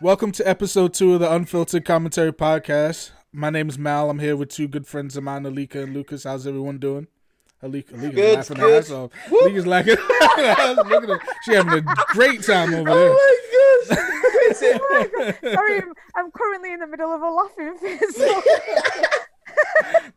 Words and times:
Welcome 0.00 0.32
to 0.32 0.48
episode 0.48 0.94
two 0.94 1.14
of 1.14 1.20
the 1.20 1.30
Unfiltered 1.30 1.84
Commentary 1.84 2.32
Podcast. 2.32 3.10
My 3.32 3.50
name 3.50 3.68
is 3.68 3.78
Mal. 3.78 4.08
I'm 4.10 4.18
here 4.18 4.34
with 4.36 4.48
two 4.48 4.66
good 4.66 4.86
friends 4.86 5.16
of 5.16 5.24
mine, 5.24 5.44
Alika 5.44 5.82
and 5.84 5.94
Lucas. 5.94 6.24
How's 6.24 6.46
everyone 6.46 6.78
doing? 6.78 7.06
Alika, 7.62 7.92
Alika's 7.92 8.14
Good, 8.14 8.36
laughing 8.36 8.56
good. 8.56 8.70
her 8.70 8.78
ass 8.78 8.90
off. 8.90 9.10
Alika's 9.28 9.66
laughing. 9.66 9.96
Look 10.88 11.02
at 11.04 11.08
her. 11.08 11.20
She 11.44 11.54
having 11.54 11.72
a 11.74 11.94
great 12.08 12.42
time 12.42 12.72
over 12.74 12.90
there. 12.90 13.10
Oh 13.10 13.86
my 13.88 13.94
gosh! 13.96 13.98
Is 14.50 14.62
it? 14.62 14.80
Oh 14.82 15.52
Sorry, 15.52 15.76
I'm, 15.82 15.92
I'm 16.16 16.30
currently 16.32 16.72
in 16.72 16.80
the 16.80 16.86
middle 16.86 17.12
of 17.12 17.20
a 17.20 17.30
laughing 17.30 17.76
fit. 17.78 18.14
So 18.14 18.42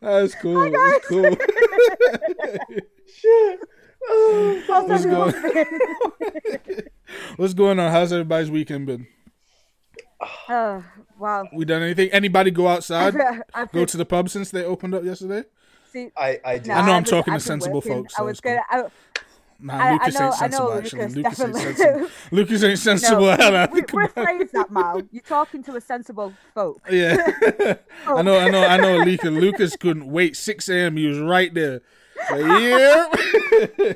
That's 0.00 0.34
cool. 0.36 0.70
That's 0.70 1.06
cool. 1.08 1.36
Shit. 3.14 3.60
Oh, 4.06 4.62
What's 4.86 5.04
going- 5.06 5.32
been? 5.52 6.82
What's 7.36 7.54
going 7.54 7.78
on? 7.78 7.90
How's 7.92 8.12
everybody's 8.12 8.50
weekend 8.50 8.86
been? 8.86 9.06
Oh, 10.48 10.84
wow. 11.18 11.48
We 11.52 11.64
done 11.64 11.82
anything? 11.82 12.10
Anybody 12.10 12.50
go 12.50 12.68
outside? 12.68 13.14
I've 13.54 13.70
Go 13.72 13.80
been- 13.80 13.86
to 13.86 13.96
the 13.96 14.04
pub 14.04 14.28
since 14.30 14.50
they 14.50 14.64
opened 14.64 14.94
up 14.94 15.04
yesterday? 15.04 15.44
see, 15.92 16.10
I, 16.16 16.40
I 16.44 16.58
did. 16.58 16.66
no, 16.68 16.74
I 16.74 16.86
know 16.86 16.92
I'm 16.92 17.02
was- 17.02 17.10
talking 17.10 17.32
to 17.32 17.36
I've 17.36 17.40
been 17.40 17.40
sensible 17.40 17.74
working. 17.76 17.92
folks, 18.02 18.14
I 18.18 18.22
was 18.22 18.40
gonna. 18.40 18.60
I, 18.70 18.84
Nah, 19.60 19.74
I- 19.78 19.88
I 19.88 19.92
Lucas 19.92 20.14
know- 20.18 20.26
ain't 20.26 20.42
I 20.42 20.46
know 20.48 20.58
sensible. 20.58 20.74
Lucas, 20.74 20.94
actually, 20.94 21.22
Lucas 21.22 21.40
ain't 21.40 21.56
sensible. 21.76 22.08
Lucas 22.32 22.64
ain't 22.64 22.78
sensible. 22.78 23.20
No, 23.26 23.36
hell, 23.36 23.56
I 23.56 23.60
re- 23.62 23.66
think 23.68 23.92
about- 23.92 24.14
rephrase 24.14 24.50
that, 24.50 24.70
Mal. 24.72 25.02
You're 25.12 25.22
talking 25.22 25.62
to 25.62 25.76
a 25.76 25.80
sensible 25.80 26.34
folk. 26.54 26.80
Yeah, 26.90 27.16
I 28.06 28.22
know, 28.22 28.36
I 28.38 28.50
know, 28.50 28.64
I 28.64 28.76
know. 28.76 28.98
Lucas, 28.98 29.30
Lucas 29.30 29.76
couldn't 29.76 30.06
wait. 30.10 30.36
Six 30.36 30.68
a.m. 30.68 30.96
He 30.96 31.06
was 31.06 31.18
right 31.20 31.54
there. 31.54 31.80
Like, 32.30 32.62
yeah. 32.62 33.08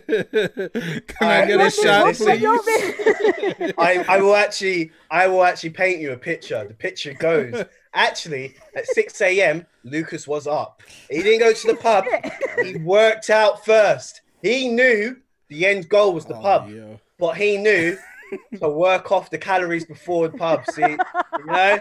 Can 1.06 1.28
I 1.28 1.42
Uh, 1.42 1.46
get 1.46 1.54
a 1.60 1.64
listen, 1.64 1.84
shot, 1.84 2.06
listen. 2.06 2.26
please? 2.26 3.72
I, 3.78 4.04
I 4.08 4.20
will 4.20 4.34
actually 4.34 4.90
I 5.10 5.26
will 5.28 5.44
actually 5.44 5.70
paint 5.70 6.00
you 6.00 6.12
a 6.12 6.16
picture. 6.16 6.64
The 6.66 6.74
picture 6.74 7.14
goes 7.14 7.64
actually 7.94 8.54
at 8.76 8.86
6 8.86 9.20
a.m. 9.22 9.66
Lucas 9.84 10.26
was 10.28 10.46
up. 10.46 10.82
He 11.10 11.22
didn't 11.22 11.40
go 11.40 11.52
to 11.52 11.66
the 11.66 11.74
pub. 11.76 12.04
He 12.64 12.76
worked 12.76 13.30
out 13.30 13.64
first. 13.64 14.20
He 14.42 14.68
knew 14.68 15.16
the 15.48 15.64
end 15.66 15.88
goal 15.88 16.12
was 16.12 16.24
the 16.26 16.36
Oh, 16.36 16.42
pub, 16.42 16.68
yeah. 16.70 16.96
but 17.18 17.36
he 17.36 17.56
knew 17.56 17.96
to 18.60 18.68
work 18.68 19.10
off 19.12 19.30
the 19.30 19.38
calories 19.38 19.84
before 19.86 20.28
the 20.28 20.36
pub. 20.36 20.64
See, 20.70 20.82
you 20.82 21.44
know, 21.46 21.78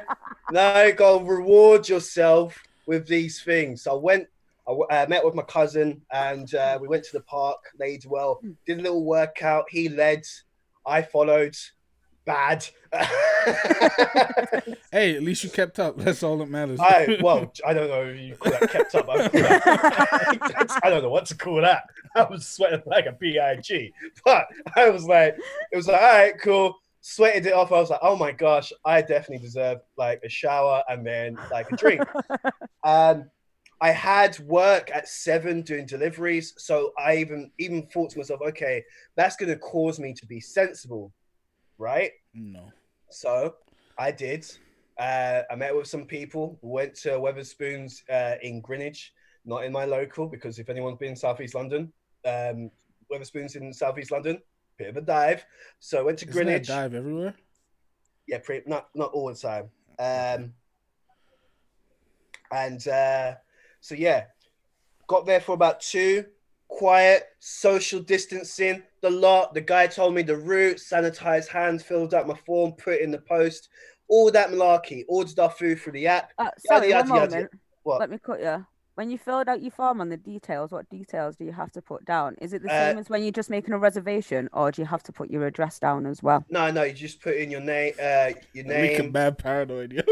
no, 0.51 0.93
go 0.95 1.19
reward 1.19 1.89
yourself 1.89 2.57
with 2.85 3.07
these 3.07 3.41
things. 3.41 3.81
So 3.83 3.91
I 3.97 3.99
went. 4.01 4.27
I 4.67 4.71
w- 4.71 4.87
uh, 4.89 5.05
met 5.07 5.23
with 5.23 5.33
my 5.35 5.43
cousin 5.43 6.01
and 6.11 6.53
uh, 6.53 6.77
we 6.81 6.87
went 6.87 7.03
to 7.05 7.13
the 7.13 7.21
park, 7.23 7.57
laid 7.79 8.03
well, 8.05 8.41
did 8.65 8.79
a 8.79 8.81
little 8.81 9.05
workout. 9.05 9.65
He 9.69 9.87
led, 9.89 10.23
I 10.85 11.01
followed. 11.01 11.55
Bad. 12.25 12.67
Hey, 14.91 15.15
at 15.15 15.23
least 15.23 15.43
you 15.43 15.49
kept 15.49 15.79
up. 15.79 15.97
That's 15.97 16.23
all 16.23 16.37
that 16.39 16.49
matters. 16.49 16.79
I 16.79 17.17
well, 17.21 17.51
I 17.65 17.73
don't 17.73 17.89
know 17.89 18.03
if 18.05 18.19
you 18.19 18.35
call 18.35 18.51
that 18.51 18.69
kept 18.71 18.95
up. 18.95 19.07
I, 19.09 19.27
that- 19.27 20.79
I 20.83 20.89
don't 20.89 21.03
know 21.03 21.09
what 21.09 21.25
to 21.27 21.35
call 21.35 21.61
that. 21.61 21.83
I 22.15 22.23
was 22.23 22.47
sweating 22.47 22.81
like 22.85 23.05
a 23.05 23.11
big, 23.11 23.37
but 24.25 24.47
I 24.75 24.89
was 24.89 25.05
like, 25.05 25.37
it 25.71 25.75
was 25.75 25.87
like, 25.87 26.01
all 26.01 26.07
right, 26.07 26.33
cool. 26.41 26.75
Sweated 27.01 27.45
it 27.45 27.53
off. 27.53 27.71
I 27.71 27.79
was 27.79 27.89
like, 27.89 27.99
oh 28.01 28.15
my 28.15 28.31
gosh, 28.31 28.73
I 28.83 29.01
definitely 29.01 29.45
deserve 29.45 29.79
like 29.97 30.21
a 30.23 30.29
shower 30.29 30.83
and 30.89 31.05
then 31.05 31.37
like 31.51 31.71
a 31.71 31.75
drink. 31.77 32.01
um, 32.83 33.29
I 33.79 33.91
had 33.91 34.39
work 34.39 34.89
at 34.91 35.07
seven 35.07 35.61
doing 35.61 35.85
deliveries, 35.85 36.53
so 36.57 36.93
I 36.97 37.17
even 37.17 37.51
even 37.59 37.85
thought 37.87 38.09
to 38.11 38.17
myself, 38.17 38.41
okay, 38.47 38.83
that's 39.15 39.35
going 39.35 39.49
to 39.49 39.57
cause 39.57 39.99
me 39.99 40.13
to 40.13 40.25
be 40.25 40.39
sensible, 40.39 41.11
right? 41.77 42.11
no. 42.33 42.71
So 43.09 43.55
I 43.97 44.11
did. 44.11 44.45
Uh, 44.99 45.43
I 45.49 45.55
met 45.55 45.75
with 45.75 45.87
some 45.87 46.05
people. 46.05 46.57
Went 46.61 46.95
to 46.95 47.09
Wetherspoons 47.11 48.01
uh, 48.09 48.35
in 48.41 48.61
Greenwich, 48.61 49.13
not 49.45 49.63
in 49.63 49.71
my 49.71 49.85
local, 49.85 50.27
because 50.27 50.59
if 50.59 50.69
anyone's 50.69 50.97
been 50.97 51.11
in 51.11 51.15
Southeast 51.15 51.55
London, 51.55 51.93
um, 52.25 52.69
Wetherspoons 53.11 53.55
in 53.55 53.71
Southeast 53.71 54.11
London, 54.11 54.41
bit 54.77 54.89
of 54.89 54.97
a 54.97 55.01
dive. 55.01 55.45
So 55.79 55.99
I 55.99 56.01
went 56.01 56.17
to 56.19 56.27
Isn't 56.27 56.43
Greenwich. 56.43 56.67
dive 56.67 56.93
everywhere. 56.95 57.35
Yeah, 58.27 58.39
pretty, 58.39 58.67
not 58.67 58.89
not 58.93 59.11
all 59.13 59.27
the 59.27 59.35
time. 59.35 59.69
Um, 59.99 60.53
and 62.51 62.87
uh, 62.87 63.35
so 63.87 63.95
yeah, 63.95 64.25
got 65.07 65.25
there 65.25 65.39
for 65.39 65.53
about 65.53 65.79
two. 65.79 66.25
Quiet, 66.67 67.23
social 67.39 68.01
distancing, 68.01 68.83
the 69.01 69.09
lot. 69.09 69.53
The 69.53 69.61
guy 69.61 69.87
told 69.87 70.13
me 70.13 70.23
the 70.23 70.35
route, 70.35 70.75
sanitized 70.77 71.47
hands, 71.47 71.83
filled 71.83 72.13
out 72.13 72.27
my 72.27 72.35
form, 72.45 72.73
put 72.73 72.95
it 72.95 73.01
in 73.01 73.11
the 73.11 73.19
post, 73.19 73.69
all 74.09 74.29
that 74.31 74.49
malarkey. 74.49 75.05
Ordered 75.07 75.39
our 75.39 75.49
food 75.49 75.79
through 75.79 75.93
the 75.93 76.07
app. 76.07 76.33
Uh, 76.37 76.49
sorry, 76.59 76.89
yada, 76.89 77.09
one 77.09 77.19
yada. 77.19 77.31
moment. 77.31 77.51
What? 77.83 78.01
Let 78.01 78.09
me 78.09 78.19
cut 78.21 78.41
you. 78.41 78.65
When 78.97 79.11
you 79.11 79.19
filled 79.19 79.47
out 79.47 79.61
your 79.61 79.69
form 79.69 80.01
on 80.01 80.09
the 80.09 80.17
details, 80.17 80.71
what 80.71 80.89
details 80.89 81.35
do 81.35 81.45
you 81.45 81.51
have 81.51 81.71
to 81.73 81.83
put 81.83 82.03
down? 82.03 82.35
Is 82.41 82.51
it 82.51 82.63
the 82.63 82.71
Uh, 82.73 82.79
same 82.79 82.97
as 82.97 83.11
when 83.11 83.21
you're 83.21 83.31
just 83.31 83.47
making 83.47 83.75
a 83.75 83.77
reservation, 83.77 84.49
or 84.53 84.71
do 84.71 84.81
you 84.81 84.87
have 84.87 85.03
to 85.03 85.11
put 85.11 85.29
your 85.29 85.45
address 85.45 85.77
down 85.77 86.07
as 86.07 86.23
well? 86.23 86.43
No, 86.49 86.71
no, 86.71 86.81
you 86.81 86.93
just 86.93 87.21
put 87.21 87.35
in 87.35 87.51
your 87.51 87.61
name, 87.61 87.93
uh, 88.01 88.31
your 88.53 88.65
Weak 88.65 88.93
and 88.93 89.03
name, 89.03 89.11
bad 89.11 89.37
paranoid. 89.37 89.93
Yeah. 89.93 90.01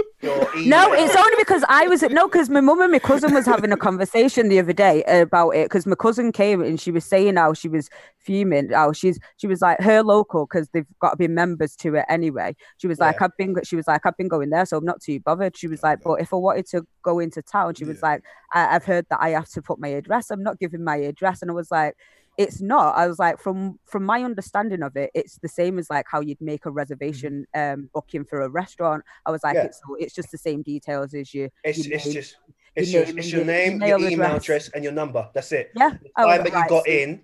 No, 0.65 0.91
it's 0.93 1.15
only 1.15 1.35
because 1.37 1.63
I 1.69 1.87
was 1.87 2.01
no, 2.01 2.27
because 2.27 2.49
my 2.49 2.59
mum 2.61 2.81
and 2.81 2.91
my 2.91 2.97
cousin 2.97 3.31
was 3.33 3.45
having 3.45 3.71
a 3.71 3.77
conversation 3.77 4.49
the 4.49 4.57
other 4.57 4.73
day 4.73 5.03
about 5.03 5.51
it. 5.51 5.65
Because 5.65 5.85
my 5.85 5.93
cousin 5.95 6.31
came 6.31 6.63
and 6.63 6.79
she 6.79 6.89
was 6.89 7.05
saying 7.05 7.35
how 7.35 7.53
she 7.53 7.67
was 7.67 7.89
fuming. 8.17 8.71
How 8.71 8.91
she's 8.91 9.19
she 9.37 9.45
was 9.45 9.61
like 9.61 9.79
her 9.81 10.01
local 10.01 10.47
because 10.47 10.69
they've 10.69 10.85
got 10.99 11.11
to 11.11 11.17
be 11.17 11.27
members 11.27 11.75
to 11.77 11.93
it 11.95 12.05
anyway. 12.09 12.55
She 12.77 12.87
was 12.87 12.97
like, 12.97 13.17
Yeah. 13.19 13.25
I've 13.25 13.37
been. 13.37 13.55
She 13.63 13.75
was 13.75 13.87
like, 13.87 14.03
I've 14.05 14.17
been 14.17 14.27
going 14.27 14.49
there, 14.49 14.65
so 14.65 14.77
I'm 14.77 14.85
not 14.85 14.99
too 14.99 15.19
bothered. 15.19 15.55
She 15.55 15.67
was 15.67 15.83
like, 15.83 16.01
but 16.03 16.13
if 16.21 16.33
I 16.33 16.37
wanted 16.37 16.65
to 16.69 16.87
go 17.03 17.19
into 17.19 17.43
town, 17.43 17.75
she 17.75 17.85
was 17.85 17.97
Yeah. 18.01 18.09
like, 18.09 18.23
I, 18.53 18.74
I've 18.75 18.85
heard 18.85 19.05
that 19.09 19.19
I 19.21 19.29
have 19.29 19.49
to 19.49 19.61
put 19.61 19.79
my 19.79 19.87
address. 19.89 20.31
I'm 20.31 20.43
not 20.43 20.59
giving 20.59 20.83
my 20.83 20.97
address, 20.97 21.41
and 21.41 21.51
I 21.51 21.53
was 21.53 21.71
like. 21.71 21.95
It's 22.37 22.59
not. 22.59 22.97
I 22.97 23.07
was 23.07 23.17
like, 23.17 23.39
from 23.39 23.79
from 23.85 24.03
my 24.03 24.21
understanding 24.21 24.83
of 24.83 24.97
it, 24.97 25.09
it's 25.13 25.37
the 25.37 25.47
same 25.47 25.79
as 25.79 25.89
like 25.89 26.05
how 26.11 26.19
you'd 26.19 26.41
make 26.41 26.65
a 26.65 26.69
reservation 26.69 27.47
um 27.55 27.89
booking 27.93 28.25
for 28.25 28.41
a 28.41 28.49
restaurant. 28.49 29.05
I 29.25 29.31
was 29.31 29.41
like, 29.41 29.55
Yeah. 29.55 29.63
it's 29.69 29.79
it's 29.99 30.13
just 30.13 30.31
the 30.31 30.37
same 30.37 30.61
details 30.61 31.13
as 31.13 31.33
you. 31.33 31.49
It's, 31.63 31.85
it's 31.85 32.11
just 32.17 32.35
it's 32.75 32.91
your 32.91 33.03
it's 33.03 33.31
your 33.31 33.45
name, 33.45 33.75
email 33.75 33.87
your 33.87 34.09
email 34.09 34.25
address. 34.25 34.43
address, 34.43 34.69
and 34.75 34.83
your 34.83 34.91
number. 34.91 35.29
That's 35.33 35.53
it. 35.53 35.71
Yeah. 35.77 35.91
The 35.91 36.09
time 36.21 36.43
that 36.43 36.49
you 36.49 36.59
right, 36.59 36.69
got 36.69 36.85
so 36.85 36.91
in 36.91 37.21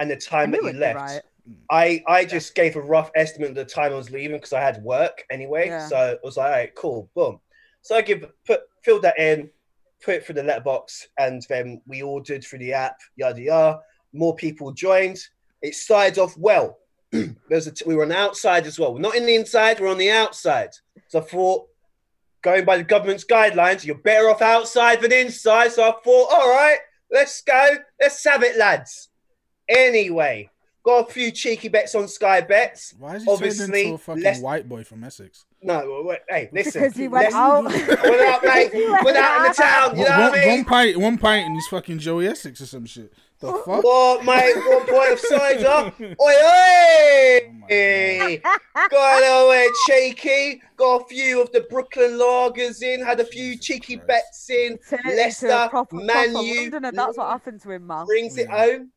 and 0.00 0.10
the 0.10 0.16
time 0.16 0.50
that 0.50 0.62
you 0.64 0.72
left. 0.72 0.96
right. 0.96 1.22
I 1.70 2.02
I 2.08 2.24
just 2.24 2.56
gave 2.56 2.74
a 2.74 2.80
rough 2.80 3.12
estimate 3.14 3.50
of 3.50 3.54
the 3.54 3.64
time 3.64 3.92
I 3.92 3.96
was 3.96 4.10
leaving 4.10 4.38
because 4.38 4.52
I 4.52 4.60
had 4.60 4.82
work 4.82 5.24
anyway. 5.30 5.68
Yeah. 5.68 5.86
So 5.86 5.96
I 5.96 6.26
was 6.26 6.36
like, 6.36 6.46
all 6.46 6.50
right, 6.50 6.74
cool, 6.74 7.10
boom. 7.14 7.40
So 7.82 7.94
I 7.94 8.02
give 8.02 8.24
put 8.44 8.62
filled 8.82 9.02
that 9.02 9.18
in, 9.20 9.50
put 10.02 10.14
it 10.14 10.24
through 10.24 10.36
the 10.36 10.42
letterbox, 10.42 11.08
and 11.18 11.44
then 11.48 11.80
we 11.86 12.02
ordered 12.02 12.44
through 12.44 12.60
the 12.60 12.72
app, 12.72 12.96
yada 13.16 13.40
yada. 13.40 13.80
More 14.12 14.34
people 14.34 14.72
joined. 14.72 15.18
It 15.62 15.74
started 15.74 16.18
off 16.18 16.36
well. 16.36 16.78
There's 17.48 17.66
a 17.66 17.72
t- 17.72 17.84
we 17.86 17.94
were 17.94 18.02
on 18.02 18.10
the 18.10 18.16
outside 18.16 18.66
as 18.66 18.78
well. 18.78 18.94
We're 18.94 19.00
not 19.00 19.16
in 19.16 19.26
the 19.26 19.34
inside, 19.34 19.80
we're 19.80 19.88
on 19.88 19.98
the 19.98 20.10
outside. 20.10 20.70
So 21.08 21.20
I 21.20 21.22
thought, 21.22 21.68
going 22.42 22.64
by 22.64 22.76
the 22.76 22.84
government's 22.84 23.24
guidelines, 23.24 23.84
you're 23.84 23.96
better 23.96 24.30
off 24.30 24.42
outside 24.42 25.00
than 25.00 25.12
inside. 25.12 25.72
So 25.72 25.82
I 25.82 25.92
thought, 26.04 26.32
all 26.32 26.48
right, 26.48 26.78
let's 27.10 27.42
go, 27.42 27.76
let's 28.00 28.22
have 28.24 28.42
it, 28.42 28.56
lads. 28.56 29.08
Anyway, 29.68 30.50
got 30.88 31.08
a 31.08 31.12
few 31.12 31.30
cheeky 31.30 31.68
bets 31.68 31.94
on 31.94 32.08
Sky 32.08 32.40
Bets. 32.40 32.94
Why 32.98 33.16
is 33.16 33.22
he 33.22 33.26
turned 33.26 33.34
Obviously, 33.36 33.82
into 33.82 33.94
a 33.94 33.98
fucking 33.98 34.22
less- 34.22 34.40
white 34.40 34.68
boy 34.68 34.84
from 34.84 35.04
Essex? 35.04 35.44
No, 35.62 36.02
wait, 36.04 36.20
hey, 36.28 36.48
listen. 36.52 36.82
Because 36.82 36.96
he 36.96 37.08
went 37.08 37.32
let's- 37.32 37.34
out. 37.34 37.64
We're 38.04 38.26
out, 38.26 38.42
mate. 38.44 38.70
We're 38.74 39.16
out 39.16 39.36
in 39.46 39.48
the 39.48 39.54
town. 39.54 39.96
You 39.96 40.02
One, 40.04 40.10
what 40.12 40.30
one- 40.32 40.38
I 40.38 40.40
mean? 40.44 40.48
one 40.56 40.64
pint, 40.64 40.96
one 40.96 41.18
pint, 41.18 41.46
and 41.46 41.54
he's 41.56 41.66
fucking 41.68 41.98
Joey 41.98 42.26
Essex 42.28 42.60
or 42.60 42.66
some 42.66 42.86
shit. 42.86 43.12
The 43.40 43.52
fuck? 43.66 43.84
What, 43.84 44.24
mate? 44.24 44.54
One 44.56 44.86
point 44.86 45.12
of 45.12 45.20
cider. 45.20 45.92
Oi, 46.00 46.34
oi! 47.70 48.40
Got 48.90 49.18
a 49.18 49.20
little 49.20 49.50
bit 49.50 49.72
cheeky. 49.86 50.62
Got 50.76 51.02
a 51.02 51.04
few 51.06 51.42
of 51.42 51.52
the 51.52 51.60
Brooklyn 51.70 52.12
lagers 52.12 52.82
in. 52.82 53.04
Had 53.04 53.20
a 53.20 53.24
few 53.24 53.52
Jesus 53.52 53.64
cheeky 53.66 53.96
Christ. 53.96 54.06
bets 54.08 54.50
in. 54.50 54.78
Turned 54.88 55.02
into 55.04 55.14
a 55.14 55.16
Leicester, 55.16 55.66
proper, 55.70 55.96
Man 55.96 56.32
proper 56.32 56.46
U, 56.46 56.60
Londoner. 56.62 56.92
That's 56.92 57.16
what 57.18 57.28
happened 57.30 57.60
to 57.62 57.70
him, 57.70 57.86
man. 57.86 58.06
brings 58.06 58.38
it 58.38 58.48
home. 58.48 58.90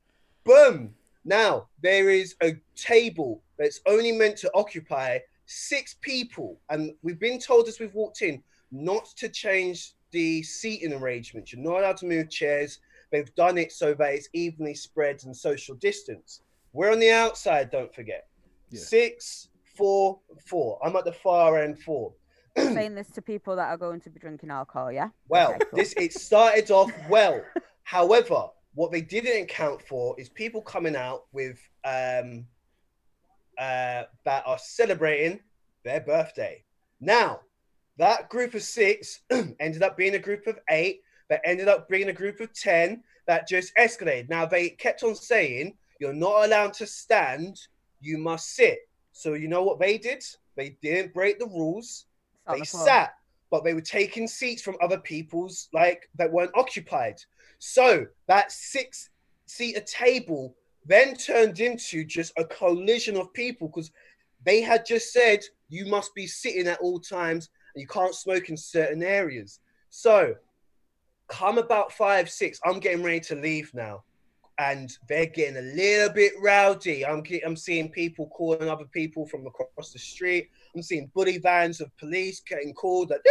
Boom. 0.44 0.94
Now 1.26 1.68
there 1.82 2.10
is 2.10 2.36
a 2.42 2.56
table 2.76 3.44
that's 3.58 3.82
only 3.88 4.12
meant 4.12 4.38
to 4.38 4.52
occupy 4.56 5.20
six 5.46 5.96
people, 6.02 6.60
and 6.70 6.94
we've 7.04 7.20
been 7.20 7.40
told 7.40 7.68
as 7.68 7.80
we've 7.80 7.94
walked 7.94 8.22
in 8.22 8.42
not 8.72 9.06
to 9.18 9.28
change 9.30 9.94
the 10.12 10.42
seating 10.44 10.94
arrangements. 10.94 11.52
You're 11.54 11.62
not 11.62 11.80
allowed 11.80 11.98
to 11.98 12.06
move 12.06 12.30
chairs. 12.30 12.80
They've 13.12 13.34
done 13.36 13.58
it 13.58 13.72
so 13.72 13.94
that 13.94 14.14
it's 14.14 14.30
evenly 14.34 14.74
spread 14.76 15.22
and 15.26 15.36
social 15.36 15.76
distance. 15.76 16.42
We're 16.74 16.92
on 16.92 17.00
the 17.00 17.12
outside, 17.12 17.70
don't 17.70 17.94
forget. 17.94 18.28
Yeah. 18.70 18.80
Six, 18.80 19.50
four, 19.76 20.20
four. 20.46 20.80
I'm 20.84 20.96
at 20.96 21.04
the 21.06 21.12
far 21.12 21.62
end 21.62 21.80
four. 21.80 22.14
Saying 22.58 22.96
this 22.96 23.10
to 23.12 23.22
people 23.22 23.56
that 23.58 23.68
are 23.68 23.78
going 23.78 24.00
to 24.02 24.10
be 24.10 24.20
drinking 24.20 24.50
alcohol, 24.52 24.92
yeah. 24.92 25.10
Well, 25.28 25.52
Okay, 25.52 25.60
cool. 25.70 25.80
this 25.80 25.94
it 25.98 26.14
started 26.14 26.72
off 26.72 26.92
well. 27.10 27.42
However, 27.84 28.48
what 28.74 28.92
they 28.92 29.02
didn't 29.02 29.44
account 29.44 29.82
for 29.82 30.16
is 30.20 30.30
people 30.30 30.62
coming 30.62 30.96
out 30.96 31.26
with 31.32 31.60
um 31.84 32.46
uh 33.58 34.04
that 34.26 34.44
are 34.46 34.60
celebrating 34.60 35.40
their 35.84 36.02
birthday. 36.02 36.64
Now, 37.00 37.42
that 37.98 38.30
group 38.30 38.54
of 38.54 38.64
six 38.64 39.22
ended 39.60 39.84
up 39.84 39.98
being 39.98 40.16
a 40.16 40.20
group 40.20 40.48
of 40.48 40.60
eight, 40.70 41.02
that 41.32 41.42
ended 41.46 41.70
up 41.70 41.88
being 41.88 42.10
a 42.10 42.14
group 42.14 42.42
of 42.42 42.54
10 42.54 43.02
that 43.26 43.48
just 43.48 43.72
escalated. 43.80 44.28
Now, 44.30 44.46
they 44.46 44.70
kept 44.70 45.02
on 45.02 45.16
saying, 45.16 45.76
You're 46.00 46.14
not 46.14 46.46
allowed 46.46 46.74
to 46.74 46.86
stand, 46.86 47.58
you 48.02 48.18
must 48.18 48.54
sit. 48.54 48.80
So, 49.14 49.34
you 49.36 49.48
know 49.48 49.64
what 49.64 49.80
they 49.80 49.98
did? 49.98 50.24
They 50.58 50.78
didn't 50.82 51.14
break 51.14 51.40
the 51.40 51.46
rules, 51.46 52.06
they 52.52 52.60
the 52.60 52.66
sat, 52.66 53.14
but 53.50 53.64
they 53.64 53.74
were 53.74 53.80
taking 53.80 54.28
seats 54.28 54.62
from 54.62 54.76
other 54.82 54.98
people's, 54.98 55.70
like, 55.74 56.10
that 56.18 56.32
weren't 56.32 56.52
occupied. 56.54 57.16
So, 57.64 58.08
that 58.28 58.52
six 58.52 59.12
seater 59.46 59.82
table 59.82 60.56
then 60.84 61.16
turned 61.16 61.60
into 61.60 62.04
just 62.04 62.34
a 62.36 62.44
collision 62.44 63.16
of 63.16 63.32
people 63.34 63.68
because 63.68 63.92
they 64.44 64.62
had 64.62 64.84
just 64.84 65.14
said 65.14 65.42
you 65.70 65.86
must 65.86 66.16
be 66.16 66.26
sitting 66.26 66.68
at 66.68 66.80
all 66.80 67.00
times 67.00 67.52
and 67.76 67.82
you 67.84 67.88
can't 67.88 68.16
smoke 68.16 68.50
in 68.50 68.58
certain 68.58 69.04
areas. 69.04 69.60
So, 69.92 70.34
come 71.28 71.60
about 71.60 71.92
five, 71.92 72.32
six, 72.32 72.60
I'm 72.66 72.80
getting 72.80 73.04
ready 73.04 73.20
to 73.20 73.36
leave 73.36 73.72
now. 73.76 74.06
And 74.58 74.92
they're 75.08 75.28
getting 75.28 75.58
a 75.58 75.76
little 75.76 76.10
bit 76.10 76.34
rowdy. 76.42 77.06
I'm 77.06 77.24
I'm 77.46 77.56
seeing 77.56 77.90
people 77.90 78.28
calling 78.30 78.70
other 78.70 78.86
people 78.86 79.28
from 79.28 79.46
across 79.46 79.94
the 79.94 80.00
street. 80.00 80.50
I'm 80.76 80.82
seeing 80.82 81.12
bully 81.14 81.38
vans 81.38 81.80
of 81.80 81.96
police 81.98 82.42
getting 82.42 82.74
called. 82.74 83.12
Like, 83.12 83.22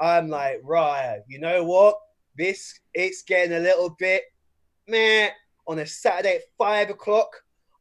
I'm 0.00 0.26
like, 0.28 0.60
right, 0.64 1.20
you 1.28 1.38
know 1.38 1.62
what? 1.62 2.00
This 2.36 2.80
it's 2.94 3.22
getting 3.22 3.56
a 3.56 3.60
little 3.60 3.90
bit 3.98 4.24
meh 4.88 5.30
on 5.66 5.78
a 5.78 5.86
Saturday 5.86 6.36
at 6.36 6.42
five 6.58 6.90
o'clock. 6.90 7.28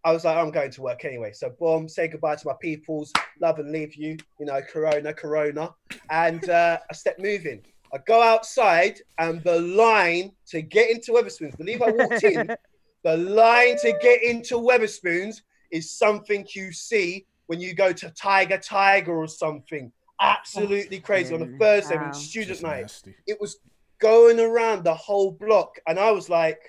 I 0.04 0.12
was 0.12 0.24
like, 0.24 0.38
I'm 0.38 0.52
going 0.52 0.72
to 0.72 0.82
work 0.82 1.04
anyway. 1.04 1.32
So, 1.34 1.50
boom, 1.60 1.90
say 1.90 2.08
goodbye 2.08 2.36
to 2.36 2.48
my 2.48 2.54
peoples, 2.62 3.12
love 3.42 3.58
and 3.58 3.72
leave 3.72 3.96
you, 3.96 4.18
you 4.40 4.46
know, 4.46 4.62
corona, 4.62 5.12
corona. 5.14 5.74
And 6.12 6.48
uh, 6.48 6.78
I 6.90 6.94
step 6.94 7.18
moving. 7.18 7.64
I 7.92 7.98
go 8.06 8.22
outside, 8.22 9.00
and 9.18 9.44
the 9.44 9.62
line 9.62 10.32
to 10.48 10.62
get 10.62 10.92
into 10.92 11.14
Wetherspoons, 11.14 11.58
believe 11.58 11.82
I 11.82 11.92
walked 11.92 12.24
in, 12.24 12.56
the 13.04 13.18
line 13.18 13.78
to 13.78 13.98
get 14.02 14.22
into 14.24 14.56
Wetherspoons 14.56 15.42
is 15.72 15.92
something 15.92 16.46
you 16.54 16.72
see 16.72 17.26
when 17.48 17.60
you 17.60 17.74
go 17.74 17.92
to 17.94 18.10
Tiger 18.12 18.58
Tiger 18.58 19.16
or 19.16 19.28
something. 19.28 19.92
Absolutely 20.22 21.00
crazy 21.00 21.34
on 21.34 21.42
a 21.42 21.58
Thursday 21.58 21.96
wow. 21.96 22.04
when 22.04 22.14
student 22.14 22.62
night 22.62 22.82
nasty. 22.82 23.16
it 23.28 23.40
was 23.40 23.58
going 24.00 24.40
around 24.40 24.84
the 24.84 24.94
whole 24.94 25.32
block, 25.32 25.80
and 25.88 26.00
I 26.00 26.12
was 26.12 26.30
like, 26.30 26.60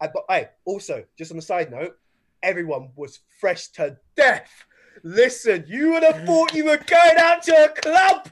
I, 0.00 0.08
but 0.08 0.24
hey, 0.28 0.48
also 0.64 1.04
just 1.16 1.32
on 1.32 1.38
a 1.38 1.42
side 1.42 1.70
note, 1.70 1.96
everyone 2.42 2.90
was 2.96 3.20
fresh 3.40 3.68
to 3.68 3.96
death. 4.16 4.50
Listen, 5.02 5.64
you 5.66 5.92
would 5.92 6.02
have 6.02 6.22
thought 6.26 6.54
you 6.54 6.64
were 6.64 6.78
going 6.78 7.16
out 7.18 7.42
to 7.44 7.64
a 7.64 7.68
club. 7.80 8.28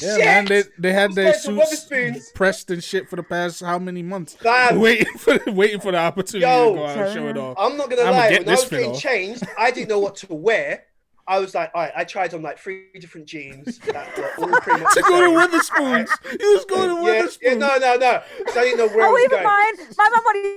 Yeah, 0.00 0.16
Shit! 0.16 0.24
man, 0.24 0.44
they, 0.44 0.62
they 0.78 0.92
had 0.92 1.14
their 1.14 1.34
going 1.44 1.60
to 1.60 1.76
suits 1.76 2.30
pressed 2.32 2.70
and 2.70 2.84
shit 2.84 3.08
for 3.08 3.16
the 3.16 3.22
past 3.22 3.60
how 3.60 3.78
many 3.78 4.02
months? 4.02 4.34
Fam. 4.34 4.78
Waiting 4.80 5.16
for 5.16 5.38
waiting 5.46 5.80
for 5.80 5.92
the 5.92 5.98
opportunity 5.98 6.46
Yo. 6.46 6.72
to 6.72 6.76
go 6.76 6.86
out 6.86 6.98
and 6.98 7.14
show 7.14 7.26
it 7.28 7.38
off. 7.38 7.56
I'm 7.58 7.76
not 7.76 7.88
gonna 7.88 8.02
I'ma 8.02 8.10
lie. 8.10 8.30
When 8.30 8.48
I 8.48 8.50
was 8.50 8.64
fit 8.64 8.70
getting 8.70 8.90
off. 8.90 9.00
changed, 9.00 9.44
I 9.58 9.70
didn't 9.70 9.88
know 9.88 9.98
what 9.98 10.16
to 10.16 10.34
wear. 10.34 10.84
I 11.28 11.38
was 11.38 11.54
like, 11.54 11.70
all 11.74 11.82
right, 11.82 11.92
I 11.94 12.04
tried 12.04 12.32
on 12.34 12.42
like 12.42 12.58
three 12.58 12.86
different 13.00 13.26
jeans 13.26 13.78
that 13.92 14.16
were 14.18 14.28
all 14.38 14.56
pretty 14.60 14.80
much 14.80 14.94
To 14.94 15.02
go 15.02 15.20
to 15.20 15.26
same. 15.26 15.36
Wetherspoons. 15.36 16.10
He 16.40 16.46
was 16.54 16.64
going 16.64 16.88
to 16.88 17.06
Yeah, 17.06 17.22
Wetherspoons. 17.22 17.38
yeah, 17.42 17.54
no, 17.54 17.76
no, 17.78 17.96
no. 17.96 18.22
So 18.48 18.60
I 18.60 18.64
didn't 18.64 18.78
know 18.78 18.88
where 18.88 19.04
I 19.04 19.08
Oh, 19.08 19.12
was 19.12 19.20
even 19.24 19.30
going. 19.30 19.44
mine. 19.44 19.74
My 19.98 20.08
mum 20.08 20.22
wasn't 20.24 20.54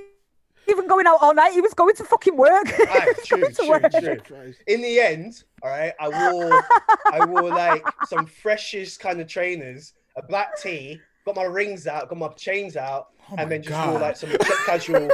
even 0.67 0.87
going 0.87 1.07
out 1.07 1.17
all 1.21 1.33
night. 1.33 1.53
He 1.53 1.61
was 1.61 1.73
going 1.73 1.95
to 1.95 2.03
fucking 2.05 2.37
work. 2.37 2.67
Aye, 2.89 3.13
true, 3.25 3.41
Going 3.41 3.53
to 3.53 3.61
true, 3.63 3.69
work. 3.69 4.23
true. 4.25 4.53
In 4.67 4.81
the 4.81 4.99
end, 4.99 5.43
all 5.61 5.69
right, 5.69 5.93
I 5.99 6.07
wore 6.09 6.61
I 7.11 7.25
wore 7.25 7.51
like 7.51 7.85
some 8.01 8.25
freshish 8.25 8.97
kind 8.97 9.19
of 9.19 9.27
trainers, 9.27 9.93
a 10.15 10.23
black 10.23 10.55
tee, 10.61 11.01
got 11.25 11.35
my 11.35 11.43
rings 11.43 11.85
out, 11.87 12.07
got 12.07 12.17
my 12.17 12.29
chains 12.29 12.77
out, 12.77 13.07
Oh 13.29 13.35
my 13.35 13.43
and 13.43 13.51
then 13.51 13.61
just 13.61 13.71
God. 13.77 13.89
wore 13.89 13.99
like 13.99 14.15
some 14.15 14.29
casual 14.65 15.09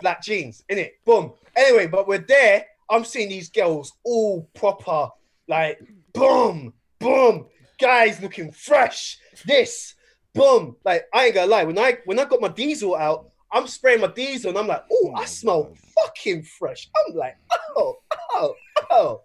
black 0.00 0.22
jeans. 0.22 0.62
In 0.68 0.76
it, 0.78 0.94
boom. 1.06 1.32
Anyway, 1.56 1.86
but 1.86 2.06
we're 2.06 2.18
there. 2.18 2.66
I'm 2.90 3.04
seeing 3.04 3.28
these 3.28 3.50
girls 3.50 3.92
all 4.04 4.48
proper, 4.54 5.08
like 5.48 5.80
boom, 6.12 6.72
boom, 6.98 7.46
guys 7.80 8.20
looking 8.20 8.52
fresh. 8.52 9.18
This, 9.46 9.94
boom. 10.34 10.76
Like 10.84 11.04
I 11.12 11.26
ain't 11.26 11.34
gonna 11.34 11.50
lie, 11.50 11.64
when 11.64 11.78
I 11.78 11.98
when 12.04 12.18
I 12.18 12.24
got 12.24 12.40
my 12.40 12.48
diesel 12.48 12.96
out, 12.96 13.30
I'm 13.52 13.66
spraying 13.66 14.00
my 14.00 14.08
diesel, 14.08 14.50
and 14.50 14.58
I'm 14.58 14.66
like, 14.66 14.84
oh, 14.90 15.12
I 15.16 15.24
smell 15.26 15.74
fucking 15.96 16.42
fresh. 16.42 16.90
I'm 16.96 17.14
like, 17.14 17.36
oh, 17.76 17.96
oh, 18.32 18.54
oh. 18.90 19.22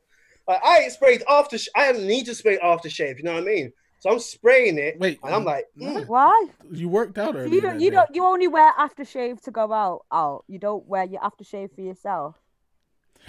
Like 0.48 0.64
I 0.64 0.80
ain't 0.80 0.92
sprayed 0.92 1.24
after. 1.30 1.58
I 1.76 1.92
didn't 1.92 2.08
need 2.08 2.26
to 2.26 2.36
spray 2.36 2.58
aftershave. 2.58 3.18
You 3.18 3.24
know 3.24 3.34
what 3.34 3.44
I 3.44 3.46
mean? 3.46 3.74
So 4.00 4.10
I'm 4.10 4.20
spraying 4.20 4.78
it, 4.78 4.98
Wait, 4.98 5.20
and 5.24 5.36
I'm 5.36 5.44
like, 5.44 5.66
mm, 5.78 6.08
Why? 6.08 6.48
You 6.72 6.88
worked 6.88 7.18
out 7.18 7.36
earlier. 7.36 7.54
you 7.54 7.62
don't. 7.62 7.80
You 7.82 7.90
day. 7.92 7.96
don't. 7.98 8.16
You 8.16 8.24
only 8.24 8.48
wear 8.48 8.72
aftershave 8.74 9.42
to 9.42 9.52
go 9.52 9.74
out. 9.74 10.06
Out. 10.12 10.46
You 10.48 10.58
don't 10.58 10.88
wear 10.88 11.04
your 11.04 11.22
aftershave 11.22 11.76
for 11.76 11.82
yourself. 11.82 12.36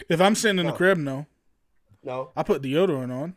If 0.09 0.21
I'm 0.21 0.35
sitting 0.35 0.59
in 0.59 0.67
the 0.67 0.73
crib, 0.73 0.99
no. 0.99 1.27
no. 2.03 2.31
I 2.37 2.43
put 2.43 2.63
deodorant 2.63 3.13
on. 3.13 3.37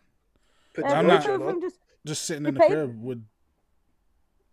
Put 0.73 0.85
I'm 0.85 1.07
not- 1.07 1.25
lotion 1.25 1.39
both 1.39 1.55
of 1.55 1.61
just 1.61 1.79
Just 2.05 2.25
sitting 2.25 2.45
in 2.45 2.53
the 2.55 2.59
pay- 2.59 2.67
crib 2.67 3.01
with 3.03 3.23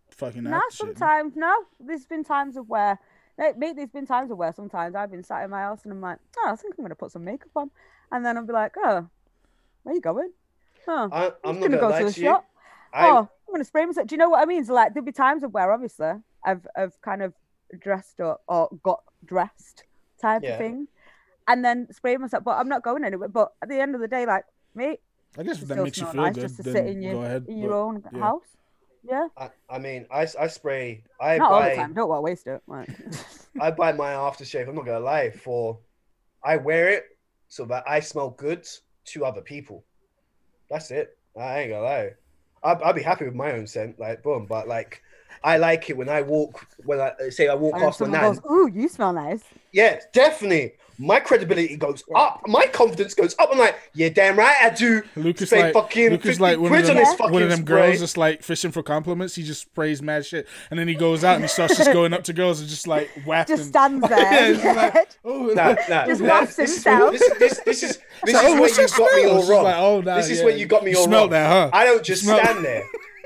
fucking 0.09 0.43
Nah, 0.43 0.59
aftershave. 0.59 0.71
sometimes 0.73 1.35
no. 1.35 1.53
There's 1.79 2.05
been 2.05 2.23
times 2.23 2.57
of 2.57 2.67
where, 2.69 2.99
like, 3.37 3.57
mate, 3.57 3.75
there's 3.75 3.89
been 3.89 4.05
times 4.05 4.29
of 4.31 4.37
where 4.37 4.53
sometimes 4.53 4.95
I've 4.95 5.11
been 5.11 5.23
sat 5.23 5.43
in 5.43 5.49
my 5.49 5.61
house 5.61 5.83
and 5.83 5.93
I'm 5.93 6.01
like, 6.01 6.19
oh, 6.39 6.49
I 6.51 6.55
think 6.55 6.75
I'm 6.77 6.83
gonna 6.83 6.95
put 6.95 7.11
some 7.11 7.23
makeup 7.23 7.49
on, 7.55 7.71
and 8.11 8.25
then 8.25 8.37
I'll 8.37 8.45
be 8.45 8.53
like, 8.53 8.73
oh, 8.77 9.07
where 9.83 9.95
you 9.95 10.01
going? 10.01 10.31
Oh, 10.87 11.09
I, 11.11 11.25
I'm 11.27 11.33
I'm 11.43 11.59
gonna 11.59 11.77
gonna 11.77 11.93
go 11.93 11.99
to 11.99 12.05
the 12.05 12.21
shop. 12.21 12.45
I, 12.93 13.07
oh, 13.09 13.17
I'm 13.47 13.53
gonna 13.53 13.63
spray 13.63 13.85
myself. 13.85 14.07
Do 14.07 14.13
you 14.15 14.17
know 14.17 14.29
what 14.29 14.41
I 14.41 14.45
mean? 14.45 14.63
So 14.65 14.73
like, 14.73 14.93
there'll 14.93 15.05
be 15.05 15.11
times 15.11 15.43
of 15.43 15.53
where 15.53 15.71
obviously 15.71 16.11
I've 16.45 16.67
I've 16.75 16.99
kind 17.01 17.21
of 17.23 17.33
dressed 17.79 18.19
up 18.19 18.41
or 18.47 18.69
got 18.83 19.01
dressed 19.25 19.85
type 20.21 20.43
Yeah. 20.43 20.51
of 20.51 20.57
thing, 20.59 20.87
and 21.51 21.63
then 21.65 21.87
spray 21.91 22.17
myself. 22.17 22.43
But 22.43 22.57
I'm 22.57 22.69
not 22.69 22.83
going 22.83 23.03
anywhere. 23.03 23.27
But 23.27 23.51
at 23.61 23.69
the 23.69 23.79
end 23.79 23.93
of 23.95 24.01
the 24.01 24.07
day, 24.07 24.25
like, 24.25 24.45
me, 24.73 24.97
I 25.37 25.43
guess 25.43 25.59
that 25.59 25.77
makes 25.83 25.97
you 25.97 26.05
feel 26.05 26.21
nice 26.21 26.35
good, 26.35 26.41
just 26.41 26.57
to 26.57 26.63
then 26.63 26.73
sit 26.73 26.85
in 26.87 27.01
your 27.01 27.13
go 27.13 27.21
ahead. 27.23 27.45
in 27.47 27.57
your 27.59 27.69
but- 27.69 27.77
own 27.77 28.03
yeah. 28.13 28.19
house. 28.19 28.43
Yeah, 29.03 29.27
I, 29.35 29.49
I 29.67 29.79
mean, 29.79 30.05
I, 30.11 30.27
I 30.39 30.45
spray. 30.45 31.03
I 31.19 31.39
not 31.39 31.51
all 31.51 31.59
the 31.63 31.69
buy. 31.69 31.75
time. 31.75 31.93
Don't 31.93 32.07
want 32.07 32.19
to 32.19 32.21
waste 32.21 32.45
it. 32.45 32.61
Like, 32.67 32.87
I 33.59 33.71
buy 33.71 33.93
my 33.93 34.11
aftershave. 34.11 34.69
I'm 34.69 34.75
not 34.75 34.85
gonna 34.85 34.99
lie. 34.99 35.31
For 35.31 35.79
I 36.43 36.57
wear 36.57 36.87
it 36.89 37.05
so 37.47 37.65
that 37.65 37.83
I 37.87 37.99
smell 37.99 38.29
good 38.29 38.67
to 39.05 39.25
other 39.25 39.41
people. 39.41 39.83
That's 40.69 40.91
it. 40.91 41.17
I 41.35 41.61
ain't 41.61 41.71
gonna 41.71 41.83
lie. 41.83 42.11
I'd, 42.63 42.81
I'd 42.83 42.95
be 42.95 43.01
happy 43.01 43.25
with 43.25 43.33
my 43.33 43.53
own 43.53 43.65
scent, 43.65 43.99
like 43.99 44.21
boom. 44.21 44.45
But 44.47 44.67
like, 44.67 45.01
I 45.43 45.57
like 45.57 45.89
it 45.89 45.97
when 45.97 46.07
I 46.07 46.21
walk. 46.21 46.67
When 46.85 46.99
I 47.01 47.29
say 47.29 47.47
I 47.47 47.55
walk 47.55 47.73
and 47.73 47.81
then 47.81 47.89
past 47.89 48.01
my 48.01 48.05
someone 48.05 48.21
nan. 48.21 48.33
goes, 48.35 48.51
"Ooh, 48.51 48.69
you 48.71 48.87
smell 48.87 49.13
nice." 49.13 49.43
Yeah, 49.71 49.99
definitely. 50.13 50.73
My 51.03 51.19
credibility 51.19 51.75
goes 51.77 52.03
up. 52.15 52.41
My 52.47 52.67
confidence 52.67 53.13
goes 53.15 53.35
up. 53.39 53.49
I'm 53.51 53.57
like, 53.57 53.75
yeah, 53.95 54.09
damn 54.09 54.37
right, 54.37 54.55
I 54.61 54.69
do. 54.69 55.01
Lucas 55.15 55.49
Spray 55.49 55.63
like 55.63 55.73
fucking 55.73 56.09
Lucas 56.11 56.39
like 56.39 56.57
one 56.59 56.65
of 56.65 56.69
quid 56.71 56.89
on 56.91 56.95
them, 56.95 57.05
Yeah. 57.19 57.29
one 57.31 57.41
of 57.43 57.49
them 57.49 57.63
girls 57.63 57.99
that's 58.01 58.17
like 58.17 58.43
fishing 58.43 58.71
for 58.71 58.83
compliments. 58.83 59.33
He 59.35 59.41
just 59.43 59.61
sprays 59.61 60.01
mad 60.01 60.25
shit, 60.25 60.47
and 60.69 60.79
then 60.79 60.87
he 60.87 60.93
goes 60.93 61.23
out 61.23 61.35
and 61.35 61.43
he 61.43 61.47
starts 61.47 61.75
just 61.77 61.91
going 61.91 62.13
up 62.13 62.23
to 62.25 62.33
girls 62.33 62.59
and 62.59 62.69
just 62.69 62.85
like 62.87 63.09
whacking. 63.25 63.57
Just 63.57 63.69
stands 63.69 64.07
there. 64.09 64.51
it's 64.53 64.63
like, 64.63 65.09
oh, 65.25 65.47
Nah, 65.47 65.75
nah, 65.89 66.05
Just 66.05 66.21
nah, 66.21 66.27
wafts 66.27 66.55
this, 66.55 66.69
is, 66.69 66.83
himself. 66.83 67.11
this, 67.13 67.29
this, 67.39 67.59
this 67.65 67.83
is 67.83 67.99
this 68.23 68.35
Like, 68.35 68.45
is 68.45 68.51
oh, 68.51 68.59
where 68.61 68.69
you 68.69 68.75
that 68.75 68.93
got 68.97 69.15
me 69.15 69.25
all 69.25 69.47
wrong. 69.49 69.63
like, 69.63 69.75
oh, 69.77 70.01
nah, 70.01 70.15
this 70.17 70.29
is 70.29 70.37
yeah, 70.39 70.45
where 70.45 70.55
you 70.55 70.65
got 70.67 70.83
me 70.83 70.91
you 70.91 70.97
all 70.97 71.05
smelled 71.05 71.31
wrong. 71.31 71.41
that, 71.41 71.71
huh? 71.73 71.77
I 71.77 71.85
don't 71.85 72.03
just 72.03 72.23
Smell- 72.23 72.37
stand 72.39 72.63
there. 72.63 72.83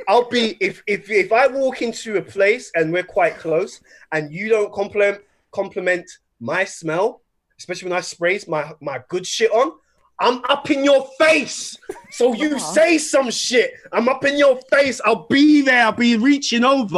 I'll 0.08 0.30
be 0.30 0.56
if 0.62 0.82
if 0.88 1.10
if 1.10 1.34
I 1.34 1.48
walk 1.48 1.82
into 1.82 2.16
a 2.18 2.22
place 2.22 2.72
and 2.76 2.94
we're 2.94 3.04
quite 3.04 3.38
close 3.38 3.82
and 4.12 4.32
you 4.32 4.50
don't 4.50 4.72
compliment 4.72 5.20
compliment 5.52 6.06
my 6.40 6.64
smell, 6.64 7.22
especially 7.58 7.90
when 7.90 7.98
I 7.98 8.02
sprays 8.02 8.48
my 8.48 8.72
my 8.82 9.02
good 9.10 9.26
shit 9.26 9.52
on, 9.52 9.74
I'm 10.20 10.42
up 10.50 10.70
in 10.72 10.84
your 10.84 11.08
face. 11.18 11.78
So 12.12 12.34
you 12.42 12.56
Uh-huh. 12.56 12.74
say 12.74 12.98
some 12.98 13.30
shit. 13.32 13.74
I'm 13.92 14.08
up 14.10 14.24
in 14.26 14.38
your 14.38 14.60
face. 14.72 15.02
I'll 15.06 15.28
be 15.28 15.62
there. 15.62 15.84
I'll 15.86 15.92
be 15.92 16.16
reaching 16.18 16.64
over. 16.64 16.94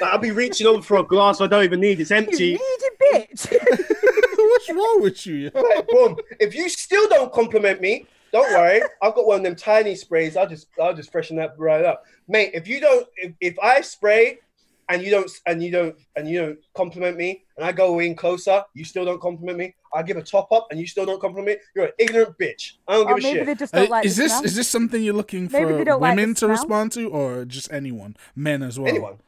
Like, 0.00 0.02
I'll 0.02 0.18
be 0.18 0.30
reaching 0.32 0.66
over 0.66 0.82
for 0.82 0.96
a 0.98 1.02
glass 1.04 1.40
I 1.40 1.46
don't 1.46 1.64
even 1.64 1.80
need. 1.80 2.00
It's 2.00 2.10
empty. 2.10 2.44
You 2.44 2.58
empty. 2.58 2.64
needy 3.12 3.26
bitch. 3.26 3.86
What's 4.38 4.70
wrong 4.70 4.98
with 5.02 5.26
you? 5.26 5.50
yo? 5.54 5.60
Like, 5.60 5.86
boom. 5.88 6.16
If 6.40 6.54
you 6.54 6.68
still 6.68 7.08
don't 7.08 7.32
compliment 7.32 7.80
me, 7.80 8.06
don't 8.32 8.50
worry. 8.52 8.82
I've 9.02 9.14
got 9.14 9.26
one 9.26 9.38
of 9.38 9.42
them 9.44 9.54
tiny 9.56 9.94
sprays. 9.94 10.36
I'll 10.36 10.48
just 10.48 10.66
I'll 10.80 10.94
just 10.94 11.10
freshen 11.12 11.36
that 11.36 11.54
right 11.58 11.84
up. 11.84 12.04
Mate, 12.28 12.50
if 12.54 12.66
you 12.68 12.80
don't 12.80 13.06
if, 13.16 13.32
if 13.40 13.58
I 13.60 13.80
spray 13.80 14.38
and 14.88 15.02
you 15.02 15.10
don't 15.10 15.30
and 15.46 15.62
you 15.62 15.70
don't 15.70 15.96
and 16.16 16.28
you 16.28 16.40
don't 16.40 16.58
compliment 16.74 17.16
me 17.16 17.44
and 17.56 17.64
I 17.66 17.72
go 17.72 17.98
in 17.98 18.14
closer, 18.14 18.62
you 18.74 18.84
still 18.84 19.04
don't 19.04 19.20
compliment 19.20 19.58
me, 19.58 19.74
I 19.94 20.02
give 20.02 20.16
a 20.16 20.22
top 20.22 20.52
up 20.52 20.68
and 20.70 20.78
you 20.78 20.86
still 20.86 21.06
don't 21.06 21.20
compliment 21.20 21.58
me, 21.58 21.64
you're 21.74 21.86
an 21.86 21.92
ignorant 21.98 22.38
bitch. 22.38 22.72
I 22.86 22.94
don't 22.94 23.06
or 23.10 23.14
give 23.16 23.24
a 23.24 23.26
maybe 23.26 23.38
shit. 23.38 23.46
they 23.46 23.54
just 23.54 23.74
Uh, 23.74 23.78
don't 23.80 23.90
like 23.90 24.04
is 24.06 24.16
this 24.16 24.32
smell. 24.32 24.44
is 24.44 24.54
this 24.54 24.68
something 24.68 25.02
you're 25.02 25.14
looking 25.14 25.48
for 25.48 25.66
they 25.72 25.84
don't 25.84 26.00
like 26.00 26.16
women 26.16 26.34
to 26.36 26.46
respond 26.48 26.92
to, 26.92 27.08
or 27.08 27.44
just 27.44 27.72
anyone, 27.72 28.16
men 28.34 28.62
as 28.62 28.78
well? 28.78 28.88
Anyone. 28.88 29.18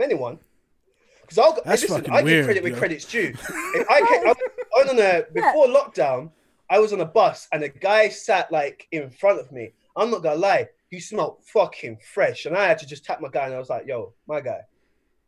Anyone. 0.00 0.38
Because 1.22 1.38
I'll 1.38 1.52
That's 1.64 1.82
listen, 1.82 1.96
fucking 1.98 2.12
I 2.14 2.18
give 2.18 2.24
weird, 2.24 2.44
credit 2.46 2.62
where 2.62 2.72
yo. 2.72 2.78
credit's 2.78 3.04
due. 3.04 3.34
If 3.74 3.90
I 3.90 4.00
can, 4.00 4.26
I, 4.28 4.80
on 4.88 4.98
a, 4.98 5.24
before 5.32 5.66
lockdown, 5.66 6.30
I 6.70 6.78
was 6.78 6.92
on 6.92 7.00
a 7.00 7.04
bus 7.06 7.48
and 7.52 7.62
a 7.62 7.68
guy 7.68 8.08
sat 8.08 8.50
like 8.52 8.86
in 8.92 9.10
front 9.10 9.38
of 9.40 9.50
me. 9.52 9.72
I'm 9.96 10.10
not 10.10 10.22
gonna 10.22 10.36
lie, 10.38 10.68
he 10.90 11.00
smelled 11.00 11.38
fucking 11.44 11.98
fresh, 12.14 12.46
and 12.46 12.56
I 12.56 12.66
had 12.68 12.78
to 12.78 12.86
just 12.86 13.04
tap 13.04 13.20
my 13.20 13.28
guy, 13.28 13.46
and 13.46 13.54
I 13.54 13.58
was 13.58 13.68
like, 13.68 13.86
"Yo, 13.86 14.14
my 14.26 14.40
guy, 14.40 14.60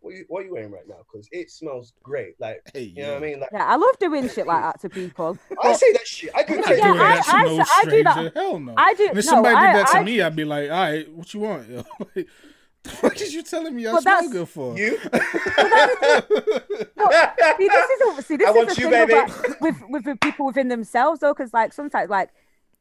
what 0.00 0.14
you 0.14 0.24
what 0.28 0.42
are 0.42 0.46
you 0.46 0.52
wearing 0.54 0.70
right 0.72 0.86
now? 0.88 0.96
Because 1.10 1.28
it 1.32 1.50
smells 1.50 1.92
great. 2.02 2.40
Like, 2.40 2.62
Hey, 2.72 2.84
you 2.94 3.02
know 3.02 3.14
what 3.14 3.22
I 3.22 3.26
mean? 3.26 3.40
Like, 3.40 3.50
Yeah, 3.52 3.66
I 3.66 3.76
love 3.76 3.98
doing 3.98 4.28
shit 4.28 4.46
like 4.46 4.62
that 4.62 4.80
to 4.80 4.88
people. 4.88 5.36
I 5.62 5.72
say 5.74 5.92
that 5.92 6.06
shit. 6.06 6.30
I 6.34 6.40
I'm 6.40 6.46
could 6.46 6.56
not 6.56 6.66
say 6.68 6.78
Yeah, 6.78 6.92
that. 6.94 7.24
that 7.26 7.34
I- 7.34 7.42
no 7.44 7.58
I- 7.58 7.60
I 7.60 7.84
do 7.84 8.02
that. 8.04 8.12
stranger. 8.14 8.32
Hell 8.34 8.60
no. 8.60 8.74
I 8.76 8.94
do. 8.94 9.08
And 9.08 9.18
if 9.18 9.24
no, 9.26 9.30
somebody 9.30 9.56
I, 9.56 9.72
did 9.72 9.76
that 9.86 9.90
to 9.92 9.98
I, 9.98 10.02
me, 10.04 10.20
I'd 10.22 10.36
be 10.36 10.44
like, 10.44 10.70
all 10.70 10.76
right, 10.78 11.12
what 11.12 11.34
you 11.34 11.40
want? 11.40 11.68
Yo? 11.68 11.84
Like, 12.16 12.28
the 12.82 12.90
fuck 12.92 13.20
is 13.20 13.34
you 13.34 13.42
telling 13.42 13.76
me 13.76 13.86
I 13.86 13.92
But 13.92 14.00
smell 14.02 14.30
good 14.30 14.48
for? 14.48 14.74
You? 14.78 14.98
See, 14.98 15.08
this 17.68 17.90
is 17.90 18.18
a- 18.18 18.22
see, 18.22 18.36
this 18.36 18.46
I 18.46 18.50
is 18.50 18.56
want 18.56 18.68
the 18.70 18.74
you, 18.80 18.90
thing 18.90 19.06
baby. 19.06 19.12
about- 19.12 19.60
with 19.60 19.76
with 19.90 20.04
the 20.04 20.16
people 20.16 20.46
within 20.46 20.68
themselves 20.68 21.20
though, 21.20 21.34
because 21.34 21.52
like 21.52 21.72
sometimes 21.74 22.08
like 22.10 22.30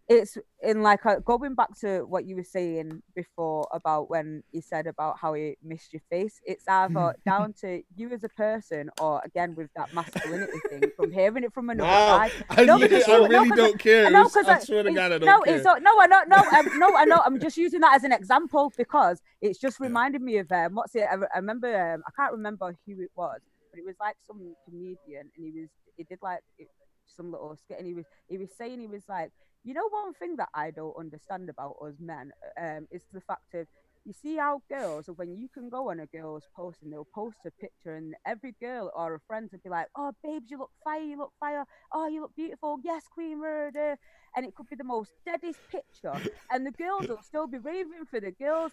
it's 0.10 0.38
in 0.64 0.82
like 0.82 1.06
a, 1.06 1.22
going 1.22 1.54
back 1.54 1.70
to 1.82 2.00
what 2.02 2.26
you 2.26 2.36
were 2.36 2.44
saying 2.44 3.02
before 3.16 3.68
about 3.72 4.10
when 4.10 4.42
you 4.52 4.60
said 4.60 4.88
about 4.88 5.20
how 5.20 5.36
you 5.36 5.56
missed 5.64 5.94
your 5.94 6.02
face. 6.10 6.42
It's 6.46 6.68
either 6.68 7.14
down 7.26 7.54
to 7.62 7.84
you 7.96 8.12
as 8.12 8.24
a 8.24 8.30
person, 8.30 8.90
or 9.00 9.22
again 9.24 9.54
with 9.56 9.70
that 9.76 9.94
masculinity 9.94 10.60
thing 10.68 10.84
from 10.96 11.12
hearing 11.12 11.44
it 11.44 11.54
from 11.54 11.70
another 11.70 11.88
Wow. 11.88 12.18
side. 12.18 12.32
I, 12.50 12.66
No, 12.66 12.78
yeah, 12.78 12.88
because- 12.88 13.08
I 13.08 13.28
no, 13.28 13.56
don't 13.56 13.80
care. 13.80 14.10
No, 14.10 14.22
It's- 14.22 14.34
because 14.34 14.48
I 14.48 14.60
swear 14.60 14.84
to 14.84 14.92
God, 14.92 15.12
I 15.12 15.18
don't 15.20 15.26
no, 15.26 15.42
care. 15.42 15.56
it's 15.56 15.64
no, 15.66 15.74
I 15.76 16.08
know, 16.08 16.24
no, 16.28 16.38
um, 16.38 16.80
no, 16.80 16.96
I 16.98 17.06
know. 17.06 17.22
I'm 17.24 17.40
just 17.40 17.56
using 17.58 17.80
that 17.82 17.94
as 17.96 18.04
an 18.04 18.12
example 18.12 18.74
because 18.76 19.22
it's 19.42 19.60
just 19.60 19.80
reminded 19.80 20.24
me 20.24 20.38
of 20.40 20.52
um, 20.52 20.74
what's 20.76 20.96
it? 20.96 21.04
I, 21.10 21.16
I 21.34 21.38
remember, 21.38 21.68
um, 21.94 22.02
I 22.08 22.12
can't 22.20 22.32
remember 22.34 22.76
who 22.88 23.00
it 23.02 23.12
was, 23.16 23.40
but 23.72 23.80
it 23.80 23.86
was 23.86 23.96
like 24.00 24.16
some 24.26 24.56
comedian, 24.66 25.30
and 25.38 25.54
he 25.54 25.62
was, 25.62 25.70
he 25.98 26.04
did 26.04 26.18
like 26.24 26.40
it, 26.58 26.68
some 27.16 27.32
little 27.32 27.56
skit, 27.56 27.78
and 27.78 27.88
he 27.88 27.94
was, 27.94 28.06
he 28.28 28.38
was 28.38 28.50
saying, 28.58 28.80
he 28.80 28.88
was 28.88 29.04
like, 29.08 29.32
you 29.64 29.74
know, 29.74 29.88
one 29.90 30.14
thing 30.14 30.36
that 30.38 30.50
I 30.54 30.72
don't 30.72 30.96
understand 30.98 31.50
about 31.50 31.76
us 31.86 31.96
men, 32.00 32.32
um, 32.60 32.88
is 32.92 33.04
the 33.14 33.22
fact 33.22 33.54
of. 33.54 33.68
You 34.06 34.14
see 34.14 34.38
how 34.38 34.62
girls, 34.70 35.08
when 35.18 35.36
you 35.36 35.50
can 35.54 35.70
go 35.70 35.92
on 35.92 36.00
a 36.00 36.08
girl's 36.08 36.48
post 36.56 36.82
and 36.82 36.92
they'll 36.92 37.06
post 37.14 37.38
a 37.46 37.52
picture, 37.52 37.96
and 37.96 38.16
every 38.26 38.56
girl 38.60 38.90
or 38.96 39.14
a 39.14 39.20
friend 39.28 39.50
will 39.52 39.60
be 39.62 39.70
like, 39.70 39.88
"Oh, 39.96 40.14
babes, 40.24 40.50
you 40.50 40.58
look 40.58 40.72
fire, 40.84 41.02
you 41.02 41.18
look 41.18 41.34
fire. 41.40 41.66
Oh, 41.94 42.08
you 42.08 42.22
look 42.22 42.36
beautiful. 42.36 42.80
Yes, 42.82 43.04
Queen 43.14 43.40
Murder." 43.40 43.98
and 44.36 44.46
it 44.46 44.56
could 44.56 44.68
be 44.70 44.76
the 44.76 44.84
most 44.84 45.12
deadest 45.26 45.60
picture, 45.72 46.14
and 46.52 46.66
the 46.66 46.72
girls 46.72 47.08
will 47.08 47.22
still 47.22 47.48
be 47.48 47.58
raving 47.58 48.06
for 48.10 48.20
the 48.20 48.32
girls. 48.32 48.72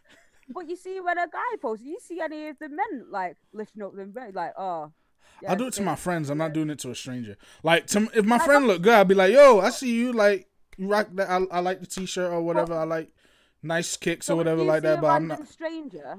But 0.49 0.69
you 0.69 0.77
see, 0.77 1.01
when 1.01 1.19
a 1.19 1.27
guy 1.27 1.57
posts, 1.61 1.85
you 1.85 1.99
see 2.01 2.21
any 2.21 2.49
of 2.49 2.59
the 2.59 2.69
men 2.69 3.07
like 3.11 3.37
lifting 3.53 3.83
up 3.83 3.97
them, 3.97 4.13
like, 4.33 4.53
oh. 4.57 4.93
I 5.49 5.55
do 5.55 5.67
it 5.67 5.73
to 5.75 5.83
my 5.83 5.97
friends. 5.97 6.31
I'm 6.31 6.39
not 6.39 6.53
doing 6.53 6.71
it 6.71 6.79
to 6.81 6.91
a 6.91 6.95
stranger. 6.95 7.37
Like, 7.63 7.87
to, 7.89 8.09
if 8.15 8.25
my 8.25 8.39
friend 8.39 8.67
look 8.67 8.83
good, 8.83 8.95
I'd 8.95 9.09
be 9.09 9.15
like, 9.15 9.33
"Yo, 9.33 9.61
I 9.61 9.71
see 9.71 9.95
you. 9.95 10.13
Like, 10.13 10.49
you 10.77 10.89
rock 10.89 11.09
that. 11.15 11.29
I, 11.31 11.37
I 11.51 11.61
like 11.61 11.81
the 11.81 11.87
t-shirt 11.87 12.33
or 12.33 12.43
whatever. 12.43 12.75
I 12.75 12.85
like 12.85 13.11
nice 13.63 13.97
kicks 13.97 14.27
so 14.27 14.35
or 14.35 14.37
whatever 14.37 14.63
like 14.63 14.83
that." 14.83 15.01
But 15.01 15.09
I'm 15.09 15.27
not. 15.27 15.47
stranger. 15.49 16.19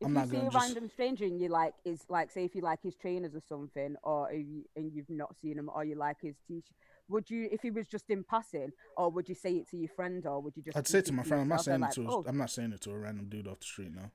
If 0.00 0.06
I'm 0.06 0.12
you 0.12 0.14
not 0.14 0.28
see 0.28 0.36
gonna 0.36 0.48
a 0.48 0.50
just- 0.50 0.66
random 0.66 0.90
stranger 0.90 1.24
and 1.24 1.40
you 1.40 1.48
like 1.48 1.72
is 1.84 2.00
like 2.10 2.30
say 2.30 2.44
if 2.44 2.54
you 2.54 2.60
like 2.60 2.82
his 2.82 2.94
trainers 2.96 3.34
or 3.34 3.40
something, 3.48 3.96
or 4.02 4.30
if 4.30 4.46
you, 4.46 4.64
and 4.76 4.92
you've 4.92 5.08
not 5.10 5.34
seen 5.40 5.58
him, 5.58 5.70
or 5.74 5.84
you 5.84 5.94
like 5.94 6.18
his 6.20 6.34
t-shirt, 6.46 6.74
would 7.08 7.30
you 7.30 7.48
if 7.50 7.62
he 7.62 7.70
was 7.70 7.86
just 7.88 8.10
in 8.10 8.22
passing, 8.24 8.72
or 8.96 9.10
would 9.10 9.28
you 9.28 9.34
say 9.34 9.52
it 9.54 9.68
to 9.70 9.76
your 9.78 9.88
friend, 9.88 10.26
or 10.26 10.40
would 10.42 10.54
you 10.56 10.62
just? 10.62 10.76
I'd 10.76 10.86
say 10.86 10.98
keep 10.98 11.06
to 11.06 11.12
my 11.14 11.22
friend. 11.22 11.42
I'm 11.42 11.48
not 11.48 11.64
saying 11.64 11.78
it 11.80 11.82
like, 11.82 11.94
to. 11.94 12.06
oh, 12.10 12.24
A, 12.26 12.28
I'm 12.28 12.36
not 12.36 12.50
saying 12.50 12.72
it 12.72 12.80
to 12.82 12.90
a 12.90 12.98
random 12.98 13.28
dude 13.30 13.46
off 13.48 13.60
the 13.60 13.64
street 13.66 13.94
now. 13.94 14.10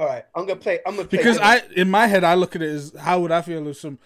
All 0.00 0.06
right, 0.06 0.24
I'm 0.34 0.46
gonna 0.46 0.58
play. 0.58 0.78
I'm 0.86 0.96
gonna 0.96 1.06
play 1.08 1.18
Because 1.18 1.36
I, 1.38 1.60
in 1.76 1.90
my 1.90 2.06
head, 2.06 2.24
I 2.24 2.32
look 2.34 2.56
at 2.56 2.62
it 2.62 2.70
as 2.70 2.94
how 2.98 3.20
would 3.20 3.30
I 3.30 3.42
feel 3.42 3.68
if 3.68 3.76
some. 3.76 3.98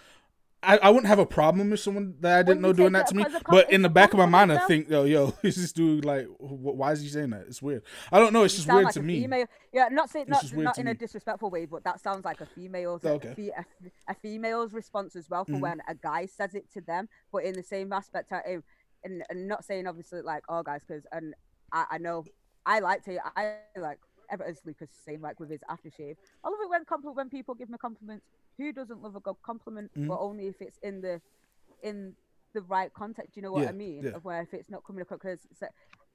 I, 0.61 0.79
I 0.79 0.89
wouldn't 0.89 1.07
have 1.09 1.19
a 1.19 1.27
problem 1.27 1.71
with 1.71 1.79
someone 1.81 2.15
that 2.21 2.39
I 2.39 2.43
didn't 2.43 2.63
know 2.63 2.73
doing 2.73 2.95
take 2.95 3.03
that 3.03 3.07
to 3.09 3.15
me, 3.15 3.23
as 3.25 3.35
a 3.35 3.41
com- 3.41 3.55
but 3.55 3.71
in 3.71 3.83
the 3.83 3.89
back 3.91 4.13
of 4.15 4.19
my 4.19 4.25
mind, 4.27 4.51
I 4.51 4.67
think, 4.67 4.89
yo, 4.89 5.05
yo, 5.05 5.35
is 5.43 5.57
this 5.57 5.73
dude 5.73 6.07
like, 6.07 6.27
why 6.39 6.93
is 6.93 7.03
he 7.03 7.09
saying 7.09 7.31
that? 7.31 7.43
It's 7.49 7.61
weird. 7.61 7.83
I 8.11 8.19
don't 8.19 8.33
know. 8.33 8.45
It's 8.45 8.55
You 8.55 8.59
just 8.59 8.67
sound 8.69 8.77
weird 8.79 8.85
like 8.87 8.95
to 8.95 9.01
a 9.01 9.03
me. 9.03 9.21
Female. 9.21 9.47
Yeah, 9.75 9.89
not 9.93 10.09
saying 10.11 10.25
not, 10.29 10.53
not 10.55 10.79
in 10.79 10.87
me. 10.87 10.93
a 10.93 10.95
disrespectful 10.95 11.51
way, 11.51 11.67
but 11.67 11.85
that 11.85 12.01
sounds 12.01 12.25
like 12.25 12.41
a 12.41 12.47
female's 12.47 13.05
Okay. 13.05 13.51
a, 13.57 13.65
a 14.11 14.15
female's 14.15 14.73
response 14.73 15.15
as 15.17 15.29
well 15.29 15.45
for 15.45 15.53
Mhm. 15.53 15.61
when 15.61 15.81
a 15.87 15.95
guy 15.95 16.25
says 16.27 16.55
it 16.55 16.73
to 16.73 16.81
them. 16.81 17.09
But 17.31 17.45
in 17.45 17.53
the 17.53 17.63
same 17.63 17.93
aspect, 17.93 18.33
I, 18.33 18.41
am- 18.55 18.65
and, 19.05 19.23
and 19.29 19.47
not 19.47 19.65
saying 19.67 19.87
obviously 19.87 20.23
like 20.23 20.45
oh 20.49 20.63
guys, 20.63 20.81
because 20.89 21.05
and 21.13 21.35
I, 21.73 21.85
I 21.93 21.99
know 21.99 22.25
I 22.65 22.79
like 22.81 23.05
to 23.05 23.19
I 23.37 23.57
like 23.77 23.99
ever 24.31 24.45
as 24.45 24.61
Lucas 24.65 24.91
is 24.91 24.97
saying 25.05 25.21
like 25.21 25.39
with 25.41 25.51
his 25.51 25.61
aftershave. 25.71 26.17
I 26.45 26.49
love 26.49 26.59
it 26.63 26.69
when 26.71 26.85
compliment 26.85 27.17
when 27.17 27.31
people 27.31 27.55
give 27.55 27.69
me 27.71 27.79
compliments. 27.79 28.27
Who 28.59 28.73
doesn't 28.73 29.03
love 29.03 29.17
a 29.17 29.21
good 29.21 29.37
compliment? 29.43 29.91
Mhm. 29.97 30.09
But 30.09 30.21
only 30.21 30.47
if 30.47 30.61
it's 30.61 30.79
in 30.83 31.01
the 31.01 31.21
in 31.83 32.15
the 32.53 32.63
right 32.63 32.93
context. 32.93 33.35
Do 33.35 33.41
You 33.41 33.43
know 33.43 33.53
what 33.53 33.63
Yeah, 33.65 33.69
I 33.71 33.73
mean? 33.73 34.03
yeah. 34.05 34.11
Of 34.11 34.25
where 34.25 34.41
if 34.43 34.55
it's 34.55 34.71
not 34.71 34.85
coming 34.85 35.03
across 35.03 35.19
because 35.21 35.47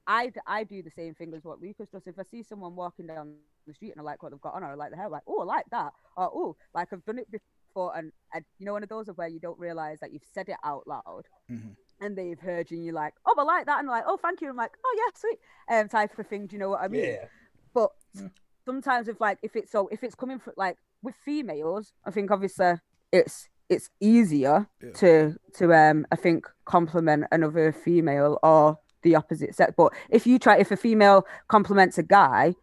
I, 0.06 0.32
I 0.46 0.64
do 0.64 0.82
the 0.82 0.90
same 0.90 1.14
thing 1.14 1.34
as 1.34 1.44
what 1.44 1.60
Lucas 1.60 1.90
does. 1.90 2.06
If 2.06 2.18
I 2.18 2.22
see 2.22 2.42
someone 2.42 2.74
walking 2.74 3.06
down 3.06 3.34
the 3.66 3.74
street 3.74 3.90
and 3.92 4.00
I 4.00 4.02
like 4.04 4.22
what 4.22 4.32
they've 4.32 4.40
got 4.40 4.54
on 4.54 4.64
or 4.64 4.68
I 4.72 4.74
like 4.74 4.90
the 4.90 4.96
hair, 4.96 5.08
like, 5.08 5.22
oh, 5.28 5.40
I 5.42 5.44
like 5.44 5.66
that. 5.70 5.92
Or, 6.16 6.30
oh, 6.34 6.56
like 6.74 6.88
I've 6.92 7.04
done 7.04 7.18
it 7.18 7.28
before. 7.30 7.94
And, 7.96 8.10
and 8.34 8.44
you 8.58 8.64
know, 8.66 8.72
one 8.72 8.82
of 8.82 8.88
those 8.88 9.08
of 9.08 9.18
where 9.18 9.28
you 9.28 9.38
don't 9.38 9.58
realize 9.58 10.00
that 10.00 10.12
you've 10.12 10.24
said 10.32 10.48
it 10.48 10.56
out 10.64 10.86
loud 10.86 11.28
Mhm. 11.50 11.76
and 12.00 12.16
they've 12.16 12.40
heard 12.40 12.70
you 12.70 12.78
and 12.78 12.86
you're 12.86 12.94
like, 12.94 13.14
oh, 13.26 13.34
I 13.38 13.42
like 13.42 13.66
that. 13.66 13.78
And 13.80 13.88
like, 13.88 14.04
oh, 14.06 14.16
thank 14.16 14.40
you. 14.40 14.48
I'm 14.48 14.56
like, 14.56 14.72
oh, 14.84 14.94
yeah, 14.96 15.12
sweet. 15.14 15.38
Um, 15.68 15.88
type 15.88 16.18
of 16.18 16.26
thing. 16.26 16.46
Do 16.46 16.56
you 16.56 16.60
know 16.60 16.70
what 16.70 16.80
I 16.80 16.88
mean? 16.88 17.04
yeah. 17.04 17.26
But 17.74 17.90
Yeah. 18.14 18.28
sometimes 18.64 19.08
if 19.08 19.20
like 19.20 19.38
if 19.42 19.56
it's 19.56 19.70
so 19.70 19.88
if 19.88 20.02
it's 20.02 20.14
coming 20.14 20.38
from 20.38 20.54
like 20.56 20.76
with 21.02 21.14
females, 21.16 21.92
I 22.04 22.10
think 22.10 22.30
obviously 22.30 22.74
it's 23.12 23.48
it's 23.68 23.88
easier 24.00 24.68
Yeah. 24.82 24.92
to 24.92 25.36
to 25.54 25.72
um 25.74 26.06
I 26.10 26.16
think 26.16 26.46
compliment 26.64 27.24
another 27.32 27.72
female 27.72 28.38
or 28.42 28.78
the 29.02 29.14
opposite 29.16 29.54
sex. 29.54 29.72
But 29.76 29.92
if 30.10 30.26
you 30.26 30.38
try 30.38 30.58
if 30.58 30.70
a 30.70 30.76
female 30.76 31.26
compliments 31.48 31.98
a 31.98 32.02
guy, 32.02 32.54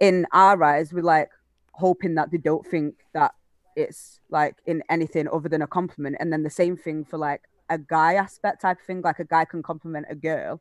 in 0.00 0.26
our 0.32 0.62
eyes, 0.64 0.92
we're 0.92 1.02
like 1.02 1.30
hoping 1.74 2.14
that 2.16 2.30
they 2.30 2.38
don't 2.38 2.66
think 2.66 2.94
that 3.14 3.32
it's 3.76 4.20
like 4.30 4.56
in 4.66 4.82
anything 4.90 5.28
other 5.32 5.48
than 5.48 5.62
a 5.62 5.66
compliment. 5.66 6.16
And 6.20 6.32
then 6.32 6.42
the 6.42 6.50
same 6.50 6.76
thing 6.76 7.04
for 7.04 7.18
like 7.18 7.42
a 7.70 7.78
guy 7.78 8.14
aspect 8.14 8.62
type 8.62 8.78
of 8.80 8.86
thing, 8.86 9.00
like 9.02 9.18
a 9.20 9.24
guy 9.24 9.44
can 9.44 9.62
compliment 9.62 10.06
a 10.10 10.14
girl 10.14 10.60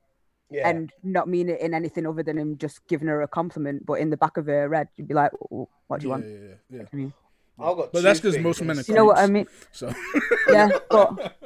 Yeah. 0.52 0.68
and 0.68 0.92
not 1.02 1.28
mean 1.30 1.48
it 1.50 1.62
in 1.62 1.74
anything 1.74 2.06
other 2.06 2.24
than 2.24 2.38
him 2.38 2.58
just 2.58 2.86
giving 2.88 3.08
her 3.08 3.22
a 3.22 3.28
compliment, 3.28 3.86
but 3.86 3.94
in 3.94 4.10
the 4.10 4.18
back 4.18 4.36
of 4.38 4.48
her 4.48 4.74
head, 4.74 4.90
you'd 4.98 5.08
be 5.08 5.14
like, 5.14 5.32
"Oh, 5.52 5.70
"What 5.88 6.02
do 6.02 6.08
you 6.08 6.10
yeah, 6.10 6.16
want?" 6.16 6.26
yeah, 6.28 6.38
yeah, 6.38 6.78
yeah. 6.80 6.84
I 6.92 6.96
mean, 6.96 7.14
I've 7.58 7.78
got 7.78 7.92
But 7.94 8.00
two 8.00 8.02
that's 8.02 8.20
'cause 8.20 8.34
things 8.34 8.44
most 8.44 8.62
I'm 8.62 8.68
men 8.68 8.80
are 8.80 8.84
you 8.86 8.94
know 8.94 9.06
what 9.06 9.18
I 9.18 9.28
mean? 9.28 9.48
So 9.72 9.94
Yeah, 10.52 10.70
but 10.90 11.38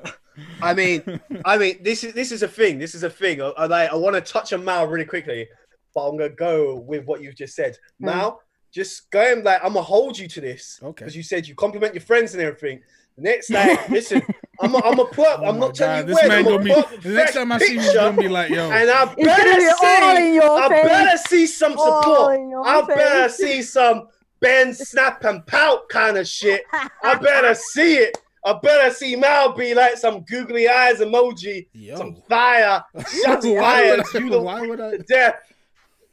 I 0.62 0.74
mean, 0.74 1.22
I 1.46 1.58
mean, 1.58 1.84
this 1.84 2.04
is 2.04 2.14
this 2.14 2.32
is 2.32 2.42
a 2.44 2.48
thing. 2.48 2.80
This 2.80 2.96
is 2.96 3.04
a 3.04 3.10
thing. 3.10 3.42
I, 3.42 3.50
I, 3.50 3.66
like, 3.68 3.92
I 3.92 3.96
want 3.96 4.16
to 4.16 4.22
touch 4.22 4.54
on 4.54 4.64
Mal 4.66 4.88
really 4.88 5.06
quickly, 5.06 5.48
but 5.94 6.08
I'm 6.10 6.18
gonna 6.18 6.30
go 6.30 6.76
with 6.80 7.06
what 7.06 7.22
you've 7.22 7.36
just 7.36 7.56
said. 7.56 7.78
Mal, 8.00 8.42
just 8.72 9.10
go 9.12 9.22
and 9.34 9.44
like 9.44 9.62
I'm 9.64 9.74
gonna 9.74 9.82
hold 9.84 10.18
you 10.18 10.28
to 10.28 10.42
this 10.42 10.80
Okay. 10.82 11.06
because 11.06 11.16
you 11.16 11.24
said 11.24 11.48
you 11.48 11.56
compliment 11.56 11.94
your 11.94 12.02
friends 12.02 12.34
and 12.34 12.42
everything. 12.42 12.82
The 13.18 13.22
next 13.22 13.50
like, 13.50 13.90
listen, 13.90 14.22
I'm 14.60 14.76
a, 14.76 14.78
I'm 14.80 15.00
a 15.00 15.06
put. 15.06 15.26
Oh 15.26 15.46
I'm 15.46 15.56
my 15.60 15.68
not 15.68 15.76
telling 15.76 16.06
God, 16.06 16.10
you 16.10 16.16
this 16.16 16.16
where. 16.16 16.28
man 16.28 16.38
I'm 16.40 16.44
gonna 16.44 16.56
a 16.58 16.64
be. 16.64 16.98
put 16.98 17.06
next 17.06 17.34
time 17.34 17.52
I 17.52 17.58
see 17.60 17.74
him, 17.76 17.80
he's 17.82 17.94
gonna 17.94 18.18
be 18.18 18.28
like, 18.28 18.50
yo. 18.50 18.70
and 18.72 18.90
I 18.90 19.06
better 19.06 19.16
be 19.16 19.70
see. 19.70 20.40
I 20.40 20.68
face. 20.70 20.84
better 20.84 21.18
see 21.30 21.48
some 21.48 21.78
support. 21.78 22.36
in 22.36 22.50
your 22.50 22.68
I 22.68 22.80
face. 22.86 22.96
better 22.96 23.30
see 23.30 23.62
some 23.62 24.08
bend, 24.42 24.76
snap, 24.76 25.24
and 25.24 25.46
pout 25.48 25.88
kind 25.90 26.18
of 26.18 26.28
shit. 26.28 26.64
I 26.74 27.16
better 27.16 27.56
see 27.74 27.96
it. 27.96 28.18
I 28.46 28.54
better 28.62 28.94
see 28.94 29.16
Mal 29.16 29.54
be 29.54 29.74
like 29.74 29.98
some 29.98 30.22
googly 30.22 30.68
eyes 30.70 31.00
emoji, 31.00 31.68
Yo. 31.74 31.96
some 31.98 32.16
fire, 32.30 32.84
shots 33.24 33.44
why, 33.46 33.60
fired, 33.60 33.98
would 33.98 34.16
I, 34.16 34.20
you 34.20 34.30
the 34.30 34.42
why 34.42 34.62
would 34.68 34.80
I? 34.80 34.98
death. 35.08 35.36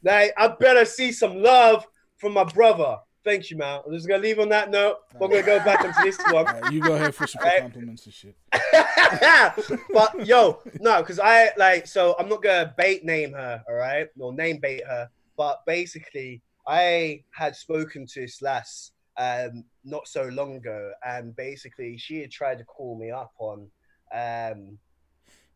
Like, 0.03 0.33
I 0.35 0.47
better 0.59 0.83
see 0.85 1.11
some 1.11 1.35
love 1.43 1.85
from 2.17 2.33
my 2.33 2.43
brother. 2.43 2.97
Thank 3.23 3.49
you, 3.49 3.57
Mal. 3.57 3.83
I'm 3.87 3.93
just 3.93 4.07
gonna 4.07 4.21
leave 4.21 4.39
on 4.39 4.49
that 4.49 4.69
note. 4.69 4.97
We're 5.17 5.29
gonna 5.29 5.43
go 5.43 5.59
back 5.59 5.83
into 5.85 6.01
this 6.01 6.17
one. 6.27 6.45
Alright, 6.45 6.71
you 6.71 6.81
go 6.81 6.93
ahead 6.95 7.15
for 7.15 7.25
some 7.25 7.41
Right. 7.41 7.61
compliments 7.61 8.05
and 8.05 8.13
shit. 8.13 8.35
but 9.93 10.25
yo, 10.27 10.59
no, 10.81 11.01
because 11.01 11.19
I 11.19 11.51
like 11.55 11.87
so 11.87 12.15
I'm 12.19 12.27
not 12.27 12.43
gonna 12.43 12.73
bait 12.77 13.05
name 13.05 13.31
her, 13.33 13.63
all 13.69 13.75
right, 13.75 14.07
or 14.19 14.33
name 14.33 14.59
bait 14.59 14.83
her. 14.85 15.09
But 15.37 15.61
basically, 15.65 16.41
I 16.67 17.23
had 17.31 17.55
spoken 17.55 18.05
to 18.07 18.21
this 18.21 18.41
lass 18.41 18.91
um 19.17 19.63
not 19.85 20.07
so 20.07 20.23
long 20.25 20.55
ago, 20.57 20.91
and 21.05 21.33
basically 21.35 21.97
she 21.97 22.19
had 22.19 22.31
tried 22.31 22.57
to 22.57 22.65
call 22.65 22.97
me 22.99 23.09
up 23.11 23.31
on 23.39 23.69
um 24.13 24.77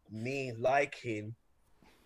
me 0.10 0.54
liking 0.58 1.36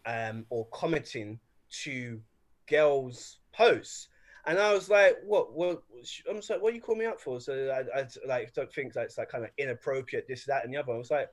um 0.07 0.43
or 0.49 0.65
commenting 0.73 1.39
to 1.83 2.19
girls' 2.67 3.37
posts. 3.53 4.07
And 4.45 4.57
I 4.57 4.73
was 4.73 4.89
like, 4.89 5.17
"What? 5.25 5.53
What?" 5.53 5.83
I'm 6.29 6.37
just 6.37 6.49
like, 6.49 6.61
"What 6.61 6.73
you 6.73 6.81
call 6.81 6.95
me 6.95 7.05
up 7.05 7.19
for?" 7.21 7.39
So 7.39 7.53
I, 7.69 7.99
I 7.99 8.07
like 8.27 8.53
don't 8.53 8.73
think 8.73 8.93
that's 8.93 9.17
like 9.17 9.29
kind 9.29 9.43
of 9.43 9.51
inappropriate, 9.57 10.27
this, 10.27 10.45
that, 10.45 10.65
and 10.65 10.73
the 10.73 10.77
other. 10.77 10.93
I 10.93 10.97
was 10.97 11.11
like, 11.11 11.29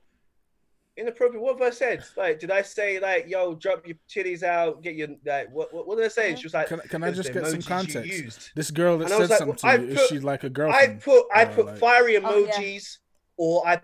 "Inappropriate? 0.95 1.41
What 1.41 1.57
have 1.59 1.67
I 1.67 1.71
said? 1.71 2.03
Like, 2.15 2.39
did 2.39 2.51
I 2.51 2.61
say 2.61 2.99
like, 2.99 3.27
yo, 3.27 3.55
drop 3.55 3.87
your 3.87 3.95
titties 4.07 4.43
out, 4.43 4.83
get 4.83 4.95
your 4.95 5.07
like, 5.25 5.49
what? 5.51 5.73
What, 5.73 5.87
what 5.87 5.95
did 5.97 6.05
I 6.05 6.09
say?" 6.09 6.29
And 6.29 6.37
she 6.39 6.45
was 6.45 6.53
like, 6.53 6.67
Can, 6.67 6.79
can 6.81 7.03
I 7.03 7.11
just 7.11 7.33
get 7.33 7.47
some 7.47 7.61
context? 7.63 8.51
This 8.55 8.69
girl 8.69 8.99
that 8.99 9.05
And 9.05 9.13
I 9.13 9.17
said 9.17 9.21
was 9.21 9.29
like, 9.29 9.39
something 9.39 9.57
well, 9.63 9.73
I 9.73 9.77
to 9.77 9.83
you, 9.83 9.89
is 9.93 9.99
put- 9.99 10.09
she 10.09 10.19
like 10.19 10.43
a 10.43 10.47
I 10.47 10.49
girlfriend? 10.49 11.01
put 11.01 11.25
I 11.33 11.45
put 11.45 11.65
like- 11.65 11.77
fiery 11.79 12.17
Oh, 12.17 12.45
yeah. 12.45 12.51
emojis, 12.53 12.97
or 13.37 13.67
I 13.67 13.81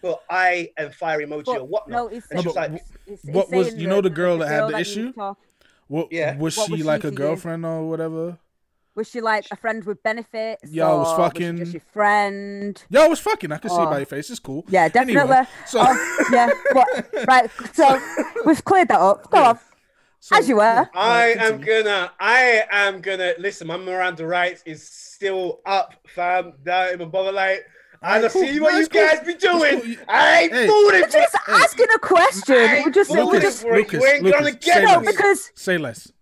put 0.00 0.16
I 0.30 0.70
and 0.78 0.94
fire 0.94 1.18
emoji 1.20 1.44
But 1.46 1.58
or 1.60 1.64
whatnot. 1.64 2.10
no, 2.12 2.16
it's, 2.16 2.30
And 2.30 2.40
she 2.40 2.46
was 2.46 2.56
like, 2.56 2.72
it's, 2.72 2.90
it's 3.06 3.24
what 3.24 3.50
was- 3.50 3.74
you 3.74 3.86
know 3.88 4.00
the 4.00 4.08
girl 4.10 4.38
that 4.38 4.48
had 4.48 4.64
the 4.68 4.76
you 4.76 4.78
issue? 4.78 5.12
Talk- 5.88 5.88
What, 5.88 6.12
Yeah. 6.12 6.36
Was 6.38 6.56
What 6.56 6.66
she 6.66 6.72
was 6.72 6.80
she 6.80 6.84
like 6.84 7.00
to 7.02 7.08
a 7.08 7.10
you? 7.10 7.16
girlfriend 7.16 7.64
or 7.66 7.88
whatever? 7.88 8.38
Was 8.96 9.08
she 9.10 9.20
like 9.20 9.44
a 9.50 9.56
friend 9.56 9.82
with 9.84 10.00
benefits? 10.04 10.62
Yeah, 10.70 10.88
I 10.88 10.94
was 10.94 11.12
or 11.12 11.16
fucking- 11.16 11.56
she 11.56 11.62
just 11.64 11.72
your 11.74 11.82
friend? 11.92 12.80
Yeah, 12.90 13.00
I 13.00 13.08
was 13.08 13.18
fucking. 13.18 13.50
I 13.50 13.56
could 13.58 13.70
see 13.72 13.76
it 13.76 13.80
Oh. 13.80 13.86
by 13.90 13.98
your 13.98 14.06
face. 14.06 14.30
It's 14.30 14.38
cool. 14.38 14.64
Yeah, 14.68 14.88
definitely. 14.88 15.20
Anyway, 15.20 15.46
so, 15.66 15.80
Oh, 15.82 16.26
yeah. 16.32 16.48
What? 16.72 17.06
Right. 17.26 17.50
So 17.72 18.00
we've 18.46 18.64
cleared 18.64 18.88
that 18.88 19.00
up. 19.00 19.28
Go 19.30 19.42
on. 19.42 19.58
so- 20.20 20.36
as 20.36 20.48
you 20.48 20.56
were. 20.56 20.88
I 20.94 21.34
am 21.38 21.60
gonna, 21.60 22.12
I 22.20 22.62
am 22.70 23.00
gonna 23.00 23.32
listen. 23.38 23.66
My 23.66 23.76
Miranda 23.76 24.26
rights 24.26 24.62
is 24.64 24.86
still 24.88 25.60
up, 25.66 25.94
fam. 26.06 26.52
Don't 26.64 26.92
even 26.94 27.10
bother. 27.10 27.32
Like, 27.32 27.66
I 28.04 28.16
Alright, 28.16 28.32
cool. 28.32 28.42
see 28.42 28.60
what 28.60 28.72
No, 28.74 28.78
you 28.80 28.86
cool. 28.86 29.00
guys 29.06 29.20
be 29.20 29.34
doing. 29.34 29.98
I 30.08 30.42
ain't 30.42 30.52
Hey. 30.52 30.66
fooling 30.66 30.86
We're 31.00 31.02
for 31.06 31.12
just 31.12 31.36
asking 31.48 31.86
a 31.94 31.98
question. 31.98 32.56
I 32.56 32.82
We're 32.84 32.90
just, 32.90 33.10
ain't 33.10 33.18
we're 33.18 33.24
fooling 33.24 33.40
just 33.40 33.62
for 33.62 33.74
it. 33.74 33.76
Lucas, 33.78 33.92
You 34.02 34.06
ain't 34.06 34.22
gonna 34.24 34.44
Lucas, 34.44 34.64
get 34.64 34.74
say 34.74 34.84
no 34.84 34.98
less. 34.98 35.12
because 35.12 35.50
Say 35.54 35.78
less. 35.78 36.12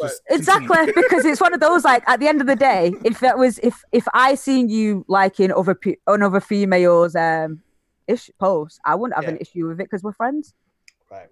Just 0.00 0.22
exactly 0.30 0.92
because 0.96 1.24
it's 1.24 1.40
one 1.40 1.52
of 1.52 1.60
those 1.60 1.84
like 1.84 2.02
at 2.08 2.20
the 2.20 2.28
end 2.28 2.40
of 2.40 2.46
the 2.46 2.56
day, 2.56 2.92
if 3.04 3.18
that 3.20 3.38
was 3.38 3.58
if 3.58 3.82
if 3.92 4.06
I 4.14 4.34
seen 4.36 4.68
you 4.68 5.04
liking 5.08 5.52
other 5.52 5.74
pe- 5.74 5.96
other 6.06 6.40
females 6.40 7.14
um 7.16 7.60
ish 8.08 8.30
posts, 8.38 8.78
I 8.84 8.94
wouldn't 8.94 9.16
have 9.22 9.32
an 9.32 9.38
issue 9.40 9.66
with 9.68 9.80
it 9.80 9.84
because 9.84 10.02
we're 10.02 10.12
friends. 10.12 10.54
Right. 11.10 11.28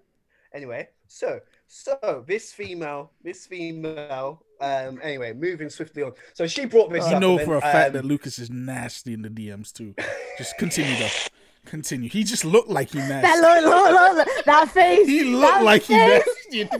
Anyway, 0.53 0.89
so 1.07 1.39
so 1.67 2.23
this 2.27 2.51
female, 2.53 3.11
this 3.23 3.45
female. 3.45 4.43
Um. 4.61 4.99
Anyway, 5.03 5.33
moving 5.33 5.69
swiftly 5.69 6.03
on. 6.03 6.13
So 6.33 6.45
she 6.47 6.65
brought 6.65 6.91
this 6.91 7.07
You 7.09 7.15
up. 7.15 7.21
know 7.21 7.37
and 7.37 7.45
for 7.45 7.55
a 7.57 7.61
fact 7.61 7.87
um, 7.87 7.93
that 7.93 8.05
Lucas 8.05 8.37
is 8.39 8.49
nasty 8.49 9.13
in 9.13 9.23
the 9.23 9.29
DMs 9.29 9.73
too. 9.73 9.95
Just 10.37 10.57
continue 10.57 10.95
though. 10.97 11.07
Continue. 11.65 12.09
He 12.09 12.23
just 12.23 12.43
looked 12.43 12.69
like 12.69 12.89
he 12.89 12.97
nasty. 12.97 13.21
That 13.21 13.39
look, 13.39 13.63
look, 13.65 14.17
look, 14.17 14.27
look, 14.35 14.45
that 14.45 14.69
face. 14.71 15.07
He 15.07 15.23
looked 15.25 15.53
that 15.59 15.63
like 15.63 15.83
he 15.83 15.93
face. 15.93 16.23
nasty 16.25 16.61
in 16.61 16.67
the 16.69 16.77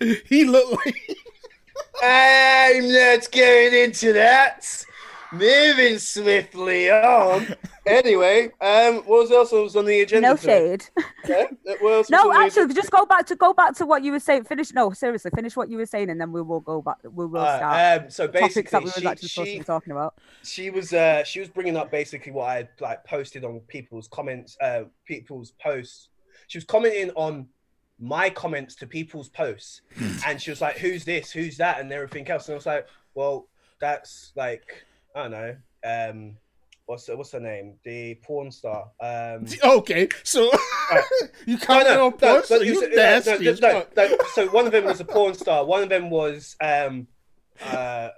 DMs. 0.00 0.18
He 0.26 0.44
looked 0.44 0.84
like 0.84 0.96
I'm 2.02 2.92
not 2.92 3.30
going 3.30 3.72
into 3.84 4.12
that. 4.14 4.84
Moving 5.32 5.98
swiftly 5.98 6.90
on. 6.90 7.54
Anyway, 7.84 8.44
um, 8.60 8.98
what 9.06 9.28
else 9.32 9.50
was 9.50 9.74
on 9.74 9.84
the 9.86 10.02
agenda? 10.02 10.28
No 10.28 10.36
shade. 10.36 10.84
Yeah? 11.26 11.46
What 11.80 11.92
else 11.92 12.10
was 12.10 12.10
No, 12.10 12.30
on 12.30 12.38
the 12.38 12.46
actually, 12.46 12.74
just 12.74 12.92
go 12.92 13.04
back 13.04 13.26
to 13.26 13.34
go 13.34 13.52
back 13.52 13.74
to 13.78 13.86
what 13.86 14.04
you 14.04 14.12
were 14.12 14.20
saying. 14.20 14.44
Finish. 14.44 14.72
No, 14.72 14.92
seriously, 14.92 15.32
finish 15.34 15.56
what 15.56 15.68
you 15.68 15.78
were 15.78 15.86
saying, 15.86 16.08
and 16.08 16.20
then 16.20 16.30
we 16.30 16.42
will 16.42 16.60
go 16.60 16.80
back. 16.80 16.98
We 17.02 17.26
will 17.26 17.40
agenda? 17.40 17.56
start 17.56 18.00
Uh, 18.00 18.04
um, 18.04 18.10
so 18.10 18.26
topics 18.28 18.32
that 18.32 18.40
basically, 18.40 18.78
we 18.78 18.84
were 18.84 18.90
she, 18.92 19.06
actually 19.08 19.28
supposed 19.28 19.46
to 19.48 19.52
she, 19.52 19.58
be 19.58 19.64
talking 19.64 19.90
about. 19.90 20.14
she 20.44 20.70
was 20.70 20.92
uh, 20.92 21.24
she 21.24 21.40
was 21.40 21.48
bringing 21.48 21.76
up 21.76 21.90
basically 21.90 22.30
what 22.30 22.44
I 22.50 22.54
had 22.54 22.68
like 22.80 23.04
posted 23.04 23.44
on 23.44 23.58
people's 23.66 24.06
comments, 24.06 24.56
uh, 24.60 24.84
people's 25.04 25.50
posts. 25.60 26.10
She 26.46 26.58
was 26.58 26.64
commenting 26.64 27.10
on 27.16 27.48
my 27.98 28.30
comments 28.30 28.76
to 28.76 28.86
people's 28.86 29.28
posts, 29.28 29.80
and 30.24 30.40
she 30.40 30.50
was 30.50 30.60
like, 30.60 30.78
"Who's 30.78 31.04
this? 31.04 31.32
Who's 31.32 31.56
that?" 31.56 31.80
and 31.80 31.90
everything 31.90 32.28
else. 32.30 32.46
And 32.46 32.52
I 32.52 32.56
was 32.56 32.66
like, 32.66 32.86
"Well, 33.14 33.48
that's 33.80 34.30
like 34.36 34.86
I 35.14 35.22
don't 35.22 35.30
know." 35.30 35.56
Um, 35.84 36.36
what's 36.86 37.08
what's 37.08 37.32
her 37.32 37.40
name? 37.40 37.74
The 37.84 38.16
porn 38.22 38.50
star. 38.50 38.90
Um, 39.00 39.46
Okay, 39.64 40.08
so 40.22 40.50
you 41.46 41.58
comment 41.58 41.88
no, 41.88 42.06
on 42.06 42.12
posts, 42.12 42.48
so 42.48 42.58
but 42.58 42.66
you 42.66 42.74
no, 42.74 42.86
no, 42.88 42.94
nasty 42.96 43.44
no, 43.44 43.52
no, 43.60 43.86
no. 43.96 44.16
So 44.34 44.48
one 44.48 44.66
of 44.66 44.72
them 44.72 44.84
was 44.84 45.00
a 45.00 45.04
porn 45.04 45.34
star. 45.34 45.64
One 45.64 45.82
of 45.82 45.88
them 45.88 46.10
was 46.10 46.56
um, 46.60 47.06
uh, 47.64 48.08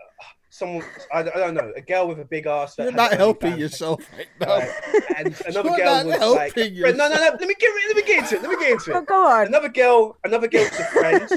someone 0.50 0.84
I, 1.12 1.20
I 1.20 1.22
don't 1.22 1.54
know, 1.54 1.72
a 1.76 1.80
girl 1.80 2.08
with 2.08 2.20
a 2.20 2.24
big 2.24 2.46
ass. 2.46 2.76
that 2.76 2.84
You're 2.84 2.92
not 2.92 3.10
OnlyFans. 3.12 3.16
helping 3.16 3.58
yourself 3.58 4.00
right 4.16 4.26
now. 4.40 4.58
Right. 4.58 4.70
And 5.16 5.40
another 5.46 5.68
You're 5.70 5.78
girl 5.78 5.86
not 5.86 6.06
was 6.06 6.14
like, 6.16 6.20
helping 6.54 6.76
Fred, 6.80 6.96
no, 6.96 7.08
no, 7.08 7.14
no. 7.16 7.20
Let 7.20 7.40
me 7.40 7.54
get 7.58 7.70
let 7.88 7.96
me 7.96 8.02
get 8.02 8.18
into 8.22 8.36
it. 8.36 8.42
Let 8.42 8.50
me 8.50 8.56
get 8.64 8.72
into 8.72 8.90
Go, 8.92 8.98
it. 8.98 9.06
go 9.06 9.26
on. 9.26 9.46
Another 9.48 9.68
girl, 9.68 10.16
another 10.24 10.48
girl 10.48 10.64
was 10.64 10.78
a 10.80 10.84
friend. 10.84 11.28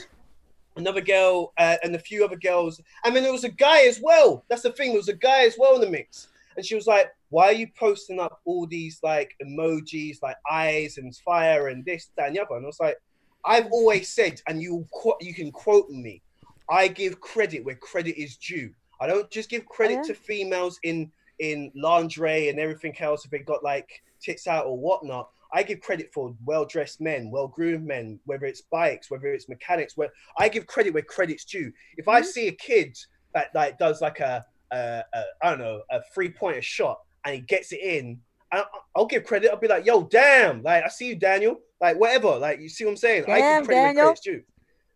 Another 0.78 1.02
girl 1.02 1.54
uh, 1.58 1.78
and 1.84 1.96
a 1.96 2.00
few 2.00 2.24
other 2.24 2.38
girls, 2.38 2.82
and 3.04 3.16
then 3.16 3.24
there 3.24 3.32
was 3.32 3.44
a 3.44 3.50
guy 3.50 3.82
as 3.86 4.00
well. 4.02 4.46
That's 4.50 4.62
the 4.62 4.72
thing. 4.72 4.90
There 4.90 4.98
was 4.98 5.10
a 5.10 5.14
guy 5.14 5.44
as 5.44 5.56
well 5.58 5.76
in 5.76 5.82
the 5.82 5.90
mix, 5.90 6.28
and 6.56 6.66
she 6.66 6.76
was 6.76 6.88
like, 6.88 7.08
"Why 7.30 7.48
are 7.48 7.54
you 7.54 7.68
posting 7.78 8.20
up 8.20 8.42
all 8.46 8.66
these 8.68 9.00
like 9.04 9.36
emojis, 9.44 10.22
like 10.22 10.38
eyes 10.50 10.98
and 10.98 11.16
fire 11.16 11.70
and 11.70 11.84
this, 11.84 12.10
that, 12.16 12.28
and 12.28 12.36
the 12.36 12.42
other?" 12.42 12.56
And 12.56 12.66
I 12.66 12.68
was 12.68 12.80
like, 12.80 12.98
"I've 13.44 13.68
always 13.72 14.10
said, 14.10 14.42
and 14.48 14.62
you 14.62 14.86
you 15.20 15.34
can 15.34 15.52
quote 15.52 15.90
me. 15.90 16.22
I 16.70 16.88
give 16.88 17.22
credit 17.22 17.64
where 17.64 17.76
credit 17.76 18.22
is 18.22 18.38
due. 18.38 18.72
I 19.00 19.08
don't 19.08 19.30
just 19.32 19.50
give 19.50 19.66
credit 19.66 19.96
yeah? 19.96 20.04
to 20.04 20.14
females 20.14 20.80
in 20.84 21.12
in 21.40 21.72
lingerie 21.76 22.50
and 22.50 22.60
everything 22.60 22.96
else 23.00 23.24
if 23.26 23.32
they 23.32 23.40
got 23.40 23.64
like 23.64 24.02
tits 24.20 24.48
out 24.48 24.66
or 24.66 24.78
whatnot. 24.78 25.30
I 25.54 25.64
give 25.64 25.80
credit 25.82 26.10
for 26.14 26.36
well 26.46 26.66
dressed 26.66 27.02
men, 27.02 27.32
well 27.32 27.48
groomed 27.48 27.86
men, 27.86 28.20
whether 28.26 28.46
it's 28.46 28.62
bikes, 28.72 29.10
whether 29.10 29.28
it's 29.28 29.50
mechanics. 29.50 29.96
Where 29.96 30.10
I 30.38 30.50
give 30.50 30.68
credit 30.68 30.94
where 30.94 31.04
credit's 31.04 31.46
due. 31.46 31.72
If 31.98 32.08
I 32.08 32.22
Mhm. 32.22 32.26
see 32.26 32.48
a 32.48 32.52
kid 32.52 32.98
that 33.34 33.48
like 33.54 33.78
does 33.78 34.02
like 34.02 34.20
a, 34.20 34.46
a, 34.72 35.04
a 35.14 35.24
I 35.42 35.50
don't 35.50 35.60
know 35.60 35.82
a 35.92 36.02
three 36.14 36.30
pointer 36.30 36.62
shot 36.62 36.98
and 37.26 37.36
he 37.36 37.42
gets 37.42 37.72
it 37.72 37.82
in, 37.82 38.20
I, 38.52 38.64
I'll 38.96 39.06
give 39.06 39.24
credit. 39.26 39.52
I'll 39.52 39.58
be 39.60 39.68
like, 39.68 39.86
yo, 39.86 40.04
damn, 40.04 40.64
like 40.64 40.84
I 40.84 40.90
see 40.90 41.08
you, 41.08 41.16
Daniel. 41.16 41.60
Like 41.80 42.00
whatever, 42.00 42.38
like 42.38 42.60
you 42.60 42.70
see 42.70 42.86
what 42.86 42.92
I'm 42.92 42.98
saying. 42.98 43.26
I 43.30 43.42
give 43.42 43.66
credit 43.66 43.68
Daniel. 43.68 43.84
where 43.84 43.94
credit's 43.94 44.22
due. 44.22 44.42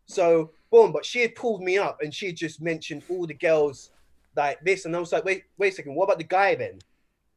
So 0.08 0.52
boom, 0.72 0.92
but 0.92 1.06
she 1.06 1.22
had 1.22 1.36
pulled 1.36 1.62
me 1.62 1.78
up 1.78 1.98
and 2.02 2.14
she 2.14 2.28
had 2.28 2.36
just 2.36 2.62
mentioned 2.62 3.04
all 3.10 3.28
the 3.28 3.34
girls 3.34 3.92
like 4.36 4.60
this, 4.64 4.86
and 4.86 4.96
I 4.96 5.00
was 5.00 5.12
like, 5.12 5.26
wait, 5.26 5.44
wait 5.58 5.74
a 5.74 5.76
second, 5.76 5.96
what 5.96 6.06
about 6.06 6.18
the 6.18 6.24
guy 6.24 6.56
then? 6.56 6.80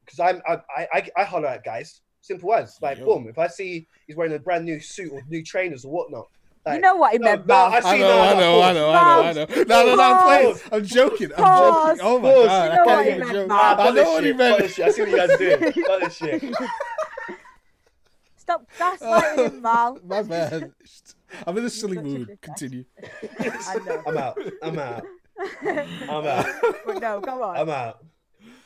Because 0.04 0.20
I'm 0.20 0.42
I, 0.46 0.58
I 0.76 0.88
I 0.92 1.10
I 1.18 1.24
holler 1.24 1.48
at 1.48 1.64
guys, 1.64 2.00
simple 2.24 2.54
as 2.54 2.78
like 2.80 2.98
Yo. 2.98 3.04
boom. 3.04 3.28
If 3.28 3.38
I 3.38 3.46
see 3.48 3.86
he's 4.06 4.16
wearing 4.16 4.32
a 4.34 4.38
brand 4.38 4.64
new 4.64 4.80
suit 4.80 5.12
or 5.12 5.22
new 5.28 5.42
trainers 5.44 5.84
or 5.84 5.92
whatnot, 5.92 6.26
like, 6.64 6.76
you 6.76 6.80
know 6.80 6.96
what 6.96 7.12
he 7.12 7.18
no, 7.18 7.24
meant, 7.26 7.46
no, 7.46 7.54
Val. 7.54 7.66
I 7.66 7.76
I 7.76 7.80
see 7.80 7.98
know, 8.00 8.08
now, 8.08 8.22
I 8.22 8.32
of 8.32 8.38
know, 8.38 8.62
I 8.62 8.72
know, 8.72 8.90
I 8.90 9.02
know, 9.02 9.22
I 9.22 9.32
know. 9.32 9.46
No, 9.64 9.84
no, 9.84 9.96
no, 9.96 10.02
I'm. 10.02 10.56
I'm 10.72 10.84
joking. 10.86 11.30
I'm 11.36 11.44
Pause. 11.44 11.98
joking. 11.98 12.00
Oh 12.06 12.18
my 12.18 12.32
Pause. 12.32 12.46
god, 12.46 12.64
You 12.64 12.70
I 12.70 12.74
know 12.76 12.84
what 12.84 12.88
can't 12.88 13.04
he 13.04 13.10
even 13.10 13.20
meant, 13.20 13.32
joke. 13.32 13.48
Val. 13.48 13.58
Ah, 13.60 13.76
I 13.78 13.84
know 13.84 13.92
this 13.92 14.08
what 14.08 14.24
he 14.24 14.32
meant. 14.32 14.62
I 14.62 14.66
see 14.68 14.82
what 15.02 15.10
you 15.10 15.16
guys 15.16 15.38
doing. 15.38 15.72
Fuck 15.84 16.00
this 16.00 16.16
shit. 16.16 16.54
Stop 18.36 18.66
gaslighting 18.78 19.46
him, 19.52 19.62
Val. 19.62 19.98
My 20.06 20.22
bad. 20.22 20.72
I'm 21.46 21.58
in 21.58 21.64
a 21.66 21.70
silly 21.70 21.96
such 21.96 22.04
a 22.04 22.08
mood. 22.08 22.38
Continue. 22.40 22.84
I 23.68 23.78
know. 23.84 24.02
I'm 24.06 24.16
out. 24.18 24.38
I'm 24.62 24.78
out. 24.78 25.04
I'm 25.62 26.26
out. 26.26 26.46
but 26.86 27.00
no, 27.00 27.20
come 27.20 27.42
on. 27.42 27.56
I'm 27.56 27.68
out. 27.68 28.04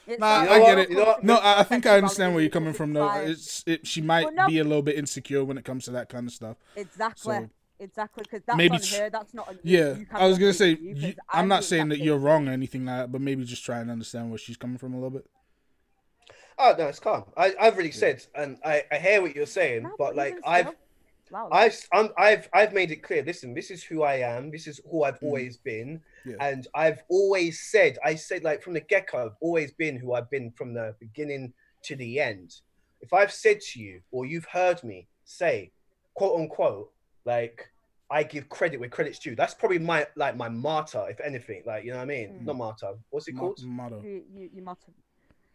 It's 0.09 0.19
Nah, 0.21 0.43
not 0.45 0.49
I 0.51 0.59
get 0.61 0.69
what? 0.69 0.79
it. 0.79 0.91
You 0.91 0.97
know? 0.97 1.17
No, 1.23 1.35
I, 1.37 1.61
I 1.61 1.63
think 1.65 1.85
I 1.87 1.97
understand 1.97 2.33
where 2.35 2.43
you're 2.43 2.51
coming 2.51 2.73
from. 2.73 2.93
Though 2.95 3.11
it's 3.21 3.63
it, 3.67 3.87
she 3.87 4.01
might 4.01 4.25
Well, 4.25 4.35
no. 4.35 4.47
be 4.47 4.59
a 4.59 4.65
little 4.65 4.83
bit 4.83 4.97
insecure 4.97 5.45
when 5.45 5.59
it 5.59 5.65
comes 5.65 5.85
to 5.85 5.91
that 5.93 6.09
kind 6.09 6.27
of 6.27 6.33
stuff. 6.33 6.57
Exactly. 6.77 7.35
So- 7.37 7.51
exactly. 7.79 8.23
Because 8.25 8.43
that's 8.47 8.57
Maybe 8.57 8.75
on 8.77 8.81
tr- 8.81 8.97
her. 8.97 9.11
That's 9.11 9.35
not 9.35 9.49
on. 9.49 9.59
Yeah, 9.63 9.97
You 9.97 10.07
can't 10.07 10.15
I 10.23 10.27
was 10.27 10.39
gonna 10.39 10.53
say 10.55 10.73
it, 10.73 10.81
you, 10.81 10.95
'cause 10.95 11.03
you, 11.05 11.15
I 11.29 11.39
I'm 11.41 11.49
not 11.49 11.63
saying 11.63 11.87
exact 11.89 11.99
that 12.01 12.05
you're 12.05 12.19
wrong 12.19 12.49
or 12.49 12.53
anything 12.53 12.87
like 12.87 12.97
that, 12.97 13.13
but 13.13 13.21
maybe 13.21 13.45
just 13.45 13.65
try 13.65 13.79
and 13.81 13.91
understand 13.91 14.31
where 14.31 14.39
she's 14.39 14.57
coming 14.57 14.79
from 14.79 14.95
a 14.95 14.97
little 14.97 15.11
bit. 15.11 15.27
Oh 16.59 16.75
no, 16.77 16.87
it's 16.89 16.99
calm. 16.99 17.25
I, 17.37 17.55
I've 17.61 17.75
already 17.75 17.93
said, 17.93 18.25
and 18.35 18.59
I, 18.65 18.83
I 18.91 18.97
hear 18.97 19.23
what 19.23 19.37
you're 19.37 19.47
saying, 19.47 19.85
No, 19.85 19.95
but 19.99 20.17
like 20.17 20.37
I've 20.45 20.67
still- 20.67 20.75
Wow. 21.31 21.49
I've 21.53 21.77
I'm, 21.93 22.09
I've 22.19 22.49
I've 22.53 22.73
made 22.73 22.91
it 22.91 23.03
clear. 23.03 23.23
Listen, 23.23 23.55
this 23.55 23.71
is 23.71 23.83
who 23.83 24.03
I 24.03 24.15
am. 24.17 24.51
This 24.51 24.67
is 24.67 24.81
who 24.91 25.05
I've 25.05 25.19
Mm. 25.21 25.25
always 25.25 25.57
been, 25.59 26.01
Yeah. 26.25 26.37
and 26.41 26.67
I've 26.75 27.03
always 27.09 27.61
said. 27.71 27.99
I 28.05 28.15
said 28.15 28.45
like 28.45 28.63
from 28.63 28.75
the 28.75 28.81
get 28.81 29.11
go, 29.11 29.27
I've 29.27 29.37
always 29.41 29.73
been 29.73 29.97
who 29.97 30.15
I've 30.15 30.31
been 30.31 30.51
from 30.53 30.75
the 30.75 30.95
beginning 31.01 31.53
to 31.85 31.97
the 31.97 32.21
end. 32.21 32.55
If 33.01 33.13
I've 33.13 33.33
said 33.33 33.61
to 33.61 33.81
you 33.81 34.01
or 34.11 34.27
you've 34.27 34.47
heard 34.47 34.83
me 34.83 35.07
say, 35.25 35.71
quote 36.15 36.39
unquote, 36.41 36.91
like 37.25 37.69
I 38.11 38.23
give 38.23 38.49
credit 38.49 38.81
where 38.81 38.89
credit's 38.89 39.19
due. 39.19 39.37
That's 39.37 39.55
probably 39.55 39.79
my 39.79 40.07
like 40.17 40.37
my 40.37 40.49
martyr, 40.49 41.05
if 41.11 41.21
anything. 41.21 41.63
Like 41.67 41.85
you 41.85 41.91
know 41.91 41.99
what 41.99 42.05
I 42.05 42.07
mean? 42.07 42.41
Mm. 42.41 42.47
Not 42.47 42.57
martyr. 42.57 42.93
What's 43.11 43.29
it 43.29 43.35
Mo- 43.35 43.41
called? 43.41 43.61
motto. 43.65 44.01
you, 44.03 44.23
you, 44.35 44.51
you 44.55 44.63
must, 44.63 44.81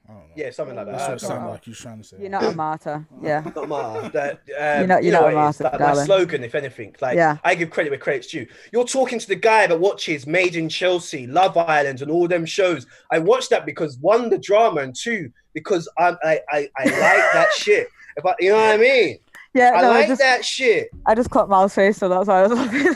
I 0.07 0.11
don't 0.11 0.21
know. 0.21 0.33
Yeah, 0.35 0.51
something 0.51 0.75
like 0.75 0.85
that. 0.87 0.91
That's 0.91 1.01
what 1.03 1.09
I 1.09 1.13
it 1.13 1.19
don't 1.19 1.27
sounded 1.29 1.45
know. 1.45 1.51
like 1.51 1.67
you 1.67 1.71
was 1.71 1.79
trying 1.79 1.97
to 1.99 2.03
say. 2.03 2.17
you're 2.19 2.29
not 2.29 2.43
a 2.43 2.51
martyr. 2.53 3.07
Yeah. 3.21 3.49
not 3.55 3.69
martyr. 3.69 4.09
That, 4.09 4.31
um, 4.59 4.79
You're 4.79 4.87
not- 4.87 5.03
you 5.03 5.11
you're 5.11 5.21
know 5.21 5.29
not 5.29 5.33
a 5.33 5.35
what 5.35 5.45
it 5.45 5.49
is, 5.49 5.59
martyr, 5.61 5.77
like, 5.85 5.95
my 5.95 6.05
slogan, 6.05 6.43
if 6.43 6.55
anything. 6.55 6.95
Like 7.01 7.15
Yeah. 7.15 7.37
I 7.43 7.55
give 7.55 7.69
credit 7.69 7.89
where 7.91 7.99
credit's 7.99 8.27
due. 8.27 8.45
You're 8.73 8.83
talking 8.85 9.17
to 9.19 9.27
the 9.27 9.35
guy 9.35 9.65
that 9.67 9.79
watches 9.79 10.27
Made 10.27 10.57
in 10.57 10.67
Chelsea, 10.67 11.25
Love 11.25 11.55
Island, 11.57 12.01
and 12.01 12.11
all 12.11 12.27
them 12.27 12.45
shows. 12.45 12.85
I 13.11 13.19
watch 13.19 13.47
that 13.49 13.65
because 13.65 13.97
one, 13.99 14.29
the 14.29 14.37
drama, 14.37 14.81
and 14.81 14.93
two, 14.93 15.31
because 15.53 15.87
I'm, 15.97 16.17
I 16.23 16.41
I 16.51 16.69
I 16.77 16.83
like 16.83 17.31
that 17.33 17.47
shit. 17.55 17.87
If 18.17 18.25
I, 18.25 18.33
you 18.41 18.49
know 18.49 18.57
what 18.57 18.73
I 18.73 18.77
mean? 18.77 19.19
Yeah. 19.53 19.71
I 19.75 19.81
no, 19.81 19.87
I 19.87 19.99
like 19.99 20.07
just, 20.07 20.19
that 20.21 20.43
shit. 20.43 20.89
I 21.05 21.15
just 21.15 21.29
caught 21.29 21.47
Mal's 21.49 21.73
face, 21.75 21.97
so 21.97 22.09
that's 22.09 22.27
why 22.27 22.39
I 22.43 22.47
was 22.47 22.51
laughing. 22.59 22.93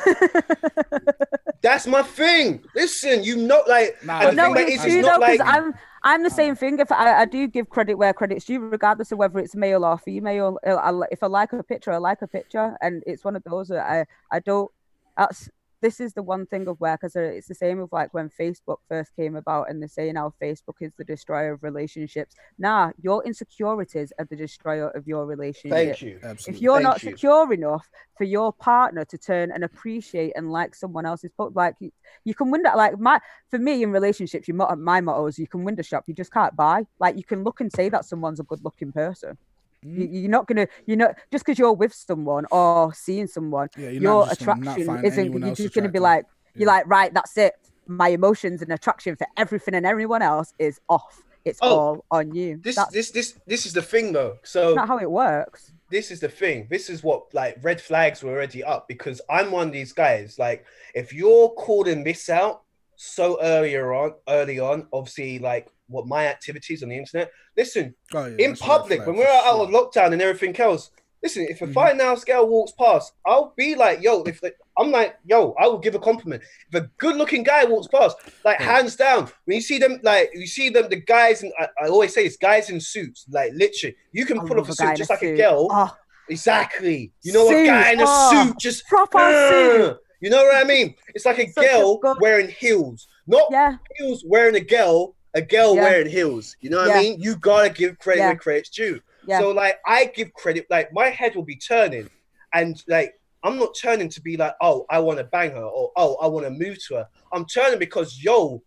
That's 1.61 1.87
my 1.87 2.03
thing. 2.03 2.63
Listen, 2.75 3.23
you 3.23 3.35
know, 3.37 3.63
like, 3.67 3.97
Nah, 4.05 4.19
I 4.19 4.31
no, 4.31 4.53
thing 4.53 4.67
it's 4.67 4.83
it's 4.83 4.93
true 4.93 5.01
not 5.01 5.19
though, 5.19 5.25
because 5.31 5.39
like 5.39 5.55
I'm 5.55 5.73
I'm 6.07 6.23
the 6.23 6.29
oh. 6.31 6.35
same 6.41 6.55
thing. 6.55 6.79
If 6.79 6.89
I, 6.89 7.21
I 7.21 7.25
do 7.25 7.47
give 7.47 7.69
credit 7.69 7.95
where 7.95 8.13
credit's 8.13 8.45
due, 8.45 8.61
regardless 8.61 9.11
of 9.11 9.17
whether 9.17 9.39
it's 9.39 9.55
male 9.55 9.83
or 9.83 9.97
female. 9.97 10.57
I, 10.65 10.71
I, 10.71 11.01
if 11.11 11.21
I 11.21 11.27
like 11.27 11.51
a 11.51 11.61
picture, 11.61 11.91
I 11.91 11.97
like 11.97 12.21
a 12.21 12.27
picture, 12.27 12.77
and 12.81 13.03
it's 13.05 13.25
one 13.25 13.35
of 13.35 13.43
those 13.43 13.67
that 13.67 13.85
I 13.85 14.05
I 14.31 14.39
don't. 14.39 14.71
That's 15.17 15.49
this 15.81 15.99
is 15.99 16.13
the 16.13 16.23
one 16.23 16.45
thing 16.45 16.67
of 16.67 16.79
where 16.79 16.97
because 16.97 17.15
uh, 17.15 17.21
it's 17.21 17.47
the 17.47 17.55
same 17.55 17.79
of 17.79 17.89
like 17.91 18.13
when 18.13 18.29
Facebook 18.29 18.77
first 18.87 19.15
came 19.15 19.35
about 19.35 19.69
and 19.69 19.81
they're 19.81 19.87
saying 19.87 20.15
how 20.15 20.33
Facebook 20.41 20.75
is 20.81 20.91
the 20.97 21.03
destroyer 21.03 21.53
of 21.53 21.63
relationships. 21.63 22.35
Nah, 22.57 22.91
your 23.01 23.23
insecurities 23.25 24.11
are 24.19 24.25
the 24.25 24.35
destroyer 24.35 24.89
of 24.89 25.07
your 25.07 25.25
relationship. 25.25 25.71
Thank 25.71 26.01
you. 26.01 26.19
Absolutely. 26.23 26.57
If 26.57 26.61
you're 26.61 26.75
Thank 26.75 26.83
not 26.83 27.03
you. 27.03 27.11
secure 27.11 27.53
enough 27.53 27.89
for 28.17 28.23
your 28.23 28.51
partner 28.53 29.05
to 29.05 29.17
turn 29.17 29.51
and 29.51 29.63
appreciate 29.63 30.33
and 30.35 30.51
like 30.51 30.73
someone 30.73 31.05
else's 31.05 31.31
but 31.37 31.55
like 31.55 31.75
you, 31.79 31.91
you 32.23 32.33
can 32.33 32.49
window 32.49 32.75
like 32.75 32.99
my 32.99 33.19
for 33.49 33.59
me 33.59 33.83
in 33.83 33.91
relationships, 33.91 34.47
you 34.47 34.53
my 34.53 35.01
motto 35.01 35.27
is 35.27 35.37
you 35.37 35.47
can 35.47 35.63
window 35.63 35.83
shop, 35.83 36.05
you 36.07 36.13
just 36.13 36.33
can't 36.33 36.55
buy. 36.55 36.85
Like 36.99 37.17
you 37.17 37.23
can 37.23 37.43
look 37.43 37.61
and 37.61 37.71
say 37.71 37.89
that 37.89 38.05
someone's 38.05 38.39
a 38.39 38.43
good 38.43 38.63
looking 38.63 38.91
person. 38.91 39.37
You, 39.83 40.07
mm. 40.07 40.09
you're 40.11 40.29
not 40.29 40.47
gonna, 40.47 40.67
you're 40.85 40.97
not 40.97 41.15
just 41.31 41.45
because 41.45 41.59
you're 41.59 41.73
with 41.73 41.93
someone 41.93 42.45
or 42.51 42.93
seeing 42.93 43.27
someone, 43.27 43.69
Yeah, 43.77 43.89
you're 43.89 44.01
your 44.01 44.25
not 44.25 44.39
gonna 44.39 44.71
attraction 44.71 45.05
isn't. 45.05 45.33
You're 45.33 45.49
else 45.49 45.57
just 45.57 45.73
gonna 45.73 45.89
be 45.89 45.99
attractive. 45.99 46.01
like, 46.01 46.25
you're 46.55 46.67
like, 46.67 46.87
right, 46.87 47.13
that's 47.13 47.37
it. 47.37 47.53
My 47.85 48.09
emotions 48.09 48.61
and 48.61 48.71
attraction 48.71 49.15
for 49.15 49.27
everything 49.37 49.75
and 49.75 49.85
everyone 49.85 50.21
else 50.21 50.53
is 50.59 50.79
off. 50.89 51.23
It's 51.45 51.59
Oh, 51.61 51.69
all 51.69 52.05
on 52.11 52.35
you. 52.35 52.59
This 52.61 52.75
that's 52.75 52.91
this 52.91 53.11
this 53.11 53.39
this 53.45 53.65
is 53.65 53.71
the 53.71 53.81
thing 53.81 54.11
though. 54.11 54.37
So 54.43 54.73
not 54.73 54.87
how 54.89 54.97
it 54.99 55.09
works. 55.09 55.71
this 55.89 56.11
is 56.11 56.19
the 56.19 56.27
thing. 56.27 56.67
This 56.69 56.89
is 56.89 57.03
what 57.03 57.33
like 57.33 57.57
red 57.61 57.79
flags 57.79 58.21
were 58.21 58.31
already 58.31 58.63
up 58.65 58.89
because 58.89 59.21
I'm 59.29 59.51
one 59.51 59.67
of 59.67 59.73
these 59.73 59.93
guys. 59.93 60.37
Like, 60.37 60.65
if 60.93 61.13
you're 61.13 61.49
calling 61.51 62.03
this 62.03 62.27
out 62.29 62.63
so 62.97 63.37
earlier 63.41 63.93
on, 63.93 64.13
early 64.27 64.59
on, 64.59 64.87
obviously, 64.91 65.39
like 65.39 65.69
what 65.87 66.07
my 66.07 66.27
activities 66.27 66.83
on 66.83 66.89
the 66.89 66.97
internet. 66.97 67.31
Listen, 67.55 67.95
Oh, 68.13 68.25
yeah, 68.25 68.35
in 68.45 68.51
that's 68.51 68.61
a 68.61 68.63
red 68.65 68.69
public 68.79 69.05
when 69.07 69.15
we're 69.15 69.25
out 69.27 69.43
sure. 69.45 69.63
of 69.63 69.69
lockdown 69.69 70.11
and 70.13 70.21
everything 70.21 70.59
else. 70.59 70.89
Listen, 71.23 71.47
if 71.49 71.61
a 71.61 71.67
Mhm. 71.67 71.73
fine 71.73 71.99
house 71.99 72.23
girl 72.23 72.47
walks 72.47 72.73
past, 72.73 73.13
I'll 73.25 73.53
be 73.57 73.73
like, 73.75 74.01
"Yo!" 74.03 74.21
If 74.23 74.39
the, 74.41 74.53
I'm 74.77 74.91
like, 74.91 75.15
"Yo," 75.25 75.53
I 75.59 75.65
will 75.67 75.79
give 75.79 75.95
a 75.95 75.99
compliment. 75.99 76.43
If 76.71 76.83
a 76.83 76.89
good-looking 76.97 77.41
guy 77.43 77.65
walks 77.65 77.87
past, 77.87 78.17
like 78.45 78.59
Yeah. 78.59 78.65
hands 78.77 78.95
down, 78.95 79.29
when 79.45 79.55
you 79.55 79.61
see 79.61 79.79
them, 79.79 79.99
like 80.03 80.29
you 80.33 80.45
see 80.45 80.69
them, 80.69 80.89
the 80.89 80.97
guys, 80.97 81.41
and 81.41 81.51
I, 81.59 81.67
I 81.81 81.87
always 81.87 82.13
say 82.13 82.25
it's 82.25 82.37
guys 82.37 82.69
in 82.69 82.79
suits. 82.79 83.25
Like 83.29 83.51
literally, 83.53 83.95
you 84.11 84.25
can 84.25 84.37
I 84.39 84.41
pull 84.41 84.57
love 84.57 84.69
off 84.69 84.69
a 84.69 84.71
a 84.73 84.75
suit 84.75 84.97
just 84.97 85.09
a 85.09 85.13
like 85.13 85.23
a 85.23 85.37
girl. 85.37 85.69
Oh, 85.71 85.97
Exactly. 86.29 87.13
You 87.23 87.31
know, 87.33 87.47
a 87.47 87.53
Suit. 87.53 87.65
guy 87.65 87.91
in 87.93 87.99
a 88.01 88.05
Oh, 88.05 88.29
suit 88.45 88.59
just 88.59 88.85
proper 88.87 89.17
suit. 89.49 89.97
You 90.19 90.29
know 90.29 90.43
what 90.43 90.55
I 90.55 90.63
mean? 90.63 90.95
It's 91.13 91.25
like 91.25 91.37
a 91.39 91.45
girl 91.53 91.97
good- 91.97 92.17
wearing 92.19 92.49
heels, 92.49 93.07
not 93.27 93.47
Yeah, 93.51 93.77
heels 93.97 94.23
wearing 94.25 94.55
a 94.55 94.59
girl, 94.61 95.15
a 95.33 95.41
girl 95.41 95.75
Yeah. 95.75 95.83
wearing 95.83 96.09
heels. 96.09 96.55
You 96.59 96.69
know 96.71 96.77
what 96.77 96.87
Yeah. 96.87 96.97
I 96.99 97.01
mean? 97.01 97.19
You 97.19 97.37
gotta 97.37 97.69
give 97.69 97.99
credit 97.99 98.21
where 98.21 98.35
credit's 98.35 98.69
due. 98.69 99.01
So 99.39 99.51
like, 99.51 99.77
I 99.85 100.05
give 100.05 100.33
credit. 100.33 100.65
Like 100.69 100.91
my 100.93 101.09
head 101.09 101.35
will 101.35 101.43
be 101.43 101.57
turning, 101.57 102.09
and 102.53 102.81
like 102.87 103.13
I'm 103.43 103.57
not 103.59 103.75
turning 103.79 104.09
to 104.09 104.21
be 104.21 104.35
like, 104.37 104.55
oh, 104.61 104.85
I 104.89 104.99
want 104.99 105.19
to 105.19 105.23
bang 105.25 105.51
her, 105.51 105.63
or 105.63 105.91
oh, 105.95 106.15
I 106.15 106.27
want 106.27 106.45
to 106.45 106.49
move 106.51 106.77
to 106.87 106.95
her. 106.95 107.07
I'm 107.31 107.45
turning 107.45 107.77
because 107.77 108.21
yo, 108.23 108.63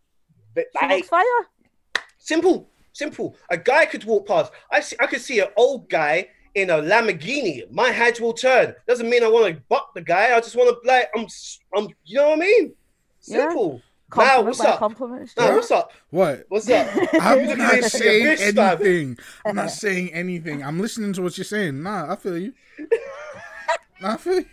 she 0.56 0.64
like 0.86 1.04
fire. 1.06 1.24
Simple, 2.18 2.70
simple. 2.92 3.36
A 3.50 3.56
guy 3.56 3.86
could 3.86 4.04
walk 4.04 4.28
past. 4.28 4.52
I 4.70 4.80
see. 4.80 4.96
I 5.00 5.06
could 5.06 5.20
see 5.20 5.40
an 5.40 5.48
old 5.56 5.88
guy 5.88 6.28
in 6.54 6.70
a 6.70 6.74
Lamborghini. 6.74 7.70
My 7.70 7.90
head 7.90 8.18
will 8.20 8.32
turn. 8.32 8.74
Doesn't 8.88 9.08
mean 9.08 9.22
I 9.22 9.28
want 9.28 9.54
to 9.54 9.62
buck 9.68 9.94
the 9.94 10.00
guy. 10.02 10.34
I 10.36 10.40
just 10.40 10.56
want 10.56 10.68
to 10.82 10.88
like. 10.88 11.08
I'm. 11.16 11.26
I'm. 11.76 11.88
You 12.04 12.16
know 12.18 12.28
what 12.30 12.38
I 12.38 12.40
mean? 12.40 12.74
Simple. 13.20 13.74
Now, 13.74 13.80
Compliment 14.16 14.46
what's 14.46 14.60
up? 14.60 14.78
compliment. 14.80 15.30
Now, 15.38 15.54
what's 15.54 15.70
up? 15.70 15.92
What? 16.10 16.44
What's 16.48 16.68
up? 16.68 16.88
I'm 17.20 17.46
not 17.56 17.84
saying 17.84 18.24
your 18.24 18.34
bitch, 18.36 18.54
fam. 18.54 18.68
anything. 18.82 19.18
I'm 19.46 19.54
not 19.54 19.70
saying 19.84 20.12
anything. 20.12 20.64
I'm 20.64 20.80
listening 20.80 21.12
to 21.12 21.22
what 21.22 21.38
you're 21.38 21.44
saying. 21.44 21.80
Nah, 21.80 22.10
I 22.12 22.16
feel 22.16 22.36
you. 22.36 22.52
Nah, 24.00 24.14
I 24.14 24.16
feel 24.16 24.40
you. 24.40 24.46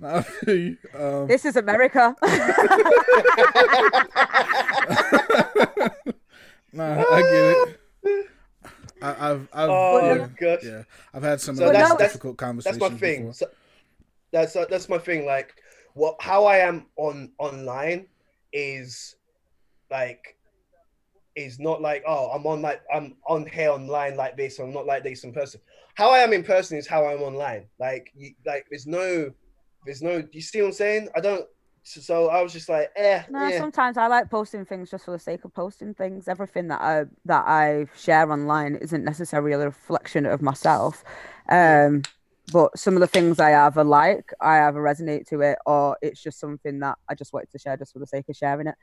nah, 0.00 0.16
I 0.16 0.22
feel 0.22 0.56
you. 0.56 0.76
Um, 0.98 1.26
This 1.26 1.44
is 1.44 1.56
America. 1.56 2.16
nah, 6.72 7.04
I 7.10 7.20
get 7.22 7.68
it. 8.14 8.26
I, 9.02 9.19
I've, 9.30 9.48
I've, 9.52 9.70
Oh 9.70 10.14
yeah, 10.14 10.28
gosh. 10.40 10.60
yeah, 10.64 10.82
I've 11.14 11.22
had 11.22 11.40
some 11.40 11.56
So 11.56 11.66
of 11.66 11.72
that's- 11.72 11.88
those 11.90 11.98
that's- 11.98 12.12
difficult 12.12 12.38
That's 12.38 12.46
conversations. 12.48 12.80
my 12.80 12.98
thing. 12.98 13.32
So, 13.32 13.46
that's 14.32 14.52
that's 14.52 14.88
my 14.88 14.98
thing. 14.98 15.26
Like, 15.26 15.54
what? 15.94 16.16
How 16.20 16.44
I 16.44 16.58
am 16.58 16.86
on 16.96 17.32
online 17.38 18.06
is 18.52 19.16
like 19.90 20.36
is 21.36 21.58
not 21.58 21.80
like 21.80 22.02
oh 22.06 22.30
I'm 22.30 22.46
on 22.46 22.60
like 22.62 22.82
I'm 22.94 23.16
on 23.26 23.46
here 23.46 23.70
online 23.70 24.16
like 24.16 24.36
this. 24.36 24.58
I'm 24.58 24.72
not 24.72 24.86
like 24.86 25.02
this 25.04 25.24
in 25.24 25.32
person. 25.32 25.60
How 25.94 26.10
I 26.10 26.18
am 26.18 26.32
in 26.32 26.44
person 26.44 26.78
is 26.78 26.86
how 26.86 27.04
I'm 27.06 27.20
online. 27.22 27.66
Like, 27.78 28.10
you, 28.16 28.32
like 28.46 28.66
there's 28.70 28.86
no, 28.86 29.30
there's 29.84 30.00
no. 30.02 30.22
You 30.32 30.40
see 30.40 30.60
what 30.62 30.68
I'm 30.68 30.72
saying? 30.72 31.08
I 31.16 31.20
don't. 31.20 31.44
So, 31.82 32.00
so 32.00 32.28
I 32.28 32.42
was 32.42 32.52
just 32.52 32.68
like, 32.68 32.90
eh, 32.96 33.22
No, 33.28 33.48
yeah. 33.48 33.58
sometimes 33.58 33.96
I 33.96 34.06
like 34.06 34.30
posting 34.30 34.64
things 34.64 34.90
just 34.90 35.04
for 35.04 35.12
the 35.12 35.18
sake 35.18 35.44
of 35.44 35.54
posting 35.54 35.94
things. 35.94 36.28
Everything 36.28 36.68
that 36.68 36.80
I 36.80 37.04
that 37.24 37.44
I 37.46 37.86
share 37.96 38.30
online 38.30 38.76
isn't 38.76 39.04
necessarily 39.04 39.52
a 39.52 39.58
reflection 39.58 40.26
of 40.26 40.42
myself. 40.42 41.04
Um, 41.48 42.02
but 42.52 42.76
some 42.78 42.94
of 42.94 43.00
the 43.00 43.06
things 43.06 43.38
I 43.38 43.66
either 43.66 43.84
like, 43.84 44.32
I 44.40 44.60
either 44.66 44.80
resonate 44.80 45.26
to 45.28 45.40
it, 45.42 45.58
or 45.66 45.96
it's 46.02 46.20
just 46.22 46.40
something 46.40 46.80
that 46.80 46.98
I 47.08 47.14
just 47.14 47.32
wanted 47.32 47.50
to 47.52 47.58
share 47.58 47.76
just 47.76 47.92
for 47.92 48.00
the 48.00 48.06
sake 48.06 48.28
of 48.28 48.36
sharing 48.36 48.66
it. 48.66 48.74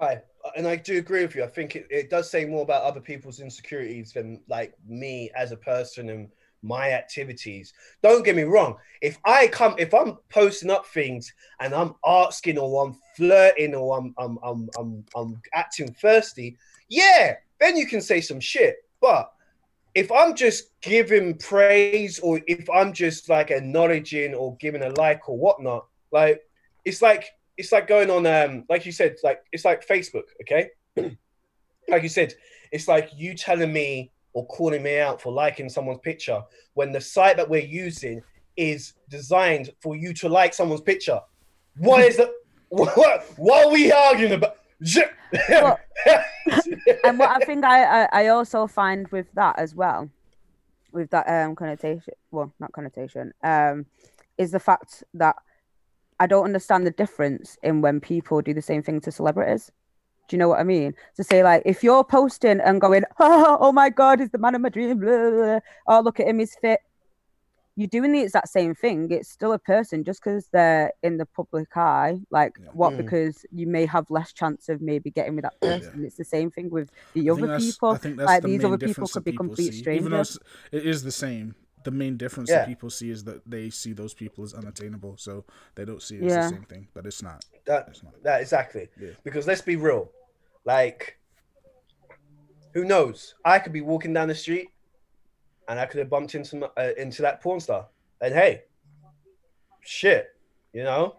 Right, 0.00 0.18
and 0.56 0.66
I 0.66 0.76
do 0.76 0.98
agree 0.98 1.22
with 1.22 1.34
you. 1.34 1.44
I 1.44 1.46
think 1.46 1.76
it, 1.76 1.86
it 1.90 2.10
does 2.10 2.30
say 2.30 2.44
more 2.44 2.62
about 2.62 2.82
other 2.82 3.00
people's 3.00 3.40
insecurities 3.40 4.12
than 4.12 4.42
like 4.48 4.74
me 4.86 5.30
as 5.34 5.52
a 5.52 5.56
person 5.56 6.10
and 6.10 6.28
my 6.62 6.92
activities. 6.92 7.72
Don't 8.02 8.24
get 8.24 8.36
me 8.36 8.42
wrong. 8.42 8.76
If 9.00 9.18
I 9.24 9.48
come, 9.48 9.74
if 9.78 9.94
I'm 9.94 10.18
posting 10.30 10.70
up 10.70 10.86
things 10.86 11.32
and 11.60 11.74
I'm 11.74 11.94
asking 12.04 12.58
or 12.58 12.86
I'm 12.86 12.96
flirting 13.16 13.74
or 13.74 13.98
I'm 13.98 14.14
I'm 14.18 14.38
I'm 14.42 14.68
I'm, 14.78 15.04
I'm 15.14 15.42
acting 15.54 15.92
thirsty, 15.94 16.56
yeah, 16.88 17.36
then 17.60 17.76
you 17.76 17.86
can 17.86 18.00
say 18.00 18.20
some 18.20 18.40
shit. 18.40 18.76
But 19.00 19.30
if 19.94 20.12
I'm 20.12 20.34
just 20.34 20.78
giving 20.82 21.38
praise 21.38 22.18
or 22.18 22.40
if 22.46 22.68
I'm 22.70 22.92
just 22.92 23.28
like 23.28 23.50
acknowledging 23.50 24.34
or 24.34 24.56
giving 24.56 24.82
a 24.82 24.90
like 24.90 25.28
or 25.28 25.38
whatnot, 25.38 25.86
like 26.12 26.42
it's 26.84 27.00
like 27.02 27.24
it's 27.56 27.72
like 27.72 27.86
going 27.88 28.10
on 28.10 28.26
um 28.26 28.64
like 28.68 28.84
you 28.86 28.92
said, 28.92 29.16
like 29.22 29.42
it's 29.52 29.64
like 29.64 29.86
Facebook, 29.86 30.24
okay? 30.42 30.70
like 31.88 32.02
you 32.02 32.08
said, 32.08 32.34
it's 32.72 32.88
like 32.88 33.10
you 33.16 33.34
telling 33.34 33.72
me 33.72 34.12
or 34.36 34.46
calling 34.48 34.82
me 34.82 34.98
out 34.98 35.18
for 35.18 35.32
liking 35.32 35.66
someone's 35.66 35.98
picture 36.00 36.42
when 36.74 36.92
the 36.92 37.00
site 37.00 37.38
that 37.38 37.48
we're 37.48 37.64
using 37.64 38.20
is 38.58 38.92
designed 39.08 39.70
for 39.80 39.96
you 39.96 40.12
to 40.12 40.28
like 40.28 40.52
someone's 40.52 40.82
picture. 40.82 41.18
What 41.78 42.02
is 42.02 42.18
the 42.18 42.30
what 42.68 43.24
what 43.38 43.66
are 43.66 43.72
we 43.72 43.90
arguing 43.90 44.32
about? 44.32 44.56
Well, 45.48 45.80
and 47.04 47.18
what 47.18 47.30
I 47.30 47.46
think 47.46 47.64
I, 47.64 48.02
I 48.02 48.08
I 48.12 48.26
also 48.26 48.66
find 48.66 49.08
with 49.08 49.26
that 49.32 49.58
as 49.58 49.74
well, 49.74 50.10
with 50.92 51.08
that 51.12 51.26
um 51.28 51.56
connotation, 51.56 52.12
well, 52.30 52.52
not 52.60 52.72
connotation, 52.72 53.32
um, 53.42 53.86
is 54.36 54.50
the 54.50 54.60
fact 54.60 55.02
that 55.14 55.36
I 56.20 56.26
don't 56.26 56.44
understand 56.44 56.86
the 56.86 56.90
difference 56.90 57.56
in 57.62 57.80
when 57.80 58.00
people 58.00 58.42
do 58.42 58.52
the 58.52 58.60
same 58.60 58.82
thing 58.82 59.00
to 59.00 59.10
celebrities. 59.10 59.72
Do 60.28 60.36
you 60.36 60.38
know 60.38 60.48
what 60.48 60.60
I 60.60 60.64
mean? 60.64 60.94
To 61.16 61.24
say 61.24 61.42
like, 61.42 61.62
if 61.64 61.82
you're 61.84 62.04
posting 62.04 62.60
and 62.60 62.80
going, 62.80 63.04
oh, 63.20 63.56
oh 63.60 63.72
my 63.72 63.90
god, 63.90 64.20
he's 64.20 64.30
the 64.30 64.38
man 64.38 64.54
of 64.54 64.60
my 64.60 64.68
dream, 64.68 64.98
blah, 64.98 65.16
blah, 65.16 65.30
blah. 65.30 65.60
oh 65.88 66.00
look 66.00 66.20
at 66.20 66.26
him, 66.28 66.38
he's 66.40 66.56
fit. 66.60 66.80
You're 67.78 67.88
doing 67.88 68.10
the 68.12 68.22
exact 68.22 68.48
same 68.48 68.74
thing. 68.74 69.10
It's 69.10 69.28
still 69.28 69.52
a 69.52 69.58
person 69.58 70.02
just 70.02 70.24
because 70.24 70.48
they're 70.50 70.92
in 71.02 71.18
the 71.18 71.26
public 71.26 71.76
eye. 71.76 72.18
Like 72.30 72.56
Yeah. 72.58 72.70
what? 72.72 72.94
Mm. 72.94 72.96
Because 72.96 73.44
you 73.52 73.66
may 73.66 73.84
have 73.84 74.06
less 74.08 74.32
chance 74.32 74.70
of 74.70 74.80
maybe 74.80 75.10
getting 75.10 75.34
with 75.36 75.42
that 75.42 75.60
person. 75.60 76.02
It's 76.02 76.16
the 76.16 76.24
same 76.24 76.50
thing 76.50 76.70
with 76.70 76.90
the 77.12 77.28
I 77.28 77.32
other 77.34 77.58
people. 77.58 77.90
I 77.90 77.98
think 77.98 78.16
that's 78.16 78.26
like 78.26 78.42
the 78.42 78.48
these 78.48 78.58
main 78.62 78.66
other 78.68 78.78
people 78.78 78.88
difference 78.88 79.12
could 79.12 79.24
that 79.26 79.30
be 79.30 79.36
complete 79.36 79.74
see. 79.74 79.80
Even 79.80 80.10
though 80.10 80.22
strangers. 80.22 80.38
it's, 80.72 80.84
it 80.84 80.86
is 80.86 81.02
the 81.02 81.12
same, 81.12 81.54
the 81.84 81.90
main 81.90 82.16
difference 82.16 82.48
Yeah. 82.48 82.60
that 82.60 82.66
people 82.68 82.88
see 82.88 83.10
is 83.10 83.24
that 83.24 83.42
they 83.48 83.68
see 83.68 83.92
those 83.92 84.14
people 84.14 84.42
as 84.42 84.54
unattainable, 84.54 85.18
so 85.18 85.44
they 85.74 85.84
don't 85.84 86.00
see 86.02 86.16
it 86.16 86.22
as 86.24 86.32
Yeah. 86.32 86.42
the 86.44 86.48
same 86.48 86.64
thing. 86.64 86.88
But 86.94 87.04
it's 87.04 87.22
not. 87.22 87.44
that 87.66 87.88
It's 87.90 88.02
not. 88.02 88.22
that 88.22 88.40
exactly. 88.40 88.88
Yeah. 88.98 89.10
Because 89.22 89.46
let's 89.46 89.60
be 89.60 89.76
real, 89.76 90.10
like, 90.66 91.18
who 92.74 92.84
knows? 92.84 93.34
I 93.44 93.58
could 93.58 93.72
be 93.72 93.80
walking 93.80 94.12
down 94.12 94.28
the 94.28 94.34
street, 94.34 94.68
and 95.68 95.78
I 95.80 95.86
could 95.86 96.00
have 96.00 96.10
bumped 96.10 96.34
into 96.34 96.66
uh, 96.76 96.90
into 96.98 97.22
that 97.22 97.40
porn 97.40 97.60
star, 97.60 97.86
and 98.20 98.34
hey, 98.34 98.62
shit, 99.80 100.28
you 100.72 100.82
know, 100.84 101.16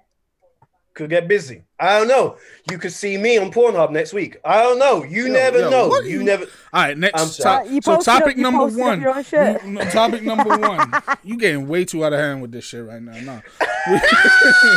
could 0.93 1.09
get 1.09 1.27
busy. 1.27 1.63
I 1.79 1.99
don't 1.99 2.07
know. 2.07 2.37
You 2.71 2.77
could 2.77 2.91
see 2.91 3.17
me 3.17 3.37
on 3.37 3.51
Pornhub 3.51 3.91
next 3.91 4.13
week. 4.13 4.37
I 4.43 4.61
don't 4.63 4.79
know. 4.79 5.03
You 5.03 5.27
Yo, 5.27 5.33
never 5.33 5.59
yo, 5.59 5.69
know. 5.69 5.99
You 6.01 6.09
you- 6.19 6.23
never. 6.23 6.43
All 6.45 6.81
right, 6.83 6.97
next. 6.97 7.21
I'm 7.21 7.27
sorry. 7.27 7.69
You 7.69 7.81
so 7.81 7.95
posted 7.95 8.13
up- 8.13 8.19
topic 8.21 8.37
number 8.37 8.65
one. 8.67 9.01
your. 9.01 9.63
No, 9.65 9.81
topic 9.89 10.23
number 10.23 10.57
one. 10.57 10.91
You 11.23 11.37
getting 11.37 11.67
way 11.67 11.85
too 11.85 12.03
out 12.03 12.13
of 12.13 12.19
hand 12.19 12.41
with 12.41 12.51
this 12.51 12.65
shit 12.65 12.83
right 12.85 13.01
now. 13.01 13.19
No, 13.21 13.41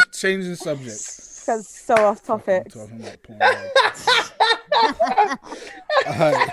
changing 0.12 0.56
subject. 0.56 0.98
Because 1.40 1.68
so 1.68 1.94
off 1.94 2.22
topic. 2.22 2.68
talking 2.70 3.00
about 3.00 3.22
porn. 3.22 4.36
All 4.80 6.32
right. 6.32 6.50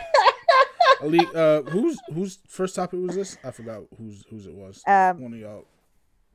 Ali, 1.02 1.20
uh, 1.36 1.62
whose 1.64 1.98
whose 2.14 2.40
first 2.48 2.76
topic 2.76 3.00
was 3.00 3.16
this? 3.16 3.38
I 3.44 3.52
forgot 3.52 3.82
whose 3.98 4.24
whose 4.30 4.46
it 4.48 4.54
was. 4.54 4.82
Um, 4.88 5.22
One 5.22 5.34
of 5.34 5.40
y'all. 5.40 5.66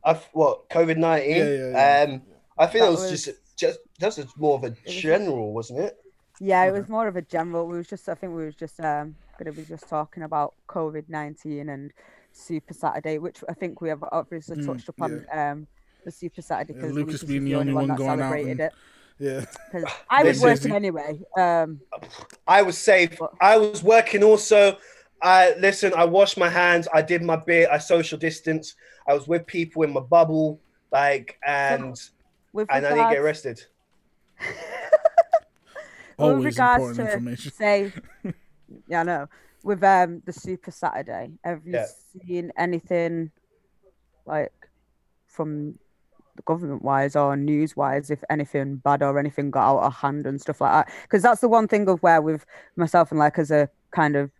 I 0.05 0.15
what 0.33 0.69
COVID 0.71 0.97
nineteen. 0.97 1.37
Yeah, 1.37 1.45
yeah, 1.49 1.71
yeah. 2.07 2.13
Um, 2.15 2.23
I 2.59 2.67
think 2.67 2.83
That 2.83 2.89
it 2.89 2.91
was, 2.91 3.11
was- 3.11 3.25
just 3.25 3.39
just 3.57 3.79
that's 3.99 4.17
just 4.17 4.39
more 4.39 4.55
of 4.57 4.65
a 4.65 4.71
general, 4.87 5.53
wasn't 5.53 5.81
it? 5.81 5.99
Yeah, 6.41 6.65
it 6.65 6.69
Okay. 6.71 6.81
was 6.81 6.89
more 6.89 7.07
of 7.07 7.17
a 7.17 7.23
general. 7.23 7.67
We 7.69 7.77
was 7.77 7.87
just, 7.87 8.09
I 8.09 8.15
think 8.15 8.35
we 8.35 8.45
was 8.45 8.55
just 8.57 8.81
um 8.81 9.15
gonna 9.39 9.53
be 9.53 9.65
just 9.65 9.89
talking 9.89 10.23
about 10.23 10.55
COVID 10.69 11.09
nineteen 11.09 11.69
and 11.69 11.93
Super 12.33 12.75
Saturday, 12.75 13.19
which 13.19 13.43
I 13.49 13.55
think 13.55 13.81
we 13.81 13.89
have 13.89 14.03
obviously 14.13 14.57
Mm, 14.57 14.67
touched 14.67 14.89
upon 14.89 15.27
um 15.33 15.67
the 16.05 16.11
Super 16.11 16.43
Saturday 16.43 16.73
because 16.75 16.93
Lucas 16.93 17.23
Lucas, 17.23 17.25
being 17.25 17.43
was 17.45 17.51
the 17.51 17.55
only 17.57 17.73
one 17.75 17.89
that 17.89 17.97
going 17.99 18.11
out 18.11 18.19
celebrated 18.19 18.51
and- 18.53 18.61
it. 18.61 18.73
Yeah. 19.18 19.44
'Cause 19.70 19.85
I 20.11 20.25
was 20.25 20.40
working 20.40 20.72
anyway. 20.72 21.20
Um, 21.37 21.81
I 22.46 22.62
was 22.62 22.77
safe. 22.79 23.18
I 23.40 23.57
was 23.59 23.83
working 23.83 24.22
also. 24.25 24.77
I 25.22 25.55
listen. 25.59 25.92
I 25.94 26.05
washed 26.05 26.37
my 26.37 26.48
hands. 26.48 26.88
I 26.92 27.03
did 27.03 27.22
my 27.22 27.37
bit. 27.37 27.68
I 27.70 27.79
social 27.79 28.18
distance. 28.18 28.75
I 29.07 29.14
was 29.14 29.29
with 29.29 29.46
people 29.46 29.83
in 29.85 29.92
my 29.92 30.01
bubble, 30.01 30.61
like, 30.90 31.38
and 31.46 31.94
with 32.53 32.68
and 32.70 32.85
I 32.87 32.90
didn't 32.90 33.11
get 33.11 33.20
regards- 33.22 33.46
arrested. 33.46 33.64
with 36.18 36.18
Always 36.18 36.44
regards 36.44 36.83
important 36.83 37.09
to 37.09 37.12
information. 37.14 37.53
say, 37.53 37.92
yeah, 38.88 39.01
I 39.01 39.03
know. 39.05 39.29
With 39.64 39.83
um 39.85 40.22
the 40.25 40.33
Super 40.33 40.70
Saturday, 40.72 41.31
have 41.44 41.64
you 41.64 41.75
Yeah. 41.75 41.87
seen 42.27 42.53
anything 42.57 43.31
like 44.27 44.53
from 45.29 45.72
the 45.72 45.79
government 46.45 46.83
wise 46.83 47.14
or 47.16 47.37
news 47.37 47.77
wise, 47.77 48.11
if 48.11 48.23
anything 48.31 48.77
bad 48.77 49.03
or 49.03 49.18
anything 49.18 49.51
got 49.51 49.68
out 49.71 49.85
of 49.85 49.95
hand 49.95 50.27
and 50.27 50.40
stuff 50.40 50.61
like 50.61 50.73
that? 50.87 50.95
Because 51.03 51.23
that's 51.23 51.40
the 51.40 51.49
one 51.49 51.68
thing 51.68 51.88
of 51.88 52.03
where 52.03 52.23
with 52.23 52.45
myself 52.77 53.11
and 53.11 53.18
like 53.18 53.38
as 53.38 53.51
a 53.51 53.68
kind 53.90 54.16
of 54.16 54.31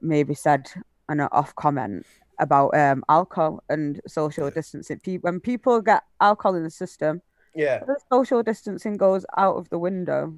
maybe 0.00 0.34
said 0.34 0.68
an 1.08 1.20
off 1.20 1.54
comment 1.56 2.06
about 2.38 2.76
um 2.76 3.04
alcohol 3.08 3.62
and 3.68 4.00
social 4.06 4.50
distancing. 4.50 4.98
Pe- 5.00 5.18
when 5.18 5.40
people 5.40 5.80
get 5.80 6.02
alcohol 6.20 6.56
in 6.56 6.64
the 6.64 6.70
system, 6.70 7.22
Yeah, 7.54 7.80
the 7.84 7.98
social 8.10 8.42
distancing 8.42 8.96
goes 8.96 9.24
out 9.36 9.56
of 9.56 9.68
the 9.70 9.78
window. 9.78 10.34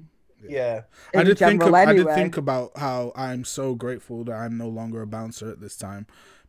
yeah. 0.47 0.81
I 1.15 1.21
in 1.21 1.27
did 1.27 1.39
think 1.39 1.61
general 1.61 1.75
of, 1.75 1.87
I 1.87 1.93
did 1.93 2.07
think 2.07 2.37
about 2.37 2.77
how 2.77 3.11
I'm 3.15 3.43
so 3.45 3.73
grateful 3.73 4.23
that 4.25 4.33
I'm 4.35 4.57
no 4.57 4.67
longer 4.67 5.01
a 5.01 5.07
bouncer 5.07 5.49
at 5.49 5.59
this 5.61 5.75
time 5.77 6.05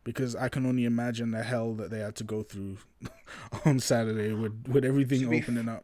because 0.07 0.37
I 0.37 0.47
can 0.47 0.65
only 0.65 0.85
imagine 0.85 1.31
the 1.31 1.43
hell 1.43 1.73
that 1.73 1.91
they 1.91 1.99
had 1.99 2.15
to 2.15 2.23
go 2.23 2.41
through 2.41 2.77
on 3.65 3.77
Saturday 3.81 4.31
with 4.31 4.65
with 4.69 4.85
everything 4.85 5.19
To 5.19 5.27
be 5.27 5.41
opening 5.41 5.67
up. 5.67 5.83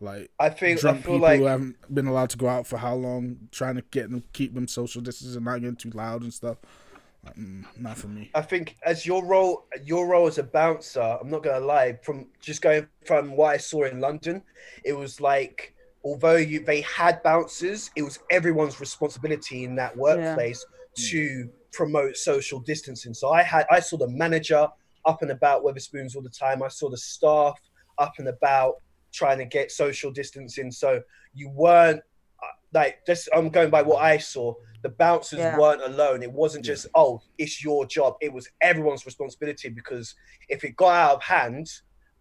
Like 0.00 0.30
I 0.38 0.48
think 0.48 0.78
I 0.78 0.80
drunk 0.80 0.98
feel 0.98 1.14
people 1.14 1.18
like 1.18 1.40
who 1.40 1.46
haven't 1.46 1.76
been 1.92 2.06
allowed 2.06 2.30
to 2.30 2.38
go 2.38 2.48
out 2.48 2.68
for 2.68 2.76
how 2.76 2.94
long, 2.94 3.48
trying 3.50 3.74
to 3.74 3.82
get 3.90 4.12
them 4.12 4.22
keep 4.32 4.54
them 4.54 4.68
social 4.68 5.02
distance 5.02 5.34
and 5.34 5.44
not 5.44 5.60
getting 5.60 5.74
too 5.74 5.90
loud 5.90 6.22
and 6.22 6.32
stuff. 6.32 6.58
Like, 7.24 7.34
mm, 7.34 7.64
not 7.76 7.98
for 7.98 8.06
me. 8.06 8.30
I 8.36 8.42
think 8.42 8.76
as 8.86 9.04
your 9.04 9.24
role, 9.24 9.64
your 9.82 10.06
role 10.06 10.28
as 10.28 10.38
a 10.38 10.44
bouncer, 10.44 11.18
I'm 11.20 11.28
not 11.28 11.42
gonna 11.42 11.66
lie. 11.66 11.98
From 12.04 12.26
just 12.40 12.62
going 12.62 12.86
from 13.04 13.34
what 13.34 13.54
I 13.54 13.56
saw 13.56 13.86
in 13.86 13.98
London, 13.98 14.40
it 14.84 14.92
was 14.92 15.20
like 15.20 15.74
although 16.04 16.36
you 16.36 16.64
they 16.64 16.82
had 16.82 17.24
bouncers, 17.24 17.90
it 17.96 18.02
was 18.02 18.20
everyone's 18.30 18.78
responsibility 18.78 19.64
in 19.64 19.74
that 19.74 19.96
workplace 19.96 20.64
to 20.96 21.48
promote 21.72 22.16
social 22.16 22.60
distancing. 22.60 23.14
So 23.14 23.30
I 23.30 23.42
had 23.42 23.66
I 23.70 23.80
saw 23.80 23.96
the 23.96 24.08
manager 24.08 24.68
up 25.04 25.22
and 25.22 25.30
about 25.30 25.64
Wetherspoons 25.64 26.16
all 26.16 26.22
the 26.22 26.30
time. 26.30 26.62
I 26.62 26.68
saw 26.68 26.88
the 26.88 26.96
staff 26.96 27.58
up 27.98 28.14
and 28.18 28.28
about 28.28 28.76
trying 29.12 29.38
to 29.38 29.44
get 29.44 29.70
social 29.70 30.10
distancing. 30.10 30.70
So 30.70 31.02
you 31.34 31.48
weren't 31.50 32.00
uh, 32.42 32.46
like 32.72 32.98
just 33.06 33.28
I'm 33.34 33.48
going 33.50 33.70
by 33.70 33.82
what 33.82 34.02
I 34.02 34.18
saw. 34.18 34.54
The 34.82 34.88
bouncers 34.90 35.38
Yeah. 35.38 35.58
weren't 35.58 35.82
alone. 35.82 36.22
It 36.22 36.32
wasn't 36.32 36.64
just 36.64 36.86
oh, 36.94 37.20
it's 37.38 37.62
your 37.64 37.86
job. 37.86 38.16
It 38.20 38.32
was 38.32 38.48
everyone's 38.60 39.06
responsibility 39.06 39.68
because 39.68 40.14
if 40.48 40.64
it 40.64 40.76
got 40.76 40.94
out 40.94 41.16
of 41.16 41.22
hand, 41.22 41.68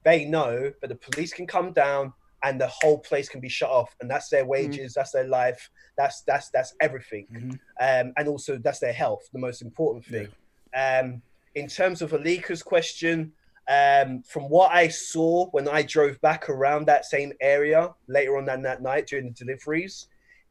they 0.04 0.26
know 0.26 0.72
that 0.82 0.88
the 0.88 0.96
police 0.96 1.34
can 1.34 1.48
come 1.48 1.74
down 1.74 2.14
and 2.44 2.60
the 2.60 2.68
whole 2.68 3.00
place 3.00 3.30
can 3.30 3.40
be 3.40 3.50
shut 3.50 3.70
off, 3.70 3.96
and 4.02 4.10
that's 4.12 4.30
their 4.30 4.46
wages, 4.46 4.94
that's 4.94 5.12
their 5.12 5.28
life, 5.28 5.70
that's 5.98 6.22
that's 6.24 6.50
that's 6.50 6.74
everything, 6.82 7.28
Mhm. 7.32 7.60
um, 7.80 8.14
and 8.18 8.28
also 8.28 8.58
that's 8.58 8.80
their 8.80 8.94
health, 8.94 9.24
the 9.34 9.40
most 9.40 9.62
important 9.62 10.06
thing. 10.06 10.28
Um, 10.76 11.22
in 11.56 11.68
terms 11.68 12.02
of 12.02 12.12
Alika's 12.12 12.64
question, 12.64 13.32
um, 13.70 14.24
from 14.24 14.44
what 14.50 14.72
I 14.72 14.90
saw 14.90 15.50
when 15.52 15.68
I 15.70 15.84
drove 15.84 16.20
back 16.22 16.50
around 16.50 16.86
that 16.88 17.06
same 17.06 17.32
area 17.40 17.94
later 18.08 18.38
on 18.38 18.46
that, 18.46 18.62
that 18.64 18.82
night 18.82 19.08
during 19.08 19.28
the 19.28 19.34
deliveries, 19.34 20.08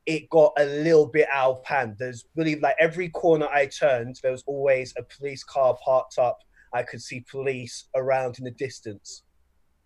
it 0.07 0.31
got 0.31 0.52
a 0.59 0.64
little 0.64 1.07
bit 1.07 1.28
out 1.33 1.59
of 1.59 1.64
hand. 1.66 1.96
There's 1.98 2.24
really 2.37 2.57
like 2.57 2.76
every 2.78 3.09
corner 3.11 3.48
I 3.48 3.66
turned, 3.66 4.18
there 4.22 4.33
was 4.33 4.44
always 4.46 4.94
a 4.96 5.02
police 5.02 5.44
car 5.44 5.76
parked 5.85 6.18
up. 6.18 6.38
I 6.72 6.83
could 6.83 7.02
see 7.02 7.20
police 7.31 7.88
around 7.94 8.38
in 8.38 8.44
the 8.44 8.50
distance. 8.50 9.24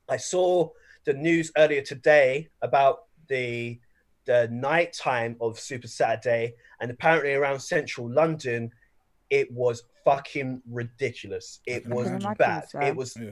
I 0.09 0.19
saw 0.19 0.71
the 1.07 1.15
news 1.15 1.51
earlier 1.57 1.81
today 1.83 2.49
about 2.61 3.05
the 3.29 3.81
the 4.27 4.49
night 4.49 4.93
time 4.93 5.37
of 5.41 5.59
Super 5.59 5.87
Saturday, 5.87 6.55
and 6.81 6.91
apparently 6.91 7.33
around 7.35 7.61
central 7.61 8.11
London, 8.11 8.71
it 9.31 9.51
was 9.53 9.85
fucking 10.05 10.61
ridiculous. 10.69 11.61
It 11.65 11.87
was 11.87 12.09
imagine 12.09 12.35
bad. 12.35 12.65
It 12.83 12.95
was 12.97 13.17
Yeah. 13.17 13.31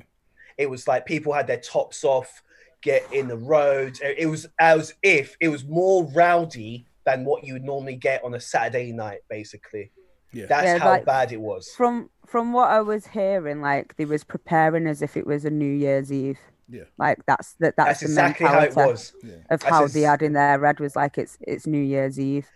it 0.57 0.71
was 0.71 0.87
like 0.87 1.05
people 1.05 1.33
had 1.33 1.49
their 1.49 1.61
tops 1.61 2.05
off, 2.05 2.43
get 2.81 3.03
in 3.13 3.27
the 3.27 3.37
roads. 3.37 4.01
It 4.05 4.27
was 4.29 4.47
as 4.61 4.95
if 5.03 5.37
it 5.41 5.49
was 5.49 5.65
more 5.65 6.05
rowdy 6.15 6.87
than 7.05 7.25
what 7.25 7.45
you 7.45 7.55
would 7.55 7.65
normally 7.65 7.97
get 7.97 8.23
on 8.25 8.35
a 8.35 8.41
Saturday 8.41 8.93
night, 8.93 9.21
basically. 9.29 9.91
Yeah. 10.33 10.47
That's 10.47 10.65
Yeah, 10.65 10.79
how 10.79 10.91
like- 10.91 11.05
bad 11.05 11.33
it 11.33 11.41
was. 11.41 11.73
From 11.77 12.09
from 12.25 12.53
what 12.53 12.71
I 12.71 12.81
was 12.81 13.09
hearing, 13.09 13.61
like 13.61 13.97
they 13.97 14.05
was 14.05 14.23
preparing 14.23 14.87
as 14.87 15.03
if 15.03 15.17
it 15.17 15.27
was 15.27 15.45
a 15.45 15.51
New 15.51 15.73
Year's 15.73 16.13
Eve. 16.13 16.39
Yeah. 16.69 16.85
Like 16.99 17.19
that's 17.27 17.55
that 17.61 17.75
that's, 17.77 17.89
That's 17.89 18.01
the 18.01 18.07
exactly 18.07 18.47
how 18.47 18.61
it 18.61 18.75
was. 18.77 19.13
Yeah. 19.23 19.35
of 19.51 19.61
That's 19.61 19.65
how 19.65 19.85
ex- 19.85 19.93
they 19.93 20.01
had 20.03 20.23
in 20.23 20.33
there 20.33 20.59
red 20.59 20.81
was 20.81 20.97
like 20.97 21.19
it's 21.19 21.37
it's 21.43 21.67
New 21.67 21.83
Year's 21.83 22.19
Eve. 22.19 22.47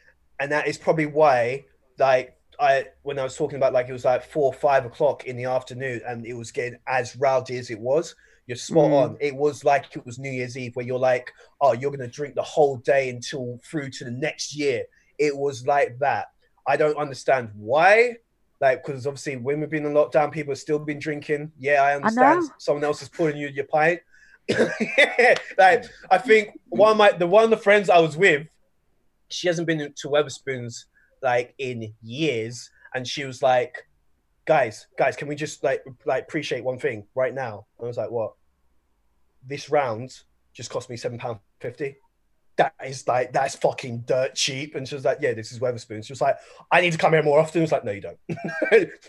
and 0.40 0.50
that 0.52 0.66
is 0.68 0.78
probably 0.78 1.06
why 1.06 1.64
like 1.98 2.36
i 2.60 2.84
when 3.02 3.18
i 3.18 3.22
was 3.24 3.36
talking 3.36 3.56
about 3.56 3.72
like 3.72 3.88
it 3.88 3.92
was 3.92 4.04
like 4.04 4.24
four 4.24 4.46
or 4.46 4.52
five 4.52 4.84
o'clock 4.84 5.24
in 5.24 5.36
the 5.36 5.44
afternoon 5.44 6.00
and 6.06 6.24
it 6.26 6.34
was 6.34 6.50
getting 6.52 6.78
as 6.88 7.14
rowdy 7.16 7.56
as 7.56 7.70
it 7.70 7.78
was 7.78 8.14
you're 8.46 8.56
spot 8.56 8.90
Mm. 8.90 9.02
on 9.02 9.16
it 9.20 9.34
was 9.34 9.64
like 9.64 9.94
it 9.96 10.04
was 10.06 10.18
new 10.18 10.30
year's 10.30 10.56
eve 10.56 10.74
where 10.74 10.86
you're 10.86 10.98
like 10.98 11.30
oh 11.60 11.72
you're 11.72 11.90
gonna 11.90 12.08
drink 12.08 12.34
the 12.34 12.42
whole 12.42 12.76
day 12.78 13.10
until 13.10 13.58
through 13.68 13.90
to 13.90 14.04
the 14.04 14.10
next 14.10 14.56
year 14.56 14.84
it 15.18 15.36
was 15.36 15.66
like 15.66 15.98
that 15.98 16.26
i 16.66 16.76
don't 16.76 16.96
understand 16.96 17.50
why 17.54 18.16
like 18.60 18.84
because 18.84 19.06
obviously 19.06 19.36
when 19.36 19.60
we've 19.60 19.70
been 19.70 19.86
in 19.86 19.92
lockdown 19.92 20.32
people 20.32 20.52
have 20.52 20.58
still 20.58 20.78
been 20.78 20.98
drinking 20.98 21.50
yeah 21.58 21.82
i 21.82 21.94
understand 21.94 22.40
know. 22.40 22.48
someone 22.58 22.84
else 22.84 23.02
is 23.02 23.08
pulling 23.08 23.36
you 23.36 23.48
your 23.48 23.66
pint 23.66 24.00
like 25.58 25.84
i 26.10 26.18
think 26.18 26.58
one 26.68 26.92
of 26.92 26.96
my 26.96 27.12
the 27.12 27.26
one 27.26 27.44
of 27.44 27.50
the 27.50 27.56
friends 27.56 27.88
i 27.90 27.98
was 27.98 28.16
with 28.16 28.46
she 29.28 29.46
hasn't 29.46 29.66
been 29.66 29.92
to 29.94 30.08
Wetherspoons 30.08 30.84
like 31.22 31.54
in 31.58 31.94
years, 32.02 32.70
and 32.94 33.06
she 33.06 33.24
was 33.24 33.42
like, 33.42 33.86
"Guys, 34.44 34.86
guys, 34.96 35.16
can 35.16 35.28
we 35.28 35.34
just 35.34 35.62
like 35.62 35.84
like 36.04 36.24
appreciate 36.24 36.64
one 36.64 36.78
thing 36.78 37.06
right 37.14 37.34
now?" 37.34 37.66
And 37.78 37.84
I 37.84 37.88
was 37.88 37.96
like, 37.96 38.10
"What?" 38.10 38.34
This 39.46 39.70
round 39.70 40.22
just 40.52 40.70
cost 40.70 40.90
me 40.90 40.96
seven 40.96 41.18
pound 41.18 41.38
fifty. 41.60 41.96
That 42.58 42.74
is 42.84 43.06
like 43.06 43.32
that's 43.32 43.54
fucking 43.54 44.00
dirt 44.00 44.34
cheap. 44.34 44.74
And 44.74 44.86
she 44.86 44.94
was 44.96 45.04
like, 45.04 45.18
"Yeah, 45.20 45.32
this 45.32 45.52
is 45.52 45.60
Wetherspoons." 45.60 46.06
She 46.06 46.12
was 46.12 46.20
like, 46.20 46.36
"I 46.72 46.80
need 46.80 46.90
to 46.90 46.98
come 46.98 47.12
here 47.12 47.22
more 47.22 47.38
often." 47.38 47.60
I 47.60 47.62
was 47.62 47.70
like, 47.72 47.84
"No, 47.84 47.92
you 47.92 48.00
don't. 48.00 48.18
no, 48.28 48.36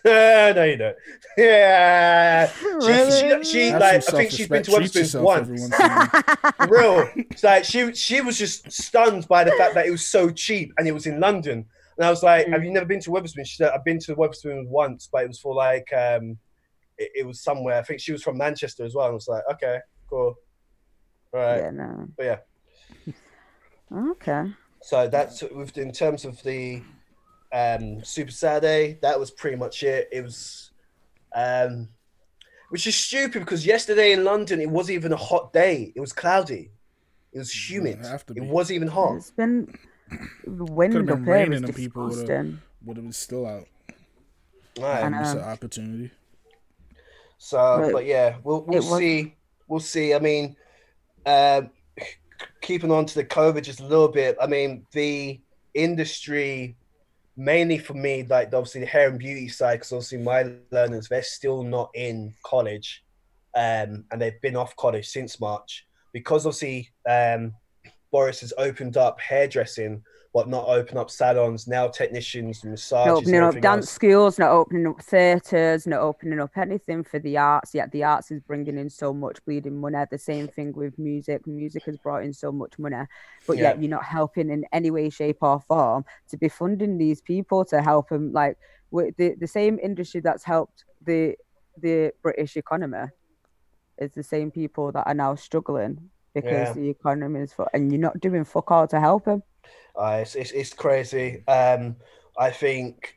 no, 0.53 0.63
you 0.63 0.77
don't." 0.77 0.95
Yeah. 1.37 2.47
She, 2.47 3.11
she, 3.11 3.43
she 3.51 3.71
like 3.71 3.83
I 3.83 3.99
think 3.99 4.31
she's 4.31 4.47
been 4.47 4.61
to 4.63 4.71
Treat 4.71 4.91
Wetherspoons 4.91 5.21
once. 5.23 5.41
every 5.49 5.59
once 5.61 5.79
in 5.79 5.85
a 5.85 5.87
while. 5.87 6.53
For 6.67 6.67
real. 6.67 7.09
It's 7.31 7.43
like 7.43 7.63
she 7.65 7.91
she 7.93 8.21
was 8.21 8.37
just 8.37 8.71
stunned 8.71 9.27
by 9.27 9.43
the 9.43 9.51
fact 9.53 9.73
that 9.75 9.85
it 9.87 9.91
was 9.91 10.05
so 10.05 10.29
cheap 10.29 10.71
and 10.77 10.87
it 10.87 10.91
was 10.91 11.07
in 11.07 11.19
London. 11.19 11.65
And 11.97 12.05
I 12.05 12.09
was 12.11 12.21
like, 12.23 12.45
Mm. 12.45 12.51
"Have 12.53 12.63
you 12.63 12.71
never 12.71 12.85
been 12.85 13.01
to 13.01 13.09
Wetherspoons?" 13.09 13.47
She 13.47 13.55
said, 13.57 13.71
"I've 13.71 13.83
been 13.83 13.99
to 14.01 14.15
Wetherspoons 14.15 14.67
once, 14.67 15.09
but 15.11 15.23
it 15.23 15.27
was 15.27 15.39
for 15.39 15.53
like 15.55 15.91
um, 15.91 16.37
it, 16.97 17.11
it 17.15 17.25
was 17.27 17.41
somewhere. 17.41 17.79
I 17.79 17.81
think 17.83 17.99
she 17.99 18.11
was 18.11 18.21
from 18.21 18.37
Manchester 18.37 18.85
as 18.85 18.93
well." 18.93 19.05
And 19.07 19.13
I 19.13 19.15
was 19.15 19.27
like, 19.27 19.43
"Okay, 19.53 19.79
cool, 20.07 20.35
all 21.33 21.39
right." 21.41 21.57
Yeah, 21.57 21.71
no. 21.71 22.05
But 22.15 22.25
yeah, 22.25 22.37
Okay. 23.91 24.51
so 24.81 25.07
that's 25.07 25.41
with 25.41 25.77
in 25.77 25.91
terms 25.91 26.25
of 26.25 26.41
the 26.43 26.81
um, 27.51 28.03
Super 28.03 28.31
Saturday. 28.31 28.99
That 29.01 29.19
was 29.19 29.31
pretty 29.31 29.57
much 29.57 29.81
it. 29.83 30.07
It 30.11 30.21
was, 30.23 30.71
um, 31.35 31.89
which 32.69 32.85
is 32.85 32.95
stupid 32.95 33.39
because 33.39 33.65
yesterday 33.65 34.11
in 34.11 34.23
London 34.23 34.61
it 34.61 34.69
wasn't 34.69 34.95
even 34.95 35.11
a 35.13 35.17
hot 35.17 35.51
day. 35.53 35.91
It 35.95 35.99
was 35.99 36.13
cloudy. 36.13 36.71
It 37.33 37.39
was 37.39 37.69
humid. 37.69 37.97
Doesn't 37.97 38.11
have 38.11 38.25
to 38.27 38.33
It 38.35 38.43
wasn't 38.43 38.75
even 38.77 38.87
hot. 38.87 39.15
It's 39.17 39.31
been 39.31 39.73
the 40.45 40.65
wind 40.65 40.93
Could've 40.93 41.09
up 41.09 41.15
been 41.17 41.25
raining 41.25 41.53
is 41.53 41.63
and 41.63 41.75
people 41.75 42.03
would've- 42.07 42.57
Would 42.85 42.97
have 42.97 43.05
been 43.05 43.11
still 43.11 43.45
out. 43.45 43.67
Right. 44.79 45.03
I 45.03 45.09
know. 45.09 45.21
It's 45.21 45.31
an 45.31 45.39
opportunity. 45.39 46.11
So, 47.37 47.79
But 47.81 47.91
but 47.93 48.05
yeah, 48.05 48.37
we'll 48.43 48.63
we'll 48.63 48.77
it 48.77 48.89
was- 48.89 48.97
see. 48.97 49.35
We'll 49.67 49.79
see. 49.79 50.13
I 50.15 50.19
mean, 50.19 50.55
uh, 51.25 51.61
keeping 52.61 52.91
on 52.91 53.05
to 53.05 53.15
the 53.15 53.25
COVID 53.25 53.63
just 53.63 53.79
a 53.79 53.85
little 53.85 54.07
bit. 54.07 54.37
I 54.41 54.47
mean, 54.47 54.85
the 54.91 55.39
industry, 55.73 56.75
mainly 57.35 57.77
for 57.77 57.93
me, 57.93 58.23
like 58.29 58.53
obviously 58.53 58.81
the 58.81 58.87
hair 58.87 59.09
and 59.09 59.19
beauty 59.19 59.47
side, 59.47 59.75
because 59.75 59.91
obviously 59.91 60.19
my 60.19 60.53
learners 60.71 61.07
they're 61.07 61.23
still 61.23 61.63
not 61.63 61.89
in 61.93 62.33
college. 62.43 63.03
um, 63.55 64.05
and 64.11 64.21
they've 64.21 64.41
been 64.41 64.55
off 64.55 64.75
college 64.75 65.07
since 65.07 65.39
March 65.39 65.87
because 66.13 66.45
obviously 66.45 66.89
um, 67.09 67.53
Boris 68.11 68.41
has 68.41 68.53
opened 68.57 68.97
up 68.97 69.19
hairdressing, 69.19 70.03
but 70.33 70.47
not 70.47 70.67
open 70.67 70.97
up 70.97 71.09
salons, 71.09 71.67
nail 71.67 71.89
technicians, 71.89 72.63
massages, 72.63 73.07
not 73.07 73.17
opening 73.17 73.35
and 73.35 73.45
up 73.45 73.61
dance 73.61 73.85
else. 73.85 73.89
schools, 73.91 74.37
not 74.37 74.51
opening 74.51 74.85
up 74.87 75.01
theatres, 75.01 75.87
not 75.87 76.01
opening 76.01 76.39
up 76.39 76.55
anything 76.55 77.03
for 77.03 77.17
the 77.19 77.35
arts. 77.37 77.73
Yet 77.73 77.91
the 77.91 78.03
arts 78.03 78.29
is 78.29 78.39
bringing 78.41 78.77
in 78.77 78.89
so 78.89 79.11
much 79.11 79.43
bleeding 79.45 79.79
money. 79.79 79.97
The 80.11 80.17
same 80.19 80.47
thing 80.47 80.73
with 80.73 80.99
music. 80.99 81.47
Music 81.47 81.83
has 81.85 81.97
brought 81.97 82.23
in 82.23 82.31
so 82.33 82.51
much 82.51 82.77
money, 82.77 82.97
but 83.47 83.57
Yeah. 83.57 83.63
yet 83.69 83.81
you're 83.81 83.89
not 83.89 84.05
helping 84.05 84.49
in 84.51 84.65
any 84.71 84.91
way, 84.91 85.09
shape, 85.09 85.37
or 85.41 85.59
form 85.61 86.05
to 86.29 86.37
be 86.37 86.47
funding 86.47 86.97
these 86.99 87.21
people 87.21 87.65
to 87.65 87.81
help 87.81 88.09
them. 88.09 88.31
Like 88.31 88.57
with 88.91 89.15
the 89.17 89.33
the 89.39 89.47
same 89.47 89.79
industry 89.81 90.21
that's 90.21 90.43
helped 90.43 90.85
the 91.01 91.35
the 91.81 92.11
British 92.21 92.55
economy 92.57 93.05
is 93.97 94.11
the 94.11 94.23
same 94.23 94.51
people 94.51 94.91
that 94.91 95.07
are 95.07 95.13
now 95.13 95.33
struggling 95.35 96.09
because 96.35 96.67
Yeah. 96.67 96.73
the 96.73 96.89
economy 96.89 97.39
is, 97.41 97.53
fu- 97.53 97.65
and 97.73 97.91
you're 97.91 97.99
not 97.99 98.19
doing 98.19 98.43
fuck 98.45 98.69
all 98.71 98.87
to 98.87 98.99
help 98.99 99.25
them. 99.25 99.41
Uh, 99.95 100.19
it's, 100.21 100.35
it's, 100.35 100.51
it's 100.51 100.73
crazy. 100.73 101.43
Um, 101.47 101.95
I 102.37 102.51
think 102.51 103.15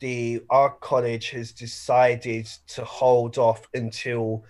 the 0.00 0.42
our 0.50 0.70
college 0.70 1.30
has 1.30 1.52
decided 1.52 2.48
to 2.68 2.84
hold 2.84 3.38
off 3.38 3.66
until 3.74 4.44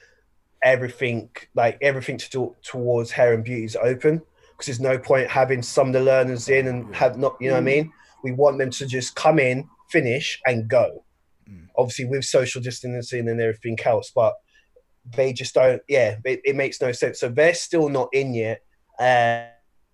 everything, 0.63 1.31
like 1.55 1.79
everything 1.81 2.19
to 2.19 2.31
do 2.31 2.57
towards 2.63 3.11
hair 3.11 3.35
and 3.35 3.45
beauty 3.45 3.65
is 3.65 3.77
open, 3.77 4.23
because 4.51 4.67
there's 4.67 4.81
no 4.81 4.99
point 4.99 5.29
having 5.29 5.63
some 5.63 5.89
of 5.89 5.93
the 5.93 6.01
learners 6.01 6.49
in 6.49 6.67
and 6.69 6.95
have 6.95 7.19
not, 7.19 7.37
you 7.41 7.49
know 7.49 7.55
what 7.55 7.61
I 7.61 7.65
mean? 7.65 7.93
We 8.23 8.33
want 8.33 8.59
them 8.59 8.71
to 8.71 8.87
just 8.87 9.15
come 9.15 9.39
in, 9.39 9.69
finish, 9.91 10.41
and 10.47 10.69
go. 10.69 11.05
Mm. 11.51 11.69
Obviously, 11.77 12.05
with 12.05 12.25
social 12.25 12.63
distancing 12.63 13.29
and 13.29 13.41
everything 13.41 13.79
else, 13.85 14.13
but 14.15 14.35
they 15.17 15.33
just 15.33 15.55
don't. 15.55 15.83
Yeah, 15.89 16.19
it, 16.25 16.41
it 16.45 16.55
makes 16.55 16.81
no 16.81 16.93
sense. 16.93 17.19
So 17.19 17.29
they're 17.29 17.55
still 17.55 17.89
not 17.89 18.09
in 18.13 18.35
yet. 18.35 18.63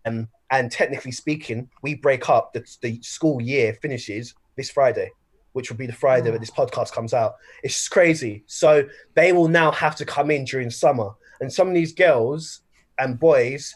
Um, 0.04 0.28
and 0.50 0.70
technically 0.70 1.12
speaking, 1.12 1.68
we 1.82 1.94
break 1.94 2.28
up. 2.28 2.52
The, 2.52 2.64
the 2.80 3.00
school 3.02 3.40
year 3.40 3.74
finishes 3.74 4.34
this 4.56 4.70
Friday, 4.70 5.10
which 5.52 5.70
will 5.70 5.76
be 5.76 5.86
the 5.86 5.92
Friday 5.92 6.30
that 6.30 6.40
this 6.40 6.50
podcast 6.50 6.92
comes 6.92 7.12
out. 7.12 7.34
It's 7.62 7.88
crazy. 7.88 8.44
So 8.46 8.88
they 9.14 9.32
will 9.32 9.48
now 9.48 9.70
have 9.72 9.96
to 9.96 10.04
come 10.04 10.30
in 10.30 10.44
during 10.44 10.70
summer, 10.70 11.10
and 11.40 11.52
some 11.52 11.68
of 11.68 11.74
these 11.74 11.92
girls 11.92 12.60
and 12.98 13.18
boys 13.18 13.74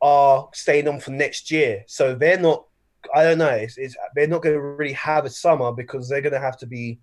are 0.00 0.48
staying 0.52 0.88
on 0.88 1.00
for 1.00 1.10
next 1.10 1.50
year. 1.50 1.84
So 1.86 2.14
they're 2.14 2.38
not. 2.38 2.66
I 3.14 3.24
don't 3.24 3.38
know. 3.38 3.48
It's, 3.48 3.78
it's, 3.78 3.96
they're 4.14 4.28
not 4.28 4.42
going 4.42 4.54
to 4.54 4.62
really 4.62 4.92
have 4.92 5.24
a 5.24 5.30
summer 5.30 5.72
because 5.72 6.08
they're 6.08 6.20
going 6.20 6.34
to 6.34 6.38
have 6.38 6.56
to 6.58 6.66
be 6.66 7.00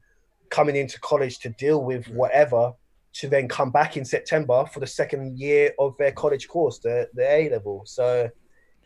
coming 0.49 0.77
into 0.77 0.97
college 1.01 1.39
to 1.39 1.49
deal 1.49 1.83
with 1.83 2.07
whatever 2.07 2.71
to 3.11 3.27
then 3.27 3.47
come 3.47 3.69
back 3.69 3.97
in 3.97 4.05
September 4.05 4.65
for 4.71 4.79
the 4.79 4.87
second 4.87 5.37
year 5.37 5.73
of 5.77 5.97
their 5.97 6.11
college 6.11 6.47
course, 6.47 6.79
the 6.79 7.09
the 7.13 7.29
A 7.29 7.49
level. 7.49 7.83
So 7.85 8.29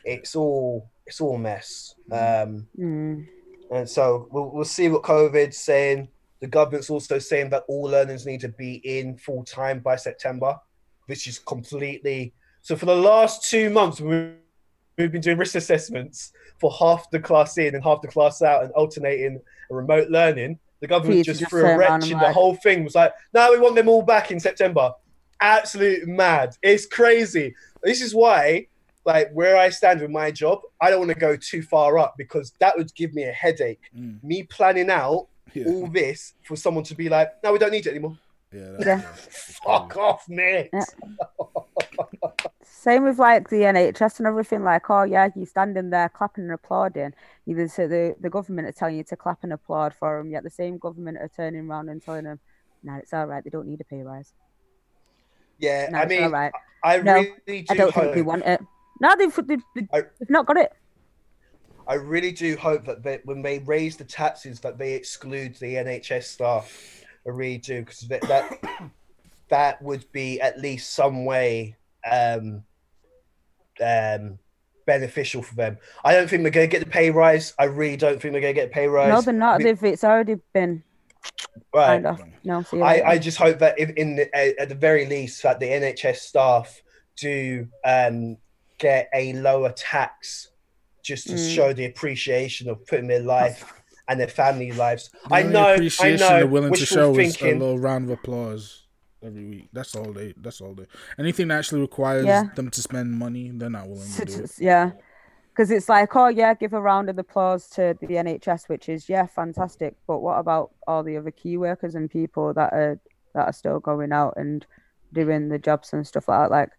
it's 0.05 0.35
all 0.35 0.89
it's 1.05 1.19
all 1.21 1.35
a 1.35 1.39
mess. 1.39 1.95
Um, 2.11 2.67
Mm. 2.79 3.27
and 3.71 3.89
so 3.89 4.27
we'll, 4.31 4.49
we'll 4.51 4.65
see 4.65 4.87
what 4.89 5.03
COVID's 5.03 5.57
saying. 5.57 6.07
The 6.39 6.47
government's 6.47 6.89
also 6.89 7.19
saying 7.19 7.49
that 7.51 7.63
all 7.67 7.83
learners 7.83 8.25
need 8.25 8.41
to 8.41 8.49
be 8.49 8.75
in 8.83 9.17
full 9.17 9.43
time 9.43 9.79
by 9.79 9.95
September, 9.95 10.57
which 11.07 11.27
is 11.27 11.39
completely. 11.39 12.33
So 12.61 12.75
for 12.75 12.85
the 12.85 12.95
last 12.95 13.49
two 13.49 13.69
months, 13.69 13.99
we've, 14.01 14.33
we've 14.97 15.11
been 15.11 15.21
doing 15.21 15.37
risk 15.37 15.55
assessments 15.55 16.31
for 16.59 16.71
half 16.71 17.09
the 17.11 17.19
class 17.19 17.57
in 17.57 17.75
and 17.75 17.83
half 17.83 18.01
the 18.01 18.07
class 18.07 18.41
out 18.41 18.63
and 18.63 18.71
alternating 18.73 19.41
remote 19.69 20.09
learning. 20.09 20.59
The 20.81 20.87
government 20.87 21.23
just 21.25 21.39
just 21.39 21.49
threw 21.49 21.65
a 21.65 21.77
wrench 21.77 22.05
in 22.11 22.17
the 22.17 22.25
like- 22.25 22.33
whole 22.33 22.55
thing. 22.55 22.83
Was 22.83 22.95
like, 22.95 23.13
no, 23.33 23.51
we 23.51 23.59
want 23.59 23.75
them 23.75 23.87
all 23.89 24.01
back 24.03 24.31
in 24.31 24.39
September. 24.39 24.91
Absolute 25.41 26.07
mad. 26.07 26.55
It's 26.61 26.85
crazy. 26.85 27.55
This 27.83 28.01
is 28.01 28.13
why 28.15 28.67
like 29.05 29.31
where 29.33 29.57
I 29.57 29.69
stand 29.69 30.01
with 30.01 30.11
my 30.11 30.31
job, 30.31 30.61
I 30.81 30.89
don't 30.89 30.99
want 30.99 31.11
to 31.11 31.17
go 31.19 31.35
too 31.35 31.61
far 31.61 31.97
up 31.97 32.15
because 32.17 32.53
that 32.59 32.77
would 32.77 32.93
give 32.95 33.13
me 33.13 33.23
a 33.23 33.31
headache. 33.31 33.81
Mm. 33.97 34.23
Me 34.23 34.43
planning 34.43 34.89
out 34.89 35.27
Yeah. 35.53 35.65
all 35.67 35.87
this 35.87 36.33
for 36.43 36.55
someone 36.55 36.83
to 36.85 36.95
be 36.95 37.09
like, 37.09 37.31
no, 37.43 37.51
we 37.51 37.59
don't 37.59 37.71
need 37.71 37.85
it 37.85 37.91
anymore. 37.91 38.17
Yeah. 38.51 38.71
Yeah. 38.79 38.85
yeah. 38.87 39.01
Fuck 39.65 39.89
crazy. 39.89 40.01
off, 40.05 40.29
mate. 40.29 40.69
Yeah. 40.73 40.83
Same 42.63 43.03
with 43.03 43.19
like 43.19 43.49
the 43.49 43.57
NHS 43.57 44.19
and 44.19 44.27
everything. 44.27 44.63
Like, 44.63 44.89
oh 44.89 45.03
yeah, 45.03 45.29
you're 45.35 45.45
standing 45.45 45.89
there 45.89 46.09
clapping 46.09 46.45
and 46.45 46.53
applauding. 46.53 47.13
Either 47.45 47.67
so 47.67 47.87
the 47.87 48.15
the 48.19 48.29
government 48.29 48.67
are 48.67 48.71
telling 48.73 48.97
you 48.97 49.03
to 49.05 49.15
clap 49.15 49.43
and 49.43 49.53
applaud 49.53 49.93
for 49.93 50.17
them, 50.17 50.29
yet 50.31 50.43
the 50.43 50.49
same 50.49 50.77
government 50.77 51.17
are 51.17 51.29
turning 51.35 51.69
around 51.69 51.89
and 51.89 52.01
telling 52.03 52.25
them, 52.25 52.39
"No, 52.83 52.95
it's 52.95 53.13
all 53.13 53.25
right. 53.25 53.43
They 53.43 53.49
don't 53.49 53.67
need 53.67 53.79
a 53.81 53.85
pay 53.85 54.01
rise. 54.01 54.33
Yeah, 55.59 55.89
No, 55.91 55.99
I 55.99 56.05
mean, 56.05 56.29
right. 56.31 56.51
I 56.83 56.97
No, 56.97 57.13
really 57.15 57.61
do 57.61 57.65
I 57.69 57.75
don't 57.75 57.93
hope, 57.93 58.03
think 58.03 58.15
they 58.15 58.21
want 58.21 58.43
it. 58.43 58.59
No, 59.03 59.13
they've 59.17 59.35
they've, 59.47 59.63
they've, 59.75 59.87
I- 59.93 60.03
not 60.29 60.45
got 60.45 60.55
it. 60.57 60.71
I 61.85 61.95
really 61.95 62.31
do 62.31 62.55
hope 62.55 62.85
that 62.85 63.03
they, 63.03 63.19
when 63.25 63.41
they 63.41 63.59
raise 63.59 63.97
the 63.97 64.05
taxes, 64.05 64.61
that 64.61 64.77
they 64.77 64.93
exclude 64.93 65.55
the 65.55 65.75
NHS 65.75 66.23
staff. 66.23 67.03
I 67.27 67.29
really 67.31 67.57
do 67.57 67.81
because 67.81 67.99
that, 68.07 68.21
that 68.21 68.89
that 69.49 69.81
would 69.81 70.09
be 70.13 70.39
at 70.39 70.57
least 70.61 70.93
some 70.93 71.25
way 71.25 71.75
um, 72.09 72.63
um, 73.85 74.39
beneficial 74.85 75.43
for 75.43 75.55
them. 75.55 75.77
I 76.05 76.13
don't 76.13 76.29
think 76.29 76.43
they're 76.43 76.51
going 76.51 76.69
to 76.69 76.71
get 76.71 76.85
the 76.85 76.89
pay 76.89 77.11
rise. 77.11 77.53
I 77.59 77.65
really 77.65 77.97
don't 77.97 78.21
think 78.21 78.31
they're 78.31 78.41
going 78.41 78.55
to 78.55 78.61
get 78.61 78.69
a 78.69 78.73
pay 78.73 78.87
rise. 78.87 79.09
No, 79.09 79.19
they're 79.19 79.33
not. 79.33 79.57
Be- 79.57 79.65
They've 79.65 79.83
it's 79.83 80.05
already 80.05 80.37
been 80.53 80.81
right. 81.73 82.01
kind 82.01 82.07
of. 82.07 82.21
No, 82.45 82.63
I. 82.81 83.01
I 83.01 83.17
just 83.17 83.37
hope 83.37 83.59
that 83.59 83.77
if 83.77 83.89
in 83.91 84.15
the, 84.15 84.33
at 84.33 84.57
at 84.57 84.69
the 84.69 84.75
very 84.75 85.05
least 85.05 85.43
that 85.43 85.59
the 85.59 85.67
NHS 85.67 86.15
staff 86.15 86.81
do 87.17 87.67
um, 87.83 88.37
get 88.77 89.09
a 89.13 89.33
lower 89.33 89.71
tax 89.71 90.49
just 91.03 91.27
to 91.27 91.33
Mm. 91.33 91.55
show 91.55 91.73
the 91.73 91.85
appreciation 91.85 92.69
of 92.69 92.85
putting 92.85 93.07
their 93.07 93.21
life 93.21 93.73
and 94.07 94.19
their 94.19 94.27
family 94.27 94.71
lives. 94.71 95.09
The 95.29 95.35
I 95.35 95.41
only 95.41 95.53
know, 95.53 95.65
I 95.67 95.73
appreciation 95.73 96.19
know, 96.19 96.29
they're 96.37 96.47
willing 96.47 96.73
to 96.73 96.79
wishful 96.79 96.95
show 97.13 97.19
is 97.19 97.41
a 97.41 97.53
little 97.53 97.79
round 97.79 98.05
of 98.05 98.11
applause 98.11 98.87
every 99.21 99.45
week. 99.45 99.69
That's 99.73 99.95
all 99.95 100.11
they. 100.13 100.33
That's 100.37 100.59
all 100.61 100.73
they. 100.73 100.85
Anything 101.19 101.47
that 101.49 101.59
actually 101.59 101.81
requires 101.81 102.25
Yeah. 102.25 102.43
them 102.55 102.69
to 102.69 102.81
spend 102.81 103.11
money, 103.11 103.51
they're 103.53 103.69
not 103.69 103.87
willing 103.87 104.09
to 104.11 104.25
do 104.25 104.43
it. 104.43 104.51
yeah 104.59 104.91
because 105.51 105.69
it's 105.69 105.87
like 105.87 106.15
oh 106.15 106.29
yeah 106.29 106.53
give 106.55 106.73
a 106.73 106.81
round 106.81 107.09
of 107.11 107.19
applause 107.19 107.69
to 107.69 107.95
the 108.01 108.07
nhs 108.07 108.67
which 108.69 108.89
is 108.89 109.07
yeah 109.07 109.27
fantastic 109.27 109.93
but 110.07 110.17
what 110.17 110.39
about 110.39 110.71
all 110.87 111.03
the 111.03 111.15
other 111.15 111.29
key 111.29 111.57
workers 111.57 111.93
and 111.93 112.09
people 112.09 112.51
that 112.55 112.73
are 112.73 112.99
that 113.35 113.47
are 113.49 113.53
still 113.53 113.79
going 113.79 114.11
out 114.11 114.33
and 114.35 114.65
doing 115.13 115.49
the 115.49 115.59
jobs 115.59 115.93
and 115.93 116.07
stuff 116.07 116.27
like 116.27 116.39
that 116.49 116.51
like 116.51 116.69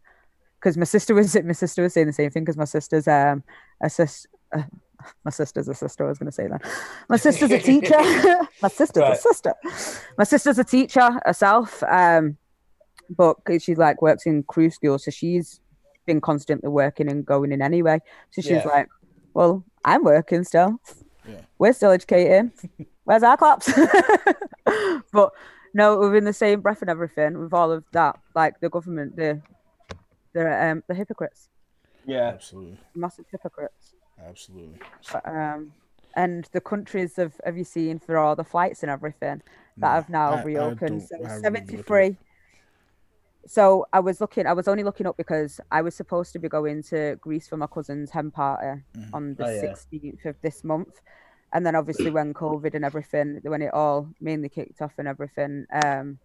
because 0.64 0.76
my 0.78 0.84
sister 0.84 1.14
was 1.14 1.34
my 1.44 1.52
sister 1.52 1.82
was 1.82 1.92
saying 1.92 2.06
the 2.06 2.12
same 2.12 2.30
thing 2.30 2.42
because 2.44 2.56
my 2.56 2.64
sister's 2.64 3.06
um 3.06 3.44
a 3.82 3.90
sis, 3.90 4.26
uh, 4.56 4.62
my 5.24 5.30
sister's 5.30 5.68
a 5.68 5.74
sister 5.74 6.06
i 6.06 6.08
was 6.08 6.18
going 6.18 6.26
to 6.26 6.32
say 6.32 6.46
that 6.48 6.62
my 7.10 7.16
sister's 7.16 7.50
a 7.50 7.58
teacher 7.58 7.98
my 8.62 8.68
sister's 8.68 9.02
Right. 9.02 9.12
a 9.12 9.20
sister 9.20 9.54
my 10.16 10.24
sister's 10.24 10.58
a 10.58 10.64
teacher 10.64 11.20
herself 11.26 11.82
um 11.84 12.38
but 13.18 13.36
she 13.60 13.74
like 13.74 14.00
works 14.00 14.24
in 14.24 14.42
crew 14.44 14.70
school 14.70 14.98
so 14.98 15.10
she's 15.10 15.60
been 16.06 16.20
constantly 16.20 16.68
working 16.68 17.10
and 17.10 17.24
going 17.24 17.52
in 17.52 17.62
anyway. 17.62 17.98
So 18.30 18.42
she's 18.42 18.50
Yeah. 18.50 18.68
like, 18.68 18.88
Well, 19.32 19.64
I'm 19.84 20.04
working 20.04 20.44
still. 20.44 20.78
Yeah. 21.26 21.40
We're 21.58 21.72
still 21.72 21.90
educating. 21.92 22.52
Where's 23.04 23.22
our 23.22 23.36
claps? 23.36 23.72
but 25.12 25.32
no, 25.72 25.98
we're 25.98 26.16
in 26.16 26.24
the 26.24 26.32
same 26.32 26.60
breath 26.60 26.82
and 26.82 26.90
everything, 26.90 27.38
with 27.38 27.52
all 27.52 27.72
of 27.72 27.84
that, 27.92 28.18
like 28.34 28.60
the 28.60 28.68
government, 28.68 29.16
the 29.16 29.40
they're 30.34 30.70
um 30.70 30.82
the 30.88 30.94
hypocrites, 30.94 31.48
Yeah, 32.04 32.28
Absolutely, 32.28 32.78
massive 32.94 33.26
hypocrites. 33.30 33.94
absolutely. 34.28 34.78
But, 35.12 35.26
um 35.26 35.72
and 36.16 36.48
the 36.52 36.60
countries 36.60 37.18
of 37.18 37.40
have 37.44 37.56
you 37.58 37.64
seen 37.64 37.98
for 37.98 38.16
all 38.18 38.36
the 38.36 38.44
flights 38.44 38.82
and 38.82 38.90
everything 38.90 39.42
that 39.78 39.88
No, 39.88 39.88
have 39.88 40.08
now 40.08 40.34
I- 40.34 40.40
I 40.40 40.42
reopened. 40.44 41.00
don't- 41.00 41.08
so 41.08 41.16
I 41.16 41.28
haven't 41.28 41.46
even 41.46 41.66
looked 41.66 41.70
at 41.72 41.86
73. 41.86 42.18
So 43.46 43.84
I 43.92 44.00
was 44.00 44.20
looking, 44.22 44.46
I 44.46 44.54
was 44.54 44.68
only 44.68 44.84
looking 44.84 45.06
up 45.06 45.16
because 45.18 45.60
I 45.70 45.82
was 45.82 45.94
supposed 45.94 46.32
to 46.32 46.38
be 46.38 46.48
going 46.48 46.82
to 46.84 47.16
Greece 47.20 47.46
for 47.46 47.58
my 47.58 47.66
cousin's 47.66 48.10
hen 48.10 48.30
party 48.30 48.82
Mhm. 48.96 49.10
on 49.12 49.34
the 49.34 49.44
Oh, 49.44 49.50
yeah. 49.50 49.60
16th 49.60 50.24
of 50.24 50.40
this 50.40 50.64
month. 50.64 51.00
And 51.52 51.64
then 51.66 51.74
obviously 51.74 52.10
when 52.10 52.32
COVID 52.32 52.74
and 52.74 52.84
everything, 52.84 53.40
when 53.42 53.60
it 53.62 53.74
all 53.74 54.08
mainly 54.20 54.48
kicked 54.48 54.80
off 54.80 54.94
and 54.98 55.06
everything, 55.06 55.66
um, 55.72 56.18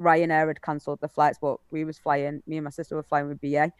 Ryanair 0.00 0.48
had 0.48 0.62
cancelled 0.62 1.00
the 1.00 1.08
flights, 1.08 1.38
but 1.40 1.58
we 1.70 1.84
was 1.84 1.98
flying, 1.98 2.42
me 2.46 2.56
and 2.56 2.64
my 2.64 2.70
sister 2.70 2.96
were 2.96 3.02
flying 3.02 3.28
with 3.28 3.40
BA 3.40 3.72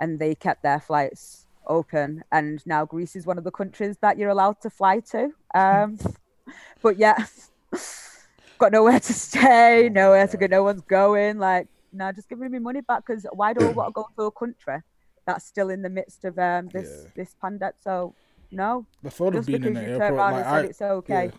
and 0.00 0.18
they 0.18 0.34
kept 0.34 0.62
their 0.62 0.80
flights 0.80 1.46
open. 1.66 2.22
And 2.32 2.64
now 2.66 2.84
Greece 2.84 3.16
is 3.16 3.26
one 3.26 3.38
of 3.38 3.44
the 3.44 3.50
countries 3.50 3.96
that 4.02 4.18
you're 4.18 4.30
allowed 4.30 4.60
to 4.62 4.70
fly 4.70 5.00
to. 5.12 5.30
Um, 5.54 5.98
but 6.82 6.98
yeah, 6.98 7.24
got 8.58 8.72
nowhere 8.72 9.00
to 9.00 9.12
stay, 9.12 9.88
nowhere 9.92 10.26
to 10.26 10.36
go, 10.36 10.46
no 10.46 10.62
one's 10.62 10.82
going. 10.82 11.38
Like, 11.38 11.68
no, 11.92 12.12
just 12.12 12.28
give 12.28 12.38
me 12.38 12.48
my 12.48 12.58
money 12.58 12.80
back 12.80 13.04
because 13.06 13.26
why 13.32 13.52
do 13.52 13.60
I 13.60 13.70
want 13.70 13.88
to 13.88 13.92
go 13.92 14.06
to 14.18 14.26
a 14.26 14.32
country 14.32 14.78
that's 15.26 15.46
still 15.46 15.70
in 15.70 15.80
the 15.80 15.88
midst 15.88 16.24
of 16.24 16.38
um 16.38 16.68
this 16.72 17.04
Yeah. 17.04 17.10
this 17.16 17.34
pandemic? 17.40 17.76
So 17.80 18.14
no, 18.50 18.86
The 19.02 19.10
thought 19.10 19.34
of 19.34 19.46
being 19.46 19.64
in 19.64 19.74
the 19.74 19.82
airport, 19.82 20.16
like 20.16 20.46
I, 20.46 20.60
it's 20.60 20.82
okay. 20.82 21.24
yeah. 21.26 21.30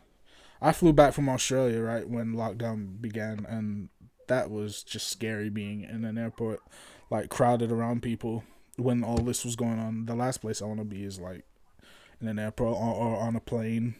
I 0.61 0.71
flew 0.71 0.93
back 0.93 1.13
from 1.13 1.29
Australia 1.29 1.81
right 1.81 2.07
when 2.07 2.33
lockdown 2.33 3.01
began, 3.01 3.45
and 3.47 3.89
that 4.27 4.49
was 4.49 4.83
just 4.83 5.07
scary 5.09 5.49
being 5.49 5.83
in 5.83 6.05
an 6.05 6.17
airport, 6.17 6.61
like 7.09 7.29
crowded 7.29 7.71
around 7.71 8.01
people 8.01 8.43
when 8.77 9.03
all 9.03 9.17
this 9.17 9.45
was 9.45 9.55
going 9.55 9.79
on. 9.79 10.05
The 10.05 10.15
last 10.15 10.41
place 10.41 10.61
I 10.61 10.65
want 10.65 10.79
to 10.79 10.85
be 10.85 11.03
is 11.03 11.19
like 11.19 11.43
in 12.21 12.27
an 12.27 12.39
airport 12.39 12.77
or, 12.77 12.93
or 12.93 13.17
on 13.17 13.35
a 13.35 13.39
plane 13.39 13.95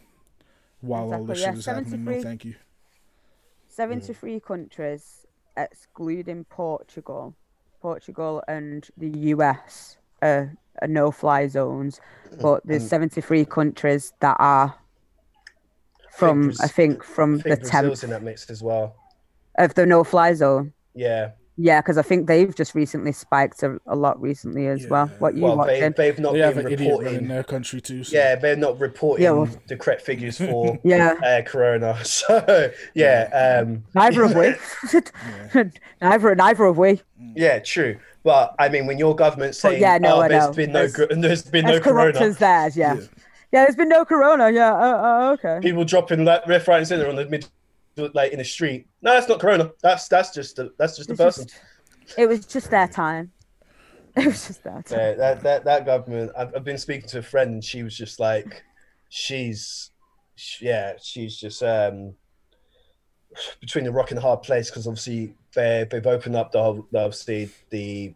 while 0.81 1.13
all 1.13 1.25
this 1.25 1.41
yeah, 1.41 1.51
shit 1.51 1.59
is 1.59 1.65
happening. 1.65 2.03
No, 2.03 2.21
thank 2.21 2.45
you. 2.45 2.55
73 3.67 4.39
countries, 4.39 5.25
excluding 5.57 6.45
Portugal. 6.45 7.35
Portugal 7.81 8.41
and 8.47 8.87
the 8.97 9.09
US 9.31 9.97
are, 10.21 10.55
are 10.81 10.87
no 10.87 11.11
fly 11.11 11.47
zones, 11.47 11.99
mm, 12.31 12.41
but 12.41 12.65
there's 12.65 12.83
And- 12.83 12.89
73 12.89 13.45
countries 13.45 14.13
that 14.21 14.37
are 14.39 14.75
from, 16.11 16.49
Braz- 16.49 16.63
I 16.63 16.67
think, 16.67 17.03
from 17.03 17.35
I 17.35 17.41
think 17.41 17.43
the 17.43 17.69
Brazil's 17.69 17.99
10th 17.99 18.03
in 18.05 18.09
that 18.11 18.23
mix 18.23 18.49
as 18.49 18.63
well. 18.63 18.95
Of 19.57 19.73
the 19.75 19.85
no 19.85 20.03
fly 20.03 20.33
zone. 20.33 20.73
Yeah. 20.93 21.31
Yeah, 21.57 21.79
because 21.79 21.97
I 21.97 22.01
think 22.01 22.27
they've 22.27 22.53
just 22.53 22.75
recently 22.75 23.13
spiked 23.13 23.63
a, 23.63 23.77
a 23.87 23.95
lot 23.95 24.21
recently 24.21 24.67
as 24.67 24.85
well. 24.87 25.07
What 25.19 25.35
you 25.35 25.43
Well, 25.43 25.51
they, 25.65 25.79
watching? 25.79 25.93
they've 25.95 26.19
not 26.19 26.33
They 26.33 26.39
have 26.39 26.55
been 26.55 26.65
an 26.65 26.71
idiot 26.73 26.99
running 27.01 27.27
their 27.29 27.45
country 27.45 27.79
too. 27.79 28.03
So. 28.03 28.13
Yeah, 28.17 28.35
they're 28.35 28.57
not 28.57 28.77
reporting 28.77 29.23
Yeah, 29.23 29.31
well- 29.31 29.49
the 29.69 29.77
correct 29.77 30.01
figures 30.01 30.37
for 30.37 30.77
Yeah, 30.83 31.13
uh, 31.23 31.41
Corona. 31.43 31.97
So 32.03 32.71
yeah, 32.93 33.61
um, 33.63 33.85
neither 33.93 34.27
have 34.27 34.35
we. 34.35 34.55
neither, 36.01 36.35
neither 36.35 36.65
have 36.65 36.77
we. 36.77 37.01
yeah, 37.35 37.59
true. 37.59 37.97
But 38.23 38.55
I 38.59 38.69
mean, 38.69 38.85
when 38.87 38.97
your 38.97 39.15
government's 39.15 39.61
But 39.61 39.69
saying, 39.69 39.81
yeah, 39.81 39.97
no, 39.97 40.15
"Oh, 40.17 40.21
I 40.21 40.27
there's 40.27 40.55
been 40.55 40.71
no, 40.71 40.87
There's- 40.87 40.93
gr- 40.93 41.15
there's 41.15 41.43
been 41.43 41.65
no 41.65 41.73
As 41.75 41.79
corrupt 41.81 42.15
Corona," 42.17 42.29
as 42.31 42.37
theirs, 42.37 42.75
yeah. 42.75 42.95
Yeah. 42.95 43.01
yeah. 43.53 43.63
there's 43.63 43.75
been 43.75 43.87
no 43.89 44.03
corona. 44.03 44.49
Yeah, 44.51 44.73
uh, 44.73 44.77
uh, 44.77 45.31
okay. 45.39 45.59
people 45.61 45.85
dropping 45.85 46.25
like 46.25 46.45
left, 46.47 46.67
right, 46.67 46.79
and 46.79 46.87
center 46.87 47.07
on 47.07 47.15
the 47.15 47.25
mid, 47.27 47.47
like 47.97 48.31
in 48.31 48.39
the 48.39 48.43
street. 48.45 48.87
No, 49.01 49.13
that's 49.13 49.27
not 49.27 49.39
Corona. 49.39 49.71
That's 49.81 50.07
that's 50.07 50.31
just 50.33 50.59
a, 50.59 50.71
that's 50.77 50.97
just 50.97 51.09
a 51.09 51.15
person. 51.15 51.47
just- 51.47 51.61
it 52.19 52.27
was 52.27 52.45
just 52.45 52.69
their 52.69 52.87
time. 52.87 53.31
It 54.17 54.27
was 54.27 54.47
just 54.47 54.63
their 54.63 54.81
time. 54.83 54.97
Yeah, 54.99 55.13
that 55.15 55.43
that 55.43 55.65
that 55.65 55.85
government. 55.85 56.31
I've, 56.37 56.55
I've 56.55 56.63
been 56.63 56.77
speaking 56.77 57.09
to 57.09 57.19
a 57.19 57.21
friend, 57.21 57.51
and 57.55 57.63
she 57.63 57.83
was 57.83 57.97
just 57.97 58.17
like, 58.17 58.63
she's, 59.09 59.91
she- 60.35 60.67
yeah, 60.67 60.93
she's 61.01 61.37
just 61.37 61.61
um 61.63 62.13
between 63.59 63.83
the 63.83 63.91
rock 63.91 64.11
and 64.11 64.17
the 64.17 64.21
hard 64.21 64.41
place 64.43 64.69
because 64.69 64.87
obviously 64.87 65.33
they 65.53 65.85
they've 65.91 66.07
opened 66.07 66.35
up 66.37 66.51
the 66.53 66.61
whole 66.63 66.87
obviously 66.95 67.49
the 67.71 68.13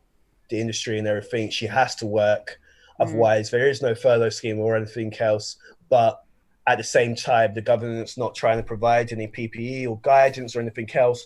the 0.49 0.59
industry 0.61 0.97
and 0.99 1.07
everything. 1.07 1.49
She 1.49 1.65
has 1.67 1.95
to 1.95 2.05
work, 2.05 2.57
Mm. 2.99 3.05
otherwise 3.05 3.49
there 3.51 3.67
is 3.67 3.81
no 3.81 3.93
furlough 3.95 4.29
scheme 4.29 4.59
or 4.59 4.75
anything 4.77 5.13
else. 5.19 5.57
But 5.89 6.21
at 6.69 6.77
the 6.77 6.83
same 6.83 7.15
time, 7.15 7.55
the 7.55 7.61
government's 7.61 8.15
not 8.15 8.35
trying 8.35 8.57
to 8.57 8.63
provide 8.63 9.11
any 9.11 9.27
PPE 9.27 9.89
or 9.89 9.99
guidance 10.01 10.55
or 10.55 10.61
anything 10.61 10.87
else. 10.93 11.25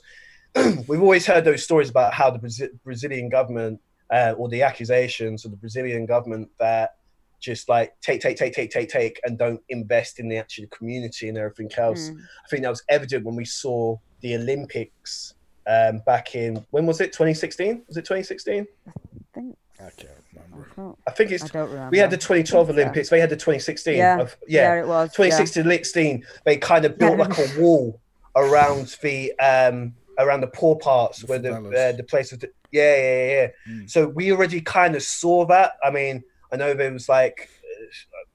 We've 0.87 1.01
always 1.01 1.25
heard 1.25 1.43
those 1.43 1.63
stories 1.63 1.89
about 1.89 2.13
how 2.13 2.31
the 2.31 2.39
Brazi- 2.39 2.69
Brazilian 2.85 3.27
government 3.27 3.81
uh, 4.09 4.35
or 4.37 4.47
the 4.47 4.61
accusations 4.61 5.43
of 5.43 5.51
the 5.51 5.57
Brazilian 5.57 6.05
government 6.05 6.49
that 6.61 6.95
just 7.41 7.67
like 7.67 7.93
take, 7.99 8.21
take, 8.21 8.37
take, 8.37 8.53
take, 8.53 8.71
take, 8.71 8.87
take, 8.87 9.19
and 9.25 9.37
don't 9.37 9.59
invest 9.67 10.17
in 10.17 10.29
the 10.29 10.37
actual 10.37 10.65
community 10.67 11.27
and 11.27 11.37
everything 11.37 11.69
else. 11.75 12.09
Mm. 12.09 12.21
I 12.21 12.47
think 12.49 12.63
that 12.63 12.69
was 12.69 12.83
evident 12.87 13.25
when 13.25 13.35
we 13.35 13.43
saw 13.43 13.97
the 14.21 14.35
Olympics 14.35 15.33
um, 15.67 16.01
back 16.05 16.35
in 16.35 16.65
when 16.71 16.85
was 16.85 17.01
it? 17.01 17.11
2016? 17.11 17.83
Was 17.89 17.97
it 17.97 18.05
2016? 18.05 18.65
I 18.87 18.91
think. 19.33 19.57
I 19.77 19.89
can't 19.97 20.22
I, 20.59 20.75
can't, 20.75 20.97
I 21.07 21.11
think 21.11 21.31
it's. 21.31 21.43
I 21.43 21.47
don't 21.47 21.69
remember. 21.69 21.89
We 21.91 21.97
had 21.97 22.11
the 22.11 22.17
2012 22.17 22.67
Yeah. 22.67 22.73
Olympics. 22.73 23.09
They 23.09 23.19
had 23.19 23.29
the 23.29 23.35
2016. 23.35 23.95
Yeah. 23.97 24.19
Of, 24.19 24.37
yeah, 24.47 24.75
it 24.75 24.87
was. 24.87 25.11
2016. 25.13 25.61
yeah. 25.61 25.63
2016. 25.63 26.25
They 26.45 26.57
kind 26.57 26.85
of 26.85 26.97
built 26.97 27.17
Yeah. 27.17 27.25
like 27.25 27.37
a 27.37 27.59
wall 27.61 27.99
around 28.35 28.95
the 29.01 29.31
um 29.39 29.93
around 30.19 30.41
the 30.41 30.47
poor 30.47 30.75
parts 30.75 31.19
The 31.19 31.27
where 31.27 31.39
the 31.39 31.49
favelas. 31.49 31.93
uh, 31.93 31.97
the 31.97 32.03
place 32.03 32.31
of 32.31 32.39
the, 32.39 32.49
yeah 32.71 32.95
yeah 32.95 33.27
yeah. 33.27 33.47
Mm. 33.73 33.89
So 33.89 34.07
we 34.07 34.31
already 34.31 34.61
kind 34.61 34.95
of 34.95 35.03
saw 35.03 35.45
that. 35.47 35.73
I 35.83 35.89
mean, 35.91 36.23
I 36.51 36.55
know 36.57 36.73
there 36.73 36.91
was 36.91 37.09
like 37.09 37.49
uh, 37.63 37.85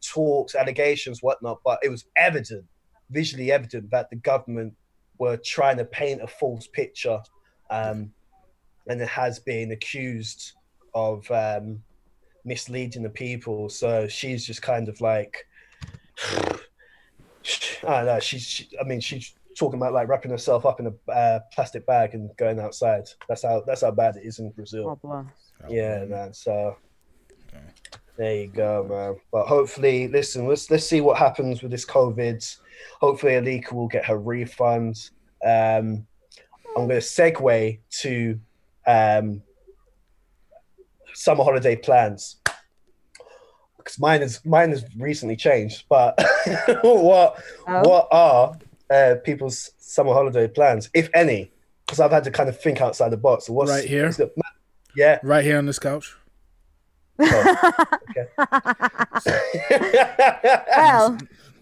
talks, 0.05 0.55
allegations, 0.55 1.23
whatnot, 1.23 1.59
but 1.64 1.79
it 1.83 1.89
was 1.89 2.05
evident, 2.16 2.64
visually 3.11 3.53
evident, 3.53 3.91
that 3.91 4.11
the 4.11 4.16
government 4.16 4.75
were 5.19 5.37
trying 5.37 5.77
to 5.79 5.85
paint 5.85 6.23
a 6.23 6.27
false 6.27 6.66
picture, 6.69 7.21
um, 7.71 8.12
and 8.87 9.01
it 9.01 9.09
has 9.09 9.39
been 9.41 9.73
accused 9.73 10.53
of 10.95 11.29
um, 11.31 11.83
misleading 12.49 13.03
the 13.03 13.11
people. 13.11 13.68
So 13.68 14.09
she's 14.09 14.44
just 14.44 14.62
kind 14.62 14.88
of 14.88 15.01
like, 15.01 15.46
I 16.26 16.57
don't 17.82 18.07
know. 18.07 18.20
She's, 18.20 18.42
she, 18.42 18.68
I 18.80 18.84
mean, 18.84 19.01
she's 19.01 19.34
talking 19.59 19.78
about 19.78 19.92
like 19.92 20.09
wrapping 20.09 20.30
herself 20.30 20.66
up 20.66 20.80
in 20.80 20.86
a 20.86 21.12
uh, 21.12 21.40
plastic 21.53 21.86
bag 21.86 22.14
and 22.14 22.34
going 22.36 22.59
outside. 22.59 23.09
That's 23.28 23.42
how 23.42 23.62
that's 23.66 23.82
how 23.82 23.90
bad 23.90 24.16
it 24.16 24.24
is 24.24 24.38
in 24.38 24.51
Brazil. 24.51 24.84
God 24.84 25.03
bless. 25.03 25.70
Yeah, 25.70 26.05
man. 26.05 26.32
So 26.32 26.76
there 28.16 28.34
you 28.34 28.46
go, 28.49 28.86
man. 28.88 29.20
But 29.30 29.46
hopefully, 29.46 30.09
listen, 30.09 30.46
let's 30.46 30.70
let's 30.70 30.86
see 30.86 31.01
what 31.01 31.18
happens 31.18 31.62
with 31.62 31.70
this 31.70 31.86
COVID. 31.86 32.57
Hopefully, 33.01 33.32
Alika 33.32 33.72
will 33.72 33.88
get 33.88 34.05
her 34.07 34.18
refund. 34.18 35.11
Um, 35.44 36.07
I'm 36.76 36.86
going 36.86 36.90
to 36.90 36.96
segue 36.99 37.78
to 38.03 38.40
um, 38.86 39.42
summer 41.19 41.43
holiday 41.43 41.75
plans 41.75 42.37
because 43.77 43.99
mine 43.99 44.23
is 44.23 44.41
mine 44.45 44.71
has 44.71 44.85
recently 44.97 45.35
changed. 45.37 45.85
But 45.89 46.14
what 46.83 47.43
Oh. 47.66 47.89
what 47.89 48.09
are 48.12 48.57
uh, 48.91 49.16
people's 49.25 49.71
summer 49.79 50.12
holiday 50.12 50.47
plans, 50.49 50.89
if 50.95 51.09
any? 51.14 51.51
Because 51.85 52.01
I've 52.01 52.11
had 52.12 52.25
to 52.25 52.31
kind 52.31 52.49
of 52.49 52.61
think 52.61 52.81
outside 52.81 53.09
the 53.11 53.16
box. 53.16 53.49
What's 53.51 53.71
Right 53.71 53.85
here? 53.85 54.05
what's 54.05 54.19
the- 54.19 54.31
yeah. 54.95 55.19
Right 55.23 55.45
here 55.45 55.59
on 55.59 55.66
this 55.66 55.79
couch. 55.79 56.14
well, 57.19 57.59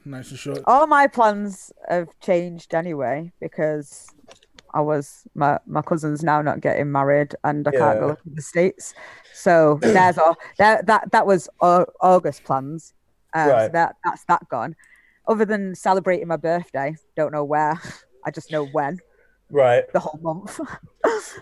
Nice 0.04 0.30
and 0.30 0.38
short. 0.38 0.60
all 0.66 0.86
my 0.86 1.06
plans 1.06 1.72
have 1.88 2.08
changed 2.20 2.74
anyway 2.74 3.32
because 3.40 4.08
I 4.74 4.80
was 4.80 5.26
my 5.34 5.58
my 5.66 5.82
cousin's 5.82 6.22
now 6.22 6.42
not 6.42 6.60
getting 6.60 6.90
married 6.92 7.34
and 7.44 7.66
I 7.66 7.70
can't 7.70 8.00
go 8.00 8.14
to 8.14 8.30
the 8.34 8.42
states. 8.42 8.94
So 9.32 9.78
there's 9.82 10.18
all 10.18 10.36
that 10.58 10.86
that 10.86 11.12
that 11.12 11.26
was 11.26 11.48
August 11.60 12.44
plans. 12.44 12.94
Um, 13.34 13.48
so 13.48 13.52
Right. 13.52 13.72
that 13.72 13.96
that's 14.04 14.24
that 14.24 14.48
gone. 14.48 14.76
Other 15.28 15.44
than 15.44 15.74
celebrating 15.74 16.28
my 16.28 16.36
birthday, 16.36 16.96
don't 17.16 17.32
know 17.32 17.44
where. 17.44 17.80
I 18.24 18.30
just 18.30 18.50
know 18.50 18.64
when 18.66 18.98
right. 19.50 19.84
the 19.92 20.00
whole 20.00 20.18
month. 20.22 20.60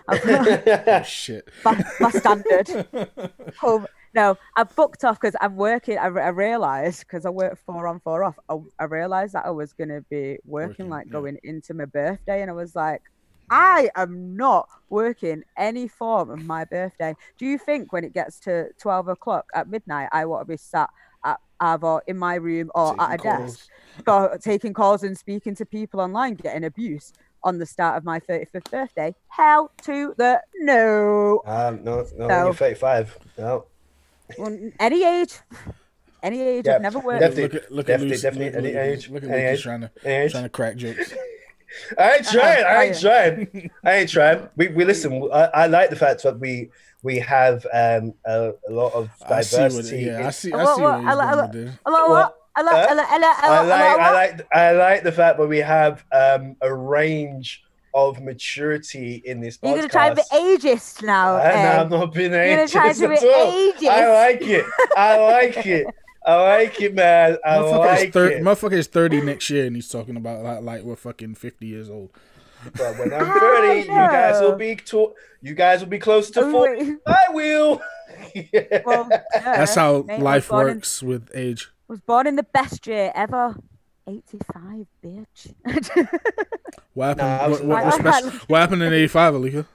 Oh 0.07 1.03
shit. 1.03 1.47
my, 1.63 1.83
my 1.99 2.11
standard 2.11 2.87
home. 3.59 3.87
No, 4.13 4.37
I 4.55 4.63
booked 4.63 5.03
off 5.03 5.19
because 5.19 5.35
I'm 5.41 5.55
working. 5.55 5.97
I, 5.97 6.05
I 6.05 6.29
realized 6.29 6.99
because 7.01 7.25
I 7.25 7.29
work 7.31 7.57
four 7.65 7.87
on, 7.87 7.99
four 7.99 8.23
off. 8.23 8.35
I, 8.47 8.57
I 8.79 8.83
realized 8.85 9.33
that 9.33 9.45
I 9.45 9.49
was 9.49 9.73
gonna 9.73 10.01
be 10.09 10.37
working 10.45 10.69
Working, 10.69 10.89
like 10.89 11.07
yeah. 11.07 11.11
going 11.13 11.37
into 11.43 11.73
my 11.73 11.85
birthday, 11.85 12.41
and 12.41 12.49
I 12.49 12.53
was 12.53 12.75
like, 12.75 13.01
I 13.49 13.89
am 13.95 14.35
not 14.35 14.67
working 14.89 15.43
any 15.57 15.87
form 15.87 16.29
of 16.29 16.43
my 16.45 16.65
birthday. 16.65 17.15
Do 17.37 17.45
you 17.45 17.57
think 17.57 17.93
when 17.93 18.03
it 18.03 18.13
gets 18.13 18.39
to 18.41 18.69
twelve 18.79 19.07
o'clock 19.07 19.45
at 19.53 19.69
midnight, 19.69 20.09
I 20.11 20.25
want 20.25 20.47
to 20.47 20.51
be 20.53 20.57
sat 20.57 20.89
at 21.23 21.39
either 21.59 22.01
in 22.07 22.17
my 22.17 22.35
room 22.35 22.71
or 22.75 22.99
at 23.01 23.13
a 23.13 23.17
Taking 23.17 23.31
desk, 23.45 23.69
or 24.07 24.37
taking 24.39 24.73
calls 24.73 25.03
and 25.03 25.17
speaking 25.17 25.55
to 25.55 25.65
people 25.65 25.99
online, 26.01 26.35
getting 26.35 26.63
abuse? 26.63 27.13
On 27.43 27.59
the 27.59 27.65
start 27.67 27.95
of 27.95 28.03
my 28.03 28.19
35th 28.19 28.71
birthday, 28.71 29.13
hell 29.27 29.69
to 29.83 30.15
the 30.17 30.41
no. 30.55 31.43
Um, 31.45 31.83
no, 31.83 32.03
no, 32.17 32.27
No. 32.27 32.43
you're 32.45 32.53
35. 32.55 33.19
No, 33.37 33.65
Well, 34.39 34.57
any 34.79 35.03
age, 35.05 35.37
any 36.23 36.41
age. 36.41 36.65
Yeah, 36.65 36.77
I've 36.77 36.81
never 36.81 36.97
worked. 36.97 37.19
definitely. 37.19 37.43
Look 37.43 37.53
at 37.65 37.71
look 37.71 37.85
Definitely, 37.85 38.07
at 38.07 38.09
Lucy. 38.09 38.21
definitely, 38.23 38.45
Look, 38.47 38.55
any 38.55 38.73
look, 38.73 38.97
age, 38.97 39.09
look 39.11 39.23
at 39.25 39.29
any 39.29 39.41
Lucas 39.43 39.59
age. 39.59 39.63
trying 39.63 39.81
to 39.81 39.91
Age. 40.05 40.31
trying 40.31 40.43
to 40.43 40.49
crack 40.49 40.75
jokes. 40.75 41.13
I 41.97 42.15
ain't 42.15 42.25
trying. 42.27 42.65
I 42.65 42.83
ain't 42.85 42.95
Uh-uh. 42.95 43.01
trying. 43.01 43.71
I 43.83 43.91
ain't 43.97 44.09
trying. 44.09 44.49
We, 44.57 44.67
we 44.69 44.85
listen. 44.85 45.29
I, 45.33 45.43
I 45.53 45.67
like 45.67 45.89
the 45.89 45.95
fact 45.95 46.23
that 46.23 46.39
we 46.39 46.69
we 47.03 47.19
have 47.19 47.65
um, 47.73 48.13
a, 48.25 48.53
a 48.67 48.71
lot 48.71 48.93
of 48.93 49.09
I 49.27 49.41
see 49.41 49.57
what 49.57 49.69
diversity. 49.69 50.03
yeah, 50.03 50.27
I 50.27 50.29
see 50.31 50.51
I 50.53 50.57
see 50.75 50.81
what- 50.81 50.81
what 50.81 50.99
he's 51.01 51.07
I 51.09 51.13
like- 51.13 51.27
I 51.27 51.31
going 51.31 51.37
like- 51.45 51.53
with 51.53 51.65
this. 51.65 51.75
Hello, 51.85 51.99
What? 52.01 52.09
what? 52.09 52.35
Hello, 52.57 52.71
Huh? 52.71 52.87
hello, 52.89 53.03
hello, 53.05 53.27
I 53.27 53.61
like 53.67 53.99
I 53.99 54.11
like 54.13 54.47
I 54.53 54.71
like 54.71 55.03
the 55.03 55.11
fact 55.11 55.37
that 55.39 55.47
we 55.47 55.57
have 55.57 56.05
um, 56.13 56.55
a 56.61 56.73
range 56.73 57.63
of 57.93 58.21
maturity 58.21 59.21
in 59.25 59.41
this 59.41 59.57
podcast. 59.57 59.67
You're 59.67 59.75
gonna 59.77 59.89
try 59.89 60.09
to 60.09 60.15
be 60.15 60.21
ageist 60.33 61.03
now. 61.03 61.35
Uh, 61.35 61.39
no, 61.43 61.81
I'm 61.83 61.89
not 61.89 62.13
being 62.13 62.31
You're 62.31 62.55
gonna 62.55 62.67
try 62.67 62.93
to 62.93 63.07
be 63.09 63.15
at 63.15 63.23
all. 63.23 63.51
ageist. 63.51 63.87
I 63.89 64.13
like 64.13 64.41
it. 64.41 64.65
I 64.97 65.17
like 65.19 65.65
it. 65.67 65.87
I 66.25 66.35
like 66.57 66.81
it, 66.81 66.95
man. 66.95 67.37
I 67.45 67.57
Motherfucker, 67.57 67.79
like 67.79 68.07
is 68.07 68.13
thir- 68.13 68.29
it. 68.31 68.41
motherfucker 68.43 68.73
is 68.73 68.87
30 68.87 69.21
next 69.21 69.49
year 69.49 69.65
and 69.67 69.75
he's 69.75 69.87
talking 69.89 70.17
about 70.17 70.43
like, 70.43 70.61
like 70.63 70.83
we're 70.83 70.95
fucking 70.95 71.35
50 71.35 71.65
years 71.67 71.89
old. 71.89 72.09
But 72.75 72.97
when 72.97 73.13
I'm 73.13 73.29
Oh, 73.29 73.39
30, 73.39 73.79
you 73.81 73.85
guys 73.87 74.41
will 74.41 74.55
be 74.55 74.75
to- 74.75 75.13
you 75.41 75.53
guys 75.53 75.81
will 75.81 75.87
be 75.89 75.99
close 75.99 76.31
to 76.31 76.41
Oh, 76.41 76.51
40. 76.51 76.95
I 77.05 77.25
will. 77.29 77.81
Yeah. 78.33 78.81
Well, 78.85 79.07
yeah, 79.11 79.21
That's 79.33 79.75
how 79.75 80.01
mate, 80.03 80.19
life 80.21 80.49
born 80.49 80.67
in- 80.69 80.75
works 80.77 81.03
with 81.03 81.29
age. 81.35 81.69
was 81.87 81.99
born 82.01 82.25
in 82.27 82.35
the 82.37 82.43
best 82.43 82.87
year 82.87 83.11
ever. 83.15 83.55
85, 84.07 84.85
bitch. 85.03 85.53
What 86.93 87.17
happened? 87.19 87.27
Nah, 87.27 87.49
what, 87.49 87.63
what, 87.65 87.83
what, 87.85 87.93
I 87.93 87.97
spec- 88.19 88.23
had- 88.33 88.33
what 88.49 88.61
happened 88.61 88.83
in 88.83 88.93
'85, 88.93 89.33
Alika? 89.33 89.65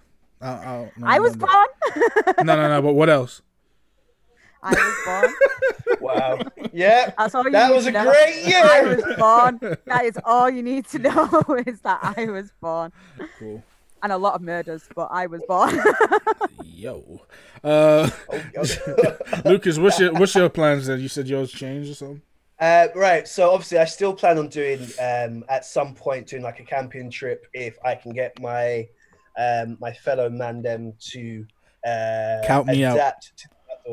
I, 0.40 0.48
I, 0.48 0.92
no, 0.96 1.07
I 1.07 1.18
was 1.18 1.36
no, 1.36 1.46
born. 1.46 1.66
No, 2.46 2.57
no, 2.57 2.68
no. 2.68 2.80
But 2.82 2.92
what 2.94 3.11
else? 3.11 3.42
I 4.62 4.70
was 4.70 4.96
born. 5.04 5.34
Wow. 6.00 6.38
Yeah. 6.72 7.12
That's 7.18 7.34
all 7.34 7.44
you 7.44 7.50
That 7.50 7.68
need 7.68 7.74
was 7.74 7.84
to 7.84 7.90
a 7.90 7.92
know. 7.92 8.11
great 8.11 8.44
year. 8.46 8.62
I 8.62 8.82
was 8.94 9.16
born. 9.18 9.76
That 9.86 10.04
is 10.06 10.18
all 10.24 10.48
you 10.48 10.62
need 10.62 10.86
to 10.88 10.98
know 10.98 11.28
is 11.66 11.80
that 11.82 12.14
I 12.16 12.24
was 12.26 12.50
born. 12.61 12.90
Cool. 13.38 13.62
And 14.02 14.11
a 14.12 14.16
lot 14.16 14.34
of 14.34 14.40
murders, 14.40 14.88
but 14.96 15.08
I 15.11 15.26
was 15.26 15.42
born. 15.46 15.78
Yo, 16.64 17.20
uh, 17.62 18.08
Oh, 18.32 19.16
Lucas, 19.44 19.78
what's 19.78 20.00
your 20.00 20.12
what's 20.14 20.34
your 20.34 20.48
plans? 20.48 20.86
Then 20.86 21.00
you 21.00 21.08
said 21.08 21.28
yours 21.28 21.50
changed 21.52 21.90
or 21.90 21.94
something. 21.94 22.22
Uh, 22.58 22.88
right. 22.94 23.28
So 23.28 23.50
obviously, 23.50 23.78
I 23.78 23.84
still 23.84 24.14
plan 24.14 24.38
on 24.38 24.48
doing 24.48 24.80
um, 25.00 25.44
at 25.50 25.64
some 25.66 25.94
point 25.94 26.28
doing 26.28 26.42
like 26.42 26.61
a 26.61 26.64
camping 26.64 27.11
trip 27.11 27.46
if 27.52 27.76
I 27.84 27.94
can 27.94 28.12
get 28.12 28.40
my 28.40 28.88
um, 29.38 29.76
my 29.80 29.92
fellow 29.92 30.30
Mandem 30.30 30.98
to 31.12 31.46
uh, 31.86 32.46
Count 32.46 32.68
me 32.68 32.84
out. 32.84 32.96
to 33.20 33.48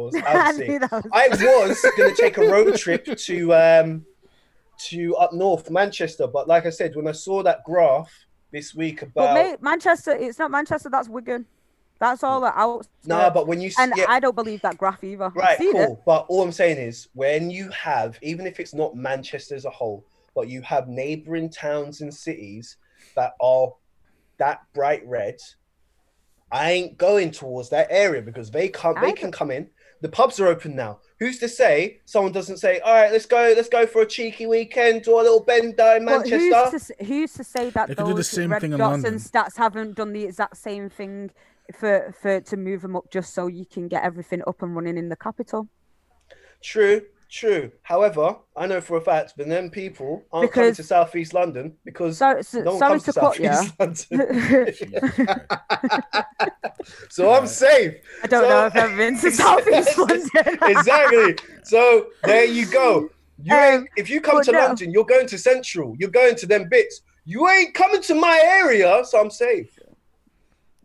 I 0.16 0.22
I'll 0.26 0.54
see. 0.54 0.68
knew 0.68 0.80
that 0.80 0.92
was 0.92 1.06
I 1.12 1.28
was 1.28 1.82
going 1.98 2.16
to 2.16 2.22
take 2.22 2.38
a 2.38 2.48
road 2.48 2.76
trip 2.76 3.06
to 3.18 3.54
um, 3.54 4.06
to 4.90 5.16
up 5.16 5.34
north, 5.34 5.70
Manchester, 5.70 6.28
but 6.28 6.48
like 6.48 6.66
I 6.66 6.70
said, 6.70 6.96
when 6.96 7.08
I 7.08 7.12
saw 7.12 7.44
that 7.44 7.64
graph 7.64 8.12
this 8.52 8.74
week 8.76 9.02
about 9.02 9.34
mate, 9.34 9.62
Manchester, 9.62 10.12
it's 10.12 10.40
not 10.40 10.52
Manchester, 10.52 10.90
that's 10.90 11.10
Wigan. 11.10 11.46
That's 12.00 12.24
all 12.24 12.42
that 12.42 12.54
out. 12.56 12.88
no, 13.06 13.32
but 13.32 13.48
when 13.48 13.60
you 13.60 13.72
and 13.80 13.92
yeah, 13.96 14.06
I 14.08 14.20
don't 14.20 14.36
believe 14.36 14.62
that 14.62 14.78
graph 14.78 15.04
either. 15.04 15.30
Right, 15.30 15.58
cool. 15.58 15.76
it. 15.76 16.00
But 16.06 16.28
all 16.30 16.44
I'm 16.44 16.52
saying 16.52 16.78
is, 16.78 17.08
when 17.14 17.50
you 17.50 17.70
have, 17.72 18.20
even 18.22 18.46
if 18.46 18.60
it's 18.60 18.76
not 18.76 18.96
Manchester 18.96 19.56
as 19.56 19.66
a 19.66 19.72
whole, 19.72 20.06
but 20.36 20.48
you 20.48 20.62
have 20.62 20.88
neighboring 20.88 21.50
towns 21.50 22.02
and 22.02 22.14
cities 22.14 22.78
that 23.16 23.34
are 23.42 23.74
that 24.38 24.62
bright 24.74 25.02
red, 25.08 25.38
I 26.52 26.72
ain't 26.72 26.98
going 26.98 27.32
towards 27.32 27.70
that 27.70 27.88
area 27.90 28.22
because 28.22 28.52
they 28.52 28.70
can't. 28.70 29.00
They 29.02 29.14
can 29.14 29.32
come 29.32 29.52
in. 29.52 29.68
The 30.02 30.10
pubs 30.10 30.40
are 30.40 30.48
open 30.48 30.76
now. 30.76 31.00
Who's 31.20 31.40
to 31.40 31.50
say 31.50 32.02
someone 32.06 32.32
doesn't 32.32 32.58
say, 32.58 32.80
"All 32.82 32.94
right, 32.94 33.12
let's 33.12 33.26
go, 33.26 33.54
let's 33.56 33.70
go 33.70 33.86
for 33.88 34.02
a 34.04 34.06
cheeky 34.06 34.46
weekend 34.46 35.08
or 35.08 35.20
a 35.20 35.24
little 35.24 35.40
bender 35.40 35.96
in 35.98 36.06
But 36.06 36.28
Manchester"? 36.30 36.38
who's 36.70 36.88
to, 36.88 37.06
who's 37.06 37.34
to 37.34 37.44
say 37.44 37.70
that 37.72 37.88
They 37.88 37.96
could 37.96 38.06
do 38.06 38.14
the 38.14 38.24
same 38.24 38.52
red 38.52 38.62
thing 38.62 38.74
in 38.74 38.78
dots 38.78 38.92
London. 39.04 39.14
and 39.14 39.22
stats 39.22 39.58
haven't 39.58 39.96
done 39.96 40.14
the 40.14 40.24
exact 40.26 40.58
same 40.58 40.90
thing 40.90 41.32
for 41.74 42.14
for 42.22 42.40
to 42.42 42.58
move 42.58 42.82
them 42.84 42.96
up 42.96 43.10
just 43.12 43.34
so 43.34 43.48
you 43.48 43.66
can 43.66 43.88
get 43.88 44.04
everything 44.04 44.42
up 44.46 44.62
and 44.62 44.76
running 44.76 44.98
in 44.98 45.10
the 45.10 45.16
capital? 45.16 45.68
True, 46.62 47.02
true. 47.30 47.72
However, 47.84 48.36
I 48.56 48.68
know 48.68 48.82
for 48.82 48.98
a 48.98 49.02
fact, 49.02 49.34
but 49.38 49.48
then 49.48 49.70
people 49.70 50.24
aren't 50.32 50.52
coming 50.52 50.74
to 50.74 50.84
Southeast 50.84 51.34
London 51.34 51.76
because 51.86 52.18
So, 52.18 52.42
so 52.42 52.62
no 52.62 52.72
one 52.76 52.80
sorry 52.80 52.92
comes 53.00 53.04
to 53.04 53.12
to 53.14 53.20
cut. 53.20 53.36
Southeast 53.36 54.92
London. 54.92 55.40
I 55.70 56.24
so 57.10 57.34
I'm 57.34 57.48
safe. 57.48 57.96
I 58.24 58.28
don't 58.28 58.44
So- 58.44 58.50
know 58.50 58.66
if 58.68 58.76
I've 58.76 58.98
been 58.98 59.18
to 59.20 59.32
Southeast 59.44 59.98
London. 59.98 60.30
exactly. 60.64 61.36
So 61.64 62.08
there 62.24 62.46
you 62.46 62.66
go. 62.66 63.10
You 63.44 63.56
Um, 63.56 63.88
if 63.98 64.10
you 64.10 64.20
come 64.22 64.42
to 64.44 64.52
no. 64.52 64.60
London, 64.60 64.92
you're 64.92 65.06
going 65.06 65.28
to 65.28 65.38
Central. 65.38 65.96
You're 66.00 66.10
going 66.10 66.36
to 66.36 66.46
them 66.48 66.68
bits. 66.70 67.02
You 67.26 67.48
ain't 67.50 67.74
coming 67.74 68.02
to 68.04 68.16
my 68.16 68.40
area, 68.44 69.04
so 69.06 69.20
I'm 69.20 69.30
safe. 69.30 69.77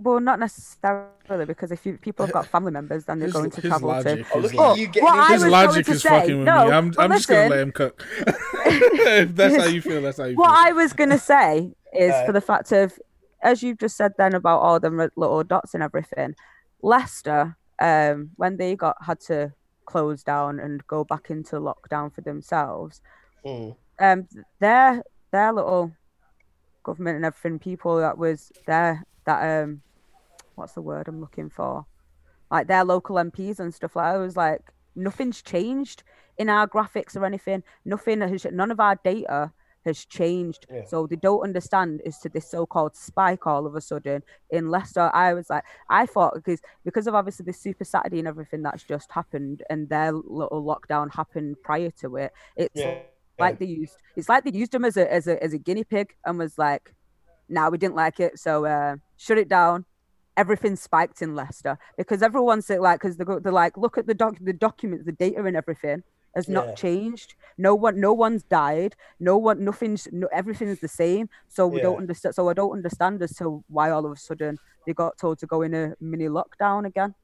Well, 0.03 0.21
not 0.21 0.39
necessarily 0.41 1.45
because 1.47 1.71
if 1.71 1.85
you, 1.87 1.97
people 1.99 2.27
have 2.27 2.33
got 2.33 2.47
family 2.47 2.73
members, 2.73 3.05
then 3.05 3.19
they're 3.19 3.27
His, 3.29 3.33
going 3.35 3.51
to 3.51 3.61
travel 3.61 3.89
logic 3.91 4.27
Oh, 4.35 4.39
is 4.41 4.45
look 4.45 4.55
like, 4.55 4.71
at 4.71 4.97
you 4.97 5.03
what 5.03 5.19
I 5.19 5.33
his 5.33 5.43
was 5.45 5.53
logic 5.53 5.73
going 5.73 5.85
to 5.85 5.93
is 5.93 6.03
say- 6.03 6.09
fucking 6.09 6.39
with 6.39 6.47
no, 6.47 6.65
me. 6.67 6.71
I'm, 6.73 6.95
I'm 6.99 7.11
just 7.13 7.29
gonna 7.29 7.49
let 7.49 7.61
him 7.61 7.73
cook. 7.73 8.05
if 8.17 9.35
that's 9.37 9.57
how 9.57 9.65
you 9.67 9.81
feel, 9.83 10.03
that's 10.03 10.19
how 10.19 10.25
you 10.25 10.37
What 10.37 10.49
feel. 10.49 10.57
I 10.67 10.73
was 10.73 10.93
gonna 10.93 11.19
say 11.19 11.75
is 11.93 12.13
Uh, 12.13 12.27
for 12.27 12.33
the 12.33 12.41
fact 12.41 12.73
of, 12.73 12.99
as 13.43 13.63
you've 13.63 13.79
just 13.79 13.97
said 13.97 14.13
then 14.19 14.35
about 14.35 14.61
all 14.61 14.81
the 14.81 15.11
little 15.17 15.45
dots 15.45 15.75
and 15.75 15.83
everything, 15.83 16.35
Leicester, 16.83 17.57
um, 17.79 18.31
when 18.37 18.57
they 18.57 18.75
got 18.77 18.97
had 19.05 19.21
to 19.21 19.53
close 19.85 20.23
down 20.23 20.59
and 20.61 20.87
go 20.87 21.05
back 21.05 21.31
into 21.31 21.57
lockdown 21.57 22.13
for 22.15 22.21
themselves, 22.23 23.01
Mm. 23.45 23.75
um, 23.99 24.29
their 24.61 25.03
their 25.33 25.53
little 25.53 25.93
government 26.85 27.17
and 27.17 27.25
everything, 27.25 27.59
people 27.59 27.99
that 27.99 28.17
was 28.19 28.53
there, 28.67 29.05
that 29.25 29.63
um, 29.65 29.83
what's 30.55 30.73
the 30.75 30.83
word 30.83 31.09
I'm 31.09 31.21
looking 31.21 31.51
for, 31.51 31.87
like 32.51 32.67
their 32.67 32.85
local 32.85 33.17
MPs 33.17 33.59
and 33.59 33.75
stuff 33.75 33.97
like. 33.97 34.07
that, 34.07 34.15
I 34.15 34.19
was 34.19 34.37
like, 34.37 34.63
nothing's 34.95 35.43
changed 35.43 36.03
in 36.39 36.49
our 36.49 36.67
graphics 36.67 37.17
or 37.17 37.25
anything. 37.25 37.63
Nothing 37.85 38.21
has, 38.21 38.47
none 38.53 38.71
of 38.71 38.81
our 38.81 38.99
data 39.05 39.53
has 39.85 40.05
changed. 40.05 40.67
Yeah. 40.71 40.85
So 40.87 41.07
they 41.07 41.17
don't 41.17 41.43
understand 41.43 42.03
as 42.07 42.19
to 42.21 42.29
this 42.29 42.51
so-called 42.51 42.97
spike 42.97 43.47
all 43.47 43.67
of 43.67 43.75
a 43.75 43.81
sudden 43.81 44.23
in 44.51 44.69
Leicester. 44.69 45.11
I 45.13 45.35
was 45.35 45.51
like, 45.51 45.65
I 45.91 46.07
thought 46.07 46.35
because 46.35 46.61
because 46.85 47.07
of 47.07 47.15
obviously 47.15 47.45
the 47.45 47.53
Super 47.53 47.85
Saturday 47.85 48.19
and 48.19 48.29
everything 48.29 48.63
that's 48.63 48.85
just 48.85 49.11
happened, 49.13 49.63
and 49.71 49.89
their 49.89 50.13
little 50.13 50.63
lockdown 50.63 51.13
happened 51.15 51.57
prior 51.63 51.91
to 52.01 52.17
it. 52.17 52.33
It's 52.57 52.81
Yeah. 52.81 53.01
like 53.39 53.59
they 53.59 53.67
used 53.67 53.97
it's 54.17 54.29
like 54.29 54.45
they 54.45 54.53
used 54.53 54.75
him 54.75 54.85
as 54.85 54.97
a 54.97 55.13
as 55.13 55.27
a 55.27 55.43
as 55.43 55.53
a 55.53 55.59
guinea 55.59 55.85
pig 55.85 56.15
and 56.25 56.39
was 56.39 56.59
like, 56.59 56.95
"Nah, 57.49 57.69
we 57.71 57.79
didn't 57.79 57.97
like 57.97 58.21
it, 58.21 58.39
so 58.39 58.65
uh, 58.65 58.97
shut 59.17 59.39
it 59.39 59.49
down." 59.49 59.85
Everything 60.37 60.77
spiked 60.77 61.21
in 61.21 61.35
Leicester 61.35 61.79
because 61.97 62.23
everyone's 62.23 62.69
like, 62.71 63.01
because 63.01 63.17
they're, 63.17 63.41
they're 63.41 63.53
like, 63.53 63.77
look 63.77 63.99
at 63.99 64.07
the 64.07 64.15
doc, 64.15 64.37
the 64.41 64.53
documents, 64.53 65.05
the 65.05 65.13
data, 65.13 65.45
and 65.45 65.57
everything 65.57 66.03
has 66.35 66.49
Yeah. 66.49 66.55
not 66.55 66.77
changed. 66.77 67.35
No 67.59 67.75
one, 67.75 68.01
no 68.01 68.15
one's 68.15 68.43
died. 68.43 68.97
No 69.21 69.37
one, 69.37 69.63
nothing's, 69.63 70.09
no, 70.11 70.29
everything's 70.33 70.81
the 70.81 70.89
same. 70.89 71.29
So 71.49 71.67
we 71.67 71.81
don't 71.83 71.99
understand. 71.99 72.35
So 72.35 72.49
I 72.49 72.55
don't 72.55 72.73
understand 72.73 73.23
as 73.23 73.37
to 73.37 73.63
why 73.69 73.91
all 73.91 74.07
of 74.07 74.13
a 74.13 74.17
sudden 74.17 74.59
they 74.87 74.95
got 74.95 75.19
told 75.19 75.39
to 75.41 75.47
go 75.47 75.61
in 75.63 75.75
a 75.75 75.95
mini 76.01 76.29
lockdown 76.29 76.87
again, 76.87 77.15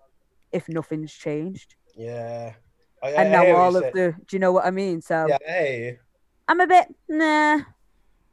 if 0.52 0.68
nothing's 0.68 1.12
changed. 1.12 1.76
Yeah. 1.96 2.54
I, 3.02 3.10
and 3.12 3.32
now 3.32 3.56
all 3.56 3.74
of 3.76 3.84
said. 3.84 3.92
the, 3.94 4.14
do 4.26 4.36
you 4.36 4.40
know 4.40 4.52
what 4.52 4.66
I 4.66 4.70
mean? 4.70 5.00
So 5.00 5.26
Yeah, 5.28 5.38
I 5.48 5.98
am 6.48 6.60
a 6.60 6.66
bit, 6.66 6.94
nah. 7.08 7.60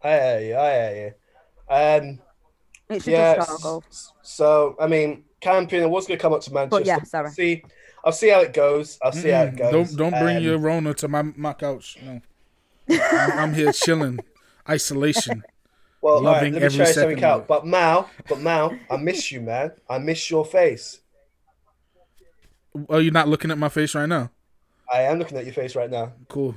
I 0.03 0.09
hear 0.09 0.39
you. 0.41 0.55
I 0.57 0.71
hear 0.73 1.15
you. 1.99 2.05
Um, 2.09 2.19
It 2.89 3.03
should 3.03 3.13
yeah. 3.13 3.35
just 3.35 3.65
all 3.65 3.79
go. 3.81 3.83
s- 3.89 4.13
So 4.21 4.75
I 4.79 4.87
mean, 4.87 5.23
camping. 5.41 5.81
I 5.83 5.85
was 5.87 6.05
going 6.07 6.17
to 6.17 6.21
come 6.21 6.33
up 6.33 6.41
to 6.41 6.53
Manchester. 6.53 6.79
But 6.79 6.85
yeah, 6.85 7.01
sorry. 7.03 7.29
See, 7.31 7.63
I'll 8.03 8.11
see 8.11 8.29
how 8.29 8.41
it 8.41 8.53
goes. 8.53 8.99
I'll 9.01 9.11
see 9.11 9.29
how 9.29 9.43
it 9.43 9.55
goes. 9.57 9.71
Don't 9.71 10.11
don't 10.11 10.21
bring 10.23 10.37
Um, 10.37 10.43
your 10.43 10.57
Rona 10.59 10.93
to 10.95 11.07
my 11.07 11.23
my 11.23 11.53
couch. 11.53 11.97
No, 12.03 12.21
I'm, 12.89 13.31
I'm 13.39 13.53
here 13.53 13.71
chilling, 13.71 14.19
isolation. 14.69 15.43
Well, 16.01 16.15
all 16.17 16.21
right, 16.23 16.31
loving 16.33 16.53
let 16.53 16.59
me 16.61 16.65
every 16.67 16.77
try 16.77 16.85
second 16.85 17.01
something 17.17 17.23
out. 17.23 17.47
But 17.47 17.65
Mal, 17.65 18.07
but 18.29 18.39
Mal, 18.41 18.77
I 18.91 18.97
miss 18.97 19.31
you, 19.31 19.41
man. 19.41 19.71
I 19.89 19.97
miss 19.97 20.29
your 20.29 20.45
face. 20.45 20.99
Oh, 22.89 22.99
you're 22.99 23.11
not 23.13 23.27
looking 23.27 23.49
at 23.51 23.57
my 23.57 23.69
face 23.69 23.95
right 23.95 24.05
now. 24.07 24.29
I 24.91 25.01
am 25.03 25.17
looking 25.17 25.37
at 25.37 25.45
your 25.45 25.53
face 25.53 25.75
right 25.75 25.89
now, 25.89 26.13
Cool. 26.27 26.53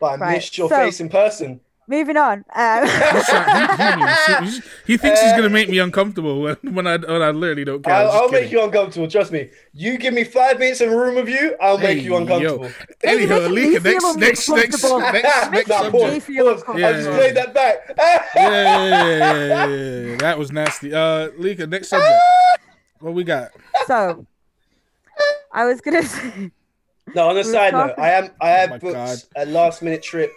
but 0.00 0.06
I 0.06 0.16
Right, 0.16 0.34
missed 0.36 0.58
your 0.58 0.68
so- 0.68 0.74
face 0.76 0.98
in 1.00 1.08
person. 1.08 1.60
Moving 1.90 2.16
on. 2.16 2.44
Um, 2.54 2.86
he, 4.44 4.44
he- 4.44 4.60
he 4.86 4.96
thinks 4.96 5.20
he's 5.20 5.32
gonna 5.32 5.48
make 5.48 5.68
me 5.68 5.78
uncomfortable 5.80 6.40
when, 6.40 6.56
when 6.70 6.86
I 6.86 6.98
when 6.98 7.20
I 7.20 7.30
literally 7.32 7.64
don't 7.64 7.82
care. 7.82 7.92
I 7.92 8.02
I'll, 8.04 8.10
I'll 8.12 8.28
make 8.30 8.52
you 8.52 8.62
uncomfortable. 8.62 9.08
Trust 9.08 9.32
me. 9.32 9.50
You 9.72 9.98
give 9.98 10.14
me 10.14 10.22
five 10.22 10.60
minutes 10.60 10.80
in 10.80 10.90
a 10.90 10.96
room 10.96 11.16
with 11.16 11.28
you, 11.28 11.56
I'll 11.60 11.78
make 11.78 12.00
you 12.04 12.14
uncomfortable. 12.16 12.66
yo. 12.66 12.72
Anyhow, 13.02 13.38
You're 13.40 13.48
making 13.50 13.72
me 13.72 13.78
Alika, 13.80 13.82
next 13.82 14.04
feel 14.04 14.16
next 14.16 14.48
next 14.48 14.82
next 14.82 14.82
next 15.12 15.24
Nah, 15.40 15.50
Making 15.50 15.72
pause, 15.72 15.92
me 15.92 16.00
subject. 16.20 16.26
feel 16.26 16.44
pause. 16.44 16.60
uncomfortable. 16.60 16.86
I'll 16.86 16.94
just 16.94 17.10
played 17.10 17.34
that 17.36 17.54
back. 17.54 17.96
Yeah. 18.36 20.16
That 20.18 20.38
was 20.38 20.52
nasty. 20.52 20.94
Uh, 20.94 21.30
Lika, 21.38 21.66
next 21.66 21.88
subject. 21.88 22.14
What 23.00 23.14
we 23.14 23.24
got? 23.24 23.50
so, 23.86 24.26
I 25.52 25.64
was 25.64 25.80
gonna 25.80 26.02
say, 26.04 26.50
No, 27.16 27.30
on 27.30 27.36
a 27.38 27.42
side 27.42 27.72
note, 27.72 27.94
I 27.98 28.10
am 28.10 28.30
I 28.40 28.48
have 28.50 28.70
Oh 28.72 28.78
booked 28.78 28.94
God. 28.94 29.18
a 29.34 29.46
last 29.46 29.82
minute 29.82 30.02
trip. 30.04 30.30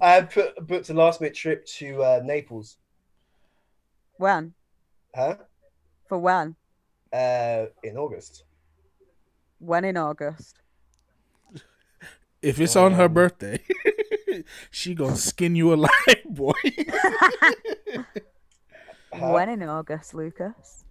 I 0.00 0.12
have 0.12 0.30
put, 0.30 0.66
booked 0.66 0.90
a 0.90 0.94
last 0.94 1.20
minute 1.20 1.34
trip 1.36 1.64
to 1.78 2.02
uh, 2.02 2.20
Naples. 2.24 2.76
when 4.16 4.54
Huh? 5.14 5.36
for 6.08 6.18
when 6.18 6.56
Uh, 7.12 7.66
in 7.82 7.96
August. 7.96 8.44
when 9.58 9.84
in 9.84 9.96
August. 9.96 10.56
If 12.42 12.58
it's 12.60 12.76
on 12.76 12.92
her 12.94 13.04
Um, 13.04 13.12
birthday, 13.14 13.60
she 14.70 14.94
gonna 14.94 15.16
skin 15.16 15.54
you 15.54 15.74
alive, 15.74 16.24
boy. 16.24 16.52
Huh? 19.12 19.32
When 19.34 19.48
in 19.48 19.62
August, 19.64 20.14
Lucas? 20.14 20.84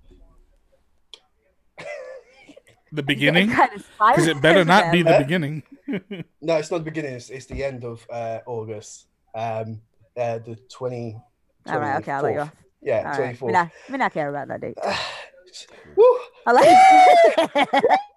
The 2.92 3.04
beginning, 3.04 3.50
Kind 3.52 3.84
because 4.00 4.28
it 4.28 4.42
better 4.42 4.66
not 4.66 4.92
be 4.92 5.02
the 5.04 5.18
beginning. 5.20 5.64
No, 6.42 6.58
it's 6.58 6.70
not 6.70 6.80
the 6.80 6.84
beginning. 6.84 7.14
It's, 7.14 7.32
it's 7.32 7.48
the 7.48 7.64
end 7.64 7.84
of 7.84 8.06
uh, 8.12 8.40
August. 8.46 9.08
Um, 9.34 9.82
uh, 10.16 10.38
the 10.38 10.56
twenty. 10.70 11.18
All 11.66 11.80
right, 11.80 11.98
okay, 11.98 12.12
I'll 12.12 12.22
let 12.22 12.34
you 12.34 12.40
off. 12.42 12.56
Yeah, 12.82 12.98
All 13.08 13.16
twenty 13.16 13.34
right, 13.34 13.42
me 13.42 13.52
not, 13.52 13.72
me 13.90 13.98
not 13.98 14.14
care 14.14 14.30
about 14.30 14.48
that 14.50 14.62
date. 14.62 14.78
Woo! 15.96 16.20
I 16.46 16.52
like. 16.52 17.84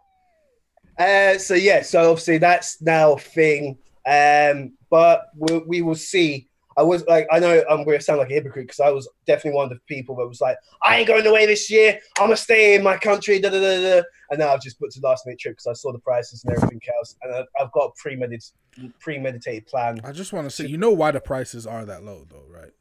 Uh, 0.99 1.39
so 1.39 1.55
yeah, 1.55 1.83
so 1.83 2.11
obviously 2.11 2.39
that's 2.39 2.81
now 2.83 3.14
a 3.14 3.18
thing. 3.18 3.79
Um, 4.07 4.75
but 4.91 5.31
we, 5.37 5.59
we 5.66 5.83
will 5.83 5.95
see. 5.95 6.49
I 6.77 6.83
was 6.83 7.05
like, 7.07 7.27
I 7.31 7.39
know 7.39 7.62
I'm 7.68 7.85
going 7.85 7.99
to 7.99 8.05
sound 8.05 8.18
like 8.18 8.31
a 8.31 8.35
hypocrite 8.35 8.66
because 8.66 8.81
I 8.81 8.91
was 8.91 9.09
definitely 9.27 9.57
one 9.57 9.64
of 9.64 9.70
the 9.70 9.81
people 9.87 10.16
that 10.16 10.27
was 10.27 10.41
like, 10.41 10.57
I 10.83 10.99
ain't 10.99 11.09
going 11.09 11.27
away 11.27 11.47
this 11.47 11.70
year. 11.70 11.99
I'm 12.18 12.27
gonna 12.27 12.37
stay 12.37 12.75
in 12.75 12.83
my 12.83 12.97
country. 12.97 13.39
Da, 13.39 13.51
da, 13.51 13.61
da, 13.61 13.81
da. 13.99 14.03
And 14.31 14.39
now 14.39 14.49
I've 14.55 14.62
just 14.62 14.79
put 14.79 14.91
to 14.93 15.01
last 15.03 15.27
minute 15.27 15.39
trip 15.41 15.53
because 15.55 15.66
I 15.66 15.75
saw 15.75 15.93
the 15.93 15.99
prices 15.99 16.43
and 16.45 16.57
everything 16.57 16.81
else, 16.99 17.16
and 17.23 17.35
I've, 17.35 17.47
I've 17.61 17.73
got 17.73 17.87
a 17.87 17.91
premeditated 18.01 18.53
premeditated 19.01 19.66
plan. 19.66 20.01
I 20.05 20.12
just 20.12 20.33
want 20.33 20.47
to 20.49 20.51
say, 20.51 20.66
you 20.66 20.79
know 20.79 20.91
why 20.91 21.11
the 21.11 21.20
prices 21.20 21.66
are 21.66 21.85
that 21.85 22.03
low, 22.05 22.25
though, 22.29 22.45
right? 22.49 22.73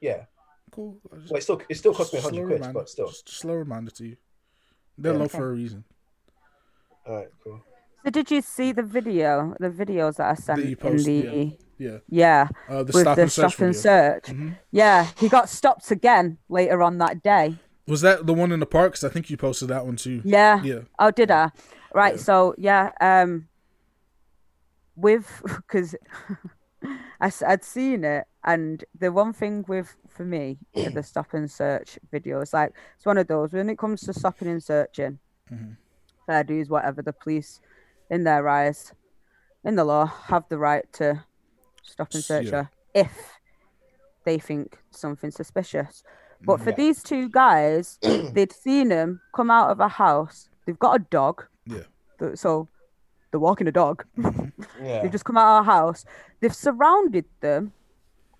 Yeah. 0.00 0.24
Cool. 0.72 0.98
Just- 1.20 1.30
Well, 1.30 1.38
it 1.38 1.42
still 1.42 1.62
it 1.68 1.74
still 1.76 1.94
cost 1.94 2.12
me 2.12 2.20
slow 2.20 2.30
100 2.30 2.46
quid, 2.46 2.54
reminder. 2.60 2.78
but 2.80 2.88
still. 2.88 3.08
Just 3.08 3.28
a 3.28 3.32
slow 3.32 3.54
reminder 3.54 3.90
to 3.92 4.04
you. 4.06 4.16
They're 4.98 5.12
Yeah. 5.12 5.18
low 5.20 5.28
for 5.28 5.48
a 5.50 5.52
reason. 5.52 5.84
All 7.06 7.16
right, 7.16 7.28
cool. 7.44 7.60
So 8.04 8.10
did 8.10 8.30
you 8.30 8.40
see 8.42 8.72
the 8.72 8.82
video? 8.82 9.54
The 9.60 9.70
videos 9.70 10.16
that 10.16 10.30
I 10.30 10.34
sent 10.34 10.64
you 10.64 10.76
in 10.82 10.96
the 10.96 11.12
Yeah. 11.12 11.56
Yeah, 12.08 12.48
Uh, 12.68 12.82
the 12.82 12.92
with 12.92 13.02
stop 13.02 13.16
the 13.16 13.22
and 13.22 13.32
search 13.32 13.52
stop 13.54 13.62
and 13.64 13.76
search. 13.76 14.24
Mhm. 14.24 14.58
Yeah, 14.70 15.08
he 15.18 15.28
got 15.28 15.48
stopped 15.48 15.90
again 15.90 16.38
later 16.48 16.82
on 16.82 16.98
that 16.98 17.22
day. 17.22 17.56
Was 17.86 18.00
that 18.02 18.26
the 18.26 18.34
one 18.34 18.52
in 18.52 18.60
the 18.60 18.66
park? 18.66 18.92
'Cause 18.94 19.04
I 19.04 19.08
think 19.08 19.28
you 19.30 19.36
posted 19.36 19.68
that 19.68 19.84
one 19.86 19.96
too. 19.96 20.20
Yeah. 20.24 20.62
Yeah. 20.62 20.80
Oh, 20.98 21.10
did 21.10 21.30
I? 21.30 21.50
Right. 21.94 22.14
Yeah. 22.14 22.20
So 22.22 22.54
yeah, 22.56 22.90
um, 23.00 23.48
with 24.96 25.42
because 25.56 25.94
I'd 27.20 27.64
seen 27.64 28.04
it, 28.04 28.24
and 28.44 28.84
the 28.98 29.12
one 29.12 29.32
thing 29.32 29.64
with 29.68 29.96
for 30.08 30.24
me 30.24 30.58
the 30.74 31.02
stop 31.02 31.32
and 31.34 31.50
search 31.50 31.98
videos, 32.12 32.52
like 32.52 32.72
it's 32.96 33.06
one 33.06 33.18
of 33.18 33.26
those 33.28 33.52
when 33.52 33.70
it 33.70 33.78
comes 33.78 34.00
to 34.02 34.12
stopping 34.12 34.48
and 34.48 34.62
searching, 34.62 35.18
Mhm. 35.52 35.76
fair 36.26 36.44
dues, 36.44 36.68
whatever 36.68 37.02
the 37.02 37.12
police, 37.12 37.60
in 38.10 38.24
their 38.24 38.48
eyes, 38.48 38.92
in 39.64 39.76
the 39.76 39.84
law, 39.84 40.06
have 40.06 40.48
the 40.48 40.58
right 40.58 40.90
to 40.94 41.24
stop 41.82 42.12
and 42.14 42.24
search 42.24 42.46
yeah. 42.46 42.50
her 42.52 42.70
if 42.94 43.38
they 44.24 44.38
think 44.38 44.78
something 44.90 45.30
suspicious. 45.30 46.02
But 46.44 46.60
for 46.60 46.70
Yeah. 46.70 46.76
these 46.76 47.02
two 47.02 47.28
guys, 47.28 47.98
they'd 48.02 48.52
seen 48.52 48.90
him 48.90 49.20
come 49.34 49.50
out 49.50 49.70
of 49.70 49.80
a 49.80 49.88
house. 49.88 50.48
They've 50.66 50.78
got 50.78 50.96
a 50.96 51.04
dog. 51.10 51.44
Yeah. 51.66 51.84
So 52.34 52.68
they're 53.30 53.40
walking 53.40 53.68
a 53.68 53.72
dog. 53.72 54.04
Mm-hmm. 54.18 54.84
Yeah. 54.84 55.02
They've 55.02 55.12
just 55.12 55.24
come 55.24 55.36
out 55.38 55.58
of 55.60 55.66
a 55.66 55.70
house. 55.70 56.04
They've 56.40 56.54
surrounded 56.54 57.24
them, 57.40 57.72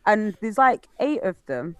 and 0.06 0.36
there's 0.40 0.58
like 0.58 0.88
eight 1.00 1.22
of 1.22 1.36
them. 1.46 1.76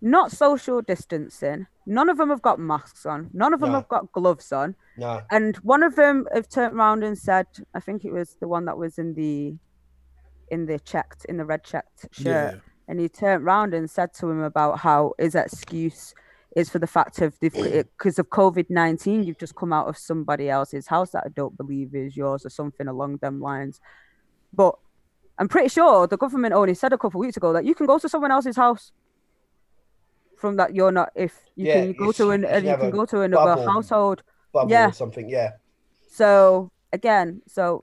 Not 0.00 0.30
social 0.32 0.80
distancing. 0.82 1.66
None 1.86 2.08
of 2.08 2.16
them 2.18 2.30
have 2.30 2.42
got 2.42 2.58
masks 2.58 3.06
on. 3.06 3.30
None 3.32 3.52
of 3.54 3.60
them 3.60 3.70
No. 3.70 3.76
have 3.76 3.88
got 3.88 4.12
gloves 4.12 4.52
on. 4.52 4.74
No. 4.96 5.22
And 5.30 5.56
one 5.58 5.82
of 5.82 5.96
them 5.96 6.26
have 6.34 6.48
turned 6.48 6.74
around 6.74 7.04
and 7.04 7.16
said, 7.18 7.46
I 7.74 7.80
think 7.80 8.04
it 8.04 8.12
was 8.12 8.36
the 8.40 8.48
one 8.48 8.64
that 8.66 8.76
was 8.78 8.98
in 8.98 9.14
the 9.14 9.56
in 10.50 10.66
the 10.66 10.78
checked 10.78 11.24
in 11.26 11.36
the 11.36 11.44
red 11.44 11.64
checked 11.64 12.06
shirt. 12.12 12.54
Yeah. 12.54 12.60
And 12.88 13.00
he 13.00 13.08
turned 13.08 13.44
round 13.44 13.72
and 13.74 13.90
said 13.90 14.12
to 14.14 14.30
him 14.30 14.42
about 14.42 14.78
how 14.80 15.12
his 15.18 15.34
excuse 15.34 16.14
is 16.54 16.68
for 16.68 16.78
the 16.78 16.86
fact 16.86 17.20
of 17.20 17.38
because 17.40 18.18
of 18.18 18.28
COVID 18.30 18.68
nineteen, 18.70 19.24
you've 19.24 19.38
just 19.38 19.54
come 19.56 19.72
out 19.72 19.88
of 19.88 19.96
somebody 19.98 20.48
else's 20.50 20.86
house 20.86 21.10
that 21.12 21.24
I 21.26 21.30
don't 21.30 21.56
believe 21.56 21.94
is 21.94 22.16
yours 22.16 22.44
or 22.46 22.50
something 22.50 22.86
along 22.86 23.16
them 23.18 23.40
lines. 23.40 23.80
But 24.52 24.76
I'm 25.38 25.48
pretty 25.48 25.68
sure 25.68 26.06
the 26.06 26.16
government 26.16 26.54
only 26.54 26.74
said 26.74 26.92
a 26.92 26.98
couple 26.98 27.20
of 27.20 27.24
weeks 27.24 27.36
ago 27.36 27.52
that 27.54 27.64
you 27.64 27.74
can 27.74 27.86
go 27.86 27.98
to 27.98 28.08
someone 28.08 28.30
else's 28.30 28.56
house. 28.56 28.92
From 30.36 30.56
that, 30.56 30.74
you're 30.74 30.92
not 30.92 31.10
if 31.14 31.34
you 31.56 31.66
Yeah, 31.66 31.74
can 31.86 31.92
go 31.94 32.12
to 32.12 32.30
an 32.30 32.42
you 32.42 32.70
you 32.70 32.76
can 32.76 32.90
go 32.90 33.04
to 33.06 33.22
another 33.22 33.56
bubble. 33.56 33.72
household. 33.72 34.22
Bubble 34.52 34.70
Yeah. 34.70 34.90
something. 34.90 35.28
Yeah. 35.28 35.52
So 36.08 36.70
again, 36.92 37.42
so 37.48 37.82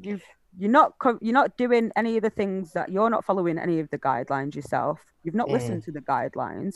you've 0.00 0.22
you're 0.58 0.70
not 0.70 0.92
you're 1.20 1.32
not 1.34 1.56
doing 1.56 1.90
any 1.96 2.16
of 2.16 2.22
the 2.22 2.30
things 2.30 2.72
that 2.72 2.90
you're 2.90 3.10
not 3.10 3.24
following 3.24 3.58
any 3.58 3.80
of 3.80 3.90
the 3.90 3.98
guidelines 3.98 4.54
yourself. 4.54 5.00
You've 5.22 5.34
not 5.34 5.48
Mm. 5.48 5.52
listened 5.52 5.82
to 5.84 5.92
the 5.92 6.00
guidelines, 6.00 6.74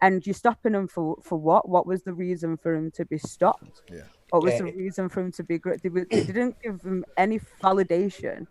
and 0.00 0.26
you're 0.26 0.34
stopping 0.34 0.72
them 0.72 0.88
for 0.88 1.16
for 1.22 1.38
what? 1.38 1.68
What 1.68 1.86
was 1.86 2.02
the 2.02 2.12
reason 2.12 2.56
for 2.56 2.74
him 2.74 2.90
to 2.92 3.04
be 3.04 3.18
stopped? 3.18 3.82
Yeah. 3.90 4.02
What 4.30 4.42
was 4.42 4.54
Yeah, 4.54 4.58
the 4.60 4.72
reason 4.72 5.08
for 5.08 5.20
him 5.20 5.32
to 5.32 5.44
be? 5.44 5.58
gr- 5.58 5.74
They, 5.82 5.88
they 5.90 6.24
didn't 6.24 6.56
give 6.62 6.80
him 6.82 7.04
any 7.16 7.38
validation 7.62 8.46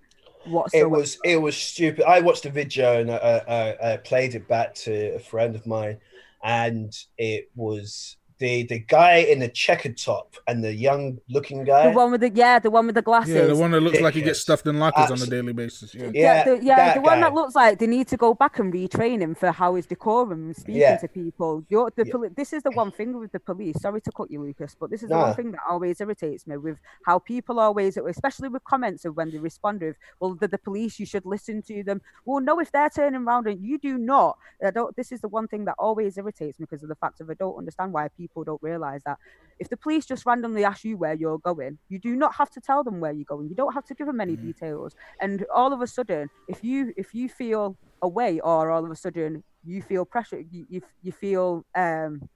whatsoever. 0.46 0.86
It 0.86 0.90
was 0.92 1.18
it 1.24 1.38
was 1.38 1.58
stupid. 1.58 2.06
I 2.06 2.22
watched 2.22 2.44
the 2.44 2.50
video 2.50 3.02
and 3.02 3.12
I, 3.12 3.18
I, 3.18 3.94
I 3.94 3.98
played 3.98 4.36
it 4.36 4.48
back 4.48 4.74
to 4.76 5.16
a 5.16 5.20
friend 5.20 5.56
of 5.56 5.66
mine, 5.66 6.00
and 6.44 6.94
it 7.18 7.50
was 7.56 8.18
the 8.42 8.64
the 8.64 8.80
guy 8.80 9.18
in 9.32 9.38
the 9.40 9.48
checkered 9.48 9.96
top 9.98 10.36
and 10.48 10.64
the 10.64 10.74
young 10.74 11.20
looking 11.30 11.64
guy. 11.64 11.84
the 11.90 11.96
one 11.96 12.10
with 12.12 12.22
the 12.22 12.32
yeah, 12.44 12.58
the 12.60 12.72
one 12.78 12.86
with 12.88 12.96
the 12.96 13.02
glasses. 13.10 13.36
Yeah, 13.36 13.46
the 13.46 13.56
one 13.56 13.72
that 13.72 13.82
looks 13.82 14.02
like 14.02 14.16
he 14.16 14.24
gets 14.30 14.40
stuffed 14.40 14.66
in 14.68 14.80
lockers 14.80 15.12
on 15.12 15.22
a 15.22 15.30
daily 15.36 15.54
basis. 15.54 15.94
Yeah. 15.94 16.06
Yeah, 16.06 16.12
Yeah, 16.14 16.44
the, 16.44 16.64
yeah, 16.70 16.76
that 16.76 16.96
the 16.96 17.02
one 17.02 17.20
that 17.22 17.34
looks 17.36 17.54
like 17.56 17.78
they 17.80 17.88
need 17.88 18.08
to 18.14 18.18
go 18.18 18.34
back 18.34 18.58
and 18.60 18.74
retrain 18.74 19.22
him 19.22 19.36
for 19.36 19.52
how 19.52 19.76
his 19.76 19.86
decorum 19.86 20.32
and 20.48 20.56
speaking 20.56 20.82
Yeah. 20.82 20.98
to 20.98 21.08
people. 21.08 21.64
You're, 21.70 21.92
the 21.96 22.06
Yeah. 22.06 22.12
poli- 22.14 22.30
this 22.42 22.52
is 22.52 22.64
the 22.64 22.72
one 22.72 22.92
thing 22.92 23.10
with 23.20 23.32
the 23.32 23.40
police. 23.40 23.80
Sorry 23.80 24.02
to 24.02 24.12
cut 24.12 24.32
you, 24.32 24.42
Lucas, 24.42 24.76
but 24.80 24.90
this 24.90 25.04
is 25.04 25.10
the 25.10 25.16
Nah. 25.16 25.28
one 25.28 25.36
thing 25.36 25.52
that 25.52 25.62
always 25.70 26.02
irritates 26.02 26.48
me 26.48 26.58
with 26.58 26.78
how 27.06 27.20
people 27.20 27.60
always, 27.60 27.96
especially 27.98 28.50
with 28.50 28.64
comments 28.74 29.06
of 29.06 29.16
when 29.18 29.30
they 29.32 29.38
respond 29.38 29.82
with, 29.82 29.98
"Well, 30.20 30.34
the, 30.42 30.48
the 30.48 30.58
police, 30.58 31.00
you 31.00 31.06
should 31.06 31.26
listen 31.36 31.62
to 31.70 31.84
them." 31.84 32.02
Well, 32.26 32.40
no, 32.50 32.54
if 32.60 32.72
they're 32.72 32.90
turning 32.90 33.22
around 33.28 33.46
and 33.48 33.60
you 33.70 33.78
do 33.78 33.94
not, 34.00 34.32
I 34.66 34.72
don't. 34.72 34.96
This 34.96 35.12
is 35.12 35.22
the 35.22 35.28
one 35.40 35.48
thing 35.48 35.66
that 35.66 35.76
always 35.78 36.18
irritates 36.18 36.60
me 36.60 36.66
because 36.68 36.82
of 36.84 36.90
the 36.90 36.96
fact 37.04 37.22
of 37.22 37.30
I 37.30 37.36
don't 37.36 37.58
understand 37.62 37.94
why 37.94 38.08
people 38.08 38.31
don't 38.36 38.62
realize 38.62 39.02
that 39.06 39.18
if 39.60 39.70
the 39.70 39.78
police 39.78 40.06
just 40.06 40.26
randomly 40.26 40.64
ask 40.64 40.84
you 40.84 40.98
where 40.98 41.14
you're 41.14 41.38
going, 41.40 41.78
you 41.88 42.00
do 42.00 42.16
not 42.16 42.36
have 42.36 42.50
to 42.52 42.62
tell 42.62 42.84
them 42.84 43.00
where 43.00 43.12
you're 43.12 43.26
going. 43.26 43.48
You 43.50 43.56
don't 43.56 43.74
have 43.74 43.86
to 43.86 43.94
give 43.94 44.08
them 44.08 44.20
any 44.22 44.36
Mhm. 44.36 44.42
details. 44.42 44.94
And 45.20 45.46
all 45.54 45.72
of 45.74 45.82
a 45.82 45.88
sudden, 45.88 46.30
if 46.48 46.64
you 46.64 46.94
if 46.98 47.14
you 47.14 47.30
feel 47.30 47.78
away, 48.02 48.40
or 48.40 48.72
all 48.72 48.84
of 48.86 48.92
a 48.92 48.96
sudden 48.96 49.44
you 49.64 49.82
feel 49.82 50.06
pressure, 50.06 50.40
you 50.40 50.66
you, 50.70 50.82
you 51.02 51.12
feel 51.12 51.64
um, 51.76 52.30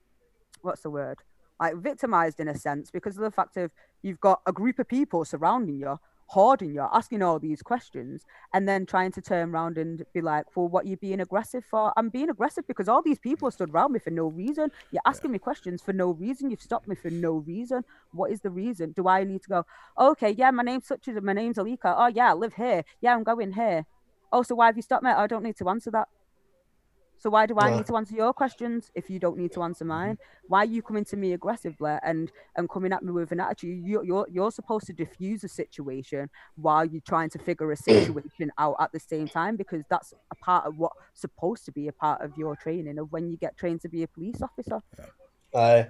what's 0.62 0.82
the 0.82 0.89
word? 0.89 1.20
Like 1.60 1.76
victimized 1.78 2.39
in 2.39 2.48
a 2.48 2.56
sense 2.58 2.91
because 2.91 3.18
of 3.18 3.24
the 3.24 3.32
fact 3.32 3.58
of 3.58 3.72
you've 4.04 4.20
got 4.20 4.41
a 4.46 4.52
group 4.54 4.80
of 4.80 4.88
people 4.88 5.24
surrounding 5.26 5.78
you, 5.80 5.98
hoarding 6.28 6.73
you're 6.73 6.89
asking 6.93 7.21
all 7.21 7.39
these 7.39 7.61
questions, 7.61 8.26
and 8.53 8.67
then 8.67 8.86
trying 8.86 9.11
to 9.11 9.21
turn 9.21 9.51
around 9.51 9.78
and 9.78 10.03
be 10.13 10.21
like, 10.21 10.45
"Well, 10.55 10.67
what 10.67 10.86
you 10.86 10.97
being 10.97 11.19
aggressive 11.21 11.63
for?" 11.65 11.93
I'm 11.97 12.09
being 12.09 12.30
aggressive 12.30 12.67
because 12.67 12.89
all 12.89 13.01
these 13.01 13.19
people 13.19 13.51
stood 13.51 13.69
around 13.69 13.91
me 13.93 13.99
for 13.99 14.11
no 14.11 14.28
reason. 14.28 14.71
You're 14.91 15.01
asking 15.05 15.32
me 15.32 15.39
questions 15.39 15.82
for 15.82 15.93
no 15.93 16.11
reason. 16.11 16.49
You've 16.49 16.61
stopped 16.61 16.88
me 16.88 16.95
for 16.95 17.09
no 17.09 17.38
reason. 17.38 17.84
What 18.11 18.32
is 18.32 18.41
the 18.41 18.49
reason? 18.49 18.91
Do 18.91 19.07
I 19.07 19.23
need 19.23 19.43
to 19.43 19.49
go? 19.49 19.65
Okay, 19.99 20.32
yeah, 20.32 20.51
my 20.51 20.63
name's 20.63 20.88
such 20.88 21.07
as 21.07 21.21
my 21.21 21.34
name's 21.34 21.57
Alika. 21.57 21.93
Oh 21.97 22.07
yeah, 22.07 22.32
I 22.32 22.34
live 22.34 22.53
here. 22.53 22.84
Yeah, 23.01 23.15
I'm 23.15 23.23
going 23.23 23.53
here. 23.53 23.86
Oh, 24.32 24.43
so 24.43 24.55
why 24.55 24.67
have 24.67 24.76
you 24.76 24.82
stopped 24.82 25.03
me? 25.03 25.11
I 25.11 25.28
don't 25.28 25.43
need 25.43 25.57
to 25.57 25.69
answer 25.69 25.91
that. 25.91 26.07
So 27.18 27.30
why 27.30 27.45
do 27.45 27.57
I 27.57 27.70
Yeah. 27.70 27.78
need 27.78 27.86
to 27.88 27.95
answer 27.97 28.16
your 28.16 28.34
questions 28.34 28.91
if 28.95 29.09
you 29.09 29.20
don't 29.20 29.38
need 29.38 29.51
to 29.53 29.63
answer 29.63 29.86
mine? 29.86 30.18
Why 30.47 30.59
are 30.59 30.66
you 30.66 30.82
coming 30.82 31.05
to 31.05 31.18
me 31.18 31.34
aggressively 31.34 31.97
and 32.03 32.32
and 32.55 32.70
coming 32.70 32.93
at 32.93 33.03
me 33.03 33.11
with 33.11 33.32
an 33.32 33.39
attitude? 33.39 33.84
You're 33.86 34.03
you're, 34.03 34.28
you're 34.32 34.51
supposed 34.51 34.86
to 34.88 34.93
diffuse 34.93 35.43
a 35.43 35.47
situation 35.49 36.30
while 36.55 36.86
you're 36.86 37.01
trying 37.07 37.30
to 37.32 37.39
figure 37.39 37.72
a 37.72 37.78
situation 37.78 38.51
out 38.57 38.76
at 38.80 38.91
the 38.91 38.99
same 38.99 39.28
time 39.30 39.55
because 39.55 39.84
that's 39.89 40.13
a 40.32 40.36
part 40.36 40.66
of 40.66 40.78
what's 40.78 40.95
supposed 41.13 41.66
to 41.66 41.72
be 41.72 41.88
a 41.88 41.93
part 41.93 42.22
of 42.22 42.38
your 42.38 42.55
training 42.55 42.99
of 42.99 43.11
when 43.11 43.30
you 43.30 43.38
get 43.38 43.57
trained 43.57 43.82
to 43.82 43.89
be 43.89 44.03
a 44.03 44.07
police 44.07 44.41
officer. 44.41 44.82
Uh, 45.53 45.86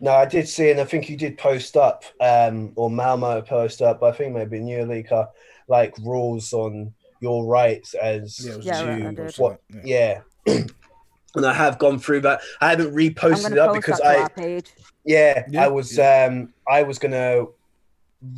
no, 0.00 0.12
I 0.12 0.24
did 0.24 0.48
see, 0.48 0.70
and 0.70 0.80
I 0.80 0.84
think 0.84 1.10
you 1.10 1.16
did 1.16 1.36
post 1.36 1.76
up, 1.76 2.04
um, 2.20 2.72
or 2.74 2.90
Mal 2.90 3.18
might 3.18 3.46
have 3.46 3.80
up, 3.82 4.00
but 4.00 4.14
I 4.14 4.16
think 4.16 4.34
maybe 4.34 4.60
New 4.60 4.78
Leaker, 4.86 5.28
like 5.68 5.94
rules 5.98 6.52
on 6.54 6.94
your 7.20 7.44
rights 7.46 7.92
as 7.94 8.38
Yeah, 8.40 8.52
it 8.52 8.56
was 8.56 8.64
Yeah, 8.64 8.72
just 8.72 8.84
right, 8.86 9.02
I 9.02 9.08
a 9.08 9.12
did. 9.12 9.16
post 9.16 9.38
what, 9.38 9.60
yeah. 9.74 9.80
yeah. 9.84 10.20
and 10.46 11.46
I 11.46 11.52
have 11.54 11.78
gone 11.78 11.98
through 11.98 12.20
that. 12.22 12.40
I 12.60 12.70
haven't 12.70 12.94
reposted 12.94 13.42
going 13.42 13.52
it 13.52 13.58
up 13.58 13.74
because 13.74 14.00
I, 14.00 14.28
page. 14.28 14.70
yeah, 15.04 15.44
Yeah, 15.50 15.64
I 15.64 15.68
was, 15.68 15.98
um, 15.98 16.52
I 16.68 16.82
was 16.82 16.98
gonna 16.98 17.46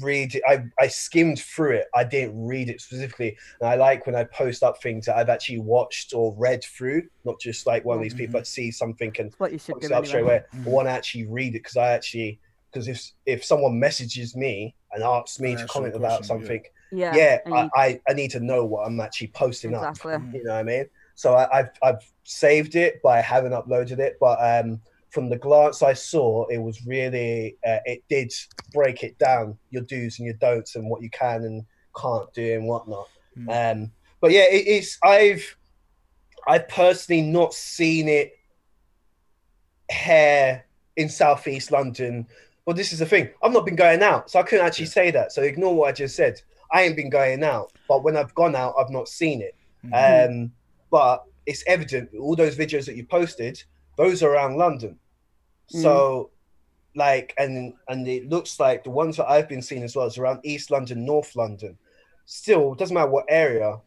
read 0.00 0.34
it. 0.36 0.42
I, 0.48 0.64
I 0.78 0.86
skimmed 0.88 1.40
through 1.40 1.72
it. 1.72 1.86
I 1.94 2.04
didn't 2.04 2.40
read 2.44 2.68
it 2.68 2.80
specifically, 2.80 3.36
and 3.60 3.68
I 3.68 3.74
like 3.74 4.06
when 4.06 4.14
I 4.14 4.24
post 4.24 4.62
up 4.62 4.80
things 4.82 5.06
that 5.06 5.16
I've 5.16 5.28
actually 5.28 5.58
watched 5.58 6.12
or 6.14 6.34
read 6.36 6.62
through, 6.64 7.02
not 7.24 7.40
just 7.40 7.66
like 7.66 7.84
one 7.84 7.96
of 7.96 8.02
these 8.02 8.14
people 8.14 8.38
that 8.40 8.46
see 8.46 8.70
something 8.70 9.12
and 9.18 9.30
That's 9.30 9.40
what 9.40 9.52
you 9.52 9.58
should 9.58 9.74
post 9.74 9.88
do 9.88 9.94
it 9.94 9.96
up 9.96 10.06
straight 10.06 10.20
anyway. 10.20 10.42
away. 10.54 10.62
Mhm. 10.62 10.66
I 10.66 10.70
want 10.70 10.88
to 10.88 10.92
actually 10.92 11.26
read 11.26 11.48
it 11.54 11.62
because 11.62 11.76
I 11.76 11.92
actually 11.92 12.38
because 12.72 12.88
if 12.88 13.10
if 13.26 13.44
someone 13.44 13.78
messages 13.78 14.34
me 14.36 14.74
and 14.92 15.02
asks 15.02 15.38
me 15.40 15.50
And 15.50 15.58
to 15.58 15.64
asks 15.64 15.74
you 15.74 15.80
a 15.80 15.82
comment 15.82 15.96
about 15.96 16.18
question, 16.18 16.36
yeah. 16.40 16.46
something, 16.46 16.62
Yeah, 16.92 17.16
yeah, 17.16 17.38
and 17.46 17.54
I, 17.54 17.62
you- 17.64 17.70
I 17.76 18.00
I 18.08 18.12
need 18.14 18.30
to 18.32 18.40
know 18.40 18.64
what 18.64 18.86
I'm 18.86 19.00
actually 19.00 19.28
posting 19.28 19.74
up. 19.74 19.96
You 20.04 20.44
know 20.44 20.52
what 20.52 20.58
I 20.58 20.62
mean? 20.62 20.86
So 21.22 21.34
I, 21.34 21.60
I've 21.60 21.70
I've 21.84 22.12
saved 22.24 22.74
it, 22.74 22.98
but 23.00 23.10
I 23.10 23.20
haven't 23.20 23.52
uploaded 23.52 24.00
it. 24.00 24.16
But 24.18 24.38
um, 24.40 24.80
from 25.10 25.28
the 25.28 25.36
glance 25.36 25.80
I 25.80 25.92
saw, 25.92 26.46
it 26.48 26.58
was 26.58 26.84
really 26.84 27.56
uh, 27.64 27.78
it 27.84 28.02
did 28.08 28.32
break 28.72 29.04
it 29.04 29.16
down 29.18 29.56
your 29.70 29.84
do's 29.84 30.18
and 30.18 30.26
your 30.26 30.34
don'ts 30.34 30.74
and 30.74 30.90
what 30.90 31.00
you 31.00 31.10
can 31.10 31.44
and 31.44 31.64
can't 31.96 32.32
do 32.34 32.54
and 32.54 32.66
whatnot. 32.66 33.08
Mm. 33.38 33.74
Um, 33.84 33.92
but 34.20 34.32
yeah, 34.32 34.46
it, 34.50 34.66
it's 34.66 34.98
I've 35.04 35.56
I've 36.48 36.68
personally 36.68 37.22
not 37.22 37.54
seen 37.54 38.08
it 38.08 38.32
here 39.92 40.64
in 40.96 41.08
southeast 41.08 41.70
London. 41.70 42.26
Well, 42.66 42.74
this 42.74 42.92
is 42.92 42.98
the 42.98 43.06
thing: 43.06 43.30
I've 43.44 43.52
not 43.52 43.64
been 43.64 43.76
going 43.76 44.02
out, 44.02 44.28
so 44.28 44.40
I 44.40 44.42
couldn't 44.42 44.66
actually 44.66 44.86
say 44.86 45.12
that. 45.12 45.30
So 45.30 45.42
ignore 45.42 45.76
what 45.76 45.88
I 45.88 45.92
just 45.92 46.16
said. 46.16 46.42
I 46.72 46.82
ain't 46.82 46.96
been 46.96 47.10
going 47.10 47.44
out, 47.44 47.70
but 47.86 48.02
when 48.02 48.16
I've 48.16 48.34
gone 48.34 48.56
out, 48.56 48.74
I've 48.76 48.90
not 48.90 49.06
seen 49.06 49.40
it. 49.40 49.54
Mhm. 49.84 50.44
Um, 50.44 50.52
but 50.92 51.24
it's 51.46 51.64
evident 51.66 52.10
all 52.20 52.36
those 52.36 52.56
videos 52.56 52.86
that 52.86 52.94
you 52.94 53.04
posted, 53.04 53.60
those 53.96 54.22
are 54.22 54.30
around 54.30 54.56
London. 54.58 54.96
Hmm. 55.72 55.80
So, 55.82 56.30
like, 56.94 57.34
and 57.38 57.74
and 57.88 58.06
it 58.06 58.28
looks 58.28 58.60
like 58.60 58.84
the 58.84 58.90
ones 58.90 59.16
that 59.16 59.28
I've 59.28 59.48
been 59.48 59.62
seeing 59.62 59.82
as 59.82 59.96
well 59.96 60.06
is 60.06 60.18
around 60.18 60.40
East 60.44 60.70
London, 60.70 61.04
North 61.04 61.34
London. 61.34 61.76
Still, 62.26 62.74
doesn't 62.74 62.94
matter 62.94 63.10
what 63.10 63.24
area. 63.28 63.80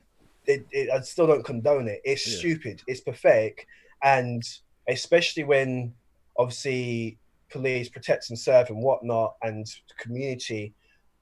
It, 0.47 0.66
it 0.72 0.89
I 0.89 0.99
still 1.01 1.28
don't 1.28 1.45
condone 1.45 1.88
it. 1.88 2.01
It's 2.03 2.28
Yeah. 2.28 2.39
stupid. 2.39 2.82
It's 2.88 3.01
pathetic, 3.01 3.68
and 4.03 4.43
especially 4.89 5.43
when 5.43 5.93
obviously 6.38 7.18
police 7.49 7.88
protect 7.88 8.30
and 8.30 8.38
serve 8.38 8.70
and 8.70 8.82
whatnot, 8.82 9.36
and 9.43 9.66
community, 9.97 10.74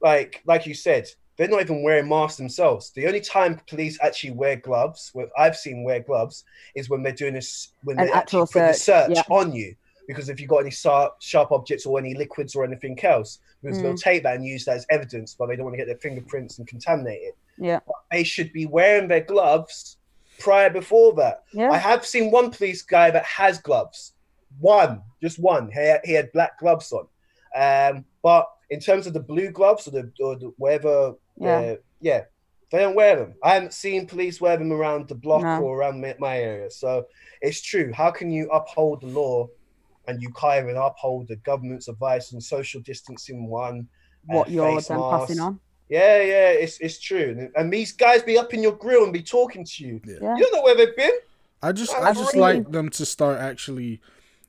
like 0.01 0.41
like 0.45 0.65
you 0.65 0.73
said, 0.73 1.07
they're 1.43 1.51
not 1.51 1.61
even 1.61 1.83
wearing 1.83 2.07
masks 2.07 2.37
themselves. 2.37 2.91
The 2.91 3.05
only 3.05 3.19
time 3.19 3.59
police 3.67 3.99
actually 4.01 4.31
wear 4.31 4.55
gloves, 4.55 5.09
what 5.13 5.29
I've 5.37 5.57
seen 5.57 5.83
wear 5.83 5.99
gloves, 5.99 6.45
is 6.73 6.89
when 6.89 7.03
they're 7.03 7.11
doing 7.11 7.33
this 7.33 7.73
when 7.83 7.99
An 7.99 8.05
they 8.05 8.11
actually 8.13 8.41
actual 8.43 8.47
put 8.47 8.67
the 8.67 8.73
search, 8.73 9.07
search 9.07 9.17
yeah. 9.17 9.35
on 9.35 9.53
you. 9.53 9.75
Because 10.07 10.29
if 10.29 10.39
you've 10.39 10.49
got 10.49 10.59
any 10.59 10.71
sharp, 10.71 11.15
sharp 11.19 11.51
objects 11.51 11.85
or 11.85 11.99
any 11.99 12.13
liquids 12.13 12.55
or 12.55 12.63
anything 12.63 12.97
else, 13.03 13.39
because 13.61 13.81
they'll 13.81 13.93
Mm. 13.93 14.01
take 14.01 14.23
that 14.23 14.35
and 14.35 14.45
use 14.45 14.65
that 14.65 14.77
as 14.77 14.85
evidence, 14.89 15.35
but 15.37 15.47
they 15.47 15.55
don't 15.55 15.65
want 15.65 15.73
to 15.73 15.77
get 15.77 15.87
their 15.87 15.97
fingerprints 15.97 16.57
and 16.59 16.67
contaminate 16.67 17.21
it. 17.21 17.37
Yeah. 17.57 17.79
They 18.11 18.23
should 18.23 18.51
be 18.53 18.65
wearing 18.65 19.07
their 19.07 19.21
gloves 19.21 19.97
prior 20.39 20.69
before 20.69 21.13
that. 21.15 21.43
I 21.57 21.77
have 21.77 22.05
seen 22.05 22.31
one 22.31 22.51
police 22.51 22.81
guy 22.81 23.11
that 23.11 23.23
has 23.25 23.59
gloves. 23.59 24.13
One, 24.59 25.01
just 25.21 25.39
one. 25.39 25.71
He 25.71 25.79
had, 25.79 26.01
he 26.03 26.13
had 26.13 26.31
black 26.31 26.59
gloves 26.59 26.91
on. 26.91 27.07
Um, 27.55 28.05
but 28.21 28.49
in 28.69 28.79
terms 28.79 29.07
of 29.07 29.13
the 29.13 29.19
blue 29.19 29.51
gloves 29.51 29.87
or 29.87 29.91
the, 29.91 30.11
or 30.19 30.35
the 30.35 30.51
whatever, 30.57 31.13
Yeah. 31.37 31.57
uh, 31.57 31.75
yeah, 32.01 32.21
they 32.71 32.79
don't 32.79 32.95
wear 32.95 33.15
them. 33.17 33.35
I 33.43 33.53
haven't 33.53 33.73
seen 33.73 34.07
police 34.07 34.41
wear 34.41 34.57
them 34.57 34.71
around 34.71 35.07
the 35.07 35.15
block 35.15 35.43
No. 35.43 35.61
or 35.61 35.77
around 35.77 36.01
my, 36.01 36.15
my 36.19 36.37
area. 36.37 36.69
So 36.71 37.05
it's 37.41 37.61
true. 37.61 37.91
How 37.93 38.11
can 38.11 38.31
you 38.31 38.49
uphold 38.49 39.01
the 39.01 39.07
law 39.07 39.47
and 40.07 40.21
you 40.21 40.29
can't 40.31 40.63
even 40.63 40.77
uphold 40.77 41.27
the 41.27 41.37
government's 41.37 41.87
advice 41.87 42.33
on 42.33 42.41
social 42.41 42.81
distancing 42.81 43.47
one? 43.47 43.87
What 44.25 44.47
uh, 44.47 44.51
you're 44.51 44.75
face 44.75 44.87
then 44.87 44.99
passing 44.99 45.39
on. 45.39 45.59
Yeah, 45.89 46.21
yeah, 46.21 46.49
it's 46.49 46.79
it's 46.79 46.99
true. 46.99 47.35
And, 47.37 47.51
and 47.55 47.71
these 47.71 47.91
guys 47.91 48.23
be 48.23 48.37
up 48.37 48.53
in 48.53 48.63
your 48.63 48.71
grill 48.71 49.03
and 49.03 49.13
be 49.13 49.21
talking 49.21 49.65
to 49.65 49.83
you. 49.83 50.01
Yeah. 50.05 50.35
You 50.35 50.43
don't 50.43 50.53
know 50.53 50.63
where 50.63 50.75
they've 50.75 50.95
been. 50.95 51.11
I 51.61 51.71
just 51.71 51.93
I 51.93 52.09
I 52.09 52.13
just 52.13 52.35
like 52.35 52.71
them 52.71 52.89
to 52.89 53.05
start 53.05 53.39
actually 53.39 54.01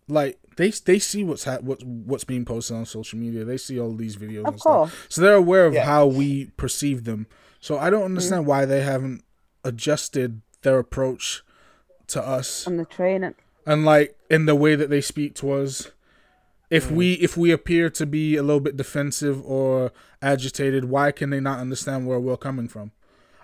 like 0.08 0.38
they 0.56 0.70
they 0.70 0.98
see 0.98 1.24
what's 1.24 1.44
ha- 1.44 1.58
what's 1.60 1.82
what's 1.84 2.24
being 2.24 2.44
posted 2.44 2.76
on 2.76 2.86
social 2.86 3.18
media. 3.18 3.44
They 3.44 3.56
see 3.56 3.78
all 3.80 3.94
these 3.94 4.16
videos 4.16 4.40
Of 4.42 4.46
and 4.54 4.60
stuff. 4.60 4.72
course. 4.72 4.92
So 5.08 5.20
they're 5.20 5.34
aware 5.34 5.66
of 5.66 5.74
Yeah. 5.74 5.84
how 5.84 6.06
we 6.06 6.46
perceive 6.56 7.04
them. 7.04 7.26
So 7.60 7.78
I 7.78 7.90
don't 7.90 8.04
understand 8.04 8.44
mm. 8.44 8.48
why 8.48 8.64
they 8.66 8.82
haven't 8.82 9.24
adjusted 9.64 10.42
their 10.62 10.78
approach 10.78 11.42
to 12.08 12.22
us 12.22 12.66
On 12.66 12.76
the 12.76 12.84
training. 12.84 13.34
and 13.66 13.84
like 13.84 14.16
in 14.30 14.46
the 14.46 14.54
way 14.54 14.74
that 14.74 14.90
they 14.90 15.00
speak 15.00 15.34
to 15.36 15.52
us. 15.52 15.90
If 16.70 16.88
mm. 16.88 16.92
we 16.96 17.12
if 17.14 17.36
we 17.36 17.50
appear 17.50 17.88
to 17.90 18.06
be 18.06 18.36
a 18.36 18.42
little 18.42 18.60
bit 18.60 18.76
defensive 18.76 19.44
or 19.44 19.92
agitated, 20.22 20.86
why 20.86 21.12
can 21.12 21.30
they 21.30 21.40
not 21.40 21.60
understand 21.60 22.06
where 22.06 22.18
we're 22.18 22.36
coming 22.36 22.68
from? 22.68 22.92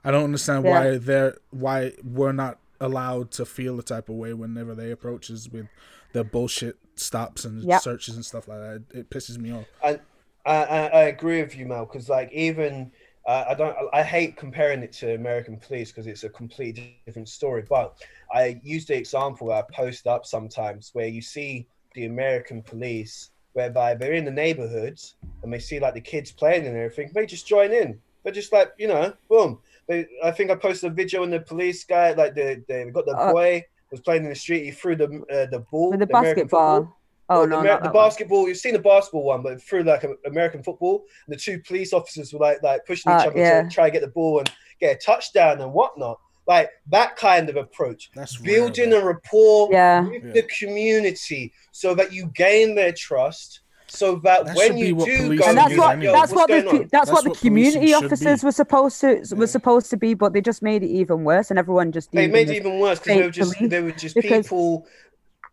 I 0.02 0.10
don't 0.10 0.24
understand 0.24 0.64
Yeah. 0.64 0.70
why 0.70 0.98
they're 0.98 1.36
why 1.50 1.92
we're 2.02 2.32
not 2.32 2.58
allowed 2.80 3.30
to 3.32 3.44
feel 3.44 3.76
the 3.76 3.82
type 3.82 4.08
of 4.08 4.16
way 4.16 4.32
whenever 4.32 4.74
they 4.74 4.90
approach 4.90 5.30
us 5.30 5.48
with 5.48 5.66
the 6.12 6.24
bullshit 6.24 6.76
stops 6.96 7.44
and 7.44 7.64
Yep. 7.68 7.82
searches 7.82 8.14
and 8.14 8.24
stuff 8.24 8.48
like 8.48 8.58
that. 8.58 8.84
It 8.92 9.10
pisses 9.10 9.38
me 9.38 9.52
off. 9.52 9.66
I, 9.82 10.00
I, 10.46 10.88
I 10.88 11.02
agree 11.04 11.42
with 11.42 11.56
you, 11.56 11.66
Mel, 11.66 11.86
because 11.86 12.08
like 12.08 12.32
even 12.32 12.90
uh, 13.26 13.44
I 13.48 13.54
don't 13.54 13.76
I 13.92 14.02
hate 14.02 14.36
comparing 14.36 14.82
it 14.82 14.92
to 14.94 15.14
American 15.14 15.58
police 15.58 15.90
because 15.92 16.06
it's 16.06 16.24
a 16.24 16.28
completely 16.30 17.00
different 17.06 17.28
story. 17.28 17.64
But 17.68 17.94
I 18.32 18.60
use 18.62 18.86
the 18.86 18.96
example 18.96 19.52
I 19.52 19.62
post 19.72 20.06
up 20.06 20.24
sometimes 20.26 20.90
where 20.92 21.06
you 21.06 21.22
see 21.22 21.68
the 21.94 22.06
American 22.06 22.62
police 22.62 23.30
whereby 23.52 23.94
they're 23.94 24.14
in 24.14 24.24
the 24.24 24.30
neighborhoods 24.30 25.16
and 25.42 25.52
they 25.52 25.58
see 25.58 25.80
like 25.80 25.94
the 25.94 26.00
kids 26.00 26.30
playing 26.32 26.66
and 26.66 26.76
everything, 26.76 27.10
they 27.14 27.26
just 27.26 27.46
join 27.46 27.72
in. 27.72 27.98
They're 28.24 28.32
just 28.32 28.52
like 28.52 28.72
you 28.78 28.88
know, 28.88 29.12
boom. 29.28 29.58
They, 29.88 30.06
I 30.22 30.30
think 30.30 30.50
I 30.50 30.54
posted 30.54 30.92
a 30.92 30.94
video 30.94 31.22
on 31.22 31.30
the 31.30 31.40
police 31.40 31.84
guy 31.84 32.12
like 32.12 32.34
the 32.34 32.62
they 32.68 32.84
got 32.90 33.06
the 33.06 33.14
Uh, 33.14 33.32
boy 33.32 33.64
was 33.90 34.00
playing 34.00 34.24
in 34.24 34.28
the 34.30 34.34
street. 34.36 34.64
He 34.64 34.70
threw 34.70 34.96
the 34.96 35.04
uh, 35.06 35.46
the 35.50 35.64
ball, 35.70 35.90
With 35.90 36.00
the 36.00 36.06
American 36.08 36.44
football. 36.44 36.80
basketball. 36.80 36.96
Oh 37.32 37.38
Well, 37.40 37.46
no, 37.48 37.56
the, 37.58 37.62
not 37.62 37.70
Amer- 37.70 37.78
the 37.78 37.82
that 37.84 37.94
one. 37.94 38.04
basketball. 38.08 38.48
You've 38.48 38.56
seen 38.56 38.72
the 38.72 38.78
basketball 38.80 39.24
one, 39.24 39.42
but 39.42 39.62
through 39.62 39.84
like 39.84 40.04
American 40.26 40.62
football, 40.62 41.04
and 41.26 41.34
the 41.34 41.40
two 41.40 41.60
police 41.66 41.92
officers 41.92 42.32
were 42.32 42.40
like 42.40 42.62
like 42.62 42.84
pushing 42.86 43.12
each 43.12 43.26
Uh, 43.26 43.28
other 43.28 43.38
yeah. 43.38 43.62
to 43.62 43.68
try 43.68 43.84
to 43.88 43.92
get 43.92 44.00
the 44.02 44.08
ball 44.08 44.38
and 44.40 44.52
get 44.80 44.96
a 44.96 44.98
touchdown 44.98 45.60
and 45.60 45.72
whatnot. 45.72 46.18
Like 46.46 46.70
that 46.90 47.14
kind 47.16 47.48
of 47.48 47.56
approach, 47.56 48.10
That's 48.16 48.36
building 48.38 48.90
rare, 48.90 49.00
a 49.00 49.04
rapport 49.04 49.68
Yeah. 49.70 50.00
with 50.08 50.24
Yeah. 50.24 50.32
the 50.32 50.42
community, 50.58 51.52
so 51.70 51.94
that 51.94 52.12
you 52.12 52.26
gain 52.34 52.74
their 52.74 52.92
trust, 52.92 53.60
so 53.90 54.16
that, 54.16 54.46
That 54.46 54.56
when 54.56 54.78
you 54.78 54.94
do 55.04 55.36
go, 55.36 55.44
and 55.48 55.58
that's 55.58 55.76
what 55.76 55.96
anyway. 55.96 56.12
that's 56.12 56.32
what's 56.32 56.32
what 56.32 56.46
the 56.48 56.52
going 56.62 56.64
cu- 56.64 56.70
on? 56.70 56.78
that's, 56.82 56.90
That's 56.92 57.10
what 57.12 57.24
the 57.24 57.30
what 57.30 57.38
community 57.40 57.92
officers 57.94 58.42
were 58.44 58.52
supposed 58.52 59.00
to 59.00 59.08
Yeah. 59.24 59.36
were 59.36 59.46
supposed 59.46 59.90
to 59.90 59.96
be, 59.96 60.14
but 60.14 60.32
they 60.32 60.40
just 60.40 60.62
made 60.62 60.82
it 60.82 60.88
even 60.90 61.24
worse, 61.24 61.50
and 61.50 61.58
everyone 61.58 61.92
just 61.92 62.12
They 62.12 62.28
made 62.28 62.48
it 62.50 62.56
even 62.56 62.78
worse 62.78 62.98
because 63.00 63.16
they 63.16 63.22
were 63.22 63.30
just 63.30 63.54
they 63.60 63.80
were 63.82 63.92
just 63.92 64.16
people 64.16 64.86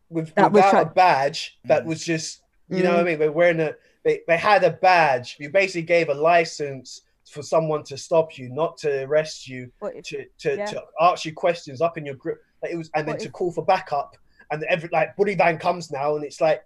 with 0.10 0.34
that 0.36 0.52
without 0.52 0.72
try- 0.72 0.82
a 0.82 0.86
badge 0.86 1.58
that 1.66 1.84
Mm. 1.84 1.88
was 1.88 2.04
just 2.04 2.42
you 2.70 2.84
know 2.84 2.92
what 2.92 3.00
I 3.00 3.04
Mm. 3.04 3.06
mean. 3.08 3.20
They're 3.20 3.32
wearing 3.32 3.60
a 3.60 3.76
they, 4.04 4.22
they 4.28 4.38
had 4.38 4.64
a 4.64 4.72
badge. 4.72 5.36
You 5.40 5.50
basically 5.50 5.82
gave 5.82 6.08
a 6.10 6.14
license 6.14 7.02
for 7.30 7.42
someone 7.42 7.84
to 7.84 7.98
stop 7.98 8.38
you, 8.38 8.48
not 8.50 8.78
to 8.78 9.04
arrest 9.04 9.48
you, 9.50 9.70
But 9.82 9.96
if- 9.98 10.06
to 10.06 10.26
to, 10.40 10.56
Yeah. 10.58 10.66
to 10.68 10.84
ask 11.02 11.26
you 11.26 11.34
questions 11.34 11.82
up 11.82 11.98
in 11.98 12.06
your 12.06 12.16
grip. 12.16 12.42
Like 12.62 12.72
it 12.72 12.78
was 12.78 12.90
and 12.96 13.08
then 13.08 13.16
But 13.16 13.22
to 13.24 13.30
call 13.30 13.52
for 13.52 13.66
backup. 13.66 14.16
And 14.50 14.64
every 14.70 14.88
like 14.94 15.16
bully 15.18 15.36
van 15.36 15.58
comes 15.58 15.92
now 15.92 16.16
and 16.16 16.24
it's 16.24 16.40
like 16.40 16.64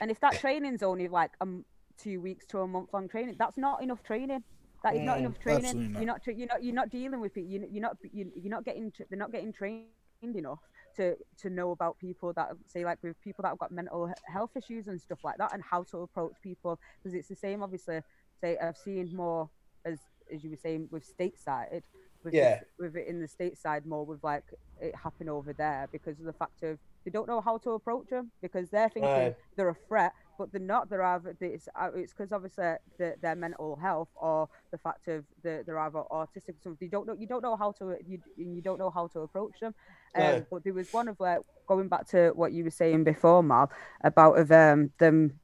and 0.00 0.10
if 0.10 0.20
that 0.20 0.38
training's 0.38 0.82
only 0.82 1.08
like 1.08 1.32
um 1.40 1.64
two 1.98 2.20
weeks 2.20 2.46
to 2.46 2.60
a 2.60 2.66
month 2.66 2.88
long 2.92 3.08
training, 3.08 3.36
that's 3.38 3.58
not 3.58 3.82
enough 3.82 4.02
training. 4.02 4.42
That 4.82 4.94
is 4.94 5.02
not 5.02 5.16
Mm, 5.18 5.20
enough 5.20 5.38
training. 5.38 5.92
not. 5.92 6.00
You're 6.00 6.06
not 6.06 6.20
you're 6.26 6.46
not 6.48 6.62
you're 6.64 6.74
not 6.74 6.90
dealing 6.90 7.20
with 7.20 7.34
people. 7.34 7.50
You're, 7.50 7.64
you're 7.66 7.82
not 7.82 7.96
you- 8.12 8.32
you're 8.34 8.50
not 8.50 8.64
getting 8.64 8.92
they're 9.10 9.18
not 9.18 9.32
getting 9.32 9.52
trained 9.52 9.86
enough 10.22 10.58
to 10.96 11.16
to 11.38 11.50
know 11.50 11.70
about 11.72 11.98
people 11.98 12.32
that 12.34 12.50
say 12.66 12.84
like 12.84 12.98
with 13.02 13.20
people 13.22 13.42
that 13.42 13.48
have 13.50 13.58
got 13.58 13.70
mental 13.72 14.12
health 14.26 14.50
issues 14.56 14.86
and 14.88 15.00
stuff 15.00 15.18
like 15.22 15.36
that 15.38 15.52
and 15.54 15.62
how 15.62 15.82
to 15.84 15.98
approach 15.98 16.32
people 16.42 16.78
because 16.98 17.14
it's 17.14 17.28
the 17.28 17.34
same 17.36 17.62
obviously 17.62 18.00
say 18.40 18.56
I've 18.58 18.76
seen 18.76 19.14
more 19.14 19.48
as 19.84 19.98
as 20.32 20.42
you 20.44 20.50
were 20.50 20.56
saying 20.56 20.88
with 20.90 21.04
stateside 21.06 21.82
with 22.24 22.34
Yeah. 22.34 22.58
this, 22.58 22.68
with 22.78 22.96
it 22.96 23.06
in 23.06 23.20
the 23.20 23.28
stateside 23.28 23.86
more 23.86 24.04
with 24.04 24.22
like 24.22 24.44
it 24.80 24.94
happen 24.94 25.28
over 25.28 25.52
there 25.54 25.88
because 25.92 26.18
of 26.18 26.26
the 26.26 26.32
fact 26.34 26.62
of 26.62 26.78
they 27.04 27.10
don't 27.10 27.28
know 27.28 27.40
how 27.40 27.58
to 27.58 27.70
approach 27.70 28.08
them 28.08 28.30
because 28.42 28.68
they're 28.70 28.88
thinking 28.88 29.10
Aye. 29.10 29.34
they're 29.56 29.68
a 29.68 29.76
threat 29.88 30.12
but 30.38 30.50
they're 30.52 30.60
not 30.60 30.88
they're 30.88 31.02
either 31.02 31.36
it's 31.40 31.68
uh, 31.78 31.90
it's 31.94 32.12
because 32.12 32.32
obviously 32.32 32.64
the, 32.98 33.14
their 33.20 33.34
mental 33.34 33.76
health 33.76 34.08
or 34.16 34.48
the 34.70 34.78
fact 34.78 35.06
of 35.08 35.24
the, 35.42 35.62
they're 35.66 35.78
either 35.78 36.02
autistic 36.10 36.56
or 36.56 36.62
something 36.62 36.86
you 36.86 36.88
don't 36.88 37.06
know 37.06 37.14
you 37.18 37.26
don't 37.26 37.42
know 37.42 37.56
how 37.56 37.72
to 37.72 37.96
you, 38.06 38.18
you 38.36 38.62
don't 38.62 38.78
know 38.78 38.90
how 38.90 39.06
to 39.06 39.20
approach 39.20 39.60
them 39.60 39.74
um, 40.16 40.46
but 40.50 40.64
there 40.64 40.72
was 40.72 40.90
one 40.92 41.08
of 41.08 41.16
like 41.20 41.40
going 41.66 41.88
back 41.88 42.06
to 42.06 42.32
what 42.34 42.52
you 42.52 42.64
were 42.64 42.70
saying 42.70 43.04
before 43.04 43.42
Mal 43.42 43.70
about 44.02 44.38
of 44.38 44.50
um 44.50 44.90
them 44.98 45.38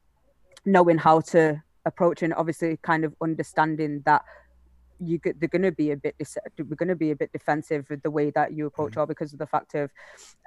knowing 0.64 0.98
how 0.98 1.20
to 1.20 1.62
approach 1.84 2.22
and 2.22 2.34
obviously 2.34 2.78
kind 2.82 3.04
of 3.04 3.14
understanding 3.22 4.02
that 4.06 4.24
you 5.00 5.18
get 5.18 5.38
they're 5.40 5.48
going 5.48 5.62
to 5.62 5.72
be 5.72 5.90
a 5.90 5.96
bit 5.96 6.14
we're 6.58 6.76
going 6.76 6.88
to 6.88 6.96
be 6.96 7.10
a 7.10 7.16
bit 7.16 7.32
defensive 7.32 7.88
with 7.90 8.02
the 8.02 8.10
way 8.10 8.30
that 8.30 8.52
you 8.52 8.66
approach 8.66 8.96
all 8.96 9.06
because 9.06 9.32
of 9.32 9.38
the 9.38 9.46
fact 9.46 9.74
of 9.74 9.90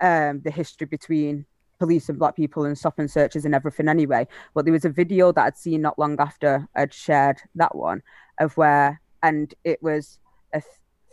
um 0.02 0.42
the 0.42 0.52
history 0.52 0.88
between 0.88 1.46
police 1.80 2.10
and 2.10 2.20
black 2.20 2.36
people 2.36 2.66
and 2.66 2.78
stop 2.78 3.00
and 3.00 3.10
searches 3.10 3.46
and 3.46 3.56
everything 3.56 3.88
anyway. 3.88 4.28
But 4.54 4.66
there 4.66 4.74
was 4.74 4.86
a 4.86 4.90
video 4.90 5.32
that 5.32 5.46
i'd 5.46 5.58
seen 5.58 5.82
not 5.82 5.98
long 5.98 6.20
after 6.20 6.68
i'd 6.76 6.94
shared 6.94 7.38
that 7.56 7.76
one 7.76 8.02
of 8.40 8.56
where 8.58 9.02
and 9.24 9.54
it 9.64 9.82
was 9.82 10.20
a 10.54 10.62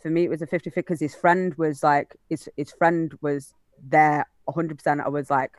for 0.03 0.11
me 0.11 0.25
it 0.25 0.31
was 0.31 0.43
a 0.43 0.47
50 0.47 0.71
because 0.71 1.01
his 1.01 1.15
friend 1.15 1.55
was 1.55 1.83
like 1.83 2.17
his 2.29 2.49
his 2.57 2.73
friend 2.73 3.17
was 3.21 3.55
there 3.89 4.27
100% 4.49 5.05
i 5.05 5.09
was 5.09 5.31
like 5.31 5.53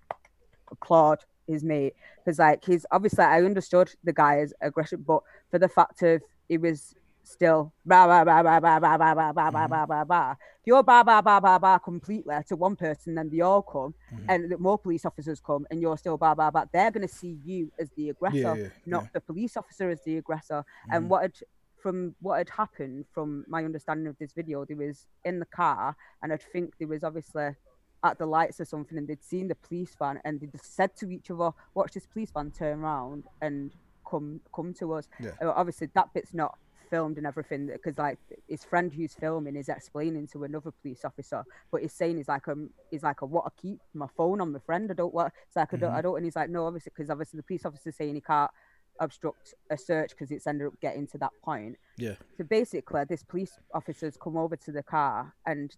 claude 0.79 1.19
his 1.47 1.63
mate 1.63 1.93
because 2.17 2.39
like 2.39 2.63
he's 2.63 2.85
obviously 2.91 3.23
i 3.23 3.41
understood 3.41 3.91
the 4.03 4.13
guy's 4.13 4.53
aggression 4.61 5.03
but 5.05 5.21
for 5.49 5.59
the 5.59 5.69
fact 5.69 6.01
of 6.03 6.21
it 6.49 6.61
was 6.61 6.93
still 7.27 7.73
blah 7.85 8.05
blah 8.07 8.23
blah 8.23 8.41
blah 8.41 8.59
blah 8.59 8.79
blah 8.79 8.97
blah 8.97 9.13
blah 9.13 9.31
blah 9.33 9.51
blah 9.51 9.67
blah 9.67 9.85
blah 9.85 10.03
blah. 10.05 10.31
If 10.31 10.37
you're 10.65 10.83
blah 10.83 11.03
blah 11.03 11.21
blah 11.21 11.39
blah 11.39 11.59
blah 11.59 11.77
completely 11.77 12.35
to 12.47 12.55
one 12.55 12.75
person, 12.75 13.15
then 13.15 13.29
they 13.29 13.41
all 13.41 13.61
come 13.61 13.93
Mhm. 14.13 14.25
and 14.29 14.59
more 14.59 14.77
police 14.77 15.05
officers 15.05 15.39
come 15.39 15.65
and 15.69 15.81
you're 15.81 15.97
still 15.97 16.17
blah 16.17 16.33
blah 16.35 16.49
blah. 16.51 16.65
They're 16.71 16.91
gonna 16.91 17.07
see 17.07 17.39
you 17.43 17.71
as 17.79 17.89
the 17.91 18.09
aggressor, 18.09 18.37
Yeah, 18.37 18.55
yeah, 18.55 18.69
not 18.85 19.03
yeah. 19.03 19.09
the 19.13 19.21
police 19.21 19.57
officer 19.57 19.89
as 19.89 20.01
the 20.03 20.17
aggressor. 20.17 20.63
And 20.91 21.05
Mhm. 21.05 21.09
what 21.09 21.21
had 21.23 21.35
from 21.77 22.15
what 22.21 22.37
had 22.37 22.49
happened 22.49 23.05
from 23.13 23.45
my 23.47 23.63
understanding 23.63 24.07
of 24.07 24.17
this 24.17 24.33
video, 24.33 24.65
there 24.65 24.77
was 24.77 25.05
in 25.23 25.39
the 25.39 25.45
car 25.45 25.95
and 26.21 26.33
I 26.33 26.37
think 26.37 26.77
there 26.79 26.87
was 26.87 27.03
obviously 27.03 27.55
at 28.03 28.17
the 28.17 28.25
lights 28.25 28.59
or 28.59 28.65
something 28.65 28.97
and 28.97 29.07
they'd 29.07 29.23
seen 29.23 29.47
the 29.47 29.55
police 29.55 29.95
van 29.95 30.19
and 30.23 30.39
they 30.39 30.47
just 30.47 30.73
said 30.75 30.95
to 30.97 31.11
each 31.11 31.29
other, 31.29 31.51
watch 31.75 31.93
this 31.93 32.05
police 32.07 32.31
van 32.31 32.51
turn 32.51 32.83
around 32.83 33.25
and 33.41 33.75
come 34.09 34.39
come 34.53 34.73
to 34.75 34.93
us. 34.93 35.07
Yeah. 35.19 35.31
Uh, 35.41 35.51
obviously 35.55 35.87
that 35.93 36.13
bit's 36.13 36.33
not 36.33 36.57
filmed 36.89 37.17
and 37.17 37.27
everything 37.27 37.67
because 37.67 37.97
like 37.97 38.17
his 38.47 38.63
friend 38.63 38.93
who's 38.93 39.13
filming 39.13 39.55
is 39.55 39.69
explaining 39.69 40.27
to 40.27 40.43
another 40.43 40.71
police 40.71 41.03
officer, 41.05 41.43
but 41.71 41.81
he's 41.81 41.93
saying 41.93 42.17
he's 42.17 42.27
like 42.27 42.47
um 42.47 42.69
he's 42.91 43.03
like 43.03 43.21
I 43.21 43.25
want 43.25 43.45
to 43.45 43.61
keep 43.61 43.79
my 43.93 44.07
phone 44.15 44.41
on 44.41 44.51
my 44.51 44.59
friend. 44.59 44.89
I 44.89 44.93
don't 44.93 45.13
want. 45.13 45.33
It's 45.47 45.55
like 45.55 45.73
I 45.73 45.77
don't. 45.77 45.93
I 45.93 46.01
don't. 46.01 46.15
And 46.15 46.25
he's 46.25 46.35
like 46.35 46.49
no, 46.49 46.65
obviously 46.65 46.91
because 46.95 47.09
obviously 47.09 47.37
the 47.37 47.43
police 47.43 47.65
officer's 47.65 47.95
saying 47.95 48.15
he 48.15 48.21
can't 48.21 48.51
obstruct 48.99 49.53
a 49.69 49.77
search 49.77 50.11
because 50.11 50.31
it's 50.31 50.47
ended 50.47 50.67
up 50.67 50.79
getting 50.81 51.07
to 51.07 51.17
that 51.19 51.31
point. 51.43 51.77
Yeah. 51.97 52.15
So 52.37 52.43
basically, 52.43 53.03
this 53.05 53.23
police 53.23 53.59
officer's 53.73 54.17
come 54.17 54.37
over 54.37 54.55
to 54.55 54.71
the 54.71 54.83
car 54.83 55.33
and 55.45 55.75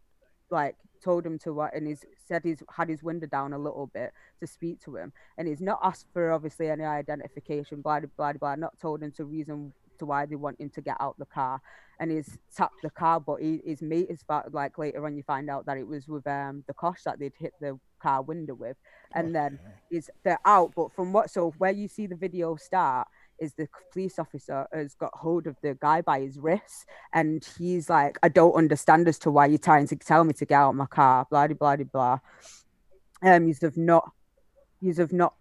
like 0.51 0.75
told 1.03 1.25
him 1.25 1.37
to 1.39 1.53
what, 1.53 1.73
and 1.73 1.87
he's 1.87 2.05
said 2.27 2.41
he's 2.43 2.63
had 2.75 2.89
his 2.89 3.03
window 3.03 3.27
down 3.27 3.53
a 3.53 3.57
little 3.57 3.87
bit 3.93 4.11
to 4.39 4.47
speak 4.47 4.79
to 4.81 4.95
him, 4.95 5.11
and 5.37 5.47
he's 5.47 5.61
not 5.61 5.79
asked 5.83 6.07
for 6.13 6.31
obviously 6.31 6.69
any 6.69 6.83
identification, 6.83 7.81
blah 7.81 7.99
blah 8.17 8.33
blah. 8.33 8.55
Not 8.55 8.79
told 8.79 9.01
him 9.01 9.11
to 9.13 9.25
reason 9.25 9.73
to 9.99 10.05
why 10.05 10.25
they 10.25 10.35
want 10.35 10.59
him 10.59 10.69
to 10.71 10.81
get 10.81 10.97
out 10.99 11.15
the 11.19 11.25
car, 11.25 11.61
and 11.99 12.11
he's 12.11 12.37
tapped 12.55 12.81
the 12.81 12.89
car, 12.89 13.19
but 13.19 13.41
he, 13.41 13.61
his 13.65 13.81
mate 13.81 14.07
is 14.09 14.23
like 14.51 14.77
later 14.77 15.05
on 15.05 15.15
you 15.15 15.23
find 15.23 15.49
out 15.49 15.65
that 15.65 15.77
it 15.77 15.87
was 15.87 16.07
with 16.07 16.25
um 16.27 16.63
the 16.67 16.73
cosh 16.73 17.03
that 17.03 17.19
they'd 17.19 17.33
hit 17.37 17.53
the 17.59 17.79
car 18.01 18.21
window 18.21 18.53
with, 18.53 18.77
and 19.13 19.35
then 19.35 19.59
is 19.91 20.09
they're 20.23 20.39
out. 20.45 20.73
But 20.75 20.93
from 20.93 21.13
what 21.13 21.29
so 21.29 21.53
where 21.57 21.71
you 21.71 21.87
see 21.87 22.07
the 22.07 22.15
video 22.15 22.55
start 22.55 23.07
is 23.39 23.53
the 23.53 23.67
police 23.91 24.19
officer 24.19 24.67
has 24.73 24.93
got 24.95 25.11
hold 25.13 25.47
of 25.47 25.55
the 25.61 25.77
guy 25.79 26.01
by 26.01 26.19
his 26.19 26.37
wrist 26.37 26.85
and 27.13 27.47
he's 27.57 27.89
like, 27.89 28.17
I 28.21 28.29
don't 28.29 28.53
understand 28.53 29.07
as 29.07 29.17
to 29.19 29.31
why 29.31 29.45
you're 29.45 29.57
trying 29.57 29.87
to 29.87 29.95
tell 29.95 30.23
me 30.23 30.33
to 30.33 30.45
get 30.45 30.55
out 30.55 30.71
of 30.71 30.75
my 30.75 30.85
car, 30.85 31.25
blah 31.29 31.47
blah 31.47 31.75
blah 31.77 31.85
blah. 31.85 32.19
Um, 33.21 33.47
you've 33.47 33.77
not, 33.77 34.11
you've 34.81 34.97
have 34.97 35.13
not 35.13 35.33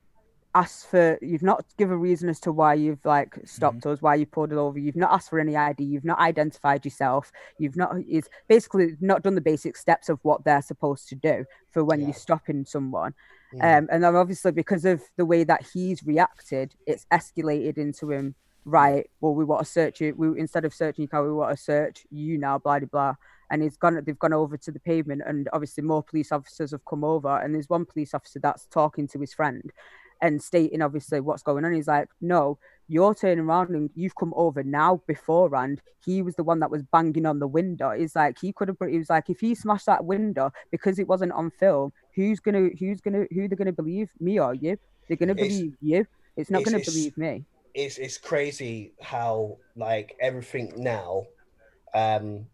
asked 0.59 0.87
for, 0.91 1.19
you've 1.23 1.43
not 1.43 1.65
given 1.77 1.95
a 1.95 1.99
reason 1.99 2.29
as 2.29 2.41
to 2.41 2.53
why 2.53 2.75
you've 2.75 3.05
like 3.05 3.39
stopped 3.45 3.87
us, 3.87 4.03
why 4.03 4.15
you 4.17 4.27
pulled 4.27 4.53
it 4.53 4.59
over. 4.59 4.79
You've 4.79 4.97
not 4.97 5.13
asked 5.13 5.31
for 5.31 5.39
any 5.39 5.57
ID. 5.57 5.85
You've 5.85 6.05
not 6.05 6.19
identified 6.19 6.85
yourself. 6.85 7.33
You've 7.59 7.77
not, 7.77 7.97
is 8.09 8.29
basically 8.49 8.97
not 9.01 9.23
done 9.23 9.35
the 9.35 9.41
basic 9.41 9.77
steps 9.77 10.09
of 10.09 10.19
what 10.23 10.45
they're 10.45 10.63
supposed 10.63 11.09
to 11.11 11.15
do 11.15 11.45
for 11.71 11.85
when 11.85 12.01
Yeah. 12.01 12.07
you're 12.07 12.15
stopping 12.15 12.65
someone. 12.65 13.15
Mm. 13.55 13.79
Um, 13.79 13.89
and 13.91 14.05
then 14.05 14.17
obviously 14.17 14.53
because 14.53 14.85
of 14.85 15.03
the 15.17 15.25
way 15.25 15.45
that 15.45 15.67
he's 15.73 16.03
reacted, 16.05 16.75
it's 16.87 17.07
escalated 17.13 17.79
into 17.79 18.11
him. 18.11 18.35
Right. 18.65 19.09
Well, 19.21 19.35
we 19.35 19.45
want 19.45 19.65
to 19.65 19.71
search 19.71 20.01
you. 20.01 20.15
We 20.17 20.39
instead 20.39 20.65
of 20.67 20.75
searching 20.75 21.05
your 21.05 21.09
car, 21.09 21.25
we 21.25 21.33
want 21.33 21.57
to 21.57 21.63
search 21.63 22.05
you 22.11 22.37
now. 22.37 22.59
Blah 22.59 22.81
blah 22.81 22.89
blah. 22.89 23.15
And 23.51 23.63
he's 23.63 23.79
gone. 23.79 24.03
They've 24.05 24.19
gone 24.19 24.35
over 24.35 24.59
to 24.59 24.71
the 24.71 24.81
pavement, 24.81 25.23
and 25.25 25.49
obviously 25.55 25.83
more 25.83 26.03
police 26.03 26.33
officers 26.33 26.73
have 26.73 26.85
come 26.85 27.03
over. 27.03 27.39
And 27.39 27.55
there's 27.55 27.71
one 27.71 27.87
police 27.87 28.13
officer 28.13 28.41
that's 28.41 28.67
talking 28.67 29.09
to 29.09 29.19
his 29.19 29.33
friend, 29.33 29.73
and 30.21 30.43
stating 30.43 30.83
obviously 30.83 31.21
what's 31.21 31.43
going 31.43 31.65
on. 31.65 31.73
He's 31.73 31.89
like, 31.89 32.09
"No, 32.21 32.59
you're 32.89 33.15
turning 33.15 33.45
around 33.45 33.71
and 33.71 33.91
you've 33.95 34.15
come 34.17 34.33
over 34.37 34.63
now 34.63 35.01
beforehand. 35.07 35.81
He 36.05 36.23
was 36.23 36.35
the 36.37 36.45
one 36.45 36.61
that 36.61 36.71
was 36.71 36.83
banging 36.83 37.27
on 37.27 37.39
the 37.39 37.47
window. 37.47 37.91
He's 37.91 38.17
like, 38.17 38.39
he 38.41 38.53
could 38.53 38.69
have, 38.69 38.79
he 38.89 38.97
was 38.99 39.11
like, 39.11 39.29
if 39.29 39.41
he 39.41 39.55
smashed 39.55 39.85
that 39.87 40.05
window 40.07 40.51
because 40.71 40.99
it 40.99 41.07
wasn't 41.07 41.33
on 41.33 41.51
film, 41.51 41.93
who's 42.15 42.41
gonna, 42.41 42.71
who's 42.79 43.01
gonna, 43.03 43.27
who 43.31 43.47
they're 43.47 43.57
gonna 43.59 43.73
believe, 43.73 44.09
me 44.21 44.41
or 44.41 44.55
you? 44.55 44.79
They're 45.07 45.19
gonna 45.19 45.33
It's- 45.33 45.49
believe 45.49 45.77
you. 45.83 46.07
It's 46.37 46.51
not 46.51 46.63
it's- 46.63 46.73
gonna 46.73 46.81
it's- 46.81 46.95
believe 46.95 47.19
me. 47.19 47.45
it's 47.75 47.99
it's 47.99 48.17
crazy 48.17 48.93
how 49.03 49.59
like 49.77 50.17
everything 50.21 50.73
now 50.79 51.25
um 51.95 52.47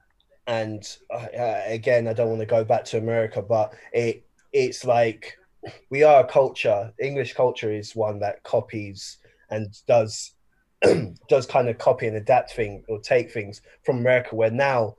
and 0.48 0.98
uh, 1.10 1.26
uh, 1.38 1.62
again 1.66 2.08
i 2.08 2.12
don't 2.12 2.28
want 2.28 2.40
to 2.40 2.46
go 2.46 2.64
back 2.64 2.84
to 2.84 2.98
america 2.98 3.40
but 3.40 3.72
it 3.92 4.24
it's 4.52 4.84
like 4.84 5.38
we 5.90 6.02
are 6.02 6.20
a 6.20 6.26
culture 6.26 6.92
english 7.00 7.34
culture 7.34 7.72
is 7.72 7.96
one 7.96 8.18
that 8.18 8.42
copies 8.42 9.18
and 9.50 9.74
does 9.86 10.32
does 11.28 11.46
kind 11.46 11.68
of 11.68 11.78
copy 11.78 12.06
and 12.06 12.16
adapt 12.16 12.52
things 12.52 12.84
or 12.88 13.00
take 13.00 13.30
things 13.30 13.62
from 13.84 13.98
america 13.98 14.34
where 14.34 14.50
now 14.50 14.94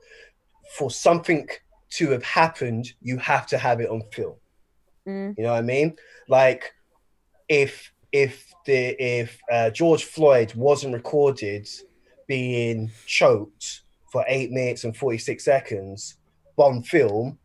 for 0.76 0.90
something 0.90 1.48
to 1.90 2.10
have 2.10 2.24
happened 2.24 2.92
you 3.00 3.16
have 3.18 3.46
to 3.46 3.56
have 3.56 3.80
it 3.80 3.88
on 3.88 4.02
film 4.12 4.36
Mm, 5.06 5.34
you 5.38 5.44
know 5.44 5.52
what 5.52 5.58
I 5.58 5.62
mean? 5.62 5.96
Like 6.28 6.74
if 7.48 7.92
if 8.12 8.52
the 8.66 9.02
if 9.02 9.38
uh, 9.50 9.70
George 9.70 10.04
Floyd 10.04 10.54
wasn't 10.54 10.94
recorded 10.94 11.68
being 12.26 12.90
choked 13.06 13.82
for 14.10 14.24
eight 14.28 14.50
minutes 14.50 14.84
and 14.84 14.96
forty 14.96 15.18
six 15.18 15.44
seconds 15.44 16.16
on 16.56 16.82
film, 16.82 17.38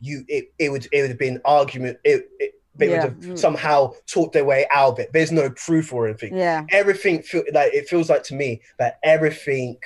you 0.00 0.24
it, 0.28 0.52
it 0.58 0.70
would 0.70 0.86
it 0.92 1.00
would 1.02 1.10
have 1.10 1.18
been 1.18 1.40
argument. 1.44 1.98
It, 2.04 2.28
it 2.38 2.52
they 2.74 2.88
Yeah. 2.88 3.04
would 3.04 3.14
have 3.30 3.38
somehow 3.38 3.92
talked 4.06 4.34
their 4.34 4.44
way 4.44 4.66
out 4.74 4.92
of 4.94 4.98
it. 4.98 5.10
There's 5.12 5.32
no 5.32 5.48
proof 5.50 5.92
or 5.92 6.08
anything 6.08 6.36
yeah, 6.36 6.64
everything 6.70 7.22
feel 7.22 7.42
like 7.54 7.72
it 7.72 7.88
feels 7.88 8.10
like 8.10 8.22
to 8.24 8.34
me 8.34 8.60
that 8.78 8.98
everything 9.02 9.78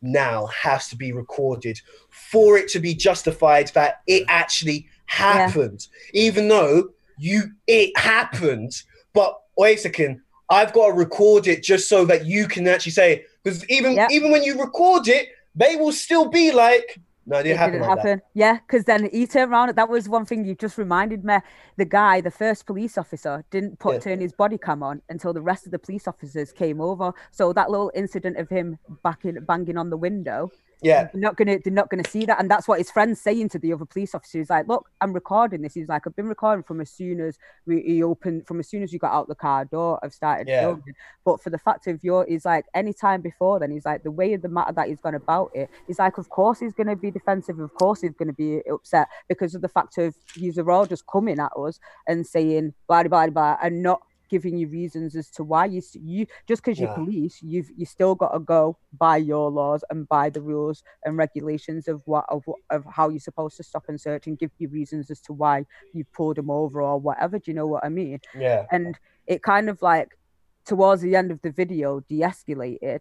now 0.00 0.46
has 0.46 0.88
to 0.88 0.96
be 0.96 1.12
recorded 1.12 1.78
for 2.08 2.56
it 2.56 2.68
to 2.68 2.78
be 2.78 2.94
justified 2.94 3.68
that 3.74 4.00
it 4.06 4.24
actually 4.28 4.86
happened 5.06 5.88
even 6.12 6.46
though 6.48 6.88
you 7.18 7.42
it 7.66 7.90
happened 7.98 8.70
but 9.12 9.36
wait 9.56 9.78
a 9.78 9.80
second 9.82 10.20
i've 10.50 10.72
got 10.72 10.86
to 10.86 10.92
record 10.92 11.48
it 11.48 11.64
just 11.64 11.88
so 11.88 12.04
that 12.04 12.24
you 12.26 12.46
can 12.46 12.68
actually 12.68 12.92
say 12.92 13.24
because 13.42 13.68
even 13.68 13.94
Yep. 13.94 14.10
even 14.12 14.30
when 14.30 14.44
you 14.44 14.60
record 14.60 15.08
it 15.08 15.28
they 15.56 15.74
will 15.76 15.90
still 15.92 16.28
be 16.28 16.52
like 16.52 17.00
no 17.28 17.38
it 17.38 17.46
it 17.46 17.58
didn't 17.58 17.58
happen 17.58 17.72
didn't 17.72 17.82
like 17.82 17.94
that 17.94 18.08
happen. 18.08 18.22
Yeah, 18.34 18.58
because 18.60 18.84
then 18.84 19.08
he 19.12 19.26
turned 19.26 19.52
around. 19.52 19.76
That 19.76 19.88
was 19.88 20.08
one 20.08 20.26
thing 20.26 20.44
you 20.44 20.54
just 20.54 20.78
reminded 20.78 21.24
me. 21.24 21.38
The 21.76 21.84
guy, 21.84 22.20
the 22.20 22.30
first 22.30 22.66
police 22.66 22.98
officer, 22.98 23.44
didn't 23.50 23.78
put 23.78 23.96
Yeah. 23.96 24.00
turn 24.00 24.20
his 24.20 24.32
body 24.32 24.58
cam 24.58 24.82
on 24.82 25.02
until 25.08 25.32
the 25.32 25.42
rest 25.42 25.66
of 25.66 25.72
the 25.72 25.78
police 25.78 26.08
officers 26.08 26.52
came 26.52 26.80
over. 26.80 27.12
So 27.30 27.52
that 27.52 27.70
little 27.70 27.92
incident 27.94 28.38
of 28.38 28.48
him 28.48 28.78
backing, 29.04 29.38
banging 29.46 29.76
on 29.78 29.90
the 29.90 29.96
window, 29.98 30.50
yeah 30.82 31.04
they're 31.12 31.20
not 31.20 31.36
gonna, 31.36 31.58
they're 31.62 31.72
not 31.72 31.90
gonna 31.90 32.08
see 32.08 32.24
that. 32.26 32.40
And 32.40 32.50
that's 32.50 32.68
what 32.68 32.78
his 32.78 32.90
friend's 32.90 33.20
saying 33.20 33.48
to 33.50 33.58
the 33.58 33.72
other 33.72 33.84
police 33.84 34.14
officer. 34.14 34.38
He's 34.38 34.50
like, 34.50 34.68
"Look, 34.68 34.88
I'm 35.00 35.12
recording 35.12 35.62
this." 35.62 35.74
He's 35.74 35.88
like, 35.88 36.06
"I've 36.06 36.16
been 36.16 36.28
recording 36.28 36.62
from 36.62 36.80
as 36.80 36.90
soon 36.90 37.20
as 37.20 37.38
we 37.66 37.80
he 37.82 38.02
opened, 38.02 38.46
from 38.46 38.60
as 38.60 38.68
soon 38.68 38.82
as 38.82 38.92
you 38.92 38.98
got 38.98 39.12
out 39.12 39.28
the 39.28 39.34
car 39.34 39.64
door. 39.64 39.98
I've 40.02 40.14
started 40.14 40.48
Yeah. 40.48 40.60
filming." 40.60 40.94
But 41.24 41.42
for 41.42 41.50
the 41.50 41.58
fact 41.58 41.86
of 41.86 42.02
your, 42.02 42.24
he's 42.26 42.44
like, 42.44 42.64
any 42.74 42.92
time 42.92 43.20
before 43.20 43.58
then, 43.58 43.70
he's 43.70 43.84
like, 43.84 44.02
the 44.02 44.10
way 44.10 44.32
of 44.32 44.40
the 44.42 44.48
matter 44.48 44.72
that 44.72 44.88
he's 44.88 45.00
gone 45.00 45.14
about 45.14 45.50
it, 45.54 45.68
he's 45.86 45.98
like, 45.98 46.16
of 46.16 46.28
course 46.30 46.58
he's 46.60 46.72
going 46.72 46.86
to 46.86 46.96
be 46.96 47.10
defensive. 47.10 47.58
Of 47.58 47.74
course 47.74 48.00
he's 48.00 48.14
going 48.14 48.28
to 48.28 48.32
be 48.34 48.62
upset 48.70 49.08
because 49.28 49.54
of 49.54 49.60
the 49.60 49.68
fact 49.68 49.98
of 49.98 50.14
he's 50.34 50.58
are 50.58 50.70
all 50.70 50.86
just 50.86 51.06
coming 51.06 51.38
at 51.38 51.52
us 51.56 51.80
and 52.06 52.26
saying 52.26 52.72
blah 52.86 53.02
blah, 53.02 53.26
blah 53.28 53.56
and 53.62 53.82
not 53.82 54.00
giving 54.28 54.58
you 54.58 54.68
reasons 54.68 55.16
as 55.16 55.30
to 55.30 55.44
why 55.44 55.64
you 55.66 55.82
you 55.94 56.26
just 56.46 56.62
because 56.62 56.80
you're 56.80 56.88
Yeah. 56.88 56.94
police, 56.94 57.40
you've 57.42 57.70
you 57.76 57.86
still 57.86 58.14
got 58.14 58.32
to 58.32 58.38
go 58.40 58.78
by 58.98 59.16
your 59.16 59.50
laws 59.50 59.84
and 59.90 60.08
by 60.08 60.30
the 60.30 60.40
rules 60.40 60.82
and 61.04 61.16
regulations 61.16 61.88
of 61.88 62.02
what 62.06 62.24
of, 62.28 62.44
of 62.70 62.84
how 62.90 63.08
you're 63.08 63.20
supposed 63.20 63.56
to 63.56 63.62
stop 63.62 63.84
and 63.88 64.00
search 64.00 64.26
and 64.26 64.38
give 64.38 64.50
you 64.58 64.68
reasons 64.68 65.10
as 65.10 65.20
to 65.22 65.32
why 65.32 65.64
you 65.92 66.04
pulled 66.12 66.36
them 66.36 66.50
over 66.50 66.80
or 66.82 66.98
whatever. 67.00 67.38
Do 67.38 67.50
you 67.50 67.54
know 67.54 67.66
what 67.66 67.84
I 67.84 67.88
mean? 67.88 68.20
yeah 68.34 68.66
and 68.70 68.98
it 69.26 69.42
kind 69.42 69.68
of 69.68 69.82
like 69.82 70.18
towards 70.64 71.02
the 71.02 71.16
end 71.16 71.30
of 71.30 71.40
the 71.42 71.50
video 71.50 72.00
de-escalated 72.00 73.00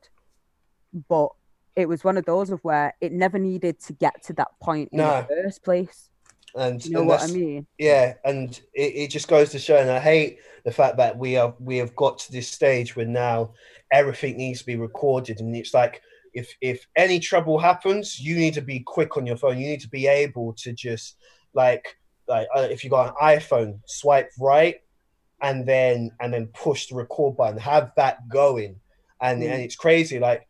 but 1.10 1.30
it 1.76 1.88
was 1.88 2.04
one 2.04 2.18
of 2.18 2.26
those 2.26 2.50
of 2.50 2.64
where 2.64 2.94
it 3.02 3.12
never 3.12 3.38
needed 3.38 3.80
to 3.80 3.94
get 3.94 4.24
to 4.24 4.34
that 4.34 4.48
point 4.62 4.90
in 4.92 4.98
No. 5.00 5.22
the 5.22 5.28
first 5.44 5.64
place 5.64 6.10
and 6.58 6.84
you 6.86 6.92
know 6.92 7.00
and 7.00 7.08
what 7.08 7.22
i 7.22 7.28
mean? 7.28 7.66
yeah 7.78 8.14
and 8.26 8.62
it, 8.74 8.94
it 8.96 9.10
just 9.10 9.28
goes 9.28 9.50
to 9.52 9.60
show 9.60 9.78
and 9.78 9.90
i 9.90 10.00
hate 10.00 10.40
the 10.66 10.72
fact 10.72 10.98
that 10.98 11.18
we 11.18 11.38
are 11.38 11.54
we 11.60 11.78
have 11.78 11.96
got 11.96 12.18
to 12.20 12.32
this 12.32 12.48
stage 12.50 12.96
where 12.96 13.06
now 13.06 13.54
everything 13.92 14.36
needs 14.38 14.60
to 14.60 14.66
be 14.66 14.76
recorded 14.76 15.40
and 15.40 15.56
it's 15.56 15.74
like 15.74 16.02
if 16.34 16.54
if 16.62 16.86
any 16.96 17.20
trouble 17.20 17.58
happens 17.58 18.20
you 18.20 18.36
need 18.36 18.54
to 18.54 18.62
be 18.62 18.80
quick 18.82 19.18
on 19.18 19.26
your 19.26 19.38
phone. 19.38 19.58
You 19.58 19.68
need 19.68 19.82
to 19.82 19.90
be 19.90 20.08
able 20.08 20.54
to 20.54 20.74
just 20.74 21.16
like 21.54 21.98
like 22.28 22.48
uh, 22.56 22.68
if 22.70 22.84
you 22.84 22.90
got 22.90 23.08
an 23.10 23.16
iphone 23.38 23.80
swipe 23.88 24.30
right 24.40 24.76
and 25.42 25.66
then 25.66 26.12
and 26.20 26.34
then 26.34 26.48
push 26.48 26.88
the 26.88 26.96
record 26.96 27.38
button 27.38 27.58
have 27.58 27.92
that 27.96 28.28
going. 28.30 28.80
And 29.22 29.42
Mm. 29.42 29.50
and 29.52 29.62
it's 29.64 29.76
crazy 29.76 30.20
like 30.20 30.48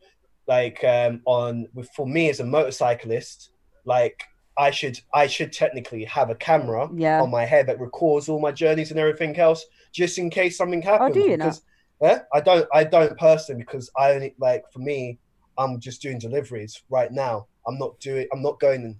like 0.47 0.83
um 0.83 1.21
on 1.25 1.67
with 1.73 1.89
for 1.95 2.05
me 2.07 2.29
as 2.29 2.39
a 2.39 2.45
motorcyclist 2.45 3.51
like 3.85 4.23
i 4.57 4.71
should 4.71 4.99
i 5.13 5.27
should 5.27 5.51
technically 5.53 6.03
have 6.05 6.29
a 6.29 6.35
camera 6.35 6.89
yeah 6.95 7.21
on 7.21 7.29
my 7.29 7.45
head 7.45 7.67
that 7.67 7.79
records 7.79 8.27
all 8.29 8.39
my 8.39 8.51
journeys 8.51 8.91
and 8.91 8.99
everything 8.99 9.37
else, 9.37 9.65
just 9.93 10.17
in 10.17 10.29
case 10.29 10.57
something 10.57 10.81
happens. 10.81 11.11
Oh, 11.11 11.13
do 11.13 11.29
you 11.29 11.37
because, 11.37 11.61
Yeah, 12.01 12.19
I 12.33 12.41
don't. 12.41 12.67
I 12.73 12.83
don't 12.83 13.17
personally 13.17 13.63
because 13.63 13.89
I 13.97 14.13
only 14.13 14.35
like 14.39 14.63
for 14.73 14.79
me, 14.79 15.19
I'm 15.57 15.79
just 15.79 16.01
doing 16.01 16.19
deliveries 16.19 16.83
right 16.89 17.11
now. 17.11 17.47
I'm 17.67 17.77
not 17.77 17.99
doing. 17.99 18.27
I'm 18.33 18.41
not 18.41 18.59
going. 18.59 18.99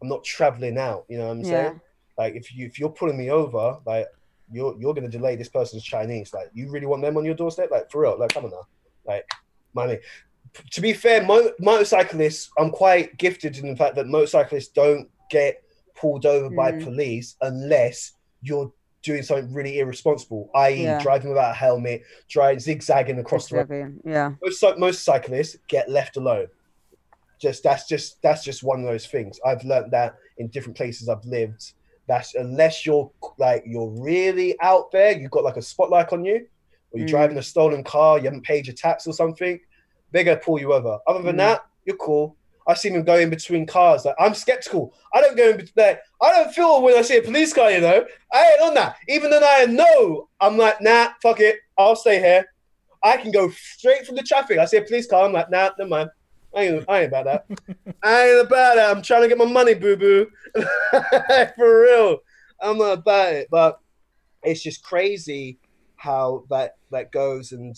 I'm 0.00 0.08
not 0.08 0.24
traveling 0.24 0.78
out. 0.78 1.04
You 1.08 1.18
know 1.18 1.26
what 1.26 1.32
I'm 1.32 1.40
Yeah. 1.40 1.50
saying? 1.50 1.80
Like 2.16 2.34
if 2.36 2.54
you 2.54 2.66
if 2.66 2.78
you're 2.78 2.88
pulling 3.00 3.18
me 3.18 3.30
over, 3.30 3.78
like 3.86 4.06
you're 4.50 4.74
you're 4.80 4.94
gonna 4.94 5.08
delay 5.08 5.36
this 5.36 5.48
person's 5.50 5.84
Chinese. 5.84 6.32
Like 6.32 6.48
you 6.54 6.70
really 6.70 6.86
want 6.86 7.02
them 7.02 7.16
on 7.16 7.24
your 7.24 7.34
doorstep? 7.34 7.70
Like 7.70 7.90
for 7.90 8.02
real? 8.02 8.18
Like 8.18 8.32
come 8.32 8.44
on 8.46 8.50
now. 8.50 8.66
Like 9.06 9.24
money. 9.74 9.98
To 10.70 10.80
be 10.80 10.92
fair, 10.92 11.22
mo- 11.24 11.52
motorcyclists, 11.58 12.50
I'm 12.58 12.70
quite 12.70 13.16
gifted 13.18 13.58
in 13.58 13.68
the 13.68 13.76
fact 13.76 13.96
that 13.96 14.06
motorcyclists 14.06 14.68
don't 14.68 15.08
get 15.30 15.62
pulled 15.94 16.26
over 16.26 16.48
by 16.50 16.72
Mm. 16.72 16.84
police 16.84 17.36
unless 17.40 18.12
you're 18.42 18.72
doing 19.02 19.22
something 19.22 19.52
really 19.52 19.78
irresponsible, 19.78 20.50
i.e., 20.54 20.82
Yeah. 20.84 21.00
driving 21.02 21.28
without 21.30 21.50
a 21.52 21.54
helmet, 21.54 22.02
driving 22.28 22.58
zigzagging 22.60 23.18
across 23.18 23.48
the 23.48 23.56
road. 23.56 24.00
Yeah 24.04 24.32
Most, 24.42 24.64
most 24.78 25.04
cyclists 25.04 25.56
get 25.68 25.88
left 25.88 26.16
alone. 26.16 26.48
just 27.40 27.62
that's 27.62 27.86
just 27.86 28.20
that's 28.20 28.42
just 28.42 28.64
one 28.64 28.80
of 28.80 28.86
those 28.86 29.06
things. 29.06 29.38
I've 29.46 29.62
learned 29.62 29.92
that 29.92 30.16
in 30.38 30.48
different 30.48 30.76
places 30.76 31.08
I've 31.08 31.24
lived. 31.24 31.72
That's 32.08 32.34
unless 32.34 32.84
you're 32.84 33.12
like 33.38 33.62
you're 33.64 33.90
really 33.90 34.58
out 34.60 34.90
there, 34.90 35.12
you've 35.16 35.30
got 35.30 35.44
like 35.44 35.56
a 35.56 35.62
spotlight 35.62 36.12
on 36.12 36.24
you, 36.24 36.48
or 36.90 36.98
you're 36.98 37.06
Mm. 37.06 37.10
driving 37.10 37.38
a 37.38 37.42
stolen 37.42 37.84
car, 37.84 38.18
you 38.18 38.24
haven't 38.24 38.42
paid 38.44 38.66
your 38.66 38.74
tax 38.74 39.06
or 39.06 39.12
something, 39.12 39.60
they're 40.12 40.24
gonna 40.24 40.38
pull 40.38 40.58
you 40.60 40.72
over. 40.72 40.98
Other 41.06 41.22
than 41.22 41.36
Mm. 41.36 41.38
that, 41.38 41.66
you're 41.84 41.96
cool. 41.96 42.36
I've 42.66 42.78
seen 42.78 42.92
them 42.92 43.04
go 43.04 43.16
in 43.16 43.30
between 43.30 43.66
cars. 43.66 44.04
Like 44.04 44.14
I'm 44.18 44.34
skeptical. 44.34 44.92
I 45.14 45.20
don't 45.22 45.36
go 45.36 45.50
in 45.50 45.56
between. 45.56 45.72
Like, 45.86 46.00
I 46.20 46.30
don't 46.32 46.52
feel 46.54 46.82
when 46.82 46.96
I 46.98 47.02
see 47.02 47.16
a 47.16 47.22
police 47.22 47.52
car. 47.52 47.70
You 47.70 47.80
know, 47.80 48.04
I 48.32 48.50
ain't 48.52 48.60
on 48.62 48.74
that. 48.74 48.96
Even 49.08 49.30
though 49.30 49.40
I 49.42 49.64
know, 49.66 50.28
I'm 50.40 50.58
like, 50.58 50.80
nah, 50.82 51.08
fuck 51.22 51.40
it. 51.40 51.56
I'll 51.78 51.96
stay 51.96 52.18
here. 52.18 52.44
I 53.02 53.16
can 53.16 53.30
go 53.30 53.48
straight 53.50 54.04
from 54.06 54.16
the 54.16 54.22
traffic. 54.22 54.58
I 54.58 54.64
see 54.66 54.76
a 54.76 54.82
police 54.82 55.06
car. 55.06 55.24
I'm 55.24 55.32
like, 55.32 55.50
nah, 55.50 55.70
never 55.78 55.88
mind. 55.88 56.10
I 56.54 56.62
ain't, 56.64 56.84
I 56.88 56.98
ain't 57.02 57.08
about 57.08 57.24
that. 57.26 57.46
I 58.02 58.28
ain't 58.30 58.46
about 58.46 58.74
that. 58.74 58.94
I'm 58.96 59.02
trying 59.02 59.22
to 59.22 59.28
get 59.28 59.38
my 59.38 59.44
money, 59.44 59.74
boo 59.74 59.96
boo. 59.96 60.26
For 61.56 61.82
real. 61.82 62.18
I'm 62.60 62.78
not 62.78 62.98
about 62.98 63.32
it. 63.32 63.48
But 63.50 63.78
it's 64.42 64.62
just 64.62 64.82
crazy 64.82 65.58
how 65.96 66.44
that 66.50 66.76
that 66.90 67.12
goes. 67.12 67.52
And 67.52 67.76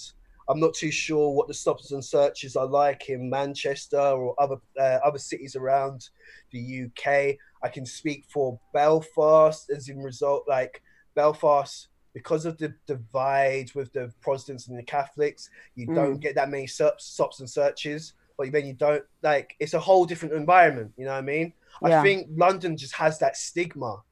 I'm 0.50 0.58
not 0.60 0.74
too 0.74 0.90
sure 0.90 1.30
what 1.32 1.46
the 1.46 1.54
stops 1.54 1.92
and 1.92 2.04
searches 2.04 2.56
are 2.56 2.66
like 2.66 3.08
in 3.08 3.30
Manchester 3.30 4.00
or 4.00 4.34
other 4.38 4.56
uh, 4.78 4.98
other 5.04 5.18
cities 5.18 5.54
around 5.54 6.08
the 6.50 6.84
UK. 6.86 7.36
I 7.62 7.68
can 7.68 7.86
speak 7.86 8.24
for 8.32 8.58
Belfast 8.74 9.70
as 9.70 9.88
in 9.88 9.98
result 10.02 10.44
like 10.48 10.82
Belfast 11.14 11.88
because 12.14 12.46
of 12.46 12.58
the 12.58 12.74
divide 12.86 13.70
with 13.76 13.92
the 13.92 14.12
Protestants 14.20 14.66
and 14.66 14.76
the 14.76 14.82
Catholics, 14.82 15.48
you 15.76 15.86
Mm. 15.86 15.94
don't 15.94 16.18
get 16.18 16.34
that 16.34 16.50
many 16.50 16.66
stops, 16.66 17.04
stops 17.04 17.38
and 17.38 17.48
searches. 17.48 18.14
But 18.36 18.50
then 18.50 18.66
you 18.66 18.72
don't 18.72 19.04
like 19.22 19.54
it's 19.60 19.74
a 19.74 19.78
whole 19.78 20.04
different 20.06 20.34
environment. 20.34 20.92
You 20.96 21.04
know 21.04 21.12
what 21.12 21.18
I 21.18 21.22
mean? 21.22 21.52
Yeah. 21.86 22.00
I 22.00 22.02
think 22.02 22.28
London 22.34 22.76
just 22.76 22.94
has 22.94 23.18
that 23.18 23.36
stigma, 23.36 24.02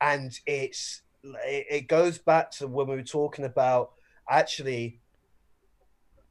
and 0.00 0.38
it's 0.46 1.02
it, 1.24 1.66
it 1.70 1.88
goes 1.88 2.18
back 2.18 2.50
to 2.52 2.68
when 2.68 2.86
we 2.86 2.94
were 2.96 3.02
talking 3.02 3.46
about 3.46 3.92
actually 4.28 5.00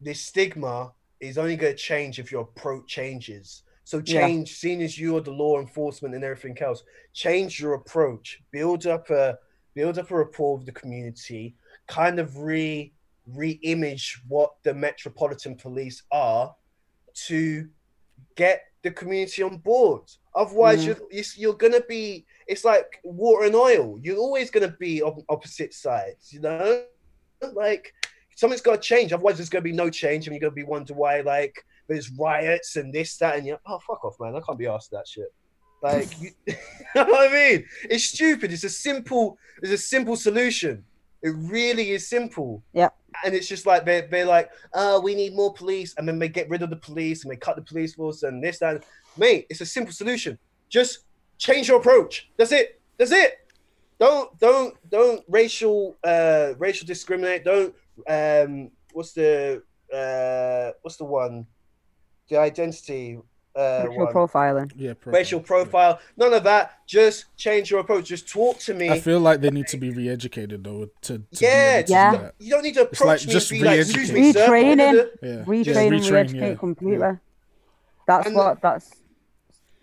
this 0.04 0.22
stigma 0.22 0.94
is 1.20 1.38
only 1.38 1.56
going 1.56 1.74
to 1.74 1.78
change 1.78 2.20
if 2.20 2.32
your 2.32 2.42
approach 2.42 2.88
changes. 2.88 3.64
So 3.86 3.98
Yeah. 4.06 4.28
change, 4.28 4.56
seeing 4.56 4.82
as 4.82 4.98
you 4.98 5.18
are 5.18 5.22
the 5.22 5.32
law 5.32 5.60
enforcement 5.60 6.16
and 6.16 6.24
everything 6.24 6.58
else, 6.62 6.84
change 7.14 7.60
your 7.60 7.74
approach, 7.76 8.42
build 8.52 8.86
up 8.88 9.10
a 9.10 9.38
build 9.76 9.98
up 9.98 10.12
a 10.12 10.16
rapport 10.16 10.58
with 10.58 10.66
the 10.68 10.72
community, 10.72 11.56
kind 11.88 12.20
of 12.20 12.38
re 12.38 12.94
re-image 13.26 14.22
what 14.28 14.52
the 14.64 14.74
metropolitan 14.74 15.56
police 15.56 16.04
are 16.12 16.54
to 17.14 17.70
get 18.36 18.62
the 18.84 18.92
community 18.92 19.42
on 19.42 19.58
board. 19.60 20.04
Otherwise, 20.36 20.82
Mm. 20.84 20.88
you're, 20.88 21.02
you're 21.12 21.26
you're 21.38 21.54
gonna 21.54 21.82
be. 21.88 22.26
It's 22.48 22.66
like 22.66 23.00
water 23.04 23.46
and 23.46 23.56
oil. 23.56 23.98
You're 24.02 24.18
always 24.18 24.50
gonna 24.52 24.76
be 24.80 25.02
on 25.02 25.24
opposite 25.30 25.74
sides. 25.74 26.34
You 26.34 26.42
know, 26.42 26.86
like 27.54 27.94
something's 28.36 28.62
got 28.62 28.82
to 28.82 28.82
change. 28.82 29.14
Otherwise, 29.14 29.38
there's 29.38 29.50
gonna 29.50 29.62
be 29.62 29.72
no 29.72 29.90
change, 29.90 30.28
and 30.28 30.34
you're 30.34 30.42
gonna 30.42 30.52
be 30.52 30.64
wondering 30.64 30.98
why 30.98 31.22
like 31.22 31.56
there's 31.88 32.10
riots 32.12 32.76
and 32.76 32.94
this, 32.94 33.18
that, 33.18 33.38
and 33.38 33.46
you're 33.46 33.60
Oh, 33.66 33.80
fuck 33.80 34.04
off, 34.06 34.16
man! 34.20 34.36
I 34.36 34.42
can't 34.42 34.58
be 34.58 34.68
asked 34.68 34.92
that 34.92 35.08
shit. 35.08 35.34
Like, 35.82 36.10
you, 36.22 36.32
you 36.48 36.56
know 36.96 37.04
what 37.06 37.30
I 37.30 37.34
mean? 37.34 37.66
It's 37.90 38.06
stupid. 38.06 38.54
It's 38.54 38.64
a 38.64 38.70
simple. 38.70 39.38
It's 39.62 39.72
a 39.72 39.78
simple 39.78 40.16
solution. 40.16 40.84
It 41.22 41.34
really 41.38 41.92
is 41.92 42.08
simple. 42.08 42.64
Yeah. 42.74 42.90
And 43.24 43.34
it's 43.34 43.48
just 43.48 43.66
like 43.66 43.86
they're, 43.86 44.08
they're 44.08 44.26
like, 44.26 44.50
oh, 44.74 45.00
we 45.00 45.16
need 45.16 45.34
more 45.34 45.54
police. 45.54 45.96
And 45.98 46.06
then 46.06 46.20
they 46.20 46.28
get 46.28 46.50
rid 46.50 46.62
of 46.64 46.70
the 46.70 46.76
police 46.76 47.24
and 47.24 47.32
they 47.32 47.38
cut 47.38 47.56
the 47.56 47.62
police 47.62 47.96
force 47.96 48.24
and 48.24 48.44
this, 48.44 48.60
that. 48.60 48.84
Mate, 49.16 49.46
it's 49.50 49.62
a 49.62 49.66
simple 49.66 49.94
solution. 49.94 50.38
Just 50.70 51.00
change 51.38 51.70
your 51.70 51.78
approach. 51.78 52.30
That's 52.38 52.52
it. 52.52 52.82
That's 52.98 53.12
it. 53.12 53.40
Don't 54.00 54.38
don't 54.40 54.76
don't 54.90 55.24
racial 55.30 55.96
uh 56.04 56.54
racial 56.58 56.86
discriminate. 56.86 57.46
Don't 57.46 57.74
um 58.08 58.72
what's 58.94 59.14
the 59.14 59.62
uh 59.94 60.72
what's 60.82 60.98
the 60.98 61.06
one? 61.06 61.46
The 62.30 62.38
identity 62.38 63.20
uh 63.56 63.86
Racial 63.88 64.06
one. 64.06 64.14
profiling. 64.14 64.72
Yeah, 64.76 64.94
profile. 64.96 65.14
racial 65.20 65.40
profile. 65.40 66.00
None 66.18 66.34
of 66.34 66.44
that. 66.46 66.80
Just 66.88 67.26
change 67.38 67.70
your 67.70 67.82
approach. 67.82 68.06
Just 68.06 68.28
talk 68.28 68.58
to 68.60 68.74
me. 68.74 68.90
I 68.90 69.00
feel 69.00 69.20
like 69.20 69.42
they 69.42 69.52
need 69.52 69.68
to 69.68 69.78
be 69.78 69.92
re-educated 69.92 70.64
though 70.64 70.90
to, 71.02 71.20
to 71.20 71.24
yeah, 71.40 71.74
be 71.74 71.78
able 71.78 71.86
to 71.86 71.92
Yeah. 71.92 72.32
You 72.40 72.50
don't 72.52 72.64
need 72.64 72.74
to 72.76 72.82
It's 72.90 73.00
like 73.02 73.18
approach 73.22 73.28
me 73.28 73.34
just 73.34 73.52
and 73.52 73.62
be 73.62 73.66
like, 73.68 73.80
excuse 73.80 74.12
me, 74.12 74.34
sir. 74.34 74.48
Retraining. 74.48 75.10
Yeah, 75.22 75.30
Retrain 75.46 75.64
Just 75.66 75.80
and 75.80 75.92
retrain, 75.92 76.12
re-educate 76.12 76.50
yeah. 76.50 76.56
completely. 76.56 77.08
That's 78.08 78.28
And 78.28 78.36
what. 78.36 78.62
That's 78.62 78.90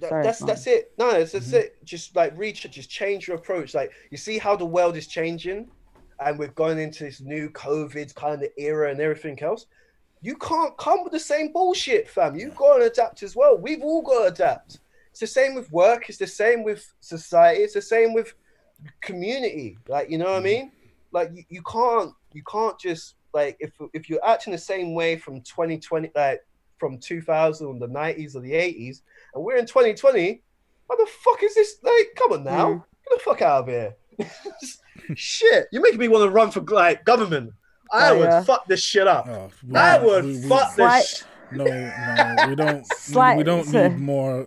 That- 0.00 0.08
Sorry, 0.08 0.22
that's 0.24 0.40
go 0.40 0.46
that's 0.46 0.66
it. 0.66 0.92
No, 0.98 1.12
that's, 1.12 1.32
that's 1.32 1.50
Mhm. 1.52 1.54
it. 1.60 1.84
Just 1.84 2.16
like 2.16 2.36
reach, 2.36 2.68
just 2.70 2.88
change 2.90 3.28
your 3.28 3.36
approach. 3.36 3.74
Like 3.74 3.92
you 4.10 4.16
see 4.16 4.38
how 4.38 4.56
the 4.56 4.64
world 4.66 4.96
is 4.96 5.06
changing, 5.06 5.70
and 6.20 6.38
we're 6.38 6.48
going 6.48 6.78
into 6.78 7.04
this 7.04 7.20
new 7.20 7.48
COVID 7.50 8.14
kind 8.14 8.42
of 8.42 8.48
era 8.56 8.90
and 8.90 9.00
everything 9.00 9.40
else. 9.42 9.66
You 10.22 10.36
can't 10.36 10.76
come 10.76 11.02
with 11.02 11.12
the 11.12 11.20
same 11.20 11.50
bullshit, 11.52 12.08
fam. 12.08 12.36
You've 12.36 12.54
got 12.56 12.78
to 12.78 12.84
adapt 12.84 13.22
as 13.22 13.34
well. 13.34 13.56
We've 13.56 13.82
all 13.82 14.02
got 14.02 14.20
to 14.20 14.26
adapt. 14.32 14.80
It's 15.10 15.20
the 15.20 15.26
same 15.26 15.54
with 15.54 15.72
work. 15.72 16.08
It's 16.08 16.18
the 16.18 16.26
same 16.26 16.62
with 16.62 16.92
society. 17.00 17.62
It's 17.62 17.74
the 17.74 17.82
same 17.82 18.12
with 18.12 18.34
community. 19.00 19.78
Like 19.88 20.10
you 20.10 20.18
know 20.18 20.26
what 20.26 20.36
I 20.36 20.40
Mhm. 20.40 20.44
mean? 20.44 20.72
Like 21.12 21.30
you, 21.34 21.44
you 21.48 21.62
can't 21.62 22.12
you 22.32 22.42
can't 22.44 22.78
just 22.78 23.14
like 23.32 23.56
if 23.60 23.72
if 23.92 24.08
you're 24.08 24.24
acting 24.24 24.52
the 24.52 24.58
same 24.58 24.94
way 24.94 25.16
from 25.16 25.40
2020 25.40 26.10
like 26.14 26.44
from 26.78 26.98
2000 26.98 27.66
or 27.66 27.78
the 27.78 27.86
90s 27.88 28.34
or 28.34 28.40
the 28.40 28.52
80s 28.52 29.02
and 29.34 29.44
we're 29.44 29.56
in 29.56 29.66
2020 29.66 30.42
what 30.86 30.98
the 30.98 31.06
fuck 31.06 31.42
is 31.42 31.54
this 31.54 31.76
like 31.82 32.08
come 32.16 32.32
on 32.32 32.44
now 32.44 32.68
Mm. 32.68 32.84
get 33.08 33.18
the 33.18 33.22
fuck 33.24 33.42
out 33.42 33.62
of 33.64 33.68
here 33.68 33.94
shit 35.14 35.66
you're 35.72 35.82
making 35.82 35.98
me 35.98 36.08
want 36.08 36.24
to 36.24 36.30
run 36.30 36.50
for 36.50 36.60
like 36.60 37.04
government 37.04 37.52
oh, 37.92 37.98
i 37.98 38.10
Oh, 38.10 38.18
would 38.18 38.24
yeah. 38.24 38.42
fuck 38.44 38.66
this 38.66 38.82
shit 38.82 39.06
up 39.06 39.26
Oh, 39.28 39.50
we- 39.66 39.76
i 39.76 39.98
would 39.98 40.24
we- 40.24 40.32
we- 40.40 40.48
fuck 40.48 40.72
Slight- 40.74 41.00
this 41.00 41.18
sh- 41.18 41.22
No, 41.52 41.64
no, 41.64 42.46
we 42.48 42.54
don't. 42.54 42.86
Slight- 42.94 43.36
we 43.36 43.42
don't 43.42 43.64
so- 43.66 43.88
need 43.88 43.98
more 43.98 44.46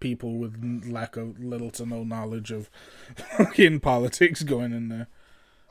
people 0.00 0.38
with 0.38 0.82
lack 0.88 1.18
of 1.18 1.38
little 1.38 1.70
to 1.72 1.84
no 1.84 2.04
knowledge 2.04 2.50
of 2.50 2.70
fucking 3.36 3.80
politics 3.80 4.42
going 4.42 4.72
in 4.72 4.88
there. 4.88 5.08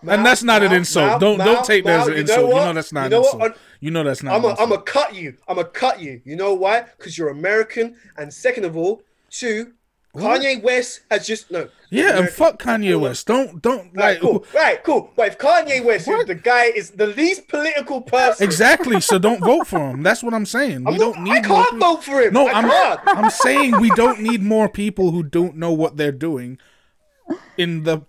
and 0.07 0.23
that's 0.23 0.43
not 0.43 0.61
an 0.61 0.71
insult. 0.71 1.13
now- 1.13 1.17
don't 1.17 1.37
now- 1.39 1.45
don't 1.45 1.65
take 1.65 1.83
that 1.85 2.01
as 2.01 2.07
an 2.09 2.13
you 2.17 2.17
know 2.17 2.21
insult. 2.21 2.49
You 2.49 2.55
know 2.55 2.73
that's 2.73 2.93
not 2.93 2.99
You 3.01 3.05
an 3.05 3.11
know 3.11 3.21
what? 3.21 3.33
insult. 3.33 3.57
You 3.79 3.91
know 3.91 4.03
that's 4.03 4.21
not. 4.23 4.35
I'm 4.35 4.45
an 4.45 4.51
a, 4.51 4.61
I'm 4.75 4.81
cut 4.83 5.15
you. 5.15 5.35
I'm 5.47 5.55
gonna 5.55 5.67
cut 5.67 5.99
you. 5.99 6.21
You 6.25 6.35
know 6.35 6.53
why? 6.53 6.81
Because 6.95 7.17
you're 7.17 7.29
American. 7.29 7.95
And 8.17 8.31
second 8.31 8.65
of 8.65 8.77
all, 8.77 9.01
two, 9.31 9.73
What? 10.13 10.41
Kanye 10.41 10.61
West 10.61 11.01
has 11.09 11.25
just 11.25 11.49
no. 11.51 11.69
yeah, 11.89 12.17
and 12.19 12.27
fuck 12.29 12.61
Kanye 12.61 12.99
West. 12.99 13.27
Don't 13.27 13.61
don't 13.61 13.91
Right, 13.93 14.13
like 14.13 14.19
cool. 14.19 14.45
Right, 14.53 14.83
cool. 14.83 15.09
But 15.15 15.27
if 15.29 15.37
Kanye 15.37 15.83
West, 15.85 16.05
who's 16.05 16.25
the 16.25 16.35
guy, 16.35 16.65
is 16.65 16.91
the 16.91 17.07
least 17.07 17.47
political 17.47 18.01
person, 18.01 18.43
exactly. 18.43 18.99
So 18.99 19.17
don't 19.19 19.39
vote 19.51 19.67
for 19.67 19.79
him. 19.91 20.03
That's 20.03 20.21
what 20.21 20.33
I'm 20.33 20.45
saying. 20.45 20.83
We 20.83 20.93
I'm 20.93 20.99
don't 20.99 21.15
not, 21.15 21.23
need. 21.23 21.31
I 21.31 21.41
can't 21.47 21.69
people- 21.71 21.95
vote 21.95 22.03
for 22.03 22.21
him. 22.21 22.33
No, 22.33 22.47
I 22.47 22.51
I'm 22.51 22.69
can't. 22.69 22.99
I'm 23.05 23.29
saying 23.45 23.79
we 23.79 23.89
don't 23.91 24.19
need 24.19 24.43
more 24.43 24.67
people 24.67 25.11
who 25.11 25.23
don't 25.23 25.55
know 25.55 25.71
what 25.71 25.95
they're 25.95 26.11
doing 26.11 26.57
in 27.57 27.83
the 27.83 28.01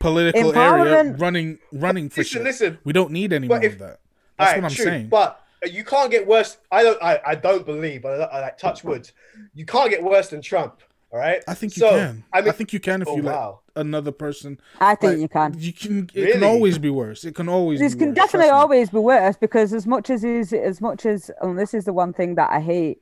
political 0.00 0.56
area 0.58 1.04
running 1.14 1.58
running 1.72 2.10
for 2.10 2.20
Listen, 2.22 2.32
shit. 2.38 2.42
listen. 2.44 2.78
We 2.84 2.92
don't 2.92 3.10
need 3.12 3.32
any 3.32 3.46
more 3.48 3.62
if- 3.62 3.74
of 3.74 3.78
that. 3.78 4.00
That's 4.38 4.48
Alright, 4.50 4.62
what 4.64 4.70
I'm 4.72 4.74
true, 4.74 4.84
saying. 4.86 5.08
But 5.10 5.40
you 5.70 5.84
can't 5.84 6.10
get 6.10 6.26
worse. 6.26 6.56
I 6.72 6.82
don't. 6.82 7.00
I, 7.00 7.20
I 7.24 7.34
don't 7.36 7.64
believe. 7.64 8.02
But 8.02 8.20
I, 8.22 8.24
I 8.24 8.40
like 8.40 8.58
touch 8.58 8.82
wood. 8.82 9.08
You 9.54 9.64
can't 9.64 9.88
get 9.90 10.02
worse 10.02 10.28
than 10.30 10.42
Trump. 10.42 10.80
All 11.14 11.20
right. 11.20 11.44
I 11.46 11.54
think 11.54 11.76
you 11.76 11.80
So, 11.80 11.90
can. 11.90 12.24
I, 12.32 12.40
I 12.40 12.50
think 12.50 12.72
you 12.72 12.80
can 12.80 13.00
if 13.00 13.06
oh 13.08 13.16
you 13.16 13.22
wow. 13.22 13.60
let 13.76 13.86
another 13.86 14.10
person. 14.10 14.58
I 14.80 14.96
think 14.96 15.12
like, 15.12 15.20
you 15.20 15.28
can. 15.28 15.54
You 15.56 15.72
can. 15.72 16.10
It 16.12 16.20
Really? 16.20 16.32
can 16.32 16.42
always 16.42 16.76
be 16.76 16.90
worse. 16.90 17.24
It 17.24 17.36
can 17.36 17.48
always. 17.48 17.78
This 17.78 17.94
be 17.94 18.00
can 18.00 18.08
worse, 18.08 18.16
definitely 18.16 18.50
always 18.50 18.90
be 18.90 18.98
worse 18.98 19.36
because 19.36 19.72
as 19.72 19.86
much 19.86 20.10
as 20.10 20.24
is 20.24 20.52
as 20.52 20.80
much 20.80 21.06
as 21.06 21.30
and 21.40 21.56
this 21.56 21.72
is 21.72 21.84
the 21.84 21.92
one 21.92 22.12
thing 22.14 22.34
that 22.34 22.50
I 22.50 22.58
hate 22.60 22.98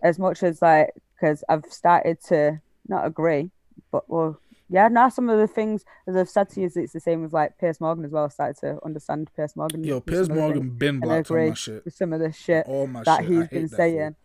as 0.00 0.16
much 0.16 0.44
as 0.44 0.62
like 0.62 0.92
because 1.16 1.42
I've 1.48 1.64
started 1.70 2.22
to 2.28 2.60
not 2.86 3.04
agree, 3.04 3.50
but 3.90 4.08
well, 4.08 4.38
yeah, 4.68 4.86
now 4.86 5.08
some 5.08 5.28
of 5.28 5.40
the 5.40 5.48
things 5.48 5.84
as 6.06 6.14
I've 6.14 6.28
said 6.30 6.50
to 6.50 6.60
you, 6.60 6.70
it's 6.72 6.92
the 6.92 7.00
same 7.00 7.20
with 7.22 7.32
like 7.32 7.58
Piers 7.58 7.80
Morgan 7.80 8.04
as 8.04 8.12
well. 8.12 8.26
I 8.26 8.28
started 8.28 8.60
to 8.60 8.78
understand 8.84 9.28
Piers 9.34 9.56
Morgan. 9.56 9.82
Yo, 9.82 9.96
with 9.96 10.06
Piers 10.06 10.28
some 10.28 10.30
of 10.30 10.36
the 10.36 10.40
Morgan 10.42 10.62
things, 10.62 10.78
been 10.78 10.94
and 10.94 11.04
I 11.04 11.06
blocked 11.06 11.30
on 11.32 11.36
agree 11.36 11.48
my 11.48 11.54
shit. 11.54 11.84
with 11.84 11.94
some 11.94 12.12
of 12.12 12.20
the 12.20 12.30
shit 12.30 12.64
All 12.68 12.86
my 12.86 13.02
that 13.02 13.22
shit. 13.22 13.26
I 13.28 13.32
he's 13.32 13.40
hate 13.40 13.50
been 13.50 13.62
that 13.62 13.76
fool. 13.76 14.16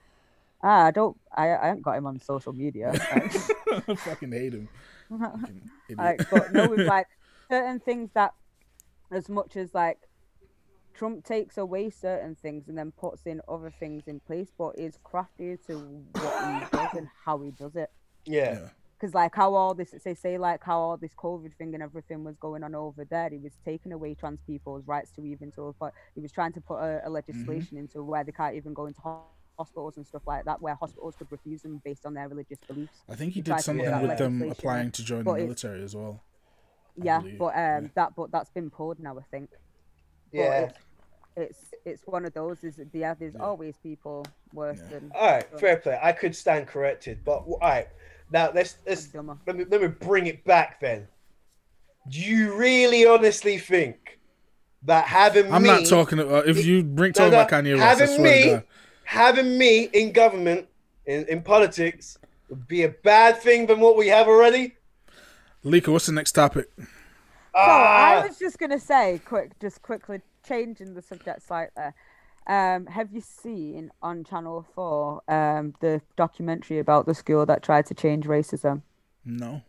Saying. 0.66 0.76
Ah, 0.76 0.86
I 0.86 0.92
don't. 0.92 1.18
I 1.36 1.44
I 1.56 1.68
haven't 1.68 1.84
got 1.84 1.98
him 1.98 2.08
on 2.08 2.20
social 2.20 2.54
media. 2.54 2.92
I 3.12 3.96
fucking 3.96 4.32
hate 4.32 4.54
him. 4.54 4.70
Fucking 5.10 5.70
idiot. 5.90 5.98
like, 5.98 6.30
but 6.30 6.54
no, 6.54 6.68
with 6.68 6.88
like 6.88 7.08
certain 7.50 7.80
things 7.80 8.10
that, 8.14 8.34
as 9.12 9.30
much 9.30 9.56
as 9.56 9.74
like 9.74 10.00
Trump 10.94 11.26
takes 11.26 11.58
away 11.58 11.90
certain 11.90 12.36
things 12.36 12.68
and 12.68 12.78
then 12.78 12.92
puts 12.92 13.26
in 13.26 13.42
other 13.48 13.72
things 13.80 14.04
in 14.08 14.20
place, 14.22 14.52
but 14.58 14.78
is 14.78 14.98
crafty 15.04 15.58
to 15.68 15.78
what 16.14 16.62
he 16.62 16.78
does 16.78 16.94
and 16.96 17.08
how 17.26 17.40
he 17.40 17.52
does 17.52 17.76
it. 17.76 17.92
Yeah. 18.26 18.54
Yeah. 18.54 18.70
Because 18.98 19.14
like 19.14 19.36
how 19.36 19.54
all 19.54 19.74
this, 19.74 19.94
they 20.06 20.16
say 20.16 20.38
like 20.38 20.64
how 20.64 20.80
all 20.80 20.98
this 20.98 21.14
COVID 21.14 21.54
thing 21.58 21.74
and 21.74 21.84
everything 21.84 22.24
was 22.24 22.38
going 22.38 22.64
on 22.64 22.74
over 22.74 23.04
there, 23.04 23.30
he 23.30 23.38
was 23.38 23.52
taking 23.66 23.92
away 23.92 24.16
trans 24.16 24.40
people's 24.48 24.88
rights 24.88 25.12
to 25.18 25.26
even 25.26 25.52
to, 25.52 25.76
but 25.80 25.94
he 26.16 26.22
was 26.22 26.32
trying 26.32 26.54
to 26.54 26.62
put 26.62 26.78
a, 26.78 27.02
a 27.06 27.10
legislation 27.10 27.78
into 27.78 28.02
where 28.02 28.24
they 28.24 28.32
can't 28.32 28.56
even 28.56 28.74
go 28.74 28.86
into 28.86 29.02
ho- 29.02 29.26
hospitals 29.58 29.98
and 29.98 30.06
stuff 30.06 30.22
like 30.26 30.46
that, 30.46 30.62
where 30.62 30.76
hospitals 30.76 31.16
could 31.16 31.32
refuse 31.32 31.62
them 31.62 31.82
based 31.84 32.06
on 32.06 32.14
their 32.14 32.28
religious 32.28 32.60
beliefs. 32.68 33.02
I 33.10 33.16
think 33.16 33.34
he 33.34 33.40
He 33.40 33.42
did 33.44 33.60
something 33.62 33.86
do 33.86 33.92
that 33.92 34.02
with 34.02 34.18
them 34.18 34.42
applying 34.50 34.92
to 34.92 35.04
join 35.04 35.20
the 35.20 35.24
but 35.26 35.40
it- 35.40 35.44
military 35.44 35.84
as 35.84 35.96
well. 35.96 36.22
I 37.02 37.04
yeah, 37.06 37.20
believe, 37.20 37.40
but 37.40 37.46
um, 37.48 37.54
yeah. 37.56 37.88
that 37.96 38.16
but 38.16 38.32
that's 38.32 38.50
been 38.52 38.70
pulled 38.70 39.00
now, 39.00 39.18
I 39.18 39.24
think. 39.30 39.50
But 40.32 40.38
Yeah. 40.40 40.60
it's, 40.62 40.80
it's 41.36 41.74
it's 41.86 42.02
one 42.08 42.26
of 42.26 42.34
those. 42.34 42.64
Is 42.64 42.80
yeah, 42.94 43.14
there's 43.14 43.34
Yeah. 43.34 43.42
always 43.44 43.76
people 43.78 44.26
worse 44.54 44.80
Yeah. 44.84 45.00
than 45.00 45.12
All 45.14 45.28
right, 45.32 45.60
fair 45.60 45.76
play. 45.78 46.00
I 46.02 46.14
could 46.14 46.34
stand 46.36 46.68
corrected, 46.68 47.26
but 47.26 47.40
all 47.48 47.58
right. 47.62 47.90
Now 48.32 48.52
let's 48.54 48.78
let's 48.88 49.14
let 49.14 49.56
me 49.58 49.66
let 49.70 49.82
me 49.82 49.88
bring 49.88 50.28
it 50.28 50.46
back 50.46 50.80
then. 50.80 51.08
Do 52.08 52.20
you 52.22 52.56
really 52.56 53.06
honestly 53.06 53.58
think 53.58 54.20
that 54.84 55.06
having 55.06 55.52
I'm 55.52 55.64
me 55.64 55.70
not 55.70 55.86
talking 55.88 56.20
about 56.20 56.48
if 56.48 56.64
you 56.66 56.82
bring 56.84 57.10
No, 57.10 57.14
talking 57.14 57.32
no, 57.32 57.42
about 57.42 57.50
Kanye 57.50 57.74
West. 57.74 57.84
I 57.84 57.90
having 58.04 58.16
swear 58.16 58.34
to 58.40 58.46
me 58.46 58.52
God. 58.54 58.64
Having 59.06 59.58
me 59.58 59.84
in 59.94 60.12
government 60.12 60.68
in, 61.06 61.26
in 61.28 61.42
politics 61.42 62.18
would 62.50 62.68
be 62.68 62.84
a 62.84 62.90
bad 62.90 63.38
thing 63.42 63.68
than 63.68 63.80
what 63.80 63.96
we 63.98 64.08
have 64.10 64.28
already? 64.28 64.76
Lika, 65.64 65.92
what's 65.92 66.06
the 66.08 66.12
next 66.12 66.34
topic? 66.34 66.70
So 66.78 66.86
Ah, 67.56 68.22
I 68.22 68.28
was 68.28 68.38
just 68.38 68.60
gonna 68.60 68.80
say, 68.80 69.22
quick, 69.26 69.58
just 69.60 69.82
quickly 69.82 70.20
changing 70.48 70.94
the 70.94 71.02
subject 71.02 71.42
slightly. 71.42 71.86
Um, 72.48 72.86
have 72.86 73.12
you 73.12 73.22
seen 73.22 73.92
on 74.04 74.24
Channel 74.24 74.66
Four 74.76 75.22
um, 75.28 75.74
the 75.80 76.02
documentary 76.16 76.80
about 76.80 77.06
the 77.06 77.16
school 77.16 77.46
that 77.46 77.64
tried 77.64 77.86
to 77.88 77.94
change 77.94 78.26
racism? 78.26 78.82
No. 79.24 79.62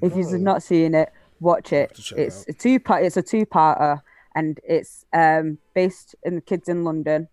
If 0.00 0.16
you've 0.16 0.40
not 0.40 0.62
seen 0.62 0.94
it, 0.94 1.12
watch 1.40 1.72
it. 1.72 1.94
to 1.94 2.02
check 2.02 2.18
it 2.18 2.22
It's 2.22 2.44
a 2.48 2.52
two 2.52 2.78
part. 2.78 3.04
It's 3.04 3.16
a 3.16 3.22
two 3.22 3.44
parter, 3.46 4.02
and 4.34 4.60
it's 4.62 5.04
um, 5.12 5.58
based 5.74 6.14
in 6.22 6.36
the 6.36 6.40
kids 6.40 6.68
in 6.68 6.84
London. 6.84 7.28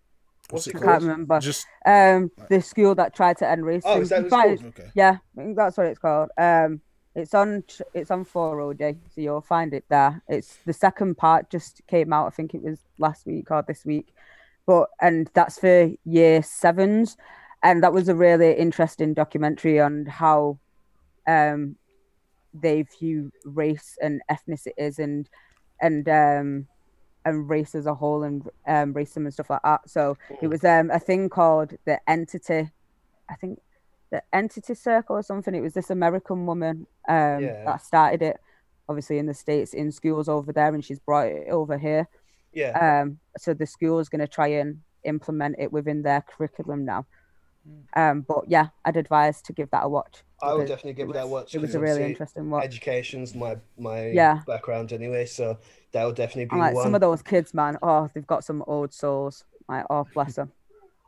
What's 0.50 0.66
it 0.66 0.76
I 0.76 0.78
called? 0.78 0.90
can't 0.90 1.02
remember. 1.02 1.40
Just 1.40 1.66
Um, 1.86 2.30
the 2.48 2.60
school 2.60 2.94
that 2.96 3.14
tried 3.14 3.38
to 3.38 3.48
end 3.48 3.62
racism. 3.62 3.82
Oh, 3.86 4.00
is 4.00 4.08
that 4.10 4.30
what 4.30 4.50
it's 4.50 4.62
called? 4.62 4.74
okay. 4.78 4.90
Yeah, 4.94 5.18
I 5.36 5.40
think 5.42 5.56
that's 5.56 5.76
what 5.76 5.86
it's 5.86 5.98
called. 5.98 6.30
Um, 6.36 6.80
it's 7.14 7.34
on 7.34 7.64
it's 7.94 8.10
on 8.10 8.24
4OD, 8.24 8.98
so 9.14 9.20
you'll 9.20 9.40
find 9.40 9.74
it 9.74 9.84
there. 9.88 10.22
It's 10.28 10.58
the 10.64 10.72
second 10.72 11.16
part 11.18 11.50
just 11.50 11.80
came 11.88 12.12
out. 12.12 12.26
I 12.26 12.30
think 12.30 12.54
it 12.54 12.62
was 12.62 12.80
last 12.98 13.26
week 13.26 13.50
or 13.50 13.62
this 13.66 13.84
week, 13.84 14.12
but 14.66 14.88
and 15.00 15.28
that's 15.34 15.58
for 15.58 15.90
year 16.04 16.42
sevens, 16.42 17.16
and 17.62 17.82
that 17.82 17.92
was 17.92 18.08
a 18.08 18.14
really 18.14 18.52
interesting 18.52 19.12
documentary 19.14 19.80
on 19.80 20.06
how 20.06 20.58
um 21.26 21.76
they 22.54 22.82
view 22.82 23.32
race 23.44 23.96
and 24.00 24.20
ethnicities 24.30 24.98
and 24.98 25.28
and 25.80 26.08
um 26.08 26.66
and 27.24 27.48
race 27.50 27.74
as 27.74 27.86
a 27.86 27.94
whole 27.94 28.22
and 28.22 28.42
um 28.66 28.94
racism 28.94 29.18
and 29.24 29.32
stuff 29.32 29.50
like 29.50 29.62
that. 29.64 29.88
So 29.88 30.16
it 30.40 30.48
was 30.48 30.64
um 30.64 30.90
a 30.90 30.98
thing 30.98 31.28
called 31.28 31.72
the 31.86 32.00
entity, 32.08 32.70
I 33.30 33.34
think 33.36 33.60
the 34.10 34.22
entity 34.32 34.74
circle 34.74 35.16
or 35.16 35.22
something. 35.22 35.54
It 35.54 35.60
was 35.60 35.74
this 35.74 35.90
American 35.90 36.46
woman 36.46 36.86
um 37.08 37.42
Yeah. 37.44 37.64
that 37.66 37.82
started 37.82 38.22
it, 38.22 38.38
obviously 38.88 39.18
in 39.18 39.26
the 39.26 39.34
states 39.34 39.74
in 39.74 39.92
schools 39.92 40.28
over 40.28 40.52
there, 40.52 40.74
and 40.74 40.84
she's 40.84 40.98
brought 41.00 41.28
it 41.28 41.48
over 41.50 41.78
here. 41.78 42.08
yeah. 42.52 43.00
Um, 43.02 43.20
so 43.38 43.54
the 43.54 43.66
school 43.66 43.98
is 44.00 44.08
going 44.08 44.20
to 44.20 44.28
try 44.28 44.48
and 44.48 44.80
implement 45.04 45.56
it 45.58 45.72
within 45.72 46.02
their 46.02 46.22
curriculum 46.22 46.84
now. 46.84 47.06
Um, 47.94 48.22
but 48.22 48.44
yeah, 48.48 48.68
I'd 48.84 48.96
advise 48.96 49.42
to 49.42 49.52
give 49.52 49.70
that 49.70 49.84
a 49.84 49.88
watch. 49.88 50.22
I 50.42 50.54
would 50.54 50.66
definitely 50.66 50.94
give 50.94 51.08
it 51.08 51.10
it 51.10 51.14
that 51.14 51.28
watch. 51.28 51.54
It 51.54 51.60
was 51.60 51.74
a 51.74 51.80
really 51.80 52.04
interesting 52.04 52.50
watch. 52.50 52.64
Education's 52.64 53.34
my 53.34 53.56
my 53.78 54.10
Yeah. 54.10 54.40
background 54.46 54.92
anyway, 54.92 55.26
so 55.26 55.58
that 55.92 56.04
would 56.04 56.16
definitely 56.16 56.46
be 56.46 56.56
like 56.56 56.74
one. 56.74 56.84
some 56.84 56.94
of 56.94 57.00
those 57.00 57.22
kids, 57.22 57.54
man, 57.54 57.78
oh, 57.82 58.08
they've 58.14 58.26
got 58.26 58.44
some 58.44 58.64
old 58.66 58.92
souls. 58.92 59.44
Like, 59.68 59.86
oh, 59.90 60.06
bless 60.14 60.34
them. 60.34 60.52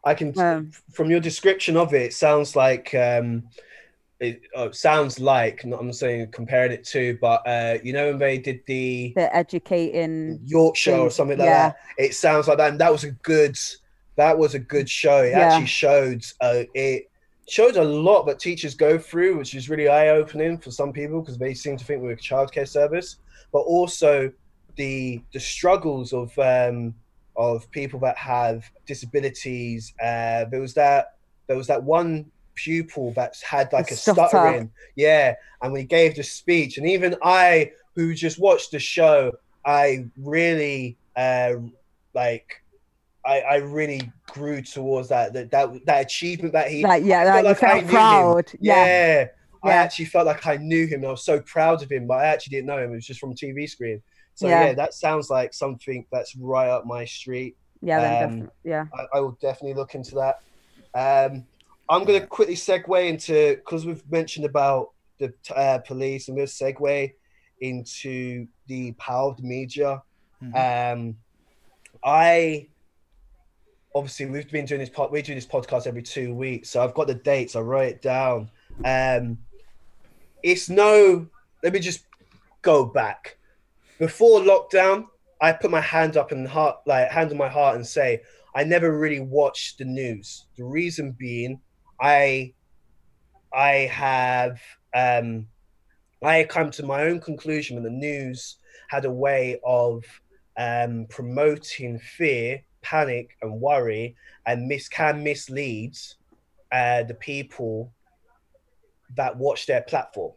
I 0.05 0.14
can 0.14 0.35
Um, 0.37 0.70
from 0.93 1.11
your 1.11 1.20
description 1.20 1.76
of 1.76 1.95
it, 1.95 2.03
it 2.03 2.12
sounds 2.14 2.57
like 2.57 2.95
um, 2.95 3.45
it 4.20 4.41
uh, 4.55 4.70
sounds 4.72 5.20
like 5.20 5.64
not, 5.64 5.80
I'm 5.80 5.93
saying 5.93 6.30
comparing 6.33 6.72
it 6.72 6.85
to, 6.89 7.18
but 7.20 7.47
uh, 7.47 7.78
you 7.83 7.93
know 7.93 8.11
when 8.11 8.18
they 8.18 8.39
did 8.39 8.61
the 8.66 9.12
They're 9.14 9.35
educating. 9.35 10.41
Yorkshire 10.45 10.97
or 10.97 11.11
something 11.11 11.39
like 11.39 11.47
yeah. 11.47 11.68
that, 11.68 11.76
it 11.99 12.14
sounds 12.14 12.49
like 12.49 12.59
that. 12.59 12.70
And 12.70 12.80
that 12.80 12.93
was 12.93 13.05
a 13.05 13.12
good, 13.12 13.57
that 14.16 14.39
was 14.39 14.55
a 14.55 14.59
good 14.59 14.89
show. 14.89 15.22
It 15.22 15.30
Yeah. 15.30 15.47
actually 15.53 15.66
showed 15.66 16.24
uh, 16.41 16.64
it 16.74 17.11
showed 17.49 17.76
a 17.76 17.84
lot 17.84 18.24
that 18.24 18.38
teachers 18.38 18.74
go 18.74 18.99
through, 18.99 19.36
which 19.36 19.55
is 19.55 19.68
really 19.68 19.88
eye 19.88 20.09
opening 20.09 20.59
for 20.59 20.70
some 20.70 20.93
people 20.93 21.20
because 21.20 21.38
they 21.38 21.55
seem 21.55 21.76
to 21.76 21.84
think 21.84 22.03
we're 22.03 22.12
a 22.12 22.16
childcare 22.16 22.68
service, 22.68 23.16
but 23.53 23.61
also 23.61 24.32
the 24.76 25.20
the 25.32 25.40
struggles 25.40 26.12
of 26.12 26.36
um, 26.38 26.95
of 27.36 27.70
people 27.70 27.99
that 28.01 28.16
have 28.16 28.64
disabilities. 28.86 29.93
Uh, 30.01 30.45
there 30.47 30.61
was 30.61 30.74
that 30.74 31.14
there 31.47 31.57
was 31.57 31.66
that 31.66 31.82
one 31.82 32.30
pupil 32.55 33.12
that 33.12 33.36
had 33.40 33.72
like 33.72 33.90
a 33.90 33.97
stutter. 33.97 34.28
stuttering, 34.28 34.70
yeah, 34.97 35.34
and 35.62 35.72
we 35.72 35.84
gave 35.84 36.14
the 36.14 36.22
speech, 36.22 36.78
and 36.78 36.88
even 36.88 37.16
I, 37.22 37.72
who 37.95 38.14
just 38.14 38.38
watched 38.38 38.70
the 38.70 38.78
show, 38.78 39.32
I 39.64 40.07
really 40.16 40.97
uh, 41.16 41.55
like. 42.14 42.61
I, 43.25 43.41
I 43.41 43.57
really 43.57 44.11
grew 44.27 44.62
towards 44.62 45.09
that 45.11 45.33
that 45.35 45.51
that, 45.53 45.87
that 45.87 46.01
achievement 46.07 46.53
that 46.55 46.70
he 46.70 46.83
Like, 46.83 47.05
yeah, 47.05 47.20
I 47.20 47.41
like, 47.41 47.45
felt 47.45 47.45
like 47.45 47.57
I 47.57 47.61
felt 47.61 47.75
knew 47.85 47.89
him. 47.89 47.95
proud. 47.95 48.53
Yeah. 48.61 48.85
yeah. 48.87 49.27
I 49.64 49.68
Yeah. 49.68 49.75
actually 49.83 50.05
felt 50.07 50.27
like 50.27 50.45
I 50.47 50.57
knew 50.57 50.87
him. 50.87 51.01
and 51.01 51.07
I 51.07 51.11
was 51.12 51.25
so 51.25 51.41
proud 51.43 51.83
of 51.83 51.91
him, 51.93 52.07
but 52.09 52.14
I 52.14 52.27
actually 52.27 52.57
didn't 52.57 52.66
know 52.66 52.79
him. 52.79 52.91
It 52.93 52.97
was 52.97 53.07
just 53.07 53.20
from 53.20 53.35
TV 53.35 53.68
screen. 53.68 54.03
So 54.35 54.49
Yeah. 54.49 54.64
yeah, 54.66 54.73
that 54.75 54.95
sounds 54.95 55.31
like 55.31 55.55
something 55.55 56.05
that's 56.11 56.35
right 56.37 56.68
up 56.68 56.85
my 56.85 57.05
street. 57.05 57.57
Yeah, 57.81 57.99
Um, 57.99 58.03
definitely. 58.31 58.49
Yeah. 58.64 58.85
I, 58.95 59.18
I 59.18 59.20
will 59.20 59.39
definitely 59.41 59.75
look 59.75 59.95
into 59.95 60.14
that. 60.16 60.41
Um, 60.95 61.45
I'm 61.89 62.05
going 62.05 62.20
to 62.20 62.27
quickly 62.27 62.55
segue 62.55 63.09
into 63.09 63.57
because 63.57 63.85
we've 63.87 64.03
mentioned 64.11 64.47
about 64.47 64.91
the 65.18 65.33
uh, 65.55 65.79
police. 65.79 66.29
I'm 66.29 66.35
going 66.35 66.47
to 66.47 66.53
segue 66.53 67.12
into 67.61 68.47
the 68.66 68.93
power 68.93 69.31
of 69.31 69.37
the 69.37 69.43
media. 69.45 70.03
Mhm. 70.43 70.93
Um, 70.93 71.16
I 72.05 72.68
obviously 73.95 74.26
we've 74.26 74.51
been 74.51 74.64
doing 74.64 74.80
this 74.80 74.90
pod, 74.90 75.11
we 75.11 75.22
do 75.22 75.34
this 75.34 75.47
podcast 75.47 75.86
every 75.86 76.03
two 76.03 76.34
weeks, 76.34 76.70
so 76.70 76.82
I've 76.82 76.95
got 76.95 77.07
the 77.07 77.14
dates. 77.14 77.57
I 77.57 77.61
wrote 77.61 77.88
it 77.88 78.03
down. 78.03 78.51
Um, 78.84 79.38
it's 80.43 80.68
no. 80.68 81.26
Let 81.62 81.72
me 81.72 81.80
just 81.80 82.05
go 82.62 82.84
back 82.84 83.38
before 83.99 84.40
lockdown. 84.40 85.07
I 85.40 85.53
put 85.53 85.70
my 85.70 85.80
hand 85.80 86.16
up 86.16 86.32
and 86.32 86.47
heart, 86.47 86.78
like 86.86 87.11
hand 87.11 87.30
on 87.30 87.36
my 87.36 87.49
heart, 87.49 87.76
and 87.76 87.86
say 87.86 88.22
I 88.55 88.64
never 88.64 88.97
really 88.99 89.20
watched 89.20 89.78
the 89.78 89.84
news. 89.84 90.47
The 90.57 90.64
reason 90.64 91.12
being, 91.12 91.61
I, 92.01 92.55
I 93.53 93.90
have, 93.93 94.61
um, 94.95 95.47
I 96.22 96.45
come 96.45 96.70
to 96.72 96.84
my 96.84 97.03
own 97.03 97.20
conclusion 97.20 97.76
when 97.76 97.84
the 97.84 97.90
news 97.90 98.57
had 98.88 99.05
a 99.05 99.11
way 99.11 99.59
of 99.64 100.05
um, 100.57 101.07
promoting 101.09 101.99
fear, 101.99 102.62
panic, 102.83 103.37
and 103.43 103.61
worry, 103.61 104.16
and 104.47 104.66
mis 104.68 104.89
can 104.89 105.22
mislead 105.22 105.97
uh, 106.70 107.02
the 107.05 107.15
people 107.15 107.93
that 109.16 109.36
watch 109.36 109.66
their 109.66 109.82
platform. 109.82 110.32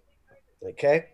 Okay, 0.63 1.05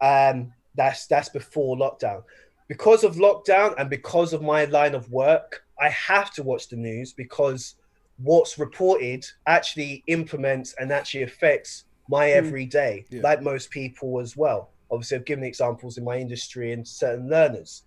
um, 0.00 0.52
that's 0.74 1.06
that's 1.06 1.28
before 1.28 1.76
lockdown. 1.76 2.22
Because 2.68 3.02
of 3.04 3.16
lockdown 3.16 3.74
and 3.78 3.88
because 3.88 4.32
of 4.32 4.42
my 4.42 4.64
line 4.66 4.94
of 4.94 5.10
work, 5.10 5.64
I 5.80 5.88
have 5.88 6.32
to 6.34 6.42
watch 6.42 6.68
the 6.68 6.76
news 6.76 7.12
because 7.14 7.76
what's 8.18 8.58
reported 8.58 9.24
actually 9.46 10.02
implements 10.06 10.74
and 10.78 10.92
actually 10.92 11.22
affects 11.22 11.84
my 12.08 12.26
Mm. 12.28 12.34
everyday, 12.34 13.04
Yeah. 13.10 13.22
like 13.22 13.40
most 13.42 13.70
people 13.70 14.20
as 14.20 14.36
well. 14.36 14.70
Obviously, 14.90 15.16
I've 15.18 15.24
given 15.24 15.44
examples 15.44 15.96
in 15.98 16.04
my 16.04 16.18
industry 16.18 16.72
and 16.72 16.86
certain 16.86 17.28
learners. 17.28 17.84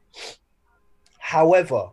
However, 1.19 1.89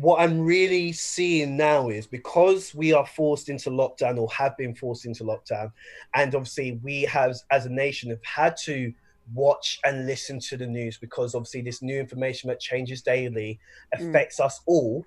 what 0.00 0.20
I'm 0.20 0.40
really 0.40 0.92
seeing 0.92 1.56
now 1.56 1.90
is 1.90 2.06
because 2.06 2.74
we 2.74 2.92
are 2.92 3.06
forced 3.06 3.48
into 3.48 3.70
lockdown 3.70 4.18
or 4.18 4.30
have 4.30 4.56
been 4.56 4.74
forced 4.74 5.04
into 5.04 5.24
lockdown, 5.24 5.72
and 6.14 6.34
obviously 6.34 6.80
we 6.82 7.02
have, 7.02 7.36
as 7.50 7.66
a 7.66 7.70
nation, 7.70 8.10
have 8.10 8.24
had 8.24 8.56
to 8.64 8.92
watch 9.34 9.78
and 9.84 10.06
listen 10.06 10.40
to 10.40 10.56
the 10.56 10.66
news 10.66 10.96
because 10.98 11.34
obviously 11.34 11.60
this 11.60 11.82
new 11.82 12.00
information 12.00 12.48
that 12.48 12.58
changes 12.60 13.02
daily 13.02 13.60
Mm. 13.94 14.08
affects 14.08 14.40
us 14.40 14.60
all. 14.66 15.04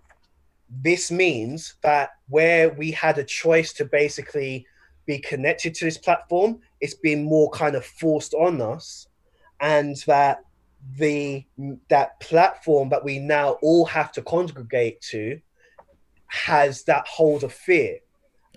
This 0.69 1.11
means 1.11 1.75
that 1.81 2.11
where 2.29 2.69
we 2.69 2.91
had 2.91 3.17
a 3.17 3.23
choice 3.23 3.73
to 3.73 3.85
basically 3.85 4.65
be 5.05 5.19
connected 5.19 5.73
to 5.75 5.85
this 5.85 5.97
platform, 5.97 6.59
it's 6.81 6.93
been 6.93 7.23
more 7.23 7.49
kind 7.49 7.75
of 7.75 7.85
forced 7.85 8.33
on 8.33 8.61
us, 8.61 9.07
and 9.59 9.97
that 10.07 10.43
the 10.97 11.45
that 11.89 12.19
platform 12.19 12.89
that 12.89 13.03
we 13.03 13.19
now 13.19 13.57
all 13.61 13.85
have 13.85 14.11
to 14.13 14.21
congregate 14.21 15.01
to 15.01 15.39
has 16.27 16.83
that 16.83 17.07
hold 17.07 17.43
of 17.43 17.53
fear. 17.53 17.99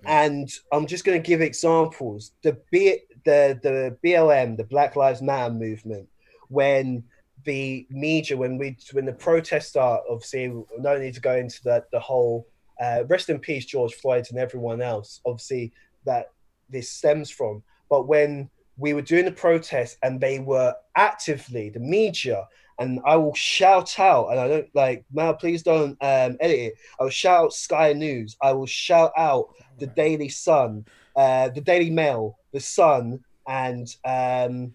And 0.05 0.49
I'm 0.71 0.87
just 0.87 1.05
going 1.05 1.21
to 1.21 1.27
give 1.27 1.41
examples. 1.41 2.31
The 2.43 2.57
B, 2.71 2.99
the 3.25 3.59
the 3.63 3.97
BLM, 4.03 4.57
the 4.57 4.63
Black 4.63 4.95
Lives 4.95 5.21
Matter 5.21 5.53
movement, 5.53 6.07
when 6.49 7.03
the 7.45 7.87
media, 7.89 8.37
when 8.37 8.57
we 8.57 8.77
when 8.91 9.05
the 9.05 9.13
protests 9.13 9.69
start, 9.69 10.03
obviously 10.09 10.53
no 10.77 10.97
need 10.97 11.13
to 11.13 11.21
go 11.21 11.35
into 11.35 11.63
the 11.63 11.83
the 11.91 11.99
whole 11.99 12.47
Uh, 12.79 13.03
rest 13.09 13.29
in 13.29 13.39
peace, 13.39 13.65
George 13.65 13.95
Floyd 13.95 14.27
and 14.29 14.37
everyone 14.39 14.81
else. 14.83 15.19
Obviously, 15.25 15.71
that 16.05 16.25
this 16.69 16.91
stems 16.91 17.31
from. 17.31 17.63
But 17.89 18.07
when 18.07 18.51
we 18.77 18.93
were 18.93 19.01
doing 19.01 19.25
the 19.25 19.31
protest 19.31 19.97
and 20.03 20.19
they 20.19 20.39
were 20.39 20.73
actively 20.95 21.69
the 21.69 21.79
media 21.79 22.47
and 22.79 22.99
I 23.05 23.15
will 23.15 23.33
shout 23.33 23.99
out, 23.99 24.29
and 24.29 24.39
I 24.39 24.47
don't 24.47 24.75
like 24.75 25.03
Mal, 25.11 25.33
please 25.33 25.63
don't 25.63 25.91
um, 26.01 26.37
edit 26.39 26.59
it. 26.59 26.73
I 26.99 27.03
will 27.03 27.09
shout 27.09 27.45
out 27.45 27.53
Sky 27.53 27.93
News. 27.93 28.37
I 28.41 28.51
will 28.53 28.67
shout 28.67 29.11
out 29.17 29.49
the 29.79 29.87
Daily 29.87 30.29
Sun, 30.29 30.85
uh, 31.15 31.49
the 31.49 31.61
Daily 31.61 31.89
Mail, 31.89 32.37
the 32.51 32.59
Sun, 32.59 33.23
and 33.47 33.87
um, 34.05 34.73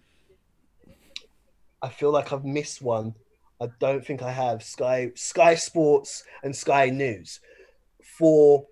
I 1.81 1.89
feel 1.89 2.11
like 2.11 2.33
I've 2.33 2.45
missed 2.45 2.81
one. 2.81 3.15
I 3.61 3.69
don't 3.79 4.05
think 4.05 4.21
I 4.21 4.31
have 4.31 4.63
Sky 4.63 5.11
Sky 5.15 5.55
Sports 5.55 6.25
and 6.43 6.53
Sky 6.53 6.89
News 6.89 7.39
for 8.01 8.65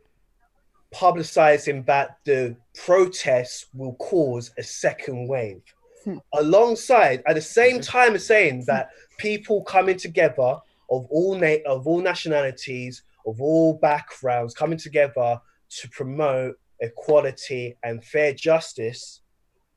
publicizing 0.93 1.85
that 1.85 2.18
the 2.26 2.55
protests 2.76 3.68
will 3.73 3.93
cause 3.95 4.51
a 4.57 4.63
second 4.63 5.27
wave. 5.27 5.61
Hmm. 6.03 6.18
Alongside, 6.34 7.23
at 7.27 7.35
the 7.35 7.41
same 7.41 7.80
time 7.80 8.15
as 8.15 8.26
saying 8.26 8.65
that 8.65 8.89
people 9.18 9.63
coming 9.63 9.97
together 9.97 10.57
of 10.89 11.05
all 11.09 11.35
na- 11.35 11.63
of 11.65 11.88
all 11.88 12.01
nationalities, 12.01 13.03
of 13.26 13.39
all 13.39 13.76
backgrounds, 13.76 14.53
coming 14.53 14.77
together 14.77 15.39
to 15.69 15.89
promote 15.89 16.57
equality 16.81 17.77
and 17.84 18.03
fair 18.03 18.34
justice 18.34 19.22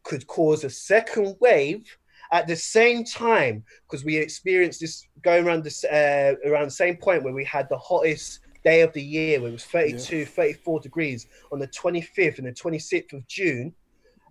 could 0.02 0.26
cause 0.26 0.64
a 0.64 0.70
second 0.70 1.36
wave 1.40 1.96
at 2.32 2.46
the 2.46 2.56
same 2.56 3.04
time 3.04 3.62
because 3.82 4.04
we 4.04 4.16
experienced 4.16 4.80
this 4.80 5.06
going 5.22 5.46
around 5.46 5.62
this 5.62 5.84
uh, 5.84 6.34
around 6.46 6.64
the 6.64 6.70
same 6.70 6.96
point 6.96 7.22
where 7.22 7.34
we 7.34 7.44
had 7.44 7.68
the 7.68 7.78
hottest 7.78 8.40
day 8.64 8.80
of 8.80 8.92
the 8.92 9.02
year 9.02 9.40
where 9.40 9.50
it 9.50 9.52
was 9.52 9.64
32 9.64 10.18
yeah. 10.18 10.24
34 10.24 10.80
degrees 10.80 11.26
on 11.52 11.58
the 11.58 11.68
25th 11.68 12.38
and 12.38 12.46
the 12.46 12.52
26th 12.52 13.12
of 13.12 13.26
june 13.26 13.72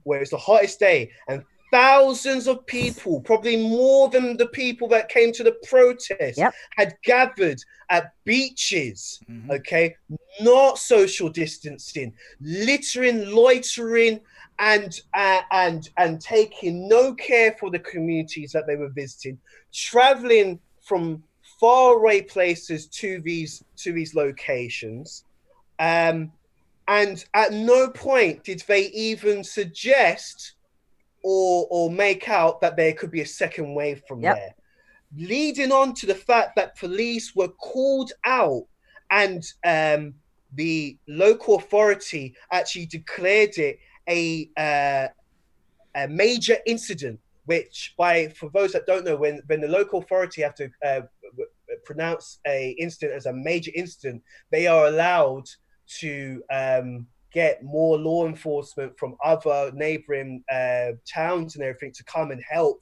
where 0.04 0.22
it's 0.22 0.32
the 0.32 0.38
hottest 0.38 0.80
day 0.80 1.12
and 1.28 1.44
thousands 1.74 2.48
of 2.48 2.64
people, 2.68 3.20
probably 3.22 3.58
more 3.58 4.08
than 4.08 4.38
the 4.38 4.46
people 4.46 4.88
that 4.88 5.10
came 5.10 5.34
to 5.34 5.44
the 5.44 5.58
protest, 5.68 6.38
yep. 6.38 6.54
had 6.78 6.96
gathered 7.04 7.60
at 7.90 8.14
beaches, 8.26 9.20
mm-hmm. 9.28 9.50
okay, 9.50 9.96
not 10.40 10.78
social 10.78 11.30
distancing, 11.30 12.14
littering, 12.40 13.28
loitering, 13.28 14.20
and 14.60 15.02
uh, 15.16 15.42
and 15.52 15.90
and 15.98 16.22
taking 16.22 16.88
no 16.88 17.16
care 17.16 17.56
for 17.60 17.72
the 17.72 17.80
communities 17.80 18.52
that 18.52 18.68
they 18.68 18.76
were 18.76 18.90
visiting, 18.90 19.40
traveling 19.74 20.60
from 20.84 21.24
far 21.64 21.94
away 21.96 22.22
places 22.22 22.88
to 22.88 23.22
these 23.22 23.64
to 23.78 23.94
these 23.94 24.14
locations. 24.14 25.24
Um, 25.80 26.34
and 26.90 27.24
at 27.34 27.54
no 27.54 27.90
point 27.90 28.44
did 28.44 28.62
they 28.68 28.88
even 28.88 29.46
suggest 29.46 30.56
or 31.24 31.66
or 31.70 31.90
make 31.90 32.28
out 32.28 32.60
that 32.60 32.76
there 32.76 32.92
could 32.92 33.12
be 33.12 33.22
a 33.22 33.26
second 33.26 33.74
wave 33.76 34.02
from 34.10 34.20
yep. 34.22 34.36
there. 34.36 34.56
Leading 35.16 35.72
on 35.72 35.94
to 35.94 36.06
the 36.06 36.16
fact 36.30 36.58
that 36.58 36.78
police 36.78 37.34
were 37.34 37.48
called 37.48 38.12
out 38.26 38.66
and 39.12 39.42
um, 39.66 40.14
the 40.56 40.98
local 41.08 41.56
authority 41.56 42.36
actually 42.52 42.88
declared 42.88 43.58
it 43.58 43.80
a 44.10 44.50
uh, 44.58 45.08
a 45.96 46.10
major 46.10 46.58
incident. 46.66 47.22
Which, 47.46 47.94
by 47.98 48.30
for 48.30 48.50
those 48.54 48.72
that 48.74 48.86
don't 48.86 49.06
know, 49.06 49.16
when 49.16 49.42
when 49.48 49.62
the 49.62 49.68
local 49.68 50.00
authority 50.00 50.42
have 50.42 50.56
to 50.56 50.70
uh, 50.86 51.02
pronounce 51.86 52.40
a 52.48 52.72
incident 52.80 53.14
as 53.14 53.26
a 53.26 53.34
major 53.34 53.72
incident, 53.76 54.22
they 54.52 54.68
are 54.68 54.88
allowed 54.88 55.46
to 56.00 56.42
um, 56.52 57.08
get 57.32 57.64
more 57.64 57.98
law 57.98 58.28
enforcement 58.28 58.98
from 58.98 59.16
other 59.24 59.72
neighboring 59.74 60.44
uh, 60.52 60.92
towns 61.12 61.56
and 61.56 61.64
everything 61.64 61.92
to 61.92 62.04
come 62.04 62.32
and 62.32 62.42
help 62.50 62.82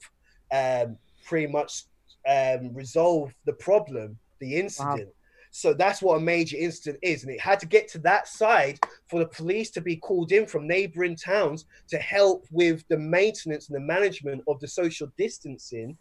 um, 0.52 0.96
pretty 1.24 1.50
much 1.50 1.84
um, 2.28 2.72
resolve 2.74 3.34
the 3.46 3.52
problem, 3.54 4.18
the 4.40 4.56
incident. 4.56 5.08
Wow. 5.08 5.14
So 5.54 5.74
that's 5.74 6.00
what 6.00 6.16
a 6.16 6.20
major 6.20 6.56
incident 6.56 6.98
is. 7.02 7.24
And 7.24 7.32
it 7.32 7.40
had 7.40 7.60
to 7.60 7.66
get 7.66 7.86
to 7.88 7.98
that 7.98 8.26
side 8.26 8.78
for 9.08 9.20
the 9.20 9.28
police 9.28 9.70
to 9.72 9.82
be 9.82 9.96
called 9.96 10.32
in 10.32 10.46
from 10.46 10.66
neighboring 10.66 11.14
towns 11.14 11.66
to 11.88 11.98
help 11.98 12.46
with 12.50 12.84
the 12.88 12.96
maintenance 12.96 13.68
and 13.68 13.76
the 13.76 13.86
management 13.86 14.42
of 14.48 14.58
the 14.60 14.68
social 14.68 15.08
distancing. 15.18 15.96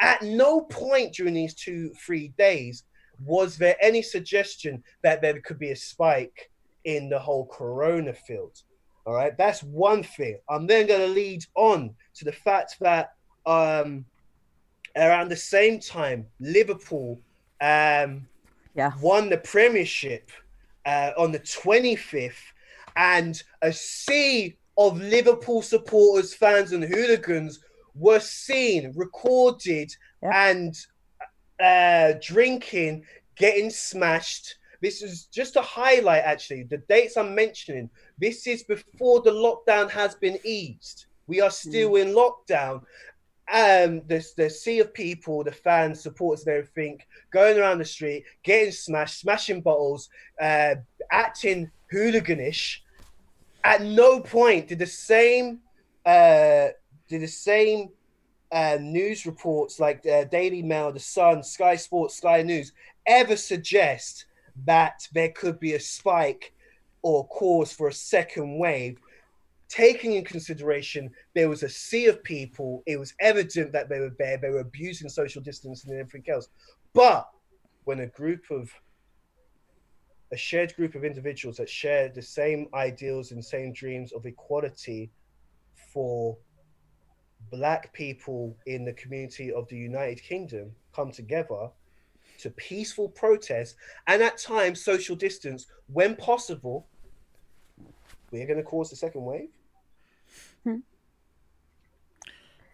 At 0.00 0.22
no 0.22 0.62
point 0.62 1.14
during 1.14 1.34
these 1.34 1.54
two, 1.54 1.92
three 1.94 2.28
days 2.36 2.84
was 3.24 3.56
there 3.56 3.76
any 3.80 4.02
suggestion 4.02 4.82
that 5.02 5.22
there 5.22 5.40
could 5.40 5.58
be 5.58 5.70
a 5.70 5.76
spike 5.76 6.50
in 6.84 7.08
the 7.08 7.18
whole 7.18 7.46
corona 7.46 8.12
field. 8.12 8.62
All 9.06 9.14
right, 9.14 9.36
that's 9.38 9.62
one 9.62 10.02
thing. 10.02 10.38
I'm 10.48 10.66
then 10.66 10.86
going 10.86 11.00
to 11.00 11.06
lead 11.06 11.44
on 11.54 11.94
to 12.14 12.24
the 12.24 12.32
fact 12.32 12.76
that 12.80 13.14
um, 13.46 14.04
around 14.96 15.30
the 15.30 15.36
same 15.36 15.78
time, 15.78 16.26
Liverpool 16.40 17.20
um, 17.60 18.26
yeah. 18.74 18.92
won 19.00 19.28
the 19.28 19.38
Premiership 19.38 20.30
uh, 20.84 21.12
on 21.16 21.32
the 21.32 21.38
25th, 21.40 22.34
and 22.96 23.42
a 23.62 23.72
sea 23.72 24.56
of 24.76 25.00
Liverpool 25.00 25.62
supporters, 25.62 26.34
fans, 26.34 26.72
and 26.72 26.84
hooligans 26.84 27.60
were 27.98 28.20
seen, 28.20 28.92
recorded, 28.94 29.90
and 30.22 30.76
uh, 31.60 32.14
drinking, 32.20 33.04
getting 33.36 33.70
smashed 33.70 34.56
this 34.80 35.02
is 35.02 35.24
just 35.26 35.54
to 35.54 35.62
highlight 35.62 36.22
actually 36.24 36.64
the 36.64 36.78
dates 36.78 37.16
I'm 37.16 37.34
mentioning. 37.34 37.90
This 38.18 38.46
is 38.46 38.62
before 38.62 39.20
the 39.22 39.30
lockdown 39.30 39.90
has 39.90 40.14
been 40.14 40.38
eased. 40.44 41.06
We 41.26 41.40
are 41.40 41.50
still 41.50 41.92
mm. 41.92 42.02
in 42.02 42.14
lockdown. 42.14 42.82
Um, 43.52 44.02
there's 44.06 44.34
the 44.34 44.50
sea 44.50 44.80
of 44.80 44.92
people, 44.92 45.44
the 45.44 45.52
fans, 45.52 46.00
supporters, 46.00 46.46
and 46.46 46.56
everything 46.56 47.00
going 47.32 47.58
around 47.58 47.78
the 47.78 47.84
street, 47.84 48.24
getting 48.42 48.72
smashed, 48.72 49.20
smashing 49.20 49.60
bottles, 49.60 50.08
uh, 50.40 50.74
acting 51.10 51.70
hooliganish. 51.92 52.78
At 53.64 53.82
no 53.82 54.20
point 54.20 54.68
did 54.68 54.78
the 54.78 54.86
same 54.86 55.60
uh, 56.04 56.68
did 57.08 57.22
the 57.22 57.28
same 57.28 57.90
uh, 58.52 58.78
news 58.80 59.26
reports 59.26 59.80
like 59.80 60.02
the 60.02 60.28
Daily 60.30 60.62
Mail, 60.62 60.92
The 60.92 61.00
Sun, 61.00 61.42
Sky 61.42 61.76
Sports, 61.76 62.16
Sky 62.16 62.42
News 62.42 62.72
ever 63.06 63.36
suggest 63.36 64.26
that 64.64 65.06
there 65.12 65.30
could 65.30 65.60
be 65.60 65.74
a 65.74 65.80
spike 65.80 66.52
or 67.02 67.26
cause 67.28 67.72
for 67.72 67.88
a 67.88 67.92
second 67.92 68.58
wave, 68.58 68.98
taking 69.68 70.14
in 70.14 70.24
consideration 70.24 71.10
there 71.34 71.48
was 71.48 71.62
a 71.62 71.68
sea 71.68 72.06
of 72.06 72.22
people, 72.24 72.82
it 72.86 72.98
was 72.98 73.14
evident 73.20 73.72
that 73.72 73.88
they 73.88 74.00
were 74.00 74.14
there, 74.18 74.38
they 74.38 74.50
were 74.50 74.60
abusing 74.60 75.08
social 75.08 75.42
distancing 75.42 75.90
and 75.90 76.00
everything 76.00 76.32
else. 76.32 76.48
But 76.92 77.28
when 77.84 78.00
a 78.00 78.06
group 78.06 78.42
of 78.50 78.70
a 80.32 80.36
shared 80.36 80.74
group 80.74 80.94
of 80.94 81.04
individuals 81.04 81.56
that 81.58 81.68
share 81.68 82.08
the 82.08 82.22
same 82.22 82.66
ideals 82.74 83.30
and 83.30 83.44
same 83.44 83.72
dreams 83.72 84.12
of 84.12 84.26
equality 84.26 85.10
for 85.92 86.36
black 87.50 87.92
people 87.92 88.56
in 88.66 88.84
the 88.84 88.92
community 88.94 89.52
of 89.52 89.68
the 89.68 89.76
United 89.76 90.22
Kingdom 90.22 90.72
come 90.94 91.10
together 91.10 91.68
to 92.38 92.50
peaceful 92.50 93.08
protest 93.08 93.76
and 94.06 94.22
at 94.22 94.38
times 94.38 94.82
social 94.82 95.16
distance 95.16 95.66
when 95.92 96.16
possible, 96.16 96.86
we're 98.30 98.46
going 98.46 98.58
to 98.58 98.62
cause 98.62 98.90
the 98.90 98.96
second 98.96 99.24
wave. 99.24 99.48
Hmm. 100.64 100.76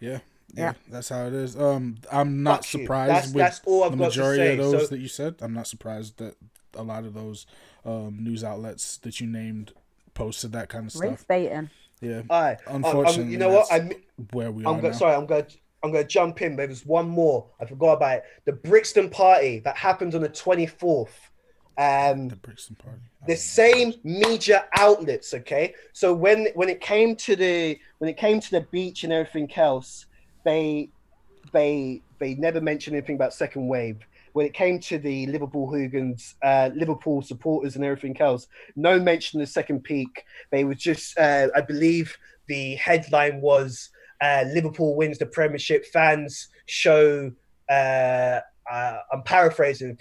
Yeah, 0.01 0.19
yeah, 0.55 0.65
yeah, 0.65 0.73
that's 0.89 1.11
how 1.11 1.27
it 1.27 1.33
is. 1.33 1.57
Um, 1.57 1.97
I'm 2.11 2.43
not 2.43 2.65
Fuck 2.65 2.81
surprised 2.81 3.13
that's, 3.13 3.27
with 3.29 3.35
that's 3.35 3.61
all 3.65 3.85
I've 3.85 3.93
the 3.93 3.99
majority 3.99 4.53
of 4.53 4.59
those 4.59 4.83
so, 4.83 4.87
that 4.89 4.99
you 4.99 5.09
said. 5.09 5.37
I'm 5.41 5.55
not 5.55 5.69
surprised 5.69 6.19
that 6.19 6.37
a 6.75 6.83
lot 6.83 7.05
of 7.05 7.15
those 7.15 7.47
um, 7.85 8.19
news 8.21 8.43
outlets 8.43 8.97
that 8.99 9.21
you 9.21 9.27
named 9.27 9.73
posted 10.15 10.53
that 10.53 10.69
kind 10.69 10.87
of 10.87 10.93
stuff. 10.93 11.03
Race 11.03 11.25
baiting. 11.25 11.71
Yeah. 12.03 12.23
Right. 12.29 12.59
Unfortunately, 12.67 13.25
um, 13.25 13.31
you 13.31 13.39
know 13.39 13.49
what? 13.51 13.73
I'm 13.73 13.93
where 14.33 14.51
we 14.51 14.67
I'm 14.67 14.77
are. 14.77 14.83
Go-. 14.83 14.93
Sorry, 14.93 15.15
I'm 15.15 15.27
going. 15.27 15.47
I'm 15.85 15.91
going 15.91 16.05
to 16.05 16.09
jump 16.09 16.43
in. 16.43 16.55
There 16.55 16.69
was 16.69 16.87
one 16.87 17.09
more. 17.09 17.49
I 17.61 17.65
forgot 17.65 17.95
about 17.95 18.19
it. 18.19 18.25
The 18.45 18.53
Brixton 18.53 19.11
party 19.11 19.59
that 19.61 19.77
happened 19.77 20.15
on 20.15 20.21
the 20.21 20.29
24th. 20.29 21.09
Um, 21.77 22.29
the 22.29 22.37
Brixton 22.37 22.77
party. 22.77 23.01
The 23.27 23.37
same 23.37 23.95
media 24.05 24.67
outlets. 24.79 25.33
Okay, 25.33 25.75
so 25.93 26.13
when 26.13 26.49
when 26.55 26.69
it 26.69 26.81
came 26.81 27.17
to 27.17 27.37
the 27.37 27.79
when 27.99 28.11
it 28.11 28.17
came 28.17 28.41
to 28.41 28.51
the 28.51 28.63
beach 28.73 29.05
and 29.05 29.13
everything 29.13 29.51
else, 29.57 30.07
they 30.45 30.91
they 31.53 32.03
they 32.19 32.35
never 32.35 32.61
mentioned 32.61 32.97
anything 32.97 33.17
about 33.17 33.33
second 33.33 33.69
wave. 33.69 33.99
When 34.33 34.47
it 34.47 34.55
came 34.55 34.79
to 34.81 34.99
the 34.99 35.27
Liverpool 35.27 35.69
hooligans, 35.69 36.35
uh, 36.43 36.71
Liverpool 36.75 37.23
supporters, 37.23 37.77
and 37.77 37.85
everything 37.85 38.19
else, 38.21 38.47
no 38.77 38.99
mention 38.99 39.41
of 39.41 39.47
the 39.47 39.53
second 39.53 39.85
peak. 39.85 40.25
They 40.51 40.65
were 40.65 40.75
just, 40.75 41.19
uh, 41.19 41.49
I 41.55 41.61
believe, 41.61 42.17
the 42.47 42.77
headline 42.77 43.41
was 43.41 43.91
uh, 44.21 44.45
Liverpool 44.53 44.95
wins 44.97 45.19
the 45.19 45.27
Premiership. 45.27 45.85
Fans 45.87 46.49
show. 46.67 47.33
Uh, 47.69 48.41
uh, 48.71 48.99
I'm 49.13 49.23
paraphrasing. 49.25 49.99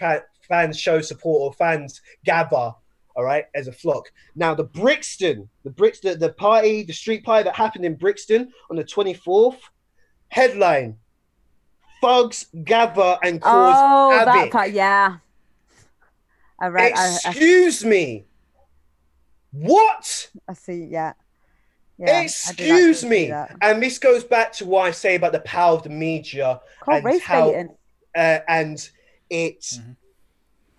fans 0.47 0.79
show 0.79 1.01
support 1.01 1.41
or 1.41 1.53
fans 1.53 2.01
gather 2.23 2.73
all 3.15 3.23
right, 3.23 3.45
as 3.55 3.67
a 3.67 3.71
flock. 3.71 4.11
Now 4.35 4.53
the 4.53 4.63
Brixton, 4.63 5.49
the 5.63 5.69
Brixton, 5.69 6.19
the 6.19 6.33
party, 6.33 6.83
the 6.83 6.93
street 6.93 7.23
party 7.23 7.43
that 7.43 7.55
happened 7.55 7.85
in 7.85 7.95
Brixton 7.95 8.51
on 8.69 8.77
the 8.77 8.83
24th, 8.83 9.57
headline: 10.29 10.97
Thugs 12.01 12.47
gather 12.63 13.17
and 13.23 13.41
cause 13.41 13.75
oh, 13.77 14.11
havoc. 14.11 14.33
that 14.33 14.51
part, 14.51 14.71
yeah. 14.71 15.17
I 16.59 16.67
read. 16.67 16.91
Excuse 16.91 17.83
I, 17.83 17.87
I, 17.87 17.89
me. 17.89 18.25
What? 19.51 20.29
I 20.47 20.53
see. 20.53 20.87
Yeah. 20.89 21.13
Yeah, 21.97 22.21
Excuse 22.21 23.05
me. 23.05 23.31
And 23.61 23.81
this 23.81 23.99
goes 23.99 24.23
back 24.23 24.53
to 24.53 24.65
what 24.65 24.87
I 24.87 24.91
say 24.91 25.15
about 25.15 25.33
the 25.33 25.41
power 25.41 25.75
of 25.75 25.83
the 25.83 25.89
media 25.89 26.59
and 26.87 27.21
how, 27.21 27.49
uh, 28.15 28.39
and 28.47 28.89
it. 29.29 29.61
Mm-hmm. 29.61 29.91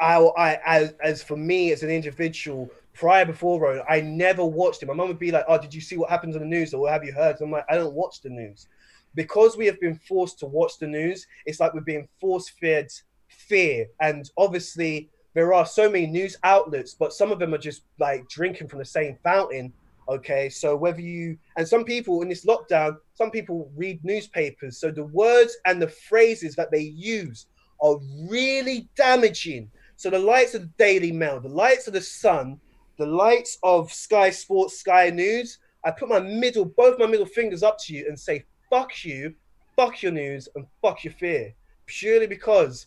I, 0.01 0.17
I, 0.37 0.61
as, 0.67 0.95
as 1.01 1.23
for 1.23 1.37
me 1.37 1.71
as 1.71 1.85
an 1.85 1.91
individual, 1.91 2.69
prior 2.93 3.25
before 3.25 3.61
Rowan, 3.61 3.85
I 3.89 4.01
never 4.01 4.45
watched 4.45 4.83
it. 4.83 4.87
My 4.87 4.95
mum 4.95 5.07
would 5.07 5.19
be 5.21 5.31
like, 5.31 5.45
"Oh, 5.47 5.59
did 5.59 5.73
you 5.73 5.81
see 5.81 5.97
what 5.97 6.11
happens 6.11 6.35
on 6.35 6.43
the 6.43 6.49
news, 6.49 6.75
or 6.75 6.89
have 6.91 7.05
you 7.05 7.13
heard?" 7.13 7.39
So 7.39 7.45
I'm 7.45 7.53
like, 7.53 7.67
"I 7.69 7.77
don't 7.77 7.95
watch 7.95 8.21
the 8.21 8.31
news," 8.31 8.67
because 9.15 9.57
we 9.57 9.67
have 9.67 9.81
been 9.81 9.99
forced 10.09 10.39
to 10.41 10.47
watch 10.47 10.79
the 10.79 10.87
news. 10.87 11.27
It's 11.47 11.61
like 11.61 11.75
we're 11.75 11.81
being 11.81 12.09
force 12.21 12.49
fed 12.61 12.89
fear, 13.29 13.87
and 14.01 14.31
obviously 14.37 15.11
there 15.35 15.55
are 15.55 15.67
so 15.67 15.91
many 15.91 16.07
news 16.07 16.37
outlets, 16.45 16.95
but 16.95 17.13
some 17.13 17.33
of 17.33 17.39
them 17.39 17.55
are 17.55 17.59
just 17.59 17.83
like 17.99 18.29
drinking 18.29 18.69
from 18.69 18.79
the 18.79 18.85
same 18.85 19.17
fountain. 19.23 19.73
Okay, 20.09 20.49
so 20.49 20.77
whether 20.77 21.01
you 21.01 21.39
and 21.57 21.67
some 21.67 21.85
people 21.85 22.23
in 22.23 22.29
this 22.29 22.45
lockdown, 22.45 22.97
some 23.15 23.31
people 23.31 23.71
read 23.77 24.05
newspapers, 24.05 24.79
so 24.79 24.91
the 24.91 25.05
words 25.05 25.57
and 25.67 25.81
the 25.81 25.89
phrases 25.89 26.55
that 26.57 26.71
they 26.71 26.81
use 26.81 27.47
are 27.81 27.99
really 28.29 28.89
damaging. 28.97 29.71
So 29.97 30.11
the 30.11 30.19
lights 30.19 30.55
of 30.55 30.63
the 30.63 30.71
Daily 30.79 31.13
Mail, 31.13 31.41
the 31.41 31.49
lights 31.49 31.87
of 31.87 31.95
the 31.95 32.01
Sun, 32.01 32.59
the 32.99 33.07
lights 33.07 33.59
of 33.63 33.93
Sky 33.93 34.31
Sports, 34.31 34.79
Sky 34.79 35.11
News, 35.11 35.59
I 35.85 35.91
put 35.91 36.09
my 36.09 36.21
middle, 36.21 36.65
both 36.65 36.99
my 36.99 37.07
middle 37.07 37.27
fingers 37.27 37.63
up 37.63 37.79
to 37.81 37.95
you 37.95 38.07
and 38.09 38.19
say, 38.19 38.45
fuck 38.73 39.05
you, 39.05 39.35
fuck 39.77 40.03
your 40.03 40.13
news, 40.13 40.49
and 40.57 40.67
fuck 40.81 41.05
your 41.05 41.13
fear. 41.13 41.55
Purely 41.85 42.27
because 42.27 42.87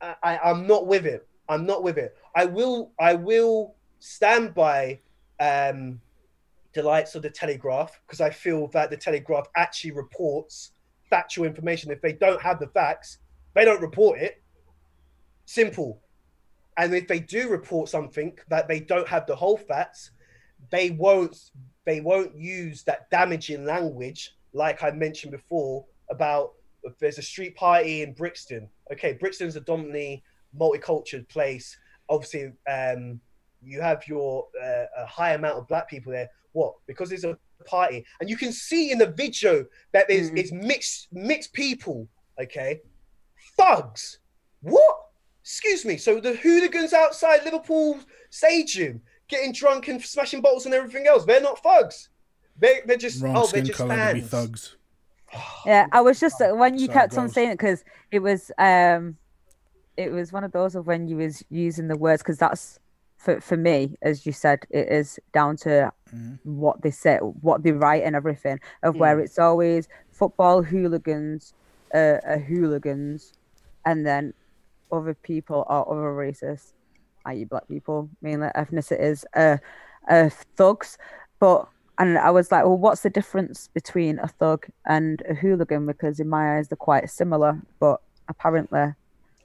I, 0.00 0.16
I, 0.24 0.38
I'm 0.38 0.66
not 0.66 0.88
with 0.88 1.06
it. 1.06 1.28
I'm 1.48 1.64
not 1.64 1.84
with 1.84 1.98
it. 1.98 2.16
I 2.34 2.46
will 2.46 2.92
I 2.98 3.14
will 3.14 3.76
stand 4.00 4.54
by 4.54 4.98
um, 5.38 6.00
the 6.74 6.82
likes 6.82 7.14
of 7.14 7.22
the 7.22 7.30
Telegraph 7.30 8.00
because 8.06 8.20
I 8.20 8.30
feel 8.30 8.66
that 8.68 8.90
the 8.90 8.96
Telegraph 8.96 9.46
actually 9.56 9.92
reports 9.92 10.72
factual 11.08 11.46
information. 11.46 11.92
If 11.92 12.00
they 12.00 12.12
don't 12.12 12.42
have 12.42 12.58
the 12.58 12.68
facts, 12.68 13.18
they 13.54 13.64
don't 13.64 13.82
report 13.82 14.18
it. 14.18 14.42
Simple. 15.44 16.00
And 16.76 16.94
if 16.94 17.06
they 17.06 17.20
do 17.20 17.50
report 17.50 17.88
something 17.88 18.36
that 18.48 18.66
they 18.66 18.80
don't 18.80 19.06
have 19.06 19.26
the 19.26 19.36
whole 19.36 19.58
facts, 19.58 20.10
they 20.70 20.90
won't 20.90 21.50
they 21.84 22.00
won't 22.00 22.34
use 22.34 22.82
that 22.84 23.10
damaging 23.10 23.64
language 23.64 24.34
like 24.52 24.82
I 24.82 24.90
mentioned 24.90 25.32
before 25.32 25.84
about 26.10 26.52
there's 26.98 27.18
a 27.18 27.22
street 27.22 27.54
party 27.56 28.02
in 28.02 28.12
Brixton. 28.12 28.68
Okay, 28.92 29.12
Brixton's 29.14 29.56
a 29.56 29.60
dominantly 29.60 30.22
multicultural 30.58 31.28
place. 31.28 31.76
Obviously, 32.08 32.52
um, 32.68 33.20
you 33.62 33.80
have 33.80 34.06
your 34.06 34.46
uh, 34.62 34.84
a 34.98 35.06
high 35.06 35.34
amount 35.34 35.58
of 35.58 35.68
black 35.68 35.88
people 35.88 36.12
there. 36.12 36.28
What? 36.52 36.74
Because 36.86 37.12
it's 37.12 37.24
a 37.24 37.38
party, 37.64 38.04
and 38.20 38.28
you 38.28 38.36
can 38.36 38.52
see 38.52 38.90
in 38.90 38.98
the 38.98 39.06
video 39.06 39.64
that 39.92 40.06
there's 40.08 40.30
mm. 40.30 40.38
it's 40.38 40.52
mixed 40.52 41.08
mixed 41.12 41.52
people. 41.52 42.08
Okay, 42.40 42.80
thugs. 43.56 44.18
What? 44.60 44.96
Excuse 45.40 45.84
me. 45.84 45.96
So 45.96 46.20
the 46.20 46.34
hooligans 46.34 46.92
outside 46.92 47.44
Liverpool 47.44 47.98
Stadium 48.30 49.00
getting 49.28 49.52
drunk 49.52 49.88
and 49.88 50.00
smashing 50.02 50.40
bottles 50.40 50.66
and 50.66 50.74
everything 50.74 51.06
else. 51.06 51.24
They're 51.24 51.40
not 51.40 51.62
thugs. 51.62 52.10
They 52.62 52.80
they're 52.86 52.96
just 52.96 53.20
Wrong 53.20 53.36
oh 53.36 53.46
they're 53.48 53.62
just 53.62 53.78
fans. 53.78 54.28
thugs. 54.28 54.76
yeah, 55.66 55.88
I 55.90 56.00
was 56.00 56.20
just 56.20 56.40
uh, 56.40 56.50
when 56.54 56.78
you 56.78 56.86
Sorry, 56.86 56.98
kept 56.98 57.18
on 57.18 57.28
saying 57.28 57.50
it 57.50 57.58
because 57.58 57.84
it 58.12 58.20
was 58.20 58.52
um 58.56 59.16
it 59.96 60.12
was 60.12 60.32
one 60.32 60.44
of 60.44 60.52
those 60.52 60.76
of 60.76 60.86
when 60.86 61.08
you 61.08 61.16
was 61.16 61.44
using 61.50 61.88
the 61.88 61.96
words 61.96 62.22
because 62.22 62.38
that's 62.38 62.78
for 63.18 63.40
for 63.40 63.56
me, 63.56 63.96
as 64.00 64.24
you 64.26 64.32
said, 64.32 64.60
it 64.70 64.88
is 64.88 65.18
down 65.32 65.56
to 65.58 65.92
mm. 66.14 66.38
what 66.44 66.82
they 66.82 66.92
say, 66.92 67.18
what 67.18 67.64
they 67.64 67.72
write, 67.72 68.04
and 68.04 68.14
everything. 68.14 68.60
Of 68.84 68.94
mm. 68.94 68.98
where 68.98 69.18
it's 69.18 69.40
always 69.40 69.88
football 70.12 70.62
hooligans, 70.62 71.54
uh, 71.92 72.18
are 72.24 72.38
hooligans, 72.38 73.32
and 73.84 74.06
then 74.06 74.34
other 74.92 75.14
people 75.14 75.64
are 75.66 75.88
other 75.88 76.14
races, 76.14 76.74
i.e., 77.26 77.44
black 77.44 77.66
people, 77.66 78.08
mainly 78.20 78.50
ethnicities, 78.54 79.24
uh, 79.34 79.56
uh, 80.08 80.28
thugs. 80.56 80.96
But 81.40 81.68
and 81.98 82.18
I 82.18 82.30
was 82.30 82.50
like, 82.50 82.64
well, 82.64 82.78
what's 82.78 83.02
the 83.02 83.10
difference 83.10 83.68
between 83.74 84.18
a 84.18 84.28
thug 84.28 84.66
and 84.86 85.22
a 85.28 85.34
hooligan? 85.34 85.86
Because 85.86 86.20
in 86.20 86.28
my 86.28 86.56
eyes, 86.56 86.68
they're 86.68 86.76
quite 86.76 87.10
similar, 87.10 87.60
but 87.78 88.00
apparently 88.28 88.94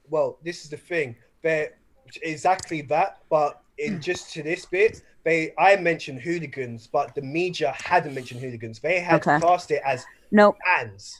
well, 0.09 0.37
this 0.43 0.63
is 0.63 0.69
the 0.69 0.77
thing. 0.77 1.15
They're 1.41 1.73
exactly 2.21 2.81
that, 2.83 3.19
but 3.29 3.61
in 3.77 3.95
hmm. 3.95 3.99
just 3.99 4.33
to 4.33 4.43
this 4.43 4.65
bit, 4.65 5.01
they 5.23 5.53
I 5.57 5.75
mentioned 5.75 6.21
hooligans, 6.21 6.87
but 6.87 7.13
the 7.15 7.21
media 7.21 7.75
hadn't 7.83 8.13
mentioned 8.13 8.41
hooligans. 8.41 8.79
They 8.79 8.99
had 8.99 9.27
okay. 9.27 9.39
classed 9.39 9.71
it 9.71 9.81
as 9.85 10.05
no 10.31 10.55
fans. 10.65 11.19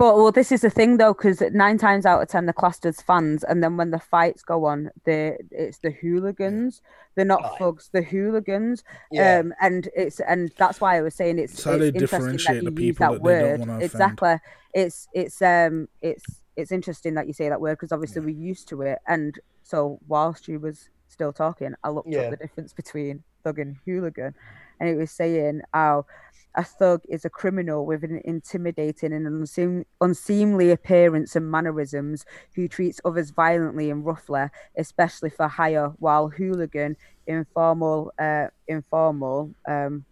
But 0.00 0.16
well, 0.16 0.32
this 0.32 0.50
is 0.50 0.62
the 0.62 0.70
thing 0.70 0.96
though, 0.96 1.12
because 1.12 1.42
nine 1.52 1.76
times 1.76 2.06
out 2.06 2.22
of 2.22 2.28
ten 2.28 2.46
they're 2.46 2.54
classed 2.54 2.86
fans, 3.06 3.44
and 3.44 3.62
then 3.62 3.76
when 3.76 3.90
the 3.90 3.98
fights 3.98 4.42
go 4.42 4.64
on, 4.64 4.90
the 5.04 5.36
it's 5.50 5.76
the 5.80 5.90
hooligans. 5.90 6.80
They're 7.14 7.26
not 7.26 7.42
oh, 7.44 7.56
thugs, 7.58 7.90
the 7.92 8.00
hooligans. 8.00 8.82
Yeah. 9.12 9.40
Um, 9.40 9.52
and 9.60 9.90
it's 9.94 10.18
and 10.20 10.50
that's 10.56 10.80
why 10.80 10.96
I 10.96 11.02
was 11.02 11.14
saying 11.14 11.38
it's, 11.38 11.62
so 11.62 11.78
it's 11.78 12.14
interesting 12.14 12.64
that 12.64 12.78
you 12.78 12.86
use 12.86 12.96
that, 12.96 13.12
that 13.12 13.20
word. 13.20 13.82
Exactly. 13.82 14.36
It's 14.72 15.06
it's 15.12 15.42
um 15.42 15.86
it's 16.00 16.24
it's 16.56 16.72
interesting 16.72 17.12
that 17.16 17.26
you 17.26 17.34
say 17.34 17.50
that 17.50 17.60
word 17.60 17.74
because 17.74 17.92
obviously 17.92 18.22
we're 18.22 18.30
used 18.30 18.68
to 18.68 18.80
it. 18.80 19.00
And 19.06 19.38
so 19.64 20.00
whilst 20.08 20.46
she 20.46 20.56
was 20.56 20.88
still 21.08 21.34
talking, 21.34 21.74
I 21.84 21.90
looked 21.90 22.08
yeah. 22.08 22.20
up 22.20 22.30
the 22.30 22.36
difference 22.38 22.72
between 22.72 23.22
thug 23.44 23.58
and 23.58 23.76
hooligan, 23.84 24.34
and 24.80 24.88
it 24.88 24.96
was 24.96 25.10
saying 25.10 25.60
how 25.74 26.06
a 26.54 26.64
thug 26.64 27.02
is 27.08 27.24
a 27.24 27.30
criminal 27.30 27.86
with 27.86 28.02
an 28.04 28.20
intimidating 28.24 29.12
and 29.12 29.26
unseem- 29.26 29.84
unseemly 30.00 30.70
appearance 30.70 31.36
and 31.36 31.50
mannerisms 31.50 32.24
who 32.54 32.66
treats 32.66 33.00
others 33.04 33.30
violently 33.30 33.90
and 33.90 34.04
roughly, 34.04 34.46
especially 34.76 35.30
for 35.30 35.48
hire, 35.48 35.88
while 35.98 36.28
hooligan, 36.28 36.96
informal, 37.26 38.12
uh, 38.18 38.46
informal, 38.68 39.54
um, 39.68 40.04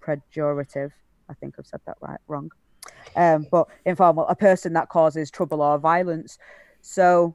pejorative. 0.00 0.90
I 1.28 1.34
think 1.34 1.54
I've 1.58 1.66
said 1.66 1.80
that 1.86 1.96
right, 2.00 2.20
wrong 2.28 2.50
um, 3.16 3.46
but 3.50 3.68
informal, 3.84 4.26
a 4.28 4.36
person 4.36 4.72
that 4.74 4.88
causes 4.88 5.30
trouble 5.30 5.62
or 5.62 5.78
violence. 5.78 6.38
So 6.80 7.34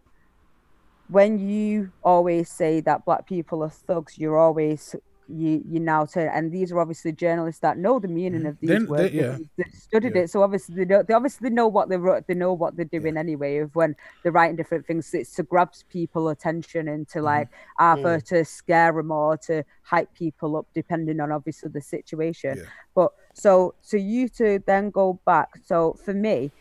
when 1.07 1.39
you 1.39 1.91
always 2.03 2.49
say 2.49 2.81
that 2.81 3.05
black 3.05 3.27
people 3.27 3.63
are 3.63 3.69
thugs, 3.69 4.17
you're 4.17 4.37
always 4.37 4.95
you 5.29 5.63
you 5.67 5.79
now 5.79 6.05
turn 6.05 6.29
and 6.33 6.51
these 6.51 6.71
are 6.71 6.79
obviously 6.79 7.11
journalists 7.11 7.61
that 7.61 7.77
know 7.77 7.99
the 7.99 8.07
meaning 8.07 8.45
of 8.45 8.59
these 8.59 8.69
then, 8.69 8.87
words. 8.87 9.11
They, 9.11 9.19
yeah. 9.19 9.37
they, 9.57 9.63
studied 9.71 10.15
yeah. 10.15 10.23
it, 10.23 10.29
so 10.29 10.41
obviously 10.41 10.75
they 10.75 10.85
know 10.85 11.03
they 11.03 11.13
obviously 11.13 11.49
know 11.49 11.67
what 11.67 11.89
they're 11.89 12.23
they 12.27 12.33
know 12.33 12.53
what 12.53 12.75
they're 12.75 12.85
doing 12.85 13.13
yeah. 13.13 13.19
anyway. 13.19 13.57
Of 13.57 13.75
when 13.75 13.95
they're 14.23 14.31
writing 14.31 14.55
different 14.55 14.85
things, 14.87 15.13
it's 15.13 15.33
to 15.35 15.43
grab 15.43 15.71
people 15.89 16.29
attention 16.29 16.87
and 16.87 17.07
to 17.09 17.19
mm-hmm. 17.19 17.25
like 17.25 17.49
either 17.77 18.19
mm. 18.19 18.23
to 18.25 18.45
scare 18.45 18.93
them 18.93 19.11
or 19.11 19.37
to 19.37 19.63
hype 19.83 20.13
people 20.13 20.57
up, 20.57 20.67
depending 20.73 21.19
on 21.19 21.31
obviously 21.31 21.69
the 21.69 21.81
situation. 21.81 22.57
Yeah. 22.57 22.63
But 22.95 23.11
so 23.33 23.75
so 23.81 23.97
you 23.97 24.29
to 24.29 24.63
then 24.65 24.89
go 24.89 25.19
back. 25.25 25.49
So 25.63 25.93
for 26.03 26.13
me, 26.13 26.51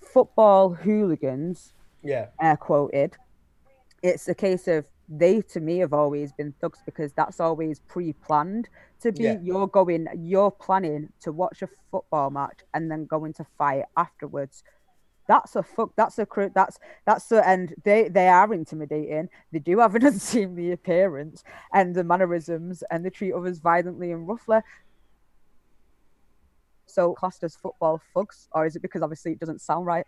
football 0.00 0.70
hooligans, 0.70 1.74
yeah, 2.02 2.26
air 2.40 2.56
quoted. 2.56 3.16
It's 4.02 4.28
a 4.28 4.34
case 4.34 4.68
of 4.68 4.86
they 5.08 5.40
to 5.40 5.60
me 5.60 5.78
have 5.78 5.92
always 5.92 6.32
been 6.32 6.52
thugs 6.60 6.80
because 6.84 7.12
that's 7.12 7.40
always 7.40 7.80
pre-planned 7.80 8.68
to 9.00 9.12
be. 9.12 9.24
Yeah. 9.24 9.38
you're 9.42 9.66
going 9.66 10.06
you're 10.16 10.50
planning 10.50 11.10
to 11.20 11.32
watch 11.32 11.62
a 11.62 11.68
football 11.90 12.30
match 12.30 12.60
and 12.74 12.90
then 12.90 13.06
going 13.06 13.32
to 13.34 13.46
fight 13.56 13.84
afterwards. 13.96 14.62
That's 15.26 15.56
a 15.56 15.62
fuck 15.62 15.92
that's 15.96 16.18
a 16.18 16.26
crew 16.26 16.50
that's 16.54 16.78
that's 17.06 17.32
a, 17.32 17.46
and 17.46 17.74
they 17.84 18.08
they 18.08 18.28
are 18.28 18.52
intimidating. 18.52 19.28
They 19.52 19.58
do 19.60 19.78
have 19.78 19.94
an 19.94 20.06
unseemly 20.06 20.72
appearance 20.72 21.42
and 21.72 21.94
the 21.94 22.04
mannerisms 22.04 22.82
and 22.90 23.04
they 23.04 23.10
treat 23.10 23.32
others 23.32 23.58
violently 23.58 24.12
and 24.12 24.28
roughly. 24.28 24.58
So 26.86 27.14
classed 27.14 27.44
as 27.44 27.56
football 27.56 28.00
thugs 28.14 28.48
or 28.52 28.66
is 28.66 28.76
it 28.76 28.82
because 28.82 29.02
obviously 29.02 29.32
it 29.32 29.40
doesn't 29.40 29.60
sound 29.60 29.86
right 29.86 30.06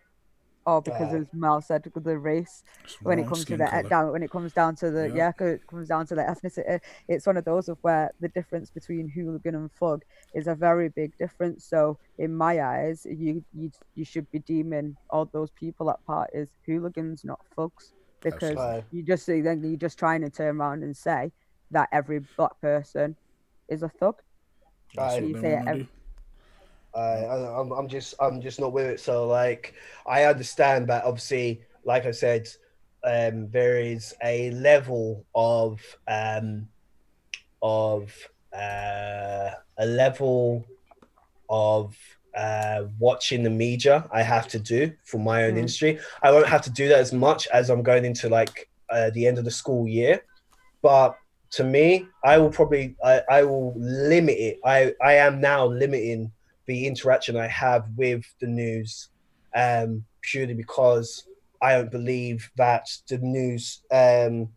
or 0.66 0.82
because, 0.82 1.14
as 1.14 1.26
Mel 1.32 1.60
said, 1.60 1.84
the 1.94 2.18
race. 2.18 2.62
When 3.02 3.18
it 3.18 3.26
comes 3.26 3.44
to 3.46 3.56
the 3.56 3.86
down, 3.88 4.12
when 4.12 4.22
it 4.22 4.30
comes 4.30 4.52
down 4.52 4.76
to 4.76 4.90
the 4.90 5.08
yeah. 5.08 5.32
yeah, 5.40 5.46
it 5.46 5.66
comes 5.66 5.88
down 5.88 6.06
to 6.08 6.14
the 6.14 6.22
ethnicity. 6.22 6.80
It's 7.08 7.26
one 7.26 7.36
of 7.36 7.44
those 7.44 7.68
of 7.68 7.78
where 7.82 8.12
the 8.20 8.28
difference 8.28 8.70
between 8.70 9.08
hooligan 9.08 9.54
and 9.54 9.72
thug 9.72 10.04
is 10.34 10.46
a 10.46 10.54
very 10.54 10.88
big 10.90 11.16
difference. 11.18 11.64
So 11.64 11.98
in 12.18 12.34
my 12.34 12.62
eyes, 12.62 13.06
you 13.08 13.44
you 13.54 13.70
you 13.94 14.04
should 14.04 14.30
be 14.30 14.40
deeming 14.40 14.96
all 15.08 15.24
those 15.26 15.50
people 15.50 15.90
at 15.90 16.04
parties 16.06 16.48
hooligans, 16.66 17.24
not 17.24 17.40
thugs, 17.56 17.92
because 18.20 18.82
you 18.90 19.02
just 19.02 19.26
then 19.26 19.62
you're 19.62 19.76
just 19.76 19.98
trying 19.98 20.20
to 20.22 20.30
turn 20.30 20.60
around 20.60 20.82
and 20.82 20.96
say 20.96 21.32
that 21.70 21.88
every 21.92 22.20
black 22.36 22.60
person 22.60 23.16
is 23.68 23.82
a 23.82 23.88
thug. 23.88 24.16
I, 24.98 25.16
every... 25.16 25.88
I, 26.94 27.00
I, 27.00 27.60
I'm, 27.60 27.72
I'm 27.72 27.88
just, 27.88 28.14
I'm 28.20 28.40
just 28.40 28.60
not 28.60 28.72
with 28.72 28.86
it. 28.86 29.00
So 29.00 29.26
like, 29.26 29.74
I 30.06 30.24
understand 30.24 30.88
that 30.88 31.04
obviously, 31.04 31.62
like 31.84 32.06
I 32.06 32.10
said, 32.10 32.48
um, 33.04 33.48
there 33.50 33.78
is 33.80 34.14
a 34.22 34.50
level 34.50 35.24
of, 35.34 35.80
um, 36.06 36.68
of 37.62 38.12
uh, 38.52 39.50
a 39.78 39.86
level 39.86 40.64
of 41.48 41.96
uh, 42.36 42.84
watching 42.98 43.42
the 43.42 43.50
media 43.50 44.08
I 44.12 44.22
have 44.22 44.48
to 44.48 44.58
do 44.58 44.92
for 45.04 45.18
my 45.18 45.44
own 45.44 45.54
mm. 45.54 45.58
industry. 45.58 45.98
I 46.22 46.30
won't 46.30 46.46
have 46.46 46.62
to 46.62 46.70
do 46.70 46.88
that 46.88 46.98
as 46.98 47.12
much 47.12 47.46
as 47.48 47.70
I'm 47.70 47.82
going 47.82 48.04
into 48.04 48.28
like 48.28 48.68
uh, 48.88 49.10
the 49.10 49.26
end 49.26 49.38
of 49.38 49.44
the 49.44 49.50
school 49.50 49.86
year, 49.88 50.22
but 50.82 51.16
to 51.50 51.64
me, 51.64 52.06
I 52.24 52.38
will 52.38 52.50
probably 52.50 52.96
I, 53.04 53.22
I 53.28 53.42
will 53.42 53.74
limit 53.76 54.38
it. 54.38 54.60
I 54.64 54.94
I 55.02 55.14
am 55.14 55.40
now 55.40 55.66
limiting 55.66 56.30
the 56.70 56.86
interaction 56.86 57.36
I 57.36 57.48
have 57.48 57.84
with 57.96 58.24
the 58.40 58.46
news, 58.46 59.08
um, 59.56 60.04
purely 60.22 60.54
because 60.54 61.26
I 61.60 61.72
don't 61.72 61.90
believe 61.90 62.48
that 62.56 62.86
the 63.08 63.18
news 63.18 63.82
um, 63.90 64.50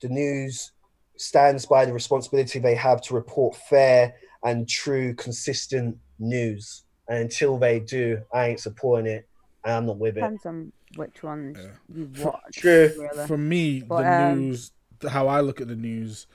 the 0.00 0.08
news 0.08 0.70
stands 1.16 1.66
by 1.66 1.84
the 1.84 1.92
responsibility 1.92 2.60
they 2.60 2.76
have 2.76 3.02
to 3.02 3.14
report 3.14 3.56
fair 3.68 4.14
and 4.44 4.68
true, 4.68 5.12
consistent 5.14 5.98
news. 6.20 6.84
And 7.08 7.18
until 7.18 7.58
they 7.58 7.80
do, 7.80 8.22
I 8.32 8.50
ain't 8.50 8.60
supporting 8.60 9.06
it. 9.06 9.28
And 9.64 9.74
I'm 9.74 9.86
not 9.86 9.98
with 9.98 10.16
it. 10.18 10.20
Depends 10.20 10.46
on 10.46 10.72
which 10.94 11.24
ones 11.24 11.58
yeah. 11.60 11.96
you 11.96 12.10
watch. 12.22 12.42
True. 12.52 12.92
Really. 12.96 13.26
For 13.26 13.38
me, 13.38 13.82
but, 13.82 14.02
the 14.02 14.22
um, 14.26 14.38
news, 14.38 14.70
how 15.08 15.26
I 15.26 15.40
look 15.40 15.60
at 15.60 15.66
the 15.66 15.74
news 15.74 16.28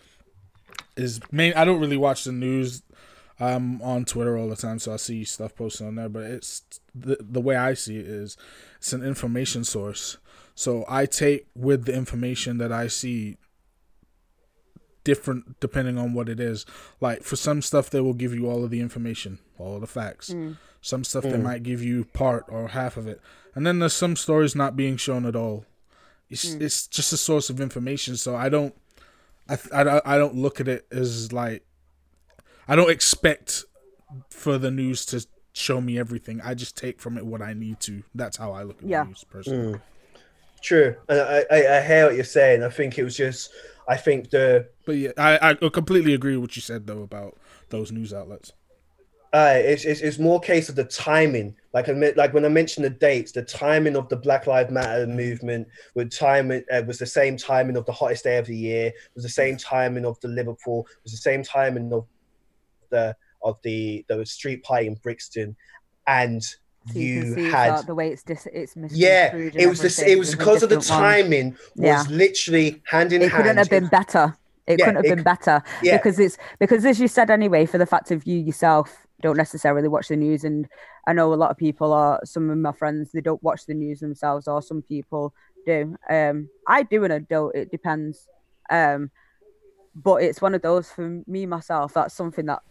is 0.97 1.21
main. 1.31 1.53
I 1.53 1.63
don't 1.63 1.79
really 1.79 1.97
watch 1.97 2.25
the 2.25 2.33
news. 2.33 2.83
I'm 3.41 3.81
on 3.81 4.05
Twitter 4.05 4.37
all 4.37 4.49
the 4.49 4.55
time, 4.55 4.77
so 4.79 4.93
I 4.93 4.97
see 4.97 5.23
stuff 5.23 5.55
posted 5.55 5.87
on 5.87 5.95
there. 5.95 6.09
But 6.09 6.23
it's 6.23 6.63
the 6.93 7.17
the 7.19 7.41
way 7.41 7.55
I 7.55 7.73
see 7.73 7.97
it 7.97 8.07
is, 8.07 8.37
it's 8.77 8.93
an 8.93 9.03
information 9.03 9.63
source. 9.63 10.17
So 10.53 10.85
I 10.87 11.05
take 11.05 11.47
with 11.55 11.85
the 11.85 11.93
information 11.93 12.57
that 12.59 12.71
I 12.71 12.87
see 12.87 13.37
different 15.03 15.59
depending 15.59 15.97
on 15.97 16.13
what 16.13 16.29
it 16.29 16.39
is. 16.39 16.65
Like 16.99 17.23
for 17.23 17.35
some 17.35 17.61
stuff, 17.61 17.89
they 17.89 18.01
will 18.01 18.13
give 18.13 18.33
you 18.35 18.47
all 18.49 18.63
of 18.63 18.69
the 18.69 18.81
information, 18.81 19.39
all 19.57 19.75
of 19.75 19.81
the 19.81 19.87
facts. 19.87 20.29
Mm. 20.29 20.57
Some 20.81 21.03
stuff 21.03 21.23
mm. 21.23 21.31
they 21.31 21.37
might 21.37 21.63
give 21.63 21.83
you 21.83 22.05
part 22.05 22.45
or 22.47 22.69
half 22.69 22.97
of 22.97 23.07
it, 23.07 23.21
and 23.55 23.65
then 23.65 23.79
there's 23.79 23.93
some 23.93 24.15
stories 24.15 24.55
not 24.55 24.75
being 24.75 24.97
shown 24.97 25.25
at 25.25 25.35
all. 25.35 25.65
It's 26.29 26.55
mm. 26.55 26.61
it's 26.61 26.87
just 26.87 27.13
a 27.13 27.17
source 27.17 27.49
of 27.49 27.61
information, 27.61 28.17
so 28.17 28.35
I 28.35 28.49
don't, 28.49 28.75
I, 29.47 29.57
I 29.73 30.01
I 30.15 30.17
don't 30.17 30.35
look 30.35 30.59
at 30.59 30.67
it 30.67 30.87
as 30.91 31.31
like, 31.31 31.63
I 32.71 32.75
don't 32.77 32.89
expect 32.89 33.65
for 34.29 34.57
the 34.57 34.71
news 34.71 35.05
to 35.07 35.27
show 35.51 35.81
me 35.81 35.99
everything. 35.99 36.39
I 36.41 36.53
just 36.53 36.77
take 36.77 37.01
from 37.01 37.17
it 37.17 37.25
what 37.25 37.41
I 37.41 37.51
need 37.51 37.81
to. 37.81 38.01
That's 38.15 38.37
how 38.37 38.53
I 38.53 38.63
look 38.63 38.81
at 38.81 38.87
yeah. 38.87 39.03
news 39.03 39.25
personally. 39.29 39.73
Mm. 39.73 39.81
True, 40.61 40.95
and 41.09 41.19
I, 41.19 41.43
I 41.51 41.77
I 41.77 41.81
hear 41.81 42.05
what 42.05 42.15
you're 42.15 42.23
saying. 42.23 42.63
I 42.63 42.69
think 42.69 42.97
it 42.97 43.03
was 43.03 43.17
just 43.17 43.51
I 43.89 43.97
think 43.97 44.29
the. 44.29 44.69
But 44.85 44.93
yeah, 44.93 45.11
I, 45.17 45.49
I 45.49 45.69
completely 45.69 46.13
agree 46.13 46.37
with 46.37 46.41
what 46.43 46.55
you 46.55 46.61
said 46.61 46.87
though 46.87 47.01
about 47.01 47.37
those 47.71 47.91
news 47.91 48.13
outlets. 48.13 48.53
Uh, 49.33 49.55
it's, 49.55 49.83
it's, 49.83 50.01
it's 50.01 50.19
more 50.19 50.39
case 50.39 50.69
of 50.69 50.75
the 50.75 50.85
timing. 50.85 51.53
Like 51.73 51.89
I 51.89 52.13
like 52.15 52.33
when 52.33 52.45
I 52.45 52.49
mentioned 52.49 52.85
the 52.85 52.89
dates, 52.89 53.33
the 53.33 53.43
timing 53.43 53.97
of 53.97 54.07
the 54.07 54.15
Black 54.15 54.47
Lives 54.47 54.71
Matter 54.71 55.07
movement 55.07 55.67
with 55.95 56.09
time 56.09 56.49
uh, 56.51 56.83
was 56.87 56.99
the 56.99 57.05
same 57.05 57.35
timing 57.35 57.75
of 57.75 57.85
the 57.85 57.91
hottest 57.91 58.23
day 58.23 58.37
of 58.37 58.45
the 58.45 58.55
year. 58.55 58.93
Was 59.13 59.23
the 59.23 59.29
same 59.29 59.57
timing 59.57 60.05
of 60.05 60.17
the 60.21 60.29
Liverpool. 60.29 60.87
Was 61.03 61.11
the 61.11 61.17
same 61.17 61.43
timing 61.43 61.91
of 61.91 62.05
the 62.91 63.15
of 63.43 63.57
the 63.63 64.05
the 64.07 64.25
street 64.25 64.63
pie 64.63 64.81
in 64.81 64.95
Brixton, 64.95 65.55
and 66.07 66.43
so 66.43 66.97
you, 66.97 67.35
you 67.35 67.51
had 67.51 67.85
the 67.85 67.93
way 67.93 68.09
it's 68.09 68.23
dis- 68.23 68.47
it's 68.51 68.75
yeah 68.91 69.35
it 69.35 69.67
was 69.67 69.79
this 69.79 70.01
it 70.01 70.17
was 70.17 70.35
because 70.35 70.63
of 70.63 70.69
the 70.69 70.79
timing 70.79 71.51
one. 71.51 71.57
was 71.75 72.09
yeah. 72.09 72.15
literally 72.15 72.81
hand 72.89 73.13
in 73.13 73.21
hand. 73.21 73.23
it 73.23 73.31
hand 73.31 73.43
couldn't 73.43 73.57
have 73.57 73.69
been 73.69 73.87
better 73.87 74.35
it 74.65 74.79
yeah, 74.79 74.85
couldn't 74.85 74.95
have 74.95 75.05
it, 75.05 75.15
been 75.15 75.23
better 75.23 75.63
yeah. 75.83 75.97
because 75.97 76.17
it's 76.17 76.37
because 76.59 76.83
as 76.83 76.99
you 76.99 77.07
said 77.07 77.29
anyway 77.29 77.67
for 77.67 77.77
the 77.77 77.85
fact 77.85 78.09
of 78.09 78.25
you 78.25 78.39
yourself 78.39 79.05
don't 79.21 79.37
necessarily 79.37 79.87
watch 79.87 80.07
the 80.07 80.15
news 80.15 80.43
and 80.43 80.67
i 81.05 81.13
know 81.13 81.31
a 81.31 81.35
lot 81.35 81.51
of 81.51 81.57
people 81.57 81.93
are 81.93 82.19
some 82.23 82.49
of 82.49 82.57
my 82.57 82.71
friends 82.71 83.11
they 83.11 83.21
don't 83.21 83.43
watch 83.43 83.67
the 83.67 83.75
news 83.75 83.99
themselves 83.99 84.47
or 84.47 84.59
some 84.59 84.81
people 84.81 85.35
do 85.67 85.95
um 86.09 86.49
i 86.67 86.81
do 86.81 87.03
and 87.03 87.13
i 87.13 87.19
don't 87.19 87.55
it 87.55 87.69
depends 87.69 88.27
um 88.71 89.11
but 89.93 90.23
it's 90.23 90.41
one 90.41 90.55
of 90.55 90.63
those 90.63 90.89
for 90.89 91.21
me 91.27 91.45
myself 91.45 91.93
that's 91.93 92.15
something 92.15 92.47
that 92.47 92.63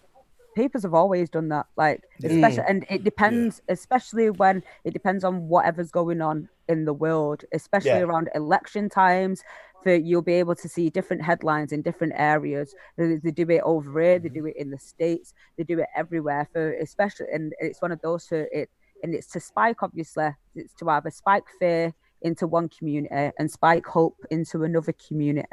papers 0.54 0.82
have 0.82 0.94
always 0.94 1.28
done 1.30 1.48
that 1.48 1.66
like 1.76 2.02
especially 2.22 2.64
and 2.68 2.84
it 2.88 3.04
depends 3.04 3.60
yeah. 3.66 3.72
especially 3.72 4.30
when 4.30 4.62
it 4.84 4.92
depends 4.92 5.24
on 5.24 5.48
whatever's 5.48 5.90
going 5.90 6.20
on 6.20 6.48
in 6.68 6.84
the 6.84 6.92
world 6.92 7.44
especially 7.52 7.90
yeah. 7.90 8.00
around 8.00 8.28
election 8.34 8.88
times 8.88 9.42
for 9.82 9.94
you'll 9.94 10.22
be 10.22 10.34
able 10.34 10.54
to 10.54 10.68
see 10.68 10.90
different 10.90 11.22
headlines 11.22 11.72
in 11.72 11.82
different 11.82 12.12
areas 12.16 12.74
they, 12.96 13.16
they, 13.16 13.30
do 13.30 13.48
it 13.48 13.62
over 13.64 14.00
here 14.00 14.18
they 14.18 14.28
do 14.28 14.40
mm-hmm. 14.40 14.48
it 14.48 14.56
in 14.56 14.70
the 14.70 14.78
states 14.78 15.34
they 15.56 15.64
do 15.64 15.78
it 15.78 15.86
everywhere 15.96 16.48
for 16.52 16.74
especially 16.74 17.26
and 17.32 17.52
it's 17.60 17.80
one 17.80 17.92
of 17.92 18.00
those 18.02 18.26
for 18.26 18.46
it 18.52 18.68
and 19.02 19.14
it's 19.14 19.28
to 19.28 19.40
spike 19.40 19.82
obviously 19.82 20.28
it's 20.54 20.74
to 20.74 20.86
have 20.88 21.06
a 21.06 21.10
spike 21.10 21.44
fear 21.58 21.94
into 22.22 22.46
one 22.46 22.68
community 22.68 23.32
and 23.38 23.50
spike 23.50 23.86
hope 23.86 24.16
into 24.30 24.64
another 24.64 24.92
community 24.92 25.46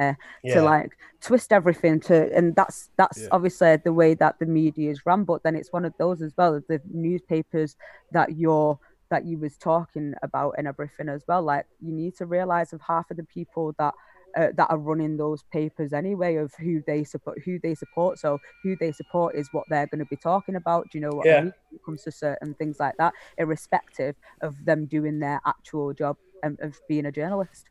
yeah. 0.43 0.53
to 0.53 0.61
like 0.61 0.97
twist 1.21 1.53
everything 1.53 1.99
to 1.99 2.35
and 2.35 2.55
that's 2.55 2.89
that's 2.97 3.23
yeah. 3.23 3.27
obviously 3.31 3.75
the 3.77 3.93
way 3.93 4.13
that 4.13 4.37
the 4.39 4.45
media 4.45 4.91
is 4.91 5.05
run 5.05 5.23
but 5.23 5.43
then 5.43 5.55
it's 5.55 5.71
one 5.71 5.85
of 5.85 5.93
those 5.97 6.21
as 6.21 6.33
well 6.37 6.59
the 6.67 6.81
newspapers 6.91 7.75
that 8.11 8.37
you're 8.37 8.77
that 9.09 9.25
you 9.25 9.37
was 9.37 9.57
talking 9.57 10.13
about 10.23 10.53
and 10.57 10.67
everything 10.67 11.09
as 11.09 11.23
well 11.27 11.41
like 11.41 11.65
you 11.81 11.93
need 11.93 12.15
to 12.15 12.25
realize 12.25 12.73
of 12.73 12.81
half 12.81 13.09
of 13.09 13.17
the 13.17 13.23
people 13.23 13.73
that 13.79 13.93
uh, 14.37 14.47
that 14.55 14.69
are 14.69 14.77
running 14.77 15.17
those 15.17 15.43
papers 15.51 15.93
anyway 15.93 16.35
of 16.35 16.53
who 16.55 16.83
they 16.85 17.03
support 17.03 17.39
who 17.43 17.57
they 17.63 17.73
support 17.73 18.19
so 18.19 18.37
who 18.61 18.75
they 18.79 18.91
support 18.91 19.35
is 19.35 19.47
what 19.51 19.63
they're 19.69 19.87
going 19.87 19.99
to 19.99 20.05
be 20.05 20.15
talking 20.15 20.55
about 20.55 20.83
do 20.91 20.97
you 20.97 21.01
know 21.01 21.15
what 21.15 21.25
yeah. 21.25 21.37
I 21.37 21.41
mean? 21.41 21.53
when 21.69 21.75
it 21.75 21.85
comes 21.85 22.03
to 22.03 22.11
certain 22.11 22.53
things 22.55 22.79
like 22.79 22.95
that 22.97 23.13
irrespective 23.37 24.15
of 24.41 24.53
them 24.65 24.85
doing 24.85 25.19
their 25.19 25.41
actual 25.45 25.93
job 25.93 26.17
of, 26.43 26.57
of 26.59 26.79
being 26.87 27.05
a 27.05 27.11
journalist. 27.11 27.69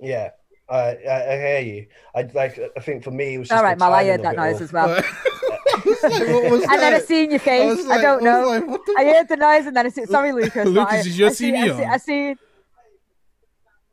Yeah, 0.00 0.30
I, 0.68 0.76
I, 0.76 1.32
I 1.32 1.36
hear 1.36 1.60
you. 1.60 1.86
I 2.14 2.22
like. 2.34 2.58
I 2.76 2.80
think 2.80 3.04
for 3.04 3.10
me, 3.10 3.34
it 3.34 3.38
was 3.38 3.50
all 3.50 3.62
right. 3.62 3.78
Mal, 3.78 3.92
I 3.92 4.04
heard 4.04 4.22
that 4.22 4.36
noise 4.36 4.56
all. 4.56 4.62
as 4.62 4.72
well. 4.72 4.96
and 4.96 6.80
then 6.80 6.94
I 6.94 7.00
seen 7.00 7.30
your 7.30 7.40
face. 7.40 7.84
I, 7.84 7.88
like, 7.88 7.98
I 7.98 8.02
don't 8.02 8.24
know. 8.24 8.50
I, 8.50 8.58
like, 8.58 8.80
I 8.98 9.04
heard 9.04 9.28
the 9.28 9.36
noise, 9.36 9.66
and 9.66 9.76
then 9.76 9.86
I 9.86 9.90
said, 9.90 10.08
"Sorry, 10.08 10.32
Lucas." 10.32 10.66
Lucas, 10.66 11.06
is 11.06 11.18
your 11.18 11.30
TV 11.30 11.74
on? 11.74 11.84
I 11.84 11.96
see. 11.98 12.34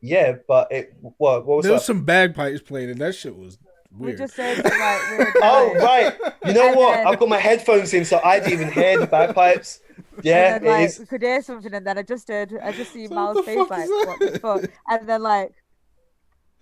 Yeah, 0.02 0.36
but 0.48 0.72
it. 0.72 0.96
What? 1.00 1.46
What 1.46 1.58
was 1.58 1.64
there 1.64 1.74
was 1.74 1.86
some 1.86 2.04
bagpipes 2.04 2.62
playing, 2.62 2.90
and 2.90 3.00
that 3.00 3.16
shit 3.16 3.36
was 3.36 3.58
weird. 3.92 4.14
We 4.14 4.18
just 4.18 4.36
said 4.36 4.64
like. 4.64 4.74
oh 5.44 5.74
right, 5.76 6.14
you 6.46 6.54
know 6.54 6.68
and 6.70 6.76
what? 6.76 6.96
Then... 6.96 7.08
I've 7.08 7.20
got 7.20 7.30
my 7.30 7.40
headphones 7.40 7.94
in, 7.94 8.04
so 8.04 8.20
I 8.24 8.40
didn't 8.40 8.54
even 8.54 8.72
hear 8.72 9.00
the 9.00 9.08
bagpipes. 9.08 9.80
Yeah, 10.24 10.60
then, 10.60 10.72
like, 10.72 10.86
is. 10.86 11.06
could 11.10 11.22
hear 11.22 11.42
something, 11.42 11.74
and 11.74 11.86
then 11.86 11.98
I 11.98 12.04
just 12.04 12.28
did. 12.28 12.58
I 12.62 12.72
just 12.72 12.94
see 12.94 13.08
so 13.08 13.16
Mal's 13.16 13.46
face 13.46 13.58
like, 13.70 13.90
"What 13.90 14.20
the 14.20 14.40
fuck?" 14.40 14.64
And 14.88 15.10
then 15.10 15.22
like. 15.22 15.54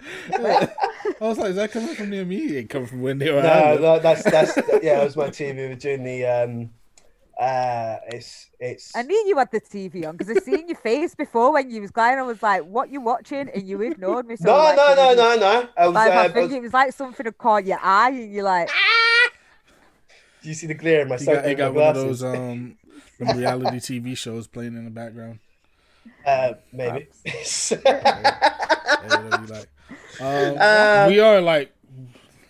I 0.33 0.69
was 1.19 1.37
like, 1.37 1.51
"Is 1.51 1.55
that 1.57 1.71
coming 1.71 1.93
from 1.93 2.09
near 2.09 2.25
me? 2.25 2.57
It 2.57 2.69
coming 2.69 2.87
from 2.87 3.01
where 3.01 3.13
they 3.13 3.31
were." 3.31 3.43
No, 3.43 3.77
no, 3.77 3.99
that's 3.99 4.23
that's 4.23 4.55
yeah. 4.81 5.01
It 5.01 5.05
was 5.05 5.17
my 5.17 5.29
TV. 5.29 5.55
We 5.57 5.67
were 5.67 5.75
doing 5.75 6.03
the 6.03 6.25
um, 6.25 6.69
uh, 7.39 7.97
it's 8.07 8.49
it's. 8.59 8.95
I 8.95 9.01
knew 9.01 9.23
you 9.27 9.37
had 9.37 9.51
the 9.51 9.61
TV 9.61 10.07
on 10.07 10.15
because 10.15 10.35
I 10.35 10.39
seen 10.41 10.67
your 10.67 10.77
face 10.77 11.13
before 11.13 11.53
when 11.53 11.69
you 11.69 11.81
was 11.81 11.91
going. 11.91 12.17
I 12.17 12.21
was 12.21 12.41
like, 12.41 12.63
"What 12.63 12.89
you 12.89 13.01
watching?" 13.01 13.49
And 13.49 13.67
you 13.67 13.81
ignored 13.81 14.27
me. 14.27 14.35
So 14.37 14.45
no, 14.45 14.57
like, 14.57 14.77
no, 14.77 14.95
no, 14.95 15.13
no, 15.13 15.35
no. 15.35 15.69
I 15.75 15.87
was, 15.87 15.95
like, 15.95 16.13
uh, 16.13 16.19
I 16.19 16.29
think 16.29 16.49
was... 16.49 16.53
it 16.53 16.61
was 16.61 16.73
like 16.73 16.93
something 16.93 17.23
that 17.23 17.37
caught 17.37 17.65
your 17.65 17.79
eye, 17.81 18.11
and 18.11 18.31
you're 18.31 18.43
like. 18.43 18.69
Ah 18.71 19.29
Do 20.41 20.49
you 20.49 20.55
see 20.55 20.67
the 20.67 20.73
glare 20.73 21.01
in 21.01 21.07
my? 21.07 21.17
You 21.17 21.25
got, 21.25 21.49
you 21.49 21.55
got 21.55 21.73
one 21.73 21.87
of 21.87 21.95
those 21.95 22.23
um 22.23 22.77
from 23.25 23.37
reality 23.37 23.77
TV 23.77 24.17
shows 24.17 24.47
playing 24.47 24.75
in 24.75 24.85
the 24.85 24.91
background. 24.91 25.39
Uh, 26.25 26.53
maybe. 26.73 27.07
um, 30.19 30.57
um, 30.57 31.09
we 31.09 31.19
are 31.19 31.41
like 31.41 31.71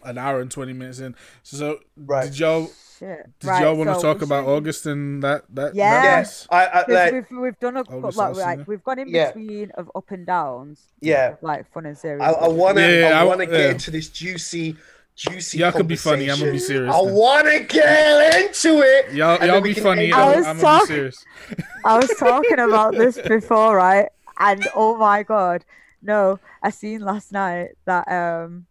an 0.03 0.17
hour 0.17 0.39
and 0.39 0.49
twenty 0.49 0.73
minutes 0.73 0.99
in. 0.99 1.15
So 1.43 1.79
right. 1.97 2.25
did 2.25 2.39
y'all 2.39 2.69
Shit. 2.97 3.29
did 3.39 3.47
right, 3.47 3.63
y'all 3.63 3.75
want 3.75 3.89
so 3.89 3.95
to 3.95 4.01
talk 4.01 4.21
about 4.21 4.45
should... 4.45 4.51
August 4.51 4.85
and 4.85 5.21
that 5.23 5.43
that? 5.49 5.75
Yeah, 5.75 6.03
yes. 6.03 6.47
I, 6.49 6.65
I, 6.65 6.85
like, 6.87 7.13
we've 7.13 7.39
we've 7.39 7.59
done 7.59 7.77
a 7.77 7.81
August 7.81 8.17
like, 8.17 8.35
like 8.35 8.67
we've 8.67 8.83
gone 8.83 8.99
in 8.99 9.09
yeah. 9.09 9.31
between 9.31 9.71
of 9.71 9.91
up 9.93 10.09
and 10.11 10.25
downs. 10.25 10.87
Yeah, 11.01 11.35
like 11.41 11.69
fun 11.73 11.85
and 11.85 11.97
serious. 11.97 12.21
I, 12.21 12.31
I 12.31 12.47
wanna 12.47 12.87
yeah, 12.87 13.19
I 13.19 13.25
wanna 13.25 13.45
get 13.45 13.71
into 13.71 13.91
this 13.91 14.07
juicy 14.07 14.77
juicy. 15.15 15.59
Y'all 15.59 15.71
could 15.71 15.87
be 15.87 15.95
funny. 15.95 16.29
I'm 16.29 16.39
gonna 16.39 16.51
be 16.51 16.59
serious. 16.59 16.93
I 16.93 17.01
want 17.01 17.47
to 17.47 17.59
get 17.61 18.43
into 18.45 18.81
it. 18.81 19.13
Y'all, 19.13 19.43
y'all 19.45 19.61
be 19.61 19.73
funny. 19.73 20.11
I 20.11 20.35
was 20.35 20.45
I'm 20.45 20.59
talk- 20.59 20.87
gonna 20.87 21.03
be 21.05 21.11
serious. 21.11 21.25
I 21.85 21.97
was 21.97 22.09
talking 22.17 22.59
about 22.59 22.93
this 22.93 23.19
before, 23.19 23.75
right? 23.75 24.09
And 24.39 24.67
oh 24.75 24.97
my 24.97 25.23
god, 25.23 25.65
no! 26.01 26.39
I 26.63 26.69
seen 26.71 27.01
last 27.01 27.31
night 27.31 27.69
that 27.85 28.07
um, 28.11 28.65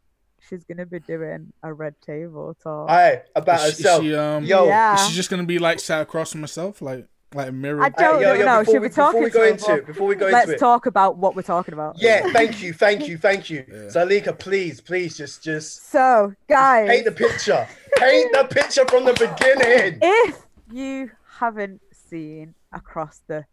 she's 0.49 0.65
gonna 0.65 0.87
be 0.87 1.01
doing 1.01 1.53
a 1.63 1.73
red 1.73 1.95
table 2.01 2.57
talk. 2.63 2.91
Aye, 2.91 3.23
about 3.37 3.67
is 3.69 3.79
herself. 3.79 4.03
She, 4.03 4.15
um, 4.15 4.45
Yo, 4.45 4.67
yeah. 4.67 4.95
is 4.95 5.09
she 5.09 5.15
just 5.15 5.31
gonna 5.31 5.45
be 5.45 5.59
like 5.59 5.79
sat 5.81 6.03
across 6.03 6.33
from 6.33 6.41
herself, 6.41 6.83
like 6.83 7.07
like 7.35 7.49
a 7.49 7.53
mirror? 7.53 7.83
I 7.83 7.89
don't 7.91 8.21
yo, 8.21 8.35
yo, 8.35 8.45
know. 8.45 8.65
Should 8.65 8.75
we, 8.75 8.79
we 8.81 8.89
talk 8.89 9.13
before 9.13 9.23
we 9.23 9.31
go 9.31 9.45
into 9.45 9.75
it? 9.75 9.87
Before 9.87 10.07
we 10.07 10.15
go 10.15 10.27
let's 10.27 10.45
into 10.45 10.57
it, 10.57 10.59
talk 10.59 10.87
about 10.87 11.17
what 11.17 11.37
we're 11.37 11.43
talking 11.43 11.75
about. 11.75 11.97
Yeah, 11.99 12.31
thank 12.33 12.63
you, 12.63 12.73
thank 12.73 13.09
you, 13.09 13.19
thank 13.19 13.51
you. 13.51 13.65
Yeah. 13.69 13.75
Zalika, 13.89 14.39
please, 14.39 14.81
please, 14.81 15.17
just, 15.17 15.43
just. 15.43 15.91
So, 15.91 16.35
guys, 16.49 16.89
paint 16.89 17.05
the 17.05 17.13
picture. 17.13 17.67
paint 17.97 18.33
the 18.33 18.45
picture 18.45 18.85
from 18.87 19.05
the 19.05 19.13
beginning. 19.13 19.99
If 20.31 20.37
you 20.71 21.11
haven't 21.39 21.81
seen 21.93 22.55
across 22.73 23.23
the 23.27 23.45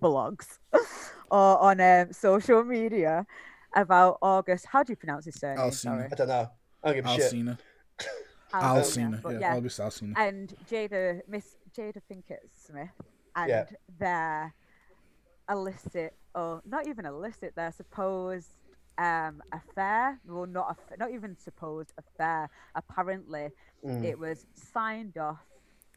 blogs 0.00 0.58
or 1.30 1.58
on 1.58 1.80
um, 1.80 2.12
social 2.12 2.64
media 2.64 3.26
about 3.74 4.18
August. 4.22 4.66
How 4.70 4.82
do 4.82 4.92
you 4.92 4.96
pronounce 4.96 5.24
his 5.24 5.38
surname? 5.38 5.58
Alsina. 5.58 5.72
Sorry. 5.72 6.08
I 6.10 6.14
don't 6.14 6.28
know. 6.28 6.50
I 6.84 6.86
don't 6.86 6.96
give 6.96 7.06
a 7.06 7.08
Alsina. 7.08 7.58
shit. 7.98 8.08
Alsina. 8.52 9.22
Alsina. 9.22 9.40
Yeah, 9.40 9.56
August 9.56 9.80
Alsina. 9.80 10.14
And 10.16 10.54
Jada, 10.70 11.20
Miss 11.28 11.56
Jada 11.76 12.00
Pinkett 12.10 12.48
Smith, 12.66 12.90
and 13.36 13.48
yeah. 13.48 13.64
their 13.98 14.54
illicit, 15.50 16.14
or 16.34 16.62
not 16.66 16.86
even 16.88 17.06
illicit, 17.06 17.54
their 17.54 17.72
supposed 17.72 18.54
um, 18.98 19.42
affair. 19.52 20.20
Well, 20.26 20.46
not 20.46 20.76
a, 20.76 20.96
not 20.98 21.12
even 21.12 21.36
supposed 21.38 21.92
affair. 21.98 22.48
Apparently, 22.74 23.50
mm. 23.84 24.04
it 24.04 24.18
was 24.18 24.46
signed 24.54 25.18
off 25.18 25.40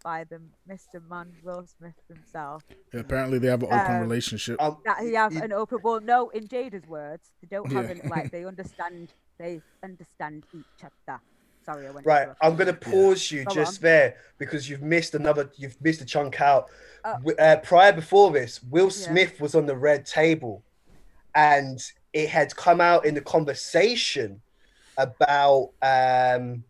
by 0.04 0.24
the 0.24 0.40
Mr. 0.70 1.02
Man 1.10 1.34
Will 1.44 1.66
Smith 1.66 1.96
himself. 2.08 2.64
Yeah, 2.94 3.00
apparently 3.00 3.40
they 3.40 3.48
have 3.48 3.64
an 3.64 3.74
open 3.74 3.96
um, 3.96 4.02
relationship. 4.02 4.60
That 4.60 5.00
he 5.02 5.14
have 5.14 5.36
an 5.36 5.52
open. 5.52 5.80
Well, 5.82 6.00
no, 6.00 6.30
in 6.30 6.48
Jada's 6.48 6.88
words, 6.88 7.32
they 7.42 7.48
don't 7.50 7.72
have 7.72 7.90
yeah. 7.90 8.08
like 8.10 8.32
they 8.36 8.46
understand. 8.46 9.14
They 9.38 9.62
understand 9.84 10.46
each 10.54 10.84
other. 10.84 11.20
Sorry, 11.66 11.88
I 11.88 11.92
went. 11.92 12.06
Right, 12.06 12.30
I'm 12.42 12.56
gonna 12.56 12.74
pause 12.74 13.32
yeah. 13.32 13.40
you 13.40 13.46
Go 13.46 13.56
just 13.56 13.80
on. 13.80 13.84
there 13.84 14.18
because 14.38 14.70
you've 14.70 14.84
missed 14.84 15.16
another. 15.16 15.50
You've 15.56 15.82
missed 15.82 16.02
a 16.02 16.06
chunk 16.06 16.40
out. 16.40 16.68
Uh, 17.04 17.18
uh, 17.40 17.58
prior 17.58 17.92
before 17.92 18.32
this, 18.32 18.62
Will 18.64 18.92
Smith 18.92 19.34
yeah. 19.38 19.44
was 19.44 19.56
on 19.56 19.66
the 19.66 19.76
red 19.76 20.06
table, 20.06 20.64
and 21.34 21.82
it 22.14 22.30
had 22.30 22.56
come 22.56 22.82
out 22.82 23.06
in 23.06 23.16
the 23.16 23.22
conversation 23.22 24.42
about 24.98 25.72
um 25.82 26.64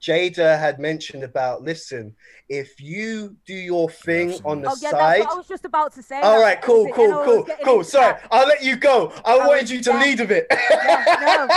Jada 0.00 0.58
had 0.58 0.78
mentioned 0.78 1.24
about 1.24 1.62
listen, 1.62 2.14
if 2.48 2.80
you 2.80 3.36
do 3.46 3.54
your 3.54 3.90
thing 3.90 4.38
on 4.44 4.62
the 4.62 4.70
oh, 4.70 4.76
yeah, 4.80 4.90
side. 4.90 5.22
I 5.22 5.34
was 5.34 5.48
just 5.48 5.64
about 5.64 5.92
to 5.94 6.02
say. 6.02 6.20
All 6.20 6.40
right, 6.40 6.60
cool, 6.62 6.90
cool, 6.92 7.24
cool, 7.24 7.48
cool. 7.64 7.84
Sorry, 7.84 8.12
that. 8.12 8.28
I'll 8.30 8.46
let 8.46 8.62
you 8.62 8.76
go. 8.76 9.12
I, 9.24 9.36
I 9.36 9.46
wanted 9.46 9.70
you 9.70 9.80
to 9.82 9.90
yeah. 9.90 10.02
lead 10.02 10.20
a 10.20 10.26
bit. 10.26 10.46
yeah, 10.50 11.48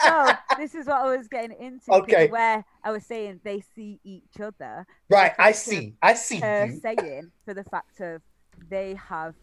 no, 0.04 0.10
no, 0.10 0.32
this 0.58 0.74
is 0.74 0.86
what 0.86 1.02
I 1.02 1.16
was 1.16 1.28
getting 1.28 1.56
into. 1.60 1.92
Okay. 1.92 2.28
Where 2.28 2.64
I 2.82 2.90
was 2.90 3.04
saying 3.04 3.40
they 3.44 3.62
see 3.74 4.00
each 4.02 4.40
other. 4.40 4.86
Right, 5.08 5.32
I 5.38 5.52
see. 5.52 5.94
I 6.02 6.14
see. 6.14 6.40
Her 6.40 6.66
you. 6.66 6.80
saying 6.80 7.30
for 7.44 7.54
the 7.54 7.64
fact 7.64 8.00
of 8.00 8.22
they 8.68 8.94
have 8.94 9.34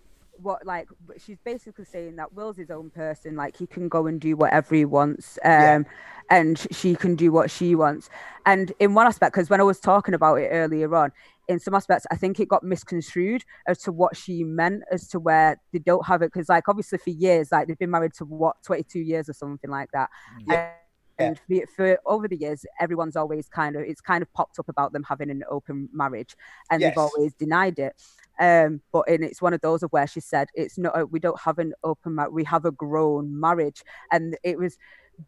what 0.42 0.66
like 0.66 0.88
she's 1.18 1.38
basically 1.44 1.86
saying 1.86 2.16
that 2.18 2.34
Will's 2.34 2.58
his 2.58 2.72
own 2.72 2.90
person, 2.90 3.36
like 3.36 3.58
he 3.58 3.68
can 3.68 3.90
go 3.90 4.08
and 4.08 4.20
do 4.20 4.36
whatever 4.36 4.76
he 4.76 4.86
wants, 4.86 5.38
um, 5.44 5.52
yeah. 5.52 5.84
and 6.30 6.68
she 6.72 6.96
can 6.96 7.16
do 7.16 7.32
what 7.32 7.50
she 7.52 7.76
wants. 7.76 8.10
And 8.46 8.72
in 8.80 8.94
one 8.94 9.08
aspect, 9.08 9.34
because 9.34 9.50
when 9.50 9.60
I 9.60 9.64
was 9.64 9.80
talking 9.80 10.14
about 10.14 10.36
it 10.36 10.50
earlier 10.52 10.94
on, 10.96 11.12
in 11.48 11.60
some 11.60 11.74
aspects, 11.74 12.06
I 12.12 12.16
think 12.16 12.40
it 12.40 12.48
got 12.48 12.64
misconstrued 12.64 13.44
as 13.68 13.80
to 13.84 13.92
what 13.92 14.16
she 14.16 14.44
meant, 14.44 14.84
as 14.92 15.08
to 15.10 15.20
where 15.20 15.60
they 15.72 15.80
don't 15.80 16.06
have 16.06 16.22
it. 16.22 16.32
Because 16.34 16.50
like 16.50 16.68
obviously 16.68 16.98
for 16.98 17.10
years, 17.10 17.52
like 17.52 17.68
they've 17.68 17.78
been 17.78 17.92
married 17.92 18.14
to 18.16 18.26
what 18.26 18.62
twenty 18.64 18.84
two 18.84 19.00
years 19.00 19.30
or 19.30 19.34
something 19.34 19.70
like 19.70 19.90
that. 19.94 20.10
Yeah. 20.48 20.54
And 20.54 20.72
for, 21.18 21.36
for, 21.76 22.00
over 22.06 22.28
the 22.28 22.38
years, 22.38 22.66
everyone's 22.80 23.16
always 23.16 23.48
kind 23.50 23.76
of 23.76 23.84
it's 23.84 24.02
kind 24.02 24.22
of 24.22 24.32
popped 24.34 24.60
up 24.60 24.70
about 24.70 24.94
them 24.94 25.04
having 25.04 25.30
an 25.30 25.44
open 25.50 25.90
marriage, 25.92 26.36
and 26.70 26.82
yes. 26.82 26.92
they've 26.92 26.98
always 26.98 27.34
denied 27.34 27.80
it. 27.80 27.96
Um, 28.40 28.82
but 28.92 29.10
and 29.10 29.24
it's 29.24 29.42
one 29.42 29.54
of 29.54 29.62
those 29.62 29.82
of 29.82 29.92
where 29.92 30.06
she 30.06 30.20
said 30.20 30.48
it's 30.54 30.78
not 30.78 31.12
we 31.12 31.20
don't 31.20 31.40
have 31.40 31.58
an 31.58 31.74
open 31.84 32.16
marriage, 32.16 32.34
we 32.34 32.44
have 32.44 32.66
a 32.66 32.72
grown 32.72 33.40
marriage, 33.40 33.84
and 34.12 34.38
it 34.44 34.58
was 34.58 34.78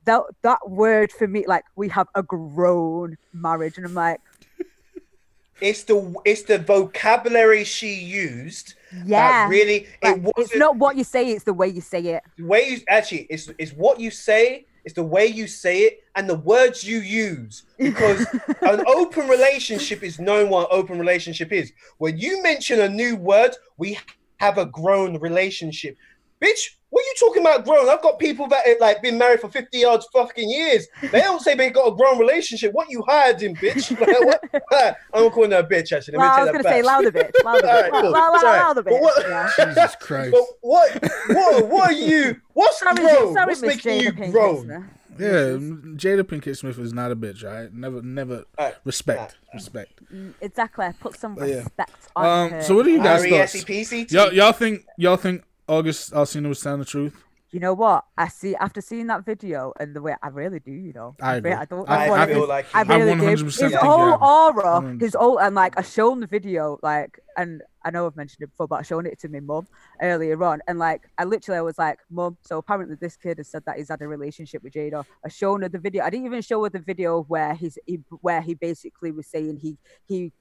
that 0.05 0.21
that 0.43 0.69
word 0.69 1.11
for 1.11 1.27
me 1.27 1.45
like 1.47 1.65
we 1.75 1.89
have 1.89 2.07
a 2.15 2.23
grown 2.23 3.17
marriage, 3.33 3.77
and 3.77 3.85
I'm 3.85 3.95
like, 3.95 4.21
it's 5.61 5.83
the 5.83 6.15
it's 6.25 6.43
the 6.43 6.59
vocabulary 6.59 7.63
she 7.63 7.93
used. 7.93 8.75
Yeah, 9.05 9.47
really, 9.47 9.87
it 10.01 10.21
was 10.21 10.33
It's 10.37 10.55
not 10.55 10.77
what 10.77 10.95
you 10.95 11.03
say; 11.03 11.31
it's 11.31 11.43
the 11.43 11.53
way 11.53 11.67
you 11.67 11.81
say 11.81 12.01
it. 12.01 12.23
The 12.37 12.45
way 12.45 12.69
you 12.69 12.79
actually, 12.87 13.27
it's 13.29 13.49
it's 13.57 13.71
what 13.71 13.99
you 13.99 14.11
say 14.11 14.67
it's 14.85 14.95
the 14.95 15.03
way 15.03 15.25
you 15.25 15.47
say 15.47 15.81
it 15.81 16.03
and 16.15 16.29
the 16.29 16.37
words 16.37 16.83
you 16.83 16.99
use. 16.99 17.63
Because 17.77 18.25
an 18.61 18.83
open 18.87 19.27
relationship 19.27 20.03
is 20.03 20.19
known 20.19 20.49
what 20.49 20.71
an 20.71 20.77
open 20.77 20.99
relationship 20.99 21.51
is. 21.51 21.71
When 21.97 22.17
you 22.17 22.41
mention 22.43 22.81
a 22.81 22.89
new 22.89 23.15
word, 23.15 23.55
we 23.77 23.97
have 24.37 24.57
a 24.57 24.65
grown 24.65 25.19
relationship. 25.19 25.97
Bitch, 26.41 26.75
what 26.89 27.01
are 27.01 27.05
you 27.05 27.13
talking 27.19 27.41
about 27.43 27.65
grown? 27.65 27.87
I've 27.87 28.01
got 28.01 28.17
people 28.17 28.47
that 28.47 28.65
have 28.65 28.77
like 28.79 29.01
been 29.01 29.17
married 29.17 29.41
for 29.41 29.49
50 29.49 29.77
yards 29.77 30.07
fucking 30.11 30.49
years. 30.49 30.87
They 31.01 31.21
don't 31.21 31.41
say 31.41 31.53
they 31.53 31.69
got 31.69 31.87
a 31.87 31.95
grown 31.95 32.17
relationship. 32.17 32.73
What 32.73 32.89
you 32.89 33.03
hiding, 33.07 33.55
bitch? 33.55 33.89
Like, 34.71 34.95
I'm 35.13 35.29
calling 35.31 35.51
her 35.51 35.59
a 35.59 35.63
bitch 35.63 35.91
actually. 35.91 36.17
Well, 36.17 36.31
I 36.31 36.43
was 36.43 36.51
gonna 36.51 36.63
say 36.63 36.81
louder 36.81 37.11
bitch. 37.11 37.31
Louder 37.43 37.67
bitch. 37.67 37.91
Right, 37.91 37.91
cool. 37.91 38.11
louder 38.11 38.83
bitch. 38.83 39.01
What, 39.01 39.27
yeah. 39.27 39.49
Jesus 39.65 39.95
Christ. 39.99 40.31
But 40.31 40.43
what 40.61 41.03
what 41.27 41.67
what 41.67 41.89
are 41.89 41.93
you 41.93 42.39
what's 42.53 42.79
sorry, 42.79 42.95
grown? 42.95 43.33
Sorry, 43.33 43.45
what's 43.45 43.61
making 43.61 44.01
you 44.01 44.11
grown? 44.11 44.89
Yeah, 45.19 45.57
Jada 45.97 46.23
Pinkett 46.23 46.57
Smith 46.57 46.79
is 46.79 46.93
not 46.93 47.11
a 47.11 47.15
bitch. 47.15 47.43
Right? 47.43 47.73
Never, 47.73 48.01
never 48.01 48.45
right. 48.57 48.75
respect, 48.85 49.19
right. 49.19 49.53
respect. 49.53 49.99
Mm, 50.13 50.33
exactly. 50.39 50.87
Put 50.99 51.17
some 51.17 51.35
respect 51.35 51.91
yeah. 52.15 52.21
on 52.21 52.45
um, 52.45 52.51
her. 52.51 52.61
So 52.61 52.75
what 52.75 52.85
do 52.85 52.91
you 52.91 53.03
guys 53.03 53.21
think? 53.51 54.11
Y'all, 54.11 54.31
y'all 54.31 54.53
think 54.53 54.85
y'all 54.97 55.17
think 55.17 55.43
August 55.69 56.11
Alsina 56.13 56.49
was 56.49 56.61
telling 56.61 56.79
the 56.79 56.85
truth? 56.85 57.23
You 57.51 57.59
know 57.59 57.73
what? 57.73 58.05
I 58.15 58.27
see 58.27 58.55
after 58.55 58.79
seeing 58.79 59.07
that 59.07 59.25
video 59.25 59.73
and 59.79 59.95
the 59.95 60.01
way 60.01 60.15
I 60.21 60.27
really 60.27 60.59
do, 60.59 60.71
you 60.71 60.93
know. 60.93 61.15
I, 61.19 61.35
agree. 61.35 61.51
I 61.51 61.65
don't. 61.65 61.89
I, 61.89 62.07
I, 62.07 62.23
I 62.23 62.27
feel 62.27 62.47
like 62.47 62.65
I 62.75 62.81
really 62.83 63.15
do. 63.19 63.45
His 63.45 63.73
whole 63.73 64.23
aura, 64.23 64.97
his 64.99 65.15
whole 65.15 65.39
and 65.39 65.55
like 65.55 65.77
I 65.77 65.81
shown 65.81 66.19
the 66.19 66.27
video, 66.27 66.77
like, 66.83 67.19
and 67.37 67.63
I 67.83 67.89
know 67.89 68.05
I've 68.05 68.15
mentioned 68.15 68.43
it 68.43 68.51
before, 68.51 68.67
but 68.67 68.75
I 68.75 68.81
shown 68.83 69.07
it 69.07 69.19
to 69.21 69.29
my 69.29 69.39
mum 69.39 69.67
earlier 69.99 70.43
on, 70.43 70.59
and 70.67 70.77
like 70.77 71.09
I 71.17 71.23
literally 71.23 71.57
I 71.57 71.61
was 71.61 71.79
like, 71.79 71.97
"Mum, 72.11 72.37
so 72.41 72.59
apparently 72.59 72.97
this 72.99 73.15
kid 73.15 73.39
has 73.39 73.47
said 73.47 73.63
that 73.65 73.77
he's 73.77 73.89
had 73.89 74.01
a 74.03 74.07
relationship 74.07 74.61
with 74.61 74.73
Jada." 74.73 75.03
I 75.25 75.29
shown 75.29 75.63
her 75.63 75.69
the 75.69 75.79
video. 75.79 76.03
I 76.03 76.11
didn't 76.11 76.27
even 76.27 76.43
show 76.43 76.63
her 76.63 76.69
the 76.69 76.79
video 76.79 77.23
where 77.23 77.55
he's 77.55 77.79
he, 77.87 77.99
where 78.21 78.41
he 78.41 78.53
basically 78.53 79.11
was 79.11 79.25
saying 79.25 79.57
he 79.57 79.75
he 80.05 80.33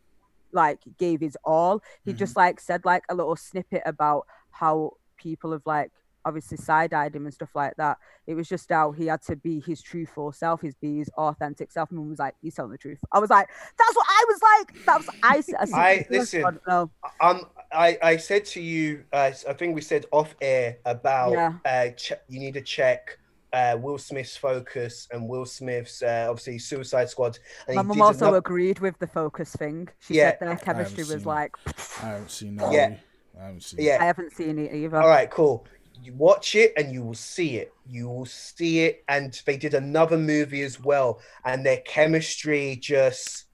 like 0.52 0.80
gave 0.98 1.20
his 1.20 1.38
all. 1.42 1.82
He 2.04 2.10
mm-hmm. 2.10 2.18
just 2.18 2.36
like 2.36 2.60
said 2.60 2.84
like 2.84 3.04
a 3.08 3.14
little 3.14 3.36
snippet 3.36 3.82
about 3.86 4.26
how 4.50 4.92
people 5.18 5.52
have 5.52 5.66
like 5.66 5.90
obviously 6.24 6.56
side 6.58 6.92
eyed 6.92 7.16
him 7.16 7.24
and 7.24 7.34
stuff 7.34 7.48
like 7.54 7.74
that. 7.76 7.98
It 8.26 8.34
was 8.34 8.48
just 8.48 8.70
how 8.70 8.92
he 8.92 9.06
had 9.06 9.22
to 9.22 9.36
be 9.36 9.60
his 9.60 9.82
true 9.82 10.04
truthful 10.04 10.32
self, 10.32 10.60
his 10.60 10.74
be 10.74 10.98
his 10.98 11.08
authentic 11.16 11.72
self. 11.72 11.90
And 11.90 12.08
was 12.08 12.18
like, 12.18 12.34
he's 12.42 12.54
telling 12.54 12.70
the 12.70 12.78
truth. 12.78 13.00
I 13.10 13.18
was 13.18 13.30
like, 13.30 13.48
that's 13.78 13.96
what 13.96 14.06
I 14.08 14.24
was 14.28 14.40
like. 14.42 14.84
That 14.84 14.98
was 14.98 15.08
I. 15.22 15.42
I, 15.74 15.80
I 15.80 16.06
listen. 16.10 16.60
No. 16.68 16.90
Um, 17.20 17.46
I 17.72 17.98
I 18.02 18.16
said 18.18 18.44
to 18.46 18.60
you, 18.60 19.04
uh, 19.12 19.32
I 19.48 19.52
think 19.54 19.74
we 19.74 19.80
said 19.80 20.06
off 20.12 20.36
air 20.40 20.78
about 20.84 21.32
yeah. 21.32 21.52
uh, 21.64 21.90
ch- 21.96 22.12
you 22.28 22.38
need 22.38 22.54
to 22.54 22.62
check. 22.62 23.18
Uh, 23.50 23.78
Will 23.80 23.96
Smith's 23.96 24.36
focus 24.36 25.08
and 25.10 25.26
Will 25.26 25.46
Smith's 25.46 26.02
uh, 26.02 26.26
obviously 26.28 26.58
Suicide 26.58 27.08
Squad. 27.08 27.38
And 27.66 27.76
My 27.76 27.82
mum 27.82 28.02
also 28.02 28.34
agreed 28.34 28.78
with 28.80 28.98
the 28.98 29.06
focus 29.06 29.56
thing. 29.56 29.88
She 30.00 30.16
yeah. 30.16 30.32
said 30.32 30.40
their 30.40 30.56
chemistry 30.56 31.04
was 31.04 31.24
like. 31.24 31.56
I 32.02 32.08
haven't 32.08 32.30
seen 32.30 32.56
that. 32.56 32.70
Yeah. 32.70 32.96
I 33.40 33.44
haven't 33.46 33.62
seen. 33.62 33.80
Yeah, 33.82 33.98
I 34.00 34.04
haven't 34.04 34.32
seen 34.32 34.58
it 34.58 34.74
either. 34.74 35.00
All 35.00 35.08
right, 35.08 35.30
cool 35.30 35.66
you 36.02 36.12
watch 36.14 36.54
it 36.54 36.72
and 36.76 36.92
you 36.92 37.02
will 37.02 37.14
see 37.14 37.56
it. 37.56 37.72
You 37.86 38.08
will 38.08 38.26
see 38.26 38.80
it. 38.80 39.04
And 39.08 39.40
they 39.44 39.56
did 39.56 39.74
another 39.74 40.18
movie 40.18 40.62
as 40.62 40.80
well, 40.80 41.20
and 41.44 41.64
their 41.64 41.78
chemistry 41.78 42.76
just 42.76 43.44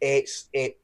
it's 0.00 0.46
it 0.52 0.78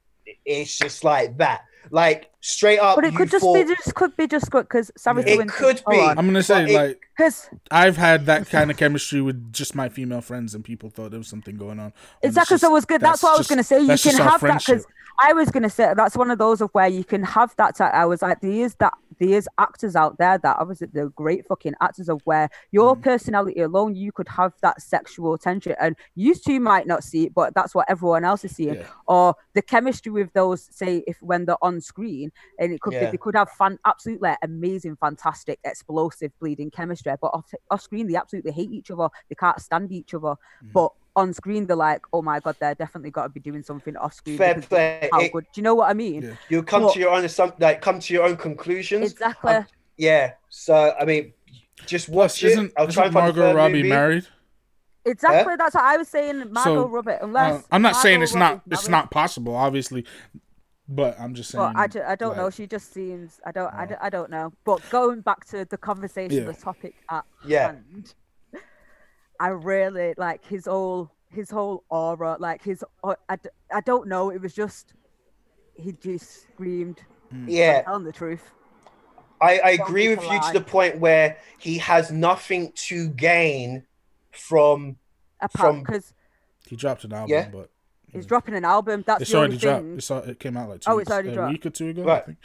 it's 0.45 0.77
just 0.77 1.05
like 1.05 1.37
that. 1.39 1.65
Like 1.91 2.31
straight 2.41 2.79
up. 2.79 2.97
But 2.97 3.07
it 3.07 3.15
could 3.15 3.31
just 3.31 3.43
thought, 3.43 3.55
be 3.55 3.65
just 3.65 3.95
could 3.95 4.17
be 4.17 4.27
just 4.27 4.51
good 4.51 4.65
because 4.65 4.91
sorry 4.97 5.23
yeah. 5.27 5.41
it 5.41 5.49
could 5.49 5.83
be. 5.89 5.99
I'm 5.99 6.17
gonna 6.17 6.43
say 6.43 6.77
like 6.77 7.01
because 7.17 7.49
I've 7.71 7.97
had 7.97 8.27
that 8.27 8.49
kind 8.51 8.71
of 8.71 8.77
chemistry 8.77 9.23
with 9.23 9.53
just 9.53 9.75
my 9.75 9.89
female 9.89 10.21
friends, 10.21 10.55
and 10.55 10.63
people 10.63 10.91
thought 10.91 11.11
there 11.11 11.19
was 11.19 11.29
something 11.29 11.57
going 11.57 11.81
on. 11.81 11.95
Exactly. 12.23 12.59
So 12.59 12.69
it 12.69 12.73
was 12.73 12.85
good. 12.85 13.01
That's, 13.01 13.21
that's 13.21 13.23
what 13.23 13.35
I 13.35 13.39
was 13.39 13.47
gonna 13.47 13.65
say. 13.65 13.81
You 13.81 13.97
can 13.97 14.17
have 14.23 14.41
that 14.43 14.59
because 14.67 14.87
I 15.21 15.33
was 15.33 15.51
gonna 15.51 15.71
say 15.71 15.93
that's 15.97 16.17
one 16.17 16.31
of 16.31 16.39
those 16.39 16.61
of 16.61 16.71
where 16.73 16.89
you 16.89 17.05
can 17.05 17.23
have 17.25 17.55
that. 17.57 17.81
I 17.81 18.07
was 18.07 18.23
like, 18.23 18.41
there 18.41 18.51
is 18.51 18.75
that 18.77 18.95
there 19.19 19.31
is 19.31 19.49
actors 19.59 19.97
out 19.97 20.17
there 20.19 20.39
that 20.39 20.57
obviously 20.59 20.89
they're 20.93 21.09
great 21.11 21.47
fucking 21.47 21.75
actors 21.81 22.09
of 22.09 22.21
where 22.25 22.49
your 22.71 22.97
mm. 22.97 23.03
personality 23.03 23.61
alone 23.61 23.95
you 23.97 24.13
could 24.13 24.29
have 24.29 24.53
that 24.63 24.81
sexual 24.81 25.37
tension 25.37 25.75
and 25.81 25.97
you 26.15 26.35
two 26.35 26.61
might 26.61 26.87
not 26.87 27.03
see 27.03 27.25
it, 27.25 27.35
but 27.35 27.55
that's 27.55 27.75
what 27.75 27.87
everyone 27.89 28.25
else 28.25 28.45
is 28.45 28.55
seeing. 28.55 28.77
Yeah. 28.77 28.87
Or 29.07 29.35
the 29.55 29.63
chemistry 29.63 30.13
with 30.13 30.33
those, 30.35 30.69
say, 30.71 31.03
if 31.07 31.17
when 31.21 31.45
they're 31.47 31.63
on 31.63 31.81
screen, 31.81 32.31
and 32.59 32.73
it 32.73 32.81
could 32.81 32.93
yeah. 32.93 33.07
be 33.07 33.13
they 33.13 33.17
could 33.17 33.35
have 33.35 33.51
fun, 33.51 33.79
absolutely 33.85 34.31
amazing, 34.43 34.97
fantastic, 34.97 35.59
explosive, 35.65 36.33
bleeding 36.39 36.71
chemistry, 36.71 37.13
but 37.21 37.29
off, 37.29 37.53
off 37.71 37.83
screen 37.83 38.07
they 38.07 38.17
absolutely 38.17 38.53
hate 38.53 38.71
each 38.71 38.91
other. 38.91 39.09
They 39.29 39.35
can't 39.35 39.61
stand 39.61 39.91
each 39.91 40.15
other, 40.15 40.37
mm. 40.65 40.73
but 40.73 40.93
on 41.19 41.33
screen 41.35 41.67
they're 41.67 41.77
like, 41.77 42.03
oh 42.13 42.23
my 42.23 42.41
god, 42.41 42.57
they're 42.61 42.75
definitely 42.75 43.11
got 43.11 43.25
to 43.25 43.29
be 43.29 43.41
doing 43.41 43.63
something 43.63 43.97
off 43.97 44.15
screen. 44.15 44.39
Fair 44.39 44.61
play. 44.61 45.09
How 45.13 45.21
it, 45.21 45.33
good? 45.33 45.45
Do 45.53 45.59
you 45.61 45.63
know 45.63 45.75
what 45.75 45.91
I 45.91 45.95
mean? 45.95 46.23
Yeah. 46.23 46.35
You 46.49 46.63
come 46.63 46.83
but, 46.83 46.95
to 46.95 47.01
your 47.01 47.11
own 47.11 47.29
like 47.59 47.81
come 47.81 47.99
to 48.01 48.15
your 48.15 48.25
own 48.25 48.37
conclusions. 48.37 49.13
Exactly. 49.13 49.53
Um, 49.53 49.67
yeah. 49.97 50.35
So 50.49 50.95
I 50.99 51.05
mean, 51.05 51.33
just 51.87 52.09
watch 52.09 52.41
Plus, 52.41 52.53
it. 52.57 52.73
I'll 52.77 52.89
try 52.89 53.07
and 53.07 53.15
Margot 53.15 53.55
Robbie 53.55 53.75
movie. 53.75 53.89
married. 53.89 54.27
Exactly. 55.05 55.53
Yeah? 55.53 55.57
That's 55.57 55.75
what 55.75 55.85
I 55.85 55.97
was 55.97 56.09
saying. 56.09 56.53
Margot 56.53 56.63
so, 56.63 56.89
Robbie. 56.89 57.13
Unless 57.21 57.63
uh, 57.63 57.67
I'm 57.73 57.83
not 57.83 57.95
Margot 57.95 58.03
saying 58.03 58.23
it's 58.23 58.35
not 58.35 58.63
it's 58.71 58.89
not 58.89 59.11
possible, 59.11 59.55
obviously, 59.57 60.05
but 60.89 61.19
I'm 61.19 61.35
just 61.35 61.51
saying. 61.51 61.65
Well, 61.65 61.73
I, 61.75 61.89
ju- 61.89 62.03
I 62.07 62.15
don't 62.15 62.31
like, 62.31 62.39
know. 62.39 62.51
She 62.51 62.67
just 62.67 62.93
seems. 62.93 63.41
I 63.45 63.53
don't. 63.53 63.73
Uh, 63.73 63.77
I, 63.77 63.87
d- 63.87 63.95
I 64.01 64.11
don't 64.11 64.31
know. 64.31 64.53
But 64.65 64.83
going 64.91 65.21
back 65.23 65.47
to 65.47 65.65
the 65.65 65.79
conversation, 65.79 66.39
yeah. 66.39 66.45
the 66.45 66.55
topic 66.55 66.95
at 67.11 67.25
yeah. 67.45 67.67
hand, 67.67 68.15
I 69.41 69.49
really 69.49 70.15
like 70.17 70.45
his 70.45 70.67
whole 70.67 71.11
his 71.31 71.51
whole 71.51 71.85
aura. 71.89 72.37
Like 72.39 72.63
his. 72.63 72.85
I, 73.05 73.15
I, 73.29 73.37
d- 73.37 73.51
I 73.73 73.81
don't 73.81 74.09
know. 74.09 74.31
It 74.31 74.41
was 74.41 74.55
just. 74.55 74.95
He 75.75 75.93
just 75.93 76.43
screamed. 76.43 77.03
Mm. 77.33 77.45
Yeah. 77.49 77.83
Telling 77.83 78.05
the 78.05 78.13
truth. 78.13 78.51
I, 79.41 79.59
I 79.59 79.71
agree 79.71 80.09
with 80.09 80.23
you 80.23 80.41
to 80.41 80.51
the 80.53 80.61
point 80.61 80.99
where 80.99 81.39
he 81.59 81.79
has 81.79 82.11
nothing 82.11 82.73
to 82.75 83.09
gain 83.09 83.85
from 84.33 84.97
Apart, 85.41 85.75
from 85.75 85.81
because 85.83 86.13
he 86.67 86.77
dropped 86.77 87.05
an 87.05 87.13
album, 87.13 87.31
yeah. 87.31 87.49
but 87.49 87.71
he's 88.13 88.27
dropping 88.27 88.55
an 88.55 88.65
album. 88.65 89.05
That's 89.07 89.23
it's 89.23 89.31
the 89.31 89.39
already 89.39 89.55
only 89.55 89.99
dropped. 90.01 90.25
It's, 90.27 90.29
it 90.31 90.41
came 90.41 90.57
out 90.57 90.69
like 90.69 90.81
two 90.81 90.91
oh, 90.91 90.97
weeks, 90.97 91.07
it's 91.07 91.13
already 91.13 91.29
a 91.29 91.35
dropped. 91.35 91.53
week 91.53 91.67
or 91.67 91.71
two 91.71 91.89
ago. 91.89 92.03
Right. 92.03 92.23
I 92.23 92.27
think. 92.27 92.39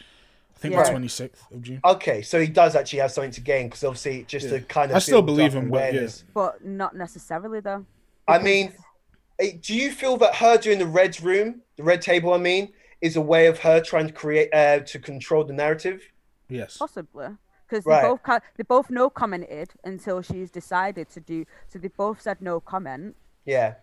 I 0.55 0.59
think 0.59 0.73
yeah. 0.73 0.83
the 0.83 0.89
twenty 0.89 1.07
sixth 1.07 1.51
of 1.51 1.61
June. 1.61 1.79
Okay, 1.83 2.21
so 2.21 2.39
he 2.39 2.47
does 2.47 2.75
actually 2.75 2.99
have 2.99 3.11
something 3.11 3.31
to 3.31 3.41
gain 3.41 3.67
because 3.67 3.83
obviously 3.83 4.23
just 4.27 4.45
yeah. 4.45 4.59
to 4.59 4.61
kind 4.61 4.91
of. 4.91 4.97
I 4.97 4.99
still 4.99 5.21
believe 5.21 5.53
him, 5.53 5.69
but, 5.69 5.93
yeah. 5.93 6.07
but 6.33 6.63
not 6.63 6.95
necessarily 6.95 7.59
though. 7.59 7.85
I 8.27 8.39
mean, 8.39 8.73
eh, 9.39 9.53
do 9.61 9.73
you 9.73 9.91
feel 9.91 10.17
that 10.17 10.35
her 10.35 10.57
doing 10.57 10.79
the 10.79 10.87
red 10.87 11.21
room, 11.21 11.61
the 11.75 11.83
red 11.83 12.01
table? 12.01 12.33
I 12.33 12.37
mean, 12.37 12.71
is 13.01 13.15
a 13.15 13.21
way 13.21 13.47
of 13.47 13.59
her 13.59 13.81
trying 13.81 14.07
to 14.07 14.13
create 14.13 14.53
uh, 14.53 14.79
to 14.79 14.99
control 14.99 15.43
the 15.43 15.53
narrative? 15.53 16.01
Yes, 16.47 16.77
possibly 16.77 17.27
because 17.73 17.85
right. 17.85 18.01
they 18.03 18.07
both 18.07 18.41
they 18.57 18.63
both 18.63 18.89
no 18.89 19.09
commented 19.09 19.71
until 19.83 20.21
she's 20.21 20.51
decided 20.51 21.09
to 21.09 21.19
do. 21.19 21.45
So 21.67 21.79
they 21.79 21.87
both 21.87 22.21
said 22.21 22.41
no 22.41 22.59
comment. 22.59 23.15
Yeah. 23.45 23.75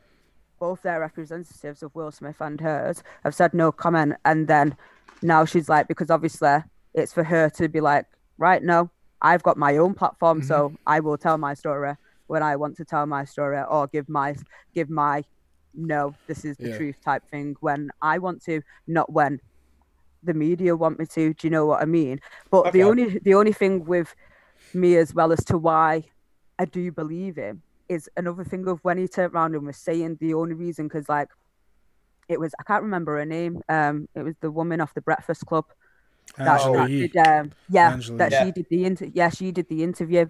Both 0.58 0.82
their 0.82 1.00
representatives 1.00 1.82
of 1.82 1.94
Will 1.94 2.12
Smith 2.12 2.40
and 2.40 2.60
hers 2.60 3.02
have 3.24 3.34
said 3.34 3.54
no 3.54 3.72
comment, 3.72 4.14
and 4.24 4.46
then 4.46 4.76
now 5.22 5.44
she's 5.44 5.68
like, 5.68 5.88
because 5.88 6.10
obviously 6.10 6.58
it's 6.94 7.12
for 7.12 7.24
her 7.24 7.50
to 7.50 7.68
be 7.68 7.80
like, 7.80 8.06
right, 8.38 8.62
no, 8.62 8.90
I've 9.22 9.42
got 9.42 9.56
my 9.56 9.76
own 9.76 9.94
platform, 9.94 10.38
mm-hmm. 10.38 10.48
so 10.48 10.72
I 10.86 11.00
will 11.00 11.18
tell 11.18 11.38
my 11.38 11.54
story 11.54 11.94
when 12.26 12.42
I 12.42 12.56
want 12.56 12.76
to 12.76 12.84
tell 12.84 13.06
my 13.06 13.24
story, 13.24 13.60
or 13.68 13.86
give 13.88 14.08
my 14.08 14.36
give 14.74 14.88
my 14.88 15.24
no, 15.74 16.14
this 16.26 16.44
is 16.44 16.56
the 16.56 16.70
yeah. 16.70 16.76
truth 16.76 16.96
type 17.04 17.22
thing 17.30 17.56
when 17.60 17.90
I 18.02 18.18
want 18.18 18.42
to, 18.44 18.62
not 18.86 19.12
when 19.12 19.40
the 20.22 20.34
media 20.34 20.76
want 20.76 20.98
me 20.98 21.06
to. 21.06 21.34
Do 21.34 21.46
you 21.46 21.50
know 21.50 21.66
what 21.66 21.82
I 21.82 21.84
mean? 21.84 22.20
But 22.50 22.66
okay. 22.66 22.70
the 22.70 22.82
only 22.84 23.18
the 23.18 23.34
only 23.34 23.52
thing 23.52 23.84
with 23.84 24.14
me 24.74 24.96
as 24.96 25.14
well 25.14 25.32
as 25.32 25.44
to 25.46 25.58
why 25.58 26.04
I 26.58 26.64
do 26.64 26.92
believe 26.92 27.36
him 27.36 27.62
is 27.88 28.08
another 28.16 28.44
thing 28.44 28.66
of 28.68 28.78
when 28.84 28.98
he 28.98 29.08
turned 29.08 29.34
around 29.34 29.54
and 29.54 29.66
was 29.66 29.76
saying 29.76 30.18
the 30.20 30.34
only 30.34 30.54
reason 30.54 30.86
because 30.86 31.08
like 31.08 31.28
it 32.30 32.38
was 32.38 32.54
I 32.58 32.62
can't 32.62 32.82
remember 32.82 33.18
her 33.18 33.26
name. 33.26 33.60
Um, 33.68 34.08
it 34.14 34.22
was 34.22 34.36
the 34.40 34.50
woman 34.50 34.80
off 34.80 34.94
the 34.94 35.02
Breakfast 35.02 35.44
Club. 35.46 35.66
That, 36.38 36.72
that 36.72 36.86
did, 36.86 37.16
um, 37.16 37.50
yeah, 37.68 37.92
Angela. 37.92 38.18
that 38.18 38.32
yeah. 38.32 38.44
she 38.44 38.52
did 38.52 38.66
the 38.70 38.84
inter- 38.84 39.10
yeah 39.12 39.30
she 39.30 39.50
did 39.50 39.68
the 39.68 39.82
interview, 39.82 40.26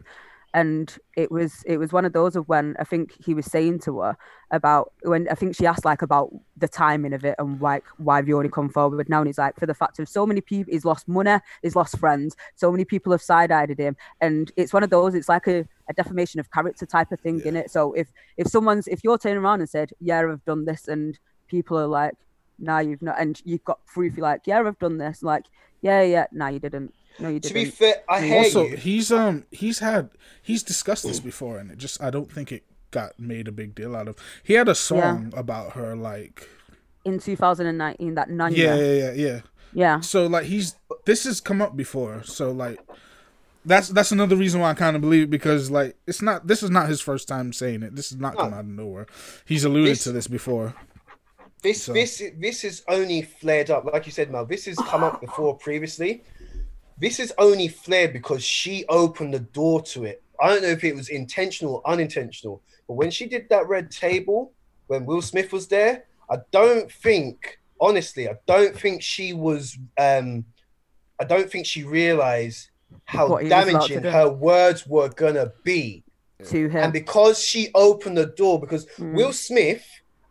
and 0.54 0.96
it 1.16 1.30
was 1.30 1.62
it 1.66 1.76
was 1.76 1.92
one 1.92 2.04
of 2.06 2.12
those 2.12 2.36
of 2.36 2.48
when 2.48 2.74
I 2.80 2.84
think 2.84 3.12
he 3.24 3.34
was 3.34 3.46
saying 3.46 3.80
to 3.80 4.00
her 4.00 4.16
about 4.50 4.92
when 5.02 5.28
I 5.30 5.34
think 5.34 5.54
she 5.54 5.66
asked 5.66 5.84
like 5.84 6.00
about 6.00 6.30
the 6.56 6.68
timing 6.68 7.12
of 7.12 7.24
it 7.24 7.36
and 7.38 7.60
like 7.60 7.84
why 7.98 8.16
have 8.16 8.26
you 8.26 8.36
only 8.36 8.48
come 8.48 8.68
forward 8.68 9.08
now 9.08 9.18
and 9.18 9.28
he's 9.28 9.38
like 9.38 9.56
for 9.58 9.66
the 9.66 9.74
fact 9.74 9.98
of 9.98 10.08
so 10.08 10.26
many 10.26 10.40
people 10.40 10.72
he's 10.72 10.84
lost 10.84 11.06
money 11.06 11.38
he's 11.62 11.76
lost 11.76 11.98
friends 11.98 12.34
so 12.56 12.72
many 12.72 12.84
people 12.84 13.12
have 13.12 13.22
side-eyed 13.22 13.78
him 13.78 13.96
and 14.20 14.50
it's 14.56 14.72
one 14.72 14.82
of 14.82 14.90
those 14.90 15.14
it's 15.14 15.28
like 15.28 15.46
a, 15.46 15.64
a 15.88 15.94
defamation 15.94 16.40
of 16.40 16.50
character 16.50 16.84
type 16.84 17.12
of 17.12 17.20
thing 17.20 17.38
yeah. 17.40 17.48
in 17.48 17.56
it 17.56 17.70
so 17.70 17.92
if 17.92 18.08
if 18.36 18.48
someone's 18.48 18.88
if 18.88 19.04
you're 19.04 19.18
turning 19.18 19.38
around 19.38 19.60
and 19.60 19.70
said 19.70 19.92
yeah 20.00 20.20
I've 20.20 20.44
done 20.44 20.64
this 20.64 20.88
and 20.88 21.18
people 21.50 21.78
are 21.78 21.86
like 21.86 22.14
nah 22.58 22.78
you've 22.78 23.02
not 23.02 23.16
and 23.18 23.40
you've 23.44 23.64
got 23.64 23.84
proof 23.86 24.16
you're 24.16 24.22
like 24.22 24.42
yeah 24.46 24.60
I've 24.60 24.78
done 24.78 24.98
this 24.98 25.22
like 25.22 25.44
yeah 25.82 26.02
yeah 26.02 26.26
nah 26.32 26.48
you 26.48 26.58
didn't 26.58 26.94
no, 27.18 27.28
you 27.28 27.40
didn't. 27.40 27.48
To 27.48 27.54
be 27.54 27.64
fair, 27.66 28.02
I 28.08 28.20
hear 28.22 28.38
also, 28.38 28.66
you. 28.66 28.76
he's 28.76 29.12
um 29.12 29.44
he's 29.50 29.80
had 29.80 30.10
he's 30.42 30.62
discussed 30.62 31.04
this 31.04 31.20
before, 31.20 31.58
and 31.58 31.70
it 31.70 31.76
just 31.78 32.02
I 32.02 32.08
don't 32.08 32.30
think 32.30 32.52
it 32.52 32.64
got 32.90 33.18
made 33.18 33.48
a 33.48 33.52
big 33.52 33.74
deal 33.74 33.94
out 33.94 34.08
of. 34.08 34.16
He 34.42 34.54
had 34.54 34.68
a 34.68 34.74
song 34.74 35.30
yeah. 35.32 35.40
about 35.40 35.72
her 35.72 35.96
like 35.96 36.48
in 37.04 37.18
2019 37.18 38.14
that 38.14 38.28
Nunya. 38.28 38.56
Yeah, 38.56 38.74
yeah, 38.76 38.92
yeah, 38.92 39.12
yeah. 39.12 39.40
Yeah. 39.72 40.00
So 40.00 40.26
like 40.26 40.46
he's 40.46 40.76
this 41.04 41.24
has 41.24 41.40
come 41.40 41.60
up 41.60 41.76
before, 41.76 42.22
so 42.24 42.50
like 42.50 42.80
that's 43.64 43.88
that's 43.88 44.12
another 44.12 44.36
reason 44.36 44.60
why 44.60 44.70
I 44.70 44.74
kind 44.74 44.96
of 44.96 45.02
believe 45.02 45.24
it 45.24 45.30
because 45.30 45.70
like 45.70 45.96
it's 46.06 46.22
not 46.22 46.46
this 46.46 46.62
is 46.62 46.70
not 46.70 46.88
his 46.88 47.00
first 47.00 47.28
time 47.28 47.52
saying 47.52 47.82
it. 47.82 47.94
This 47.94 48.10
is 48.12 48.18
not 48.18 48.34
no. 48.34 48.44
come 48.44 48.54
out 48.54 48.60
of 48.60 48.66
nowhere. 48.66 49.06
He's 49.44 49.64
alluded 49.64 49.92
this, 49.92 50.04
to 50.04 50.12
this 50.12 50.26
before. 50.26 50.74
This 51.62 51.84
so. 51.84 51.92
this 51.92 52.22
this 52.38 52.64
is 52.64 52.82
only 52.88 53.22
flared 53.22 53.70
up, 53.70 53.84
like 53.84 54.06
you 54.06 54.12
said, 54.12 54.30
Mel. 54.30 54.46
This 54.46 54.66
has 54.66 54.76
come 54.76 55.02
up 55.02 55.20
before 55.20 55.56
previously. 55.56 56.24
This 56.98 57.18
is 57.18 57.32
only 57.38 57.68
flared 57.68 58.12
because 58.12 58.42
she 58.44 58.84
opened 58.88 59.34
the 59.34 59.40
door 59.40 59.82
to 59.82 60.04
it. 60.04 60.22
I 60.40 60.48
don't 60.48 60.62
know 60.62 60.68
if 60.68 60.84
it 60.84 60.94
was 60.94 61.08
intentional 61.08 61.76
or 61.76 61.90
unintentional, 61.90 62.62
but 62.86 62.94
when 62.94 63.10
she 63.10 63.26
did 63.26 63.48
that 63.50 63.68
red 63.68 63.90
table, 63.90 64.52
when 64.86 65.06
Will 65.06 65.22
Smith 65.22 65.52
was 65.52 65.66
there, 65.68 66.04
I 66.30 66.36
don't 66.50 66.90
think, 66.90 67.58
honestly, 67.80 68.28
I 68.28 68.36
don't 68.46 68.76
think 68.76 69.02
she 69.02 69.32
was, 69.32 69.78
um, 69.98 70.44
I 71.18 71.24
don't 71.24 71.50
think 71.50 71.66
she 71.66 71.84
realized 71.84 72.70
how 73.04 73.38
damaging 73.38 74.02
her 74.02 74.30
words 74.30 74.86
were 74.86 75.08
gonna 75.08 75.52
be 75.64 76.04
to 76.44 76.68
him. 76.68 76.84
And 76.84 76.92
because 76.92 77.42
she 77.42 77.70
opened 77.74 78.16
the 78.16 78.26
door, 78.26 78.60
because 78.60 78.86
mm. 78.98 79.14
Will 79.14 79.32
Smith 79.32 79.84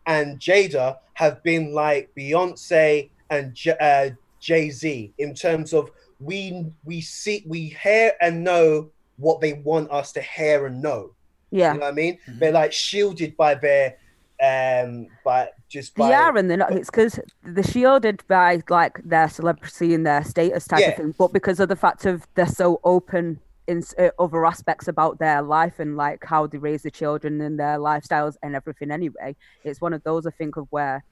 and 0.06 0.38
Jada 0.38 0.98
have 1.14 1.42
been 1.42 1.72
like 1.72 2.10
Beyonce 2.16 3.10
and 3.30 3.54
J- 3.54 3.76
uh, 3.80 4.10
Jay 4.40 4.70
Z 4.70 5.12
in 5.18 5.34
terms 5.34 5.72
of 5.72 5.90
we 6.18 6.66
we 6.84 7.00
see 7.00 7.44
we 7.46 7.76
hear 7.82 8.12
and 8.20 8.44
know 8.44 8.90
what 9.16 9.40
they 9.40 9.54
want 9.54 9.90
us 9.90 10.12
to 10.12 10.20
hear 10.20 10.66
and 10.66 10.82
know. 10.82 11.12
Yeah, 11.50 11.74
you 11.74 11.80
know 11.80 11.86
what 11.86 11.92
I 11.92 11.94
mean. 11.94 12.14
Mm-hmm. 12.14 12.38
They're 12.38 12.52
like 12.52 12.72
shielded 12.72 13.36
by 13.36 13.54
their 13.54 13.96
um 14.42 15.08
by 15.24 15.48
just 15.68 15.94
by... 15.94 16.08
they 16.08 16.14
are 16.14 16.36
and 16.36 16.48
they're 16.48 16.56
not 16.56 16.72
it's 16.72 16.90
because 16.90 17.20
they're 17.44 17.62
shielded 17.62 18.22
by 18.26 18.62
like 18.70 18.98
their 19.04 19.28
celebrity 19.28 19.92
and 19.94 20.06
their 20.06 20.24
status 20.24 20.66
type 20.66 20.80
yeah. 20.80 20.88
of 20.88 20.96
thing 20.96 21.14
but 21.18 21.32
because 21.32 21.60
of 21.60 21.68
the 21.68 21.76
fact 21.76 22.06
of 22.06 22.26
they're 22.36 22.46
so 22.46 22.80
open 22.82 23.38
in 23.70 23.82
uh, 23.98 24.10
other 24.18 24.44
aspects 24.44 24.88
about 24.88 25.18
their 25.18 25.40
life 25.42 25.78
and 25.78 25.96
like 25.96 26.24
how 26.24 26.46
they 26.46 26.58
raise 26.58 26.82
the 26.82 26.90
children 26.90 27.40
and 27.40 27.58
their 27.58 27.78
lifestyles 27.78 28.36
and 28.42 28.54
everything 28.54 28.90
anyway 28.90 29.34
it's 29.64 29.80
one 29.80 29.92
of 29.92 30.02
those 30.04 30.26
i 30.26 30.30
think 30.30 30.56
of 30.56 30.66
where 30.70 31.04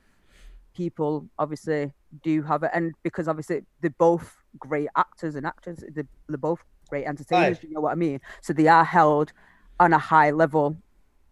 people 0.74 1.26
obviously 1.38 1.92
do 2.22 2.42
have 2.42 2.62
it 2.62 2.70
and 2.72 2.94
because 3.02 3.28
obviously 3.28 3.62
they're 3.80 3.90
both 3.98 4.38
great 4.58 4.88
actors 4.96 5.34
and 5.34 5.46
actors. 5.46 5.82
They're, 5.94 6.06
they're 6.28 6.38
both 6.38 6.62
great 6.88 7.06
entertainers. 7.06 7.62
You 7.62 7.70
know 7.72 7.80
what 7.80 7.92
I 7.92 7.96
mean? 7.96 8.20
So 8.42 8.52
they 8.52 8.68
are 8.68 8.84
held 8.84 9.32
on 9.80 9.92
a 9.92 9.98
high 9.98 10.30
level 10.30 10.76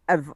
of, 0.08 0.32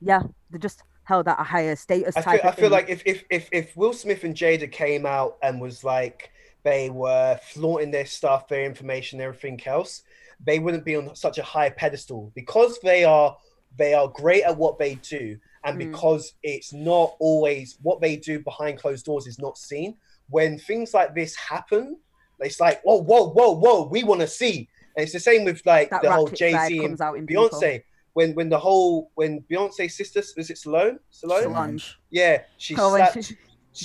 yeah, 0.00 0.22
they're 0.50 0.58
just 0.58 0.82
held 1.04 1.28
at 1.28 1.40
a 1.40 1.44
higher 1.44 1.76
status. 1.76 2.16
I 2.16 2.22
feel, 2.22 2.40
I 2.44 2.52
feel 2.52 2.70
like 2.70 2.88
if, 2.88 3.02
if 3.06 3.24
if 3.30 3.48
if 3.50 3.76
Will 3.76 3.92
Smith 3.94 4.24
and 4.24 4.34
Jada 4.34 4.70
came 4.70 5.06
out 5.06 5.38
and 5.42 5.60
was 5.60 5.82
like 5.82 6.30
they 6.62 6.90
were 6.90 7.38
flaunting 7.42 7.90
their 7.90 8.06
stuff, 8.06 8.48
their 8.48 8.64
information, 8.64 9.20
everything 9.20 9.60
else, 9.66 10.02
they 10.44 10.58
wouldn't 10.58 10.84
be 10.84 10.96
on 10.96 11.14
such 11.14 11.38
a 11.38 11.42
high 11.42 11.70
pedestal 11.70 12.32
because 12.34 12.78
they 12.80 13.04
are 13.04 13.36
they 13.76 13.94
are 13.94 14.08
great 14.08 14.44
at 14.44 14.56
what 14.56 14.78
they 14.78 14.94
do 14.96 15.38
and 15.64 15.76
mm. 15.76 15.90
because 15.90 16.32
it's 16.42 16.72
not 16.72 17.14
always 17.18 17.78
what 17.82 18.00
they 18.00 18.16
do 18.16 18.40
behind 18.40 18.78
closed 18.78 19.04
doors 19.04 19.26
is 19.26 19.38
not 19.38 19.58
seen 19.58 19.96
when 20.28 20.58
things 20.58 20.94
like 20.94 21.14
this 21.14 21.34
happen, 21.34 21.98
it's 22.40 22.60
like, 22.60 22.80
whoa, 22.82 23.02
whoa, 23.02 23.30
whoa, 23.30 23.52
whoa, 23.52 23.88
we 23.88 24.04
want 24.04 24.20
to 24.20 24.26
see. 24.26 24.68
And 24.96 25.04
it's 25.04 25.12
the 25.12 25.20
same 25.20 25.44
with 25.44 25.64
like 25.64 25.90
that 25.90 26.02
the 26.02 26.12
whole 26.12 26.28
Jay 26.28 26.52
Z 26.66 26.84
and 26.84 26.98
Beyonce. 26.98 27.60
People. 27.60 27.84
When 28.14 28.34
when 28.34 28.48
the 28.48 28.58
whole 28.58 29.12
when 29.14 29.44
Beyonce's 29.50 29.96
sister 29.96 30.22
was 30.36 30.50
it 30.50 30.58
Salone? 30.58 30.98
Salone? 31.10 31.44
Solange. 31.44 31.98
Yeah, 32.10 32.42
she 32.56 32.74
oh, 32.76 32.96
slapped, 32.96 33.24
she 33.24 33.36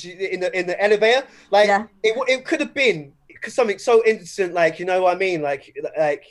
in 0.06 0.40
the 0.40 0.58
in 0.58 0.68
the 0.68 0.82
elevator. 0.84 1.26
Like 1.52 1.68
yeah. 1.68 1.86
it 2.04 2.16
it 2.28 2.46
could 2.46 2.60
have 2.60 2.74
been 2.74 3.14
something 3.48 3.78
so 3.78 4.04
innocent, 4.06 4.54
like 4.54 4.80
you 4.80 4.86
know 4.86 5.04
what 5.04 5.16
I 5.16 5.20
mean, 5.20 5.42
like 5.42 5.76
like 5.98 6.24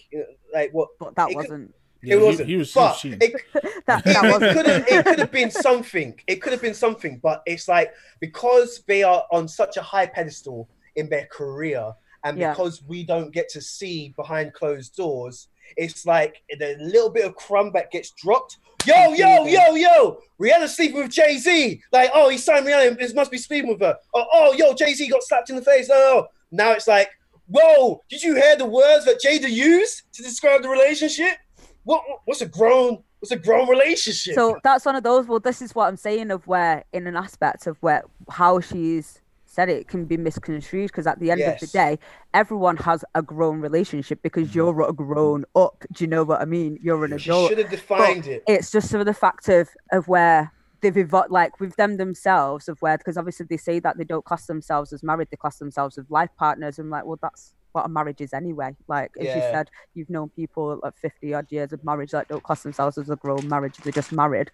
like 0.52 0.72
what? 0.72 0.90
But 0.98 1.14
that 1.16 1.34
wasn't. 1.34 1.68
Could, 1.68 1.74
yeah, 2.04 2.16
it 2.16 2.20
wasn't. 2.20 2.48
He, 2.48 2.54
he 2.54 2.58
was 2.58 2.72
but 2.72 3.04
it, 3.04 3.20
that, 3.86 4.04
that 4.04 4.42
it 4.42 4.54
could 4.54 4.66
have 4.66 4.88
it 4.88 5.06
could 5.06 5.18
have 5.18 5.32
been 5.32 5.50
something. 5.68 6.18
It 6.26 6.42
could 6.42 6.52
have 6.52 6.62
been 6.62 6.74
something, 6.74 7.20
but 7.22 7.42
it's 7.46 7.68
like 7.68 7.92
because 8.20 8.82
they 8.86 9.02
are 9.02 9.24
on 9.30 9.46
such 9.46 9.76
a 9.76 9.82
high 9.82 10.06
pedestal 10.06 10.68
in 10.96 11.08
their 11.08 11.26
career, 11.26 11.92
and 12.24 12.38
yeah. 12.38 12.50
because 12.50 12.82
we 12.84 13.04
don't 13.04 13.32
get 13.32 13.48
to 13.50 13.60
see 13.60 14.12
behind 14.16 14.52
closed 14.52 14.96
doors, 14.96 15.48
it's 15.76 16.06
like 16.06 16.42
the 16.58 16.76
little 16.80 17.10
bit 17.10 17.24
of 17.24 17.34
crumb 17.36 17.72
that 17.72 17.90
gets 17.90 18.10
dropped. 18.10 18.58
Yo, 18.86 19.12
yo, 19.12 19.46
yo, 19.46 19.74
yo! 19.74 20.18
Rihanna 20.40 20.68
sleeping 20.68 20.98
with 20.98 21.10
Jay 21.10 21.38
Z. 21.38 21.80
Like, 21.92 22.10
oh, 22.14 22.28
he 22.28 22.38
signed 22.38 22.66
Rihanna. 22.66 22.98
This 22.98 23.14
must 23.14 23.30
be 23.30 23.38
sleeping 23.38 23.70
with 23.70 23.80
her. 23.80 23.96
Oh, 24.14 24.24
oh 24.32 24.52
yo, 24.54 24.74
Jay 24.74 24.92
Z 24.94 25.08
got 25.08 25.22
slapped 25.22 25.50
in 25.50 25.56
the 25.56 25.62
face. 25.62 25.88
Oh, 25.90 25.94
oh, 25.94 26.22
oh, 26.24 26.28
now 26.50 26.72
it's 26.72 26.88
like, 26.88 27.08
whoa! 27.46 28.02
Did 28.10 28.22
you 28.22 28.34
hear 28.34 28.56
the 28.56 28.66
words 28.66 29.04
that 29.04 29.20
Jada 29.24 29.48
used 29.48 30.02
to 30.14 30.22
describe 30.22 30.62
the 30.62 30.68
relationship? 30.68 31.38
What? 31.84 32.02
What's 32.24 32.40
a 32.40 32.46
grown? 32.46 33.02
What's 33.20 33.30
a 33.30 33.36
grown 33.36 33.68
relationship? 33.68 34.34
So 34.34 34.58
that's 34.64 34.84
one 34.84 34.96
of 34.96 35.04
those. 35.04 35.26
Well, 35.26 35.38
this 35.38 35.62
is 35.62 35.76
what 35.76 35.86
I'm 35.86 35.96
saying 35.96 36.32
of 36.32 36.44
where, 36.48 36.84
in 36.92 37.06
an 37.06 37.16
aspect 37.16 37.68
of 37.68 37.76
where 37.80 38.02
how 38.28 38.58
she's 38.58 39.21
said 39.52 39.68
it 39.68 39.86
can 39.86 40.06
be 40.06 40.16
misconstrued 40.16 40.88
because 40.88 41.06
at 41.06 41.20
the 41.20 41.30
end 41.30 41.40
yes. 41.40 41.62
of 41.62 41.68
the 41.68 41.72
day, 41.72 41.98
everyone 42.32 42.76
has 42.78 43.04
a 43.14 43.22
grown 43.22 43.60
relationship 43.60 44.22
because 44.22 44.48
mm-hmm. 44.48 44.58
you're 44.58 44.88
a 44.88 44.92
grown 44.92 45.44
up. 45.54 45.84
Do 45.92 46.04
you 46.04 46.08
know 46.08 46.24
what 46.24 46.40
I 46.40 46.46
mean? 46.46 46.78
You're 46.82 47.04
an 47.04 47.12
adult. 47.12 47.50
should 47.50 47.58
have 47.58 47.70
defined 47.70 48.22
but 48.22 48.32
it. 48.32 48.42
It's 48.46 48.70
just 48.70 48.88
sort 48.88 49.00
of 49.00 49.06
the 49.06 49.14
fact 49.14 49.48
of 49.48 49.68
of 49.92 50.08
where 50.08 50.52
they've 50.80 50.96
evolved, 50.96 51.30
like 51.30 51.60
with 51.60 51.76
them 51.76 51.98
themselves, 51.98 52.68
of 52.68 52.80
where 52.80 52.96
because 52.96 53.18
obviously 53.18 53.46
they 53.48 53.58
say 53.58 53.78
that 53.80 53.98
they 53.98 54.04
don't 54.04 54.24
class 54.24 54.46
themselves 54.46 54.92
as 54.92 55.02
married, 55.02 55.28
they 55.30 55.36
class 55.36 55.58
themselves 55.58 55.98
as 55.98 56.10
life 56.10 56.30
partners. 56.38 56.78
I'm 56.78 56.88
like, 56.88 57.04
well, 57.04 57.18
that's 57.20 57.52
what 57.72 57.84
a 57.84 57.88
marriage 57.88 58.22
is 58.22 58.32
anyway. 58.32 58.74
Like 58.88 59.12
as 59.20 59.26
yeah. 59.26 59.36
you 59.36 59.40
said, 59.42 59.70
you've 59.94 60.10
known 60.10 60.30
people 60.30 60.80
like 60.82 60.96
50 60.96 61.34
odd 61.34 61.46
years 61.50 61.74
of 61.74 61.84
marriage 61.84 62.12
that 62.12 62.28
don't 62.28 62.42
class 62.42 62.62
themselves 62.62 62.96
as 62.96 63.10
a 63.10 63.16
grown 63.16 63.46
marriage; 63.48 63.76
they're 63.78 63.92
just 63.92 64.12
married. 64.12 64.50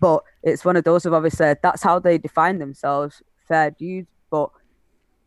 But 0.00 0.24
it's 0.42 0.64
one 0.64 0.76
of 0.76 0.84
those 0.84 1.04
of 1.04 1.12
obviously 1.12 1.54
that's 1.62 1.82
how 1.82 1.98
they 1.98 2.16
define 2.16 2.58
themselves. 2.58 3.22
Fair 3.46 3.70
dues 3.72 4.06
but 4.32 4.50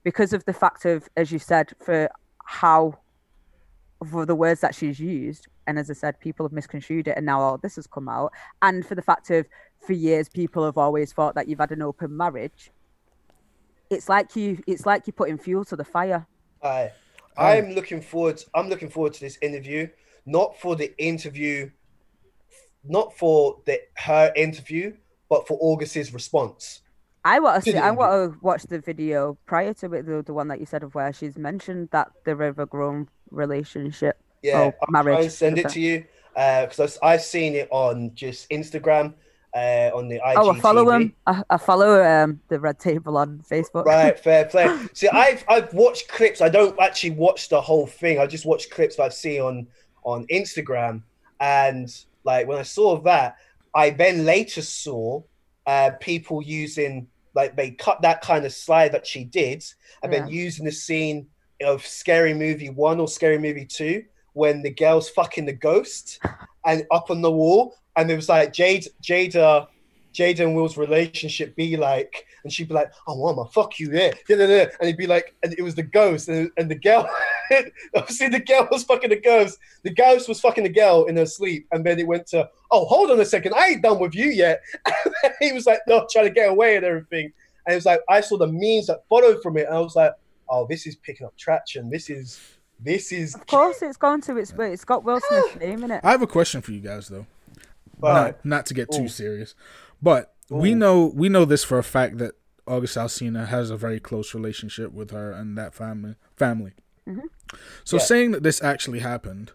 because 0.03 0.33
of 0.33 0.43
the 0.45 0.53
fact 0.53 0.83
of, 0.83 1.07
as 1.15 1.31
you 1.31 1.37
said, 1.37 1.71
for 1.79 2.09
how 2.43 2.97
for 4.11 4.25
the 4.25 4.35
words 4.35 4.59
that 4.61 4.75
she's 4.75 4.99
used, 4.99 5.47
and 5.67 5.79
as 5.79 5.89
I 5.89 5.93
said, 5.93 6.19
people 6.19 6.45
have 6.45 6.51
misconstrued 6.51 7.07
it, 7.07 7.15
and 7.15 7.25
now 7.25 7.39
all 7.39 7.57
this 7.59 7.75
has 7.75 7.87
come 7.87 8.09
out, 8.09 8.33
and 8.63 8.85
for 8.85 8.95
the 8.95 9.03
fact 9.03 9.29
of 9.29 9.45
for 9.85 9.93
years 9.93 10.27
people 10.27 10.65
have 10.65 10.77
always 10.77 11.13
thought 11.13 11.35
that 11.35 11.47
you've 11.47 11.59
had 11.59 11.71
an 11.71 11.83
open 11.83 12.17
marriage. 12.17 12.71
It's 13.91 14.09
like 14.09 14.35
you, 14.35 14.57
it's 14.65 14.87
like 14.87 15.05
you're 15.05 15.13
putting 15.13 15.37
fuel 15.37 15.63
to 15.65 15.75
the 15.75 15.85
fire. 15.85 16.25
I, 16.63 16.91
oh. 17.37 17.45
I'm 17.45 17.73
looking 17.73 18.01
forward. 18.01 18.43
I'm 18.55 18.69
looking 18.69 18.89
forward 18.89 19.13
to 19.13 19.19
this 19.19 19.37
interview, 19.43 19.87
not 20.25 20.59
for 20.59 20.75
the 20.75 20.97
interview, 20.97 21.69
not 22.83 23.15
for 23.15 23.61
the 23.65 23.81
her 23.97 24.33
interview, 24.35 24.95
but 25.29 25.47
for 25.47 25.59
August's 25.61 26.11
response. 26.11 26.81
I 27.25 27.39
want 27.39 27.63
to 27.63 27.71
see, 27.71 27.77
I 27.77 27.89
want 27.89 28.33
to 28.33 28.39
watch 28.41 28.63
the 28.63 28.79
video 28.79 29.35
prior 29.47 29.73
to 29.73 29.93
it, 29.93 30.05
the, 30.05 30.21
the 30.21 30.33
one 30.33 30.47
that 30.49 30.59
you 30.59 30.67
said 30.67 30.83
of 30.83 30.93
where 30.93 31.11
she's 31.11 31.37
mentioned 31.37 31.89
that 31.91 32.11
the 32.23 32.35
river 32.35 32.67
grown 32.67 33.09
relationship. 33.31 34.19
Yeah, 34.43 34.69
oh, 34.79 34.85
marriage. 34.91 35.17
I'll 35.17 35.29
send 35.31 35.57
it 35.57 35.69
to 35.69 35.81
you 35.81 36.05
because 36.35 36.97
uh, 36.97 37.05
I've 37.05 37.23
seen 37.23 37.55
it 37.55 37.67
on 37.71 38.13
just 38.13 38.47
Instagram. 38.51 39.15
Uh, 39.55 39.89
on 39.95 40.09
the 40.09 40.15
IG 40.15 40.35
oh, 40.35 40.51
I 40.51 40.59
follow 40.59 40.89
him. 40.91 41.15
I, 41.25 41.41
I 41.49 41.55
follow 41.55 42.03
um, 42.03 42.41
the 42.49 42.59
Red 42.59 42.77
Table 42.77 43.15
on 43.17 43.41
Facebook. 43.49 43.85
Right, 43.85 44.19
fair 44.23 44.43
play. 44.45 44.67
See, 44.91 45.07
I've 45.07 45.45
I've 45.47 45.73
watched 45.73 46.09
clips. 46.09 46.41
I 46.41 46.49
don't 46.49 46.77
actually 46.77 47.11
watch 47.11 47.47
the 47.47 47.61
whole 47.61 47.87
thing. 47.87 48.19
I 48.19 48.27
just 48.27 48.45
watch 48.45 48.69
clips 48.69 48.97
that 48.97 49.03
I've 49.03 49.13
seen 49.13 49.41
on 49.41 49.67
on 50.03 50.27
Instagram. 50.27 51.03
And 51.39 51.89
like 52.25 52.49
when 52.49 52.57
I 52.57 52.63
saw 52.63 52.99
that, 53.03 53.37
I 53.73 53.91
then 53.91 54.25
later 54.25 54.61
saw 54.61 55.21
uh, 55.65 55.91
people 56.01 56.41
using 56.41 57.07
like 57.35 57.55
they 57.55 57.71
cut 57.71 58.01
that 58.01 58.21
kind 58.21 58.45
of 58.45 58.53
slide 58.53 58.93
that 58.93 59.05
she 59.05 59.23
did 59.23 59.63
and 60.03 60.11
yeah. 60.11 60.19
then 60.19 60.27
using 60.29 60.65
the 60.65 60.71
scene 60.71 61.27
of 61.61 61.85
Scary 61.85 62.33
Movie 62.33 62.69
One 62.69 62.99
or 62.99 63.07
Scary 63.07 63.37
Movie 63.37 63.65
Two 63.65 64.03
when 64.33 64.61
the 64.61 64.71
girl's 64.71 65.09
fucking 65.09 65.45
the 65.45 65.53
ghost 65.53 66.19
and 66.65 66.85
up 66.91 67.09
on 67.09 67.21
the 67.21 67.31
wall 67.31 67.75
and 67.95 68.09
it 68.09 68.15
was 68.15 68.29
like 68.29 68.53
Jade 68.53 68.87
Jada 69.01 69.35
uh, 69.35 69.65
Jada 70.15 70.41
and 70.41 70.55
Will's 70.55 70.77
relationship 70.77 71.55
be 71.55 71.77
like, 71.77 72.25
and 72.45 72.53
she'd 72.53 72.67
be 72.67 72.75
like, 72.75 72.93
"Oh, 73.07 73.17
mama, 73.17 73.49
fuck 73.49 73.79
you, 73.79 73.91
yeah, 73.91 74.11
yeah, 74.29 74.37
yeah, 74.37 74.47
yeah," 74.47 74.67
and 74.79 74.87
he'd 74.87 74.97
be 74.97 75.07
like, 75.07 75.35
and 75.43 75.53
it 75.57 75.63
was 75.63 75.73
the 75.73 75.83
ghost, 75.83 76.29
and, 76.29 76.51
and 76.57 76.69
the 76.69 76.75
girl, 76.75 77.09
obviously 77.95 78.29
the 78.29 78.39
girl 78.39 78.67
was 78.71 78.83
fucking 78.83 79.09
the 79.09 79.19
ghost, 79.19 79.57
the 79.83 79.89
ghost 79.89 80.29
was 80.29 80.39
fucking 80.39 80.63
the 80.63 80.69
girl 80.69 81.05
in 81.05 81.17
her 81.17 81.25
sleep, 81.25 81.67
and 81.71 81.83
then 81.83 81.99
it 81.99 82.07
went 82.07 82.27
to, 82.27 82.47
"Oh, 82.71 82.85
hold 82.85 83.09
on 83.09 83.19
a 83.19 83.25
second, 83.25 83.55
I 83.55 83.69
ain't 83.69 83.81
done 83.81 83.99
with 83.99 84.13
you 84.13 84.27
yet," 84.27 84.61
and 85.23 85.33
he 85.39 85.51
was 85.51 85.65
like, 85.65 85.79
"No, 85.87 86.07
trying 86.09 86.27
to 86.27 86.31
get 86.31 86.49
away 86.49 86.75
and 86.75 86.85
everything," 86.85 87.33
and 87.65 87.73
it 87.73 87.75
was 87.75 87.85
like 87.85 87.99
I 88.07 88.21
saw 88.21 88.37
the 88.37 88.47
memes 88.47 88.87
that 88.87 89.03
followed 89.09 89.41
from 89.41 89.57
it, 89.57 89.65
and 89.65 89.75
I 89.75 89.79
was 89.79 89.95
like, 89.95 90.13
"Oh, 90.47 90.67
this 90.69 90.85
is 90.85 90.95
picking 90.95 91.25
up 91.27 91.35
traction. 91.37 91.89
This 91.89 92.09
is." 92.09 92.39
This 92.77 93.13
is 93.13 93.35
of 93.35 93.47
course 93.47 93.81
it's 93.81 93.95
gone 93.95 94.19
to 94.23 94.35
its 94.35 94.51
but 94.51 94.69
it's 94.69 94.83
got 94.83 95.05
Will 95.05 95.21
Smith's 95.21 95.55
name 95.61 95.85
in 95.85 95.91
it. 95.91 96.01
I 96.03 96.11
have 96.11 96.21
a 96.21 96.27
question 96.27 96.59
for 96.61 96.73
you 96.73 96.81
guys 96.81 97.07
though. 97.07 97.25
Not, 98.01 98.43
not 98.45 98.65
to 98.65 98.73
get 98.73 98.91
too 98.91 99.03
Ooh. 99.03 99.07
serious. 99.07 99.55
But 100.01 100.34
Ooh. 100.51 100.55
we 100.55 100.73
know 100.75 101.05
we 101.05 101.29
know 101.29 101.45
this 101.45 101.63
for 101.63 101.77
a 101.77 101.83
fact 101.83 102.17
that 102.19 102.35
August 102.67 102.97
Alsina 102.97 103.47
has 103.47 103.69
a 103.69 103.77
very 103.77 103.99
close 103.99 104.33
relationship 104.33 104.91
with 104.91 105.11
her 105.11 105.31
and 105.31 105.57
that 105.57 105.73
family. 105.73 106.15
Family. 106.35 106.73
Mm-hmm. 107.07 107.27
So 107.83 107.97
yeah. 107.97 108.03
saying 108.03 108.31
that 108.31 108.43
this 108.43 108.61
actually 108.63 108.99
happened, 108.99 109.51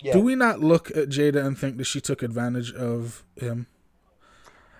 yeah. 0.00 0.12
do 0.12 0.20
we 0.20 0.34
not 0.34 0.60
look 0.60 0.90
at 0.90 1.08
Jada 1.08 1.44
and 1.44 1.56
think 1.56 1.76
that 1.78 1.84
she 1.84 2.00
took 2.00 2.22
advantage 2.22 2.72
of 2.72 3.24
him? 3.36 3.68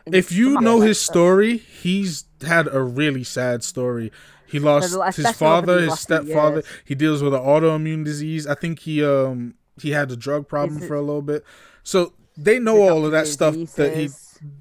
If 0.07 0.33
you 0.33 0.61
know 0.61 0.81
his 0.81 1.01
story, 1.01 1.57
he's 1.57 2.25
had 2.47 2.69
a 2.71 2.83
really 2.83 3.25
sad 3.25 3.65
story. 3.65 4.13
He 4.47 4.59
lost 4.59 4.95
his 5.17 5.31
father, 5.33 5.81
his 5.81 5.99
stepfather. 5.99 6.63
He 6.85 6.95
deals 6.95 7.23
with 7.23 7.35
an 7.35 7.41
autoimmune 7.41 8.05
disease. 8.05 8.47
I 8.47 8.55
think 8.55 8.81
he 8.81 9.03
um 9.03 9.55
he 9.81 9.91
had 9.91 10.11
a 10.11 10.17
drug 10.17 10.47
problem 10.47 10.81
for 10.81 10.95
a 10.95 11.01
little 11.01 11.23
bit. 11.23 11.45
So 11.83 12.13
they 12.37 12.59
know 12.59 12.83
all 12.83 13.07
of 13.07 13.13
that 13.13 13.27
stuff 13.27 13.55
that 13.77 13.97
he 13.97 14.11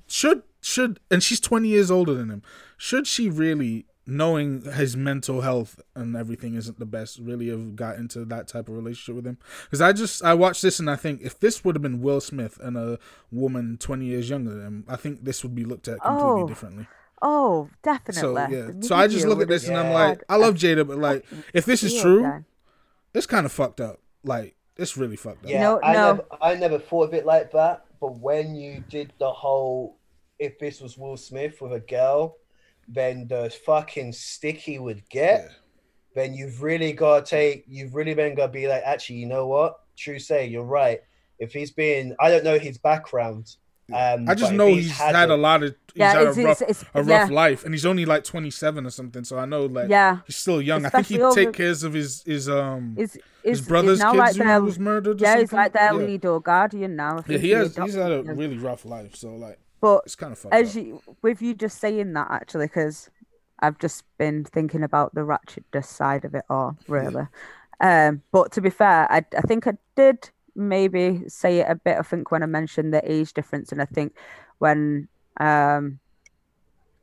should 0.08 0.44
should 0.64 1.00
and 1.12 1.22
she's 1.22 1.40
20 1.40 1.68
years 1.68 1.92
older 1.92 2.14
than 2.14 2.30
him 2.30 2.42
should 2.78 3.06
she 3.06 3.30
really 3.30 3.86
knowing 4.06 4.62
his 4.74 4.98
mental 4.98 5.42
health 5.42 5.80
and 5.96 6.16
everything 6.16 6.56
isn't 6.56 6.78
the 6.78 6.86
best 6.86 7.20
really 7.20 7.48
have 7.50 7.76
got 7.76 7.96
into 7.96 8.26
that 8.26 8.50
type 8.50 8.68
of 8.68 8.76
relationship 8.76 9.16
with 9.16 9.26
him? 9.26 9.38
Because 9.64 9.82
i 9.82 9.94
just 9.94 10.24
i 10.24 10.34
watched 10.34 10.62
this 10.62 10.80
and 10.80 10.90
i 10.90 10.96
think 10.96 11.22
if 11.22 11.40
this 11.40 11.64
would 11.64 11.76
have 11.76 11.82
been 11.82 12.02
will 12.02 12.20
smith 12.20 12.60
and 12.62 12.78
a 12.78 13.00
woman 13.32 13.78
20 13.78 14.06
years 14.06 14.30
younger 14.30 14.52
than 14.52 14.62
him 14.62 14.86
i 14.88 14.96
think 14.96 15.24
this 15.24 15.44
would 15.44 15.56
be 15.56 15.64
looked 15.64 15.88
at 15.88 16.02
completely 16.02 16.42
oh. 16.42 16.48
differently. 16.48 16.88
Oh 17.26 17.70
definitely. 17.82 18.22
so 18.22 18.38
yeah 18.50 18.72
so 18.82 18.96
i 18.96 19.08
just 19.08 19.26
look 19.26 19.42
at 19.42 19.48
this 19.48 19.68
and 19.68 19.78
i'm 19.78 19.94
like 19.94 20.24
i 20.28 20.36
love 20.36 20.56
jada 20.56 20.86
but 20.86 20.98
like 20.98 21.26
if 21.54 21.64
this 21.66 21.82
is 21.82 22.02
true 22.02 22.44
it's 23.14 23.28
kind 23.28 23.46
of 23.46 23.52
fucked 23.52 23.80
up. 23.80 24.00
Like 24.24 24.56
it's 24.76 24.98
really 24.98 25.16
fucked 25.16 25.46
up. 25.46 25.52
Yeah 25.52 25.62
no, 25.62 25.80
I. 25.84 25.94
Never, 25.94 26.26
I 26.42 26.56
never 26.56 26.80
thought 26.80 27.10
of 27.10 27.14
it 27.14 27.26
like 27.26 27.52
that 27.52 27.86
but 28.04 28.20
when 28.20 28.54
you 28.54 28.84
did 28.90 29.14
the 29.18 29.32
whole, 29.32 29.96
if 30.40 30.60
this 30.60 30.82
was 30.82 30.98
Will 30.98 31.18
Smith 31.18 31.62
with 31.62 31.74
a 31.74 31.80
girl, 31.80 32.38
then 32.88 33.28
the 33.28 33.54
fucking 33.66 34.14
stick 34.14 34.58
he 34.58 34.80
would 34.80 35.08
get. 35.10 35.42
Yeah. 35.44 35.56
Then 36.16 36.34
you've 36.34 36.62
really 36.62 36.94
got 36.94 37.26
to 37.26 37.30
take, 37.30 37.66
you've 37.68 37.96
really 37.96 38.14
been 38.14 38.36
got 38.36 38.48
to 38.48 38.52
be 38.52 38.68
like, 38.68 38.84
actually, 38.86 39.18
you 39.18 39.26
know 39.26 39.48
what? 39.48 39.80
True 39.98 40.20
say, 40.20 40.48
you're 40.48 40.64
right. 40.64 41.02
If 41.40 41.54
he's 41.54 41.72
been, 41.72 42.16
I 42.20 42.30
don't 42.30 42.44
know 42.44 42.60
his 42.60 42.78
background, 42.78 43.56
um, 43.92 44.30
I 44.30 44.36
just 44.36 44.54
know 44.54 44.68
he's, 44.68 44.86
he's 44.86 44.98
had, 44.98 45.14
had 45.14 45.30
a, 45.30 45.34
a, 45.34 45.36
lot 45.36 45.62
of 45.62 45.76
he's 45.94 46.00
yeah, 46.00 46.14
had 46.14 46.28
it's, 46.28 46.38
a 46.38 46.44
rough, 46.44 46.62
it's, 46.62 46.82
it's, 46.82 46.90
a 46.94 47.04
rough 47.04 47.30
yeah. 47.30 47.36
life, 47.36 47.66
and 47.66 47.74
he's 47.74 47.86
only 47.86 48.06
like 48.06 48.24
twenty 48.24 48.50
seven 48.50 48.86
or 48.86 48.90
something. 48.90 49.26
So 49.26 49.38
I 49.38 49.46
know 49.46 49.66
like 49.66 49.90
yeah, 49.90 50.20
he's 50.26 50.38
still 50.38 50.62
young. 50.62 50.86
Especially 50.86 51.18
I 51.18 51.20
think 51.20 51.36
he'd 51.36 51.46
take 51.46 51.54
care 51.54 51.72
of 51.72 51.94
his 51.94 52.24
his 52.24 52.48
um 52.48 52.96
is, 52.98 53.20
his 53.44 53.60
brother's 53.60 54.02
kids 54.02 54.16
like 54.16 54.36
who 54.36 54.44
their, 54.44 54.62
was 54.62 54.80
murdered. 54.80 55.20
yeah, 55.20 55.38
he's 55.38 55.52
like 55.52 55.74
their 55.74 55.94
yeah. 55.94 56.00
lead 56.00 56.26
or 56.26 56.42
guardian 56.42 56.96
now. 56.96 57.24
Yeah, 57.28 57.38
he 57.38 57.50
has. 57.50 57.76
He's 57.76 57.96
had 57.96 58.12
a 58.12 58.24
really 58.24 58.58
rough 58.58 58.86
life. 58.86 59.18
So 59.18 59.36
like, 59.36 59.60
but 59.84 60.04
it's 60.06 60.16
kind 60.16 60.32
of 60.32 60.46
as 60.50 60.78
up. 60.78 60.82
you 60.82 61.02
with 61.22 61.42
you 61.42 61.54
just 61.54 61.78
saying 61.82 62.14
that 62.14 62.32
actually 62.32 62.68
because 62.68 63.10
I've 63.60 63.78
just 63.80 64.06
been 64.18 64.46
thinking 64.46 64.82
about 64.82 65.14
the 65.14 65.22
ratchetness 65.22 65.88
side 65.88 66.24
of 66.24 66.34
it 66.34 66.46
all 66.50 66.78
really. 66.88 67.28
Yeah. 67.82 68.08
Um, 68.08 68.22
but 68.32 68.54
to 68.54 68.62
be 68.62 68.70
fair, 68.70 69.12
I 69.12 69.26
I 69.38 69.42
think 69.42 69.68
I 69.68 69.74
did 69.98 70.30
maybe 70.56 71.24
say 71.28 71.60
it 71.60 71.66
a 71.70 71.76
bit. 71.76 71.98
I 71.98 72.02
think 72.02 72.32
when 72.32 72.44
I 72.44 72.46
mentioned 72.46 72.94
the 72.94 73.12
age 73.12 73.34
difference, 73.34 73.74
and 73.74 73.82
I 73.82 73.86
think 73.86 74.16
when 74.60 75.10
um, 75.42 76.00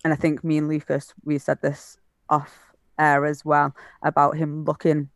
and 0.02 0.14
I 0.14 0.16
think 0.16 0.42
me 0.42 0.56
and 0.56 0.66
Lucas 0.66 1.12
we 1.22 1.36
said 1.36 1.60
this 1.60 1.98
off 2.30 2.72
air 2.98 3.26
as 3.26 3.44
well 3.44 3.76
about 4.02 4.38
him 4.38 4.64
looking, 4.64 5.10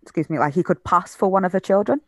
excuse 0.00 0.30
me, 0.30 0.38
like 0.38 0.54
he 0.54 0.62
could 0.62 0.82
pass 0.84 1.14
for 1.14 1.30
one 1.30 1.44
of 1.44 1.52
her 1.52 1.60
children. 1.60 2.00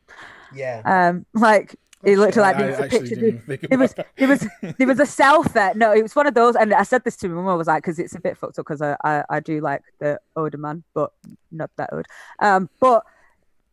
Yeah. 0.54 0.80
Um, 0.86 1.26
like 1.34 1.76
he 2.04 2.14
looked 2.14 2.36
like 2.36 2.56
there 2.56 2.68
was 2.68 2.78
a 2.78 2.88
picture. 2.88 3.14
It 3.48 3.78
was, 3.78 3.94
it 4.16 4.26
was, 4.26 4.46
there 4.78 4.86
was 4.86 5.00
a 5.00 5.04
selfie. 5.22 5.74
No, 5.74 5.92
it 5.92 6.02
was 6.02 6.14
one 6.14 6.26
of 6.26 6.34
those. 6.34 6.54
And 6.54 6.72
I 6.74 6.82
said 6.82 7.04
this 7.04 7.16
to 7.18 7.28
my 7.28 7.36
mum. 7.36 7.48
I 7.48 7.54
was 7.54 7.66
like, 7.66 7.82
because 7.82 7.98
it's 7.98 8.14
a 8.14 8.20
bit 8.20 8.36
fucked 8.36 8.58
up. 8.58 8.66
Because 8.66 8.82
I, 8.82 8.96
I, 9.02 9.24
I 9.30 9.40
do 9.40 9.60
like 9.60 9.82
the 9.98 10.20
older 10.36 10.58
man, 10.58 10.84
but 10.94 11.12
not 11.50 11.70
that 11.76 11.90
old. 11.92 12.06
Um, 12.38 12.68
but 12.80 13.04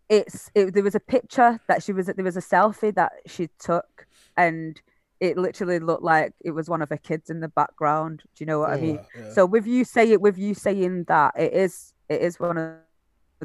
it's 0.09 0.51
it, 0.53 0.73
there 0.73 0.83
was 0.83 0.95
a 0.95 0.99
picture 0.99 1.59
that 1.67 1.83
she 1.83 1.93
was 1.93 2.07
there 2.07 2.25
was 2.25 2.37
a 2.37 2.41
selfie 2.41 2.93
that 2.93 3.13
she 3.25 3.49
took 3.59 4.07
and 4.37 4.81
it 5.19 5.37
literally 5.37 5.79
looked 5.79 6.03
like 6.03 6.33
it 6.43 6.51
was 6.51 6.69
one 6.69 6.81
of 6.81 6.89
her 6.89 6.97
kids 6.97 7.29
in 7.29 7.39
the 7.39 7.47
background 7.47 8.21
do 8.35 8.43
you 8.43 8.45
know 8.45 8.59
what 8.59 8.69
i 8.69 8.77
mean 8.77 8.99
yeah. 9.17 9.31
so 9.31 9.45
with 9.45 9.65
you 9.65 9.83
say 9.83 10.11
it 10.11 10.21
with 10.21 10.37
you 10.37 10.53
saying 10.53 11.05
that 11.05 11.33
it 11.37 11.53
is 11.53 11.93
it 12.09 12.21
is 12.21 12.39
one 12.39 12.57
of 12.57 12.75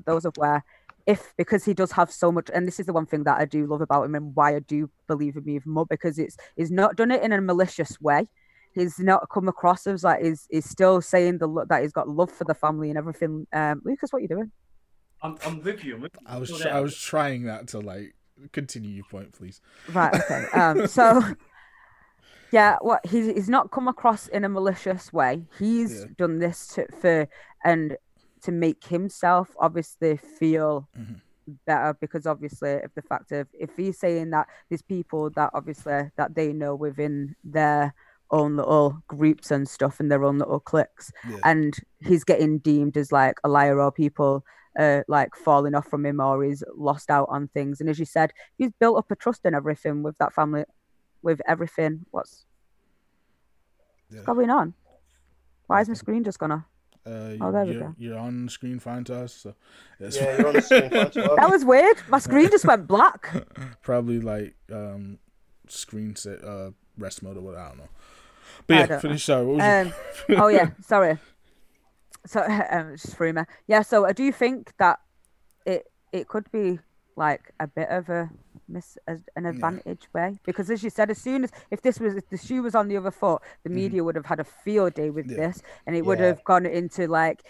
those 0.05 0.24
of 0.24 0.36
where 0.36 0.64
if 1.09 1.32
because 1.39 1.64
he 1.64 1.72
does 1.72 1.90
have 1.93 2.12
so 2.12 2.30
much, 2.30 2.51
and 2.52 2.68
this 2.68 2.78
is 2.78 2.85
the 2.85 2.93
one 2.93 3.06
thing 3.06 3.24
that 3.24 3.40
I 3.40 3.47
do 3.47 3.66
love 3.66 3.80
about 3.80 4.05
him 4.05 4.14
and 4.14 4.36
why 4.36 4.55
I 4.55 4.59
do 4.59 4.90
believe 5.06 5.36
in 5.36 5.44
him 5.44 5.48
even 5.48 5.72
more 5.72 5.86
because 5.86 6.18
it's 6.18 6.36
he's 6.55 6.70
not 6.70 6.97
done 6.97 7.10
it 7.10 7.22
in 7.22 7.32
a 7.32 7.40
malicious 7.40 7.98
way. 7.98 8.28
He's 8.74 8.98
not 8.98 9.26
come 9.32 9.48
across 9.48 9.86
as 9.86 10.05
like 10.05 10.22
he's, 10.22 10.47
he's 10.51 10.68
still 10.68 11.01
saying 11.01 11.39
the 11.39 11.64
that 11.70 11.80
he's 11.80 11.93
got 11.93 12.10
love 12.10 12.30
for 12.30 12.44
the 12.44 12.55
family 12.55 12.90
and 12.90 12.98
everything. 12.98 13.47
Um, 13.55 13.80
Lucas, 13.86 14.12
what 14.12 14.18
are 14.18 14.22
you 14.22 14.28
doing? 14.28 14.52
I'm, 15.22 15.36
I'm 15.47 15.62
with 15.62 15.82
you. 15.82 15.94
I'm 15.94 16.02
with 16.02 16.12
I 16.26 16.36
was 16.36 16.62
I 16.66 16.80
was 16.80 16.94
trying 16.94 17.44
that 17.44 17.68
to 17.68 17.80
like 17.80 18.14
continue 18.52 18.90
your 18.90 19.06
point, 19.10 19.32
please. 19.32 19.62
Right. 19.93 20.14
Okay. 20.14 20.44
Um. 20.52 20.86
So. 20.89 21.22
Yeah, 22.51 22.78
what 22.80 23.05
he's 23.05 23.26
he's 23.26 23.48
not 23.51 23.70
come 23.70 23.89
across 23.89 24.26
in 24.26 24.43
a 24.43 24.48
malicious 24.48 25.12
way. 25.12 25.43
He's 25.59 26.01
yeah. 26.01 26.06
done 26.16 26.39
this 26.39 26.66
to, 26.68 26.86
for 26.98 27.28
and 27.62 27.98
to 28.48 28.52
make 28.52 28.82
himself 28.86 29.50
obviously 29.60 30.16
feel 30.16 30.88
mm-hmm. 30.98 31.12
better 31.66 31.94
because 32.00 32.26
obviously 32.26 32.80
of 32.80 32.90
the 32.94 33.02
fact 33.02 33.30
of 33.30 33.46
if 33.52 33.68
he's 33.76 33.98
saying 33.98 34.30
that 34.30 34.46
there's 34.70 34.80
people 34.80 35.28
that 35.28 35.50
obviously 35.52 36.10
that 36.16 36.34
they 36.34 36.54
know 36.54 36.74
within 36.74 37.36
their 37.44 37.92
own 38.30 38.56
little 38.56 39.02
groups 39.06 39.50
and 39.50 39.68
stuff 39.68 40.00
and 40.00 40.10
their 40.10 40.24
own 40.24 40.38
little 40.38 40.60
cliques 40.60 41.12
yeah. 41.28 41.36
and 41.44 41.74
he's 42.00 42.24
getting 42.24 42.58
deemed 42.58 42.96
as 42.96 43.12
like 43.12 43.36
a 43.44 43.48
liar 43.48 43.78
or 43.78 43.92
people 43.92 44.42
uh, 44.78 45.02
like 45.08 45.34
falling 45.34 45.74
off 45.74 45.86
from 45.88 46.06
him 46.06 46.18
or 46.18 46.42
he's 46.42 46.64
lost 46.74 47.10
out 47.10 47.28
on 47.30 47.48
things 47.48 47.82
and 47.82 47.90
as 47.90 47.98
you 47.98 48.06
said 48.06 48.32
he's 48.56 48.72
built 48.80 48.96
up 48.96 49.10
a 49.10 49.16
trust 49.16 49.44
in 49.44 49.54
everything 49.54 50.02
with 50.02 50.16
that 50.16 50.32
family 50.32 50.64
with 51.20 51.38
everything 51.46 52.06
what's 52.12 52.46
yeah. 54.10 54.22
going 54.22 54.48
on 54.48 54.72
why 55.66 55.82
is 55.82 55.88
my 55.88 55.94
screen 55.94 56.24
just 56.24 56.38
gonna 56.38 56.64
uh, 57.09 57.36
oh, 57.40 57.52
there 57.52 57.64
we 57.64 57.72
you're, 57.72 57.80
go. 57.80 57.94
You're 57.97 58.18
on 58.18 58.48
screen 58.48 58.78
fine 58.78 59.05
to 59.05 59.22
us. 59.22 59.32
So 59.32 59.55
yeah, 59.98 60.39
you're 60.39 60.48
on 60.48 60.55
the 60.55 60.62
screen 60.62 60.90
fine 60.90 61.10
to 61.10 61.24
us. 61.24 61.36
That 61.36 61.51
was 61.51 61.64
weird. 61.64 61.97
My 62.09 62.18
screen 62.18 62.51
just 62.51 62.66
went 62.66 62.86
black. 62.86 63.30
Probably 63.82 64.20
like 64.20 64.55
um, 64.72 65.18
screen 65.68 66.16
set 66.16 66.44
uh, 66.44 66.72
rest 66.98 67.22
mode 67.22 67.39
or 67.39 67.40
what 67.40 67.55
I 67.55 67.68
don't 67.68 67.78
know. 67.78 67.89
But 68.66 68.90
yeah, 68.90 68.98
finish. 68.98 69.24
Sorry. 69.24 69.60
Um, 69.60 69.94
oh 70.30 70.48
yeah, 70.48 70.70
sorry. 70.82 71.18
So 72.26 72.43
um, 72.43 72.97
just 72.97 73.16
for 73.16 73.32
me. 73.32 73.43
Yeah. 73.66 73.82
So 73.82 74.05
I 74.05 74.12
do 74.12 74.30
think 74.30 74.72
that 74.78 74.98
it 75.64 75.86
it 76.12 76.28
could 76.28 76.51
be 76.52 76.78
like 77.19 77.53
a 77.61 77.66
bit 77.66 77.89
of 77.90 78.09
a 78.09 78.31
miss 78.69 78.99
an 79.07 79.47
advantage 79.47 80.09
yeah. 80.15 80.28
way 80.28 80.39
because 80.45 80.70
as 80.70 80.82
you 80.82 80.90
said 80.90 81.11
as 81.11 81.19
soon 81.19 81.45
as 81.45 81.51
if 81.70 81.81
this 81.82 81.99
was 81.99 82.15
if 82.15 82.28
the 82.28 82.36
shoe 82.36 82.62
was 82.62 82.74
on 82.74 82.89
the 82.89 82.97
other 82.97 83.11
foot 83.11 83.40
the 83.62 83.69
mm-hmm. 83.69 83.77
media 83.77 84.01
mm. 84.01 84.05
would 84.05 84.15
have 84.15 84.27
had 84.27 84.40
a 84.40 84.45
field 84.45 84.95
day 84.95 85.11
with 85.11 85.28
yeah. 85.31 85.36
this 85.36 85.62
and 85.86 85.97
it 85.97 86.05
would 86.05 86.20
have 86.20 86.43
gone 86.45 86.66
into 86.66 87.07
like 87.07 87.43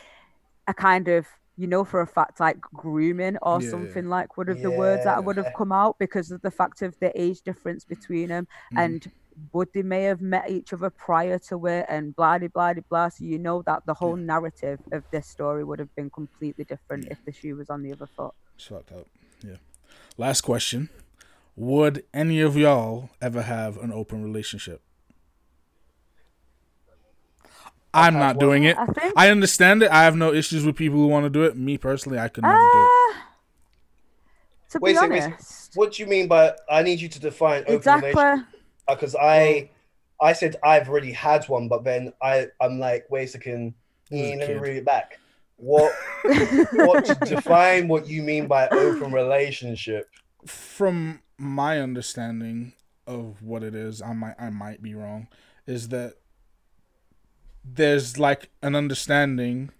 a 0.68 0.74
kind 0.74 1.08
of 1.08 1.26
you 1.56 1.66
know 1.66 1.84
for 1.84 2.00
a 2.00 2.06
fact 2.06 2.38
like 2.40 2.60
grooming 2.60 3.36
or 3.42 3.60
something 3.60 4.08
like 4.08 4.36
would 4.36 4.48
have 4.48 4.62
the 4.62 4.70
words 4.70 5.04
that 5.04 5.22
would 5.24 5.36
have 5.36 5.52
come 5.56 5.72
out 5.72 5.98
because 5.98 6.30
of 6.30 6.40
the 6.42 6.50
fact 6.50 6.82
of 6.82 6.98
the 7.00 7.10
age 7.20 7.42
difference 7.42 7.84
between 7.84 8.28
them 8.28 8.46
mm. 8.72 8.84
and 8.84 9.10
would 9.52 9.68
they 9.72 9.82
may 9.82 10.02
have 10.04 10.20
met 10.20 10.50
each 10.50 10.72
other 10.72 10.90
prior 10.90 11.38
to 11.38 11.66
it 11.66 11.86
and 11.88 12.14
blah 12.14 12.38
blah 12.38 12.48
blah 12.48 12.72
blah 12.88 13.08
so 13.08 13.24
you 13.24 13.38
know 13.38 13.62
that 13.62 13.84
the 13.86 13.94
whole 13.94 14.16
narrative 14.16 14.80
of 14.92 15.02
this 15.10 15.26
story 15.26 15.64
would 15.64 15.78
have 15.78 15.94
been 15.96 16.10
completely 16.10 16.64
different 16.64 17.06
if 17.10 17.24
the 17.24 17.32
shoe 17.32 17.56
was 17.56 17.70
on 17.70 17.82
the 17.82 17.92
other 17.92 18.06
foot 18.06 18.34
it's 18.54 18.66
fucked 18.66 18.92
up 18.92 19.06
yeah. 19.42 19.56
Last 20.16 20.42
question. 20.42 20.88
Would 21.56 22.04
any 22.14 22.40
of 22.40 22.56
y'all 22.56 23.10
ever 23.20 23.42
have 23.42 23.78
an 23.78 23.92
open 23.92 24.22
relationship? 24.22 24.80
I'm 27.92 28.14
not 28.14 28.38
doing 28.38 28.64
it. 28.64 28.76
I. 28.78 29.12
I, 29.16 29.30
understand 29.30 29.82
it. 29.82 29.90
I 29.90 30.04
have 30.04 30.14
no 30.14 30.32
issues 30.32 30.64
with 30.64 30.76
people 30.76 30.98
who 30.98 31.08
want 31.08 31.24
to 31.24 31.30
do 31.30 31.42
it. 31.42 31.56
Me 31.56 31.78
personally, 31.78 32.18
I 32.18 32.28
could 32.28 32.44
never 32.44 32.54
uh, 32.54 32.72
do 32.72 32.78
it. 32.78 33.16
Uh, 33.16 33.18
to 34.70 34.78
wait, 34.80 34.92
be 34.92 34.98
honest, 34.98 35.72
what 35.74 35.94
do 35.94 36.02
you 36.02 36.08
mean 36.08 36.28
by? 36.28 36.54
I 36.70 36.82
need 36.82 37.00
you 37.00 37.08
to 37.08 37.18
define 37.18 37.62
open 37.62 37.74
exactly. 37.74 38.10
relationship 38.10 38.46
because 38.86 39.16
I, 39.16 39.70
I 40.20 40.32
said 40.34 40.56
I've 40.62 40.88
already 40.88 41.12
had 41.12 41.48
one, 41.48 41.68
but 41.68 41.84
then 41.84 42.12
I, 42.22 42.48
I'm 42.60 42.78
like, 42.78 43.06
wait 43.10 43.24
a 43.24 43.28
second, 43.28 43.74
let 44.10 44.48
me 44.48 44.54
read 44.54 44.76
it 44.76 44.84
back. 44.84 45.18
What 45.58 45.92
what 46.72 47.04
to 47.06 47.14
define 47.26 47.88
what 47.88 48.08
you 48.08 48.22
mean 48.22 48.46
by 48.46 48.68
open 48.68 49.12
relationship? 49.12 50.08
From 50.46 51.20
my 51.36 51.80
understanding 51.80 52.72
of 53.06 53.42
what 53.42 53.62
it 53.62 53.74
is, 53.74 54.00
I 54.00 54.12
might 54.12 54.34
I 54.38 54.50
might 54.50 54.82
be 54.82 54.94
wrong, 54.94 55.28
is 55.66 55.88
that 55.88 56.14
there's 57.64 58.18
like 58.18 58.50
an 58.62 58.74
understanding 58.74 59.70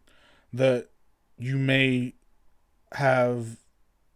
that 0.53 0.89
you 1.39 1.57
may 1.57 2.15
have 2.93 3.59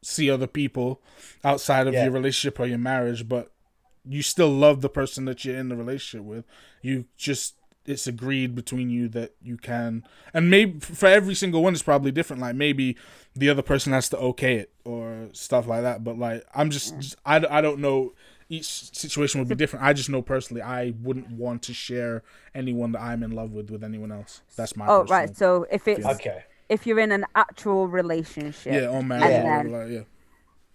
see 0.02 0.30
other 0.30 0.46
people 0.46 1.00
outside 1.44 1.86
of 1.86 1.94
yeah. 1.94 2.04
your 2.04 2.12
relationship 2.12 2.58
or 2.58 2.66
your 2.66 2.78
marriage, 2.78 3.28
but 3.28 3.52
you 4.04 4.22
still 4.22 4.50
love 4.50 4.80
the 4.80 4.88
person 4.88 5.24
that 5.26 5.44
you're 5.44 5.56
in 5.56 5.68
the 5.68 5.76
relationship 5.76 6.26
with. 6.26 6.44
You 6.82 7.06
just 7.16 7.54
it's 7.84 8.06
agreed 8.06 8.54
between 8.54 8.90
you 8.90 9.08
that 9.08 9.34
you 9.42 9.56
can 9.56 10.04
and 10.32 10.50
maybe 10.50 10.78
for 10.80 11.06
every 11.06 11.34
single 11.34 11.62
one 11.62 11.72
it's 11.72 11.82
probably 11.82 12.12
different. 12.12 12.40
Like 12.40 12.54
maybe 12.54 12.96
the 13.34 13.48
other 13.48 13.62
person 13.62 13.92
has 13.92 14.08
to 14.10 14.18
okay 14.18 14.56
it 14.56 14.72
or 14.84 15.28
stuff 15.32 15.66
like 15.66 15.82
that 15.82 16.04
but 16.04 16.18
like 16.18 16.44
i'm 16.54 16.70
just, 16.70 16.94
mm. 16.94 17.00
just 17.00 17.16
I, 17.24 17.36
I 17.48 17.60
don't 17.60 17.78
know 17.78 18.12
each 18.48 18.66
situation 18.94 19.40
would 19.40 19.48
be 19.48 19.54
different. 19.54 19.82
I 19.82 19.94
just 19.94 20.10
know 20.10 20.20
personally 20.20 20.62
i 20.62 20.92
wouldn't 21.02 21.30
want 21.30 21.62
to 21.62 21.74
share 21.74 22.22
anyone 22.54 22.92
that 22.92 23.00
i'm 23.00 23.22
in 23.22 23.30
love 23.30 23.52
with 23.52 23.70
with 23.70 23.82
anyone 23.82 24.12
else. 24.12 24.42
That's 24.56 24.76
my 24.76 24.86
oh 24.86 25.04
right. 25.04 25.34
so 25.34 25.66
if 25.70 25.88
it's 25.88 26.04
okay. 26.04 26.44
if 26.68 26.86
you're 26.86 27.00
in 27.00 27.12
an 27.12 27.24
actual 27.34 27.88
relationship 27.88 28.74
yeah 28.74 28.88
on 28.88 29.08
marriage. 29.08 29.24
and 29.24 29.46
then, 29.46 29.72
like, 29.72 29.90
yeah. 29.90 30.02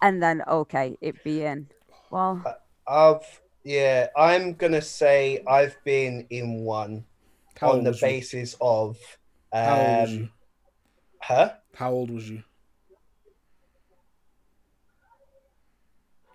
and 0.02 0.24
then 0.24 0.44
okay 0.48 0.98
it 1.02 1.24
be 1.24 1.44
in. 1.44 1.68
Well 2.10 2.42
uh, 2.46 2.54
i've 2.90 3.42
yeah, 3.68 4.08
I'm 4.16 4.54
gonna 4.54 4.82
say 4.82 5.44
I've 5.46 5.76
been 5.84 6.26
in 6.30 6.62
one 6.62 7.04
How 7.60 7.74
on 7.74 7.84
the 7.84 7.92
basis 7.92 8.54
you? 8.54 8.66
of 8.66 8.98
um, 9.52 9.66
How 9.66 9.76
old 9.76 10.00
was 10.00 10.10
um, 10.10 10.20
you? 10.20 10.30
Huh? 11.22 11.54
How 11.76 11.92
old 11.92 12.12
was 12.12 12.30
you? 12.30 12.44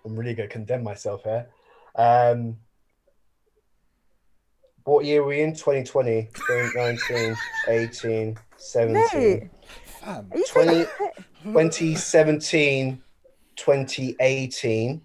I'm 0.05 0.15
really 0.15 0.35
gonna 0.35 0.47
condemn 0.47 0.83
myself 0.83 1.23
here. 1.23 1.47
Um, 1.95 2.57
what 4.83 5.03
year 5.03 5.23
were 5.23 5.29
we 5.29 5.41
in? 5.41 5.55
2020, 5.55 6.29
2019, 6.35 7.35
18, 7.67 8.37
17. 8.57 9.49
20, 10.51 10.85
2017, 11.45 13.01
2018 13.55 15.01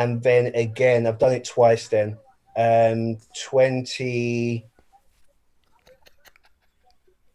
and 0.00 0.22
then 0.22 0.46
again, 0.54 1.06
I've 1.06 1.18
done 1.18 1.32
it 1.32 1.44
twice. 1.44 1.88
Then, 1.88 2.16
um, 2.56 3.18
twenty. 3.38 4.64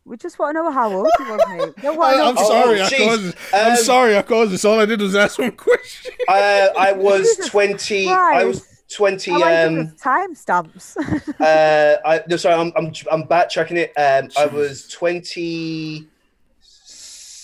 We 0.03 0.17
just 0.17 0.37
want 0.39 0.55
to 0.55 0.63
know 0.63 0.71
how 0.71 0.91
old 0.91 1.07
you 1.19 1.25
was, 1.25 1.41
mate. 1.47 1.83
No, 1.83 1.99
I, 2.01 2.13
am 2.13 2.37
sorry, 2.37 2.79
oh, 2.79 2.85
I 2.85 2.89
caused, 2.89 3.25
um, 3.25 3.33
I'm 3.53 3.77
sorry, 3.77 4.15
I 4.15 4.21
caused 4.21 4.51
this. 4.51 4.63
All 4.63 4.79
I 4.79 4.85
did 4.85 5.01
was 5.01 5.15
ask 5.15 5.39
one 5.39 5.51
question. 5.51 6.13
uh, 6.27 6.69
I 6.77 6.91
was 6.93 7.37
twenty. 7.47 8.07
I 8.07 8.45
was 8.45 8.83
twenty. 8.91 9.31
Um, 9.31 9.91
timestamps. 9.97 10.97
uh, 11.39 11.97
I 12.03 12.23
no, 12.27 12.37
sorry, 12.37 12.55
I'm 12.55 12.73
I'm 12.75 12.93
I'm 13.11 13.23
backtracking 13.27 13.77
it. 13.77 13.93
Um, 13.95 14.31
I 14.37 14.47
was 14.47 14.87
twenty. 14.87 16.07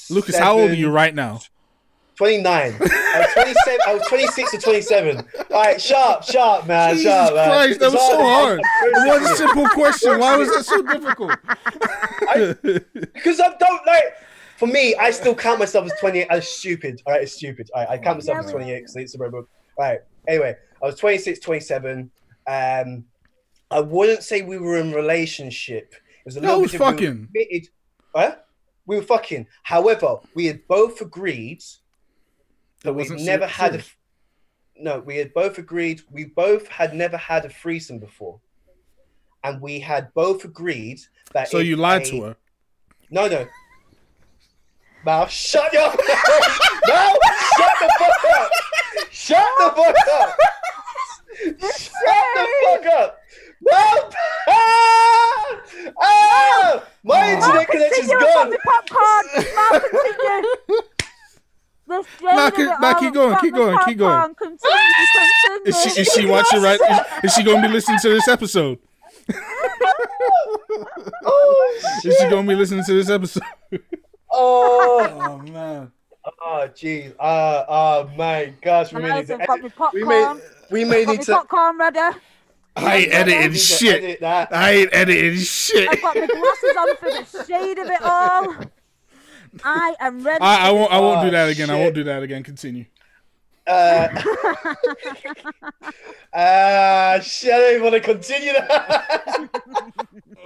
Lucas, 0.09 0.37
how 0.37 0.57
old 0.57 0.71
are 0.71 0.75
you 0.75 0.89
right 0.89 1.13
now? 1.13 1.41
29. 2.21 2.53
I 2.53 3.19
was 3.19 3.33
27. 3.33 3.79
I 3.87 3.93
was 3.95 4.03
26 4.07 4.53
or 4.53 4.59
27. 4.59 5.17
All 5.17 5.59
right, 5.59 5.81
sharp, 5.81 6.23
sharp, 6.23 6.67
man. 6.67 6.93
Jesus 6.93 7.11
sharp, 7.11 7.33
man. 7.33 7.49
Christ, 7.49 7.79
that 7.79 7.91
was 7.91 8.07
so 8.07 8.21
hard. 8.21 8.61
One 9.07 9.35
simple 9.35 9.67
question. 9.69 10.19
Why 10.19 10.37
was 10.37 10.49
that 10.49 10.63
so 10.63 10.81
difficult? 10.93 11.31
because 13.15 13.39
I, 13.39 13.47
I 13.47 13.55
don't 13.57 13.87
like. 13.87 14.03
For 14.57 14.67
me, 14.67 14.93
I 14.97 15.09
still 15.09 15.33
count 15.33 15.57
myself 15.57 15.87
as 15.87 15.93
28 15.99 16.27
as 16.29 16.47
stupid. 16.47 17.01
All 17.07 17.13
right, 17.13 17.23
it's 17.23 17.33
stupid. 17.33 17.71
All 17.73 17.81
right, 17.81 17.89
I 17.89 17.97
count 17.97 18.17
myself 18.17 18.35
yeah, 18.35 18.45
as 18.45 18.51
28 18.51 18.75
because 18.75 18.95
it's 18.97 19.15
a 19.15 19.17
robot. 19.17 19.45
All 19.79 19.85
right. 19.85 20.01
Anyway, 20.27 20.55
I 20.79 20.85
was 20.85 20.97
26, 20.97 21.39
27. 21.39 22.11
Um, 22.45 23.03
I 23.71 23.79
wouldn't 23.79 24.21
say 24.21 24.43
we 24.43 24.59
were 24.59 24.77
in 24.77 24.91
relationship. 24.91 25.95
It 25.95 26.25
was 26.25 26.37
a 26.37 26.41
no, 26.41 26.59
little 26.59 26.71
bit 26.71 26.77
fucking. 26.77 27.29
We 27.33 27.67
were, 28.13 28.21
huh? 28.21 28.35
we 28.85 28.97
were 28.97 29.01
fucking. 29.01 29.47
However, 29.63 30.17
we 30.35 30.45
had 30.45 30.67
both 30.67 31.01
agreed 31.01 31.63
that 32.83 32.93
we've 32.93 33.11
never 33.11 33.47
had 33.47 33.75
a. 33.75 33.83
No, 34.75 34.99
we 34.99 35.17
had 35.17 35.33
both 35.33 35.57
agreed. 35.57 36.01
We 36.09 36.25
both 36.25 36.67
had 36.67 36.93
never 36.95 37.17
had 37.17 37.45
a 37.45 37.49
threesome 37.49 37.99
before, 37.99 38.39
and 39.43 39.61
we 39.61 39.79
had 39.79 40.13
both 40.13 40.45
agreed 40.45 41.01
that. 41.33 41.49
So 41.49 41.59
you 41.59 41.75
lied 41.75 42.03
a... 42.03 42.05
to 42.05 42.21
her. 42.23 42.37
No, 43.09 43.27
no. 43.27 43.47
Mal, 45.03 45.27
shut 45.27 45.73
your 45.73 45.81
Mal, 46.87 47.17
shut 47.57 47.75
the 47.79 47.89
fuck 47.99 48.25
up. 48.39 48.51
Shut 49.09 49.47
the 49.57 49.69
fuck 49.75 49.95
up. 50.13 50.37
shut 51.59 52.25
the 52.35 52.47
fuck 52.63 52.85
up. 52.85 53.17
Mal, 53.61 54.11
ah, 54.47 55.61
ah, 56.01 56.83
my 57.03 57.33
internet 57.33 57.67
connection's 57.67 58.11
gone. 58.11 58.53
nah, 62.21 62.49
nah, 62.79 62.93
keep 62.99 63.13
going, 63.13 63.37
keep 63.39 63.53
going, 63.53 63.77
keep 63.85 63.97
going. 63.97 64.35
Is 65.65 65.81
she 65.81 66.01
is 66.01 66.07
she 66.13 66.25
watching 66.25 66.61
right? 66.61 66.79
Is, 66.79 66.99
is 67.25 67.33
she 67.33 67.43
gonna 67.43 67.61
be 67.61 67.73
listening 67.73 67.99
to 67.99 68.09
this 68.09 68.27
episode? 68.27 68.79
oh, 71.25 71.79
is 72.05 72.17
she 72.17 72.29
gonna 72.29 72.47
be 72.47 72.55
listening 72.55 72.83
to 72.85 72.93
this 72.93 73.09
episode? 73.09 73.43
oh, 74.31 75.17
oh 75.21 75.37
man. 75.51 75.91
Oh 76.25 76.67
jeez. 76.73 77.13
Uh, 77.19 77.65
oh 77.67 78.09
my 78.15 78.53
gosh. 78.61 78.93
We 78.93 79.01
made, 79.01 79.29
it, 79.29 79.49
we 79.93 80.03
made 80.03 80.41
we 80.69 80.85
made 80.85 81.09
it 81.09 81.21
to 81.23 81.33
popcorn 81.33 81.77
ready. 81.77 81.99
I 82.75 82.95
ain't 82.95 83.13
editing 83.13 83.53
shit. 83.53 84.23
I 84.23 84.71
ain't 84.71 84.93
editing 84.93 85.39
shit. 85.39 85.89
I've 85.89 86.01
got 86.01 86.15
my 86.15 86.27
glasses 86.27 86.77
on 86.77 86.95
for 86.97 87.09
the 87.09 87.45
shade 87.45 87.79
of 87.79 87.89
it 87.89 88.01
all. 88.01 88.55
I 89.63 89.95
am 89.99 90.23
ready. 90.23 90.41
I, 90.41 90.69
I 90.69 90.71
won't. 90.71 90.91
I 90.91 90.99
won't 90.99 91.19
oh, 91.19 91.25
do 91.25 91.31
that 91.31 91.49
again. 91.49 91.67
Shit. 91.67 91.75
I 91.75 91.79
won't 91.79 91.95
do 91.95 92.03
that 92.05 92.23
again. 92.23 92.43
Continue. 92.43 92.85
Uh, 93.67 94.07
uh, 96.33 97.19
shit, 97.19 97.53
I 97.53 97.59
don't 97.59 97.71
even 97.71 97.83
want 97.83 97.93
to 97.93 97.99
continue 98.01 98.53
that. 98.53 99.49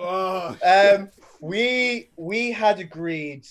um, 0.99 1.09
we 1.39 2.09
we 2.17 2.51
had 2.51 2.79
agreed 2.79 3.47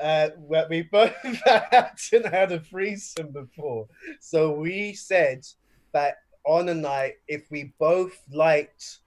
uh, 0.00 0.30
we 0.68 0.82
both 0.82 1.14
hadn't 1.46 2.26
had 2.26 2.52
a 2.52 2.60
threesome 2.60 3.30
before, 3.30 3.86
so 4.20 4.52
we 4.52 4.94
said 4.94 5.46
that 5.92 6.16
on 6.44 6.68
a 6.68 6.74
night, 6.74 7.14
if 7.28 7.50
we 7.50 7.72
both 7.78 8.18
liked, 8.32 8.98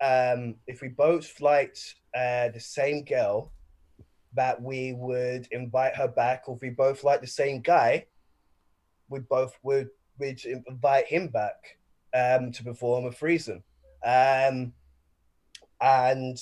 um, 0.00 0.56
if 0.66 0.80
we 0.80 0.88
both 0.88 1.40
liked 1.40 1.94
uh, 2.14 2.48
the 2.48 2.60
same 2.60 3.04
girl, 3.04 3.52
that 4.34 4.60
we 4.60 4.92
would 4.92 5.48
invite 5.50 5.96
her 5.96 6.08
back, 6.08 6.44
or 6.46 6.56
if 6.56 6.62
we 6.62 6.70
both 6.70 7.04
like 7.04 7.20
the 7.20 7.26
same 7.26 7.60
guy, 7.60 8.06
we 9.08 9.20
both 9.20 9.56
would 9.62 9.88
we'd 10.18 10.44
invite 10.44 11.06
him 11.06 11.28
back 11.28 11.78
um, 12.14 12.52
to 12.52 12.62
perform 12.64 13.06
a 13.06 13.12
threesome. 13.12 13.62
Um, 14.04 14.72
and 15.80 16.40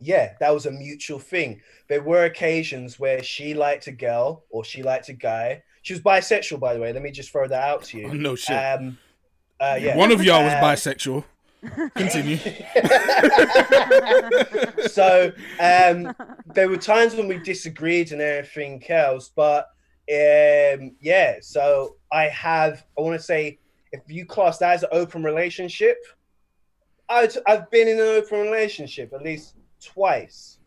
yeah, 0.00 0.32
that 0.40 0.52
was 0.54 0.66
a 0.66 0.70
mutual 0.70 1.18
thing. 1.18 1.60
There 1.88 2.02
were 2.02 2.24
occasions 2.24 2.98
where 2.98 3.22
she 3.22 3.54
liked 3.54 3.86
a 3.86 3.92
girl 3.92 4.44
or 4.50 4.64
she 4.64 4.82
liked 4.82 5.08
a 5.08 5.12
guy. 5.12 5.62
She 5.82 5.92
was 5.92 6.02
bisexual, 6.02 6.60
by 6.60 6.74
the 6.74 6.80
way. 6.80 6.92
Let 6.92 7.02
me 7.02 7.10
just 7.10 7.30
throw 7.30 7.46
that 7.48 7.68
out 7.68 7.84
to 7.84 7.98
you. 7.98 8.08
Oh, 8.08 8.12
no 8.12 8.34
shit. 8.34 8.56
Um, 8.56 8.98
uh, 9.60 9.78
yeah. 9.80 9.96
One 9.96 10.12
of 10.12 10.24
y'all 10.24 10.42
was 10.42 10.52
uh, 10.52 10.60
bisexual. 10.60 11.24
Continue. 11.94 12.36
so 14.88 15.32
um, 15.58 16.14
there 16.54 16.68
were 16.68 16.76
times 16.76 17.14
when 17.14 17.28
we 17.28 17.38
disagreed 17.38 18.12
and 18.12 18.20
everything 18.20 18.82
else, 18.88 19.30
but 19.34 19.68
um, 20.10 20.92
yeah. 21.00 21.36
So 21.40 21.96
I 22.10 22.24
have. 22.24 22.84
I 22.98 23.02
want 23.02 23.18
to 23.18 23.24
say, 23.24 23.58
if 23.92 24.00
you 24.08 24.24
class 24.24 24.58
that 24.58 24.74
as 24.74 24.82
an 24.82 24.88
open 24.92 25.22
relationship, 25.22 25.98
i 27.08 27.28
I've 27.46 27.70
been 27.70 27.88
in 27.88 27.98
an 27.98 28.06
open 28.06 28.40
relationship 28.40 29.12
at 29.12 29.22
least 29.22 29.54
twice. 29.84 30.58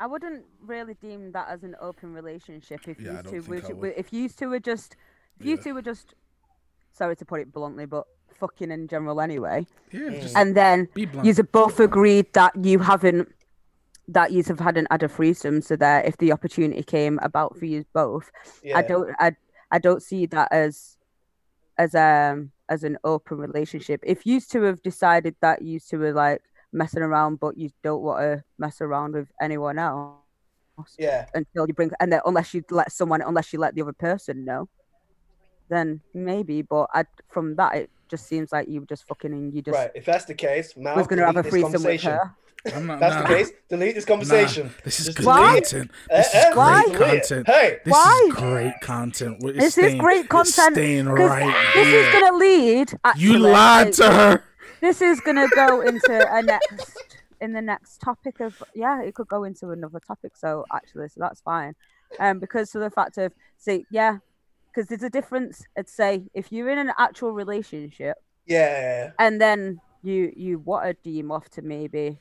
I 0.00 0.06
wouldn't 0.06 0.44
really 0.60 0.94
deem 0.94 1.30
that 1.30 1.48
as 1.48 1.62
an 1.62 1.76
open 1.80 2.12
relationship 2.12 2.88
if 2.88 3.00
yeah, 3.00 3.22
you 3.24 3.40
two 3.40 3.48
were, 3.48 3.90
if 3.90 4.12
you 4.12 4.28
two 4.28 4.48
were 4.48 4.58
just 4.58 4.96
if 5.38 5.46
yeah. 5.46 5.52
you 5.52 5.56
two 5.58 5.74
were 5.74 5.82
just 5.82 6.14
sorry 6.92 7.16
to 7.16 7.24
put 7.24 7.40
it 7.40 7.52
bluntly, 7.52 7.86
but 7.86 8.06
fucking 8.42 8.72
in 8.72 8.88
general 8.88 9.20
anyway. 9.20 9.64
Yeah, 9.92 10.28
and 10.34 10.56
then 10.56 10.88
you 10.96 11.06
both 11.44 11.78
agreed 11.78 12.26
that 12.32 12.52
you 12.60 12.80
haven't 12.80 13.28
that 14.08 14.32
you 14.32 14.42
have 14.42 14.58
hadn't 14.58 14.88
had 14.90 15.02
a 15.04 15.08
threesome, 15.08 15.62
so 15.62 15.76
that 15.76 16.06
if 16.06 16.16
the 16.16 16.32
opportunity 16.32 16.82
came 16.82 17.20
about 17.22 17.56
for 17.56 17.66
you 17.66 17.84
both, 17.94 18.30
yeah. 18.64 18.76
I 18.78 18.82
don't 18.82 19.14
I 19.20 19.36
I 19.70 19.78
don't 19.78 20.02
see 20.02 20.26
that 20.26 20.48
as 20.50 20.96
as 21.78 21.94
um 21.94 22.50
as 22.68 22.82
an 22.82 22.98
open 23.04 23.38
relationship. 23.38 24.00
If 24.02 24.26
you 24.26 24.40
two 24.40 24.62
have 24.62 24.82
decided 24.82 25.36
that 25.40 25.62
you 25.62 25.78
two 25.78 26.02
are 26.02 26.12
like 26.12 26.42
messing 26.72 27.02
around, 27.02 27.38
but 27.38 27.56
you 27.56 27.70
don't 27.84 28.02
want 28.02 28.20
to 28.22 28.44
mess 28.58 28.80
around 28.80 29.14
with 29.14 29.28
anyone 29.40 29.78
else. 29.78 30.16
Yeah. 30.98 31.26
Until 31.34 31.68
you 31.68 31.74
bring, 31.74 31.92
and 32.00 32.12
then 32.12 32.22
unless 32.24 32.54
you 32.54 32.64
let 32.70 32.90
someone, 32.90 33.22
unless 33.22 33.52
you 33.52 33.60
let 33.60 33.74
the 33.76 33.82
other 33.82 33.92
person 33.92 34.44
know, 34.44 34.68
then 35.68 36.00
maybe. 36.12 36.62
But 36.62 36.88
I, 36.92 37.04
from 37.28 37.56
that, 37.56 37.74
it 37.76 37.90
just 38.12 38.28
seems 38.28 38.52
like 38.52 38.68
you 38.68 38.86
just 38.88 39.08
fucking 39.08 39.32
and 39.32 39.52
you 39.52 39.62
just. 39.62 39.76
Right. 39.76 39.90
If 39.96 40.04
that's 40.04 40.26
the 40.26 40.34
case, 40.34 40.76
Mal 40.76 40.94
was 40.96 41.08
going 41.08 41.18
to 41.18 41.26
have 41.26 41.36
a 41.36 41.42
threesome 41.42 41.82
with 41.82 42.02
her. 42.02 42.36
I'm 42.72 42.86
not, 42.86 43.00
That's 43.00 43.16
nah. 43.16 43.22
the 43.22 43.34
case. 43.34 43.50
Delete 43.68 43.96
this 43.96 44.04
conversation. 44.04 44.68
Nah, 44.68 44.72
this 44.84 45.00
is 45.00 45.12
good 45.16 45.24
content. 45.24 45.90
This 46.08 46.32
is 46.32 46.54
great 46.54 46.94
content. 46.94 47.46
Hey, 47.48 47.78
this 47.84 47.92
Why? 47.92 48.24
is 48.28 48.34
great 48.34 48.74
content. 48.80 49.38
It's 49.40 49.58
this 49.58 49.72
staying, 49.72 49.96
is 49.96 50.00
great 50.00 50.28
content. 50.28 50.74
staying 50.74 51.06
right 51.06 51.72
This 51.74 51.88
here. 51.88 52.00
is 52.02 52.12
gonna 52.12 52.36
lead. 52.36 52.92
Actually, 53.02 53.24
you 53.24 53.38
lied 53.40 53.92
to 53.94 54.12
her 54.12 54.44
this 54.82 55.00
is 55.00 55.20
gonna 55.20 55.48
go 55.54 55.80
into 55.80 56.26
a 56.28 56.42
next 56.42 56.98
in 57.40 57.52
the 57.52 57.62
next 57.62 58.00
topic 58.00 58.40
of 58.40 58.62
yeah, 58.74 59.00
it 59.00 59.14
could 59.14 59.28
go 59.28 59.44
into 59.44 59.70
another 59.70 60.00
topic. 60.00 60.36
So 60.36 60.66
actually, 60.74 61.08
so 61.08 61.20
that's 61.20 61.40
fine. 61.40 61.74
Um, 62.18 62.40
because 62.40 62.74
of 62.74 62.82
the 62.82 62.90
fact 62.90 63.16
of 63.16 63.32
see, 63.56 63.86
yeah, 63.90 64.18
because 64.72 64.88
there's 64.88 65.02
a 65.02 65.10
difference. 65.10 65.64
I'd 65.76 65.88
say 65.88 66.24
if 66.34 66.52
you're 66.52 66.70
in 66.70 66.78
an 66.78 66.92
actual 66.98 67.32
relationship, 67.32 68.16
yeah, 68.46 69.12
and 69.18 69.40
then 69.40 69.80
you 70.02 70.32
you 70.36 70.58
want 70.58 70.86
to 70.86 70.94
deem 71.02 71.30
off 71.30 71.48
to 71.50 71.62
maybe 71.62 72.18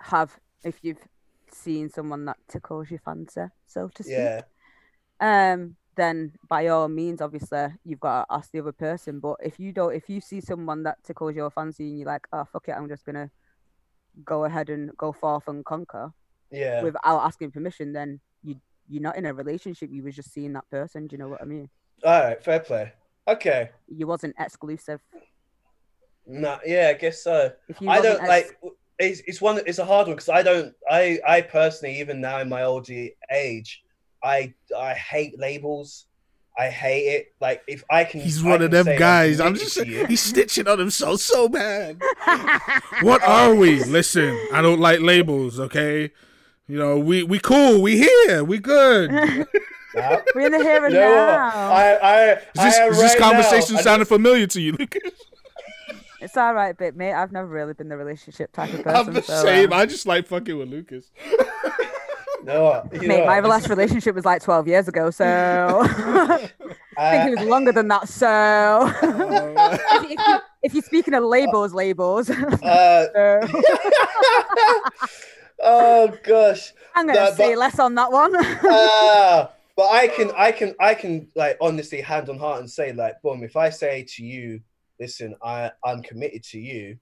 have 0.00 0.38
if 0.62 0.78
you've 0.82 1.06
seen 1.50 1.88
someone 1.88 2.24
that 2.26 2.36
tickles 2.48 2.90
your 2.90 3.00
fancy, 3.00 3.44
so 3.66 3.88
to 3.94 4.02
speak. 4.02 4.14
Yeah. 4.14 4.42
Um, 5.20 5.76
then 5.96 6.32
by 6.48 6.66
all 6.68 6.88
means, 6.88 7.20
obviously, 7.20 7.68
you've 7.84 8.00
got 8.00 8.24
to 8.24 8.34
ask 8.34 8.50
the 8.50 8.60
other 8.60 8.72
person. 8.72 9.20
But 9.20 9.36
if 9.42 9.60
you 9.60 9.72
don't, 9.72 9.94
if 9.94 10.08
you 10.08 10.20
see 10.20 10.40
someone 10.40 10.82
that 10.82 11.02
tickles 11.04 11.36
your 11.36 11.50
fancy 11.50 11.88
and 11.88 11.98
you're 11.98 12.08
like, 12.08 12.26
oh, 12.32 12.44
fuck 12.52 12.68
it, 12.68 12.72
I'm 12.72 12.88
just 12.88 13.04
going 13.04 13.14
to 13.14 13.30
go 14.24 14.44
ahead 14.44 14.70
and 14.70 14.96
go 14.96 15.12
forth 15.12 15.48
and 15.48 15.64
conquer 15.64 16.12
yeah. 16.50 16.82
without 16.82 17.24
asking 17.24 17.52
permission, 17.52 17.92
then 17.92 18.20
you, 18.42 18.56
you're 18.88 19.02
not 19.02 19.16
in 19.16 19.26
a 19.26 19.34
relationship. 19.34 19.90
You 19.90 20.02
was 20.02 20.16
just 20.16 20.32
seeing 20.32 20.52
that 20.54 20.68
person. 20.70 21.06
Do 21.06 21.14
you 21.14 21.18
know 21.18 21.28
what 21.28 21.42
I 21.42 21.44
mean? 21.44 21.68
All 22.04 22.20
right, 22.20 22.42
fair 22.42 22.60
play. 22.60 22.92
Okay. 23.26 23.70
You 23.88 24.06
wasn't 24.06 24.34
exclusive. 24.38 25.00
No, 26.26 26.58
yeah, 26.64 26.92
I 26.94 26.98
guess 26.98 27.22
so. 27.22 27.52
I 27.86 28.00
don't 28.00 28.20
ex- 28.20 28.28
like. 28.28 28.58
It's, 28.98 29.20
it's 29.26 29.40
one. 29.40 29.60
It's 29.66 29.78
a 29.78 29.84
hard 29.84 30.06
one 30.06 30.16
because 30.16 30.28
I 30.28 30.42
don't. 30.42 30.74
I 30.90 31.18
I 31.26 31.40
personally, 31.40 31.98
even 32.00 32.20
now 32.20 32.40
in 32.40 32.48
my 32.48 32.62
old 32.62 32.88
age, 33.30 33.82
I 34.22 34.54
I 34.76 34.94
hate 34.94 35.38
labels. 35.38 36.06
I 36.56 36.68
hate 36.68 37.08
it. 37.08 37.34
Like 37.40 37.62
if 37.66 37.82
I 37.90 38.04
can, 38.04 38.20
he's 38.20 38.42
one 38.42 38.62
of 38.62 38.70
them 38.70 38.86
guys. 38.96 39.40
I'm 39.40 39.54
just 39.54 39.82
he's 39.82 40.20
stitching 40.20 40.68
on 40.68 40.78
himself 40.78 41.20
so 41.20 41.48
bad. 41.48 42.00
what 43.02 43.22
are 43.24 43.54
we? 43.54 43.82
Listen, 43.84 44.38
I 44.52 44.62
don't 44.62 44.80
like 44.80 45.00
labels. 45.00 45.58
Okay, 45.58 46.12
you 46.66 46.78
know 46.78 46.98
we 46.98 47.22
we 47.22 47.38
cool. 47.38 47.82
We 47.82 47.98
here. 47.98 48.44
We 48.44 48.58
good. 48.58 49.10
We're 49.94 50.46
in 50.46 50.52
the 50.52 50.58
here 50.58 50.84
and 50.84 50.94
you 50.94 51.00
know 51.00 51.14
now. 51.14 51.70
I, 51.70 51.92
I, 51.92 52.32
is 52.32 52.38
this, 52.54 52.78
I 52.78 52.86
is 52.88 52.98
this 52.98 53.14
conversation 53.16 53.76
sounding 53.78 54.06
familiar 54.06 54.46
to 54.48 54.60
you, 54.60 54.72
Lucas? 54.72 55.12
It's 56.20 56.36
all 56.38 56.54
right, 56.54 56.76
but 56.76 56.96
mate, 56.96 57.12
I've 57.12 57.32
never 57.32 57.46
really 57.46 57.74
been 57.74 57.88
the 57.88 57.96
relationship 57.98 58.50
type 58.52 58.72
of 58.72 58.82
person. 58.82 59.08
I'm 59.08 59.12
the 59.12 59.22
so, 59.22 59.42
same. 59.42 59.72
Um... 59.72 59.78
I 59.78 59.86
just 59.86 60.06
like 60.06 60.26
fucking 60.26 60.56
with 60.56 60.68
Lucas. 60.68 61.10
No, 62.44 62.86
Mate, 62.92 63.02
know, 63.08 63.24
my 63.24 63.40
last 63.40 63.70
relationship 63.70 64.14
was 64.14 64.26
like 64.26 64.42
12 64.42 64.68
years 64.68 64.86
ago, 64.86 65.10
so 65.10 65.24
I 65.24 66.50
think 67.10 67.32
it 67.32 67.38
was 67.38 67.48
longer 67.48 67.72
than 67.72 67.88
that. 67.88 68.06
So 68.06 68.26
uh, 68.28 69.78
if, 69.92 70.10
you, 70.10 70.16
if, 70.62 70.74
you're 70.74 70.82
speaking 70.82 71.14
of 71.14 71.24
labels, 71.24 71.72
labels. 71.72 72.28
Uh, 72.28 73.46
oh 75.62 76.16
gosh, 76.22 76.72
I'm 76.94 77.06
gonna 77.06 77.20
no, 77.20 77.34
say 77.34 77.50
but, 77.54 77.58
less 77.58 77.78
on 77.78 77.94
that 77.94 78.10
one. 78.10 78.34
uh, 78.36 79.48
but 79.76 79.90
I 79.90 80.08
can, 80.08 80.30
I 80.36 80.52
can, 80.52 80.74
I 80.80 80.94
can 80.94 81.28
like 81.34 81.56
honestly, 81.60 82.00
hand 82.00 82.28
on 82.28 82.38
heart, 82.38 82.60
and 82.60 82.70
say 82.70 82.92
like, 82.92 83.20
boom, 83.22 83.42
if 83.42 83.56
I 83.56 83.70
say 83.70 84.04
to 84.16 84.24
you, 84.24 84.60
listen, 85.00 85.34
I, 85.42 85.70
I'm 85.84 86.02
committed 86.02 86.42
to 86.44 86.58
you, 86.58 86.98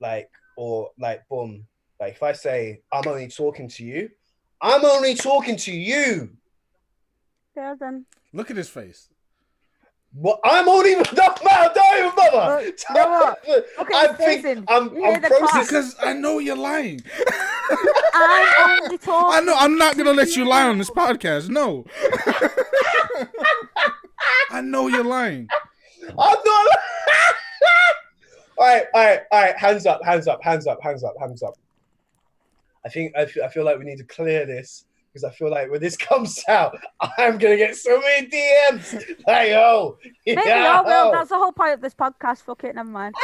like, 0.00 0.30
or 0.56 0.90
like, 0.98 1.26
boom, 1.28 1.66
like 2.00 2.14
if 2.14 2.22
I 2.22 2.32
say 2.32 2.80
I'm 2.92 3.06
only 3.06 3.28
talking 3.28 3.68
to 3.68 3.84
you 3.84 4.10
I'm 4.60 4.84
only 4.84 5.14
talking 5.14 5.56
to 5.56 5.72
you. 5.72 6.30
Yeah, 7.56 7.74
then. 7.78 8.06
Look 8.32 8.50
at 8.50 8.56
his 8.56 8.68
face. 8.68 9.08
What? 10.18 10.40
I'm 10.44 10.66
only 10.66 10.94
no, 10.94 11.02
man, 11.04 11.70
don't 11.74 11.98
even 11.98 12.10
bother. 12.16 12.64
Look, 12.64 12.78
no, 12.94 13.36
okay, 13.80 13.94
I 13.94 14.06
think 14.14 14.64
I'm, 14.66 14.88
I'm 15.04 15.20
processing 15.20 15.60
because 15.60 15.94
I 16.02 16.14
know 16.14 16.38
you're 16.38 16.56
lying. 16.56 17.02
I'm 18.14 18.82
only 18.82 18.96
talking. 18.98 19.38
I 19.38 19.40
know. 19.44 19.54
I'm 19.58 19.76
not 19.76 19.98
gonna 19.98 20.14
let 20.14 20.34
you 20.34 20.46
lie 20.46 20.66
on 20.66 20.78
this 20.78 20.88
podcast. 20.96 21.50
No. 21.50 21.84
I 24.50 24.62
know 24.62 24.88
you're 24.88 25.04
lying. 25.04 25.48
I'm 26.08 26.16
not. 26.16 26.38
all 28.56 28.66
right, 28.66 28.84
all 28.94 29.04
right, 29.04 29.20
all 29.30 29.42
right. 29.42 29.58
Hands 29.58 29.84
up, 29.84 30.02
hands 30.02 30.26
up, 30.26 30.42
hands 30.42 30.66
up, 30.66 30.82
hands 30.82 31.04
up, 31.04 31.14
hands 31.20 31.42
up. 31.42 31.58
I 32.86 32.88
think 32.88 33.14
I 33.14 33.26
feel, 33.26 33.44
I 33.44 33.48
feel 33.48 33.66
like 33.66 33.78
we 33.78 33.84
need 33.84 33.98
to 33.98 34.04
clear 34.04 34.46
this 34.46 34.85
because 35.16 35.32
I 35.32 35.34
feel 35.34 35.50
like 35.50 35.70
when 35.70 35.80
this 35.80 35.96
comes 36.08 36.42
out, 36.48 36.78
I'm 37.18 37.38
gonna 37.38 37.56
get 37.56 37.74
so 37.76 38.00
many 38.00 38.28
DMs. 38.28 38.92
Like, 39.26 39.50
oh, 39.52 39.98
maybe 40.26 40.42
yeah, 40.44 40.82
will. 40.82 41.12
That's 41.12 41.30
the 41.30 41.38
whole 41.38 41.52
point 41.52 41.72
of 41.72 41.80
this 41.80 41.94
podcast. 41.94 42.42
Fuck 42.42 42.64
it, 42.64 42.74
never 42.74 42.88
mind. 42.88 43.14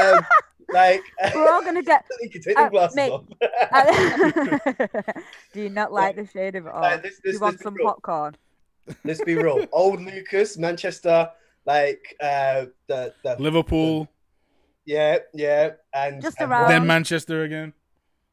um, 0.00 0.24
like 0.72 1.02
we're 1.34 1.50
all 1.50 1.64
gonna 1.64 1.82
get. 1.82 2.04
You 2.20 2.30
can 2.30 2.42
take 2.42 2.56
the 2.56 2.62
uh, 2.62 2.68
glasses 2.68 2.96
mate, 2.96 3.10
off. 3.10 3.24
uh, 3.72 5.12
do 5.52 5.62
you 5.62 5.70
not 5.70 5.92
like 5.92 6.16
the 6.16 6.26
shade 6.26 6.54
of 6.54 6.66
it 6.66 6.72
all? 6.72 6.82
Like, 6.82 7.02
this, 7.02 7.18
this, 7.24 7.32
do 7.32 7.32
you 7.32 7.40
want 7.40 7.60
some 7.60 7.74
popcorn? 7.82 8.36
Let's 9.04 9.22
be 9.22 9.34
real. 9.34 9.66
Old 9.72 10.00
Lucas, 10.00 10.56
Manchester, 10.58 11.30
like 11.66 12.16
uh, 12.20 12.66
the, 12.86 13.12
the 13.24 13.36
Liverpool. 13.38 14.04
The, 14.04 14.10
yeah, 14.92 15.18
yeah, 15.34 15.70
and 15.92 16.22
just 16.22 16.40
around. 16.40 16.68
Then 16.68 16.86
Manchester 16.86 17.42
again. 17.42 17.72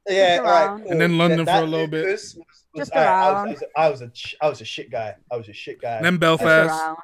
Yeah, 0.08 0.38
right, 0.38 0.82
cool. 0.82 0.92
and 0.92 1.02
then 1.02 1.18
London 1.18 1.46
yeah, 1.46 1.60
for 1.60 1.66
a 1.66 1.68
little 1.68 1.88
bit. 1.88 2.06
Was, 2.06 2.36
was, 2.36 2.66
just 2.76 2.92
around. 2.94 3.36
I 3.36 3.52
was, 3.52 3.64
I, 3.76 3.90
was, 3.90 3.90
I 3.90 3.90
was 3.90 4.02
a 4.02 4.46
I 4.46 4.50
was 4.50 4.62
a 4.62 4.66
shit 4.66 4.90
guy. 4.90 5.16
I 5.32 5.36
was 5.36 5.50
a 5.50 5.54
shit 5.54 5.82
guy. 5.82 5.98
And 5.98 6.06
then 6.06 6.18
Belfast. 6.18 6.98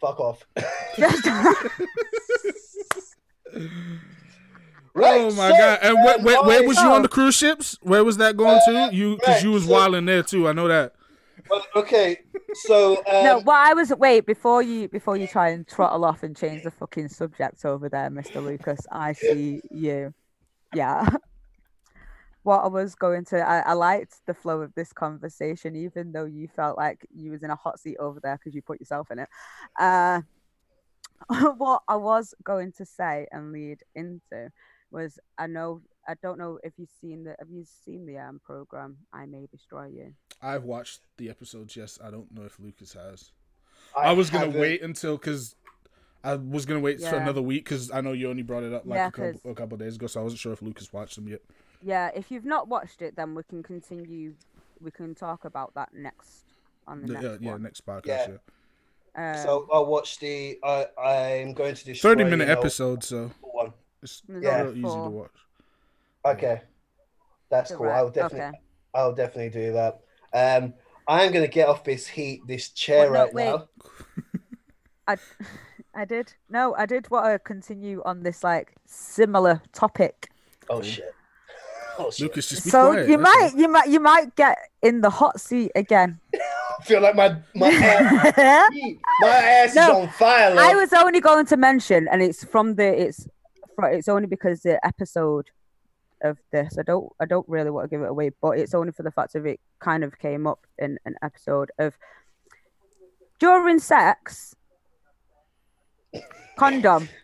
Fuck 0.00 0.20
off. 0.20 0.46
Right, 4.96 5.22
oh 5.22 5.32
my 5.32 5.50
so, 5.50 5.56
god! 5.56 5.78
And 5.82 5.96
where, 6.04 6.18
where, 6.20 6.42
where, 6.44 6.68
was 6.68 6.76
you 6.76 6.86
on 6.86 7.02
the 7.02 7.08
cruise 7.08 7.34
ships? 7.34 7.76
Where 7.82 8.04
was 8.04 8.16
that 8.18 8.36
going 8.36 8.60
to? 8.66 8.90
You 8.92 9.16
because 9.16 9.34
right, 9.34 9.42
you 9.42 9.50
was 9.50 9.64
so, 9.64 9.72
wilding 9.72 10.04
there 10.04 10.22
too. 10.22 10.46
I 10.46 10.52
know 10.52 10.68
that. 10.68 10.92
Okay, 11.74 12.20
so 12.54 12.98
um, 12.98 13.24
no. 13.24 13.42
Well, 13.44 13.56
I 13.56 13.74
was 13.74 13.92
wait 13.98 14.24
before 14.24 14.62
you 14.62 14.88
before 14.88 15.16
you 15.16 15.26
try 15.26 15.48
and 15.48 15.66
trottle 15.66 16.04
off 16.04 16.22
and 16.22 16.36
change 16.36 16.62
the 16.62 16.70
fucking 16.70 17.08
subject 17.08 17.64
over 17.64 17.88
there, 17.88 18.08
Mister 18.08 18.40
Lucas. 18.40 18.78
I 18.90 19.14
see 19.14 19.60
you. 19.72 20.14
Yeah. 20.72 21.08
what 22.44 22.62
I 22.62 22.68
was 22.68 22.94
going 22.94 23.24
to, 23.26 23.40
I, 23.40 23.60
I 23.60 23.72
liked 23.72 24.24
the 24.26 24.34
flow 24.34 24.60
of 24.60 24.74
this 24.74 24.92
conversation, 24.92 25.74
even 25.74 26.12
though 26.12 26.26
you 26.26 26.46
felt 26.46 26.76
like 26.76 27.06
you 27.12 27.30
was 27.30 27.42
in 27.42 27.50
a 27.50 27.56
hot 27.56 27.80
seat 27.80 27.96
over 27.98 28.20
there 28.20 28.36
because 28.36 28.54
you 28.54 28.62
put 28.62 28.78
yourself 28.78 29.10
in 29.10 29.18
it. 29.18 29.28
Uh, 29.78 30.20
what 31.56 31.82
I 31.88 31.96
was 31.96 32.34
going 32.44 32.72
to 32.72 32.84
say 32.84 33.26
and 33.32 33.50
lead 33.50 33.82
into 33.94 34.52
was 34.90 35.18
I 35.38 35.46
know 35.46 35.80
I 36.06 36.14
don't 36.22 36.38
know 36.38 36.58
if 36.62 36.74
you've 36.76 36.92
seen 37.00 37.24
the 37.24 37.34
have 37.38 37.48
you 37.50 37.64
seen 37.84 38.06
the 38.06 38.18
um 38.18 38.40
program 38.44 38.98
I 39.12 39.24
May 39.24 39.46
Destroy 39.50 39.86
You? 39.86 40.12
I've 40.42 40.64
watched 40.64 41.00
the 41.16 41.30
episodes. 41.30 41.76
Yes, 41.76 41.98
I 42.04 42.10
don't 42.10 42.30
know 42.32 42.44
if 42.44 42.60
Lucas 42.60 42.92
has. 42.92 43.32
I, 43.96 44.08
I 44.08 44.12
was 44.12 44.28
gonna 44.28 44.46
haven't. 44.46 44.60
wait 44.60 44.82
until 44.82 45.16
because 45.16 45.56
I 46.22 46.34
was 46.34 46.66
gonna 46.66 46.80
wait 46.80 47.00
yeah. 47.00 47.10
for 47.10 47.16
another 47.16 47.42
week 47.42 47.64
because 47.64 47.90
I 47.90 48.02
know 48.02 48.12
you 48.12 48.28
only 48.28 48.42
brought 48.42 48.64
it 48.64 48.74
up 48.74 48.84
like 48.84 48.98
yeah, 48.98 49.08
a, 49.08 49.10
couple, 49.10 49.50
a 49.50 49.54
couple 49.54 49.78
days 49.78 49.96
ago, 49.96 50.06
so 50.06 50.20
I 50.20 50.22
wasn't 50.22 50.40
sure 50.40 50.52
if 50.52 50.62
Lucas 50.62 50.92
watched 50.92 51.16
them 51.16 51.28
yet. 51.28 51.40
Yeah, 51.84 52.10
if 52.14 52.30
you've 52.30 52.46
not 52.46 52.68
watched 52.68 53.02
it, 53.02 53.14
then 53.14 53.34
we 53.34 53.42
can 53.42 53.62
continue. 53.62 54.34
We 54.80 54.90
can 54.90 55.14
talk 55.14 55.44
about 55.44 55.74
that 55.74 55.90
next 55.92 56.44
on 56.86 57.02
the, 57.02 57.08
the 57.08 57.12
next 57.12 57.24
yeah, 57.24 57.30
one. 57.30 57.42
yeah 57.42 57.56
next 57.58 57.86
podcast. 57.86 58.06
Yeah. 58.06 58.28
yeah. 59.16 59.36
Um, 59.36 59.42
so 59.42 59.68
I'll 59.70 59.86
watch 59.86 60.18
the. 60.18 60.58
I 60.64 60.86
I'm 60.98 61.52
going 61.52 61.74
to 61.74 61.84
do 61.84 61.94
Thirty 61.94 62.24
minute 62.24 62.48
you 62.48 62.54
know, 62.54 62.60
episode, 62.60 63.04
so 63.04 63.30
one. 63.42 63.74
it's 64.02 64.22
yeah. 64.28 64.62
real 64.62 64.72
easy 64.72 64.82
to 64.82 65.10
watch. 65.10 65.30
Okay, 66.24 66.62
that's 67.50 67.70
cool. 67.70 67.90
I'll 67.90 68.10
definitely. 68.10 68.48
Okay. 68.48 68.58
I'll 68.94 69.14
definitely 69.14 69.50
do 69.50 69.72
that. 69.74 70.00
Um, 70.32 70.72
I'm 71.06 71.32
gonna 71.32 71.48
get 71.48 71.68
off 71.68 71.84
this 71.84 72.06
heat, 72.06 72.46
this 72.46 72.70
chair 72.70 73.10
well, 73.10 73.12
no, 73.12 73.24
right 73.24 73.34
wait. 73.34 73.44
now. 73.44 73.68
I, 75.06 75.16
I 75.94 76.04
did. 76.06 76.32
No, 76.48 76.74
I 76.76 76.86
did 76.86 77.10
want 77.10 77.26
to 77.26 77.38
continue 77.38 78.02
on 78.06 78.22
this 78.22 78.42
like 78.42 78.72
similar 78.86 79.60
topic. 79.74 80.30
Oh 80.70 80.80
shit. 80.80 81.14
Oh, 81.98 82.10
Lucas, 82.18 82.48
just 82.48 82.64
so 82.64 82.92
quiet. 82.92 83.08
you 83.08 83.18
might, 83.18 83.52
you 83.56 83.68
might, 83.68 83.88
you 83.88 84.00
might 84.00 84.34
get 84.36 84.58
in 84.82 85.00
the 85.00 85.10
hot 85.10 85.40
seat 85.40 85.72
again. 85.74 86.18
I 86.34 86.84
feel 86.84 87.00
like 87.00 87.14
my 87.14 87.36
my 87.54 87.68
ass, 87.72 88.70
my 89.20 89.28
ass 89.28 89.74
no, 89.74 89.82
is 89.82 89.90
on 89.90 90.08
fire. 90.10 90.50
Love. 90.50 90.58
I 90.58 90.74
was 90.74 90.92
only 90.92 91.20
going 91.20 91.46
to 91.46 91.56
mention, 91.56 92.08
and 92.10 92.20
it's 92.20 92.44
from 92.44 92.74
the 92.74 92.84
it's 92.84 93.28
it's 93.84 94.08
only 94.08 94.26
because 94.26 94.62
the 94.62 94.84
episode 94.84 95.50
of 96.22 96.38
this. 96.50 96.76
I 96.78 96.82
don't 96.82 97.12
I 97.20 97.26
don't 97.26 97.48
really 97.48 97.70
want 97.70 97.84
to 97.84 97.88
give 97.88 98.02
it 98.02 98.10
away, 98.10 98.30
but 98.42 98.58
it's 98.58 98.74
only 98.74 98.92
for 98.92 99.02
the 99.02 99.12
fact 99.12 99.34
of 99.34 99.46
it 99.46 99.60
kind 99.78 100.02
of 100.02 100.18
came 100.18 100.46
up 100.46 100.66
in 100.78 100.98
an 101.04 101.14
episode 101.22 101.70
of 101.78 101.96
during 103.38 103.78
sex 103.78 104.56
condom. 106.56 107.08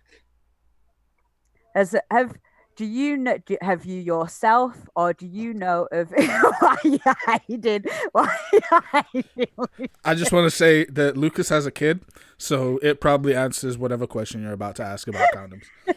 As 1.75 1.95
have 2.11 2.35
do 2.77 2.85
you 2.85 3.17
know 3.17 3.39
do, 3.45 3.57
have 3.61 3.85
you 3.85 4.01
yourself 4.01 4.89
or 4.95 5.13
do 5.13 5.27
you 5.27 5.53
know 5.53 5.89
of 5.93 6.11
why 6.61 6.77
you 6.85 6.99
hiding 7.05 7.85
why 8.13 8.37
you 8.53 8.61
hiding 8.71 9.89
i 10.05 10.15
just 10.15 10.33
want 10.33 10.45
to 10.45 10.51
say 10.51 10.85
that 10.87 11.17
lucas 11.17 11.49
has 11.49 11.67
a 11.67 11.71
kid 11.71 12.01
so 12.39 12.79
it 12.83 13.01
probably 13.01 13.35
answers 13.35 13.77
whatever 13.77 14.07
question 14.07 14.43
you're 14.43 14.53
about 14.53 14.77
to 14.77 14.83
ask 14.83 15.09
about 15.09 15.29
condoms 15.35 15.65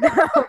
no. 0.00 0.44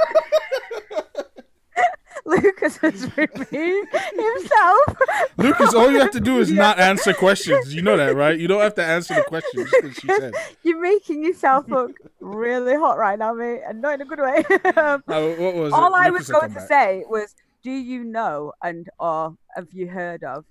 Lucas 2.25 2.77
has 2.77 3.01
removed 3.17 3.91
himself. 3.91 4.97
Lucas, 5.37 5.73
all 5.73 5.91
you 5.91 5.99
have 5.99 6.11
to 6.11 6.19
do 6.19 6.39
is 6.39 6.51
not 6.51 6.79
answer 6.79 7.13
questions. 7.13 7.73
You 7.73 7.81
know 7.81 7.97
that, 7.97 8.15
right? 8.15 8.39
You 8.39 8.47
don't 8.47 8.61
have 8.61 8.75
to 8.75 8.83
answer 8.83 9.15
the 9.15 9.23
questions 9.23 9.69
she 9.99 10.07
said. 10.07 10.33
You're 10.63 10.81
making 10.81 11.23
yourself 11.23 11.67
look 11.67 11.97
really 12.19 12.75
hot 12.75 12.97
right 12.97 13.19
now, 13.19 13.33
mate, 13.33 13.61
and 13.67 13.81
not 13.81 13.95
in 13.95 14.01
a 14.01 14.05
good 14.05 14.19
way. 14.19 14.37
um, 14.75 15.03
oh, 15.07 15.41
what 15.41 15.55
was 15.55 15.73
all 15.73 15.93
it? 15.93 15.99
I 15.99 16.09
was 16.09 16.29
going 16.29 16.49
to 16.49 16.55
back. 16.55 16.67
say 16.67 17.03
was, 17.07 17.35
do 17.61 17.71
you 17.71 18.03
know 18.03 18.53
and 18.61 18.89
or 18.99 19.37
have 19.55 19.67
you 19.71 19.87
heard 19.87 20.23
of, 20.23 20.45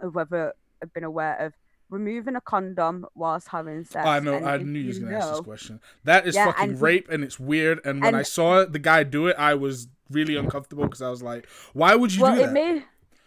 of 0.00 0.14
whether 0.14 0.54
have 0.80 0.92
been 0.92 1.04
aware 1.04 1.36
of 1.38 1.52
removing 1.92 2.34
a 2.34 2.40
condom 2.40 3.06
whilst 3.14 3.48
having 3.48 3.84
sex. 3.84 4.06
I 4.06 4.18
know. 4.18 4.34
I 4.34 4.56
knew 4.56 4.80
you 4.80 4.88
was 4.88 4.98
gonna 4.98 5.12
know, 5.12 5.18
ask 5.18 5.30
this 5.32 5.40
question. 5.40 5.80
That 6.04 6.26
is 6.26 6.34
yeah, 6.34 6.46
fucking 6.46 6.70
and 6.70 6.80
rape, 6.80 7.08
and 7.10 7.22
it's 7.22 7.38
weird. 7.38 7.80
And 7.84 8.00
when 8.00 8.08
and, 8.08 8.16
I 8.16 8.22
saw 8.22 8.64
the 8.64 8.78
guy 8.78 9.04
do 9.04 9.28
it, 9.28 9.36
I 9.38 9.54
was 9.54 9.88
really 10.12 10.36
uncomfortable 10.36 10.84
because 10.84 11.02
I 11.02 11.10
was 11.10 11.22
like, 11.22 11.46
"Why 11.72 11.94
would 11.94 12.14
you 12.14 12.22
well, 12.22 12.34
do 12.34 12.40
that?" 12.42 12.52
May, 12.52 12.82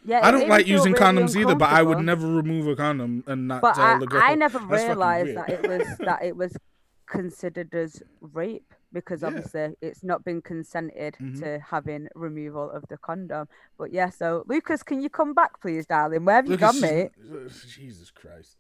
yeah, 0.06 0.22
I 0.24 0.32
don't 0.32 0.48
like 0.48 0.68
using 0.68 0.94
really 0.94 1.04
condoms 1.06 1.36
either, 1.36 1.56
but 1.56 1.70
I 1.70 1.82
would 1.82 2.00
never 2.00 2.28
remove 2.28 2.68
a 2.68 2.76
condom 2.76 3.24
and 3.28 3.48
not 3.48 3.62
but 3.62 3.76
tell 3.76 3.84
I, 3.84 4.00
the 4.00 4.08
girl. 4.08 4.22
I 4.24 4.36
never 4.36 4.60
realized 4.60 5.36
that 5.36 5.50
it 5.50 5.68
was 5.68 5.98
that 6.00 6.24
it 6.24 6.38
was 6.38 6.56
considered 7.08 7.74
as 7.74 8.02
rape 8.20 8.74
because 8.94 9.22
yeah. 9.22 9.28
obviously 9.28 9.76
it's 9.82 10.04
not 10.04 10.24
been 10.24 10.42
consented 10.42 11.16
mm-hmm. 11.16 11.42
to 11.42 11.60
having 11.60 12.08
removal 12.16 12.70
of 12.70 12.88
the 12.88 12.98
condom. 12.98 13.48
But 13.78 13.92
yeah, 13.92 14.10
so 14.10 14.44
Lucas, 14.48 14.84
can 14.84 15.02
you 15.02 15.10
come 15.10 15.34
back, 15.34 15.60
please, 15.60 15.86
darling? 15.86 16.26
Where 16.26 16.36
have 16.36 16.48
you 16.48 16.58
gone, 16.58 16.80
mate? 16.80 17.12
Jesus 17.68 18.12
Christ! 18.12 18.58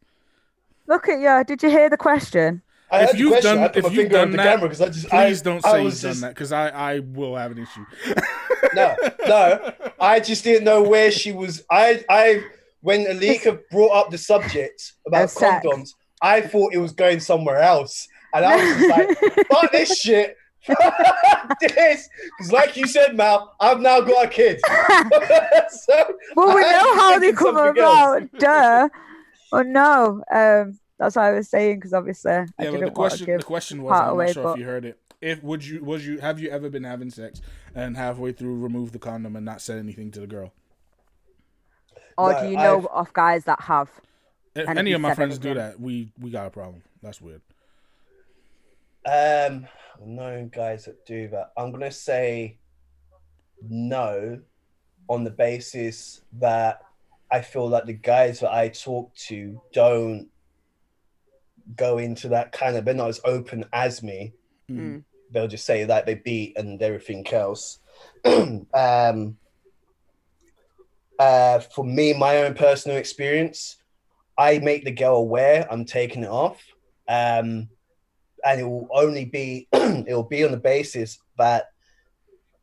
Look 0.87 1.07
at 1.09 1.19
you. 1.19 1.43
Did 1.45 1.63
you 1.63 1.69
hear 1.69 1.89
the 1.89 1.97
question? 1.97 2.63
I 2.91 3.03
if 3.05 3.17
you've 3.17 3.41
done, 3.41 3.71
if 3.73 3.91
you've 3.91 4.11
done 4.11 4.31
that, 4.31 4.61
because 4.61 4.81
I 4.81 4.89
just, 4.89 5.09
please 5.09 5.41
I, 5.41 5.43
don't 5.43 5.63
say 5.63 5.83
you've 5.83 5.91
just... 5.91 6.03
done 6.03 6.21
that 6.21 6.29
because 6.29 6.51
I, 6.51 6.69
I 6.69 6.99
will 6.99 7.35
have 7.35 7.51
an 7.51 7.57
issue. 7.59 7.85
no, 8.75 8.95
no, 9.27 9.73
I 9.99 10.19
just 10.19 10.43
didn't 10.43 10.65
know 10.65 10.83
where 10.83 11.11
she 11.11 11.31
was. 11.31 11.63
I, 11.69 12.03
I, 12.09 12.43
when 12.81 13.05
Alika 13.05 13.59
brought 13.71 13.91
up 13.91 14.11
the 14.11 14.17
subject 14.17 14.93
about 15.07 15.29
condoms, 15.29 15.89
I 16.21 16.41
thought 16.41 16.73
it 16.73 16.77
was 16.77 16.91
going 16.91 17.19
somewhere 17.19 17.59
else, 17.59 18.07
and 18.33 18.45
I 18.45 18.55
was 18.55 18.87
like, 18.87 19.47
"Fuck 19.51 19.71
this 19.71 19.99
shit." 19.99 20.37
this 21.61 22.09
because, 22.37 22.51
like 22.51 22.75
you 22.75 22.87
said, 22.87 23.15
Mal, 23.15 23.55
I've 23.59 23.79
now 23.79 24.01
got 24.01 24.25
a 24.25 24.27
kid. 24.27 24.59
so 24.65 26.15
well, 26.35 26.55
we 26.55 26.61
know 26.61 26.95
how 26.95 27.19
they 27.19 27.33
come 27.33 27.57
about. 27.57 28.21
Else. 28.21 28.29
Duh. 28.39 28.89
Oh 29.51 29.61
no. 29.61 30.23
Um, 30.33 30.79
that's 30.97 31.15
what 31.15 31.25
I 31.25 31.31
was 31.31 31.49
saying 31.49 31.77
because 31.77 31.93
obviously 31.93 32.31
yeah, 32.31 32.45
I 32.59 32.63
didn't 32.65 32.85
the 32.85 32.91
question, 32.91 33.27
want 33.27 33.41
to 33.41 33.43
the 33.43 33.47
question 33.47 33.83
was 33.83 33.99
I'm 33.99 34.09
away, 34.09 34.25
not 34.25 34.33
sure 34.33 34.43
but... 34.43 34.53
if 34.53 34.59
you 34.59 34.65
heard 34.65 34.85
it. 34.85 34.99
If 35.21 35.43
would 35.43 35.65
you 35.65 35.83
was 35.83 36.05
you 36.05 36.19
have 36.19 36.39
you 36.39 36.49
ever 36.49 36.69
been 36.69 36.83
having 36.83 37.09
sex 37.09 37.41
and 37.73 37.97
halfway 37.97 38.31
through 38.31 38.55
remove 38.55 38.91
the 38.91 38.99
condom 38.99 39.35
and 39.35 39.45
not 39.45 39.61
said 39.61 39.77
anything 39.79 40.11
to 40.11 40.19
the 40.19 40.27
girl? 40.27 40.53
Or 42.17 42.31
no, 42.31 42.41
do 42.41 42.49
you 42.49 42.57
know 42.57 42.77
I've... 42.79 42.85
of 42.85 43.13
guys 43.13 43.43
that 43.45 43.61
have? 43.61 43.89
If 44.55 44.69
any 44.69 44.93
of 44.93 45.01
my 45.01 45.15
friends 45.15 45.37
do 45.37 45.53
that, 45.53 45.79
we 45.79 46.11
we 46.19 46.29
got 46.29 46.47
a 46.47 46.49
problem. 46.49 46.81
That's 47.01 47.21
weird. 47.21 47.41
Um, 49.05 49.67
known 50.03 50.49
guys 50.49 50.85
that 50.85 51.05
do 51.05 51.27
that. 51.29 51.51
I'm 51.57 51.71
gonna 51.71 51.91
say 51.91 52.57
no, 53.61 54.39
on 55.07 55.23
the 55.23 55.31
basis 55.31 56.21
that 56.33 56.81
I 57.31 57.41
feel 57.41 57.69
like 57.69 57.85
the 57.85 57.93
guys 57.93 58.39
that 58.39 58.53
I 58.53 58.69
talk 58.69 59.13
to 59.27 59.61
don't 59.73 60.29
go 61.75 61.97
into 61.97 62.29
that 62.29 62.51
kind 62.51 62.75
of 62.75 62.85
they're 62.85 62.93
not 62.93 63.09
as 63.09 63.21
open 63.25 63.65
as 63.73 64.03
me. 64.03 64.33
Mm. 64.69 65.03
They'll 65.31 65.47
just 65.47 65.65
say 65.65 65.83
that 65.85 66.05
they 66.05 66.15
beat 66.15 66.57
and 66.57 66.81
everything 66.81 67.25
else. 67.31 67.79
um, 68.25 69.37
uh, 71.17 71.59
for 71.59 71.85
me, 71.85 72.13
my 72.13 72.43
own 72.43 72.53
personal 72.53 72.97
experience, 72.97 73.77
I 74.37 74.59
make 74.59 74.83
the 74.83 74.91
girl 74.91 75.15
aware 75.15 75.67
I'm 75.71 75.85
taking 75.85 76.23
it 76.23 76.29
off, 76.29 76.61
um, 77.07 77.69
and 78.45 78.59
it 78.59 78.63
will 78.63 78.87
only 78.91 79.25
be 79.25 79.67
it 79.73 80.13
will 80.13 80.23
be 80.23 80.43
on 80.43 80.51
the 80.51 80.57
basis 80.57 81.19
that 81.37 81.67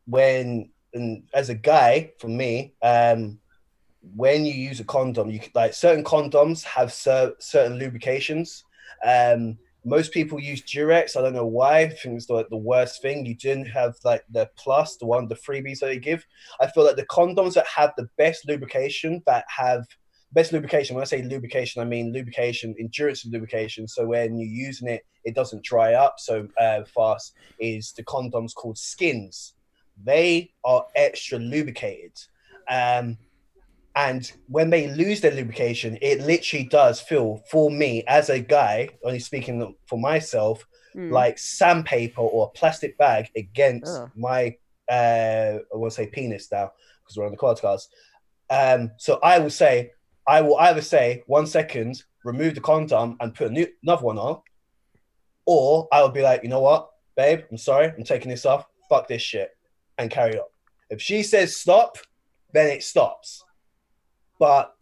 when 0.05 0.69
and 0.93 1.23
as 1.33 1.49
a 1.49 1.55
guy, 1.55 2.11
for 2.19 2.27
me, 2.27 2.73
um, 2.81 3.39
when 4.15 4.45
you 4.45 4.53
use 4.53 4.79
a 4.79 4.83
condom, 4.83 5.29
you 5.29 5.39
like 5.55 5.73
certain 5.73 6.03
condoms 6.03 6.63
have 6.63 6.93
cer- 6.93 7.33
certain 7.39 7.77
lubrications. 7.79 8.63
Um, 9.05 9.57
most 9.85 10.13
people 10.13 10.39
use 10.39 10.61
Durex. 10.61 11.17
I 11.17 11.21
don't 11.21 11.33
know 11.33 11.45
why. 11.45 11.79
I 11.79 11.89
think 11.89 12.15
it's 12.15 12.29
like 12.29 12.49
the 12.49 12.57
worst 12.57 13.01
thing. 13.01 13.25
You 13.25 13.35
didn't 13.35 13.65
have 13.65 13.95
like 14.05 14.23
the 14.29 14.49
plus, 14.55 14.95
the 14.97 15.05
one, 15.05 15.27
the 15.27 15.35
freebies 15.35 15.79
that 15.79 15.87
they 15.87 15.99
give. 15.99 16.25
I 16.61 16.67
feel 16.67 16.85
like 16.85 16.95
the 16.95 17.05
condoms 17.07 17.53
that 17.55 17.67
have 17.67 17.91
the 17.97 18.07
best 18.17 18.47
lubrication, 18.47 19.21
that 19.25 19.43
have 19.49 19.85
best 20.31 20.53
lubrication. 20.53 20.95
When 20.95 21.01
I 21.01 21.05
say 21.05 21.21
lubrication, 21.21 21.81
I 21.81 21.85
mean 21.85 22.13
lubrication, 22.13 22.75
endurance 22.79 23.25
lubrication. 23.25 23.87
So 23.87 24.05
when 24.05 24.37
you're 24.37 24.49
using 24.49 24.87
it, 24.87 25.05
it 25.25 25.35
doesn't 25.35 25.63
dry 25.63 25.93
up 25.93 26.15
so 26.17 26.47
uh, 26.59 26.83
fast. 26.85 27.33
Is 27.59 27.93
the 27.93 28.03
condoms 28.03 28.53
called 28.53 28.77
skins? 28.77 29.53
They 30.01 30.51
are 30.63 30.85
extra 30.95 31.39
lubricated. 31.39 32.13
Um, 32.69 33.17
and 33.95 34.31
when 34.47 34.69
they 34.69 34.89
lose 34.89 35.21
their 35.21 35.31
lubrication, 35.31 35.97
it 36.01 36.21
literally 36.21 36.65
does 36.65 36.99
feel 36.99 37.43
for 37.49 37.69
me 37.69 38.03
as 38.07 38.29
a 38.29 38.39
guy, 38.39 38.89
only 39.03 39.19
speaking 39.19 39.75
for 39.85 39.99
myself, 39.99 40.65
mm. 40.95 41.11
like 41.11 41.37
sandpaper 41.37 42.21
or 42.21 42.47
a 42.47 42.57
plastic 42.57 42.97
bag 42.97 43.29
against 43.35 43.95
Ugh. 43.95 44.11
my 44.15 44.55
uh 44.91 45.59
I 45.73 45.77
want 45.77 45.91
to 45.91 45.95
say 45.95 46.07
penis 46.07 46.51
now 46.51 46.71
because 47.03 47.17
we're 47.17 47.25
on 47.25 47.31
the 47.31 47.37
podcast. 47.37 47.87
Um, 48.49 48.91
so 48.97 49.19
I 49.21 49.39
will 49.39 49.51
say 49.51 49.91
I 50.27 50.41
will 50.41 50.57
either 50.57 50.81
say 50.81 51.23
one 51.27 51.45
second, 51.45 52.03
remove 52.23 52.55
the 52.55 52.61
condom 52.61 53.17
and 53.19 53.35
put 53.35 53.51
new, 53.51 53.67
another 53.83 54.05
one 54.05 54.17
on, 54.17 54.41
or 55.45 55.87
I 55.91 56.01
will 56.01 56.09
be 56.09 56.21
like, 56.21 56.43
you 56.43 56.49
know 56.49 56.61
what, 56.61 56.89
babe, 57.15 57.41
I'm 57.51 57.57
sorry, 57.57 57.91
I'm 57.95 58.03
taking 58.03 58.29
this 58.29 58.45
off. 58.45 58.65
Fuck 58.89 59.07
this 59.07 59.21
shit, 59.21 59.51
and 59.97 60.09
carry 60.09 60.37
on. 60.37 60.47
If 60.89 61.01
she 61.01 61.23
says 61.23 61.55
stop, 61.55 61.97
then 62.53 62.67
it 62.67 62.83
stops 62.83 63.43
but 64.43 64.75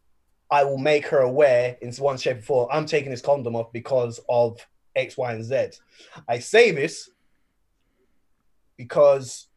I 0.50 0.64
will 0.64 0.80
make 0.80 1.06
her 1.06 1.20
aware 1.20 1.78
in 1.84 1.94
one 1.94 2.18
shape 2.18 2.40
or 2.40 2.42
form. 2.42 2.70
I'm 2.72 2.88
taking 2.88 3.12
this 3.12 3.22
condom 3.22 3.56
off 3.56 3.72
because 3.72 4.20
of 4.28 4.58
X, 4.96 5.18
Y, 5.18 5.34
and 5.34 5.44
Z. 5.44 5.78
I 6.28 6.40
say 6.40 6.72
this 6.72 7.12
because, 8.76 9.50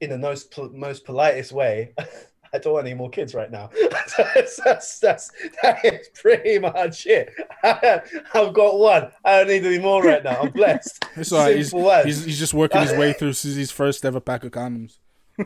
in 0.00 0.10
the 0.10 0.18
most 0.18 0.56
most 0.72 1.04
politest 1.04 1.50
way, 1.50 1.94
I 2.54 2.58
don't 2.58 2.74
want 2.74 2.86
any 2.86 2.94
more 2.94 3.10
kids 3.10 3.34
right 3.34 3.50
now. 3.50 3.70
that's, 3.90 4.60
that's, 4.64 5.00
that's, 5.00 5.32
that 5.64 5.84
is 5.84 6.08
pretty 6.14 6.60
much 6.60 7.06
it. 7.06 7.32
I've 7.64 8.54
got 8.54 8.78
one. 8.78 9.10
I 9.24 9.38
don't 9.38 9.48
need 9.48 9.66
any 9.66 9.80
more 9.80 10.00
right 10.00 10.22
now. 10.22 10.42
I'm 10.42 10.52
blessed. 10.52 11.04
It's 11.16 11.32
all 11.32 11.40
right. 11.40 11.56
He's, 11.56 11.72
he's, 11.72 12.24
he's, 12.24 12.38
just 12.38 12.54
working 12.54 12.82
his 12.82 12.92
way 12.92 13.14
through 13.14 13.32
his 13.32 13.72
first 13.72 14.04
ever 14.04 14.20
pack 14.20 14.44
of 14.44 14.52
condoms. 14.52 14.98
All 15.38 15.44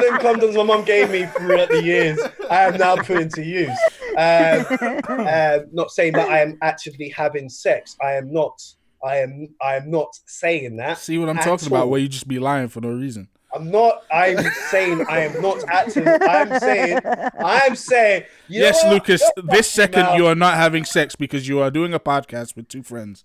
them 0.00 0.18
condoms 0.20 0.54
my 0.54 0.62
mum 0.62 0.84
gave 0.84 1.10
me 1.10 1.24
throughout 1.26 1.70
the 1.70 1.82
years, 1.82 2.18
I 2.50 2.64
am 2.64 2.76
now 2.76 2.96
putting 2.96 3.30
to 3.30 3.42
use. 3.42 3.78
Um, 4.18 4.66
um, 5.08 5.66
not 5.72 5.90
saying 5.90 6.12
that 6.14 6.28
I 6.28 6.40
am 6.40 6.58
actively 6.62 7.08
having 7.08 7.48
sex. 7.48 7.96
I 8.02 8.12
am 8.12 8.32
not. 8.32 8.60
I 9.04 9.18
am. 9.18 9.48
I 9.62 9.76
am 9.76 9.90
not 9.90 10.08
saying 10.26 10.76
that. 10.76 10.98
See 10.98 11.16
what 11.18 11.28
I'm 11.28 11.36
talking 11.36 11.72
all. 11.72 11.78
about? 11.78 11.88
Where 11.88 12.00
you 12.00 12.08
just 12.08 12.28
be 12.28 12.38
lying 12.38 12.68
for 12.68 12.80
no 12.80 12.90
reason. 12.90 13.28
I'm 13.54 13.70
not. 13.70 14.02
I'm 14.12 14.44
saying 14.70 15.06
I 15.08 15.20
am 15.20 15.40
not 15.40 15.64
active. 15.68 16.06
I'm 16.06 16.58
saying. 16.60 17.00
I'm 17.38 17.76
saying. 17.76 18.24
yes, 18.48 18.84
Lucas. 18.84 19.22
This 19.44 19.70
second, 19.70 20.16
you 20.16 20.26
are 20.26 20.34
not 20.34 20.54
having 20.54 20.84
sex 20.84 21.16
because 21.16 21.48
you 21.48 21.60
are 21.60 21.70
doing 21.70 21.94
a 21.94 22.00
podcast 22.00 22.56
with 22.56 22.68
two 22.68 22.82
friends. 22.82 23.24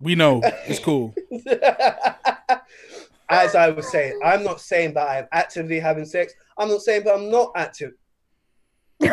We 0.00 0.14
know. 0.14 0.42
It's 0.66 0.78
cool. 0.78 1.14
as 3.28 3.54
I 3.54 3.70
was 3.70 3.90
saying, 3.90 4.18
I'm 4.24 4.42
not 4.44 4.60
saying 4.60 4.94
that 4.94 5.08
I'm 5.08 5.26
actively 5.32 5.80
having 5.80 6.04
sex. 6.04 6.34
I'm 6.58 6.68
not 6.68 6.82
saying 6.82 7.04
that 7.04 7.14
I'm 7.14 7.30
not 7.30 7.52
active. 7.56 7.92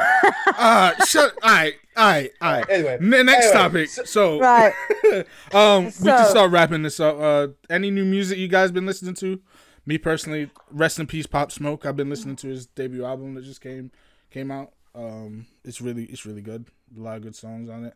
uh 0.57 0.93
shut 1.05 1.33
all 1.41 1.49
right 1.49 1.73
all 1.97 2.05
right 2.05 2.31
all 2.39 2.51
right 2.53 2.65
anyway 2.69 2.97
N- 3.01 3.09
next 3.25 3.47
anyway, 3.47 3.51
topic. 3.51 3.89
so, 3.89 4.03
so 4.03 4.39
right. 4.41 4.73
um 5.53 5.89
so, 5.89 6.03
we 6.05 6.11
can 6.11 6.29
start 6.29 6.51
wrapping 6.51 6.83
this 6.83 6.99
up. 6.99 7.19
Uh 7.19 7.47
any 7.69 7.89
new 7.89 8.05
music 8.05 8.37
you 8.37 8.47
guys 8.47 8.71
been 8.71 8.85
listening 8.85 9.15
to? 9.15 9.41
Me 9.85 9.97
personally 9.97 10.51
rest 10.69 10.99
in 10.99 11.07
peace 11.07 11.25
pop 11.25 11.51
smoke 11.51 11.85
i've 11.85 11.95
been 11.97 12.09
listening 12.09 12.35
to 12.37 12.47
his 12.47 12.67
debut 12.67 13.03
album 13.03 13.33
that 13.33 13.43
just 13.43 13.59
came 13.59 13.91
came 14.29 14.51
out. 14.51 14.71
Um 14.93 15.47
it's 15.65 15.81
really 15.81 16.05
it's 16.05 16.25
really 16.27 16.43
good. 16.43 16.67
A 16.95 16.99
lot 17.01 17.17
of 17.17 17.23
good 17.23 17.35
songs 17.35 17.67
on 17.67 17.85
it. 17.85 17.95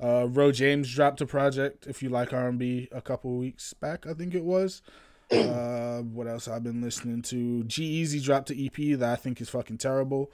Uh 0.00 0.28
ro 0.28 0.52
james 0.52 0.94
dropped 0.94 1.20
a 1.20 1.26
project 1.26 1.86
if 1.88 2.00
you 2.02 2.08
like 2.08 2.32
r&b 2.32 2.88
a 2.92 3.00
couple 3.02 3.36
weeks 3.36 3.74
back 3.74 4.06
i 4.06 4.14
think 4.14 4.34
it 4.34 4.44
was 4.44 4.82
uh, 5.30 6.00
what 6.00 6.26
else 6.26 6.48
I've 6.48 6.62
been 6.62 6.82
listening 6.82 7.22
to? 7.22 7.64
G-Eazy 7.64 8.22
dropped 8.22 8.50
an 8.50 8.58
EP 8.58 8.98
that 8.98 9.12
I 9.12 9.16
think 9.16 9.40
is 9.40 9.48
fucking 9.48 9.78
terrible. 9.78 10.30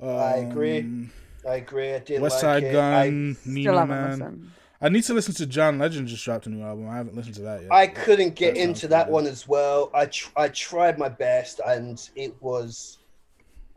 Um, 0.00 0.10
I 0.10 0.36
agree. 0.36 1.08
I 1.48 1.56
agree. 1.56 1.94
I 1.94 1.98
did 2.00 2.20
West 2.20 2.42
like 2.42 2.62
Side 2.62 2.72
Gun, 2.72 2.92
I 2.94 3.48
Nina 3.48 3.86
Man. 3.86 4.52
I 4.80 4.88
need 4.90 5.04
to 5.04 5.14
listen 5.14 5.34
to 5.34 5.46
John 5.46 5.78
Legend 5.78 6.08
just 6.08 6.24
dropped 6.24 6.46
a 6.46 6.50
new 6.50 6.62
album. 6.62 6.88
I 6.88 6.96
haven't 6.96 7.16
listened 7.16 7.36
to 7.36 7.42
that 7.42 7.62
yet. 7.62 7.72
I 7.72 7.86
couldn't 7.86 8.34
get 8.34 8.54
that 8.54 8.60
into 8.60 8.88
that 8.88 9.06
good. 9.06 9.12
one 9.12 9.26
as 9.26 9.48
well. 9.48 9.90
I 9.94 10.06
tr- 10.06 10.30
I 10.36 10.48
tried 10.48 10.98
my 10.98 11.08
best 11.08 11.60
and 11.66 12.08
it 12.14 12.34
was 12.42 12.98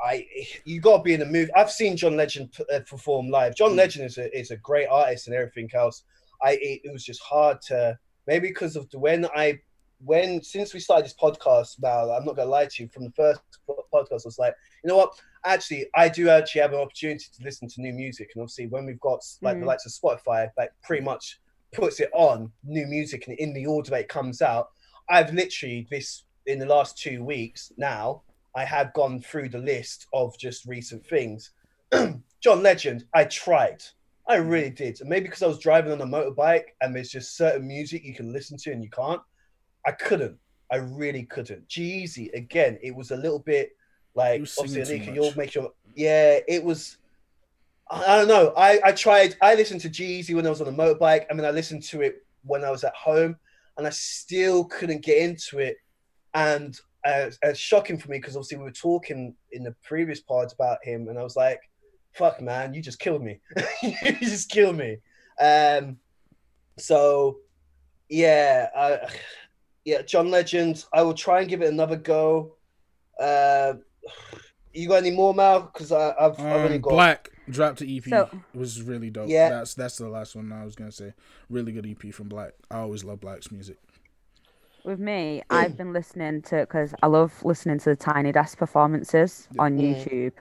I 0.01 0.27
you 0.65 0.81
got 0.81 0.97
to 0.97 1.03
be 1.03 1.13
in 1.13 1.21
the 1.21 1.26
mood. 1.26 1.51
I've 1.55 1.71
seen 1.71 1.95
John 1.95 2.17
Legend 2.17 2.51
p- 2.51 2.65
uh, 2.73 2.81
perform 2.81 3.30
live. 3.30 3.55
John 3.55 3.71
mm. 3.71 3.77
Legend 3.77 4.05
is 4.05 4.17
a 4.17 4.38
is 4.38 4.51
a 4.51 4.57
great 4.57 4.88
artist 4.88 5.27
and 5.27 5.35
everything 5.35 5.69
else. 5.73 6.03
I 6.43 6.53
it, 6.53 6.81
it 6.84 6.91
was 6.91 7.05
just 7.05 7.21
hard 7.21 7.61
to 7.67 7.97
maybe 8.27 8.49
because 8.49 8.76
of 8.76 8.89
the 8.89 8.99
when 8.99 9.26
I 9.35 9.59
when 10.03 10.41
since 10.41 10.73
we 10.73 10.80
started 10.80 11.05
this 11.05 11.15
podcast, 11.21 11.81
Mal, 11.81 12.11
I'm 12.11 12.26
not 12.26 12.35
gonna 12.35 12.49
lie 12.49 12.65
to 12.65 12.84
you, 12.84 12.89
from 12.89 13.03
the 13.03 13.11
first 13.11 13.41
podcast, 13.67 14.11
I 14.11 14.26
was 14.26 14.39
like, 14.39 14.55
you 14.84 14.88
know 14.88 14.97
what? 14.97 15.13
Actually, 15.45 15.88
I 15.95 16.09
do 16.09 16.30
actually 16.30 16.61
have 16.61 16.73
an 16.73 16.80
opportunity 16.80 17.26
to 17.38 17.43
listen 17.43 17.67
to 17.69 17.81
new 17.81 17.93
music, 17.93 18.31
and 18.34 18.41
obviously, 18.41 18.67
when 18.67 18.85
we've 18.85 18.99
got 18.99 19.23
like 19.41 19.57
mm. 19.57 19.61
the 19.61 19.65
likes 19.65 19.85
of 19.85 19.91
Spotify, 19.91 20.49
like 20.57 20.71
pretty 20.84 21.03
much 21.03 21.39
puts 21.71 21.99
it 21.99 22.09
on 22.13 22.51
new 22.63 22.88
music, 22.88 23.27
and 23.27 23.38
in 23.38 23.53
the 23.53 23.65
order 23.65 23.91
that 23.91 24.01
it 24.01 24.09
comes 24.09 24.41
out, 24.41 24.69
I've 25.09 25.34
literally 25.34 25.88
this 25.89 26.23
in 26.45 26.59
the 26.59 26.65
last 26.65 26.97
two 26.97 27.23
weeks 27.23 27.71
now, 27.77 28.23
I 28.55 28.65
have 28.65 28.93
gone 28.93 29.21
through 29.21 29.49
the 29.49 29.59
list 29.59 30.07
of 30.13 30.38
just 30.38 30.65
recent 30.65 31.05
things. 31.05 31.51
John 32.41 32.63
Legend, 32.63 33.05
I 33.13 33.26
tried. 33.26 33.84
I 34.27 34.35
really 34.35 34.69
did. 34.69 34.99
And 35.01 35.09
maybe 35.09 35.26
because 35.26 35.43
I 35.43 35.47
was 35.47 35.59
driving 35.59 35.91
on 35.91 36.01
a 36.01 36.05
motorbike 36.05 36.65
and 36.81 36.95
there's 36.95 37.09
just 37.09 37.35
certain 37.35 37.67
music 37.67 38.03
you 38.03 38.13
can 38.13 38.31
listen 38.31 38.57
to 38.59 38.71
and 38.71 38.84
you 38.84 38.89
can't. 38.89 39.21
I 39.85 39.91
couldn't. 39.91 40.38
I 40.72 40.77
really 40.77 41.23
couldn't. 41.23 41.68
G-Eazy 41.68 42.34
again. 42.34 42.77
It 42.81 42.95
was 42.95 43.11
a 43.11 43.18
little 43.18 43.39
bit 43.39 43.76
like 44.15 44.41
obviously 44.60 44.99
Anika, 44.99 45.14
you'll 45.14 45.35
make 45.38 45.51
sure. 45.51 45.72
Yeah, 45.95 46.39
it 46.47 46.64
was. 46.64 46.97
I 47.89 48.18
don't 48.18 48.27
know. 48.27 48.53
I 48.56 48.80
I 48.84 48.91
tried. 48.91 49.35
I 49.41 49.56
listened 49.56 49.81
to 49.81 49.89
G-Eazy 49.89 50.35
when 50.35 50.45
I 50.45 50.49
was 50.49 50.61
on 50.61 50.68
a 50.68 50.72
motorbike. 50.72 51.26
I 51.30 51.34
mean, 51.34 51.45
I 51.45 51.51
listened 51.51 51.84
to 51.84 52.01
it 52.01 52.23
when 52.43 52.64
I 52.64 52.72
was 52.72 52.84
at 52.84 52.95
home, 52.95 53.38
and 53.77 53.88
I 53.88 53.89
still 53.89 54.65
couldn't 54.65 55.03
get 55.03 55.18
into 55.18 55.60
it. 55.60 55.77
And 56.34 56.80
uh, 57.06 57.31
it's 57.41 57.60
shocking 57.60 57.97
for 57.97 58.10
me 58.10 58.18
because 58.18 58.35
obviously 58.35 58.57
we 58.57 58.65
were 58.65 58.72
talking 58.72 59.35
in 59.51 59.64
the 59.64 59.76
previous 59.84 60.19
parts 60.19 60.53
about 60.53 60.77
him, 60.84 61.07
and 61.07 61.18
I 61.18 61.23
was 61.23 61.35
like, 61.35 61.61
"Fuck, 62.14 62.41
man, 62.41 62.73
you 62.73 62.81
just 62.81 62.99
killed 62.99 63.23
me. 63.23 63.39
you 63.81 64.19
just 64.19 64.51
killed 64.51 64.77
me." 64.77 64.97
Um, 65.39 65.97
so 66.77 67.39
yeah, 68.10 68.69
I, 68.76 69.07
yeah, 69.89 70.03
John 70.03 70.29
Legend. 70.29 70.85
I 70.93 71.01
will 71.01 71.15
try 71.15 71.39
and 71.41 71.49
give 71.49 71.61
it 71.61 71.67
another 71.67 71.95
go. 71.95 72.53
Uh, 73.19 73.73
you 74.73 74.87
got 74.87 74.97
any 74.97 75.11
more, 75.11 75.33
Mal? 75.33 75.61
Because 75.61 75.91
I've, 75.91 76.39
um, 76.39 76.45
I've 76.45 76.65
only 76.65 76.77
got 76.77 76.91
Black 76.91 77.29
dropped 77.49 77.79
the 77.79 77.97
EP. 77.97 78.03
So, 78.03 78.29
it 78.31 78.57
was 78.57 78.81
really 78.83 79.09
dope. 79.09 79.29
Yeah, 79.29 79.49
that's 79.49 79.73
that's 79.73 79.97
the 79.97 80.07
last 80.07 80.35
one 80.35 80.51
I 80.51 80.63
was 80.63 80.75
gonna 80.75 80.91
say. 80.91 81.13
Really 81.49 81.71
good 81.71 81.87
EP 81.87 82.13
from 82.13 82.29
Black. 82.29 82.53
I 82.69 82.77
always 82.77 83.03
love 83.03 83.19
Black's 83.19 83.51
music. 83.51 83.77
With 84.85 84.99
me, 84.99 85.41
I've 85.49 85.75
been 85.75 85.91
listening 85.91 86.41
to 86.43 86.61
because 86.61 86.93
I 87.03 87.07
love 87.07 87.33
listening 87.43 87.79
to 87.79 87.89
the 87.89 87.95
Tiny 87.95 88.31
Desk 88.31 88.57
performances 88.57 89.47
yeah. 89.51 89.63
on 89.63 89.77
YouTube, 89.77 90.33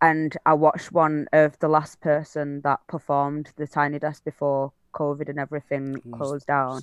and 0.00 0.36
I 0.46 0.54
watched 0.54 0.92
one 0.92 1.26
of 1.32 1.58
the 1.58 1.68
last 1.68 2.00
person 2.00 2.60
that 2.62 2.80
performed 2.86 3.50
the 3.56 3.66
Tiny 3.66 3.98
Desk 3.98 4.24
before 4.24 4.72
COVID 4.94 5.28
and 5.28 5.38
everything 5.38 6.00
closed 6.14 6.46
down, 6.46 6.82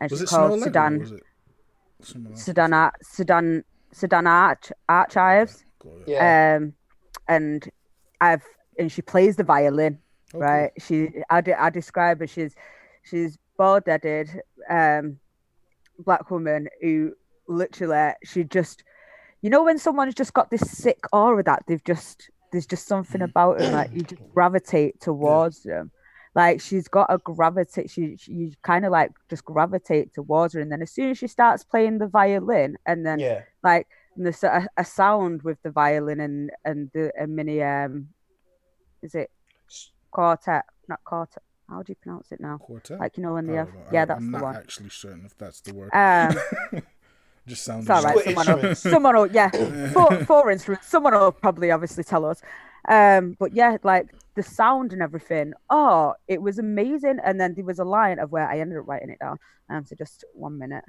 and 0.00 0.10
she's 0.10 0.30
called 0.30 0.62
Sudan. 0.62 1.20
Sudan 2.34 2.90
Sudan 3.02 3.64
Sudan 3.92 4.26
Arch 4.26 4.72
Archives. 4.88 5.64
Yeah. 6.06 6.56
Um, 6.56 6.74
and 7.28 7.68
I've 8.20 8.44
and 8.78 8.90
she 8.90 9.02
plays 9.02 9.36
the 9.36 9.44
violin, 9.44 9.98
okay. 10.34 10.44
right? 10.44 10.70
She 10.78 11.08
I, 11.30 11.40
de- 11.40 11.60
I 11.60 11.70
describe 11.70 12.20
her. 12.20 12.26
She's 12.26 12.54
she's 13.02 13.38
bald 13.56 13.84
headed, 13.86 14.40
um, 14.68 15.18
black 15.98 16.30
woman 16.30 16.68
who 16.80 17.12
literally 17.48 18.12
she 18.24 18.44
just, 18.44 18.84
you 19.42 19.50
know, 19.50 19.64
when 19.64 19.78
someone's 19.78 20.14
just 20.14 20.34
got 20.34 20.50
this 20.50 20.68
sick 20.70 21.00
aura 21.12 21.42
that 21.44 21.64
they've 21.66 21.84
just 21.84 22.30
there's 22.52 22.66
just 22.66 22.86
something 22.86 23.22
about 23.22 23.58
them 23.58 23.72
that 23.72 23.92
you 23.92 24.02
just 24.02 24.22
gravitate 24.34 25.00
towards 25.00 25.64
yeah. 25.64 25.76
them 25.76 25.90
like 26.34 26.60
she's 26.60 26.86
got 26.86 27.06
a 27.12 27.18
gravitate 27.18 27.90
she, 27.90 28.16
she 28.16 28.32
you 28.32 28.52
kind 28.62 28.84
of 28.84 28.92
like 28.92 29.10
just 29.28 29.44
gravitate 29.44 30.14
towards 30.14 30.54
her 30.54 30.60
and 30.60 30.70
then 30.70 30.80
as 30.80 30.90
soon 30.90 31.10
as 31.10 31.18
she 31.18 31.26
starts 31.26 31.64
playing 31.64 31.98
the 31.98 32.06
violin 32.06 32.76
and 32.86 33.04
then 33.04 33.18
yeah. 33.18 33.42
like 33.64 33.88
there's 34.16 34.44
a, 34.44 34.66
a 34.76 34.84
sound 34.84 35.42
with 35.42 35.60
the 35.62 35.70
violin 35.70 36.20
and 36.20 36.50
and 36.64 36.90
the 36.94 37.12
a 37.20 37.26
mini 37.26 37.62
um, 37.62 38.08
is 39.02 39.14
it 39.14 39.30
quartet? 40.10 40.64
Not 40.88 41.00
quartet. 41.04 41.42
How 41.68 41.82
do 41.82 41.92
you 41.92 41.96
pronounce 41.96 42.32
it 42.32 42.40
now? 42.40 42.58
Quartet. 42.58 42.98
Like 42.98 43.16
you 43.16 43.22
know 43.22 43.34
when 43.34 43.46
the 43.46 43.56
have, 43.56 43.68
yeah, 43.92 44.04
that's 44.04 44.18
I'm 44.18 44.32
the 44.32 44.38
one. 44.38 44.56
Actually, 44.56 44.90
certain 44.90 45.24
if 45.24 45.36
that's 45.38 45.60
the 45.60 45.74
word. 45.74 45.90
Um, 45.92 46.82
just 47.46 47.64
sounds. 47.64 47.88
All 47.88 48.02
right. 48.02 48.18
Someone 48.24 48.62
will, 48.62 48.74
someone 48.74 49.16
will, 49.16 49.26
yeah, 49.28 49.50
four, 49.92 50.24
four 50.24 50.50
instruments. 50.50 50.88
Someone 50.88 51.14
will 51.14 51.32
probably 51.32 51.70
obviously 51.70 52.04
tell 52.04 52.24
us. 52.24 52.42
Um, 52.88 53.36
but 53.38 53.54
yeah, 53.54 53.76
like 53.84 54.12
the 54.34 54.42
sound 54.42 54.92
and 54.92 55.02
everything. 55.02 55.52
Oh, 55.68 56.14
it 56.28 56.40
was 56.40 56.58
amazing. 56.58 57.18
And 57.24 57.40
then 57.40 57.54
there 57.54 57.64
was 57.64 57.78
a 57.78 57.84
line 57.84 58.18
of 58.18 58.30
where 58.30 58.48
I 58.48 58.60
ended 58.60 58.78
up 58.78 58.88
writing 58.88 59.10
it 59.10 59.18
down. 59.18 59.38
Um, 59.68 59.84
so 59.84 59.96
just 59.96 60.24
one 60.34 60.58
minute, 60.58 60.84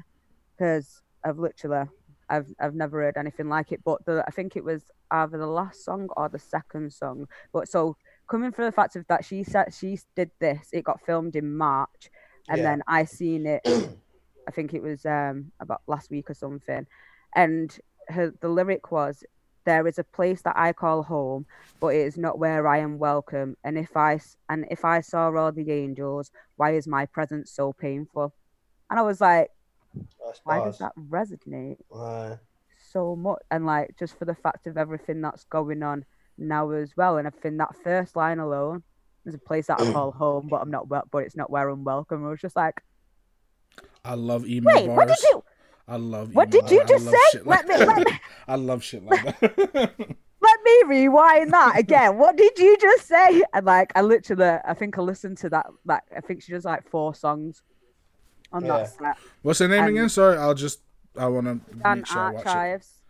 because 0.57 1.01
I've 1.23 1.39
literally, 1.39 1.87
I've 2.29 2.47
I've 2.59 2.75
never 2.75 3.01
heard 3.01 3.17
anything 3.17 3.49
like 3.49 3.71
it. 3.71 3.81
But 3.83 4.05
the 4.05 4.23
I 4.27 4.31
think 4.31 4.55
it 4.55 4.63
was 4.63 4.83
either 5.09 5.37
the 5.37 5.47
last 5.47 5.83
song 5.83 6.09
or 6.15 6.29
the 6.29 6.39
second 6.39 6.93
song. 6.93 7.27
But 7.51 7.67
so 7.67 7.97
coming 8.27 8.51
from 8.51 8.65
the 8.65 8.71
fact 8.71 8.95
of 8.95 9.05
that 9.07 9.25
she 9.25 9.43
said 9.43 9.73
she 9.73 9.99
did 10.15 10.31
this, 10.39 10.69
it 10.71 10.83
got 10.83 11.01
filmed 11.05 11.35
in 11.35 11.57
March, 11.57 12.09
and 12.49 12.59
yeah. 12.59 12.63
then 12.63 12.83
I 12.87 13.05
seen 13.05 13.45
it. 13.45 13.61
I 14.47 14.51
think 14.51 14.73
it 14.73 14.81
was 14.81 15.05
um 15.05 15.51
about 15.59 15.81
last 15.87 16.09
week 16.09 16.29
or 16.29 16.33
something, 16.33 16.87
and 17.35 17.77
her 18.07 18.33
the 18.39 18.49
lyric 18.49 18.91
was 18.91 19.23
there 19.65 19.87
is 19.87 19.99
a 19.99 20.03
place 20.03 20.41
that 20.43 20.57
I 20.57 20.73
call 20.73 21.03
home, 21.03 21.45
but 21.79 21.89
it 21.89 22.01
is 22.01 22.17
not 22.17 22.39
where 22.39 22.67
I 22.67 22.79
am 22.79 22.97
welcome. 22.97 23.55
And 23.63 23.77
if 23.77 23.95
I 23.95 24.19
and 24.49 24.65
if 24.71 24.85
I 24.85 25.01
saw 25.01 25.31
all 25.35 25.51
the 25.51 25.71
angels, 25.71 26.31
why 26.55 26.75
is 26.75 26.87
my 26.87 27.05
presence 27.05 27.51
so 27.51 27.73
painful? 27.73 28.33
And 28.89 28.99
I 28.99 29.03
was 29.03 29.21
like, 29.21 29.49
why 30.43 30.61
does 30.61 30.79
that 30.79 30.93
resonate 30.97 31.77
so 32.91 33.15
much? 33.15 33.39
And 33.49 33.65
like 33.65 33.95
just 33.97 34.17
for 34.17 34.25
the 34.25 34.35
fact 34.35 34.67
of 34.67 34.77
everything 34.77 35.21
that's 35.21 35.45
going 35.45 35.83
on 35.83 36.05
now 36.37 36.71
as 36.71 36.93
well, 36.97 37.17
and 37.17 37.27
I 37.27 37.31
think 37.31 37.57
that 37.57 37.75
first 37.83 38.15
line 38.15 38.39
alone, 38.39 38.83
there's 39.23 39.35
a 39.35 39.39
place 39.39 39.67
that 39.67 39.79
I 39.79 39.91
call 39.91 40.11
home, 40.17 40.47
but 40.49 40.61
I'm 40.61 40.71
not 40.71 40.87
well, 40.87 41.03
but 41.11 41.19
it's 41.19 41.35
not 41.35 41.51
where 41.51 41.69
I'm 41.69 41.83
welcome. 41.83 42.25
I 42.25 42.29
was 42.29 42.41
just 42.41 42.55
like, 42.55 42.81
I 44.03 44.15
love 44.15 44.47
email 44.47 44.75
Wait, 44.75 44.87
bars. 44.87 44.97
What 44.97 45.07
did 45.07 45.23
you? 45.23 45.43
I 45.87 45.95
love. 45.97 46.33
What 46.33 46.49
did 46.49 46.71
you 46.71 46.83
just 46.87 47.05
say? 47.05 47.39
Like 47.43 47.67
let 47.67 47.79
me, 47.79 47.85
let 47.85 48.07
me. 48.07 48.19
I 48.47 48.55
love 48.55 48.83
shit 48.83 49.03
like 49.03 49.23
that. 49.23 49.93
let 50.41 50.63
me 50.63 50.83
rewind 50.87 51.53
that 51.53 51.77
again. 51.77 52.17
What 52.17 52.35
did 52.35 52.57
you 52.57 52.77
just 52.79 53.07
say? 53.07 53.43
And 53.53 53.65
like, 53.65 53.91
I 53.95 54.01
literally, 54.01 54.59
I 54.65 54.73
think 54.73 54.97
I 54.97 55.01
listened 55.01 55.37
to 55.39 55.49
that. 55.49 55.67
Like, 55.85 56.03
I 56.15 56.21
think 56.21 56.43
she 56.43 56.51
does 56.51 56.65
like 56.65 56.89
four 56.89 57.13
songs 57.13 57.61
on 58.51 58.65
yeah. 58.65 58.77
that 58.77 58.89
set. 58.89 59.17
What's 59.41 59.59
her 59.59 59.67
name 59.67 59.83
and 59.83 59.89
again? 59.89 60.09
Sorry, 60.09 60.37
I'll 60.37 60.53
just. 60.53 60.81
I 61.17 61.27
want 61.27 61.45
to 61.45 61.59
make 61.93 62.05
sure 62.07 62.21
Archives 62.21 63.01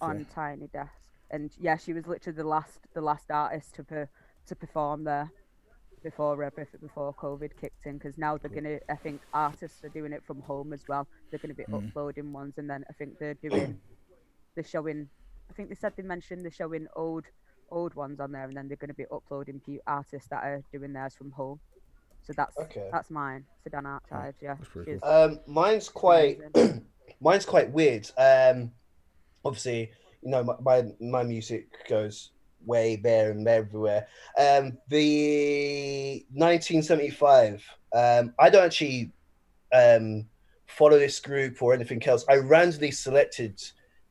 on 0.00 0.26
Tiny 0.34 0.66
Desk, 0.68 0.90
and 1.30 1.50
yeah, 1.60 1.76
she 1.76 1.92
was 1.92 2.06
literally 2.06 2.36
the 2.36 2.48
last, 2.48 2.78
the 2.94 3.02
last 3.02 3.30
artist 3.30 3.74
to 3.74 3.84
per, 3.84 4.08
to 4.46 4.56
perform 4.56 5.04
there 5.04 5.30
before 6.02 6.42
uh, 6.42 6.50
before 6.80 7.14
COVID 7.14 7.50
kicked 7.60 7.84
in 7.84 7.98
because 7.98 8.16
now 8.16 8.38
they're 8.38 8.50
gonna. 8.50 8.78
I 8.88 8.96
think 8.96 9.20
artists 9.34 9.84
are 9.84 9.90
doing 9.90 10.12
it 10.12 10.22
from 10.26 10.40
home 10.40 10.72
as 10.72 10.80
well. 10.88 11.06
They're 11.30 11.38
gonna 11.38 11.52
be 11.54 11.64
mm. 11.64 11.88
uploading 11.88 12.32
ones, 12.32 12.54
and 12.56 12.68
then 12.68 12.84
I 12.88 12.92
think 12.94 13.18
they're 13.18 13.34
doing. 13.34 13.78
They're 14.54 14.64
showing. 14.64 15.08
I 15.50 15.52
think 15.52 15.68
they 15.68 15.74
said 15.74 15.92
they 15.96 16.02
mentioned 16.02 16.44
they're 16.44 16.50
showing 16.50 16.86
old 16.94 17.24
old 17.70 17.94
ones 17.94 18.20
on 18.20 18.32
there, 18.32 18.44
and 18.44 18.56
then 18.56 18.68
they're 18.68 18.76
gonna 18.76 18.94
be 18.94 19.06
uploading 19.12 19.60
artists 19.86 20.28
that 20.28 20.42
are 20.42 20.62
doing 20.72 20.92
theirs 20.92 21.14
from 21.14 21.30
home. 21.32 21.60
So 22.22 22.32
that's 22.36 22.56
okay. 22.58 22.88
that's 22.92 23.10
mine. 23.10 23.44
Sudan 23.64 23.86
Archives, 23.86 24.38
yeah. 24.40 24.56
Um, 25.02 25.40
mine's 25.46 25.88
quite 25.88 26.38
mine's 27.20 27.46
quite 27.46 27.70
weird. 27.70 28.10
Um, 28.16 28.72
obviously, 29.44 29.90
you 30.22 30.30
know, 30.30 30.44
my, 30.44 30.54
my 30.60 30.84
my 31.00 31.22
music 31.22 31.68
goes 31.88 32.30
way 32.64 32.96
there 32.96 33.30
and 33.30 33.46
everywhere. 33.48 34.06
Um, 34.38 34.78
the 34.88 36.24
1975. 36.32 37.64
Um, 37.92 38.34
I 38.38 38.50
don't 38.50 38.64
actually 38.64 39.12
um, 39.72 40.26
follow 40.66 40.98
this 40.98 41.18
group 41.20 41.62
or 41.62 41.74
anything 41.74 42.02
else. 42.06 42.24
I 42.28 42.36
randomly 42.36 42.90
selected 42.90 43.60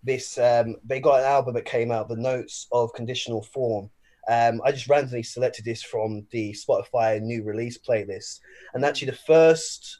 this. 0.04 0.38
Um, 0.38 0.76
they 0.86 1.00
got 1.00 1.20
an 1.20 1.26
album 1.26 1.54
that 1.56 1.66
came 1.66 1.92
out, 1.92 2.10
The 2.10 2.16
Notes 2.16 2.68
of 2.72 2.94
Conditional 2.94 3.44
Form. 3.44 3.90
Um, 4.28 4.62
I 4.64 4.72
just 4.72 4.88
randomly 4.88 5.24
selected 5.24 5.66
this 5.66 5.82
from 5.82 6.28
the 6.32 6.54
Spotify 6.54 7.20
new 7.22 7.44
release 7.44 7.78
playlist, 7.78 8.40
and 8.74 8.86
actually 8.86 9.12
the 9.12 9.18
first 9.18 10.00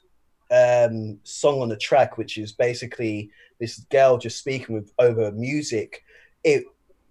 um, 0.50 1.18
song 1.24 1.62
on 1.62 1.68
the 1.68 1.76
track, 1.76 2.16
which 2.16 2.38
is 2.38 2.52
basically 2.52 3.30
this 3.58 3.80
girl 3.90 4.18
just 4.18 4.38
speaking 4.38 4.74
with 4.74 4.92
over 4.98 5.32
music. 5.32 6.02
It 6.44 6.64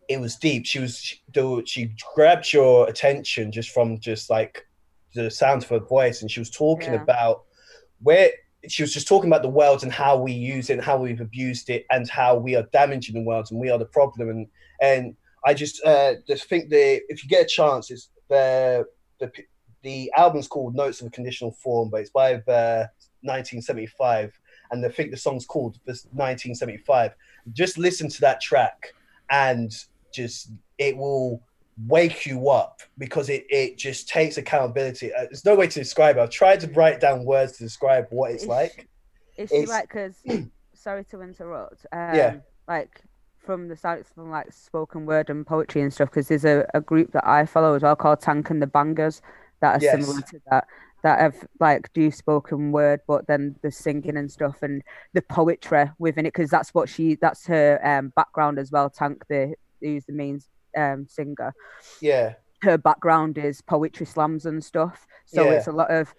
it 0.08 0.20
was 0.20 0.36
deep. 0.36 0.66
She 0.66 0.80
was 0.80 0.98
she, 0.98 1.22
she 1.66 1.94
grabbed 2.16 2.52
your 2.52 2.90
attention 2.90 3.52
just 3.52 3.70
from 3.70 4.00
just 4.00 4.30
like 4.30 4.66
the 5.14 5.30
sound 5.30 5.64
of 5.64 5.70
her 5.70 5.80
voice, 5.80 6.22
and 6.22 6.32
she 6.32 6.40
was 6.40 6.50
talking 6.50 6.94
yeah. 6.94 7.02
about 7.02 7.44
where 8.02 8.32
she 8.68 8.84
was 8.84 8.94
just 8.94 9.08
talking 9.08 9.30
about 9.30 9.42
the 9.42 9.50
world 9.50 9.84
and 9.84 9.92
how 9.92 10.18
we 10.18 10.32
use 10.32 10.70
it, 10.70 10.74
and 10.74 10.84
how 10.84 10.98
we've 10.98 11.22
abused 11.22 11.70
it, 11.70 11.86
and 11.90 12.10
how 12.10 12.36
we 12.36 12.56
are 12.56 12.64
damaging 12.74 13.16
the 13.16 13.22
world, 13.22 13.48
and 13.52 13.60
we 13.60 13.70
are 13.70 13.78
the 13.78 13.86
problem. 13.86 14.30
And 14.30 14.48
and 14.82 15.16
I 15.46 15.54
just 15.54 15.84
uh, 15.86 16.16
just 16.28 16.50
think 16.50 16.70
that 16.70 17.02
if 17.10 17.24
you 17.24 17.30
get 17.30 17.46
a 17.46 17.48
chance, 17.48 17.92
it's 17.92 18.10
the 18.28 18.86
the 19.20 19.32
the 19.82 20.12
album's 20.18 20.48
called 20.48 20.76
Notes 20.76 21.02
of 21.02 21.08
a 21.08 21.12
Conditional 21.12 21.52
Form, 21.52 21.90
but 21.90 22.02
it's 22.02 22.10
by 22.10 22.34
the 22.34 22.90
1975, 23.22 24.38
and 24.72 24.86
I 24.86 24.90
think 24.90 25.12
the 25.12 25.18
song's 25.18 25.46
called 25.46 25.78
1975. 25.86 27.16
Just 27.54 27.78
listen 27.78 28.10
to 28.10 28.22
that 28.22 28.42
track 28.42 28.94
and 29.30 29.72
just 30.14 30.52
it 30.78 30.98
will 30.98 31.42
wake 31.88 32.26
you 32.26 32.50
up 32.50 32.82
because 32.98 33.30
it, 33.30 33.46
it 33.50 33.78
just 33.78 34.10
takes 34.10 34.38
accountability. 34.38 35.14
Uh, 35.14 35.24
there's 35.24 35.46
no 35.46 35.56
way 35.56 35.68
to 35.68 35.80
describe 35.80 36.18
it. 36.18 36.22
I've 36.22 36.30
tried 36.30 36.60
to 36.62 36.68
write 36.72 37.00
down 37.00 37.24
words 37.24 37.54
to 37.54 37.64
describe 37.64 38.08
what 38.10 38.32
it's, 38.32 38.46
like. 38.46 38.88
Is 39.38 39.50
she 39.50 39.66
like, 39.66 39.88
because, 39.88 40.22
sorry 40.74 41.06
to 41.06 41.22
interrupt. 41.22 41.86
Um, 41.92 42.16
yeah. 42.16 42.36
Like, 42.68 43.02
from 43.46 43.68
the 43.68 43.76
start, 43.76 44.06
from 44.14 44.30
like 44.30 44.52
spoken 44.52 45.06
word 45.06 45.30
and 45.30 45.46
poetry 45.46 45.82
and 45.82 45.94
stuff, 45.94 46.10
because 46.10 46.28
there's 46.28 46.46
a, 46.46 46.68
a 46.74 46.82
group 46.82 47.12
that 47.14 47.28
I 47.28 47.46
follow 47.46 47.76
as 47.76 47.84
well 47.84 47.96
called 47.96 48.22
Tank 48.22 48.50
and 48.50 48.62
the 48.62 48.68
Bangas 48.68 49.22
that 49.62 49.82
are 49.82 49.84
yes. 49.84 50.06
similar 50.06 50.22
to 50.22 50.42
that. 50.52 50.68
That 51.02 51.20
have 51.22 51.48
like 51.62 51.94
do 51.94 52.12
spoken 52.12 52.74
word, 52.74 53.00
but 53.08 53.26
then 53.26 53.56
the 53.62 53.72
singing 53.72 54.18
and 54.18 54.30
stuff 54.30 54.62
and 54.62 54.84
the 55.14 55.22
poetry 55.22 55.90
within 55.98 56.26
it, 56.26 56.34
because 56.34 56.50
that's 56.50 56.74
what 56.74 56.90
she, 56.90 57.16
that's 57.16 57.48
her 57.48 57.80
um, 57.82 58.12
background 58.18 58.60
as 58.60 58.70
well. 58.70 58.90
Tank, 58.90 59.24
the 59.30 59.54
who's 59.80 60.04
the 60.04 60.12
main 60.12 60.42
um, 60.78 61.08
singer. 61.08 61.54
Yeah. 62.02 62.36
Her 62.62 62.78
background 62.78 63.38
is 63.38 63.62
poetry 63.62 64.06
slams 64.06 64.46
and 64.46 64.64
stuff, 64.64 65.08
so 65.26 65.46
yeah. 65.46 65.52
it's 65.52 65.68
a 65.68 65.72
lot 65.72 65.90
of 65.90 66.14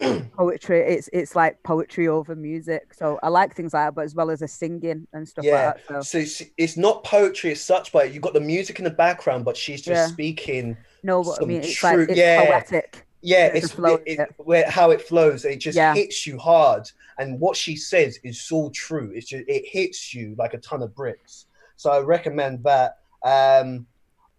poetry. 0.36 0.80
It's 0.80 1.08
it's 1.12 1.34
like 1.34 1.62
poetry 1.62 2.08
over 2.08 2.36
music. 2.36 2.94
So 2.94 3.18
I 3.22 3.28
like 3.28 3.54
things 3.54 3.72
like 3.72 3.86
that, 3.86 3.94
but 3.94 4.04
as 4.04 4.14
well 4.14 4.30
as 4.30 4.42
a 4.42 4.48
singing 4.48 5.06
and 5.12 5.26
stuff 5.26 5.44
yeah. 5.44 5.66
like 5.66 5.86
that. 5.88 6.04
So, 6.04 6.24
so 6.24 6.44
it's 6.56 6.76
not 6.76 7.04
poetry 7.04 7.52
as 7.52 7.60
such, 7.60 7.92
but 7.92 8.12
you've 8.12 8.22
got 8.22 8.34
the 8.34 8.40
music 8.40 8.78
in 8.78 8.84
the 8.84 8.90
background, 8.90 9.44
but 9.44 9.56
she's 9.56 9.82
just 9.82 9.98
yeah. 9.98 10.06
speaking. 10.06 10.76
No, 11.02 11.24
but 11.24 11.42
I 11.42 11.46
mean, 11.46 11.62
it's 11.62 11.74
true, 11.74 12.00
like 12.00 12.10
it's 12.10 12.18
yeah. 12.18 12.44
poetic. 12.44 13.06
Yeah, 13.20 13.46
it's 13.46 13.76
it, 13.76 14.02
it, 14.06 14.28
where 14.36 14.70
how 14.70 14.90
it 14.90 15.02
flows. 15.02 15.44
It 15.44 15.56
just 15.56 15.76
yeah. 15.76 15.94
hits 15.94 16.26
you 16.26 16.38
hard, 16.38 16.88
and 17.18 17.40
what 17.40 17.56
she 17.56 17.74
says 17.74 18.18
is 18.22 18.40
so 18.40 18.70
true. 18.70 19.10
It's 19.12 19.26
just 19.26 19.44
it 19.48 19.64
hits 19.66 20.14
you 20.14 20.36
like 20.38 20.54
a 20.54 20.58
ton 20.58 20.82
of 20.82 20.94
bricks. 20.94 21.46
So 21.76 21.90
I 21.90 21.98
recommend 22.00 22.62
that. 22.64 22.98
Um, 23.24 23.86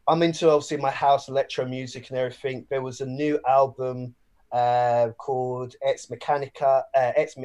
I'm 0.07 0.23
into 0.23 0.49
obviously 0.49 0.77
my 0.77 0.91
house 0.91 1.29
electro 1.29 1.65
music 1.65 2.09
and 2.09 2.17
everything. 2.17 2.65
There 2.69 2.81
was 2.81 3.01
a 3.01 3.05
new 3.05 3.39
album 3.47 4.15
uh, 4.51 5.09
called 5.17 5.75
Ex 5.85 6.07
Mechanica, 6.07 6.83
uh, 6.95 7.11
Ex 7.15 7.35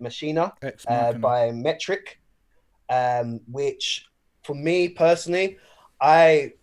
Machina 0.00 0.52
uh, 0.88 1.12
by 1.14 1.52
Metric, 1.52 2.20
um, 2.88 3.40
which 3.50 4.06
for 4.42 4.54
me 4.54 4.88
personally, 4.88 5.58
I 6.00 6.54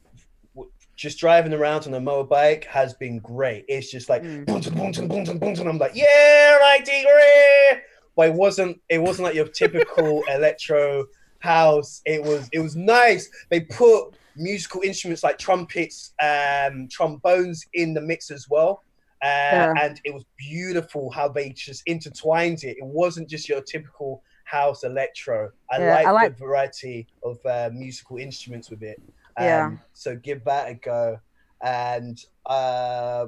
just 0.97 1.19
driving 1.19 1.53
around 1.53 1.85
on 1.87 1.93
a 1.93 2.01
motorbike 2.01 2.65
has 2.65 2.93
been 2.95 3.19
great. 3.19 3.65
It's 3.67 3.91
just 3.91 4.09
like 4.09 4.23
mm. 4.23 5.67
I'm 5.67 5.77
like, 5.77 5.91
yeah, 5.95 6.55
right, 6.55 6.83
degree. 6.83 7.83
But 8.15 8.29
it 8.29 8.33
wasn't. 8.33 8.81
It 8.89 8.97
wasn't 8.97 9.25
like 9.25 9.35
your 9.35 9.47
typical 9.47 10.23
electro 10.29 11.05
house. 11.39 12.01
It 12.05 12.23
was 12.23 12.49
it 12.51 12.59
was 12.59 12.75
nice. 12.75 13.29
They 13.49 13.61
put 13.61 14.15
musical 14.35 14.81
instruments 14.81 15.23
like 15.23 15.37
trumpets, 15.37 16.13
um, 16.21 16.87
trombones 16.89 17.65
in 17.73 17.93
the 17.93 18.01
mix 18.01 18.31
as 18.31 18.47
well. 18.49 18.83
Uh, 19.23 19.25
yeah. 19.25 19.73
And 19.81 19.99
it 20.03 20.13
was 20.13 20.25
beautiful 20.37 21.09
how 21.09 21.27
they 21.27 21.49
just 21.49 21.81
intertwined 21.87 22.63
it. 22.63 22.77
It 22.77 22.85
wasn't 22.85 23.27
just 23.27 23.49
your 23.49 23.61
typical 23.61 24.21
house 24.43 24.83
electro. 24.83 25.51
I, 25.71 25.79
yeah, 25.79 25.95
like, 25.95 26.05
I 26.05 26.11
like 26.11 26.37
the 26.37 26.45
variety 26.45 27.07
of 27.23 27.43
uh, 27.45 27.69
musical 27.73 28.17
instruments 28.17 28.69
with 28.69 28.83
it. 28.83 29.01
Um, 29.37 29.45
yeah. 29.45 29.71
So 29.93 30.15
give 30.15 30.43
that 30.45 30.69
a 30.69 30.75
go. 30.75 31.19
And 31.63 32.23
uh, 32.45 33.25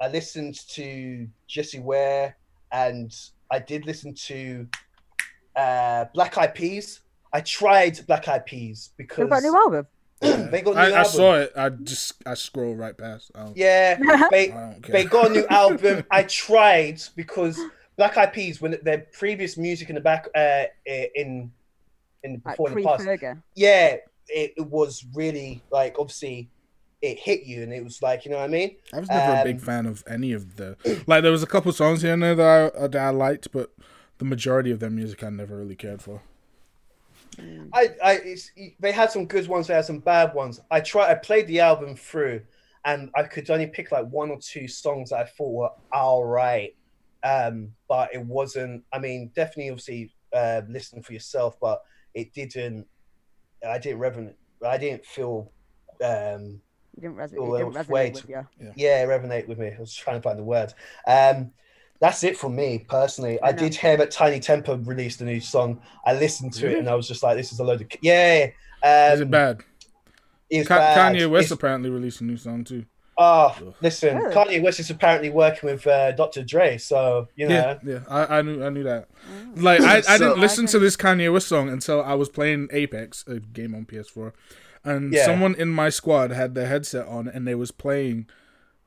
I 0.00 0.08
listened 0.08 0.60
to 0.68 1.26
Jessie 1.48 1.80
Ware, 1.80 2.36
and 2.70 3.14
I 3.50 3.58
did 3.58 3.86
listen 3.86 4.12
to 4.12 4.68
uh, 5.56 6.04
Black 6.12 6.36
Eyed 6.36 6.54
Peas 6.54 7.00
I 7.36 7.40
tried 7.40 8.00
Black 8.06 8.26
Eyed 8.28 8.46
Peas 8.46 8.92
because 8.96 9.16
they've 9.18 9.28
got 9.28 9.40
a 9.40 9.42
new 9.42 9.54
album. 9.54 9.86
they 10.22 10.62
got 10.62 10.76
I, 10.78 11.00
I, 11.00 11.02
saw 11.02 11.34
it. 11.34 11.52
I 11.54 11.68
just 11.68 12.14
I 12.24 12.32
scroll 12.32 12.74
right 12.74 12.96
past. 12.96 13.30
Yeah, 13.54 13.98
they 14.30 14.54
they 14.88 15.04
got 15.04 15.26
a 15.26 15.34
new 15.34 15.46
album. 15.50 16.02
I 16.10 16.22
tried 16.22 17.02
because 17.14 17.60
Black 17.98 18.16
Eyed 18.16 18.32
Peas 18.32 18.62
when 18.62 18.78
their 18.82 19.06
previous 19.12 19.58
music 19.58 19.90
in 19.90 19.96
the 19.96 20.00
back 20.00 20.28
uh, 20.34 20.64
in 20.86 21.52
in 22.22 22.38
before 22.38 22.70
like 22.70 22.78
in 22.78 22.82
the 22.82 23.18
past. 23.18 23.38
Yeah, 23.54 23.96
it, 24.28 24.54
it, 24.56 24.66
was 24.66 25.04
really 25.14 25.62
like 25.70 25.96
obviously 25.98 26.48
it 27.02 27.18
hit 27.18 27.42
you 27.42 27.62
and 27.62 27.70
it 27.70 27.84
was 27.84 28.00
like 28.00 28.24
you 28.24 28.30
know 28.30 28.38
what 28.38 28.44
I 28.44 28.48
mean. 28.48 28.76
I 28.94 29.00
was 29.00 29.10
never 29.10 29.32
um, 29.32 29.38
a 29.40 29.44
big 29.44 29.56
um, 29.56 29.60
fan 29.60 29.84
of 29.84 30.02
any 30.06 30.32
of 30.32 30.56
the 30.56 30.78
like. 31.06 31.22
There 31.22 31.32
was 31.32 31.42
a 31.42 31.46
couple 31.46 31.70
songs 31.72 32.00
here 32.00 32.14
and 32.14 32.22
there 32.22 32.34
that 32.34 32.72
I, 32.74 32.86
that 32.86 32.96
I 32.96 33.10
liked, 33.10 33.52
but 33.52 33.74
the 34.16 34.24
majority 34.24 34.70
of 34.70 34.80
their 34.80 34.88
music 34.88 35.22
I 35.22 35.28
never 35.28 35.58
really 35.58 35.76
cared 35.76 36.00
for. 36.00 36.22
I, 37.72 37.90
I, 38.02 38.36
they 38.80 38.92
had 38.92 39.10
some 39.10 39.26
good 39.26 39.46
ones. 39.48 39.66
They 39.66 39.74
had 39.74 39.84
some 39.84 40.00
bad 40.00 40.34
ones. 40.34 40.60
I 40.70 40.80
tried. 40.80 41.10
I 41.10 41.14
played 41.14 41.46
the 41.46 41.60
album 41.60 41.96
through, 41.96 42.42
and 42.84 43.10
I 43.14 43.24
could 43.24 43.50
only 43.50 43.66
pick 43.66 43.92
like 43.92 44.06
one 44.06 44.30
or 44.30 44.38
two 44.40 44.68
songs 44.68 45.10
that 45.10 45.20
I 45.20 45.24
thought 45.24 45.52
were 45.52 45.70
all 45.92 46.24
right. 46.24 46.74
Um, 47.22 47.72
but 47.88 48.14
it 48.14 48.24
wasn't. 48.24 48.84
I 48.92 48.98
mean, 48.98 49.30
definitely, 49.34 49.70
obviously, 49.70 50.12
uh, 50.32 50.62
listen 50.68 51.02
for 51.02 51.12
yourself. 51.12 51.58
But 51.60 51.82
it 52.14 52.32
didn't. 52.32 52.86
I 53.66 53.78
didn't 53.78 54.00
resonate. 54.00 54.34
I 54.66 54.78
didn't 54.78 55.04
feel. 55.04 55.52
Um, 56.02 56.60
you 56.94 57.02
didn't, 57.02 57.16
res- 57.16 57.30
didn't 57.32 57.46
resonate 57.46 58.14
with 58.14 58.28
you. 58.28 58.46
Yeah. 58.60 58.72
yeah, 58.74 59.04
resonate 59.04 59.46
with 59.48 59.58
me. 59.58 59.72
I 59.76 59.80
was 59.80 59.94
trying 59.94 60.16
to 60.16 60.22
find 60.22 60.38
the 60.38 60.44
words. 60.44 60.74
Um, 61.06 61.52
that's 62.00 62.24
it 62.24 62.36
for 62.36 62.50
me 62.50 62.84
personally. 62.88 63.40
I, 63.40 63.48
I 63.48 63.52
did 63.52 63.74
hear 63.74 63.96
that 63.96 64.10
Tinie 64.10 64.40
Tempah 64.40 64.86
released 64.86 65.20
a 65.20 65.24
new 65.24 65.40
song. 65.40 65.80
I 66.04 66.14
listened 66.14 66.52
to 66.54 66.66
really? 66.66 66.76
it 66.76 66.78
and 66.80 66.88
I 66.88 66.94
was 66.94 67.08
just 67.08 67.22
like, 67.22 67.36
"This 67.36 67.52
is 67.52 67.60
a 67.60 67.64
load 67.64 67.80
of 67.80 67.88
yeah." 68.00 68.48
Um, 68.82 69.14
is 69.14 69.20
it 69.20 69.30
bad? 69.30 69.62
It's 70.50 70.68
Ka- 70.68 70.76
bad. 70.76 71.14
Kanye 71.14 71.28
West 71.28 71.44
it's... 71.44 71.52
apparently 71.52 71.90
released 71.90 72.20
a 72.20 72.24
new 72.24 72.36
song 72.36 72.64
too. 72.64 72.84
Oh, 73.18 73.56
listen, 73.80 74.18
really? 74.18 74.34
Kanye 74.34 74.62
West 74.62 74.78
is 74.78 74.90
apparently 74.90 75.30
working 75.30 75.70
with 75.70 75.86
uh, 75.86 76.12
Dr. 76.12 76.44
Dre, 76.44 76.76
so 76.76 77.28
you 77.34 77.48
know. 77.48 77.54
Yeah, 77.54 77.78
yeah, 77.82 78.00
I, 78.08 78.38
I 78.38 78.42
knew, 78.42 78.62
I 78.62 78.68
knew 78.68 78.82
that. 78.82 79.08
Mm. 79.32 79.62
Like, 79.62 79.80
I, 79.80 80.02
I 80.06 80.18
didn't 80.18 80.38
listen 80.38 80.66
to 80.66 80.78
this 80.78 80.98
Kanye 80.98 81.32
West 81.32 81.48
song 81.48 81.70
until 81.70 82.02
I 82.02 82.12
was 82.12 82.28
playing 82.28 82.68
Apex, 82.72 83.24
a 83.26 83.40
game 83.40 83.74
on 83.74 83.86
PS4, 83.86 84.32
and 84.84 85.14
yeah. 85.14 85.24
someone 85.24 85.54
in 85.54 85.68
my 85.68 85.88
squad 85.88 86.30
had 86.30 86.54
their 86.54 86.66
headset 86.66 87.06
on 87.06 87.26
and 87.26 87.46
they 87.48 87.54
was 87.54 87.70
playing 87.70 88.26